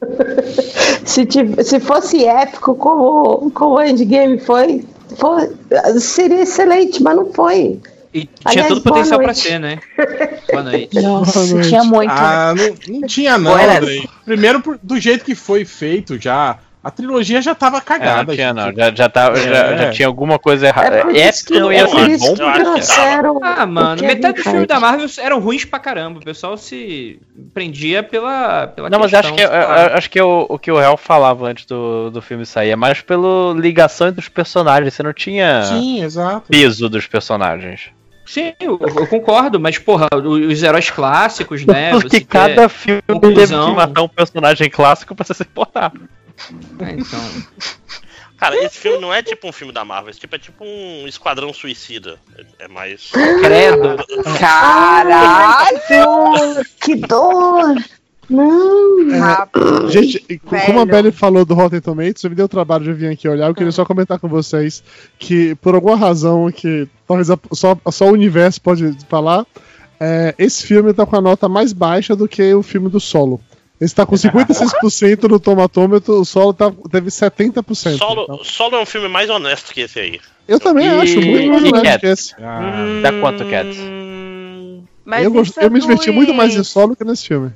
se, 1.04 1.26
tiv- 1.26 1.60
se 1.62 1.80
fosse 1.80 2.24
épico 2.24 2.74
como, 2.74 3.50
como 3.50 3.74
o 3.74 3.82
endgame 3.82 4.38
foi, 4.38 4.84
foi, 5.16 5.50
seria 5.98 6.42
excelente, 6.42 7.02
mas 7.02 7.16
não 7.16 7.32
foi. 7.32 7.78
E 8.12 8.22
tinha 8.24 8.30
Aliás, 8.44 8.68
todo 8.68 8.78
o 8.78 8.82
potencial 8.82 9.18
pra 9.18 9.26
noite. 9.28 9.40
ser, 9.40 9.58
né? 9.60 9.78
Boa 10.50 10.62
noite. 10.64 11.00
Nossa, 11.00 11.38
Boa 11.40 11.52
noite. 11.52 11.68
tinha 11.68 11.84
muito. 11.84 12.10
Ah, 12.12 12.54
não, 12.56 13.00
não 13.00 13.06
tinha 13.06 13.38
não, 13.38 13.54
Andrei. 13.54 14.08
Primeiro, 14.24 14.60
por- 14.60 14.78
do 14.82 14.98
jeito 14.98 15.24
que 15.24 15.34
foi 15.36 15.64
feito 15.64 16.20
já, 16.20 16.58
a 16.82 16.90
trilogia 16.90 17.40
já 17.40 17.54
tava 17.54 17.76
É, 17.76 17.80
cagada. 17.80 18.24
não 18.24 18.34
tinha, 18.34 18.48
gente. 18.48 18.56
não. 18.56 18.72
Já, 18.74 18.90
já, 18.94 19.10
já, 19.14 19.32
É. 19.74 19.78
já 19.78 19.90
tinha 19.92 20.08
alguma 20.08 20.38
coisa 20.40 20.66
errada. 20.66 20.96
É 20.96 21.02
por 21.04 21.14
É, 21.14 21.28
isso 21.28 21.44
que, 21.44 21.60
não 21.60 21.70
é 21.70 21.76
ia 21.76 21.86
ser 21.86 22.18
bom. 22.18 23.38
Ah, 23.42 23.64
mano, 23.66 24.02
metade 24.02 24.34
dos 24.34 24.42
filmes 24.42 24.66
da 24.66 24.80
Marvel 24.80 25.06
eram 25.18 25.38
ruins 25.38 25.64
pra 25.64 25.78
caramba. 25.78 26.18
O 26.18 26.24
pessoal 26.24 26.56
se 26.56 27.20
prendia 27.54 28.02
pela, 28.02 28.66
pela 28.68 28.90
Não, 28.90 28.98
mas 28.98 29.14
acho 29.14 29.32
que, 29.34 29.42
acho 29.42 30.10
que 30.10 30.20
o, 30.20 30.46
o 30.48 30.58
que 30.58 30.72
o 30.72 30.78
Real 30.78 30.96
falava 30.96 31.46
antes 31.46 31.64
do, 31.64 32.10
do 32.10 32.20
filme 32.20 32.44
sair 32.44 32.70
é 32.70 32.76
mais 32.76 33.00
pela 33.02 33.52
ligação 33.54 34.08
entre 34.08 34.20
os 34.20 34.28
personagens. 34.28 34.92
Você 34.94 35.02
não 35.02 35.12
tinha 35.12 35.62
Sim, 35.64 36.02
exato. 36.02 36.46
peso 36.48 36.88
dos 36.88 37.06
personagens. 37.06 37.90
Sim, 38.30 38.54
eu, 38.60 38.78
eu 38.80 39.08
concordo, 39.08 39.58
mas, 39.58 39.76
porra, 39.76 40.06
os 40.14 40.62
heróis 40.62 40.88
clássicos, 40.88 41.66
né? 41.66 41.90
Porque 41.90 42.20
cada 42.20 42.68
filme 42.68 43.02
teve 43.02 43.18
conclusão. 43.20 43.70
que 43.70 43.74
matar 43.74 44.02
um 44.02 44.08
personagem 44.08 44.70
clássico 44.70 45.16
pra 45.16 45.24
você 45.24 45.34
se 45.34 45.42
importar. 45.42 45.92
É, 46.78 46.92
então. 46.92 47.18
Cara, 48.38 48.54
esse 48.64 48.78
filme 48.78 48.98
não 49.00 49.12
é 49.12 49.20
tipo 49.20 49.48
um 49.48 49.52
filme 49.52 49.72
da 49.72 49.84
Marvel, 49.84 50.10
esse 50.10 50.20
tipo 50.20 50.36
é 50.36 50.38
tipo 50.38 50.64
um 50.64 51.08
Esquadrão 51.08 51.52
Suicida. 51.52 52.20
É, 52.38 52.66
é 52.66 52.68
mais. 52.68 53.10
Credo. 53.10 53.96
Caralho! 54.38 56.06
Que 56.80 56.94
dor! 56.94 57.74
Não! 58.30 59.00
É, 59.12 59.88
gente, 59.90 60.38
co- 60.44 60.56
como 60.66 60.80
a. 60.80 60.84
Belly 60.86 61.10
falou 61.10 61.44
do 61.44 61.54
Rotten 61.54 61.80
Tomatoes, 61.80 62.24
me 62.24 62.34
deu 62.34 62.44
o 62.46 62.48
trabalho 62.48 62.84
de 62.84 62.92
vir 62.92 63.08
aqui 63.10 63.28
olhar. 63.28 63.48
Eu 63.48 63.54
queria 63.54 63.72
só 63.72 63.84
comentar 63.84 64.18
com 64.18 64.28
vocês 64.28 64.82
que, 65.18 65.54
por 65.56 65.74
alguma 65.74 65.96
razão 65.96 66.50
que 66.50 66.86
talvez 67.06 67.28
só, 67.52 67.76
só 67.90 68.06
o 68.08 68.12
universo 68.12 68.60
pode 68.60 68.96
falar, 69.08 69.44
é, 69.98 70.34
esse 70.38 70.64
filme 70.66 70.92
tá 70.94 71.04
com 71.04 71.16
a 71.16 71.20
nota 71.20 71.48
mais 71.48 71.72
baixa 71.72 72.14
do 72.14 72.28
que 72.28 72.54
o 72.54 72.62
filme 72.62 72.88
do 72.88 73.00
Solo. 73.00 73.40
Esse 73.80 73.94
tá 73.94 74.04
com 74.04 74.14
56% 74.14 75.22
no 75.28 75.40
tomatômetro, 75.40 76.20
o 76.20 76.24
Solo 76.24 76.52
tá, 76.52 76.70
teve 76.90 77.08
70%. 77.10 77.96
Solo, 77.96 78.22
então. 78.24 78.44
Solo 78.44 78.76
é 78.76 78.82
um 78.82 78.86
filme 78.86 79.08
mais 79.08 79.28
honesto 79.30 79.72
que 79.72 79.80
esse 79.80 79.98
aí. 79.98 80.20
Eu 80.46 80.60
também 80.60 80.86
E- 80.86 80.90
acho 80.90 81.20
muito 81.20 81.48
mais 81.48 81.62
honesto 81.64 81.82
Cats? 81.84 82.00
que 82.00 82.06
esse. 82.06 82.34
Ah, 82.38 83.00
Dá 83.02 83.12
quanto, 83.20 83.44
Cats? 83.46 83.78
Mas 85.04 85.24
Eu, 85.24 85.32
gost- 85.32 85.56
é 85.58 85.64
eu 85.64 85.70
me 85.70 85.80
diverti 85.80 86.10
muito 86.10 86.32
mais 86.34 86.54
em 86.54 86.62
Solo 86.62 86.94
que 86.94 87.04
nesse 87.04 87.26
filme. 87.26 87.50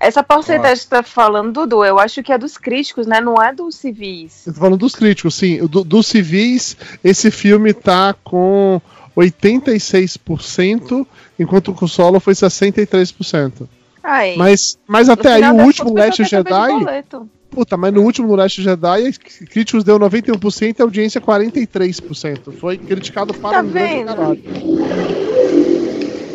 Essa 0.00 0.22
porcentagem 0.22 0.76
que 0.76 0.82
você 0.82 0.88
tá 0.88 1.02
falando, 1.02 1.52
Dudu, 1.52 1.84
eu 1.84 1.98
acho 1.98 2.22
que 2.22 2.32
é 2.32 2.38
dos 2.38 2.56
críticos, 2.56 3.06
né? 3.06 3.20
Não 3.20 3.34
é 3.42 3.52
dos 3.52 3.74
civis. 3.74 4.46
Eu 4.46 4.52
tô 4.54 4.60
falando 4.60 4.76
dos 4.78 4.94
críticos, 4.94 5.34
sim. 5.34 5.58
Do- 5.66 5.82
dos 5.82 6.06
civis, 6.06 6.76
esse 7.02 7.30
filme 7.30 7.72
tá 7.74 8.14
com 8.22 8.80
86%, 9.16 11.06
enquanto 11.38 11.74
que 11.74 11.84
o 11.84 11.88
solo 11.88 12.20
foi 12.20 12.34
63%. 12.34 13.68
Aí, 14.02 14.36
Mas, 14.36 14.78
mas 14.86 15.08
até 15.08 15.34
aí, 15.34 15.42
o 15.42 15.64
último 15.64 15.92
Last 15.94 16.22
o 16.22 16.24
Jedi. 16.24 17.04
Puta, 17.50 17.76
mas 17.76 17.92
no 17.92 18.02
último 18.02 18.34
Last 18.36 18.62
Jedi, 18.62 19.12
críticos 19.50 19.82
deu 19.82 19.98
91% 19.98 20.78
e 20.78 20.82
audiência 20.82 21.20
43%. 21.20 22.52
Foi 22.52 22.76
criticado 22.78 23.34
para 23.34 23.58
Tá 23.58 23.62
um 23.62 23.68
grande 23.70 24.04
vendo? 24.04 25.27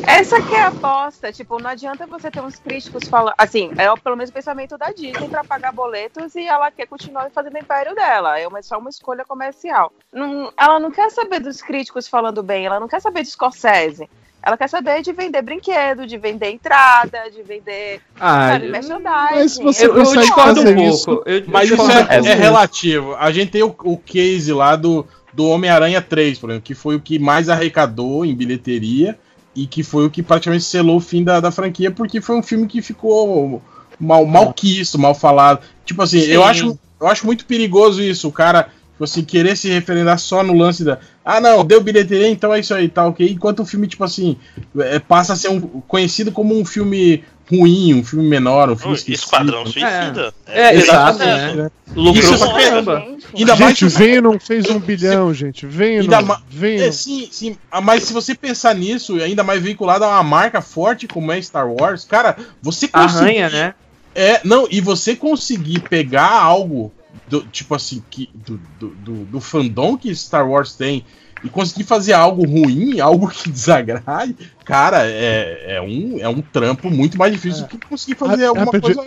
Essa 0.06 0.42
que 0.42 0.54
é 0.54 0.62
a 0.62 0.68
aposta, 0.68 1.32
tipo, 1.32 1.62
não 1.62 1.70
adianta 1.70 2.06
você 2.06 2.30
ter 2.30 2.42
uns 2.42 2.58
críticos 2.58 3.08
falando. 3.08 3.34
Assim, 3.38 3.72
é 3.78 3.92
o- 3.92 3.98
pelo 3.98 4.16
menos 4.16 4.30
o 4.30 4.34
pensamento 4.34 4.78
da 4.78 4.92
Disney 4.92 5.28
pra 5.30 5.44
pagar 5.44 5.72
boletos 5.72 6.36
e 6.36 6.46
ela 6.46 6.70
quer 6.72 6.88
continuar 6.88 7.30
fazendo 7.32 7.56
o 7.56 7.60
império 7.60 7.96
dela. 7.96 8.38
É 8.40 8.48
uma, 8.48 8.62
só 8.62 8.78
uma 8.78 8.90
escolha 8.90 9.24
comercial. 9.26 9.92
Não- 10.12 10.52
ela 10.58 10.80
não 10.80 10.92
quer 10.92 11.10
saber 11.10 11.40
dos 11.40 11.62
críticos 11.62 12.08
falando 12.08 12.44
bem, 12.44 12.66
ela 12.66 12.80
não 12.80 12.88
quer 12.88 13.02
saber 13.02 13.24
de 13.24 13.30
Scorsese. 13.30 14.10
Ela 14.46 14.58
quer 14.58 14.68
saber 14.68 15.02
de 15.02 15.14
vender 15.14 15.42
brinquedo, 15.42 16.06
de 16.06 16.18
vender 16.18 16.50
entrada, 16.52 17.32
de 17.32 17.42
vender 17.44 18.02
Ah, 18.20 18.50
sabe, 18.52 18.66
eu, 18.66 18.72
merchandising. 18.74 19.36
Mas 19.36 19.58
você 19.58 19.86
eu, 19.88 19.96
eu 19.98 20.04
discordo 20.18 20.60
um 20.62 20.64
pouco. 20.66 20.82
isso. 20.82 21.24
Eu, 21.26 21.38
eu 21.38 21.44
Mas 21.48 21.70
isso 21.72 21.82
é, 21.92 22.18
é 22.18 22.34
relativo. 22.36 23.16
A 23.16 23.32
gente 23.32 23.52
tem 23.52 23.64
o, 23.64 23.74
o 23.86 23.98
case 23.98 24.52
lá 24.52 24.76
do, 24.76 25.08
do 25.32 25.48
Homem-Aranha 25.48 26.02
3, 26.02 26.38
por 26.40 26.50
exemplo, 26.50 26.66
que 26.66 26.76
foi 26.76 26.98
o 26.98 27.00
que 27.00 27.18
mais 27.18 27.48
arrecadou 27.48 28.26
em 28.26 28.36
bilheteria 28.36 29.18
e 29.56 29.68
que 29.68 29.84
foi 29.84 30.06
o 30.06 30.10
que 30.10 30.24
praticamente 30.24 30.64
selou 30.64 30.98
o 30.98 31.02
fim 31.02 31.24
da, 31.24 31.40
da 31.40 31.52
franquia, 31.52 31.92
porque 31.92 32.22
foi 32.22 32.36
um 32.36 32.44
filme 32.44 32.68
que 32.68 32.82
ficou 32.82 33.62
mal, 34.00 34.26
mal 34.26 34.54
quisto, 34.54 34.98
mal 34.98 35.14
falado. 35.14 35.60
Tipo 35.86 36.02
assim, 36.02 36.20
eu 36.20 36.44
acho, 36.44 36.78
eu 37.00 37.08
acho 37.08 37.26
muito 37.26 37.46
perigoso 37.46 38.02
isso, 38.02 38.28
o 38.28 38.32
cara 38.32 38.70
tipo 38.94 39.04
assim, 39.04 39.24
querer 39.24 39.58
se 39.58 39.70
referendar 39.70 40.20
só 40.20 40.44
no 40.44 40.54
lance 40.54 40.84
da. 40.84 41.00
Ah, 41.26 41.42
não, 41.42 41.66
deu 41.66 41.82
bilheteria, 41.82 42.30
então 42.30 42.54
é 42.54 42.60
isso 42.60 42.74
aí, 42.74 42.88
tá 42.88 43.06
ok. 43.08 43.28
Enquanto 43.30 43.62
o 43.62 43.66
filme, 43.66 43.88
tipo 43.88 44.04
assim, 44.04 44.38
é, 44.78 45.00
passa 45.00 45.34
a 45.34 45.36
ser 45.36 45.50
um, 45.50 45.60
conhecido 45.60 46.32
como 46.32 46.58
um 46.58 46.64
filme 46.64 47.24
ruim, 47.50 47.94
um 47.94 48.04
filme 48.04 48.28
menor, 48.28 48.70
um 48.70 48.76
filme 48.76 48.96
esquecido. 48.96 49.24
Esquadrão 49.26 49.66
Suicida. 49.66 50.34
É, 50.48 50.76
exato, 50.76 51.18
certo. 51.20 51.56
né? 51.58 51.72
Lucrou 51.96 52.38
pra 52.38 52.62
é- 52.62 52.70
caramba. 52.70 53.00
Gente, 53.00 53.28
Ainda 53.36 53.56
mais 53.56 53.78
Gente, 53.78 53.92
Venom 53.98 54.40
fez 54.40 54.70
um 54.70 54.80
bilhão, 54.80 55.34
gente. 55.34 55.66
Venom, 55.66 56.02
Ainda 56.02 56.22
ma- 56.22 56.42
Venom. 56.50 56.84
É, 56.86 56.92
sim, 56.92 57.28
sim. 57.32 57.58
Ah, 57.72 57.82
Mas 57.82 58.04
se 58.04 58.14
você 58.14 58.34
pensar 58.34 58.74
nisso, 58.76 59.18
e 59.18 59.24
ainda 59.24 59.44
mais 59.44 59.62
vinculado 59.62 60.04
a 60.06 60.10
uma 60.10 60.24
marca 60.24 60.62
forte 60.62 61.08
como 61.08 61.32
é 61.32 61.42
Star 61.42 61.68
Wars, 61.70 62.06
cara, 62.06 62.36
você 62.62 62.88
conseguir. 62.88 63.20
Arranha, 63.20 63.50
né? 63.50 63.74
É, 64.16 64.42
não, 64.44 64.68
e 64.70 64.80
você 64.80 65.16
conseguir 65.16 65.80
pegar 65.82 66.32
algo, 66.32 66.92
do, 67.28 67.42
tipo 67.44 67.74
assim, 67.76 68.04
que, 68.10 68.30
do, 68.34 68.60
do, 68.80 68.90
do, 68.90 69.14
do 69.26 69.42
fandom 69.42 69.98
que 69.98 70.14
Star 70.16 70.48
Wars 70.48 70.74
tem 70.74 71.04
e 71.44 71.50
conseguir 71.50 71.84
fazer 71.84 72.14
algo 72.14 72.46
ruim, 72.46 73.00
algo 73.00 73.28
que 73.34 73.50
desagrade, 73.50 74.36
cara, 74.64 75.06
é, 75.06 75.76
é, 75.76 75.82
um, 75.82 76.18
é 76.20 76.28
um 76.28 76.42
trampo 76.42 76.90
muito 76.90 77.18
mais 77.18 77.32
difícil 77.34 77.64
do 77.64 77.68
que 77.70 77.78
conseguir 77.88 78.16
fazer 78.16 78.46
Ah, 78.46 78.50
alguma 78.50 78.68
coisa. 78.72 79.02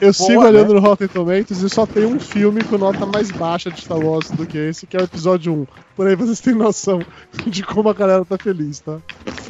Eu 0.00 0.12
Boa, 0.12 0.12
sigo 0.12 0.42
né? 0.42 0.48
olhando 0.48 0.74
no 0.74 0.80
Rotten 0.80 1.08
Tomatoes 1.08 1.60
e 1.62 1.68
só 1.68 1.84
tem 1.86 2.04
um 2.06 2.20
filme 2.20 2.62
com 2.62 2.78
nota 2.78 3.04
mais 3.04 3.30
baixa 3.30 3.70
de 3.70 3.80
Star 3.80 3.98
Wars 3.98 4.30
do 4.30 4.46
que 4.46 4.56
esse, 4.56 4.86
que 4.86 4.96
é 4.96 5.00
o 5.00 5.04
episódio 5.04 5.52
1. 5.52 5.66
Por 5.96 6.06
aí 6.06 6.14
vocês 6.14 6.40
têm 6.40 6.54
noção 6.54 7.00
de 7.46 7.62
como 7.64 7.88
a 7.88 7.94
galera 7.94 8.24
tá 8.24 8.36
feliz, 8.38 8.78
tá? 8.80 8.98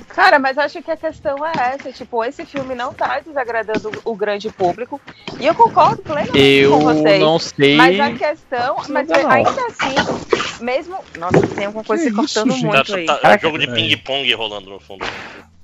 Cara, 0.08 0.38
mas 0.38 0.56
acho 0.58 0.82
que 0.82 0.90
a 0.90 0.96
questão 0.96 1.36
é 1.46 1.52
essa, 1.74 1.92
tipo, 1.92 2.24
esse 2.24 2.44
filme 2.46 2.74
não 2.74 2.92
tá 2.92 3.20
desagradando 3.20 3.92
o 4.04 4.16
grande 4.16 4.48
público. 4.50 5.00
E 5.38 5.46
eu 5.46 5.54
concordo 5.54 6.02
plenamente 6.02 6.36
Eu 6.36 6.72
com 6.72 6.80
vocês. 6.80 7.20
não 7.20 7.38
sei. 7.38 7.76
Mas 7.76 8.00
a 8.00 8.10
questão, 8.12 8.76
mas 8.88 9.06
Não, 9.06 9.30
ainda 9.30 9.50
assim, 9.50 10.64
mesmo. 10.64 10.96
Nossa, 11.18 11.46
tem 11.48 11.66
alguma 11.66 11.84
coisa 11.84 12.02
Que 12.04 12.10
se 12.10 12.16
cortando 12.16 12.48
isso, 12.50 12.58
gente? 12.58 12.70
Tá, 12.72 12.76
muito 12.78 12.94
aí. 12.94 13.06
tá, 13.06 13.20
é 13.22 13.36
um 13.36 13.40
jogo 13.40 13.58
de 13.58 13.66
ping-pong 13.68 14.34
rolando 14.34 14.70
no 14.70 14.80
fundo. 14.80 15.04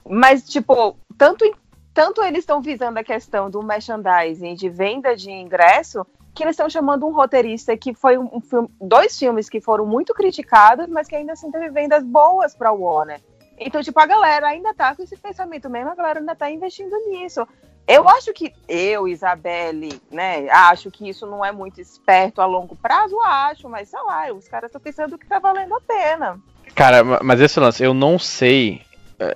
Mas, 0.08 0.42
tipo, 0.48 0.96
tanto, 1.16 1.44
tanto 1.92 2.22
eles 2.22 2.40
estão 2.40 2.60
visando 2.60 2.98
a 2.98 3.04
questão 3.04 3.50
do 3.50 3.62
merchandising, 3.62 4.54
de 4.54 4.68
venda 4.68 5.16
de 5.16 5.30
ingresso, 5.30 6.06
que 6.34 6.42
eles 6.42 6.54
estão 6.54 6.68
chamando 6.68 7.06
um 7.06 7.12
roteirista 7.12 7.76
que 7.76 7.94
foi 7.94 8.18
um, 8.18 8.28
um 8.32 8.40
filme, 8.40 8.68
dois 8.80 9.18
filmes 9.18 9.48
que 9.48 9.60
foram 9.60 9.86
muito 9.86 10.12
criticados, 10.12 10.88
mas 10.88 11.06
que 11.06 11.14
ainda 11.14 11.32
assim 11.32 11.50
teve 11.50 11.70
vendas 11.70 12.02
boas 12.02 12.54
pra 12.54 12.72
Warner. 12.72 13.20
Então, 13.56 13.82
tipo, 13.82 14.00
a 14.00 14.06
galera 14.06 14.48
ainda 14.48 14.74
tá 14.74 14.94
com 14.94 15.02
esse 15.02 15.16
pensamento 15.16 15.70
mesmo, 15.70 15.90
a 15.90 15.94
galera 15.94 16.18
ainda 16.18 16.34
tá 16.34 16.50
investindo 16.50 16.94
nisso. 17.08 17.46
Eu 17.86 18.08
acho 18.08 18.32
que 18.32 18.52
eu, 18.66 19.06
Isabelle, 19.06 20.00
né, 20.10 20.48
acho 20.50 20.90
que 20.90 21.08
isso 21.08 21.26
não 21.26 21.44
é 21.44 21.52
muito 21.52 21.80
esperto 21.80 22.40
a 22.40 22.46
longo 22.46 22.74
prazo, 22.74 23.14
acho, 23.20 23.68
mas 23.68 23.90
sei 23.90 24.00
lá, 24.02 24.32
os 24.32 24.48
caras 24.48 24.68
estão 24.68 24.80
pensando 24.80 25.18
que 25.18 25.26
tá 25.26 25.38
valendo 25.38 25.74
a 25.74 25.80
pena. 25.82 26.40
Cara, 26.74 27.04
ma- 27.04 27.20
mas 27.22 27.40
esse 27.40 27.60
lance, 27.60 27.84
eu 27.84 27.94
não 27.94 28.18
sei 28.18 28.80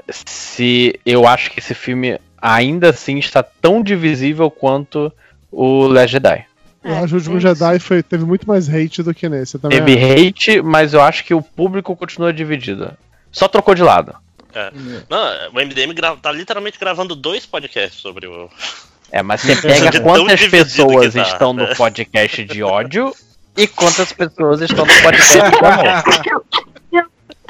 se 0.08 0.98
eu 1.04 1.26
acho 1.26 1.50
que 1.50 1.60
esse 1.60 1.74
filme 1.74 2.18
ainda 2.40 2.90
assim 2.90 3.18
está 3.18 3.42
tão 3.42 3.82
divisível 3.82 4.50
quanto 4.50 5.12
o 5.50 5.86
Last 5.86 6.12
Jedi. 6.12 6.44
Eu 6.84 6.94
acho 6.94 7.08
que 7.08 7.14
o 7.14 7.16
último 7.16 7.40
Jedi 7.40 7.78
foi, 7.80 8.02
teve 8.02 8.24
muito 8.24 8.46
mais 8.46 8.68
hate 8.68 9.02
do 9.02 9.12
que 9.12 9.28
nesse. 9.28 9.56
eu 9.56 9.60
Também 9.60 9.78
Teve 9.84 9.96
acho. 9.96 10.28
hate, 10.28 10.62
mas 10.62 10.94
eu 10.94 11.02
acho 11.02 11.24
que 11.24 11.34
o 11.34 11.42
público 11.42 11.94
continua 11.96 12.32
dividido. 12.32 12.92
Só 13.32 13.48
trocou 13.48 13.74
de 13.74 13.82
lado. 13.82 14.14
É. 14.54 14.70
Não, 15.08 15.50
o 15.50 15.54
MDM 15.54 15.94
tá 16.22 16.32
literalmente 16.32 16.78
gravando 16.78 17.14
dois 17.14 17.44
podcasts 17.44 18.00
sobre 18.00 18.26
o. 18.26 18.48
É, 19.10 19.22
mas 19.22 19.40
você 19.40 19.56
pega 19.56 19.90
tão 19.90 20.02
quantas 20.02 20.46
pessoas 20.48 21.14
tá, 21.14 21.22
estão 21.22 21.54
no 21.54 21.74
podcast 21.74 22.44
de 22.44 22.62
ódio 22.62 23.10
e 23.56 23.66
quantas 23.66 24.12
pessoas 24.12 24.60
estão 24.60 24.84
no 24.84 24.92
podcast 25.02 25.32
de 25.32 25.64
amor. 25.64 26.66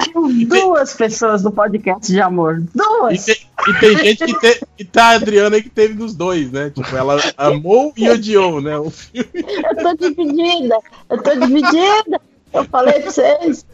Tinha 0.01 0.45
duas 0.47 0.93
pessoas 0.93 1.43
no 1.43 1.51
podcast 1.51 2.11
de 2.11 2.21
amor. 2.21 2.61
E 2.61 2.77
Duas! 2.77 3.25
tem, 3.25 3.35
e 3.67 3.79
tem 3.79 3.97
gente 3.97 4.25
que, 4.25 4.33
te, 4.39 4.65
que 4.77 4.85
tá 4.85 5.05
a 5.05 5.15
Adriana 5.15 5.57
aí 5.57 5.63
que 5.63 5.69
teve 5.69 5.93
nos 5.93 6.15
dois, 6.15 6.51
né? 6.51 6.69
Tipo, 6.69 6.95
ela 6.95 7.17
amou 7.37 7.93
e 7.97 8.09
odiou, 8.09 8.61
né? 8.61 8.77
O 8.77 8.89
filme. 8.89 9.29
Eu 9.33 9.75
tô 9.75 9.93
dividida! 9.95 10.79
Eu 11.09 11.21
tô 11.21 11.35
dividida! 11.35 12.21
Eu 12.53 12.65
falei 12.65 12.99
pra 13.01 13.11
vocês. 13.11 13.65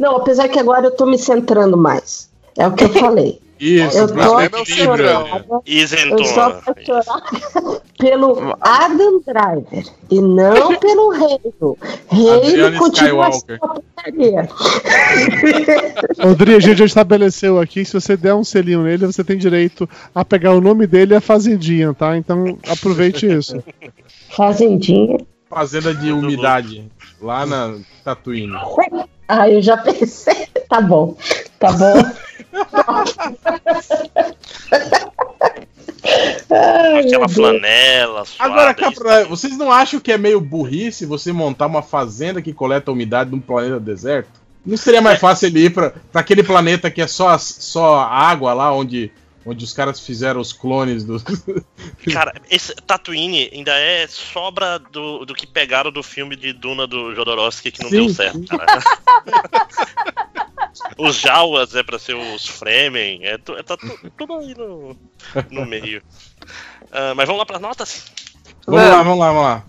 Não, 0.00 0.16
apesar 0.16 0.48
que 0.48 0.58
agora 0.58 0.86
eu 0.86 0.96
tô 0.96 1.04
me 1.04 1.18
centrando 1.18 1.76
mais. 1.76 2.30
É 2.56 2.66
o 2.66 2.72
que 2.72 2.84
eu 2.84 2.88
falei. 2.90 3.40
Isso, 3.62 3.96
Eu 3.96 4.04
o 4.06 4.08
tô 4.08 4.14
problema 4.14 4.58
é 4.58 4.60
o. 4.60 4.64
Eu 5.54 5.62
Isentona. 5.64 6.24
sou 6.24 6.42
apaixonada 6.42 7.22
pelo 7.96 8.56
Adam 8.60 9.20
Driver 9.24 9.84
e 10.10 10.20
não 10.20 10.74
pelo 10.80 11.10
Reino. 11.10 11.78
Reino 12.10 12.76
continua. 12.76 13.30
Odri, 16.28 16.56
a 16.56 16.60
gente 16.60 16.78
já 16.78 16.86
estabeleceu 16.86 17.60
aqui, 17.60 17.84
se 17.84 17.92
você 17.92 18.16
der 18.16 18.34
um 18.34 18.42
selinho 18.42 18.82
nele, 18.82 19.06
você 19.06 19.22
tem 19.22 19.38
direito 19.38 19.88
a 20.12 20.24
pegar 20.24 20.54
o 20.54 20.60
nome 20.60 20.84
dele 20.84 21.14
e 21.14 21.16
a 21.16 21.20
fazendinha, 21.20 21.94
tá? 21.94 22.16
Então 22.16 22.58
aproveite 22.68 23.26
isso. 23.26 23.62
Fazendinha. 24.34 25.18
Fazenda 25.48 25.94
de 25.94 26.10
umidade. 26.10 26.90
Lá 27.20 27.46
na 27.46 27.76
Tatooine. 28.02 28.56
Ah, 29.28 29.48
eu 29.48 29.62
já 29.62 29.76
pensei. 29.76 30.48
Tá 30.68 30.80
bom. 30.80 31.16
Tá 31.60 31.70
bom. 31.72 32.02
Aquela 36.98 37.28
flanela. 37.28 38.24
suada, 38.24 38.52
Agora, 38.52 38.74
cá 38.74 38.90
isso. 38.90 39.00
pra- 39.00 39.24
vocês 39.24 39.56
não 39.56 39.70
acham 39.70 40.00
que 40.00 40.12
é 40.12 40.18
meio 40.18 40.40
burrice 40.40 41.06
você 41.06 41.32
montar 41.32 41.66
uma 41.66 41.82
fazenda 41.82 42.42
que 42.42 42.52
coleta 42.52 42.90
umidade 42.92 43.30
num 43.30 43.40
planeta 43.40 43.80
deserto? 43.80 44.30
Não 44.64 44.76
seria 44.76 45.00
mais 45.00 45.18
fácil 45.18 45.46
ele 45.48 45.64
ir 45.66 45.70
pra, 45.70 45.90
pra 46.12 46.20
aquele 46.20 46.42
planeta 46.42 46.90
que 46.90 47.00
é 47.02 47.06
só, 47.06 47.36
só 47.38 48.00
água 48.00 48.52
lá, 48.54 48.72
onde, 48.72 49.10
onde 49.44 49.64
os 49.64 49.72
caras 49.72 49.98
fizeram 49.98 50.40
os 50.40 50.52
clones 50.52 51.02
dos. 51.04 51.24
Cara, 52.12 52.32
esse 52.48 52.72
Tatooine 52.86 53.50
ainda 53.52 53.72
é 53.72 54.06
sobra 54.06 54.78
do, 54.78 55.24
do 55.24 55.34
que 55.34 55.46
pegaram 55.48 55.90
do 55.90 56.02
filme 56.02 56.36
de 56.36 56.52
Duna 56.52 56.86
do 56.86 57.12
Jodorowsky 57.14 57.72
que 57.72 57.82
não 57.82 57.90
Sim. 57.90 57.96
deu 58.06 58.08
certo, 58.14 58.44
cara. 58.46 58.78
os 60.98 61.16
Jawas 61.16 61.74
é 61.74 61.82
pra 61.82 61.98
ser 61.98 62.14
os 62.14 62.46
Fremen, 62.46 63.20
é, 63.24 63.34
é 63.34 63.62
tá 63.62 63.76
tu- 63.76 64.10
tudo 64.16 64.34
aí 64.38 64.54
no, 64.54 64.96
no 65.50 65.66
meio. 65.66 66.02
Ah, 66.90 67.14
mas 67.14 67.26
vamos 67.26 67.38
lá 67.40 67.46
pras 67.46 67.60
notas? 67.60 68.04
Vamos 68.66 68.82
lá, 68.88 69.02
vamos 69.02 69.18
lá, 69.18 69.26
vamos 69.28 69.42
lá. 69.42 69.64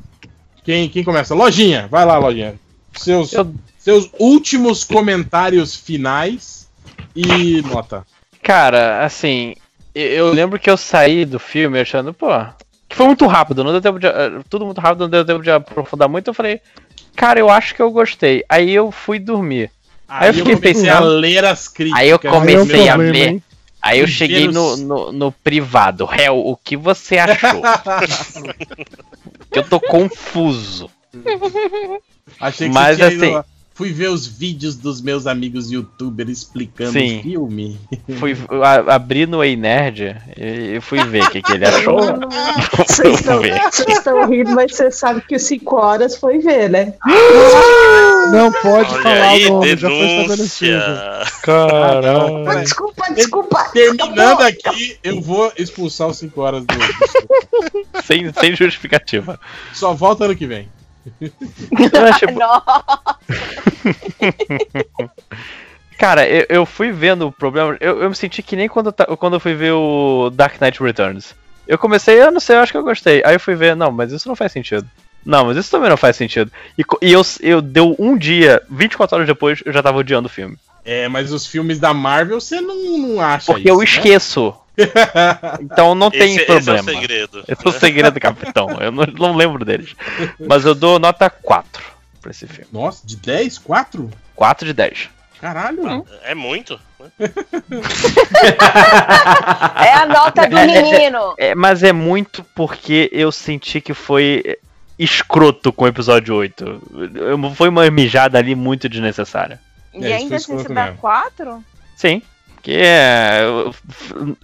Quem, 0.63 0.87
quem 0.89 1.03
começa? 1.03 1.33
Lojinha, 1.35 1.87
vai 1.87 2.05
lá, 2.05 2.17
Lojinha. 2.17 2.55
Seus, 2.93 3.33
Eu- 3.33 3.53
seus 3.77 4.09
últimos 4.19 4.83
comentários 4.83 5.75
finais 5.75 6.69
e 7.15 7.61
nota. 7.63 8.05
Cara, 8.41 9.03
assim, 9.03 9.55
eu- 9.93 10.09
eu 10.09 10.31
lembro 10.33 10.59
que 10.59 10.69
eu 10.69 10.77
saí 10.77 11.25
do 11.25 11.39
filme 11.39 11.79
achando, 11.79 12.13
pô, 12.13 12.27
que 12.87 12.95
foi 12.95 13.07
muito 13.07 13.25
rápido, 13.27 13.63
não 13.63 13.71
deu 13.71 13.81
tempo 13.81 13.99
de. 13.99 14.07
eh, 14.07 14.39
Tudo 14.49 14.65
muito 14.65 14.79
rápido, 14.79 15.01
não 15.01 15.09
deu 15.09 15.25
tempo 15.25 15.41
de 15.41 15.49
aprofundar 15.51 16.07
muito. 16.07 16.27
Eu 16.29 16.33
falei, 16.33 16.61
cara, 17.15 17.39
eu 17.39 17.49
acho 17.49 17.73
que 17.75 17.81
eu 17.81 17.89
gostei. 17.91 18.43
Aí 18.47 18.71
eu 18.71 18.91
fui 18.91 19.17
dormir. 19.19 19.71
Aí 20.21 20.29
eu 20.29 20.33
fiquei 20.33 20.55
comecei 20.55 20.89
a 20.89 20.93
pensando- 20.97 21.07
ler 21.17 21.45
as 21.45 21.67
críticas. 21.67 21.99
Aí 22.01 22.09
eu 22.09 22.19
Aí 22.21 22.27
é 22.27 22.31
comecei 22.31 22.89
a 22.89 22.93
problema, 22.95 23.13
ver. 23.13 23.27
hein? 23.29 23.43
Aí 23.81 23.99
eu 23.99 24.07
cheguei 24.07 24.47
no, 24.47 24.77
no, 24.77 25.11
no 25.11 25.31
privado. 25.31 26.05
Réu, 26.05 26.37
o 26.37 26.55
que 26.55 26.77
você 26.77 27.17
achou? 27.17 27.61
eu 29.51 29.63
tô 29.63 29.79
confuso. 29.79 30.89
Achei 32.39 32.69
que 32.69 32.73
Mas, 32.73 32.97
você 32.97 33.09
tinha 33.09 33.11
ido 33.13 33.23
assim- 33.25 33.33
lá. 33.35 33.45
Fui 33.75 33.91
ver 33.91 34.09
os 34.09 34.27
vídeos 34.27 34.75
dos 34.75 35.01
meus 35.01 35.25
amigos 35.25 35.71
youtubers 35.71 36.29
explicando 36.29 36.91
Sim. 36.91 37.19
o 37.19 37.23
filme. 37.23 37.79
Fui 38.19 38.37
a- 38.61 38.93
abri 38.95 39.25
no 39.25 39.43
Ei 39.43 39.55
Nerd 39.55 40.15
e 40.37 40.79
fui 40.79 41.03
ver 41.05 41.23
o 41.23 41.29
que, 41.31 41.41
que 41.41 41.53
ele 41.53 41.65
achou. 41.65 41.97
Vocês 42.77 43.19
estão- 43.19 44.27
rindo, 44.29 44.51
mas 44.51 44.75
você 44.75 44.91
sabe 44.91 45.21
que 45.21 45.35
os 45.35 45.41
5 45.43 45.75
horas 45.75 46.15
foi 46.15 46.37
ver, 46.37 46.69
né? 46.69 46.93
Não 48.31 48.51
pode 48.51 48.93
Olha 48.93 49.01
falar 49.03 49.29
aí, 49.29 49.45
o 49.47 49.53
nome, 49.53 49.75
já 49.77 49.89
foi. 49.89 51.27
Caralho. 51.41 52.47
Ah, 52.49 52.55
Desculpa, 52.55 53.13
desculpa. 53.13 53.63
Terminando 53.73 54.19
Acabou. 54.41 54.45
aqui, 54.45 54.97
eu 55.03 55.19
vou 55.21 55.51
expulsar 55.57 56.07
os 56.09 56.17
5 56.17 56.39
horas 56.41 56.63
do. 56.65 56.75
do- 56.75 58.03
Sem, 58.03 58.31
sem 58.33 58.55
justificativa. 58.55 59.39
Só 59.73 59.93
volta 59.93 60.25
ano 60.25 60.35
que 60.35 60.45
vem. 60.45 60.69
Eu 61.21 62.05
achei- 62.07 62.27
Cara, 65.97 66.27
eu, 66.27 66.45
eu 66.49 66.65
fui 66.65 66.91
vendo 66.91 67.27
o 67.27 67.31
problema. 67.31 67.77
Eu, 67.79 68.01
eu 68.01 68.09
me 68.09 68.15
senti 68.15 68.41
que 68.41 68.55
nem 68.55 68.67
quando, 68.67 68.87
eu 68.87 68.91
ta- 68.91 69.05
quando 69.17 69.33
eu 69.35 69.39
fui 69.39 69.53
ver 69.53 69.73
o 69.73 70.29
Dark 70.33 70.59
Knight 70.59 70.81
Returns. 70.81 71.35
Eu 71.67 71.77
comecei, 71.77 72.21
eu 72.21 72.31
não 72.31 72.39
sei, 72.39 72.57
eu 72.57 72.61
acho 72.61 72.71
que 72.71 72.77
eu 72.77 72.83
gostei. 72.83 73.21
Aí 73.25 73.35
eu 73.35 73.39
fui 73.39 73.55
ver, 73.55 73.75
não, 73.75 73.91
mas 73.91 74.11
isso 74.11 74.27
não 74.27 74.35
faz 74.35 74.51
sentido. 74.51 74.87
Não, 75.25 75.45
mas 75.45 75.55
isso 75.55 75.71
também 75.71 75.89
não 75.89 75.95
faz 75.95 76.17
sentido. 76.17 76.51
E, 76.77 76.83
e 77.01 77.13
eu, 77.13 77.21
eu 77.41 77.61
deu 77.61 77.95
um 77.97 78.17
dia, 78.17 78.61
24 78.69 79.15
horas 79.15 79.27
depois, 79.27 79.61
eu 79.65 79.71
já 79.71 79.81
tava 79.81 79.99
odiando 79.99 80.27
o 80.27 80.31
filme. 80.31 80.57
É, 80.83 81.07
mas 81.07 81.31
os 81.31 81.47
filmes 81.47 81.79
da 81.79 81.93
Marvel 81.93 82.41
você 82.41 82.59
não, 82.59 82.97
não 82.97 83.21
acha 83.21 83.53
Porque 83.53 83.61
isso, 83.61 83.69
eu 83.69 83.77
né? 83.77 83.83
Então 85.61 85.93
não 85.95 86.09
tem 86.09 86.35
Esse, 86.35 86.41
esse 86.41 86.41
é 86.43 86.45
problema. 86.45 86.81
o 86.81 86.93
segredo. 87.01 87.43
Esse 87.47 87.65
é 87.65 87.69
o 87.69 87.71
segredo, 87.71 88.19
capitão. 88.19 88.69
Eu 88.79 88.91
não, 88.91 89.05
não 89.05 89.35
lembro 89.35 89.63
deles. 89.63 89.95
Mas 90.39 90.65
eu 90.65 90.73
dou 90.73 90.97
nota 90.99 91.29
4 91.29 91.83
pra 92.21 92.31
esse 92.31 92.47
filme. 92.47 92.67
Nossa, 92.71 93.05
de 93.05 93.15
10? 93.17 93.57
4? 93.59 94.09
4 94.35 94.65
de 94.67 94.73
10. 94.73 95.09
Caralho. 95.39 96.05
É 96.23 96.33
muito. 96.33 96.79
É 99.83 99.93
a 99.93 100.05
nota 100.05 100.47
do 100.47 100.55
menino. 100.55 101.33
É, 101.37 101.53
mas 101.55 101.83
é 101.83 101.91
muito 101.91 102.43
porque 102.55 103.09
eu 103.11 103.31
senti 103.31 103.81
que 103.81 103.93
foi 103.93 104.57
escroto 104.97 105.73
com 105.73 105.85
o 105.85 105.87
episódio 105.87 106.35
8. 106.35 106.81
Eu- 107.15 107.51
Foi 107.55 107.69
uma 107.69 107.89
mijada 107.89 108.37
ali 108.37 108.55
muito 108.55 108.87
desnecessária. 108.87 109.59
E 109.93 110.05
É, 110.05 110.15
ainda 110.15 110.37
assim 110.37 110.55
você 110.57 110.69
dá 110.73 110.85
mesmo. 110.85 110.97
quatro? 110.99 111.63
Sim. 111.95 112.21
Que 112.63 112.71
é, 112.77 113.41
eu 113.43 113.75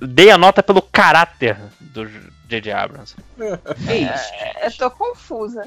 dei 0.06 0.30
a 0.30 0.38
nota 0.38 0.62
pelo 0.62 0.82
caráter 0.82 1.58
do 1.80 2.06
J.J. 2.50 2.70
Abrams. 2.74 3.16
É, 3.40 4.68
eu 4.68 4.72
tô 4.78 4.92
confusa. 4.92 5.64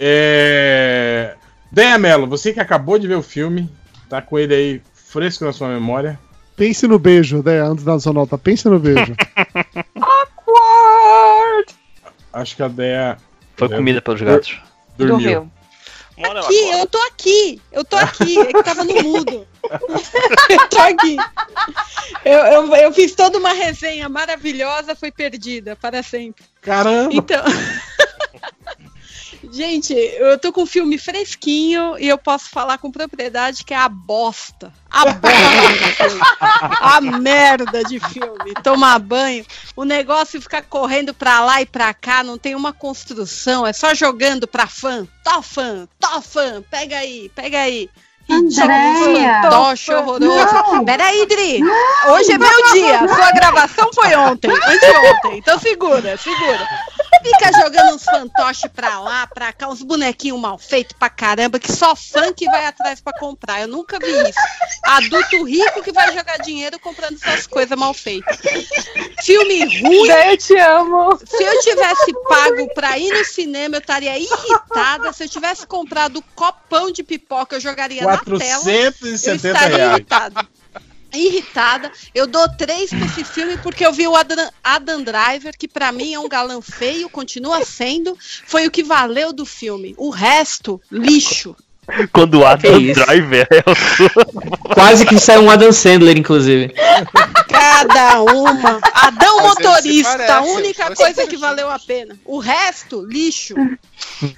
É... 0.00 1.34
Deia 1.70 1.98
Mello, 1.98 2.26
você 2.26 2.54
que 2.54 2.60
acabou 2.60 2.98
de 2.98 3.06
ver 3.06 3.16
o 3.16 3.22
filme, 3.22 3.70
tá 4.08 4.22
com 4.22 4.38
ele 4.38 4.54
aí 4.54 4.82
fresco 4.94 5.44
na 5.44 5.52
sua 5.52 5.68
memória. 5.68 6.18
Pense 6.56 6.86
no 6.88 6.98
beijo, 6.98 7.42
né? 7.44 7.60
Antes 7.60 7.84
da 7.84 8.00
sua 8.00 8.12
nota, 8.14 8.38
pense 8.38 8.66
no 8.68 8.78
beijo. 8.78 9.14
Acho 12.32 12.56
que 12.56 12.62
a 12.62 12.68
Deia 12.68 13.18
Foi 13.56 13.68
É. 13.68 13.76
comida 13.76 14.00
pelos 14.00 14.22
gatos. 14.22 14.58
dormiu. 14.96 15.50
Dormiu. 16.16 16.40
Aqui, 16.40 16.70
eu 16.70 16.86
tô 16.86 16.98
aqui. 17.02 17.62
Eu 17.70 17.84
tô 17.84 17.96
aqui. 17.96 18.38
É 18.38 18.46
que 18.52 18.62
tava 18.62 18.84
no 18.84 19.02
mudo. 19.02 19.46
Eu 19.70 20.68
tô 20.68 20.78
aqui. 20.78 21.16
Eu, 22.24 22.38
eu, 22.38 22.76
eu 22.76 22.92
fiz 22.92 23.14
toda 23.14 23.38
uma 23.38 23.52
resenha 23.52 24.08
maravilhosa, 24.08 24.94
foi 24.94 25.10
perdida 25.10 25.76
para 25.76 26.02
sempre. 26.02 26.44
Caramba! 26.60 27.14
Então. 27.14 27.42
Gente, 29.50 29.92
eu 29.92 30.38
tô 30.38 30.52
com 30.52 30.62
um 30.62 30.66
filme 30.66 30.96
fresquinho 30.96 31.98
e 31.98 32.08
eu 32.08 32.16
posso 32.16 32.48
falar 32.48 32.78
com 32.78 32.90
propriedade 32.90 33.64
que 33.64 33.74
é 33.74 33.76
a 33.76 33.88
bosta. 33.88 34.72
A 34.88 35.04
bosta. 35.12 36.18
A 36.80 37.00
merda 37.00 37.82
de 37.84 37.98
filme. 37.98 38.54
Tomar 38.62 38.98
banho, 39.00 39.44
o 39.76 39.84
negócio 39.84 40.40
ficar 40.40 40.62
correndo 40.62 41.12
pra 41.12 41.44
lá 41.44 41.60
e 41.60 41.66
pra 41.66 41.92
cá, 41.92 42.22
não 42.22 42.38
tem 42.38 42.54
uma 42.54 42.72
construção, 42.72 43.66
é 43.66 43.72
só 43.72 43.92
jogando 43.94 44.46
pra 44.46 44.66
fã. 44.66 45.06
Tó 45.24 45.42
fã, 45.42 45.88
tó 45.98 46.22
fã, 46.22 46.62
pega 46.70 46.96
aí, 46.96 47.30
pega 47.34 47.60
aí. 47.60 47.90
Andréia! 48.30 49.42
Fantoche, 49.42 49.94
horroroso. 49.94 50.84
Peraí, 50.84 51.26
Dri. 51.26 51.60
Hoje 52.08 52.32
é 52.32 52.38
meu 52.38 52.72
dia. 52.72 53.08
Sua 53.08 53.30
gravação 53.32 53.90
foi 53.94 54.14
ontem, 54.14 54.50
anteontem. 54.50 55.38
Então 55.38 55.58
segura, 55.58 56.16
segura. 56.16 56.68
Fica 57.22 57.52
jogando 57.52 57.94
uns 57.94 58.04
fantoches 58.04 58.70
pra 58.74 58.98
lá, 58.98 59.26
pra 59.26 59.52
cá, 59.52 59.68
uns 59.68 59.82
bonequinhos 59.82 60.40
mal 60.40 60.58
feitos 60.58 60.96
pra 60.98 61.08
caramba, 61.08 61.58
que 61.58 61.70
só 61.70 61.94
funk 61.94 62.44
vai 62.46 62.66
atrás 62.66 63.00
pra 63.00 63.12
comprar. 63.18 63.62
Eu 63.62 63.68
nunca 63.68 63.98
vi 63.98 64.10
isso. 64.10 64.38
Adulto 64.84 65.44
rico 65.44 65.82
que 65.82 65.92
vai 65.92 66.12
jogar 66.12 66.38
dinheiro 66.38 66.78
comprando 66.78 67.16
essas 67.22 67.46
coisas 67.46 67.78
mal 67.78 67.94
feitas. 67.94 68.38
Filme 69.22 69.80
ruim. 69.80 70.08
Eu 70.08 70.36
te 70.36 70.56
amo. 70.56 71.18
Se 71.24 71.42
eu 71.42 71.60
tivesse 71.60 72.12
pago 72.28 72.74
pra 72.74 72.98
ir 72.98 73.12
no 73.12 73.24
cinema, 73.24 73.76
eu 73.76 73.80
estaria 73.80 74.18
irritada. 74.18 75.12
Se 75.12 75.24
eu 75.24 75.28
tivesse 75.28 75.66
comprado 75.66 76.16
o 76.18 76.22
copão 76.34 76.90
de 76.90 77.02
pipoca, 77.02 77.56
eu 77.56 77.60
jogaria 77.60 78.02
na 78.02 78.18
tela. 78.18 78.42
Eu 78.42 78.92
470 78.92 79.48
estaria 79.48 79.76
reais. 79.76 79.96
irritada. 79.96 80.48
Irritada. 81.14 81.90
Eu 82.14 82.26
dou 82.26 82.48
três 82.56 82.90
pra 82.90 83.04
esse 83.04 83.24
filme 83.24 83.58
porque 83.58 83.84
eu 83.84 83.92
vi 83.92 84.06
o 84.08 84.16
Adam, 84.16 84.48
Adam 84.62 85.02
Driver, 85.02 85.56
que 85.56 85.68
pra 85.68 85.92
mim 85.92 86.14
é 86.14 86.18
um 86.18 86.28
galã 86.28 86.60
feio, 86.60 87.08
continua 87.08 87.64
sendo. 87.64 88.16
Foi 88.46 88.66
o 88.66 88.70
que 88.70 88.82
valeu 88.82 89.32
do 89.32 89.44
filme. 89.44 89.94
O 89.98 90.10
resto, 90.10 90.80
lixo. 90.90 91.54
Quando 92.12 92.38
o 92.38 92.46
Adam 92.46 92.80
isso? 92.80 93.04
Driver 93.04 93.46
é 93.50 93.58
o 93.68 94.74
Quase 94.74 95.04
que 95.04 95.18
saiu 95.18 95.42
um 95.42 95.50
Adam 95.50 95.72
Sandler, 95.72 96.16
inclusive. 96.16 96.72
Cada 97.48 98.22
uma. 98.22 98.80
Adão 98.94 99.38
Às 99.40 99.44
motorista, 99.44 100.34
a 100.36 100.42
única 100.42 100.94
coisa 100.94 101.26
que 101.26 101.36
valeu 101.36 101.68
a 101.68 101.78
pena. 101.78 102.16
O 102.24 102.38
resto, 102.38 103.04
lixo. 103.04 103.54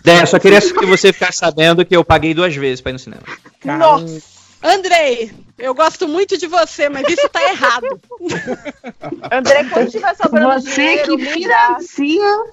É, 0.04 0.24
só 0.24 0.38
queria 0.38 0.60
que 0.60 0.86
você 0.86 1.12
ficasse 1.12 1.38
sabendo 1.38 1.84
que 1.84 1.94
eu 1.94 2.02
paguei 2.02 2.32
duas 2.32 2.54
vezes 2.56 2.80
pra 2.80 2.90
ir 2.90 2.94
no 2.94 2.98
cinema. 2.98 3.22
Nossa. 3.62 4.33
Andrei, 4.64 5.30
eu 5.58 5.74
gosto 5.74 6.08
muito 6.08 6.38
de 6.38 6.46
você, 6.46 6.88
mas 6.88 7.06
isso 7.08 7.28
tá 7.28 7.42
errado. 7.42 8.00
André, 9.30 9.64
quando 9.70 9.90
tiver 9.90 10.14
sobrando 10.16 10.62
Você 10.62 10.74
dinheiro, 10.74 11.16
que 11.18 11.38
me 11.38 11.46
dá. 11.46 11.76
financia. 11.78 12.44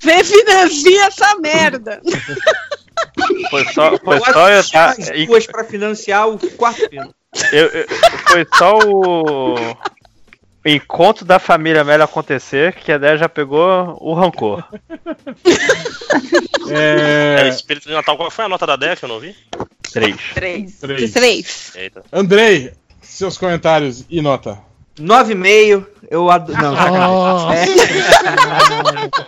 Vê 0.00 0.24
financia 0.24 1.04
essa 1.06 1.36
merda. 1.38 2.00
Foi 3.50 3.64
só, 3.72 3.96
foi 3.98 4.16
Eu 4.16 4.24
só 4.24 4.48
eu, 4.50 4.70
tá, 4.70 4.96
e- 5.14 5.26
duas 5.26 5.46
pra 5.46 5.62
financiar 5.64 6.28
o 6.28 6.38
quarto 6.56 6.88
filme. 6.88 7.14
eu- 7.52 7.66
eu- 7.68 7.86
Foi 8.28 8.46
só 8.56 8.78
o. 8.78 9.54
encontro 10.64 11.24
da 11.24 11.38
família 11.38 11.82
Melhor 11.84 12.04
acontecer 12.04 12.74
que 12.74 12.92
a 12.92 12.98
Dé 12.98 13.16
já 13.16 13.28
pegou 13.28 13.96
o 14.00 14.14
rancor. 14.14 14.64
É, 16.72 17.46
É, 17.46 17.48
Espírito 17.48 17.88
de 17.88 17.94
Natal, 17.94 18.16
qual 18.16 18.30
foi 18.30 18.44
a 18.44 18.48
nota 18.48 18.64
da 18.64 18.76
DEC? 18.76 19.02
Eu 19.02 19.08
não 19.08 19.18
vi. 19.18 19.34
3. 19.92 20.16
Três. 20.34 20.78
três. 20.78 21.12
Três. 21.12 21.72
Eita. 21.74 22.04
Andrei, 22.12 22.72
seus 23.02 23.36
comentários 23.36 24.04
e 24.08 24.22
nota. 24.22 24.58
9,5, 25.00 25.86
eu 26.10 26.30
adoro. 26.30 26.60
Não, 26.62 26.76
sacanagem. 26.76 27.64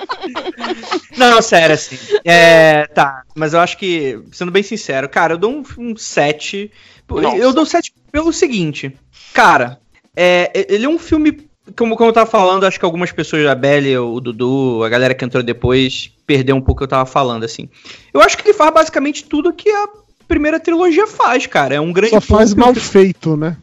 É. 1.12 1.18
Não, 1.18 1.42
sério, 1.42 1.74
assim. 1.74 1.98
É, 2.24 2.86
tá, 2.86 3.22
mas 3.34 3.54
eu 3.54 3.60
acho 3.60 3.76
que, 3.76 4.20
sendo 4.32 4.50
bem 4.50 4.62
sincero, 4.62 5.08
cara, 5.08 5.34
eu 5.34 5.38
dou 5.38 5.50
um, 5.50 5.62
um 5.78 5.96
7. 5.96 6.70
Nossa. 7.08 7.36
Eu 7.36 7.52
dou 7.52 7.64
um 7.64 7.66
7 7.66 7.92
pelo 8.10 8.32
seguinte. 8.32 8.96
Cara, 9.32 9.80
é, 10.16 10.66
ele 10.68 10.84
é 10.84 10.88
um 10.88 10.98
filme. 10.98 11.46
Como, 11.76 11.96
como 11.96 12.10
eu 12.10 12.12
tava 12.12 12.28
falando, 12.28 12.64
acho 12.66 12.78
que 12.78 12.84
algumas 12.84 13.12
pessoas, 13.12 13.46
a 13.46 13.54
Belly, 13.54 13.96
o 13.96 14.18
Dudu, 14.20 14.82
a 14.82 14.88
galera 14.88 15.14
que 15.14 15.24
entrou 15.24 15.42
depois, 15.44 16.10
perdeu 16.26 16.56
um 16.56 16.60
pouco 16.60 16.72
o 16.72 16.76
que 16.78 16.84
eu 16.84 16.88
tava 16.88 17.06
falando, 17.06 17.44
assim. 17.44 17.68
Eu 18.12 18.20
acho 18.20 18.36
que 18.36 18.42
ele 18.48 18.52
faz 18.54 18.74
basicamente 18.74 19.24
tudo 19.24 19.52
que 19.52 19.70
a 19.70 19.88
primeira 20.26 20.58
trilogia 20.58 21.06
faz, 21.06 21.46
cara. 21.46 21.76
É 21.76 21.80
um 21.80 21.92
grande 21.92 22.10
Só 22.10 22.20
faz 22.20 22.50
filme. 22.50 22.64
mal 22.64 22.74
feito, 22.74 23.36
né? 23.36 23.56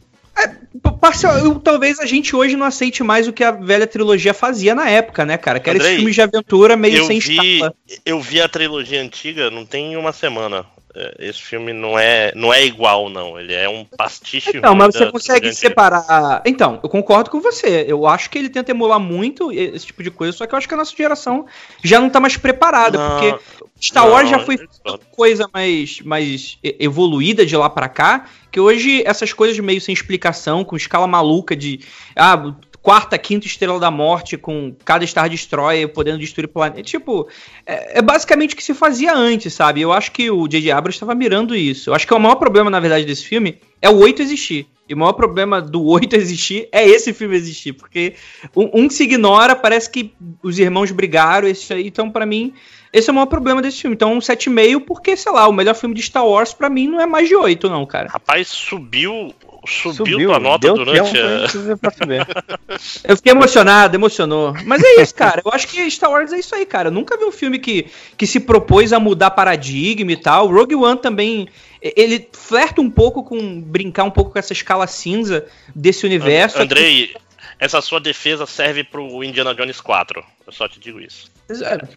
P- 0.81 0.91
parcial- 1.01 1.37
eu- 1.39 1.55
talvez 1.59 1.99
a 1.99 2.05
gente 2.05 2.33
hoje 2.35 2.55
não 2.55 2.65
aceite 2.65 3.03
mais 3.03 3.27
o 3.27 3.33
que 3.33 3.43
a 3.43 3.51
velha 3.51 3.85
trilogia 3.87 4.33
fazia 4.33 4.73
na 4.73 4.89
época, 4.89 5.25
né, 5.25 5.35
cara? 5.37 5.59
Que 5.59 5.69
era 5.69 5.77
Andrei, 5.77 5.89
esses 5.91 5.97
filmes 5.99 6.15
de 6.15 6.21
aventura 6.21 6.77
meio 6.77 7.03
sem 7.05 7.19
vi, 7.19 7.31
escala. 7.57 7.73
eu 8.05 8.21
vi 8.21 8.39
a 8.39 8.47
trilogia 8.47 9.01
antiga 9.01 9.49
não 9.51 9.65
tem 9.65 9.97
uma 9.97 10.13
semana. 10.13 10.63
É, 10.99 11.29
Esse 11.29 11.41
filme 11.41 11.71
não 11.71 11.97
é, 11.97 12.33
não 12.35 12.53
é 12.53 12.65
igual, 12.65 13.09
não. 13.09 13.39
Ele 13.39 13.53
é 13.53 13.69
um 13.69 13.85
pastiche 13.85 14.59
Não, 14.59 14.71
ruim 14.71 14.79
mas 14.79 14.95
você 14.95 15.09
consegue 15.09 15.53
separar. 15.53 16.43
Então, 16.45 16.79
eu 16.83 16.89
concordo 16.89 17.29
com 17.29 17.39
você. 17.39 17.85
Eu 17.87 18.05
acho 18.05 18.29
que 18.29 18.37
ele 18.37 18.49
tenta 18.49 18.71
emular 18.71 18.99
muito 18.99 19.49
esse 19.51 19.85
tipo 19.85 20.03
de 20.03 20.11
coisa, 20.11 20.35
só 20.35 20.45
que 20.45 20.53
eu 20.53 20.57
acho 20.57 20.67
que 20.67 20.73
a 20.73 20.77
nossa 20.77 20.93
geração 20.95 21.45
já 21.81 22.01
não 22.01 22.09
tá 22.09 22.19
mais 22.19 22.35
preparada, 22.35 22.97
Não, 22.97 23.09
porque 23.11 23.43
Star 23.81 24.07
Wars 24.07 24.29
não, 24.29 24.37
já 24.37 24.45
foi 24.45 24.57
discordo. 24.57 25.05
coisa 25.11 25.49
mais, 25.53 26.01
mais 26.01 26.57
evoluída 26.61 27.45
de 27.45 27.55
lá 27.55 27.69
pra 27.69 27.87
cá, 27.87 28.25
que 28.51 28.59
hoje 28.59 29.03
essas 29.05 29.31
coisas 29.31 29.57
meio 29.59 29.79
sem 29.79 29.93
explicação, 29.93 30.63
com 30.63 30.75
escala 30.75 31.07
maluca 31.07 31.55
de 31.55 31.79
ah, 32.15 32.53
quarta, 32.81 33.17
quinta 33.17 33.47
estrela 33.47 33.79
da 33.79 33.91
morte, 33.91 34.37
com 34.37 34.75
cada 34.83 35.05
Star 35.05 35.29
Destroyer 35.29 35.89
podendo 35.89 36.19
destruir 36.19 36.45
o 36.45 36.49
planeta. 36.49 36.81
Tipo, 36.81 37.27
é, 37.65 37.99
é 37.99 38.01
basicamente 38.01 38.53
o 38.53 38.57
que 38.57 38.63
se 38.63 38.73
fazia 38.73 39.13
antes, 39.13 39.53
sabe? 39.53 39.81
Eu 39.81 39.91
acho 39.91 40.11
que 40.11 40.29
o 40.29 40.47
J.J. 40.47 40.71
Abrams 40.71 40.95
estava 40.95 41.15
mirando 41.15 41.55
isso. 41.55 41.89
Eu 41.89 41.93
acho 41.93 42.07
que 42.07 42.13
o 42.13 42.19
maior 42.19 42.35
problema, 42.35 42.69
na 42.69 42.79
verdade, 42.79 43.05
desse 43.05 43.25
filme 43.25 43.59
é 43.81 43.89
o 43.89 43.97
8 43.97 44.21
existir. 44.21 44.67
E 44.87 44.93
o 44.93 44.97
maior 44.97 45.13
problema 45.13 45.61
do 45.61 45.85
8 45.85 46.15
existir 46.15 46.67
é 46.71 46.87
esse 46.87 47.13
filme 47.13 47.35
existir, 47.35 47.73
porque 47.73 48.15
um, 48.55 48.85
um 48.85 48.89
se 48.89 49.03
ignora, 49.03 49.55
parece 49.55 49.89
que 49.89 50.13
os 50.41 50.57
irmãos 50.57 50.89
brigaram, 50.91 51.47
esse 51.47 51.71
aí, 51.71 51.87
então 51.87 52.09
pra 52.09 52.25
mim, 52.25 52.53
esse 52.91 53.09
é 53.09 53.11
o 53.11 53.15
maior 53.15 53.27
problema 53.27 53.61
desse 53.61 53.81
filme. 53.81 53.95
Então 53.95 54.13
um 54.13 54.19
7,5, 54.19 54.81
porque, 54.85 55.15
sei 55.15 55.31
lá, 55.31 55.47
o 55.47 55.53
melhor 55.53 55.75
filme 55.75 55.93
de 55.93 56.01
Star 56.01 56.25
Wars 56.25 56.53
pra 56.53 56.69
mim 56.69 56.87
não 56.87 56.99
é 56.99 57.05
mais 57.05 57.27
de 57.27 57.35
8 57.35 57.69
não, 57.69 57.85
cara. 57.85 58.09
Rapaz, 58.09 58.47
subiu, 58.47 59.33
subiu, 59.67 60.05
Subiu, 60.05 60.33
a 60.33 60.39
nota 60.39 60.59
deu 60.59 60.73
durante 60.73 61.11
tempo 61.11 61.79
a... 61.83 62.79
Eu 63.07 63.15
fiquei 63.15 63.31
emocionado, 63.31 63.95
emocionou. 63.95 64.53
Mas 64.65 64.83
é 64.83 65.01
isso, 65.01 65.13
cara. 65.13 65.41
Eu 65.45 65.51
acho 65.51 65.67
que 65.67 65.89
Star 65.91 66.09
Wars 66.09 66.33
é 66.33 66.39
isso 66.39 66.55
aí, 66.55 66.65
cara. 66.65 66.87
Eu 66.87 66.93
nunca 66.93 67.17
vi 67.17 67.25
um 67.25 67.31
filme 67.31 67.59
que, 67.59 67.87
que 68.17 68.25
se 68.25 68.39
propôs 68.39 68.91
a 68.91 68.99
mudar 68.99 69.31
paradigma 69.31 70.11
e 70.11 70.17
tal. 70.17 70.47
Rogue 70.47 70.75
One 70.75 70.99
também, 70.99 71.47
ele 71.81 72.27
flerta 72.33 72.81
um 72.81 72.89
pouco 72.89 73.23
com, 73.23 73.61
brincar 73.61 74.03
um 74.03 74.11
pouco 74.11 74.31
com 74.31 74.39
essa 74.39 74.53
escala 74.53 74.87
cinza 74.87 75.45
desse 75.75 76.05
universo. 76.05 76.59
Andrei, 76.59 77.13
essa 77.59 77.81
sua 77.81 77.99
defesa 77.99 78.45
serve 78.45 78.83
pro 78.83 79.23
Indiana 79.23 79.53
Jones 79.53 79.81
4. 79.81 80.23
Eu 80.47 80.53
só 80.53 80.67
te 80.67 80.79
digo 80.79 80.99
isso. 80.99 81.29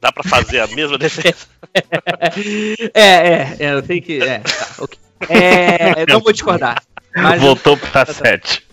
Dá 0.01 0.11
pra 0.11 0.25
fazer 0.25 0.61
a 0.61 0.67
mesma 0.67 0.99
defesa? 0.99 1.47
É, 2.95 3.01
é, 3.01 3.57
é, 3.61 3.75
eu 3.75 3.83
tenho 3.83 4.03
que. 4.03 4.23
É, 4.23 4.41
tá, 4.41 4.69
ok. 4.79 4.99
É, 5.29 6.03
eu 6.03 6.07
não 6.07 6.21
vou 6.21 6.33
discordar. 6.33 6.83
Voltou 7.39 7.77
pra 7.77 8.05
7. 8.05 8.67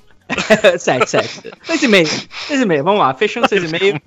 7, 0.77 1.09
7. 1.09 1.27
6,5. 1.67 2.27
6,5, 2.49 2.83
vamos 2.83 2.99
lá, 2.99 3.13
fechando 3.13 3.47
6,5. 3.47 4.01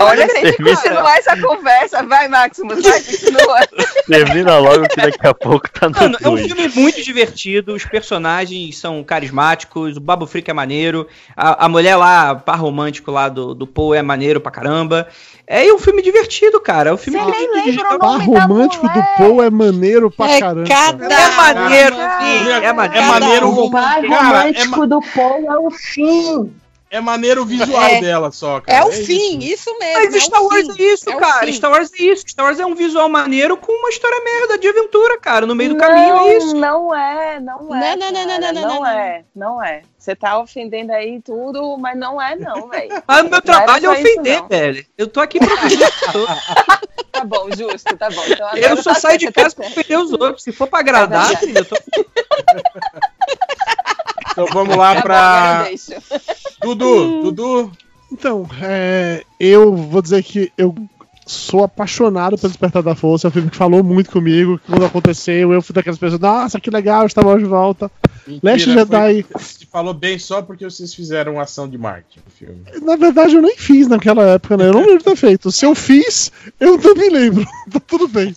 Olha, 0.00 0.26
que 0.28 0.40
Termina. 0.40 0.76
continuar 0.76 1.16
essa 1.18 1.36
conversa. 1.40 2.02
Vai, 2.02 2.28
Maximus, 2.28 2.82
vai, 2.82 3.00
continua. 3.02 3.60
Termina 4.06 4.58
logo 4.58 4.88
que 4.88 4.96
daqui 4.96 5.26
a 5.26 5.34
pouco 5.34 5.68
tá 5.70 5.88
no 5.88 5.94
Mano, 5.94 6.18
é 6.22 6.28
um 6.28 6.34
2. 6.36 6.46
filme 6.46 6.68
muito 6.76 7.02
divertido, 7.02 7.74
os 7.74 7.84
personagens 7.84 8.78
são 8.78 9.02
carismáticos, 9.02 9.96
o 9.96 10.00
Babo 10.00 10.26
Freak 10.26 10.50
é 10.50 10.54
maneiro, 10.54 11.06
a, 11.36 11.64
a 11.66 11.68
mulher 11.68 11.96
lá, 11.96 12.34
par 12.34 12.58
romântico 12.58 13.10
lá 13.10 13.28
do, 13.28 13.54
do 13.54 13.66
Paul 13.66 13.94
é 13.94 14.02
maneiro 14.02 14.40
pra 14.40 14.50
caramba. 14.52 15.08
É 15.48 15.72
um 15.72 15.78
filme 15.78 16.02
divertido, 16.02 16.58
cara. 16.60 16.90
É 16.90 16.92
um 16.92 16.96
filme 16.96 17.20
Você 17.20 17.30
nem 17.30 17.40
divertido. 17.48 17.76
lembra 17.82 17.94
o 17.94 17.98
Par 18.00 18.18
nome 18.18 18.34
da 18.34 18.40
romântico 18.46 18.88
do. 18.88 19.02
Paul 19.16 19.42
é 19.44 19.48
maneiro 19.50 20.10
pra 20.10 20.28
É 20.28 20.40
caramba. 20.40 20.68
cada- 20.68 21.06
É 21.14 21.30
maneiro, 21.36 21.96
Cara, 21.96 22.20
sim, 22.20 22.48
é 22.50 22.72
maneiro. 22.72 23.04
É 23.04 23.08
maneiro 23.08 23.48
O 23.50 23.70
par 23.70 24.02
Cara, 24.02 24.06
é 24.06 24.38
romântico 24.38 24.86
do 24.88 25.00
Paul 25.14 25.52
é 25.52 25.58
o 25.58 25.70
fim. 25.70 26.52
É 26.96 27.00
maneiro 27.00 27.42
o 27.42 27.44
visual 27.46 27.82
É. 27.84 28.00
dela 28.00 28.30
só, 28.32 28.60
cara. 28.60 28.78
É 28.78 28.84
o 28.84 28.88
isso. 28.90 29.04
fim, 29.06 29.38
isso 29.40 29.76
mesmo. 29.78 30.04
Mas 30.04 30.14
é 30.14 30.16
o 30.16 30.20
Star 30.20 30.42
Wars 30.42 30.66
fim. 30.66 30.82
é 30.82 30.92
isso, 30.94 31.10
É 31.10 31.14
o 31.14 31.18
cara. 31.18 31.52
Star 31.52 31.70
Wars 31.70 31.90
é 31.92 32.02
isso. 32.02 32.24
Star 32.28 32.46
Wars 32.46 32.58
é 32.60 32.66
um 32.66 32.74
visual 32.74 33.08
maneiro 33.08 33.56
com 33.56 33.72
uma 33.72 33.88
história 33.90 34.18
merda 34.24 34.58
de 34.58 34.68
aventura, 34.68 35.18
cara. 35.18 35.46
No 35.46 35.54
meio 35.54 35.70
do 35.70 35.76
caminho 35.76 36.16
é 36.16 36.36
isso. 36.36 36.54
Não 36.56 36.94
é, 36.94 37.38
não 37.40 37.74
é. 37.74 37.96
Não, 37.96 38.10
não, 38.10 38.12
não, 38.12 38.26
não, 38.26 38.38
não, 38.40 38.52
não, 38.52 38.74
não. 38.80 38.86
é, 38.86 39.24
não 39.34 39.62
é. 39.64 39.82
Você 39.98 40.14
tá 40.14 40.38
ofendendo 40.38 40.92
aí 40.92 41.20
tudo, 41.20 41.76
mas 41.78 41.98
não 41.98 42.20
é, 42.22 42.36
não, 42.36 42.68
velho. 42.68 43.02
Mas 43.06 43.22
o 43.26 43.28
meu 43.30 43.42
trabalho 43.42 43.90
é 43.90 44.00
isso, 44.00 44.08
ofender, 44.08 44.42
velho. 44.48 44.86
Eu 44.96 45.08
tô 45.08 45.20
aqui 45.20 45.38
pra. 45.38 45.48
Tá 47.16 47.24
bom, 47.24 47.48
justo, 47.56 47.96
tá 47.96 48.10
bom. 48.10 48.22
Então, 48.28 48.50
Eu 48.56 48.76
só 48.76 48.92
tá 48.92 49.00
saio 49.00 49.18
de 49.18 49.30
tá 49.32 49.42
casa 49.44 49.56
pra 49.56 49.64
certo. 49.64 49.78
ofender 49.80 49.98
os 49.98 50.12
outros. 50.12 50.42
Se 50.42 50.52
for 50.52 50.66
pra 50.68 50.80
agradar, 50.80 51.30
É 51.32 51.58
eu 51.58 51.64
tô 51.64 51.74
Então 54.36 54.46
vamos 54.52 54.76
lá 54.76 55.62
deixo. 55.64 55.92
Dudu, 56.60 57.22
Dudu. 57.30 57.72
Então, 58.12 58.46
é, 58.60 59.24
eu 59.40 59.74
vou 59.74 60.02
dizer 60.02 60.22
que 60.22 60.52
eu 60.58 60.74
sou 61.26 61.64
apaixonado 61.64 62.36
pelo 62.36 62.50
Despertar 62.50 62.82
da 62.82 62.94
Força. 62.94 63.26
É 63.26 63.28
um 63.28 63.32
filme 63.32 63.50
que 63.50 63.56
falou 63.56 63.82
muito 63.82 64.10
comigo. 64.10 64.58
que 64.58 64.66
Quando 64.70 64.84
aconteceu, 64.84 65.52
eu 65.52 65.60
fui 65.62 65.74
daquelas 65.74 65.98
pessoas, 65.98 66.20
nossa, 66.20 66.60
que 66.60 66.70
legal, 66.70 67.08
Star 67.08 67.26
Wars 67.26 67.42
de 67.42 67.48
volta. 67.48 67.90
Last 68.42 68.68
Mentira, 68.68 68.80
Jedi. 68.84 69.22
foi- 69.22 69.40
Você 69.40 69.66
falou 69.66 69.94
bem 69.94 70.18
só 70.18 70.42
porque 70.42 70.64
vocês 70.64 70.94
fizeram 70.94 71.40
ação 71.40 71.68
de 71.68 71.78
marketing 71.78 72.20
no 72.24 72.30
filme. 72.30 72.62
Na 72.82 72.96
verdade, 72.96 73.34
eu 73.34 73.42
nem 73.42 73.56
fiz 73.56 73.88
naquela 73.88 74.22
época, 74.24 74.56
né? 74.56 74.68
Eu 74.68 74.72
não 74.72 74.80
lembro 74.82 74.98
de 74.98 75.04
ter 75.04 75.16
feito. 75.16 75.50
Se 75.50 75.64
eu 75.64 75.74
fiz, 75.74 76.30
eu 76.60 76.76
não 76.78 76.94
me 76.94 77.08
lembro. 77.08 77.44
tá 77.72 77.80
tudo 77.80 78.06
bem. 78.06 78.34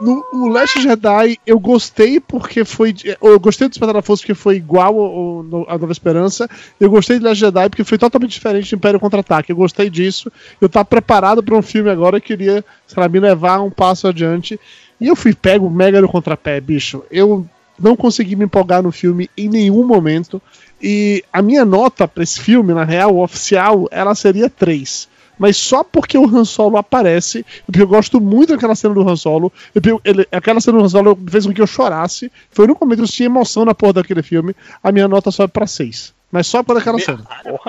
No, 0.00 0.24
o 0.32 0.48
Last 0.48 0.80
Jedi 0.80 1.38
eu 1.46 1.58
gostei 1.58 2.18
porque 2.18 2.64
foi. 2.64 2.94
Eu 3.20 3.38
gostei 3.38 3.68
do 3.68 3.70
Despertar 3.70 3.94
da 3.94 4.02
Força 4.02 4.22
porque 4.22 4.34
foi 4.34 4.56
igual 4.56 5.44
à 5.68 5.78
Nova 5.78 5.92
Esperança. 5.92 6.48
Eu 6.80 6.88
gostei 6.88 7.18
do 7.18 7.26
Last 7.26 7.38
Jedi 7.38 7.68
porque 7.68 7.84
foi 7.84 7.98
totalmente 7.98 8.30
diferente 8.30 8.70
do 8.70 8.76
Império 8.76 8.98
Contra-Ataque. 8.98 9.52
Eu 9.52 9.56
gostei 9.56 9.90
disso. 9.90 10.32
Eu 10.58 10.70
tava 10.70 10.86
preparado 10.86 11.42
pra 11.42 11.54
um 11.54 11.60
filme 11.60 11.90
agora 11.90 12.16
e 12.16 12.20
queria, 12.20 12.64
sei 12.86 13.02
lá, 13.02 13.08
me 13.08 13.20
levar 13.20 13.60
um 13.60 13.70
passo 13.70 14.08
adiante. 14.08 14.58
E 14.98 15.06
eu 15.06 15.14
fui 15.14 15.34
pego 15.34 15.68
mega 15.68 16.00
no 16.00 16.08
contrapé, 16.08 16.58
bicho. 16.60 17.02
Eu 17.10 17.46
não 17.78 17.94
consegui 17.94 18.36
me 18.36 18.46
empolgar 18.46 18.82
no 18.82 18.90
filme 18.90 19.28
em 19.36 19.50
nenhum 19.50 19.86
momento. 19.86 20.40
E 20.80 21.22
a 21.30 21.42
minha 21.42 21.64
nota 21.64 22.08
pra 22.08 22.22
esse 22.22 22.40
filme, 22.40 22.72
na 22.72 22.84
real, 22.84 23.18
oficial, 23.18 23.86
ela 23.90 24.14
seria 24.14 24.48
3 24.48 25.09
mas 25.40 25.56
só 25.56 25.82
porque 25.82 26.16
o 26.16 26.24
Han 26.26 26.44
Solo 26.44 26.76
aparece, 26.76 27.44
porque 27.66 27.80
eu 27.82 27.88
gosto 27.88 28.20
muito 28.20 28.52
daquela 28.52 28.74
cena 28.76 28.94
do 28.94 29.08
Han 29.08 29.16
Solo, 29.16 29.50
eu- 29.74 30.00
ele- 30.04 30.28
aquela 30.30 30.60
cena 30.60 30.78
do 30.78 30.84
Han 30.84 30.88
Solo 30.88 31.18
fez 31.28 31.46
com 31.46 31.52
que 31.52 31.60
eu 31.62 31.66
chorasse, 31.66 32.30
foi 32.50 32.66
no 32.66 32.76
momento 32.80 32.98
que 32.98 33.04
eu 33.04 33.08
tinha 33.08 33.26
emoção 33.26 33.64
na 33.64 33.74
porra 33.74 33.94
daquele 33.94 34.22
filme, 34.22 34.54
a 34.82 34.92
minha 34.92 35.08
nota 35.08 35.30
sobe 35.30 35.52
pra 35.52 35.66
6. 35.66 36.12
Mas 36.30 36.46
só 36.46 36.62
por 36.62 36.76
aquela 36.76 36.98
cena. 37.00 37.24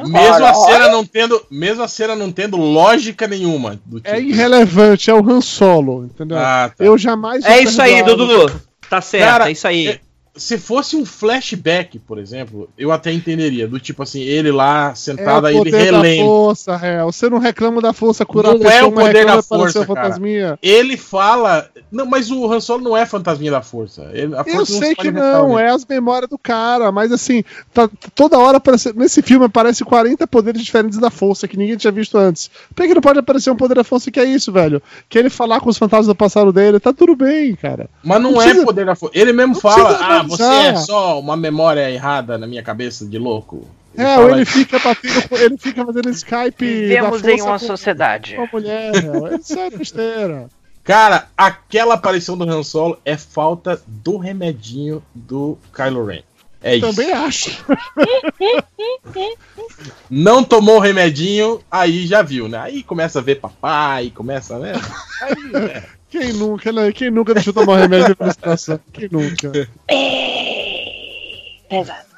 Mesmo 0.05 0.45
a 0.45 0.53
cena 0.53 0.87
não 0.89 1.03
tendo, 1.03 1.41
mesmo 1.49 1.81
a 1.81 1.87
cena 1.87 2.15
não 2.15 2.31
tendo 2.31 2.57
lógica 2.57 3.27
nenhuma. 3.27 3.79
Do 3.83 3.99
tipo. 3.99 4.13
É 4.13 4.21
irrelevante, 4.21 5.09
é 5.09 5.13
o 5.15 5.27
Han 5.27 5.41
Solo, 5.41 6.05
entendeu? 6.05 6.37
Ah, 6.37 6.69
tá. 6.77 6.83
Eu 6.85 6.95
jamais. 6.95 7.43
É 7.43 7.63
isso 7.63 7.81
aí. 7.81 8.03
Dudu. 8.03 8.51
Tá 8.87 9.01
certo, 9.01 9.25
Cara, 9.31 9.49
é 9.49 9.51
isso 9.53 9.67
aí. 9.67 9.87
é- 9.87 9.99
Se 10.33 10.57
fosse 10.57 10.95
um 10.95 11.05
flashback, 11.05 11.99
por 11.99 12.17
exemplo, 12.17 12.69
eu 12.77 12.89
até 12.91 13.11
entenderia. 13.11 13.67
Do 13.67 13.79
tipo 13.81 14.01
assim, 14.01 14.21
ele 14.21 14.49
lá 14.49 14.91
É 14.91 14.95
sentado, 14.95 15.43
o 15.43 15.47
aí 15.47 15.57
ele 15.57 15.69
relembra. 15.71 16.25
força, 16.25 16.77
real. 16.77 17.11
Você 17.11 17.29
não 17.29 17.37
reclama 17.37 17.81
da 17.81 17.91
força 17.91 18.25
curar 18.25 18.57
Não 18.57 18.69
é 18.71 18.81
o 18.83 18.91
poder 18.93 19.25
da 19.25 19.41
força, 19.43 19.85
cara. 19.85 19.87
fantasminha. 19.87 20.57
Ele 20.63 20.95
fala. 20.95 21.69
Não, 21.91 22.05
mas 22.05 22.31
o 22.31 22.49
Han 22.49 22.61
Solo 22.61 22.81
não 22.81 22.95
é 22.95 23.05
fantasminha 23.05 23.51
da 23.51 23.61
força. 23.61 24.09
Ele- 24.13 24.33
Eu 24.33 24.45
força 24.45 24.79
sei 24.79 24.89
se 24.89 24.95
que 24.95 25.11
não, 25.11 25.59
é 25.59 25.69
as 25.69 25.85
memórias 25.85 26.29
do 26.29 26.37
cara, 26.37 26.91
mas 26.93 27.11
assim, 27.11 27.43
tá, 27.73 27.89
toda 28.15 28.39
hora 28.39 28.55
aparece, 28.57 28.93
nesse 28.95 29.21
filme 29.21 29.45
aparece 29.45 29.83
40 29.83 30.25
poderes 30.25 30.61
diferentes 30.63 30.97
da 30.97 31.09
força 31.09 31.45
que 31.45 31.57
ninguém 31.57 31.75
tinha 31.75 31.91
visto 31.91 32.17
antes. 32.17 32.49
Por 32.73 32.87
que 32.87 32.93
não 32.93 33.01
pode 33.01 33.19
aparecer 33.19 33.51
um 33.51 33.57
poder 33.57 33.75
da 33.75 33.83
força 33.83 34.09
que 34.09 34.19
é 34.19 34.23
isso, 34.23 34.49
velho? 34.51 34.81
Que 35.09 35.19
ele 35.19 35.29
falar 35.29 35.59
com 35.59 35.69
os 35.69 35.77
fantasmas 35.77 36.07
do 36.07 36.15
passado 36.15 36.53
dele, 36.53 36.79
tá 36.79 36.93
tudo 36.93 37.17
bem, 37.17 37.53
cara. 37.55 37.89
Mas 38.01 38.21
não, 38.21 38.31
Não 38.31 38.41
é 38.41 38.45
precisa- 38.45 38.65
poder 38.65 38.85
da 38.85 38.95
força. 38.95 39.17
Ele 39.19 39.33
mesmo 39.33 39.53
não 39.55 39.59
fala: 39.59 40.20
Ah, 40.21 40.27
você 40.27 40.43
analisar." 40.43 40.73
é 40.73 40.77
só 40.85 41.19
uma 41.19 41.35
memória 41.37 41.89
errada 41.91 42.37
na 42.37 42.47
minha 42.47 42.63
cabeça 42.63 43.05
de 43.05 43.17
louco. 43.17 43.67
É, 43.97 44.03
fala 44.05 44.23
ou 44.25 44.29
ele 44.31 44.43
isso. 44.43 44.51
fica 44.53 44.79
batendo, 44.79 45.35
ele 45.37 45.57
fica 45.57 45.85
fazendo 45.85 46.09
Skype 46.11 46.65
Vivemos 46.65 47.23
em 47.25 47.41
uma 47.41 47.59
com- 47.59 47.67
sociedade. 47.67 48.35
com 48.35 48.43
a 48.43 48.49
mulher. 48.53 48.91
Isso 49.39 49.59
é 49.59 49.69
besteira. 49.69 50.47
Cara, 50.83 51.27
aquela 51.37 51.95
aparição 51.95 52.37
do 52.37 52.49
Han 52.49 52.63
Solo 52.63 52.97
é 53.05 53.15
falta 53.17 53.81
do 53.85 54.17
remedinho 54.17 55.03
do 55.13 55.57
Kylo 55.75 56.05
Ren. 56.05 56.21
É 56.63 56.75
isso. 56.77 56.87
Também 56.89 57.11
acho. 57.11 57.65
Não 60.09 60.43
tomou 60.43 60.77
o 60.77 60.79
remedinho, 60.79 61.61
aí 61.69 62.05
já 62.07 62.21
viu, 62.21 62.47
né? 62.47 62.59
Aí 62.59 62.83
começa 62.83 63.19
a 63.19 63.21
ver 63.21 63.39
papai, 63.39 64.11
começa, 64.15 64.57
né? 64.59 64.73
Aí, 65.21 65.55
é. 65.69 65.83
Quem 66.11 66.33
nunca, 66.33 66.73
né? 66.73 66.91
Quem 66.91 67.09
nunca 67.09 67.33
deixou 67.33 67.53
tomar 67.53 67.79
remédio 67.79 68.09
de 68.09 68.15
frustração? 68.15 68.79
Quem 68.91 69.07
nunca? 69.09 69.49
Pesado. 71.69 72.11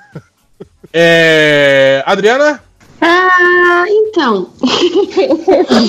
É, 0.91 2.03
Adriana? 2.03 2.63
Ah, 2.99 3.85
então. 3.87 4.49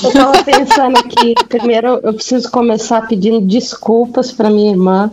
eu 0.05 0.13
tava 0.13 0.45
pensando 0.45 0.99
aqui. 0.99 1.35
Primeiro, 1.49 1.99
eu 2.03 2.13
preciso 2.13 2.51
começar 2.51 3.09
pedindo 3.09 3.41
desculpas 3.41 4.31
pra 4.31 4.51
minha 4.51 4.73
irmã. 4.73 5.11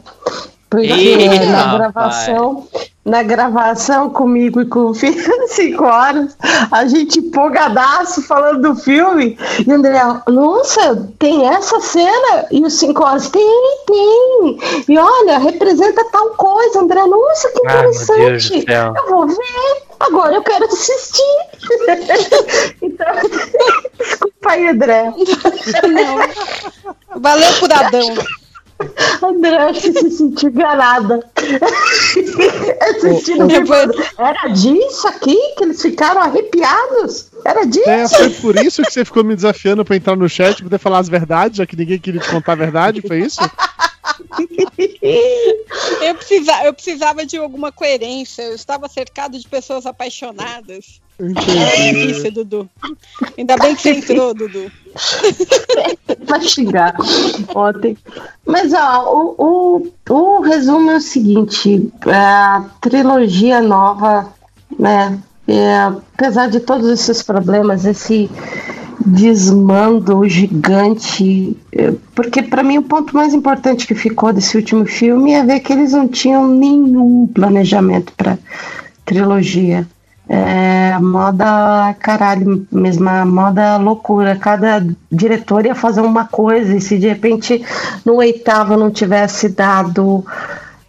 Porque 0.72 0.88
Eita, 0.88 1.46
na 1.48 1.58
rapaz. 1.58 1.78
gravação, 1.78 2.68
na 3.04 3.24
gravação 3.24 4.10
comigo 4.10 4.62
e 4.62 4.66
com 4.66 4.86
o 4.86 4.94
filho, 4.94 5.22
cinco 5.50 5.84
horas, 5.84 6.38
a 6.72 6.88
gente 6.88 7.20
empolgadaço 7.20 8.22
falando 8.22 8.62
do 8.62 8.76
filme. 8.78 9.38
E 9.68 9.70
o 9.70 9.76
André, 9.76 10.00
nossa, 10.30 11.10
tem 11.20 11.46
essa 11.46 11.82
cena? 11.82 12.46
E 12.50 12.64
os 12.64 12.76
cinco 12.76 13.04
horas, 13.04 13.28
tem, 13.28 13.84
tem. 13.86 14.60
E 14.88 14.98
olha, 14.98 15.40
representa 15.40 16.06
tal 16.10 16.30
coisa, 16.30 16.80
André. 16.80 17.06
Nossa, 17.06 17.50
que 17.50 17.64
meu 17.64 17.76
interessante. 17.76 18.22
Deus 18.22 18.44
do 18.46 18.72
céu. 18.72 18.94
Eu 18.96 19.10
vou 19.10 19.28
ver. 19.28 19.84
Agora 20.00 20.36
eu 20.36 20.42
quero 20.42 20.66
assistir. 20.68 21.22
então, 22.82 23.08
desculpa 24.00 24.52
aí, 24.52 24.70
André. 24.70 25.04
Não. 25.04 27.20
Valeu 27.20 27.54
por 27.60 27.74
Adão. 27.74 28.41
André, 29.24 29.58
acho 29.58 29.82
que 29.82 29.94
se 29.94 30.12
sentiu 30.12 30.50
enganada. 30.50 31.20
Assistindo 32.82 33.68
falando, 33.68 33.94
Era 34.18 34.48
disso 34.48 35.08
aqui 35.08 35.38
que 35.58 35.64
eles 35.64 35.82
ficaram 35.82 36.22
arrepiados? 36.22 37.30
Era 37.46 37.66
disso? 37.66 37.90
É, 37.90 38.08
foi 38.08 38.30
por 38.30 38.56
isso 38.58 38.82
que 38.84 38.92
você 38.92 39.06
ficou 39.06 39.24
me 39.24 39.36
desafiando 39.36 39.84
pra 39.84 39.96
entrar 39.96 40.16
no 40.16 40.30
chat 40.30 40.60
e 40.60 40.64
poder 40.64 40.78
falar 40.78 41.00
as 41.00 41.10
verdades, 41.10 41.58
já 41.58 41.66
que 41.66 41.76
ninguém 41.76 42.00
queria 42.00 42.22
te 42.22 42.30
contar 42.30 42.54
a 42.54 42.56
verdade, 42.56 43.02
foi 43.02 43.20
isso? 43.20 43.40
Eu, 46.02 46.16
precisa, 46.16 46.66
eu 46.66 46.74
precisava 46.74 47.26
de 47.26 47.38
alguma 47.38 47.72
coerência. 47.72 48.44
Eu 48.44 48.56
estava 48.56 48.88
cercado 48.88 49.38
de 49.38 49.48
pessoas 49.48 49.86
apaixonadas. 49.86 51.02
Entendi. 51.22 52.08
difícil, 52.08 52.32
Dudu. 52.32 52.70
Ainda 53.38 53.56
bem 53.58 53.76
que 53.76 53.82
você 53.82 53.92
entrou, 53.92 54.34
Dudu. 54.34 54.72
Vai 56.26 56.42
xingar 56.42 56.96
ontem. 57.54 57.98
Mas 58.46 58.74
ó, 58.74 59.14
o, 59.14 59.36
o, 59.38 60.14
o 60.14 60.42
resumo 60.42 60.92
é 60.92 60.96
o 60.96 61.02
seguinte: 61.02 61.92
é, 62.08 62.16
a 62.16 62.66
trilogia 62.82 63.62
nova, 63.62 64.34
né? 64.80 65.20
é, 65.48 65.78
apesar 66.16 66.50
de 66.50 66.60
todos 66.60 66.90
esses 66.90 67.22
problemas, 67.22 67.86
esse 67.86 68.30
desmando 69.04 70.28
gigante, 70.28 71.58
é, 71.72 71.92
porque 72.14 72.44
para 72.44 72.64
mim 72.64 72.78
o 72.78 72.84
ponto 72.84 73.16
mais 73.16 73.34
importante 73.34 73.88
que 73.88 73.96
ficou 73.96 74.32
desse 74.32 74.56
último 74.56 74.86
filme 74.86 75.34
é 75.34 75.44
ver 75.44 75.60
que 75.60 75.74
eles 75.74 75.92
não 75.92 76.08
tinham 76.08 76.48
nenhum 76.48 77.28
planejamento 77.28 78.14
para 78.16 78.38
trilogia. 79.04 79.88
É, 80.34 80.98
moda 80.98 81.94
caralho, 82.00 82.66
mesma 82.72 83.26
moda 83.26 83.76
loucura. 83.76 84.38
Cada 84.38 84.82
diretor 85.12 85.66
ia 85.66 85.76
fazer 85.76 86.00
uma 86.00 86.24
coisa, 86.24 86.74
e 86.74 86.80
se 86.80 86.98
de 86.98 87.10
repente 87.10 87.62
no 88.06 88.16
oitavo 88.16 88.78
não 88.78 88.90
tivesse 88.90 89.50
dado 89.50 90.26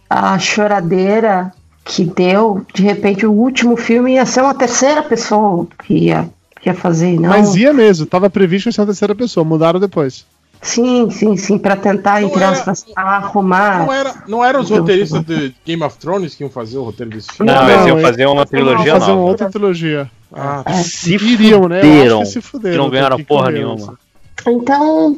a 0.09 0.39
choradeira 0.39 1.51
que 1.83 2.05
deu, 2.05 2.65
de 2.73 2.83
repente 2.83 3.25
o 3.25 3.33
último 3.33 3.75
filme 3.75 4.13
ia 4.13 4.25
ser 4.25 4.39
uma 4.39 4.53
terceira 4.53 5.03
pessoa 5.03 5.67
que 5.85 5.93
ia, 5.93 6.29
que 6.61 6.69
ia 6.69 6.73
fazer. 6.73 7.19
Não. 7.19 7.29
Mas 7.29 7.53
ia 7.57 7.73
mesmo, 7.73 8.05
tava 8.05 8.29
previsto 8.29 8.71
ser 8.71 8.79
uma 8.79 8.87
terceira 8.87 9.13
pessoa, 9.13 9.43
mudaram 9.43 9.77
depois. 9.77 10.25
Sim, 10.63 11.09
sim, 11.11 11.35
sim, 11.37 11.57
para 11.57 11.75
tentar, 11.75 12.21
Não 12.21 12.29
entre 12.29 12.41
era- 12.43 12.51
aspas, 12.53 12.85
arrumar. 12.95 13.79
Não, 13.85 13.93
era, 13.93 14.13
não 14.27 14.43
eram 14.45 14.61
os 14.61 14.67
Então, 14.71 14.79
roteiristas 14.79 15.21
de 15.25 15.53
Game 15.65 15.83
of 15.83 15.97
Thrones 15.97 16.33
que 16.35 16.43
iam 16.43 16.49
fazer 16.49 16.77
o 16.77 16.83
roteiro 16.83 17.11
desse 17.11 17.31
filme? 17.33 17.51
Não, 17.51 17.61
Não, 17.63 17.69
eles 17.69 17.85
iam 17.85 17.99
é- 17.99 18.01
fazer 18.01 18.25
uma 18.27 18.45
trilogia 18.45 18.93
fazer 18.93 19.11
uma 19.11 19.15
nova. 19.17 19.27
outra 19.29 19.49
trilogia. 19.51 20.09
Ah, 20.33 20.63
Se 20.81 21.13
Iriam, 21.15 21.67
né? 21.67 21.79
Eu 21.79 21.81
fuderam, 21.83 22.21
acho 22.21 22.25
que 22.33 22.33
se 22.33 22.41
fuderam. 22.41 22.77
não 22.83 22.89
ganharam 22.89 23.23
porra 23.23 23.51
nenhuma. 23.51 23.99
Então, 24.47 25.17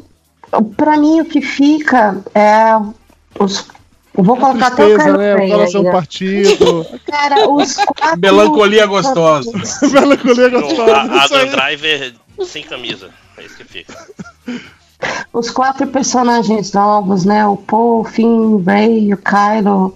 pra 0.75 0.97
mim 0.97 1.21
o 1.21 1.25
que 1.25 1.41
fica 1.41 2.17
é 2.33 2.73
os. 3.39 3.65
eu 4.17 4.23
Vou 4.23 4.35
colocar 4.37 4.67
até 4.67 4.83
o 4.83 4.87
Tristeza, 4.87 5.03
Kylo 5.05 5.17
né? 5.17 5.35
O 5.45 5.49
coração 5.51 5.81
aí, 5.81 5.85
né? 5.87 5.91
partido. 5.91 6.85
Cara, 7.05 7.49
os 7.49 7.75
quatro. 7.75 8.19
Melancolia 8.19 8.85
gostosa. 8.87 9.51
Melancolia 9.93 10.49
gostosa. 10.49 10.95
Adam. 10.97 11.45
Driver 11.51 12.13
sem 12.45 12.63
camisa. 12.63 13.09
É 13.37 13.43
isso 13.45 13.55
que 13.57 13.63
fica. 13.63 13.93
Os 15.33 15.49
quatro 15.49 15.87
personagens 15.87 16.71
novos, 16.73 17.25
né? 17.25 17.45
O 17.45 17.57
Paul, 17.57 18.01
o 18.01 18.03
Finn, 18.03 18.63
Ray 18.65 19.09
e 19.09 19.13
o 19.13 19.17
Kylo, 19.17 19.93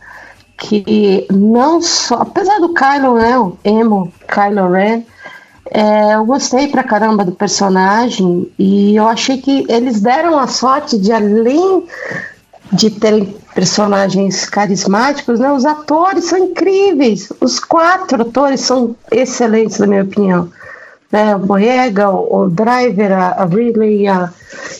que 0.58 1.26
não 1.32 1.82
só, 1.82 2.16
apesar 2.16 2.60
do 2.60 2.74
Kylo, 2.74 3.16
né? 3.16 3.38
O 3.38 3.58
emo 3.64 4.12
Kylo 4.28 4.72
Ren, 4.72 5.04
é, 5.72 6.16
eu 6.16 6.26
gostei 6.26 6.68
pra 6.68 6.84
caramba 6.84 7.24
do 7.24 7.32
personagem 7.32 8.52
e 8.58 8.96
eu 8.96 9.08
achei 9.08 9.38
que 9.38 9.66
eles 9.70 10.02
deram 10.02 10.38
a 10.38 10.48
sorte 10.48 10.98
de 10.98 11.12
além 11.12 11.86
de 12.72 12.90
terem 12.90 13.36
personagens 13.54 14.48
carismáticos, 14.48 15.40
né? 15.40 15.52
Os 15.52 15.66
atores 15.66 16.26
são 16.26 16.40
incríveis. 16.40 17.32
Os 17.40 17.60
quatro 17.60 18.22
atores 18.22 18.62
são 18.62 18.96
excelentes, 19.12 19.80
na 19.80 19.88
minha 19.88 20.04
opinião. 20.04 20.50
Né? 21.12 21.36
O 21.36 21.40
Boyega, 21.40 22.10
o, 22.10 22.50
Driver, 22.50 23.12
a, 23.12 23.46
Ridley 23.46 24.08
a, 24.08 24.32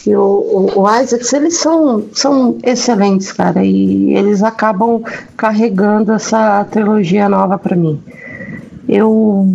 e 0.06 0.16
o, 0.16 0.22
o, 0.22 0.82
o 0.82 1.00
Isaacs, 1.00 1.34
eles 1.34 1.58
são, 1.58 2.06
são 2.14 2.58
excelentes, 2.64 3.32
cara. 3.32 3.64
E 3.64 4.16
eles 4.16 4.44
acabam 4.44 5.04
carregando 5.36 6.12
essa 6.12 6.64
trilogia 6.66 7.28
nova 7.28 7.58
para 7.58 7.76
mim. 7.76 8.02
Eu 8.88 9.48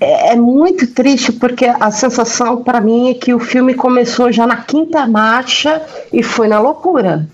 é, 0.00 0.32
é 0.32 0.36
muito 0.36 0.86
triste 0.86 1.32
porque 1.32 1.66
a 1.66 1.90
sensação 1.90 2.62
para 2.62 2.80
mim 2.80 3.10
é 3.10 3.14
que 3.14 3.34
o 3.34 3.38
filme 3.38 3.74
começou 3.74 4.30
já 4.30 4.46
na 4.46 4.56
quinta 4.56 5.06
marcha 5.06 5.82
e 6.12 6.22
foi 6.22 6.48
na 6.48 6.60
loucura. 6.60 7.26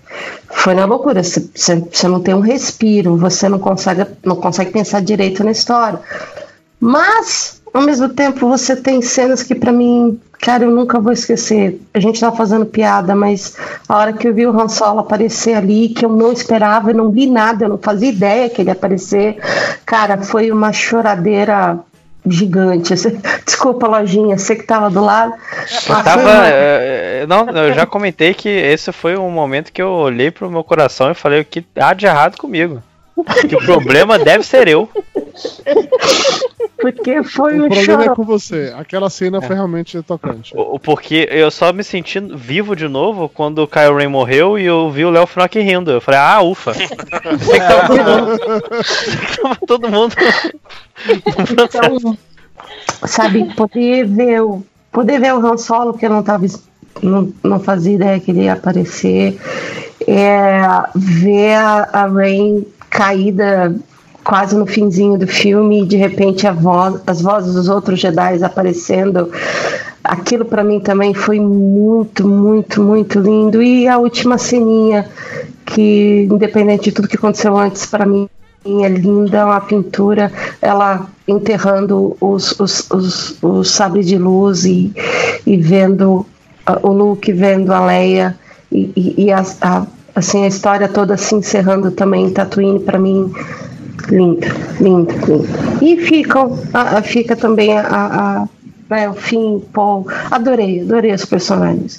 Foi 0.49 0.73
na 0.73 0.85
loucura. 0.85 1.21
Você 1.23 2.07
não 2.07 2.21
tem 2.21 2.33
um 2.33 2.39
respiro, 2.39 3.17
você 3.17 3.47
não 3.47 3.59
consegue, 3.59 4.05
não 4.23 4.35
consegue 4.35 4.71
pensar 4.71 5.01
direito 5.01 5.43
na 5.43 5.51
história. 5.51 5.99
Mas, 6.79 7.61
ao 7.75 7.81
mesmo 7.81 8.07
tempo, 8.07 8.47
você 8.47 8.73
tem 8.73 9.01
cenas 9.01 9.43
que 9.43 9.53
para 9.53 9.69
mim, 9.69 10.17
cara, 10.39 10.63
eu 10.63 10.71
nunca 10.71 10.97
vou 10.97 11.11
esquecer. 11.11 11.81
A 11.93 11.99
gente 11.99 12.21
tava 12.21 12.33
fazendo 12.33 12.65
piada, 12.65 13.13
mas 13.13 13.57
a 13.87 13.97
hora 13.97 14.13
que 14.13 14.25
eu 14.25 14.33
vi 14.33 14.47
o 14.47 14.57
Han 14.57 14.69
Solo 14.69 14.99
aparecer 14.99 15.55
ali, 15.55 15.89
que 15.89 16.05
eu 16.05 16.09
não 16.09 16.31
esperava, 16.31 16.91
eu 16.91 16.95
não 16.95 17.11
vi 17.11 17.27
nada, 17.27 17.65
eu 17.65 17.69
não 17.69 17.77
fazia 17.77 18.07
ideia 18.07 18.49
que 18.49 18.61
ele 18.61 18.69
ia 18.69 18.73
aparecer, 18.73 19.39
cara, 19.85 20.17
foi 20.19 20.51
uma 20.51 20.71
choradeira 20.71 21.77
gigante. 22.25 22.93
Desculpa, 23.45 23.87
lojinha, 23.87 24.37
você 24.37 24.55
que 24.55 24.63
tava 24.63 24.89
do 24.89 25.01
lado. 25.01 25.33
Eu 25.89 26.03
tava. 26.03 26.31
Não, 27.27 27.49
eu 27.49 27.73
já 27.73 27.85
comentei 27.85 28.33
que 28.33 28.47
esse 28.47 28.93
foi 28.93 29.17
um 29.17 29.29
momento 29.29 29.73
que 29.73 29.81
eu 29.81 29.89
olhei 29.89 30.31
pro 30.31 30.49
meu 30.49 30.63
coração 30.63 31.11
e 31.11 31.13
falei 31.13 31.41
o 31.41 31.45
que 31.45 31.65
há 31.75 31.93
de 31.93 32.05
errado 32.05 32.37
comigo. 32.37 32.81
Que 33.47 33.55
o 33.55 33.59
problema 33.65 34.19
deve 34.19 34.43
ser 34.45 34.67
eu. 34.67 34.89
Porque 36.79 37.23
foi 37.23 37.59
O 37.59 37.65
um 37.65 37.69
problema 37.69 38.01
é 38.01 38.05
choro. 38.05 38.15
com 38.15 38.23
você. 38.23 38.73
Aquela 38.77 39.09
cena 39.09 39.41
foi 39.41 39.55
realmente 39.55 40.01
tocante. 40.03 40.53
O- 40.55 40.77
Porque 40.79 41.27
eu 41.31 41.49
só 41.49 41.71
me 41.73 41.83
senti 41.83 42.19
vivo 42.19 42.75
de 42.75 42.87
novo 42.87 43.29
quando 43.29 43.59
o 43.59 43.67
Kyle 43.67 43.93
Ren 43.95 44.09
morreu 44.09 44.59
e 44.59 44.65
eu 44.65 44.89
vi 44.91 45.05
o 45.05 45.09
Léo 45.09 45.25
Finock 45.25 45.59
rindo. 45.59 45.91
Eu 45.91 46.01
falei, 46.01 46.19
ah, 46.19 46.41
ufa. 46.41 46.73
Pensei 46.75 47.59
que 47.59 47.67
tava 49.41 49.57
todo 49.65 49.89
mundo. 49.89 50.15
Que 50.15 51.21
tava 51.31 51.57
todo 51.67 51.89
mundo. 51.89 52.17
Então, 52.17 52.17
sabe, 53.07 53.53
poder 53.55 54.05
ver 54.05 54.41
o, 54.41 54.63
poder 54.91 55.19
ver 55.19 55.33
o 55.33 55.45
Han 55.45 55.57
Solo, 55.57 55.93
que 55.97 56.05
eu 56.05 56.09
não 56.09 56.21
tava, 56.23 56.45
não, 57.01 57.31
não 57.43 57.59
fazia 57.59 57.93
ideia 57.95 58.19
que 58.19 58.31
ele 58.31 58.43
ia 58.43 58.53
aparecer, 58.53 59.39
é, 60.07 60.61
ver 60.95 61.53
a, 61.55 61.89
a 61.91 62.05
Rain 62.07 62.65
caída 62.95 63.75
quase 64.23 64.55
no 64.55 64.65
finzinho 64.65 65.17
do 65.19 65.27
filme 65.27 65.83
e 65.83 65.85
de 65.85 65.97
repente 65.97 66.49
voz, 66.49 66.99
as 67.05 67.21
vozes 67.21 67.53
dos 67.53 67.67
outros 67.69 67.99
Jedi 67.99 68.43
aparecendo. 68.43 69.29
Aquilo 70.03 70.45
para 70.45 70.63
mim 70.63 70.79
também 70.79 71.13
foi 71.13 71.39
muito, 71.39 72.27
muito, 72.27 72.81
muito 72.81 73.19
lindo. 73.19 73.61
E 73.61 73.87
a 73.87 73.97
última 73.97 74.37
ceninha, 74.37 75.07
que 75.65 76.27
independente 76.31 76.85
de 76.85 76.91
tudo 76.91 77.07
que 77.07 77.17
aconteceu 77.17 77.57
antes, 77.57 77.85
para 77.85 78.05
mim 78.05 78.29
é 78.83 78.87
linda, 78.89 79.45
uma 79.45 79.61
pintura, 79.61 80.31
ela 80.61 81.07
enterrando 81.27 82.15
os, 82.19 82.59
os, 82.59 82.89
os, 82.91 83.37
os 83.43 83.69
sabres 83.71 84.07
de 84.07 84.17
luz 84.17 84.65
e, 84.65 84.91
e 85.45 85.57
vendo 85.57 86.25
o 86.81 86.89
Luke, 86.91 87.31
vendo 87.31 87.71
a 87.71 87.85
Leia 87.85 88.35
e, 88.71 88.91
e, 88.95 89.25
e 89.25 89.31
a, 89.31 89.43
a- 89.61 89.85
assim, 90.15 90.43
a 90.43 90.47
história 90.47 90.87
toda 90.87 91.17
se 91.17 91.35
encerrando 91.35 91.91
também 91.91 92.25
em 92.25 92.29
Tatooine, 92.33 92.79
para 92.79 92.97
mim, 92.97 93.31
linda, 94.09 94.47
linda, 94.79 95.13
linda. 95.13 95.47
E 95.81 95.97
ficam, 95.97 96.57
a- 96.73 96.97
a- 96.97 97.01
fica 97.01 97.35
também 97.35 97.77
a, 97.77 97.81
a, 97.87 98.47
né, 98.89 99.09
o 99.09 99.13
fim, 99.13 99.61
Paul, 99.73 100.07
adorei, 100.31 100.81
adorei 100.81 101.13
os 101.13 101.25
personagens. 101.25 101.97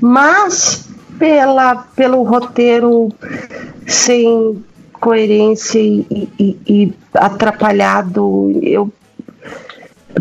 Mas 0.00 0.84
pela, 1.18 1.76
pelo 1.96 2.22
roteiro 2.22 3.08
sem 3.86 4.62
coerência 5.00 5.78
e, 5.78 6.28
e- 6.38 6.56
e- 6.66 6.92
atrapalhado, 7.14 8.58
eu 8.62 8.92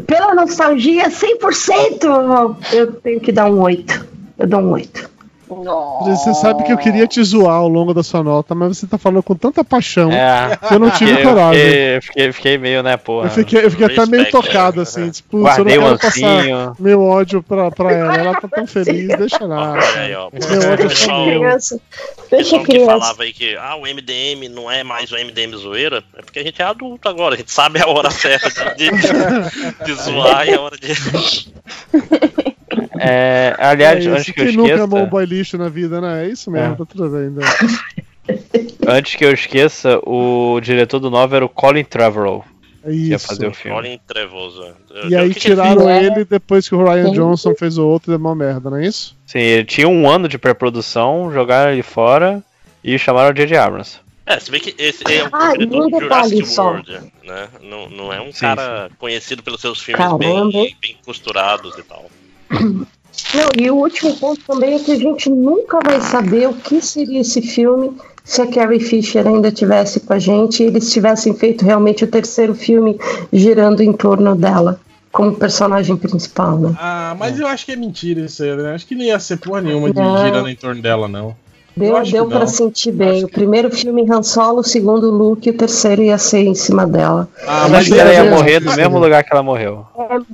pela 0.06 0.34
nostalgia 0.36 1.10
100%, 1.10 2.56
eu 2.74 2.92
tenho 2.94 3.20
que 3.20 3.32
dar 3.32 3.46
um 3.50 3.60
8. 3.60 4.06
Eu 4.38 4.48
dou 4.48 4.60
um 4.62 4.72
8. 4.72 5.10
Você 5.48 6.34
sabe 6.34 6.64
que 6.64 6.72
eu 6.72 6.78
queria 6.78 7.08
te 7.08 7.24
zoar 7.24 7.56
ao 7.56 7.68
longo 7.68 7.94
da 7.94 8.04
sua 8.04 8.22
nota, 8.24 8.54
mas 8.54 8.78
você 8.78 8.86
tá 8.88 8.98
falando 8.98 9.24
com 9.24 9.36
tanta 9.36 9.64
paixão 9.64 10.12
É. 10.12 10.58
que 10.58 10.74
eu 10.74 10.80
não 10.80 10.90
tive 10.92 11.12
Fiquei- 11.12 11.26
coragem. 11.26 11.62
Fiquei, 11.62 12.02
fiquei, 12.02 12.32
fiquei 12.34 12.58
meio, 12.58 12.84
né, 12.84 12.98
porra. 12.98 13.28
Eu 13.28 13.32
fiquei, 13.32 13.66
eu 13.66 13.72
fiquei 13.72 13.86
até 13.86 14.06
meio 14.06 14.30
tocado, 14.30 14.82
assim, 14.82 15.10
tipo, 15.10 15.30
putz, 15.40 15.58
eu 15.58 15.64
não 15.66 15.72
Guardei 15.72 15.80
quero 15.80 16.00
passar 16.00 16.74
meu 16.80 17.04
ódio 17.04 17.42
pra, 17.44 17.72
pra 17.72 17.92
ela. 17.92 18.16
Ela 18.18 18.36
tá 18.42 18.48
tão 18.48 18.68
feliz, 18.68 19.08
deixa 19.18 19.46
lá. 19.46 19.72
Olha 19.74 20.00
aí, 20.02 20.16
ó. 20.16 20.30
Meu 20.32 20.72
ódio 20.72 20.86
é 20.86 20.90
só 20.90 21.06
Pessoal- 21.06 21.26
meu. 21.26 21.40
Criança. 21.40 21.82
Deixa 22.30 22.60
que 22.60 22.66
criança. 22.66 22.86
falava 22.92 23.24
aí 23.24 23.32
que 23.34 23.56
ah, 23.56 23.76
o 23.76 23.82
MDM 23.88 24.50
não 24.50 24.70
é 24.70 24.84
mais 24.84 25.12
o 25.12 25.16
MDM 25.16 25.56
zoeira, 25.56 26.04
é 26.18 26.22
porque 26.22 26.40
a 26.40 26.44
gente 26.44 26.62
é 26.62 26.66
adulto 26.66 27.08
agora, 27.08 27.36
a 27.36 27.38
gente 27.38 27.52
sabe 27.52 27.80
a 27.82 27.88
hora 27.88 28.12
certa 28.12 28.76
de, 28.76 28.90
de, 28.90 29.86
de 29.86 29.94
zoar 29.94 30.48
e 30.48 30.54
a 30.54 30.62
hora 30.62 30.78
de. 30.78 30.88
É, 33.00 33.56
aliás, 33.60 34.06
é 34.06 34.10
antes 34.10 34.24
isso, 34.24 34.34
que 34.34 34.42
eu 34.42 34.46
quem 34.46 34.56
nunca 34.58 34.70
esqueça. 34.70 34.84
amou 34.86 35.00
um 35.04 35.10
boy 35.10 35.26
lixo 35.26 35.58
na 35.58 35.70
vida, 35.70 36.00
né? 36.02 36.26
É 36.26 36.30
isso 36.30 36.50
mesmo, 36.52 36.74
É. 36.74 36.76
tá 36.78 36.86
tudo 36.86 37.10
bem. 37.10 37.30
Né? 37.30 37.42
Antes 38.88 39.16
que 39.16 39.24
eu 39.26 39.32
esqueça, 39.34 40.00
o 40.06 40.60
diretor 40.62 41.00
do 41.00 41.10
novo 41.10 41.36
era 41.36 41.46
o 41.46 41.50
Colin 41.50 41.84
Trevorrow. 41.84 42.44
É 42.84 42.90
que 42.90 42.96
ia 42.96 43.16
isso. 43.16 43.28
fazer 43.28 43.48
o 43.48 43.54
filme. 43.54 43.76
Colin 43.78 44.00
Trevoso. 44.08 44.64
E 45.10 45.16
aí 45.16 45.34
tiraram 45.34 45.90
ele 45.90 46.24
depois 46.26 46.68
que 46.70 46.76
o 46.76 46.84
Ryan 46.84 47.12
Johnson 47.12 47.54
fez 47.56 47.78
o 47.78 47.86
outro 47.86 48.10
e 48.12 48.12
deu 48.16 48.20
uma 48.20 48.36
merda, 48.36 48.70
não 48.70 48.78
é 48.78 48.86
isso? 48.86 49.16
Sim, 49.26 49.40
ele 49.40 49.66
tinha 49.66 49.88
um 49.90 50.10
ano 50.10 50.28
de 50.28 50.38
pré-produção, 50.38 51.32
jogaram 51.34 51.72
ele 51.74 51.84
fora 51.84 52.42
e 52.84 52.98
chamaram 52.98 53.30
o 53.30 53.34
J.J. 53.34 53.58
Abrams. 53.58 54.00
É, 54.26 54.40
se 54.40 54.52
bem 54.52 54.60
que 54.60 54.76
esse 54.78 55.04
é 55.10 55.24
o 55.24 55.30
Ah, 55.32 55.54
diretor 55.54 55.86
um 55.86 55.90
do 55.90 56.00
Jurassic 56.02 56.46
só. 56.46 56.64
World, 56.72 56.92
né? 57.24 57.48
Não, 57.64 57.90
não 57.90 58.12
é 58.14 58.20
um 58.20 58.34
Sim, 58.34 58.42
cara 58.42 58.90
conhecido 59.00 59.42
pelos 59.42 59.62
seus 59.62 59.82
filmes 59.82 60.06
bem, 60.18 60.76
bem 60.82 60.98
costurados 61.06 61.78
e 61.78 61.84
tal. 61.84 62.10
Não, 62.50 63.50
e 63.58 63.70
o 63.70 63.76
último 63.76 64.16
ponto 64.16 64.42
também 64.46 64.76
é 64.76 64.80
que 64.80 64.92
a 64.92 64.98
gente 64.98 65.30
nunca 65.30 65.80
vai 65.84 66.00
saber 66.02 66.48
o 66.48 66.54
que 66.54 66.82
seria 66.82 67.22
esse 67.22 67.42
filme 67.42 67.92
se 68.24 68.42
a 68.42 68.48
Carrie 68.48 68.80
Fisher 68.80 69.26
ainda 69.26 69.52
tivesse 69.52 70.02
com 70.02 70.14
a 70.14 70.20
gente 70.20 70.62
e 70.62 70.68
eles 70.68 70.92
tivessem 70.92 71.34
feito 71.34 71.66
realmente 71.66 72.04
o 72.04 72.08
terceiro 72.08 72.54
filme 72.54 73.00
girando 73.32 73.82
em 73.82 73.94
torno 73.94 74.36
dela 74.36 74.80
como 75.12 75.34
personagem 75.34 75.96
principal, 75.96 76.60
né? 76.60 76.76
Ah, 76.78 77.16
mas 77.18 77.40
eu 77.40 77.48
acho 77.48 77.66
que 77.66 77.72
é 77.72 77.76
mentira 77.76 78.22
isso 78.22 78.44
aí, 78.44 78.56
né? 78.56 78.76
Acho 78.76 78.86
que 78.86 78.96
não 78.96 79.04
ia 79.04 79.20
ser 79.20 79.38
porra 79.38 79.62
nenhuma 79.62 79.92
de 79.92 80.00
Não. 80.00 80.18
girando 80.18 80.50
em 80.50 80.56
torno 80.56 80.82
dela, 80.82 81.08
não. 81.08 81.36
Eu 81.80 81.94
Deu, 82.04 82.12
deu 82.12 82.28
para 82.28 82.48
sentir 82.48 82.92
bem. 82.92 83.24
O 83.24 83.28
primeiro 83.30 83.70
filme 83.70 84.06
Han 84.10 84.24
Solo, 84.24 84.60
o 84.62 84.64
segundo 84.64 85.10
Luke 85.12 85.48
e 85.48 85.52
o 85.52 85.58
terceiro 85.58 86.02
ia 86.02 86.18
ser 86.18 86.40
em 86.40 86.56
cima 86.56 86.86
dela. 86.88 87.28
Ah, 87.48 87.68
mas 87.70 87.82
acho 87.82 87.92
que 87.94 88.00
ela 88.00 88.14
ia 88.14 88.24
morrer 88.30 88.60
no 88.60 88.66
mesmo. 88.68 88.78
mesmo 88.82 89.00
lugar 89.00 89.24
que 89.24 89.32
ela 89.32 89.44
morreu. 89.44 89.86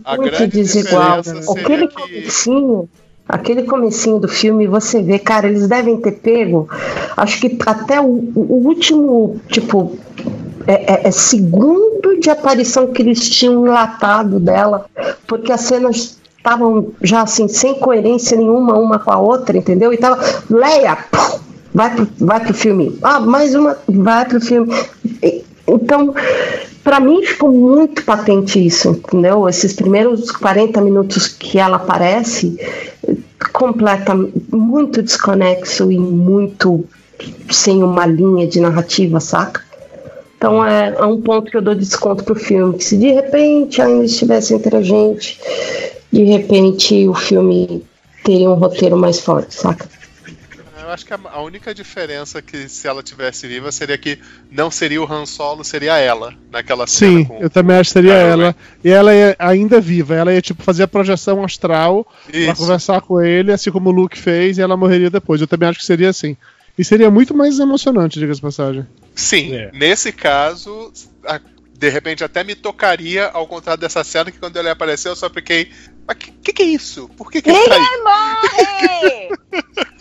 A 0.05 0.15
muito 0.15 0.47
desigual. 0.47 1.23
seria 1.23 1.41
Aquele 1.51 1.87
que- 1.87 1.93
comecinho, 2.01 2.89
aquele 3.27 3.63
comecinho 3.63 4.19
do 4.19 4.27
filme, 4.27 4.67
você 4.67 5.01
vê, 5.01 5.19
cara, 5.19 5.47
eles 5.47 5.67
devem 5.67 5.97
ter 5.97 6.13
pego, 6.13 6.67
acho 7.17 7.39
que 7.41 7.57
até 7.65 7.99
o, 7.99 8.05
o 8.35 8.61
último, 8.65 9.39
tipo, 9.49 9.97
é, 10.65 10.93
é- 10.93 11.07
é 11.07 11.11
segundo 11.11 12.19
de 12.19 12.29
aparição 12.29 12.87
que 12.87 13.01
eles 13.01 13.29
tinham 13.29 13.65
enlatado 13.65 14.39
dela, 14.39 14.85
porque 15.27 15.51
as 15.51 15.61
cenas 15.61 16.17
estavam 16.43 16.89
já 17.01 17.21
assim, 17.21 17.47
sem 17.47 17.75
coerência 17.75 18.37
nenhuma 18.37 18.77
uma 18.77 18.99
com 18.99 19.11
a 19.11 19.17
outra, 19.17 19.57
entendeu? 19.57 19.93
E 19.93 19.97
tava, 19.97 20.19
Leia, 20.49 20.97
vai 21.73 21.95
pro, 21.95 22.07
vai 22.19 22.39
pro 22.41 22.53
filme. 22.53 22.97
Ah, 23.01 23.19
mais 23.19 23.55
uma, 23.55 23.77
vai 23.87 24.25
pro 24.25 24.41
filme. 24.41 24.73
E- 25.21 25.43
Então, 25.67 26.13
Pra 26.83 26.99
mim 26.99 27.23
ficou 27.25 27.49
muito 27.49 28.03
patente 28.03 28.59
isso, 28.59 28.89
entendeu? 28.89 29.47
Esses 29.47 29.71
primeiros 29.71 30.29
40 30.31 30.81
minutos 30.81 31.29
que 31.29 31.57
ela 31.57 31.77
aparece, 31.77 32.59
completa 33.53 34.13
muito 34.51 35.01
desconexo 35.01 35.89
e 35.89 35.97
muito 35.97 36.83
sem 37.49 37.81
uma 37.81 38.05
linha 38.05 38.45
de 38.45 38.59
narrativa, 38.59 39.21
saca? 39.21 39.61
Então 40.37 40.65
é, 40.65 40.93
é 40.97 41.05
um 41.05 41.21
ponto 41.21 41.49
que 41.49 41.55
eu 41.55 41.61
dou 41.61 41.73
desconto 41.73 42.25
pro 42.25 42.35
filme. 42.35 42.77
Que 42.77 42.83
se 42.83 42.97
de 42.97 43.11
repente 43.11 43.81
ainda 43.81 44.03
estivesse 44.03 44.53
entre 44.53 44.75
a 44.75 44.81
gente, 44.81 45.39
de 46.13 46.23
repente 46.23 47.07
o 47.07 47.13
filme 47.15 47.83
teria 48.23 48.49
um 48.49 48.53
roteiro 48.53 48.95
mais 48.95 49.19
forte, 49.19 49.55
saca? 49.55 49.89
Eu 50.79 50.89
acho 50.89 51.05
que 51.05 51.13
a, 51.13 51.41
única 51.41 51.73
diferença 51.73 52.41
que 52.41 52.67
se 52.69 52.87
ela 52.87 53.01
tivesse 53.01 53.47
viva 53.47 53.71
seria 53.71 53.97
que 53.97 54.19
não 54.51 54.69
seria 54.69 55.01
o 55.01 55.11
Han 55.11 55.25
Solo, 55.25 55.63
seria 55.63 55.97
ela 55.97 56.33
naquela 56.51 56.85
cena 56.85 57.19
Sim, 57.19 57.23
com 57.23 57.39
eu 57.41 57.49
também 57.49 57.77
acho 57.77 57.89
que 57.89 57.93
seria 57.93 58.13
ela. 58.13 58.55
E 58.83 58.89
ela 58.89 59.13
é 59.13 59.33
ainda 59.39 59.79
viva. 59.79 60.13
Ela 60.13 60.33
ia, 60.33 60.41
tipo, 60.41 60.61
fazer 60.61 60.83
a 60.83 60.87
projeção 60.87 61.41
astral 61.43 62.05
pra 62.29 62.37
Isso. 62.37 62.55
conversar 62.57 63.01
com 63.01 63.21
ele, 63.21 63.51
assim 63.53 63.71
como 63.71 63.89
o 63.89 63.93
Luke 63.93 64.19
fez, 64.19 64.57
e 64.57 64.61
ela 64.61 64.75
morreria 64.77 65.09
depois. 65.09 65.39
Eu 65.39 65.47
também 65.47 65.69
acho 65.69 65.79
que 65.79 65.85
seria 65.85 66.09
assim. 66.09 66.35
E 66.77 66.83
seria 66.83 67.09
muito 67.09 67.33
mais 67.33 67.59
emocionante, 67.59 68.19
diga-se 68.19 68.39
de 68.39 68.45
passagem. 68.45 68.85
Sim, 69.15 69.53
É. 69.55 69.71
nesse 69.73 70.11
caso, 70.11 70.91
a- 71.25 71.39
de 71.77 71.89
repente 71.89 72.23
até 72.23 72.43
me 72.43 72.55
tocaria, 72.55 73.27
ao 73.27 73.47
contrário 73.47 73.79
dessa 73.81 74.03
cena, 74.03 74.31
que 74.31 74.39
quando 74.39 74.57
ele 74.57 74.69
apareceu 74.69 75.13
eu 75.13 75.15
só 75.15 75.29
fiquei. 75.29 75.69
Mas 76.07 76.17
que, 76.17 76.31
que 76.31 76.53
que 76.53 76.63
é 76.63 76.65
isso? 76.65 77.09
Por 77.17 77.31
que, 77.31 77.41
que 77.41 77.49
ele 77.49 77.69
tá 77.69 77.75
aí? 77.75 77.81
Ninguém 77.81 78.03
morre! 78.03 79.29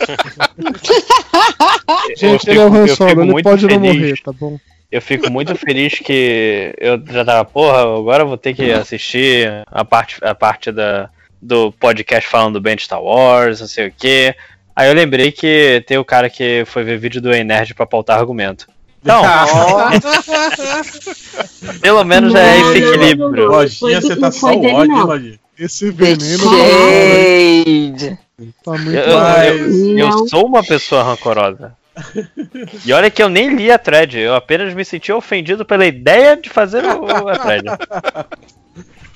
Gente, 2.17 2.49
Eu 2.49 2.53
ele 2.53 2.61
é 2.61 2.65
o 2.65 2.75
Han 2.75 2.87
eu 2.87 2.97
Solo, 2.97 3.11
fico 3.11 3.21
ele 3.23 3.33
muito 3.33 3.45
pode 3.45 3.63
não 3.63 3.69
feliz. 3.71 3.95
morrer, 4.01 4.21
tá 4.23 4.33
bom? 4.33 4.59
Eu 4.91 5.01
fico 5.01 5.31
muito 5.31 5.55
feliz 5.55 5.99
que 6.01 6.75
eu 6.79 7.01
já 7.11 7.25
tava, 7.25 7.45
porra, 7.47 7.81
agora 7.81 8.25
eu 8.25 8.29
vou 8.29 8.37
ter 8.37 8.53
que 8.55 8.71
assistir 8.71 9.51
a 9.67 9.83
parte, 9.85 10.19
a 10.21 10.35
parte 10.35 10.71
da, 10.71 11.09
do 11.41 11.73
podcast 11.73 12.29
falando 12.29 12.61
bem 12.61 12.77
de 12.77 12.83
Star 12.83 13.03
Wars, 13.03 13.61
não 13.61 13.67
sei 13.69 13.89
o 13.89 13.93
quê. 13.97 14.35
Aí 14.77 14.89
eu 14.91 14.95
lembrei 14.95 15.33
que 15.33 15.83
tem 15.87 15.97
o 15.97 16.05
cara 16.05 16.29
que 16.29 16.65
foi 16.67 16.85
ver 16.85 16.99
vídeo 16.99 17.23
do 17.23 17.31
Nerd 17.31 17.75
pra 17.75 17.87
pautar 17.87 18.19
argumento. 18.19 18.67
Então, 19.03 19.23
pelo 21.81 22.05
menos 22.05 22.35
é 22.35 22.61
esse 22.61 22.79
equilíbrio. 22.79 23.47
Lojinha, 23.49 23.99
você 24.01 24.15
tá 24.15 24.31
só 24.31 24.53
o 24.53 24.65
ódio, 24.75 25.07
Lojinha? 25.07 25.41
Esse 25.59 25.91
veneno 25.91 26.45
Shade. 27.65 28.19
tá 28.65 28.73
muito 28.73 28.91
Eu, 28.97 29.19
eu- 29.19 29.99
eu 29.99 30.29
sou 30.29 30.47
uma 30.47 30.63
pessoa 30.65 31.03
rancorosa. 31.03 31.77
E 32.87 32.93
olha 32.93 33.11
que 33.11 33.23
eu 33.23 33.29
nem 33.29 33.55
li 33.55 33.71
a 33.71 33.79
thread, 33.79 34.19
eu 34.19 34.35
apenas 34.35 34.73
me 34.75 34.85
senti 34.85 35.13
ofendido 35.13 35.65
pela 35.65 35.85
ideia 35.87 36.37
de 36.37 36.49
fazer 36.49 36.83
o, 36.85 37.29
a 37.29 37.39
thread. 37.39 37.65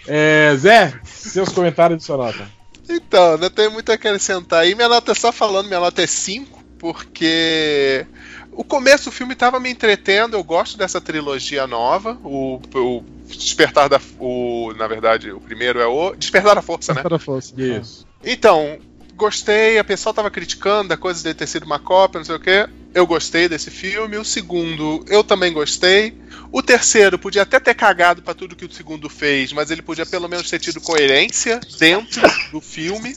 É, 0.08 0.54
Zé, 0.56 0.94
seus 1.02 1.48
comentários 1.48 1.98
de 1.98 2.04
sua 2.04 2.16
nota. 2.16 2.48
Então, 2.88 3.36
não 3.38 3.50
tenho 3.50 3.72
muito 3.72 3.90
a 3.90 3.96
acrescentar 3.96 4.60
aí. 4.62 4.72
Minha 4.72 4.88
nota 4.88 5.10
é 5.10 5.14
só 5.16 5.32
falando, 5.32 5.66
minha 5.66 5.80
nota 5.80 6.00
é 6.00 6.06
5, 6.06 6.62
porque 6.78 8.06
o 8.52 8.62
começo 8.62 9.06
do 9.06 9.10
filme 9.10 9.34
tava 9.34 9.58
me 9.58 9.68
entretendo. 9.68 10.34
Eu 10.36 10.44
gosto 10.44 10.78
dessa 10.78 11.00
trilogia 11.00 11.66
nova. 11.66 12.16
O, 12.22 12.60
o 12.72 13.04
Despertar 13.28 13.88
da. 13.88 14.00
O, 14.18 14.72
na 14.76 14.86
verdade, 14.86 15.30
o 15.32 15.40
primeiro 15.40 15.80
é 15.80 15.86
o 15.86 16.14
Despertar 16.14 16.54
da 16.54 16.62
Força, 16.62 16.94
né? 16.94 17.02
Para 17.02 17.16
a 17.16 17.18
força. 17.18 17.52
Isso. 17.60 18.06
Então, 18.24 18.78
gostei. 19.14 19.78
A 19.78 19.84
pessoa 19.84 20.14
tava 20.14 20.30
criticando 20.30 20.88
da 20.90 20.96
coisa 20.96 21.22
de 21.22 21.34
ter 21.34 21.46
sido 21.46 21.64
uma 21.64 21.78
cópia, 21.78 22.18
não 22.18 22.24
sei 22.24 22.36
o 22.36 22.40
quê. 22.40 22.68
Eu 22.94 23.06
gostei 23.06 23.48
desse 23.48 23.70
filme. 23.70 24.16
O 24.16 24.24
segundo, 24.24 25.04
eu 25.08 25.22
também 25.24 25.52
gostei. 25.52 26.16
O 26.52 26.62
terceiro 26.62 27.18
podia 27.18 27.42
até 27.42 27.58
ter 27.58 27.74
cagado 27.74 28.22
pra 28.22 28.32
tudo 28.32 28.54
que 28.56 28.64
o 28.64 28.72
segundo 28.72 29.08
fez, 29.10 29.52
mas 29.52 29.70
ele 29.70 29.82
podia 29.82 30.06
pelo 30.06 30.28
menos 30.28 30.48
ter 30.48 30.58
tido 30.60 30.80
coerência 30.80 31.60
dentro 31.78 32.22
do 32.52 32.60
filme, 32.60 33.14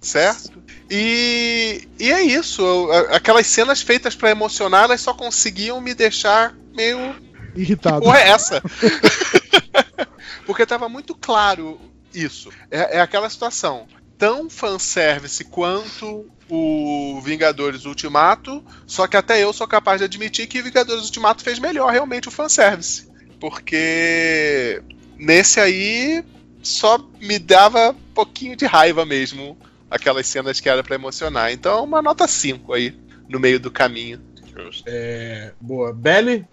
certo? 0.00 0.62
E, 0.90 1.88
e 1.98 2.12
é 2.12 2.22
isso. 2.22 2.62
eu- 2.62 2.92
a- 2.92 3.16
Aquelas 3.16 3.46
cenas 3.46 3.82
feitas 3.82 4.14
pra 4.14 4.30
emocionar, 4.30 4.84
elas 4.84 5.00
só 5.00 5.12
conseguiam 5.12 5.80
me 5.80 5.94
deixar 5.94 6.54
meio 6.74 7.14
Irritado. 7.54 8.02
porra 8.02 8.18
é 8.18 8.28
essa? 8.28 8.62
Porque 10.46 10.66
tava 10.66 10.88
muito 10.88 11.14
claro 11.14 11.80
isso. 12.12 12.50
É, 12.70 12.98
é 12.98 13.00
aquela 13.00 13.28
situação. 13.28 13.86
Tão 14.18 14.48
fanservice 14.48 15.44
quanto 15.44 16.26
o 16.48 17.20
Vingadores 17.22 17.84
Ultimato, 17.84 18.62
só 18.86 19.06
que 19.06 19.16
até 19.16 19.42
eu 19.42 19.52
sou 19.52 19.66
capaz 19.66 19.98
de 19.98 20.04
admitir 20.04 20.46
que 20.46 20.62
Vingadores 20.62 21.04
Ultimato 21.04 21.42
fez 21.42 21.58
melhor 21.58 21.90
realmente 21.90 22.28
o 22.28 22.30
fanservice. 22.30 23.08
Porque 23.40 24.82
nesse 25.16 25.60
aí 25.60 26.24
só 26.62 26.98
me 27.20 27.38
dava 27.38 27.90
um 27.90 28.14
pouquinho 28.14 28.56
de 28.56 28.66
raiva 28.66 29.04
mesmo 29.04 29.58
aquelas 29.90 30.26
cenas 30.26 30.60
que 30.60 30.68
era 30.68 30.82
pra 30.82 30.94
emocionar. 30.94 31.52
Então, 31.52 31.84
uma 31.84 32.02
nota 32.02 32.26
5 32.26 32.72
aí 32.72 32.94
no 33.28 33.38
meio 33.38 33.60
do 33.60 33.70
caminho. 33.70 34.20
É, 34.86 35.52
boa. 35.60 35.92
Belly? 35.92 36.46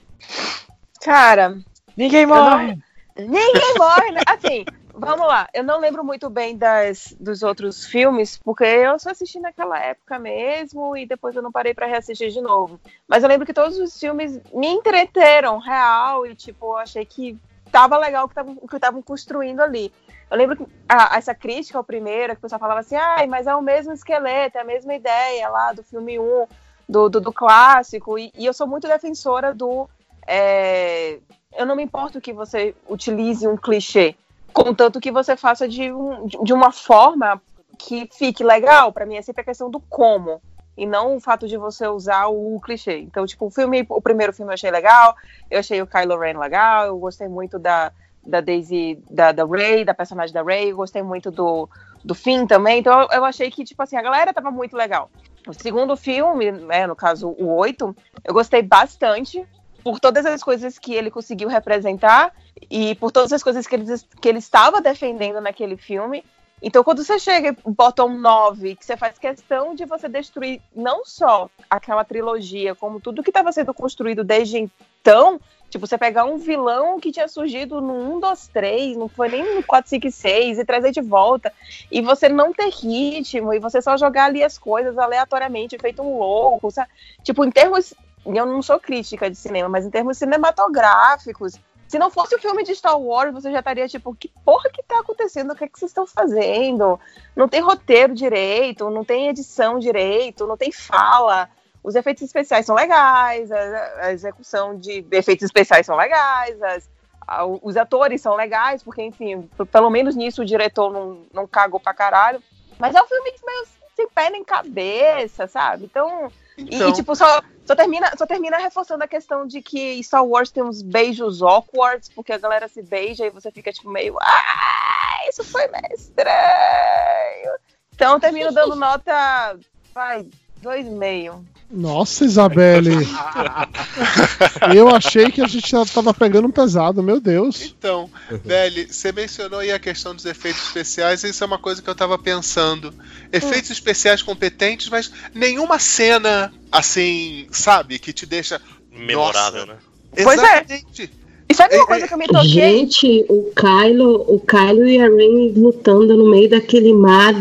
Cara, 1.04 1.58
Ninguém 1.98 2.26
morre. 2.26 2.78
Ninguém 3.18 3.76
morre, 3.78 4.12
né? 4.12 4.22
Assim, 4.26 4.66
vamos 4.94 5.28
lá. 5.28 5.48
Eu 5.54 5.64
não 5.64 5.80
lembro 5.80 6.04
muito 6.04 6.30
bem 6.30 6.56
das, 6.58 7.14
dos 7.20 7.44
outros 7.44 7.86
filmes, 7.86 8.40
porque 8.44 8.64
eu 8.64 8.98
só 8.98 9.10
assisti 9.12 9.40
naquela 9.40 9.78
época 9.80 10.18
mesmo 10.18 10.96
e 10.96 11.06
depois 11.06 11.36
eu 11.36 11.42
não 11.42 11.52
parei 11.52 11.74
pra 11.74 11.86
reassistir 11.88 12.30
de 12.30 12.40
novo. 12.42 12.80
Mas 13.08 13.24
eu 13.24 13.30
lembro 13.30 13.46
que 13.46 13.54
todos 13.54 13.78
os 13.78 14.00
filmes 14.00 14.40
me 14.54 14.68
entreteram, 14.68 15.60
real, 15.60 16.26
e 16.26 16.34
tipo, 16.36 16.66
eu 16.68 16.78
achei 16.78 17.06
que 17.06 17.38
tava 17.72 17.98
legal 17.98 18.26
o 18.26 18.28
que 18.28 18.34
estavam- 18.34 18.58
o 18.62 18.68
que 18.68 18.76
estavam 18.76 19.02
construindo 19.02 19.60
ali. 19.62 19.94
Eu 20.30 20.38
lembro 20.38 20.56
que 20.56 20.66
a- 20.88 21.18
essa 21.18 21.36
crítica 21.36 21.78
ao 21.78 21.84
primeiro, 21.84 22.34
que 22.34 22.40
o 22.40 22.42
pessoal 22.42 22.60
falava 22.60 22.80
assim, 22.80 22.96
ai, 22.96 23.28
mas 23.28 23.48
é 23.48 23.56
o 23.56 23.62
mesmo 23.62 23.92
esqueleto, 23.92 24.58
é 24.58 24.62
a 24.62 24.66
mesma 24.66 24.94
ideia 24.96 25.50
lá 25.50 25.74
do 25.74 25.84
filme 25.84 26.18
1, 26.18 26.48
do, 26.88 27.10
do, 27.10 27.20
do 27.22 27.34
clássico, 27.34 28.18
e, 28.18 28.32
e 28.38 28.46
eu 28.46 28.54
sou 28.54 28.66
muito 28.66 28.88
defensora 28.88 29.54
do. 29.54 29.90
É, 30.34 31.20
eu 31.58 31.66
não 31.66 31.76
me 31.76 31.84
importo 31.84 32.22
que 32.22 32.32
você 32.32 32.74
utilize 32.88 33.46
um 33.46 33.58
clichê, 33.58 34.16
contanto 34.54 35.02
que 35.02 35.12
você 35.12 35.36
faça 35.36 35.68
de, 35.68 35.92
um- 35.92 36.26
de- 36.26 36.54
uma 36.54 36.72
forma 36.72 37.42
que 37.78 38.08
fique 38.14 38.44
legal. 38.44 38.94
Pra 38.94 39.06
mim 39.06 39.18
é 39.18 39.22
sempre 39.22 39.42
a 39.42 39.46
questão 39.46 39.70
do 39.70 39.80
como. 39.82 40.42
E 40.78 40.86
não 40.86 41.18
o 41.18 41.20
fato 41.20 41.48
de 41.50 41.58
você 41.58 41.86
usar 41.86 42.28
o 42.28 42.60
clichê. 42.64 43.00
Então, 43.00 43.26
tipo, 43.26 43.46
o 43.48 43.52
filme, 43.52 43.86
o 43.90 44.02
primeiro 44.02 44.32
filme 44.32 44.52
eu 44.52 44.54
achei 44.54 44.72
legal, 44.72 45.16
eu 45.50 45.60
achei 45.60 45.82
o 45.82 45.88
Kylo 45.88 46.18
Ren 46.18 46.38
legal, 46.40 46.86
eu 46.88 46.98
gostei 46.98 47.28
muito 47.28 47.60
da, 47.60 47.92
da 48.26 48.40
Daisy, 48.40 48.98
da, 49.10 49.34
da 49.34 49.46
Ray, 49.46 49.84
da 49.84 49.94
personagem 49.94 50.34
da 50.34 50.42
Ray, 50.42 50.70
eu 50.70 50.78
gostei 50.78 51.04
muito 51.04 51.30
do, 51.30 51.70
do 52.06 52.16
Finn 52.16 52.48
também. 52.48 52.80
Então, 52.80 53.02
eu, 53.02 53.08
eu 53.12 53.26
achei 53.26 53.52
que, 53.52 53.66
tipo 53.66 53.84
assim, 53.84 53.98
a 53.98 54.02
galera 54.02 54.34
tava 54.34 54.50
muito 54.50 54.76
legal. 54.78 55.10
O 55.46 55.54
segundo 55.54 55.98
filme, 55.98 56.52
né, 56.52 56.88
no 56.88 56.96
caso 56.96 57.36
o 57.38 57.54
8, 57.58 57.94
eu 58.24 58.34
gostei 58.34 58.62
bastante 58.62 59.46
por 59.84 60.00
todas 60.00 60.26
as 60.26 60.44
coisas 60.44 60.78
que 60.78 60.94
ele 60.94 61.12
conseguiu 61.12 61.50
representar 61.50 62.34
e 62.70 62.96
por 62.96 63.12
todas 63.12 63.34
as 63.34 63.44
coisas 63.44 63.66
que 63.68 63.76
ele, 63.76 63.86
que 64.22 64.30
ele 64.30 64.40
estava 64.40 64.82
defendendo 64.82 65.42
naquele 65.42 65.78
filme. 65.78 66.24
Então, 66.62 66.84
quando 66.84 67.04
você 67.04 67.18
chega 67.18 67.50
e 67.50 67.72
bota 67.72 68.04
um 68.04 68.20
9, 68.20 68.76
que 68.76 68.86
você 68.86 68.96
faz 68.96 69.18
questão 69.18 69.74
de 69.74 69.84
você 69.86 70.08
destruir 70.08 70.62
não 70.76 71.04
só 71.04 71.50
aquela 71.68 72.04
trilogia, 72.04 72.76
como 72.76 73.00
tudo 73.00 73.24
que 73.24 73.32
estava 73.32 73.52
sendo 73.52 73.74
construído 73.74 74.24
desde 74.24 74.70
então, 75.02 75.42
tipo, 75.68 75.88
você 75.88 75.98
pegar 75.98 76.26
um 76.26 76.38
vilão 76.38 77.00
que 77.00 77.12
tinha 77.12 77.28
surgido 77.28 77.82
no 77.82 78.18
1, 78.18 78.20
2, 78.20 78.48
3, 78.50 78.98
não 78.98 79.08
foi 79.08 79.30
nem 79.30 79.56
no 79.56 79.64
4, 79.64 79.90
5 79.90 80.08
e 80.08 80.12
6, 80.12 80.60
e 80.60 80.66
trazer 80.66 80.92
de 80.92 81.02
volta, 81.02 81.52
e 81.92 82.02
você 82.02 82.30
não 82.30 82.54
ter 82.54 82.70
ritmo, 82.70 83.52
e 83.52 83.60
você 83.60 83.82
só 83.82 83.98
jogar 83.98 84.26
ali 84.26 84.44
as 84.44 84.60
coisas 84.60 84.96
aleatoriamente, 85.00 85.80
feito 85.80 86.04
um 86.04 86.20
louco, 86.20 86.70
sabe? 86.70 86.90
Tipo, 87.24 87.44
em 87.44 87.52
termos. 87.52 87.94
Eu 88.26 88.46
não 88.46 88.62
sou 88.62 88.80
crítica 88.80 89.30
de 89.30 89.36
cinema, 89.36 89.68
mas 89.70 89.86
em 89.86 89.90
termos 89.90 90.18
cinematográficos, 90.18 91.60
se 91.88 92.00
não 92.00 92.10
fosse 92.10 92.36
o 92.36 92.40
filme 92.40 92.64
de 92.64 92.74
Star 92.76 92.98
Wars, 93.00 93.34
você 93.34 93.52
já 93.52 93.60
estaria 93.60 93.88
tipo, 93.88 94.16
que 94.16 94.30
porra 94.46 94.70
que 94.70 94.82
tá 94.84 95.00
acontecendo? 95.00 95.52
O 95.52 95.56
que 95.56 95.64
é 95.66 95.68
que 95.68 95.78
vocês 95.78 95.90
estão 95.92 96.08
fazendo? 96.08 97.00
Não 97.36 97.48
tem 97.50 97.60
roteiro 97.62 98.14
direito, 98.14 98.90
não 98.90 99.04
tem 99.04 99.28
edição 99.28 99.78
direito, 99.80 100.48
não 100.48 100.56
tem 100.56 100.72
fala. 100.72 101.50
Os 101.84 101.96
efeitos 101.96 102.24
especiais 102.24 102.66
são 102.66 102.76
legais, 102.76 103.52
a, 103.52 103.58
a 104.06 104.12
execução 104.14 104.78
de 104.78 105.04
efeitos 105.12 105.44
especiais 105.44 105.86
são 105.86 105.98
legais, 105.98 106.62
as- 106.62 106.90
a- 107.28 107.46
os 107.46 107.76
atores 107.76 108.22
são 108.22 108.36
legais, 108.36 108.84
porque, 108.84 109.02
enfim, 109.02 109.50
pelo 109.72 109.90
menos 109.90 110.16
nisso 110.16 110.44
o 110.44 110.46
diretor 110.46 110.92
não, 110.94 111.26
não 111.34 111.48
cagou 111.48 111.80
pra 111.80 111.94
caralho. 111.94 112.42
Mas 112.80 112.96
é 112.96 113.02
um 113.02 113.08
filme 113.08 113.34
meio 113.46 113.66
sem 113.96 114.08
pé 114.10 114.30
nem 114.30 114.44
cabeça, 114.44 115.48
sabe? 115.48 115.86
Então. 115.86 116.32
E- 116.70 116.76
Então. 116.76 116.90
E, 116.90 116.94
tipo, 116.94 117.16
só, 117.16 117.42
só, 117.66 117.76
termina, 117.76 118.12
só 118.18 118.26
termina 118.26 118.58
reforçando 118.58 119.04
a 119.04 119.08
questão 119.08 119.46
de 119.48 119.62
que 119.62 120.02
Star 120.04 120.26
Wars 120.26 120.52
tem 120.52 120.64
uns 120.64 120.82
beijos 120.82 121.42
awkward, 121.42 122.08
porque 122.16 122.34
a 122.34 122.38
galera 122.38 122.68
se 122.68 122.82
beija 122.82 123.26
e 123.26 123.30
você 123.30 123.52
fica, 123.52 123.72
tipo, 123.72 123.90
meio. 123.90 124.18
Ah, 124.22 125.20
isso 125.30 125.44
foi 125.44 125.68
meio 125.68 125.94
estranho. 125.94 127.54
Então 127.94 128.14
eu 128.14 128.20
termino 128.20 128.52
dando 128.52 128.76
nota. 128.76 129.58
Vai, 129.94 130.28
2,5. 130.64 131.40
Nossa, 131.72 132.26
Isabelle. 132.26 132.92
Eu 134.76 134.90
achei 134.90 135.32
que 135.32 135.42
a 135.42 135.48
gente 135.48 135.70
já 135.70 135.86
tava 135.86 136.14
pegando 136.14 136.48
um 136.48 136.52
pesado, 136.52 137.02
meu 137.02 137.20
Deus. 137.20 137.74
Então, 137.78 138.10
Velho, 138.44 138.88
você 138.92 139.12
mencionou 139.12 139.60
aí 139.60 139.72
a 139.72 139.80
questão 139.80 140.14
dos 140.14 140.26
efeitos 140.26 140.62
especiais, 140.68 141.24
e 141.24 141.30
isso 141.30 141.44
é 141.44 141.48
uma 141.48 141.58
coisa 141.58 141.82
que 141.82 141.90
eu 141.90 141.96
tava 141.96 142.18
pensando. 142.18 142.94
Efeitos 143.32 143.72
especiais 143.72 144.22
competentes, 144.22 144.90
mas 144.90 145.12
nenhuma 145.34 145.80
cena 145.80 146.52
assim, 146.72 147.48
sabe, 147.52 147.98
que 148.00 148.12
te 148.12 148.26
deixa. 148.26 148.62
Memorável, 148.92 149.66
né? 149.66 149.76
Pois 150.24 150.42
é. 150.44 150.66
Exatamente. 150.68 151.12
E 151.50 151.54
sabe 151.54 151.76
uma 151.76 151.88
coisa 151.88 152.08
que 152.08 152.14
eu 152.14 152.18
me 152.18 152.28
toquei? 152.28 152.48
Gente, 152.50 153.26
o 153.30 153.52
Kylo, 153.56 154.26
o 154.28 154.40
Kylo 154.40 154.86
e 154.88 155.00
a 155.02 155.06
Ren 155.06 155.54
lutando 155.56 156.16
no 156.18 156.30
meio 156.30 156.50
daquele 156.50 156.94
mar. 156.94 157.34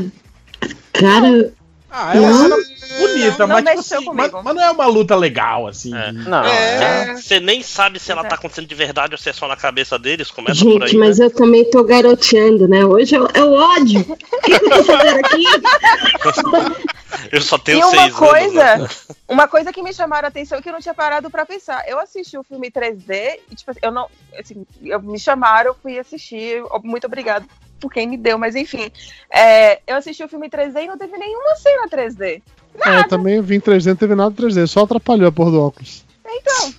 Cara, 0.92 1.52
Ah, 1.90 2.16
é 2.16 2.20
uma 2.20 2.32
cena 2.42 2.56
bonita, 2.98 3.46
não 3.46 3.60
mas, 3.62 3.64
tipo 3.86 3.94
assim, 3.96 4.10
mas, 4.14 4.32
mas 4.32 4.54
não 4.54 4.62
é 4.62 4.70
uma 4.70 4.86
luta 4.86 5.14
legal, 5.16 5.66
assim. 5.66 5.94
É. 5.96 6.12
Não, 6.12 6.44
É. 6.44 7.14
Você 7.16 7.38
nem 7.40 7.62
sabe 7.62 7.98
se 7.98 8.10
ela 8.12 8.22
tá 8.24 8.34
é. 8.34 8.38
acontecendo 8.38 8.66
de 8.66 8.74
verdade 8.74 9.14
ou 9.14 9.18
se 9.18 9.28
é 9.28 9.32
só 9.32 9.46
na 9.48 9.56
cabeça 9.56 9.98
deles. 9.98 10.30
Começa 10.30 10.64
por 10.64 10.72
gente, 10.72 10.92
aí. 10.92 10.96
mas 10.96 11.18
né? 11.18 11.26
eu 11.26 11.30
também 11.30 11.64
tô 11.70 11.82
garoteando, 11.84 12.66
né? 12.68 12.84
Hoje 12.84 13.14
é, 13.16 13.20
o- 13.20 13.28
é 13.32 13.42
ódio. 13.42 14.00
O 14.00 14.16
que, 14.42 14.58
que 14.58 14.64
eu 14.64 14.70
tô 14.70 14.84
fazendo 14.84 15.18
aqui? 15.18 15.44
Eu 17.32 17.40
só 17.42 17.58
tenho 17.58 17.78
E 17.80 17.82
uma 17.82 17.90
seis 17.90 18.14
coisa, 18.14 18.64
anos. 18.74 19.06
Né? 19.08 19.14
uma 19.28 19.48
coisa 19.48 19.72
que 19.72 19.82
me 19.82 19.92
chamaram 19.92 20.26
a 20.26 20.28
atenção 20.28 20.60
que 20.62 20.68
eu 20.68 20.72
não 20.72 20.80
tinha 20.80 20.94
parado 20.94 21.30
pra 21.30 21.44
pensar. 21.44 21.82
Eu 21.88 21.98
assisti 21.98 22.36
o 22.38 22.42
filme 22.42 22.70
3D 22.70 23.40
e, 23.50 23.54
tipo, 23.56 23.72
eu 23.82 23.90
não. 23.90 24.08
Assim, 24.38 24.64
eu, 24.82 25.00
me 25.02 25.18
chamaram, 25.18 25.74
fui 25.82 25.98
assistir. 25.98 26.62
Muito 26.82 27.06
obrigado 27.06 27.46
por 27.80 27.92
quem 27.92 28.06
me 28.08 28.16
deu, 28.16 28.38
mas 28.38 28.54
enfim. 28.54 28.90
É, 29.32 29.80
eu 29.86 29.96
assisti 29.96 30.22
o 30.22 30.28
filme 30.28 30.48
3D 30.48 30.84
e 30.84 30.86
não 30.86 30.98
teve 30.98 31.16
nenhuma 31.16 31.56
cena 31.56 31.88
3D. 31.88 32.42
É, 32.84 33.02
também 33.04 33.40
vim 33.42 33.60
3D, 33.60 33.86
não 33.86 33.96
teve 33.96 34.14
nada 34.14 34.34
3D, 34.34 34.66
só 34.66 34.84
atrapalhou 34.84 35.28
a 35.28 35.32
porra 35.32 35.50
do 35.50 35.60
óculos. 35.60 36.04
Então. 36.26 36.74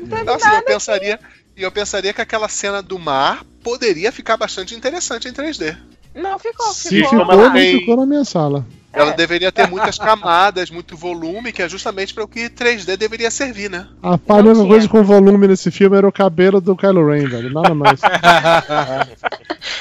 Não 0.00 0.08
teve 0.08 0.24
Nossa, 0.24 0.46
e 0.46 0.50
nada. 0.50 0.58
eu 0.58 0.64
pensaria, 0.66 1.20
e 1.56 1.62
eu 1.62 1.72
pensaria 1.72 2.12
que 2.12 2.20
aquela 2.20 2.48
cena 2.48 2.82
do 2.82 2.98
mar 2.98 3.44
poderia 3.62 4.12
ficar 4.12 4.36
bastante 4.36 4.74
interessante 4.74 5.26
em 5.28 5.32
3D. 5.32 5.76
Não 6.14 6.38
ficou, 6.38 6.66
Se 6.72 6.88
ficou. 6.88 7.18
ficou, 7.20 7.36
não 7.36 7.52
tem- 7.52 7.78
ficou 7.80 7.96
na 7.96 8.06
minha 8.06 8.24
sala. 8.24 8.64
Ela 8.92 9.10
É. 9.10 9.14
deveria 9.14 9.52
ter 9.52 9.68
muitas 9.68 9.98
camadas, 9.98 10.70
muito 10.70 10.96
volume, 10.96 11.52
que 11.52 11.60
é 11.62 11.68
justamente 11.68 12.14
para 12.14 12.24
o 12.24 12.28
que 12.28 12.48
3D 12.48 12.96
deveria 12.96 13.30
servir, 13.30 13.68
né? 13.70 13.86
A 14.02 14.16
pá, 14.16 14.36
a 14.36 14.38
única 14.38 14.54
tinha. 14.54 14.66
coisa 14.68 14.88
com 14.88 15.02
volume 15.04 15.46
nesse 15.48 15.70
filme 15.70 15.98
era 15.98 16.08
o 16.08 16.12
cabelo 16.12 16.62
do 16.62 16.74
Kylo 16.74 17.06
Ren, 17.06 17.28
velho. 17.28 17.52
Nada 17.52 17.74
mais. 17.74 18.00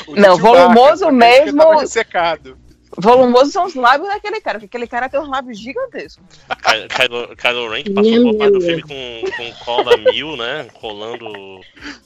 O 0.07 0.15
Não, 0.15 0.37
volumoso 0.37 1.05
porque 1.05 1.15
mesmo- 1.15 1.57
Tava 1.63 1.81
ressecado. 1.81 2.57
Volumoso 2.97 3.51
são 3.51 3.65
os 3.65 3.75
lábios 3.75 4.07
daquele 4.09 4.39
cara, 4.39 4.57
porque 4.59 4.67
aquele 4.67 4.87
cara 4.87 5.09
tem 5.09 5.19
uns 5.19 5.27
lábios 5.29 5.59
gigantescos. 5.59 6.23
Ky- 6.47 6.87
Kylo, 6.87 7.35
Kylo 7.35 7.69
Ren 7.69 7.83
que 7.83 7.89
passou 7.89 8.23
boa 8.23 8.37
parte 8.37 8.53
do 8.53 8.61
filme 8.61 8.81
com, 8.83 9.31
com 9.35 9.53
cola 9.65 9.97
mil, 9.97 10.37
né? 10.37 10.67
Colando 10.79 11.25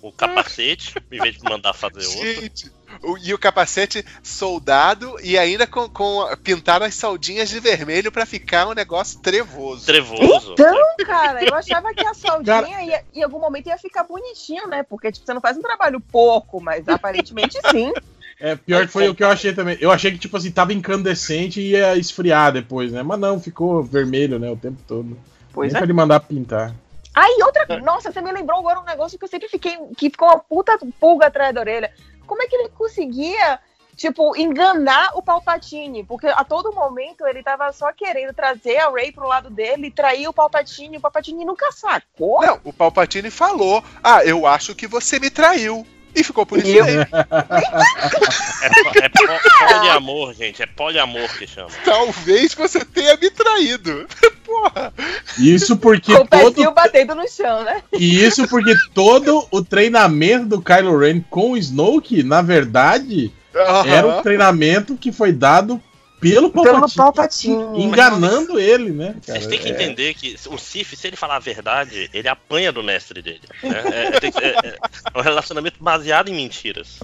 o 0.02 0.12
capacete, 0.12 0.96
em 1.12 1.20
vez 1.20 1.36
de 1.38 1.44
mandar 1.44 1.74
fazer 1.74 2.06
outro. 2.08 2.42
Gente, 2.42 2.72
o- 3.04 3.18
e 3.20 3.34
o 3.34 3.38
capacete 3.38 4.04
soldado 4.24 5.16
e 5.22 5.38
ainda 5.38 5.68
com, 5.68 5.88
com 5.90 6.26
pintaram 6.44 6.86
as 6.86 6.96
saldinhas 6.96 7.50
de 7.50 7.60
vermelho 7.60 8.12
para 8.12 8.26
ficar 8.26 8.68
um 8.68 8.74
negócio 8.74 9.20
trevoso. 9.20 9.86
Trevoso. 9.86 10.54
Então, 10.54 10.76
cara, 11.06 11.44
eu 11.46 11.54
achava 11.54 11.94
que 11.94 12.06
a 12.06 12.14
soldinha 12.14 12.82
ia, 12.84 13.04
em 13.14 13.22
algum 13.24 13.40
momento 13.40 13.68
ia 13.68 13.78
ficar 13.78 14.04
bonitinho, 14.04 14.68
né? 14.68 14.82
Porque 14.84 15.12
tipo, 15.12 15.26
você 15.26 15.34
não 15.34 15.42
faz 15.42 15.58
um 15.58 15.62
trabalho 15.62 16.00
pouco, 16.00 16.60
mas 16.62 16.88
aparentemente 16.88 17.58
sim. 17.70 17.94
É, 18.40 18.56
pior 18.56 18.86
que 18.86 18.94
foi 18.94 19.10
o 19.10 19.16
que 19.16 19.24
eu 19.24 19.28
achei 19.28 19.54
também. 19.54 19.78
Eu 19.82 19.92
achei 19.92 20.12
que, 20.12 20.18
tipo 20.18 20.38
assim, 20.38 20.50
tava 20.50 20.74
incandescente 20.74 21.60
e 21.60 21.72
ia 21.72 21.98
esfriar 21.98 22.54
depois, 22.54 22.92
né? 22.92 23.04
Mas 23.04 23.20
não, 23.20 23.40
ficou 23.40 23.84
vermelho, 23.84 24.40
né, 24.40 24.50
o 24.50 24.56
tempo 24.56 24.82
todo. 24.88 25.18
Pois 25.52 25.74
Nem 25.74 25.78
é. 25.78 25.80
pra 25.80 25.86
ele 25.86 25.94
mandar 25.94 26.22
pintar. 26.22 26.74
Aí 27.14 27.38
outra. 27.44 27.80
Nossa, 27.80 28.12
você 28.12 28.22
me 28.22 28.32
lembrou 28.32 28.60
agora 28.60 28.80
um 28.80 28.86
negócio 28.86 29.18
que 29.18 29.26
eu 29.26 29.30
sempre 29.30 29.50
fiquei. 29.50 29.78
que 29.98 30.10
ficou 30.10 30.30
uma 30.30 30.40
puta 30.40 30.78
pulga 31.00 31.28
atrás 31.28 31.54
da 31.54 31.60
orelha. 31.60 31.92
Como 32.26 32.42
é 32.42 32.48
que 32.48 32.56
ele 32.56 32.70
conseguia, 32.70 33.60
tipo, 33.96 34.38
enganar 34.38 35.12
o 35.16 35.22
Palpatine? 35.22 36.04
Porque 36.04 36.28
a 36.28 36.44
todo 36.44 36.72
momento 36.72 37.26
ele 37.26 37.44
tava 37.44 37.74
só 37.74 37.92
querendo 37.92 38.34
trazer 38.34 38.78
a 38.78 38.90
Rey 38.90 39.12
pro 39.12 39.28
lado 39.28 39.50
dele 39.50 39.88
e 39.88 39.92
trair 39.92 40.28
o 40.28 40.34
Palpatine. 40.34 40.98
O 40.98 41.02
Palpatine 41.02 41.44
nunca 41.44 41.72
sacou. 41.72 42.42
Não, 42.42 42.62
o 42.64 42.72
Palpatine 42.72 43.32
falou: 43.32 43.84
Ah, 44.04 44.24
eu 44.24 44.46
acho 44.46 44.74
que 44.76 44.88
você 44.88 45.20
me 45.20 45.30
traiu. 45.30 45.86
E 46.16 46.24
ficou 46.24 46.46
por 46.46 46.58
isso 46.60 46.68
Eu- 46.68 46.86
mesmo. 46.86 47.06
É, 47.12 49.06
é 49.06 49.10
po- 49.10 49.68
poliamor, 49.68 50.34
gente. 50.34 50.62
É 50.62 50.66
poliamor 50.66 51.28
que 51.38 51.48
chama. 51.48 51.70
Talvez 51.86 52.54
você 52.54 52.84
tenha 52.84 53.16
me 53.18 53.30
traído. 53.30 54.08
Porra. 54.46 54.92
Isso 55.38 55.78
porque 55.78 56.14
Com 56.16 56.22
o 56.24 56.28
todo. 56.28 56.72
batendo 56.74 57.14
no 57.16 57.28
chão, 57.30 57.64
né? 57.64 57.84
E 57.94 58.24
isso 58.24 58.48
porque 58.48 58.74
todo 58.94 59.48
o 59.52 59.64
treinamento 59.64 60.46
do 60.48 60.62
Kylo 60.62 60.98
Ren 60.98 61.22
com 61.30 61.52
o 61.52 61.58
Snoke, 61.58 62.24
na 62.24 62.42
verdade, 62.42 63.32
era 63.86 64.08
um 64.08 64.22
treinamento 64.24 64.96
que 64.98 65.12
foi 65.12 65.32
dado 65.32 65.82
pelo 66.20 66.50
Pelo 66.52 66.64
Palpatine, 66.64 66.96
Palpatine. 66.96 67.84
enganando 67.84 68.60
ele, 68.60 68.92
né? 68.92 69.16
Vocês 69.22 69.38
cara? 69.46 69.50
têm 69.50 69.60
que 69.60 69.68
É. 69.68 69.72
entender 69.72 70.14
que 70.14 70.36
o 70.50 70.58
Sif, 70.58 70.96
se 70.96 71.08
ele 71.08 71.16
falar 71.16 71.38
a 71.38 71.40
verdade, 71.40 72.10
ele 72.14 72.28
apanha 72.28 72.72
do 72.72 72.84
mestre 72.84 73.22
dele. 73.22 73.42
né? 73.64 73.70
É, 74.22 74.32
que- 74.32 74.38
é- 74.46 74.78
é 75.14 75.18
um 75.18 75.22
relacionamento 75.22 75.78
baseado 75.82 76.30
em 76.30 76.34
mentiras. 76.36 77.00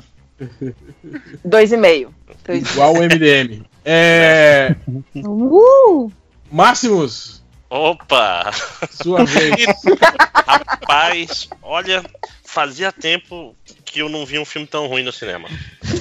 Dois 1.44 1.72
e 1.72 1.78
meio. 1.78 2.14
Dois... 2.46 2.70
Igual 2.72 2.94
o 2.94 2.98
MDM. 3.04 3.64
É. 3.86 4.76
Uh! 5.16 6.12
Máximos, 6.52 7.42
Opa! 7.70 8.52
sua 8.92 9.24
vez. 9.26 9.66
Rapaz, 10.46 11.50
olha, 11.62 12.04
fazia 12.44 12.92
tempo 12.92 13.56
que 13.84 14.00
eu 14.00 14.10
não 14.10 14.26
vi 14.26 14.38
um 14.38 14.46
filme 14.46 14.68
tão 14.68 14.88
ruim 14.88 15.04
no 15.04 15.12
cinema. 15.12 15.48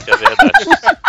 Que 0.04 0.10
é 0.10 0.16
verdade. 0.16 0.64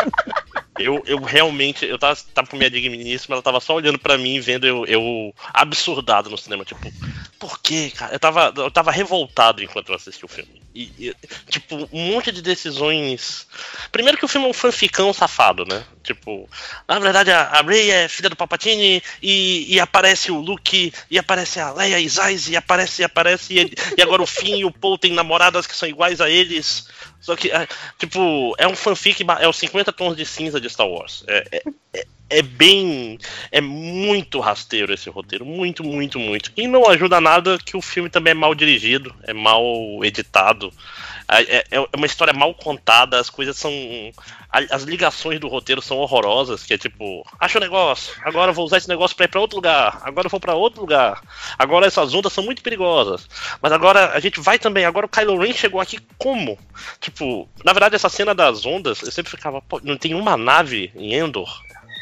Eu, 0.77 1.01
eu 1.07 1.19
realmente, 1.19 1.85
eu 1.85 1.97
tava, 1.97 2.17
tava 2.33 2.47
com 2.47 2.57
minha 2.57 2.69
digníssima, 2.69 3.35
ela 3.35 3.41
tava 3.41 3.59
só 3.59 3.75
olhando 3.75 3.97
pra 3.97 4.17
mim, 4.17 4.39
vendo 4.41 4.67
eu, 4.67 4.85
eu 4.85 5.33
absurdado 5.53 6.29
no 6.29 6.37
cinema. 6.37 6.65
Tipo, 6.65 6.91
por 7.39 7.61
quê, 7.61 7.91
cara? 7.95 8.13
Eu 8.13 8.19
tava, 8.19 8.53
eu 8.55 8.71
tava 8.71 8.91
revoltado 8.91 9.63
enquanto 9.63 9.89
eu 9.89 9.95
assistia 9.95 10.25
o 10.25 10.29
filme. 10.29 10.61
E, 10.75 10.91
e, 10.99 11.15
tipo, 11.49 11.87
um 11.93 12.11
monte 12.11 12.31
de 12.33 12.41
decisões. 12.41 13.47
Primeiro 13.91 14.17
que 14.17 14.25
o 14.25 14.27
filme 14.27 14.45
é 14.45 14.49
um 14.49 14.53
fanficão 14.53 15.13
safado, 15.13 15.63
né? 15.65 15.85
Tipo, 16.03 16.49
na 16.87 16.99
verdade 16.99 17.31
a, 17.31 17.61
a 17.61 17.75
é 17.75 18.07
filha 18.09 18.29
do 18.29 18.35
Palpatine 18.35 19.01
e, 19.21 19.73
e 19.73 19.79
aparece 19.79 20.31
o 20.31 20.39
Luke, 20.39 20.93
e 21.09 21.17
aparece 21.17 21.59
a 21.59 21.71
Leia 21.71 21.99
e 21.99 22.09
Zais, 22.09 22.49
e 22.49 22.57
aparece, 22.57 23.01
e 23.01 23.05
aparece, 23.05 23.53
e, 23.53 23.73
e 23.97 24.01
agora 24.01 24.21
o 24.21 24.27
Finn 24.27 24.57
e 24.57 24.65
o 24.65 24.71
Paul 24.71 24.97
têm 24.97 25.13
namoradas 25.13 25.65
que 25.65 25.75
são 25.75 25.87
iguais 25.87 26.19
a 26.19 26.29
eles. 26.29 26.87
Só 27.25 27.35
que, 27.35 27.49
é, 27.51 27.67
tipo, 27.97 28.53
é 28.59 28.67
um 28.67 28.75
fanfic, 28.75 29.25
é 29.39 29.47
os 29.49 29.57
50 29.57 29.91
tons 29.91 30.15
de 30.15 30.23
cinza 30.27 30.61
de 30.61 30.69
Star 30.69 30.87
Wars. 30.87 31.23
É, 31.27 31.47
é, 31.51 31.63
é- 32.01 32.05
é 32.29 32.41
bem. 32.43 33.17
É 33.51 33.59
muito 33.61 34.39
rasteiro 34.39 34.93
esse 34.93 35.09
roteiro. 35.09 35.43
Muito, 35.43 35.83
muito, 35.83 36.19
muito. 36.19 36.51
E 36.55 36.67
não 36.67 36.87
ajuda 36.87 37.19
nada 37.19 37.57
que 37.57 37.75
o 37.75 37.81
filme 37.81 38.09
também 38.09 38.31
é 38.31 38.33
mal 38.35 38.53
dirigido, 38.53 39.13
é 39.23 39.33
mal 39.33 39.65
editado. 40.03 40.71
É, 41.27 41.65
é- 41.71 41.87
uma 41.95 42.05
história 42.05 42.33
mal 42.33 42.53
contada, 42.53 43.19
as 43.19 43.29
coisas 43.29 43.57
são. 43.57 43.71
As 44.71 44.83
ligações 44.83 45.39
do 45.39 45.49
roteiro 45.49 45.81
são 45.81 45.97
horrorosas, 45.97 46.63
que 46.63 46.73
é 46.73 46.77
tipo, 46.77 47.25
acha 47.37 47.57
o 47.57 47.61
negócio, 47.61 48.13
agora 48.23 48.53
vou 48.53 48.63
usar 48.63 48.77
esse 48.77 48.87
negócio 48.87 49.15
pra 49.15 49.25
ir 49.25 49.27
pra 49.27 49.41
outro 49.41 49.57
lugar, 49.57 49.99
agora 50.01 50.27
eu 50.27 50.29
vou 50.31 50.39
pra 50.39 50.53
outro 50.53 50.79
lugar, 50.79 51.21
agora 51.59 51.85
essas 51.85 52.13
ondas 52.13 52.31
são 52.31 52.41
muito 52.41 52.61
perigosas, 52.61 53.27
mas 53.61 53.73
agora 53.73 54.11
a 54.13 54.19
gente 54.21 54.39
vai 54.39 54.57
também, 54.57 54.85
agora 54.85 55.07
o 55.07 55.09
Kylo 55.09 55.37
Ren 55.37 55.51
chegou 55.51 55.81
aqui 55.81 55.99
como? 56.17 56.57
Tipo, 57.01 57.49
na 57.65 57.73
verdade 57.73 57.95
essa 57.95 58.07
cena 58.07 58.33
das 58.33 58.65
ondas, 58.65 59.01
eu 59.01 59.11
sempre 59.11 59.31
ficava, 59.31 59.61
pô, 59.61 59.81
não 59.83 59.97
tem 59.97 60.13
uma 60.13 60.37
nave 60.37 60.89
em 60.95 61.13
Endor? 61.15 61.49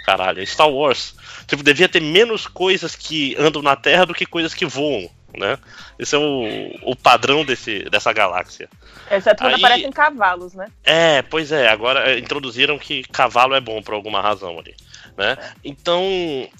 Caralho, 0.06 0.42
é 0.42 0.46
Star 0.46 0.70
Wars. 0.70 1.16
Tipo, 1.48 1.64
devia 1.64 1.88
ter 1.88 2.02
menos 2.02 2.46
coisas 2.46 2.94
que 2.94 3.36
andam 3.40 3.62
na 3.62 3.76
Terra 3.76 4.06
do 4.06 4.14
que 4.14 4.26
coisas 4.26 4.54
que 4.54 4.66
voam, 4.66 5.10
né? 5.38 5.58
Esse 6.00 6.16
é 6.16 6.18
o, 6.18 6.92
o 6.92 6.96
padrão 6.96 7.44
desse, 7.46 7.84
dessa 7.90 8.12
galáxia. 8.14 8.70
Exceto 9.12 9.44
quando 9.44 9.56
Aí- 9.56 9.60
aparecem 9.60 9.92
cavalos, 9.92 10.54
né? 10.54 10.68
É, 10.84 11.22
pois 11.22 11.52
é, 11.52 11.68
agora 11.68 12.12
é, 12.12 12.20
introduziram 12.20 12.78
que 12.80 13.04
cavalo 13.04 13.54
é 13.56 13.62
bom 13.62 13.82
por 13.82 13.94
alguma 13.94 14.22
razão 14.22 14.58
ali, 14.60 14.76
né? 15.18 15.38
Então, 15.64 16.04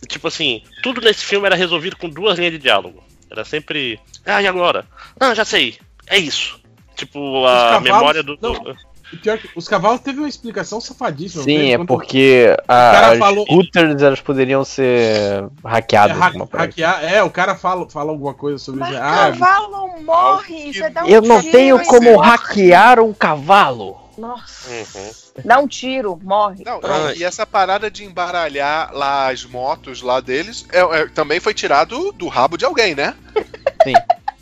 tipo 0.08 0.28
assim, 0.28 0.64
tudo 0.82 1.02
nesse 1.02 1.24
filme 1.26 1.46
era 1.46 1.56
resolvido 1.56 1.96
com 1.98 2.10
duas 2.10 2.38
linhas 2.38 2.54
de 2.54 2.60
diálogo. 2.60 3.04
Era 3.30 3.44
sempre, 3.44 4.00
ah, 4.26 4.42
e 4.42 4.48
agora? 4.48 4.86
Ah, 5.20 5.34
já 5.34 5.44
sei, 5.46 5.78
é 6.08 6.18
isso. 6.18 6.62
Tipo, 6.96 7.46
a 7.48 7.80
cavalos- 7.80 7.84
memória 7.84 8.24
do... 8.24 8.38
não. 8.40 8.76
E 9.14 9.18
pior 9.18 9.38
que 9.38 9.48
os 9.56 9.68
cavalos 9.68 10.02
teve 10.02 10.20
uma 10.20 10.28
explicação 10.28 10.82
safadíssima. 10.82 11.42
não 11.42 11.46
Sim, 11.46 11.72
é 11.74 11.78
porque 11.86 12.48
cara 12.68 13.08
a- 13.08 13.12
as 13.12 13.20
falou- 13.20 13.46
scooters 13.46 14.02
elas 14.02 14.20
poderiam 14.22 14.66
ser 14.66 14.86
É, 14.86 15.44
hackeadas. 15.64 16.20
ha- 16.20 16.26
alguma 16.26 16.48
coisa. 16.48 16.66
hackear, 16.66 17.04
é, 17.04 17.22
o 17.24 17.30
cara 17.30 17.56
fala, 17.56 17.88
fala 17.90 18.12
alguma 18.12 18.34
coisa 18.34 18.58
sobre 18.58 18.80
Mas 18.82 18.90
isso. 18.90 19.00
Ah, 19.02 19.32
cavalo 19.32 20.02
morre, 20.04 20.74
você 20.74 20.90
dá 20.90 21.04
um 21.04 21.08
Eu 21.08 21.22
não 21.22 21.40
tiro 21.40 21.52
tenho 21.52 21.86
como 21.86 22.12
morre. 22.14 22.30
hackear 22.30 23.00
um 23.00 23.14
cavalo. 23.14 24.02
Nossa. 24.18 24.70
Uhum. 24.70 25.12
Dá 25.44 25.58
um 25.60 25.68
tiro, 25.68 26.20
morre. 26.24 26.64
Não, 26.64 26.80
não, 26.80 27.12
e 27.14 27.24
essa 27.24 27.46
parada 27.48 27.90
de 27.90 28.04
embaralhar 28.06 28.92
lá 28.94 29.32
as 29.32 29.44
motos 29.44 30.02
lá 30.04 30.20
deles 30.20 30.66
é- 30.72 30.82
é- 31.02 31.08
também 31.08 31.40
foi 31.40 31.54
tirado 31.54 32.12
do 32.12 32.28
rabo 32.28 32.56
de 32.58 32.64
alguém, 32.66 32.94
né? 32.94 33.16
Sim. 33.84 33.94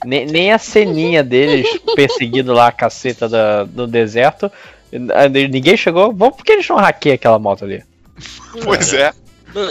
Nem, 0.04 0.26
nem 0.26 0.52
a 0.52 0.58
ceninha 0.58 1.24
deles 1.24 1.68
perseguindo 1.96 2.54
lá 2.54 2.68
a 2.68 2.72
caceta 2.72 3.30
da, 3.30 3.64
do 3.64 3.88
deserto. 3.88 4.52
Ninguém 5.50 5.78
chegou. 5.78 6.14
Vamos 6.14 6.36
porque 6.36 6.52
eles 6.52 6.68
não 6.68 6.78
hackeiam 6.78 7.16
aquela 7.16 7.40
moto 7.40 7.66
ali. 7.66 7.84
Pois 8.64 8.94
é. 8.94 9.14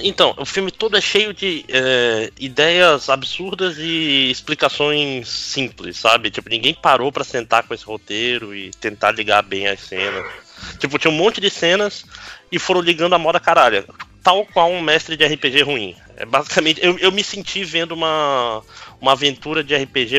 Então, 0.03 0.35
o 0.37 0.45
filme 0.45 0.71
todo 0.71 0.97
é 0.97 1.01
cheio 1.01 1.33
de 1.33 1.65
é, 1.69 2.31
ideias 2.39 3.09
absurdas 3.09 3.79
e 3.79 4.31
explicações 4.31 5.27
simples, 5.29 5.97
sabe? 5.97 6.31
Tipo, 6.31 6.51
ninguém 6.51 6.75
parou 6.75 7.11
pra 7.11 7.25
sentar 7.25 7.63
com 7.63 7.73
esse 7.73 7.85
roteiro 7.85 8.55
e 8.55 8.71
tentar 8.73 9.13
ligar 9.13 9.43
bem 9.43 9.67
as 9.67 9.81
cenas. 9.81 10.27
Tipo, 10.79 10.99
tinha 10.99 11.11
um 11.11 11.17
monte 11.17 11.41
de 11.41 11.49
cenas 11.49 12.05
e 12.53 12.59
foram 12.59 12.83
ligando 12.83 13.15
a 13.15 13.19
moda 13.19 13.41
caralho. 13.41 13.85
Tal 14.23 14.45
qual 14.45 14.71
um 14.71 14.83
mestre 14.83 15.17
de 15.17 15.25
RPG 15.25 15.63
ruim. 15.63 15.97
É 16.21 16.27
basicamente, 16.27 16.85
eu, 16.85 16.99
eu 16.99 17.11
me 17.11 17.25
senti 17.25 17.65
vendo 17.65 17.93
uma, 17.93 18.63
uma 19.01 19.13
aventura 19.13 19.65
de 19.65 19.75
RPG 19.75 20.19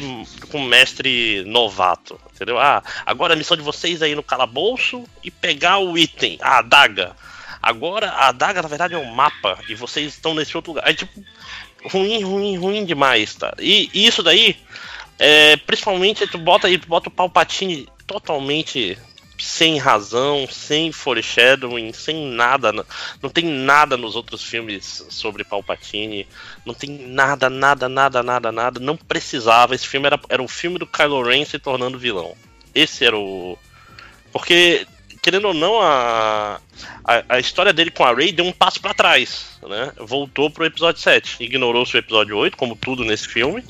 com 0.50 0.60
mestre 0.60 1.44
novato, 1.46 2.20
entendeu? 2.34 2.58
Ah, 2.58 2.82
agora 3.06 3.36
a 3.36 3.38
missão 3.38 3.56
de 3.56 3.62
vocês 3.62 4.02
é 4.02 4.10
ir 4.10 4.16
no 4.16 4.24
calabouço 4.24 5.04
e 5.24 5.30
pegar 5.30 5.78
o 5.78 5.96
item, 5.96 6.40
a 6.42 6.58
adaga. 6.58 7.16
Agora 7.62 8.10
a 8.10 8.30
adaga, 8.30 8.64
na 8.64 8.68
verdade, 8.68 8.96
é 8.96 8.98
um 8.98 9.14
mapa 9.14 9.60
e 9.70 9.76
vocês 9.76 10.16
estão 10.16 10.34
nesse 10.34 10.58
outro 10.58 10.72
lugar. 10.72 10.90
É 10.90 10.94
tipo, 10.96 11.24
ruim, 11.86 12.24
ruim, 12.24 12.58
ruim 12.58 12.84
demais, 12.84 13.36
tá? 13.36 13.54
E, 13.60 13.88
e 13.94 14.08
isso 14.08 14.24
daí, 14.24 14.58
é, 15.20 15.56
principalmente, 15.56 16.26
tu 16.26 16.40
bota 16.40 16.66
aí, 16.66 16.80
tu 16.80 16.88
bota 16.88 17.10
o 17.10 17.12
Palpatine 17.12 17.88
totalmente 18.08 18.98
sem 19.42 19.80
razão, 19.80 20.48
sem 20.50 20.92
foreshadowing, 20.92 21.92
sem 21.94 22.28
nada. 22.28 22.72
Não, 23.22 23.30
tem 23.30 23.44
nada 23.44 23.98
nos 23.98 24.16
outros 24.16 24.44
filmes 24.44 25.06
sobre 25.10 25.44
Palpatine. 25.44 26.28
Não 26.66 26.74
tem 26.74 26.90
nada, 26.90 27.50
nada, 27.50 27.90
nada, 27.90 28.22
nada, 28.22 28.52
nada. 28.52 28.80
Não 28.80 28.96
precisava. 28.96 29.74
Esse 29.74 29.88
filme 29.88 30.06
era, 30.06 30.20
era 30.30 30.42
um 30.42 30.48
filme 30.48 30.78
do 30.78 30.86
Kylo 30.86 31.24
Ren 31.24 31.44
se 31.44 31.58
tornando 31.58 31.98
vilão. 31.98 32.36
Esse 32.74 33.04
era 33.04 33.18
o. 33.18 33.58
Porque, 34.32 34.86
querendo 35.22 35.50
ou 35.50 35.54
não, 35.54 35.82
a, 35.82 36.62
a, 37.04 37.24
a 37.28 37.40
história 37.40 37.74
dele 37.74 37.92
com 37.92 38.06
a 38.06 38.14
Rey 38.14 38.32
deu 38.32 38.46
um 38.46 38.54
passo 38.54 38.80
para 38.80 38.94
trás. 38.94 39.58
Né? 39.64 39.92
Voltou 39.98 40.50
pro 40.50 40.66
episódio 40.66 41.02
7. 41.02 41.44
Ignorou-se 41.44 41.96
o 41.96 42.00
episódio 42.00 42.38
8, 42.38 42.56
como 42.56 42.76
tudo 42.76 43.04
nesse 43.04 43.28
filme. 43.28 43.64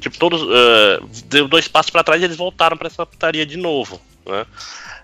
Tipo, 0.00 0.18
todos. 0.18 0.42
Uh, 0.42 1.06
deu 1.26 1.46
dois 1.46 1.68
passos 1.68 1.90
para 1.90 2.02
trás 2.02 2.22
e 2.22 2.24
eles 2.24 2.36
voltaram 2.36 2.76
para 2.76 2.88
essa 2.88 3.04
putaria 3.04 3.44
de 3.44 3.56
novo. 3.56 4.00
Né? 4.26 4.46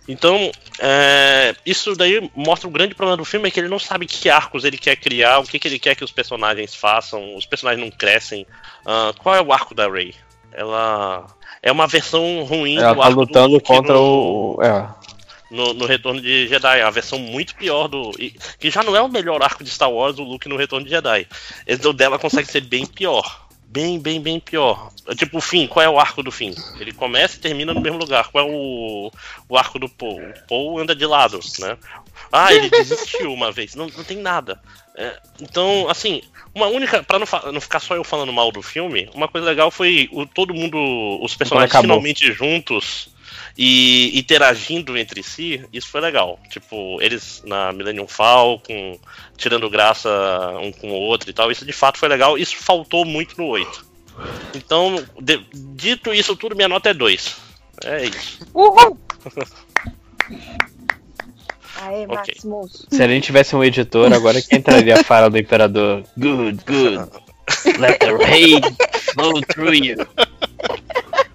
Então, 0.09 0.53
é, 0.79 1.55
isso 1.65 1.95
daí 1.97 2.31
mostra 2.35 2.69
o 2.69 2.71
grande 2.71 2.95
problema 2.95 3.17
do 3.17 3.25
filme, 3.25 3.49
é 3.49 3.51
que 3.51 3.59
ele 3.59 3.69
não 3.69 3.79
sabe 3.79 4.07
que 4.07 4.29
arcos 4.29 4.65
ele 4.65 4.79
quer 4.79 4.97
criar, 4.97 5.41
o 5.41 5.45
que, 5.45 5.59
que 5.59 5.67
ele 5.67 5.79
quer 5.79 5.97
que 5.97 6.05
os 6.05 6.13
personagens 6.13 6.75
façam, 6.75 7.35
os 7.35 7.45
personagens 7.45 7.85
não 7.85 7.91
crescem. 7.91 8.47
Uh, 8.83 9.13
qual 9.19 9.35
é 9.35 9.43
o 9.43 9.53
arco 9.53 9.75
da 9.75 9.89
Rey? 9.89 10.15
Ela 10.53 11.27
é 11.63 11.73
uma 11.73 11.87
versão 11.87 12.45
ruim 12.45 12.79
Ela 12.79 12.95
do 12.95 13.01
tá 13.01 13.07
arco 13.07 13.21
lutando 13.21 13.59
do 13.59 13.61
contra 13.61 13.95
no, 13.95 14.01
o. 14.01 14.63
É. 14.63 14.89
no, 15.51 15.75
no 15.75 15.87
Retorno 15.87 16.21
de 16.21 16.47
Jedi, 16.47 16.81
a 16.81 16.91
versão 16.91 17.19
muito 17.19 17.57
pior 17.57 17.89
do. 17.89 18.13
Que 18.59 18.71
já 18.71 18.83
não 18.83 18.95
é 18.95 19.03
o 19.03 19.09
melhor 19.09 19.43
arco 19.43 19.65
de 19.65 19.71
Star 19.71 19.91
Wars, 19.91 20.19
o 20.19 20.23
Luke 20.23 20.49
no 20.49 20.57
Retorno 20.57 20.85
de 20.85 20.93
Jedi. 20.93 21.27
Esse 21.67 21.93
dela 21.93 22.19
consegue 22.19 22.51
ser 22.51 22.61
bem 22.61 22.87
pior. 22.87 23.46
Bem, 23.69 23.99
bem, 23.99 24.21
bem 24.21 24.41
pior. 24.41 24.91
Tipo, 25.17 25.39
o 25.39 25.41
fim, 25.41 25.67
qual 25.67 25.85
é 25.85 25.89
o 25.89 25.99
arco 25.99 26.23
do 26.23 26.31
fim? 26.31 26.55
Ele 26.79 26.93
começa 26.93 27.37
e 27.37 27.41
termina 27.41 27.75
no 27.75 27.81
mesmo 27.81 27.99
lugar. 27.99 28.29
Qual 28.31 28.47
é 28.47 28.51
o, 28.51 29.11
o 29.49 29.59
arco 29.59 29.79
do 29.79 29.89
Paul? 29.89 30.21
O 30.21 30.47
Paul 30.49 30.79
anda 30.79 30.95
de 30.95 31.05
lado, 31.05 31.41
né? 31.59 31.77
Ah, 32.33 32.55
ele 32.55 32.71
desistiu 32.71 33.33
uma 33.33 33.53
vez. 33.53 33.75
Não, 33.75 33.89
não 33.89 34.05
tem 34.05 34.19
nada. 34.19 34.61
É, 34.97 35.19
então, 35.41 35.89
assim, 35.91 36.23
uma 36.55 36.67
única. 36.69 37.03
Pra 37.03 37.19
não, 37.19 37.27
não 37.53 37.61
ficar 37.61 37.81
só 37.81 37.95
eu 37.95 38.05
falando 38.05 38.33
mal 38.33 38.51
do 38.51 38.63
filme, 38.63 39.11
uma 39.15 39.29
coisa 39.29 39.47
legal 39.47 39.71
foi 39.71 40.09
o, 40.11 40.25
todo 40.25 40.55
mundo. 40.55 40.79
Os 41.23 41.37
personagens 41.37 41.79
finalmente 41.79 42.33
juntos 42.33 43.11
e 43.59 44.19
interagindo 44.19 44.97
entre 44.99 45.23
si, 45.23 45.65
isso 45.73 45.89
foi 45.89 46.01
legal. 46.01 46.39
Tipo, 46.51 47.01
eles 47.01 47.43
na 47.47 47.73
Millennium 47.73 48.07
Falcon, 48.07 48.99
tirando 49.37 49.71
graça 49.71 50.11
um 50.63 50.71
com 50.73 50.91
o 50.91 50.95
outro 50.95 51.31
e 51.31 51.33
tal, 51.33 51.51
isso 51.51 51.65
de 51.65 51.73
fato 51.73 51.99
foi 51.99 52.09
legal. 52.09 52.37
Isso 52.37 52.57
faltou 52.57 53.05
muito 53.05 53.37
no 53.39 53.47
8. 53.47 53.87
Então, 54.55 55.03
de- 55.21 55.45
dito 55.55 56.13
isso 56.13 56.37
tudo, 56.37 56.55
minha 56.57 56.69
nota 56.69 56.91
é 56.91 56.95
2. 56.95 57.37
É 57.85 58.05
isso. 58.07 58.39
Uhul! 58.55 58.99
Aê, 61.83 62.05
Ok. 62.05 62.15
Maximus. 62.35 62.87
Se 62.91 63.03
a 63.03 63.09
gente 63.09 63.25
tivesse 63.25 63.55
um 63.55 63.63
editor, 63.63 64.11
agora 64.13 64.41
que 64.41 64.57
entraria 64.57 64.99
a 65.01 65.05
fala 65.05 65.29
do 65.29 65.37
imperador. 65.39 66.03
Good, 66.17 66.63
good. 66.67 67.11
Let 67.79 67.99
the 68.01 68.13
rain 68.13 68.61
flow 69.15 69.41
through 69.53 69.75
you. 69.75 69.97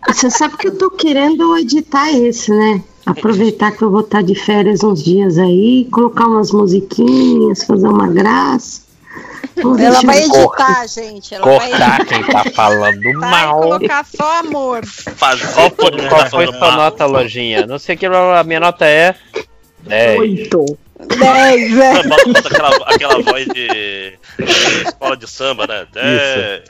Você 0.08 0.30
sabe 0.30 0.58
que 0.58 0.68
eu 0.68 0.78
tô 0.78 0.90
querendo 0.92 1.58
editar 1.58 2.12
esse, 2.12 2.52
né? 2.52 2.84
Aproveitar 3.06 3.72
que 3.72 3.82
eu 3.82 3.90
vou 3.90 4.02
estar 4.02 4.22
de 4.22 4.36
férias 4.36 4.84
uns 4.84 5.04
dias 5.04 5.38
aí, 5.38 5.88
colocar 5.92 6.28
umas 6.28 6.52
musiquinhas, 6.52 7.64
fazer 7.64 7.88
uma 7.88 8.08
graça. 8.08 8.82
Vamos 9.56 9.80
Ela 9.82 10.02
vai 10.02 10.20
editar, 10.20 10.88
gente. 10.88 11.36
Ela 11.36 11.46
vai 11.46 11.70
Cortar 11.70 12.06
quem 12.06 12.24
tá 12.24 12.44
falando 12.56 13.04
e 13.04 13.14
mal. 13.14 13.62
colocar 13.62 14.06
só 14.06 14.40
amor. 14.40 14.86
Fazer 14.86 15.48
Qual 15.54 15.72
foi, 15.72 15.92
né, 15.92 16.10
qual 16.10 16.30
foi 16.30 16.46
sua 16.48 16.60
mal. 16.60 16.72
nota, 16.74 17.06
lojinha? 17.06 17.66
Não 17.66 17.78
sei 17.78 17.96
o 17.96 17.98
que, 17.98 18.06
a 18.06 18.44
minha 18.44 18.60
nota 18.60 18.86
é. 18.86 19.16
10. 19.84 20.20
Oito. 20.20 20.78
10, 21.00 21.74
velho. 21.74 22.10
Bota, 22.10 22.26
bota 22.28 22.48
aquela, 22.48 22.76
aquela 22.86 23.22
voz 23.24 23.46
de, 23.48 23.68
de 23.68 24.84
escola 24.86 25.18
de 25.18 25.28
samba, 25.30 25.68
né? 25.68 25.88
É, 25.96 26.64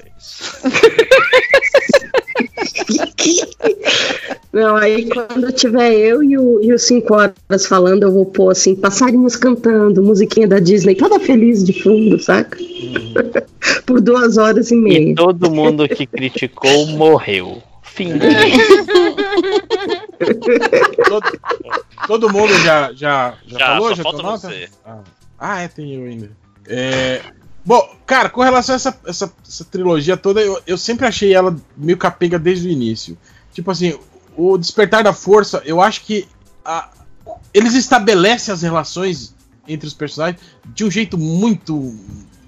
Não, 4.54 4.76
aí 4.76 5.08
quando 5.10 5.52
tiver 5.54 5.94
eu 5.94 6.22
e 6.22 6.38
o, 6.38 6.62
e 6.62 6.74
os 6.74 6.84
5 6.84 7.14
horas 7.14 7.66
falando, 7.68 8.04
eu 8.04 8.12
vou 8.12 8.26
pôr 8.26 8.52
assim, 8.52 8.76
passarinhos 8.76 9.36
cantando, 9.38 10.04
musiquinha 10.04 10.48
da 10.48 10.60
Disney, 10.60 10.96
toda 10.96 11.20
feliz 11.20 11.64
de 11.64 11.82
fundo, 11.82 12.20
saca? 12.22 12.58
Por 13.86 14.02
duas 14.02 14.38
horas 14.38 14.70
e 14.72 14.76
E 14.76 14.78
meia. 14.78 15.16
todo 15.16 15.50
mundo 15.52 15.88
que 15.88 16.06
criticou 16.06 16.88
morreu. 16.88 17.62
Fim. 17.84 18.12
Todo, 21.08 21.32
todo 22.08 22.30
mundo 22.32 22.54
já, 22.64 22.92
já, 22.94 23.36
já, 23.48 23.60
Já, 23.60 23.66
falou? 23.68 23.90
só 23.90 23.96
Já 23.96 24.04
falta 24.04 24.22
você. 24.24 24.70
Ah, 24.86 25.00
ah, 25.40 25.62
é, 25.62 25.68
tem 25.68 25.96
eu 25.96 26.04
ainda. 26.06 26.30
É, 26.68 27.22
bom, 27.66 27.96
cara, 28.06 28.30
com 28.30 28.42
relação 28.42 28.74
a 28.74 28.78
essa, 28.78 29.00
essa, 29.06 29.34
essa 29.48 29.66
trilogia 29.66 30.18
toda, 30.18 30.42
eu, 30.42 30.62
eu 30.66 30.78
sempre 30.78 31.06
achei 31.06 31.34
ela 31.34 31.56
meio 31.78 31.98
capenga 31.98 32.38
desde 32.40 32.68
o 32.68 32.72
início. 32.72 33.18
Tipo 33.54 33.72
assim, 33.72 33.98
o 34.36 34.58
Despertar 34.58 35.04
da 35.04 35.14
Força, 35.14 35.62
eu 35.66 35.82
acho 35.82 36.02
que 36.02 36.28
a- 36.64 36.90
eles 37.54 37.74
estabelecem 37.74 38.54
as 38.54 38.62
relações 38.62 39.34
entre 39.68 39.88
os 39.88 39.94
personagens 39.94 40.42
de 40.74 40.84
um 40.84 40.92
jeito 40.92 41.18
muito 41.18 41.94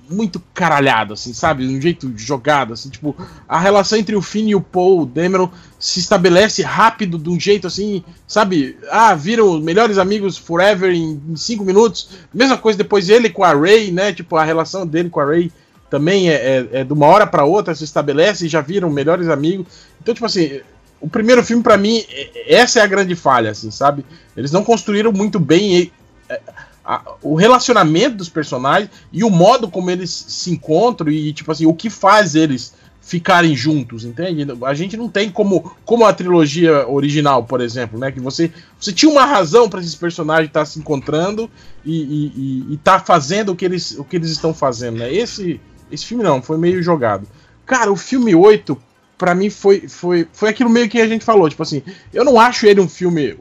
muito 0.09 0.41
caralhado, 0.53 1.13
assim, 1.13 1.33
sabe? 1.33 1.65
De 1.67 1.73
um 1.75 1.81
jeito 1.81 2.11
jogado, 2.17 2.73
assim, 2.73 2.89
tipo, 2.89 3.15
a 3.47 3.59
relação 3.59 3.97
entre 3.97 4.15
o 4.15 4.21
Finn 4.21 4.47
e 4.49 4.55
o 4.55 4.61
Paul 4.61 5.05
Dameron 5.05 5.49
se 5.79 5.99
estabelece 5.99 6.61
rápido, 6.61 7.17
de 7.17 7.29
um 7.29 7.39
jeito 7.39 7.67
assim, 7.67 8.03
sabe? 8.27 8.77
Ah, 8.91 9.15
viram 9.15 9.59
melhores 9.59 9.97
amigos 9.97 10.37
forever 10.37 10.91
em, 10.93 11.21
em 11.29 11.35
cinco 11.35 11.63
minutos. 11.63 12.09
Mesma 12.33 12.57
coisa 12.57 12.77
depois 12.77 13.09
ele 13.09 13.29
com 13.29 13.43
a 13.43 13.53
Ray, 13.53 13.91
né? 13.91 14.13
Tipo, 14.13 14.35
a 14.35 14.43
relação 14.43 14.85
dele 14.85 15.09
com 15.09 15.19
a 15.19 15.25
Ray 15.25 15.51
também 15.89 16.29
é, 16.29 16.33
é- 16.33 16.67
é 16.79 16.83
de 16.83 16.91
uma 16.93 17.05
hora 17.05 17.25
pra 17.27 17.43
outra 17.45 17.73
se 17.75 17.83
estabelece 17.83 18.45
e 18.45 18.49
já 18.49 18.61
viram 18.61 18.89
melhores 18.89 19.29
amigos. 19.29 19.67
Então, 20.01 20.13
tipo 20.13 20.25
assim, 20.25 20.59
o 20.99 21.07
primeiro 21.09 21.43
filme 21.43 21.61
pra 21.63 21.77
mim, 21.77 22.03
é- 22.09 22.55
essa 22.55 22.79
é 22.79 22.81
a 22.81 22.87
grande 22.87 23.15
falha, 23.15 23.51
assim, 23.51 23.69
sabe? 23.71 24.03
Eles 24.35 24.51
não 24.51 24.63
construíram 24.63 25.11
muito 25.11 25.39
bem 25.39 25.77
e- 25.77 25.91
é, 26.29 26.41
a- 26.85 27.15
o 27.21 27.35
relacionamento 27.35 28.17
dos 28.17 28.29
personagens 28.29 28.89
e 29.11 29.23
o 29.23 29.29
modo 29.29 29.69
como 29.69 29.89
eles 29.89 30.09
se 30.27 30.51
encontram 30.51 31.09
e, 31.11 31.31
tipo 31.33 31.51
assim, 31.51 31.65
o 31.65 31.73
que 31.73 31.89
faz 31.89 32.35
eles 32.35 32.73
ficarem 33.01 33.53
juntos, 33.53 34.05
entende? 34.05 34.45
A 34.65 34.73
gente 34.73 34.95
não 34.95 35.09
tem 35.09 35.29
como, 35.29 35.75
como 35.83 36.05
a 36.05 36.13
trilogia 36.13 36.87
original, 36.87 37.43
por 37.43 37.59
exemplo, 37.59 37.99
né? 37.99 38.11
Que 38.11 38.19
você, 38.21 38.49
você 38.79 38.93
tinha 38.93 39.11
uma 39.11 39.25
razão 39.25 39.67
para 39.69 39.81
esses 39.81 39.93
personagens 39.95 40.47
estar 40.47 40.63
se 40.65 40.79
encontrando 40.79 41.49
e, 41.83 41.91
e, 42.01 42.25
e- 42.35 42.73
e 42.73 42.77
tá 42.77 42.99
fazendo 43.01 43.51
o 43.51 43.55
que 43.57 43.65
eles, 43.65 43.91
o 43.99 44.05
que 44.05 44.15
eles 44.15 44.29
estão 44.29 44.53
fazendo, 44.53 44.99
né? 44.99 45.13
Esse, 45.13 45.59
esse 45.91 46.05
filme 46.05 46.23
não, 46.23 46.41
foi 46.41 46.57
meio 46.57 46.81
jogado. 46.81 47.27
Cara, 47.65 47.91
o 47.91 47.97
filme 47.97 48.33
8, 48.33 48.77
pra 49.17 49.35
mim, 49.35 49.49
foi, 49.49 49.87
foi, 49.89 50.25
foi 50.31 50.49
aquilo 50.49 50.69
meio 50.69 50.87
que 50.89 51.01
a 51.01 51.07
gente 51.07 51.25
falou, 51.25 51.49
tipo 51.49 51.61
assim, 51.63 51.81
eu 52.13 52.23
não 52.23 52.39
acho 52.39 52.65
ele 52.65 52.79
um 52.79 52.87
filme 52.89 53.35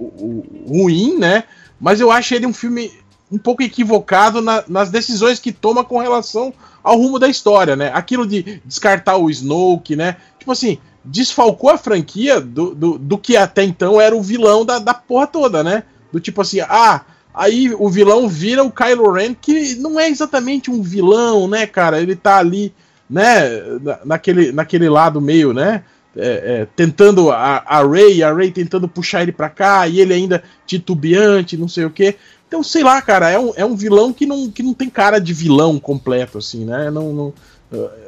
ruim, 0.69 1.19
né? 1.19 1.45
Mas 1.81 2.01
eu 2.01 2.11
acho 2.11 2.35
ele 2.35 2.47
um 2.47 2.53
filme 2.53 2.91
um 3.33 3.39
pouco 3.39 3.63
equivocado 3.63 4.43
na- 4.43 4.63
nas 4.69 4.91
decisões 4.91 5.39
que 5.41 5.51
toma 5.51 5.83
com 5.83 5.99
relação 5.99 6.53
ao 6.85 6.97
rumo 6.99 7.19
da 7.19 7.27
história, 7.29 7.75
né? 7.75 7.91
Aquilo 7.95 8.27
de 8.27 8.61
descartar 8.65 9.17
o 9.17 9.31
Snoke, 9.31 9.97
né? 9.97 10.17
Tipo 10.39 10.53
assim, 10.53 10.79
desfalcou 11.05 11.71
a 11.71 11.79
franquia 11.79 12.41
do, 12.41 12.75
do, 12.75 12.99
do 12.99 13.19
que 13.19 13.37
até 13.37 13.63
então 13.65 14.01
era 14.01 14.15
o 14.15 14.23
vilão 14.23 14.65
da, 14.65 14.79
da 14.79 14.93
porra 14.95 15.27
toda, 15.27 15.65
né? 15.65 15.85
Do 16.13 16.21
tipo 16.21 16.43
assim, 16.43 16.61
ah, 16.61 17.01
aí 17.35 17.75
o 17.79 17.89
vilão 17.89 18.29
vira 18.29 18.63
o 18.63 18.71
Kylo 18.71 19.11
Ren, 19.11 19.35
que 19.35 19.77
não 19.77 19.99
é 19.99 20.09
exatamente 20.09 20.71
um 20.71 20.83
vilão, 20.83 21.49
né, 21.49 21.67
cara? 21.67 22.01
Ele 22.01 22.15
tá 22.15 22.37
ali, 22.37 22.75
né, 23.09 23.49
na- 23.81 23.99
naquele, 24.05 24.53
naquele 24.53 24.89
lado 24.89 25.21
meio, 25.21 25.53
né? 25.55 25.83
é, 26.15 26.61
é, 26.61 26.67
tentando 26.77 27.31
a, 27.31 27.63
a 27.67 27.83
Ray, 27.83 28.23
a 28.23 28.31
Ray 28.35 28.51
tentando 28.51 28.87
puxar 28.87 29.23
ele 29.23 29.33
pra 29.33 29.49
cá, 29.49 29.89
e 29.89 29.99
ele 29.99 30.13
ainda 30.13 30.43
titubeante, 30.67 31.57
não 31.57 31.67
sei 31.69 31.87
o 31.87 31.91
que. 31.91 32.17
Então, 32.53 32.63
sei 32.63 32.83
lá, 32.83 33.01
cara, 33.01 33.31
é 33.31 33.39
um, 33.39 33.53
é 33.57 33.65
um 33.65 33.75
vilão 33.75 34.13
que 34.13 34.27
não, 34.27 34.51
que 34.51 34.63
não 34.63 34.75
tem 34.75 34.91
cara 34.91 35.19
de 35.19 35.33
vilão 35.33 35.81
completo, 35.81 36.37
assim, 36.37 36.67
né? 36.67 36.91
Não, 36.91 37.11
não- 37.11 37.35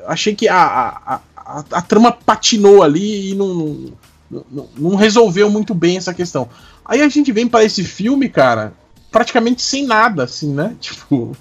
achei 0.06 0.34
que 0.34 0.46
a, 0.46 0.54
a, 0.58 1.20
a, 1.34 1.64
a 1.72 1.80
trama 1.80 2.12
patinou 2.12 2.82
ali 2.82 3.30
e 3.30 3.34
não, 3.34 3.90
não, 4.30 4.68
não- 4.76 4.94
resolveu 4.96 5.48
muito 5.48 5.74
bem 5.74 5.96
essa 5.96 6.12
questão. 6.12 6.46
Aí 6.84 7.00
a 7.00 7.08
gente 7.08 7.32
vem 7.32 7.48
para 7.48 7.64
esse 7.64 7.82
filme, 7.82 8.28
cara, 8.28 8.74
praticamente 9.10 9.62
sem 9.62 9.86
nada, 9.86 10.24
assim, 10.24 10.52
né? 10.52 10.76
Tipo. 10.78 11.34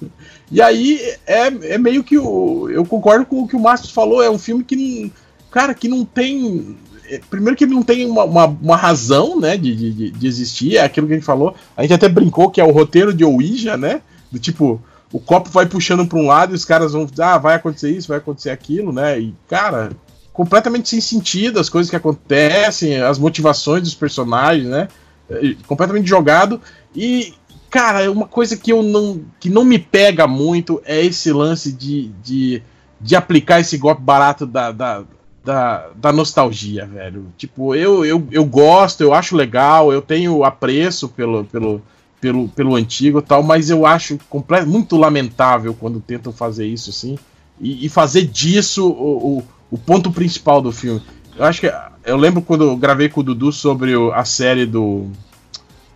E 0.49 0.61
aí 0.61 0.98
é, 1.27 1.48
é 1.73 1.77
meio 1.77 2.06
que 2.06 2.17
o. 2.17 2.69
Eu 2.69 2.85
concordo 2.85 3.25
com 3.25 3.41
o 3.43 3.48
que 3.49 3.56
o 3.57 3.59
Márcio 3.59 3.91
falou, 3.91 4.23
é 4.23 4.30
um 4.30 4.40
filme 4.40 4.64
que. 4.64 5.11
Cara, 5.51 5.73
que 5.73 5.90
não 5.90 6.06
tem. 6.06 6.77
É, 7.16 7.22
Primeiro 7.30 7.58
que 7.58 7.64
ele 7.64 7.74
não 7.74 7.83
tem 7.83 8.06
uma, 8.06 8.24
uma, 8.24 8.45
uma 8.45 8.75
razão, 8.75 9.40
né, 9.40 9.58
de, 9.58 9.75
de, 9.75 10.11
de 10.11 10.27
existir, 10.27 10.77
é 10.77 10.82
aquilo 10.82 11.08
que 11.08 11.14
a 11.14 11.16
gente 11.16 11.25
falou. 11.25 11.56
A 11.75 11.82
gente 11.82 11.93
até 11.93 12.09
brincou 12.09 12.50
que 12.50 12.61
é 12.61 12.64
o 12.64 12.72
roteiro 12.72 13.14
de 13.14 13.24
Ouija, 13.24 13.77
né? 13.77 14.01
Do 14.32 14.40
tipo, 14.40 14.82
o 15.11 15.19
copo 15.19 15.50
vai 15.50 15.66
puxando 15.66 16.06
para 16.06 16.19
um 16.19 16.27
lado 16.27 16.53
e 16.53 16.56
os 16.56 16.66
caras 16.66 16.93
vão. 16.93 17.08
Ah, 17.19 17.38
vai 17.38 17.56
acontecer 17.56 17.92
isso, 17.92 18.08
vai 18.08 18.17
acontecer 18.17 18.50
aquilo, 18.50 18.92
né? 18.92 19.19
E, 19.19 19.35
cara, 19.48 19.92
completamente 20.32 20.90
sem 20.90 21.00
sentido 21.00 21.59
as 21.59 21.69
coisas 21.69 21.90
que 21.90 21.95
acontecem, 21.95 22.98
as 22.98 23.19
motivações 23.19 23.83
dos 23.83 23.93
personagens, 23.93 24.67
né? 24.67 24.88
é, 25.30 25.56
completamente 25.67 26.08
jogado. 26.08 26.61
E, 26.95 27.33
cara, 27.69 28.11
uma 28.11 28.27
coisa 28.27 28.58
que 28.58 28.72
eu 28.72 28.83
não. 28.83 29.22
que 29.40 29.50
não 29.50 29.64
me 29.64 29.80
pega 29.80 30.27
muito 30.27 30.82
é 30.85 31.03
esse 31.03 31.32
lance 31.32 31.72
de, 31.72 32.09
de, 32.24 32.61
de 33.00 33.16
aplicar 33.16 33.59
esse 33.59 33.77
golpe 33.77 34.01
barato 34.01 34.45
da, 34.45 34.72
da, 34.72 35.03
da, 35.44 35.90
da 35.96 36.12
nostalgia, 36.12 36.86
velho. 36.86 37.26
Tipo, 37.38 37.76
eu, 37.76 38.06
eu, 38.06 38.26
eu 38.32 38.46
gosto, 38.46 39.02
eu 39.02 39.14
acho 39.14 39.36
legal, 39.36 39.92
eu 39.92 40.02
tenho 40.02 40.44
apreço 40.44 41.10
pelo, 41.10 41.44
pelo, 41.46 41.82
pelo, 42.22 42.48
pelo 42.50 42.76
antigo 42.76 43.20
e 43.20 43.22
tal, 43.22 43.44
mas 43.44 43.70
eu 43.70 43.86
acho 43.86 44.18
comple- 44.30 44.66
muito 44.66 44.96
lamentável 44.98 45.74
quando 45.74 46.00
tentam 46.00 46.32
fazer 46.32 46.66
isso 46.66 46.90
assim. 46.90 47.18
E, 47.60 47.86
e 47.86 47.90
fazer 47.90 48.24
disso 48.26 48.88
o, 48.90 49.38
o, 49.40 49.44
o 49.72 49.78
ponto 49.78 50.12
principal 50.12 50.62
do 50.62 50.72
filme. 50.72 51.02
Eu 51.38 51.46
acho 51.46 51.60
que. 51.62 51.72
Eu 52.06 52.18
lembro 52.18 52.42
quando 52.42 52.64
eu 52.66 52.76
gravei 52.76 53.08
com 53.10 53.22
o 53.22 53.24
Dudu 53.24 53.52
sobre 53.52 53.96
o- 53.96 54.12
a 54.14 54.26
série 54.26 54.66
do. 54.66 55.08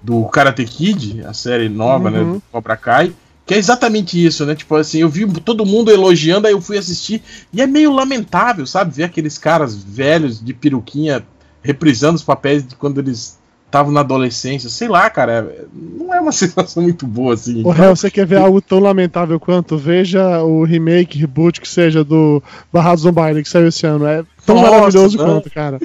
Do 0.02 0.26
Karate 0.26 0.64
Kid, 0.64 1.22
a 1.26 1.34
série 1.34 1.68
nova, 1.68 2.10
né? 2.12 2.20
Uhum. 2.20 2.34
Do 2.34 2.44
Cobra 2.52 2.78
Kai. 2.78 3.12
Que 3.48 3.54
é 3.54 3.58
exatamente 3.58 4.24
isso, 4.24 4.46
né? 4.46 4.54
Tipo 4.54 4.76
assim, 4.76 5.00
eu 5.00 5.10
vi 5.10 5.26
todo 5.42 5.66
mundo 5.66 5.90
elogiando, 5.90 6.48
aí 6.48 6.54
eu 6.54 6.60
fui 6.62 6.78
assistir. 6.78 7.22
E 7.54 7.62
é 7.62 7.66
meio 7.66 7.94
lamentável, 7.94 8.68
sabe? 8.68 8.94
Ver 8.94 9.04
aqueles 9.06 9.38
caras 9.38 9.74
velhos 9.76 10.44
de 10.44 10.54
peruquinha 10.54 11.26
reprisando 11.64 12.16
os 12.18 12.24
papéis 12.24 12.68
de 12.68 12.76
quando 12.76 13.00
eles 13.00 13.38
estavam 13.66 13.92
na 13.92 14.02
adolescência. 14.02 14.70
Sei 14.70 14.88
lá, 14.90 15.10
cara. 15.10 15.32
é- 15.50 15.66
Não 15.74 16.14
é 16.14 16.20
uma 16.20 16.32
sensação 16.34 16.84
muito 16.84 17.08
boa, 17.08 17.36
assim. 17.36 17.64
Ô, 17.66 17.74
Hel, 17.74 17.96
você 17.96 18.12
quer 18.12 18.26
ver 18.26 18.38
algo 18.38 18.62
tão 18.62 18.80
lamentável 18.80 19.40
quanto? 19.40 19.78
Veja 19.78 20.42
o 20.44 20.66
remake, 20.66 21.18
reboot 21.18 21.62
que 21.62 21.70
seja 21.70 22.04
do 22.04 22.44
Barrados 22.72 23.06
no 23.06 23.12
Baile, 23.14 23.44
que 23.44 23.50
saiu 23.50 23.68
esse 23.70 23.86
ano. 23.88 24.06
É 24.06 24.26
tão 24.46 24.58
Nossa, 24.58 24.72
maravilhoso 24.72 25.18
não. 25.18 25.26
quanto, 25.26 25.50
cara. 25.50 25.80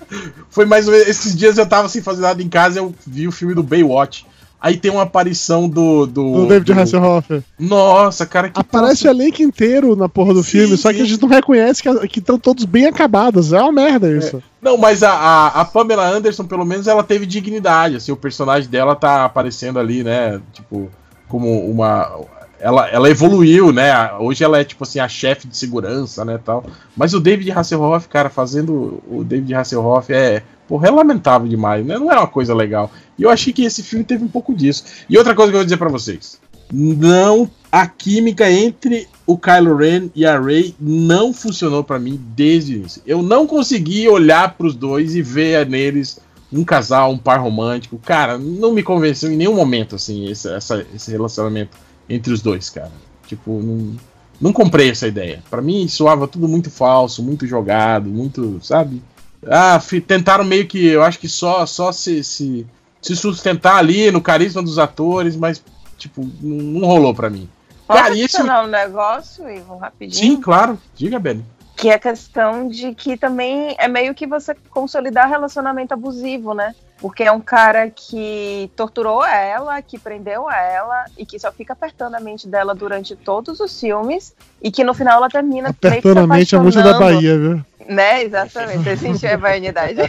Foi 0.50 0.64
mais 0.66 0.86
ou 0.86 0.92
menos. 0.92 1.08
Esses 1.08 1.34
dias 1.36 1.56
eu 1.58 1.66
tava 1.66 1.88
sem 1.88 2.02
fazer 2.02 2.20
nada 2.22 2.42
em 2.42 2.48
casa 2.48 2.78
eu 2.78 2.94
vi 3.06 3.26
o 3.26 3.32
filme 3.32 3.54
do 3.54 3.62
Baywatch. 3.62 4.26
Aí 4.60 4.76
tem 4.76 4.90
uma 4.90 5.02
aparição 5.02 5.68
do. 5.68 6.06
Do, 6.06 6.32
O 6.32 6.46
David 6.46 6.72
Hasselhoff. 6.72 7.42
Nossa, 7.58 8.24
cara, 8.24 8.48
que. 8.48 8.58
Aparece 8.58 9.06
o 9.06 9.10
elenco 9.10 9.42
inteiro 9.42 9.94
na 9.94 10.08
porra 10.08 10.32
do 10.32 10.42
filme, 10.42 10.76
só 10.76 10.92
que 10.92 11.02
a 11.02 11.04
gente 11.04 11.20
não 11.20 11.28
reconhece 11.28 11.82
que 12.08 12.18
estão 12.18 12.38
todos 12.38 12.64
bem 12.64 12.86
acabados. 12.86 13.52
É 13.52 13.60
uma 13.60 13.72
merda 13.72 14.10
isso. 14.10 14.42
Não, 14.60 14.76
mas 14.76 15.02
a, 15.02 15.12
a, 15.12 15.46
a 15.60 15.64
Pamela 15.64 16.08
Anderson, 16.08 16.44
pelo 16.44 16.64
menos, 16.64 16.86
ela 16.86 17.04
teve 17.04 17.26
dignidade. 17.26 17.96
Assim, 17.96 18.10
o 18.10 18.16
personagem 18.16 18.68
dela 18.68 18.96
tá 18.96 19.24
aparecendo 19.24 19.78
ali, 19.78 20.02
né? 20.02 20.40
Tipo, 20.52 20.90
como 21.28 21.70
uma. 21.70 22.20
Ela, 22.58 22.88
ela 22.88 23.10
evoluiu, 23.10 23.70
né? 23.70 24.12
Hoje 24.14 24.42
ela 24.42 24.58
é, 24.58 24.64
tipo 24.64 24.82
assim, 24.82 24.98
a 24.98 25.06
chefe 25.06 25.46
de 25.46 25.56
segurança, 25.56 26.24
né? 26.24 26.40
Tal. 26.42 26.64
Mas 26.96 27.12
o 27.12 27.20
David 27.20 27.52
Hasselhoff, 27.52 28.08
cara, 28.08 28.30
fazendo 28.30 29.02
o 29.06 29.22
David 29.22 29.54
Hasselhoff 29.54 30.12
é. 30.12 30.42
Porra, 30.68 30.88
é 30.88 30.90
lamentável 30.90 31.46
demais, 31.48 31.84
né? 31.86 31.98
Não 31.98 32.10
é 32.10 32.18
uma 32.18 32.26
coisa 32.26 32.54
legal. 32.54 32.90
E 33.18 33.22
eu 33.22 33.30
achei 33.30 33.52
que 33.52 33.64
esse 33.64 33.82
filme 33.82 34.04
teve 34.04 34.24
um 34.24 34.28
pouco 34.28 34.54
disso. 34.54 34.84
E 35.08 35.16
outra 35.16 35.34
coisa 35.34 35.50
que 35.50 35.56
eu 35.56 35.60
vou 35.60 35.64
dizer 35.64 35.76
pra 35.76 35.88
vocês. 35.88 36.40
Não, 36.72 37.48
a 37.70 37.86
química 37.86 38.50
entre 38.50 39.06
o 39.24 39.38
Kylo 39.38 39.76
Ren 39.76 40.08
e 40.14 40.26
a 40.26 40.40
Rey 40.40 40.74
não 40.80 41.32
funcionou 41.32 41.84
pra 41.84 41.98
mim 41.98 42.20
desde 42.34 42.74
o 42.74 42.76
início. 42.78 43.02
Eu 43.06 43.22
não 43.22 43.46
consegui 43.46 44.08
olhar 44.08 44.54
pros 44.56 44.74
dois 44.74 45.14
e 45.14 45.22
ver 45.22 45.64
neles 45.68 46.18
um 46.52 46.64
casal, 46.64 47.12
um 47.12 47.18
par 47.18 47.40
romântico. 47.40 47.98
Cara, 47.98 48.36
não 48.36 48.72
me 48.72 48.82
convenceu 48.82 49.30
em 49.30 49.36
nenhum 49.36 49.54
momento, 49.54 49.94
assim, 49.94 50.28
esse, 50.28 50.48
essa- 50.52 50.84
esse 50.94 51.10
relacionamento 51.10 51.76
entre 52.08 52.32
os 52.32 52.40
dois, 52.42 52.68
cara. 52.70 52.92
Tipo, 53.28 53.60
não, 53.62 53.94
não 54.40 54.52
comprei 54.52 54.90
essa 54.90 55.06
ideia. 55.06 55.42
Pra 55.48 55.62
mim 55.62 55.86
soava 55.86 56.26
tudo 56.26 56.48
muito 56.48 56.70
falso, 56.70 57.22
muito 57.22 57.46
jogado, 57.46 58.08
muito, 58.10 58.58
sabe? 58.62 59.00
Ah, 59.48 59.80
tentaram 60.06 60.44
meio 60.44 60.66
que, 60.66 60.86
eu 60.86 61.02
acho 61.02 61.18
que 61.18 61.28
só, 61.28 61.64
só 61.66 61.92
se, 61.92 62.22
se, 62.24 62.66
se 63.00 63.16
sustentar 63.16 63.76
ali 63.76 64.10
no 64.10 64.20
carisma 64.20 64.62
dos 64.62 64.78
atores, 64.78 65.36
mas, 65.36 65.62
tipo, 65.96 66.28
não, 66.42 66.80
não 66.80 66.86
rolou 66.88 67.14
pra 67.14 67.30
mim. 67.30 67.48
E 67.88 67.92
esse- 68.22 68.36
adicionar 68.36 68.64
um 68.64 68.68
negócio, 68.68 69.48
Ivo, 69.48 69.76
rapidinho? 69.76 70.18
Sim, 70.34 70.40
claro. 70.40 70.78
Diga, 70.96 71.18
Benny. 71.18 71.44
Que 71.76 71.90
é 71.90 71.94
a 71.94 71.98
questão 71.98 72.68
de 72.68 72.94
que 72.94 73.16
também 73.16 73.76
é 73.78 73.86
meio 73.86 74.14
que 74.14 74.26
você 74.26 74.54
consolidar 74.70 75.28
relacionamento 75.28 75.92
abusivo, 75.92 76.54
né? 76.54 76.74
Porque 76.98 77.22
é 77.22 77.30
um 77.30 77.40
cara 77.40 77.90
que 77.90 78.70
torturou 78.74 79.22
ela, 79.24 79.82
que 79.82 79.98
prendeu 79.98 80.50
ela 80.50 81.04
e 81.18 81.26
que 81.26 81.38
só 81.38 81.52
fica 81.52 81.74
apertando 81.74 82.14
a 82.14 82.20
mente 82.20 82.48
dela 82.48 82.74
durante 82.74 83.14
todos 83.14 83.60
os 83.60 83.78
filmes 83.78 84.34
e 84.62 84.70
que 84.70 84.82
no 84.82 84.94
final 84.94 85.18
ela 85.18 85.28
termina 85.28 85.68
Apertando 85.68 86.18
a 86.18 86.26
mente 86.26 86.56
a 86.56 86.60
música 86.60 86.82
da. 86.82 86.98
Bahia, 86.98 87.38
viu? 87.38 87.64
Né, 87.86 88.22
exatamente. 88.24 88.82
Você 88.82 88.96
sentiu 88.96 89.34
a 89.34 89.36
baianidade. 89.36 90.00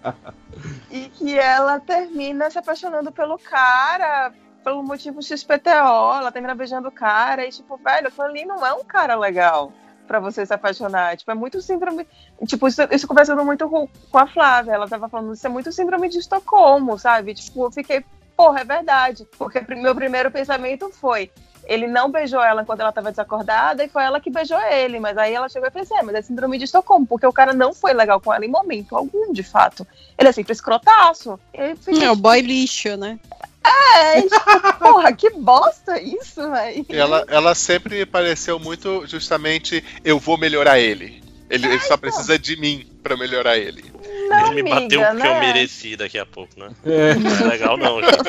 e 0.90 1.10
que 1.10 1.38
ela 1.38 1.78
termina 1.78 2.50
se 2.50 2.58
apaixonando 2.58 3.12
pelo 3.12 3.38
cara 3.38 4.32
pelo 4.64 4.82
motivo 4.82 5.20
XPTO, 5.20 6.14
ela 6.18 6.30
termina 6.30 6.54
beijando 6.54 6.88
o 6.88 6.92
cara 6.92 7.44
e 7.44 7.50
tipo, 7.50 7.76
velho, 7.76 8.08
aquilo 8.08 8.26
ali 8.26 8.44
não 8.44 8.64
é 8.64 8.72
um 8.72 8.84
cara 8.84 9.16
legal 9.16 9.72
pra 10.06 10.20
você 10.20 10.44
se 10.44 10.52
apaixonar. 10.52 11.16
Tipo, 11.16 11.30
é 11.30 11.34
muito 11.34 11.60
síndrome. 11.60 12.06
Tipo, 12.46 12.68
isso, 12.68 12.82
isso 12.90 13.06
conversando 13.06 13.44
muito 13.44 13.68
com, 13.68 13.88
com 14.10 14.18
a 14.18 14.26
Flávia, 14.26 14.72
ela 14.72 14.88
tava 14.88 15.08
falando, 15.08 15.34
isso 15.34 15.46
é 15.46 15.50
muito 15.50 15.72
síndrome 15.72 16.08
de 16.08 16.18
Estocolmo, 16.18 16.98
sabe? 16.98 17.34
Tipo, 17.34 17.66
eu 17.66 17.70
fiquei, 17.70 18.04
porra, 18.36 18.60
é 18.60 18.64
verdade. 18.64 19.26
Porque 19.38 19.60
meu 19.74 19.94
primeiro 19.94 20.30
pensamento 20.30 20.90
foi. 20.90 21.30
Ele 21.64 21.86
não 21.86 22.10
beijou 22.10 22.42
ela 22.42 22.62
enquanto 22.62 22.80
ela 22.80 22.88
estava 22.88 23.10
desacordada 23.10 23.84
e 23.84 23.88
foi 23.88 24.02
ela 24.02 24.20
que 24.20 24.30
beijou 24.30 24.60
ele. 24.60 24.98
Mas 24.98 25.16
aí 25.16 25.32
ela 25.32 25.48
chegou 25.48 25.68
e 25.68 25.70
pensou, 25.70 25.96
é, 25.96 26.02
mas 26.02 26.14
é 26.16 26.22
síndrome 26.22 26.58
de 26.58 26.64
Estocolmo, 26.64 27.06
porque 27.06 27.26
o 27.26 27.32
cara 27.32 27.52
não 27.52 27.72
foi 27.72 27.92
legal 27.92 28.20
com 28.20 28.34
ela 28.34 28.44
em 28.44 28.50
momento 28.50 28.96
algum, 28.96 29.32
de 29.32 29.44
fato. 29.44 29.86
Ele 30.18 30.28
é 30.28 30.32
sempre 30.32 30.52
escrotaço. 30.52 31.38
Fiquei, 31.76 32.04
É 32.04 32.10
o 32.10 32.16
boy 32.16 32.40
lixo, 32.40 32.96
né? 32.96 33.18
É, 33.64 34.22
tipo, 34.22 34.72
porra, 34.78 35.12
que 35.12 35.30
bosta 35.30 36.00
isso, 36.00 36.50
velho. 36.50 36.86
Ela, 36.88 37.24
ela 37.28 37.54
sempre 37.54 37.98
me 37.98 38.06
pareceu 38.06 38.58
muito 38.58 39.06
justamente 39.06 39.84
eu 40.04 40.18
vou 40.18 40.36
melhorar 40.36 40.78
ele. 40.78 41.22
Ele, 41.48 41.66
ele 41.66 41.80
só 41.80 41.96
precisa 41.98 42.38
de 42.38 42.56
mim 42.56 42.86
pra 43.02 43.16
melhorar 43.16 43.58
ele. 43.58 43.84
Não, 44.28 44.52
Ele 44.52 44.62
me 44.62 44.70
bateu 44.70 45.04
amiga, 45.04 45.12
o 45.12 45.20
que 45.20 45.26
eu 45.26 45.34
né? 45.34 45.40
mereci 45.40 45.96
daqui 45.96 46.18
a 46.18 46.24
pouco, 46.24 46.58
né? 46.58 46.70
É. 46.84 47.14
Não 47.14 47.30
é 47.30 47.44
legal 47.44 47.76
não, 47.76 48.00
gente. 48.00 48.16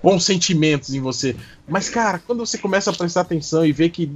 bons 0.01 0.23
sentimentos 0.23 0.93
em 0.93 0.99
você. 1.01 1.35
Mas, 1.67 1.89
cara, 1.89 2.19
quando 2.25 2.45
você 2.45 2.57
começa 2.57 2.89
a 2.89 2.93
prestar 2.93 3.21
atenção 3.21 3.65
e 3.65 3.71
ver 3.71 3.89
que 3.89 4.11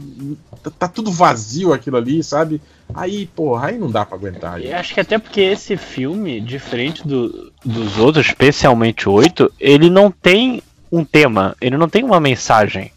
tá, 0.80 0.88
tudo 0.88 1.11
vazio 1.11 1.74
aquilo 1.74 1.98
ali, 1.98 2.24
sabe? 2.24 2.61
Aí, 2.93 3.26
porra, 3.26 3.68
aí 3.68 3.77
não 3.77 3.90
dá 3.90 4.06
pra 4.06 4.18
aguentar. 4.18 4.60
E 4.60 4.64
gente. 4.64 4.74
acho 4.74 4.93
que 4.93 5.00
até 5.00 5.18
porque 5.18 5.42
esse 5.42 5.76
filme, 5.77 6.40
diferente 6.40 7.06
do- 7.08 7.51
dos 7.66 7.98
outros, 7.98 8.27
especialmente 8.27 9.08
o 9.10 9.11
8, 9.14 9.51
ele 9.60 9.90
não 9.90 10.11
tem 10.11 10.61
um 10.92 11.03
tema, 11.03 11.56
ele 11.60 11.77
não 11.77 11.90
tem 11.90 12.03
uma 12.03 12.19
mensagem. 12.19 12.92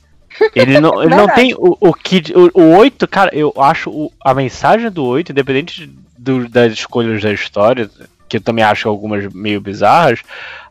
Ele 0.54 0.80
não, 0.80 1.00
ele 1.02 1.14
não 1.14 1.28
tem 1.34 1.54
o, 1.54 1.76
o 1.80 1.92
que. 1.94 2.22
O, 2.54 2.60
o 2.60 2.76
8, 2.76 3.06
cara, 3.08 3.30
eu 3.32 3.52
acho 3.56 3.88
o- 3.90 4.12
a 4.20 4.34
mensagem 4.34 4.90
do 4.90 5.04
8, 5.04 5.30
independente 5.32 5.88
do- 6.18 6.48
das 6.48 6.72
escolhas 6.72 7.22
da 7.22 7.32
história, 7.32 7.88
que 8.34 8.38
eu 8.38 8.44
também 8.44 8.64
acho 8.64 8.88
algumas 8.88 9.32
meio 9.32 9.60
bizarras, 9.60 10.20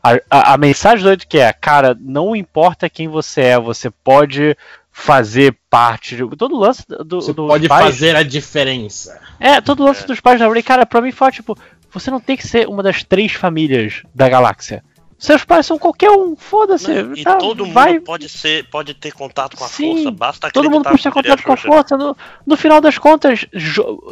a, 0.03 0.14
a, 0.30 0.53
a 0.53 0.58
mensagem 0.58 1.03
do 1.03 1.09
8 1.09 1.27
que 1.27 1.38
é, 1.40 1.53
cara, 1.53 1.98
não 2.00 2.35
importa 2.35 2.90
quem 2.90 3.08
você 3.08 3.42
é, 3.42 3.59
você 3.59 3.90
pode 3.90 4.58
fazer 4.92 5.56
parte 5.69 6.16
de. 6.16 6.27
Todo 6.35 6.56
o 6.56 6.59
lance 6.59 6.83
do, 6.88 7.22
Você 7.22 7.33
dos 7.33 7.48
pode 7.48 7.67
pais- 7.67 7.85
fazer 7.85 8.16
a 8.16 8.22
diferença. 8.24 9.19
é, 9.40 9.59
todo 9.61 9.80
o 9.82 9.85
lance 9.85 10.06
dos 10.06 10.19
pais 10.19 10.40
da 10.40 10.48
Rey, 10.51 10.61
cara, 10.61 10.85
pra 10.85 11.01
mim 11.01 11.11
foi 11.11 11.32
tipo, 11.32 11.58
você 11.92 12.11
não 12.11 12.19
tem 12.19 12.35
que 12.38 12.45
ser 12.48 12.67
uma 12.67 12.83
das 12.83 13.03
três 13.03 13.32
famílias 13.32 14.03
da 14.14 14.27
galáxia. 14.30 14.83
Seus 15.17 15.45
pais 15.45 15.66
são 15.66 15.80
qualquer 15.80 16.11
um, 16.11 16.35
foda-se. 16.35 16.92
E 17.16 17.24
tá, 17.24 17.38
todo 17.38 17.64
mundo 17.66 17.74
vai, 17.74 17.98
pode 18.01 18.27
ser, 18.27 18.69
pode 18.69 18.93
ter 18.93 19.14
contato 19.14 19.56
com 19.56 19.64
a 19.64 19.67
Sim, 19.69 19.93
força, 19.95 20.11
basta 20.11 20.51
todo 20.51 20.69
mundo 20.69 20.83
pode 20.83 21.01
ter 21.01 21.11
contato 21.11 21.43
com 21.43 21.53
a 21.53 21.58
força. 21.58 21.98
No, 21.98 22.16
no 22.45 22.58
final 22.58 22.82
das 22.82 22.98
contas, 22.98 23.45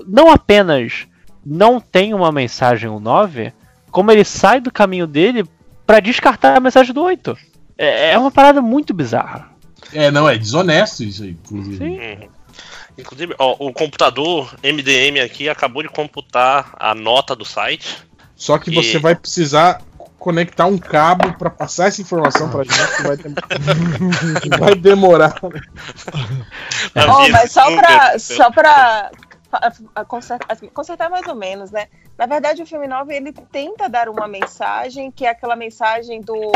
não 0.08 0.32
apenas 0.32 1.06
não 1.46 1.80
tem 1.80 2.14
uma 2.14 2.32
mensagem 2.32 2.90
o 2.90 3.00
9, 3.00 3.54
como 3.90 4.12
ele 4.12 4.24
sai 4.24 4.60
do 4.60 4.72
caminho 4.72 5.08
dele 5.08 5.44
pra 5.86 6.00
descartar 6.00 6.56
a 6.56 6.60
mensagem 6.60 6.94
do 6.94 7.02
8. 7.04 7.38
É, 7.78 8.12
é 8.12 8.18
uma 8.18 8.32
parada 8.32 8.62
muito 8.62 8.94
bizarra. 8.94 9.50
É, 9.94 10.10
não, 10.12 10.30
é 10.30 10.38
desonesto 10.38 11.04
isso 11.04 11.24
aí, 11.24 11.32
inclusive. 11.32 11.84
Uhum. 11.84 12.30
Inclusive, 12.98 13.36
ó, 13.40 13.56
o 13.60 13.74
computador 13.74 14.54
MDM 14.64 15.20
aqui 15.24 15.50
acabou 15.50 15.82
de 15.82 15.90
computar 15.90 16.74
a 16.78 16.94
nota 16.94 17.36
do 17.36 17.44
site. 17.46 17.98
Só 18.36 18.58
que 18.58 18.74
você 18.74 18.98
E- 18.98 19.00
vai 19.00 19.16
precisar 19.16 19.82
conectar 20.20 20.66
um 20.68 20.78
cabo 20.78 21.34
pra 21.34 21.50
passar 21.50 21.88
essa 21.88 22.02
informação 22.02 22.50
pra 22.50 22.64
gente, 22.64 22.96
que 22.98 23.04
vai, 23.04 23.18
dem- 23.18 23.34
vai 24.60 24.76
demorar. 24.76 25.36
Oh, 25.42 27.30
mas 27.32 27.52
só 27.52 27.64
pra, 27.76 27.98
Número. 28.04 28.20
só 28.20 28.52
fa- 28.52 29.12
consertar, 30.08 30.58
consertar 30.74 31.10
mais 31.10 31.28
ou 31.28 31.36
menos, 31.36 31.72
né? 31.72 31.88
Na 32.18 32.26
verdade, 32.26 32.62
o 32.62 32.66
filme 32.66 32.88
9 32.88 33.14
ele 33.16 33.34
tenta 33.52 33.90
dar 33.90 34.10
uma 34.10 34.28
mensagem 34.28 35.12
que 35.12 35.26
é 35.26 35.30
aquela 35.30 35.56
mensagem 35.56 36.22
do. 36.22 36.52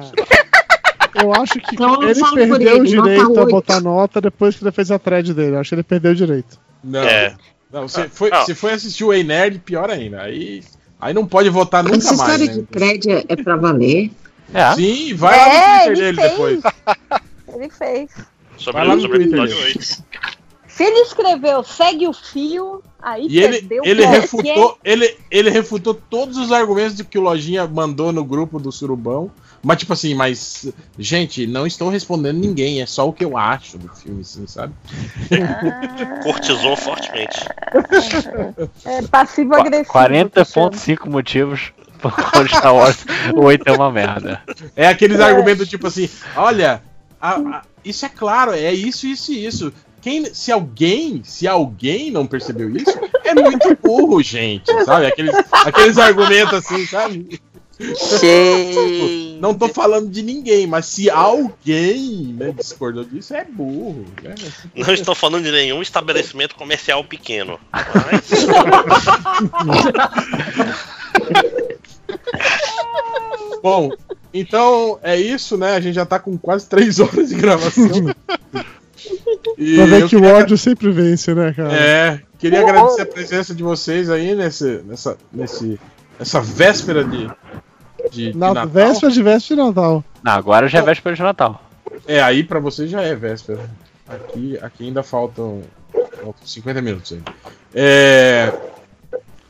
Eu 1.13 1.33
acho 1.33 1.53
que 1.55 1.75
Então 1.75 2.01
eu 2.01 2.09
ele 2.09 2.21
perdeu 2.33 2.79
o 2.79 2.85
ele, 2.85 2.95
nota 2.95 3.09
direito 3.09 3.39
a 3.39 3.45
botar 3.45 3.81
nota 3.81 4.21
depois 4.21 4.55
que 4.55 4.63
ele 4.63 4.71
fez 4.71 4.89
a 4.91 4.97
thread 4.99 5.33
dele. 5.33 5.55
Eu 5.55 5.59
acho 5.59 5.69
que 5.69 5.75
ele 5.75 5.83
perdeu 5.83 6.11
o 6.13 6.15
direito. 6.15 6.57
Não, 6.83 7.03
É. 7.03 7.35
não 7.71 7.87
você, 7.87 8.07
foi, 8.09 8.29
Não. 8.29 8.41
você 8.45 8.53
foi 8.55 8.73
assistir 8.73 9.03
o 9.03 9.13
Ei 9.13 9.23
Nerd, 9.23 9.59
pior 9.59 9.89
ainda. 9.89 10.21
Aí, 10.21 10.63
aí 10.99 11.13
não 11.13 11.25
pode 11.25 11.49
votar 11.49 11.83
nunca 11.83 11.97
Essa 11.97 12.15
mais. 12.15 12.19
história 12.41 12.45
Né? 12.47 12.53
de 12.53 12.63
thread 12.67 13.09
é, 13.11 13.25
é 13.27 13.35
pra 13.35 13.55
valer. 13.55 14.11
É. 14.53 14.75
Sim, 14.75 15.13
vai 15.13 15.37
lá 15.37 15.47
É, 15.47 15.77
no 15.79 15.85
Twitter 15.85 15.91
ele 15.91 16.01
dele 16.01 16.17
fez. 16.17 16.31
depois. 16.31 16.61
Ele 17.53 17.69
fez. 17.69 18.09
Sobre, 18.57 18.79
Vai 18.79 18.87
lá 18.87 18.95
no 18.95 19.01
sobre 19.01 19.17
o 19.17 19.19
Twitter, 19.21 19.39
episódio 19.43 19.67
gente. 19.67 19.77
8. 19.77 20.03
Se 20.69 20.83
ele 20.85 20.99
escreveu 21.01 21.63
segue 21.65 22.07
o 22.07 22.13
fio, 22.13 22.81
aí 23.01 23.27
E 23.27 23.39
ele, 23.43 23.67
ele, 23.83 24.05
refutou, 24.05 24.77
ele, 24.85 25.17
ele 25.29 25.49
refutou 25.49 25.93
todos 25.93 26.37
os 26.37 26.51
argumentos 26.51 26.95
de 26.95 27.03
que 27.03 27.17
o 27.19 27.21
Lojinha 27.21 27.67
mandou 27.67 28.13
no 28.13 28.23
grupo 28.23 28.57
do 28.57 28.71
Surubão. 28.71 29.29
Mas, 29.63 29.77
tipo 29.79 29.93
assim, 29.93 30.15
mas. 30.15 30.71
Gente, 30.97 31.45
não 31.45 31.67
estou 31.67 31.89
respondendo 31.89 32.37
ninguém, 32.39 32.81
é 32.81 32.85
só 32.85 33.07
o 33.07 33.13
que 33.13 33.23
eu 33.23 33.37
acho 33.37 33.77
do 33.77 33.87
filme, 33.89 34.21
assim, 34.21 34.47
sabe? 34.47 34.73
Cortizou 36.23 36.75
fortemente. 36.75 37.45
É 38.85 39.01
passivo-agressivo. 39.03 39.91
40.5 39.93 41.09
motivos 41.09 41.71
por 42.01 42.49
Star 42.49 42.75
Wars 42.75 43.05
8 43.35 43.63
é 43.67 43.71
uma 43.71 43.91
merda. 43.91 44.41
É 44.75 44.87
aqueles 44.87 45.19
argumentos 45.19 45.67
tipo 45.69 45.87
assim: 45.87 46.09
olha, 46.35 46.81
a- 47.21 47.35
a- 47.35 47.61
isso 47.85 48.05
é 48.05 48.09
claro, 48.09 48.51
é 48.53 48.73
isso, 48.73 49.05
isso 49.07 49.31
e 49.31 49.45
isso. 49.45 49.71
Quem, 50.01 50.25
se 50.33 50.51
alguém, 50.51 51.21
se 51.23 51.47
alguém 51.47 52.09
não 52.09 52.25
percebeu 52.25 52.75
isso, 52.75 52.97
é 53.23 53.35
muito 53.35 53.77
burro, 53.83 54.19
gente, 54.23 54.65
sabe? 54.83 55.05
Aqueles, 55.05 55.35
aqueles 55.51 55.97
argumentos 55.99 56.53
assim, 56.55 56.87
sabe? 56.87 57.39
Gente. 58.19 59.37
Não 59.41 59.53
tô 59.55 59.67
falando 59.67 60.07
de 60.09 60.21
ninguém, 60.21 60.67
mas 60.67 60.85
se 60.85 61.09
alguém 61.09 62.35
né, 62.37 62.53
discordou 62.55 63.03
disso, 63.03 63.33
é 63.33 63.43
burro. 63.43 64.05
Né? 64.21 64.35
Não 64.75 64.93
estou 64.93 65.15
falando 65.15 65.43
de 65.43 65.51
nenhum 65.51 65.81
estabelecimento 65.81 66.53
comercial 66.55 67.03
pequeno. 67.03 67.59
Bom, 73.61 73.91
então 74.33 74.99
é 75.03 75.19
isso, 75.19 75.57
né? 75.57 75.75
A 75.75 75.79
gente 75.79 75.95
já 75.95 76.05
tá 76.05 76.19
com 76.19 76.37
quase 76.37 76.67
três 76.67 76.99
horas 76.99 77.29
de 77.29 77.35
gravação. 77.35 77.87
E 79.57 79.75
Pra 79.75 79.85
ver 79.85 80.07
que 80.07 80.15
o 80.15 80.21
queria- 80.21 80.35
ódio 80.35 80.57
sempre 80.57 80.91
vence, 80.91 81.33
né, 81.33 81.53
cara? 81.53 81.73
É, 81.73 82.21
queria 82.39 82.61
agradecer 82.61 83.01
a 83.01 83.05
presença 83.05 83.53
de 83.53 83.63
vocês 83.63 84.09
aí 84.09 84.35
nesse, 84.35 84.81
nessa, 84.85 85.17
nesse, 85.31 85.79
nessa 86.17 86.41
véspera 86.41 87.03
de, 87.03 87.29
de, 88.11 88.31
de 88.31 88.37
Na 88.37 88.53
Natal. 88.53 88.67
véspera 88.67 89.11
de 89.11 89.23
véspera 89.23 89.61
de 89.61 89.67
Natal. 89.67 90.03
Não, 90.23 90.31
agora 90.31 90.67
já 90.67 90.79
é 90.79 90.81
véspera 90.81 91.15
de 91.15 91.21
Natal. 91.23 91.63
É, 92.07 92.21
aí 92.21 92.43
pra 92.43 92.59
vocês 92.59 92.89
já 92.89 93.01
é 93.01 93.15
véspera. 93.15 93.69
Aqui, 94.07 94.59
aqui 94.61 94.85
ainda 94.85 95.01
faltam, 95.01 95.61
faltam 95.91 96.35
50 96.45 96.81
minutos 96.81 97.13
ainda. 97.13 97.31
É, 97.73 98.53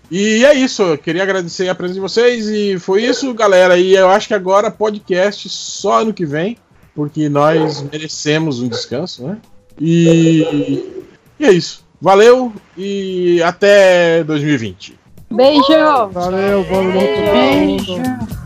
e 0.09 0.43
é 0.45 0.53
isso, 0.53 0.83
eu 0.83 0.98
queria 0.98 1.23
agradecer 1.23 1.69
a 1.69 1.75
presença 1.75 1.95
de 1.95 2.01
vocês 2.01 2.48
e 2.49 2.77
foi 2.77 3.03
isso, 3.03 3.33
galera. 3.33 3.77
E 3.77 3.93
eu 3.93 4.09
acho 4.09 4.27
que 4.27 4.33
agora 4.33 4.69
podcast 4.69 5.48
só 5.49 6.01
ano 6.01 6.14
que 6.14 6.25
vem, 6.25 6.57
porque 6.93 7.30
nós 7.30 7.81
merecemos 7.81 8.61
um 8.61 8.67
descanso, 8.67 9.25
né? 9.25 9.38
E, 9.80 10.83
e 11.40 11.45
é 11.45 11.51
isso. 11.51 11.85
Valeu 12.01 12.51
e 12.77 13.41
até 13.41 14.23
2020. 14.25 14.99
Beijo! 15.31 15.61
Valeu, 16.11 16.65
mundo. 16.65 16.99
Beijo. 17.31 18.40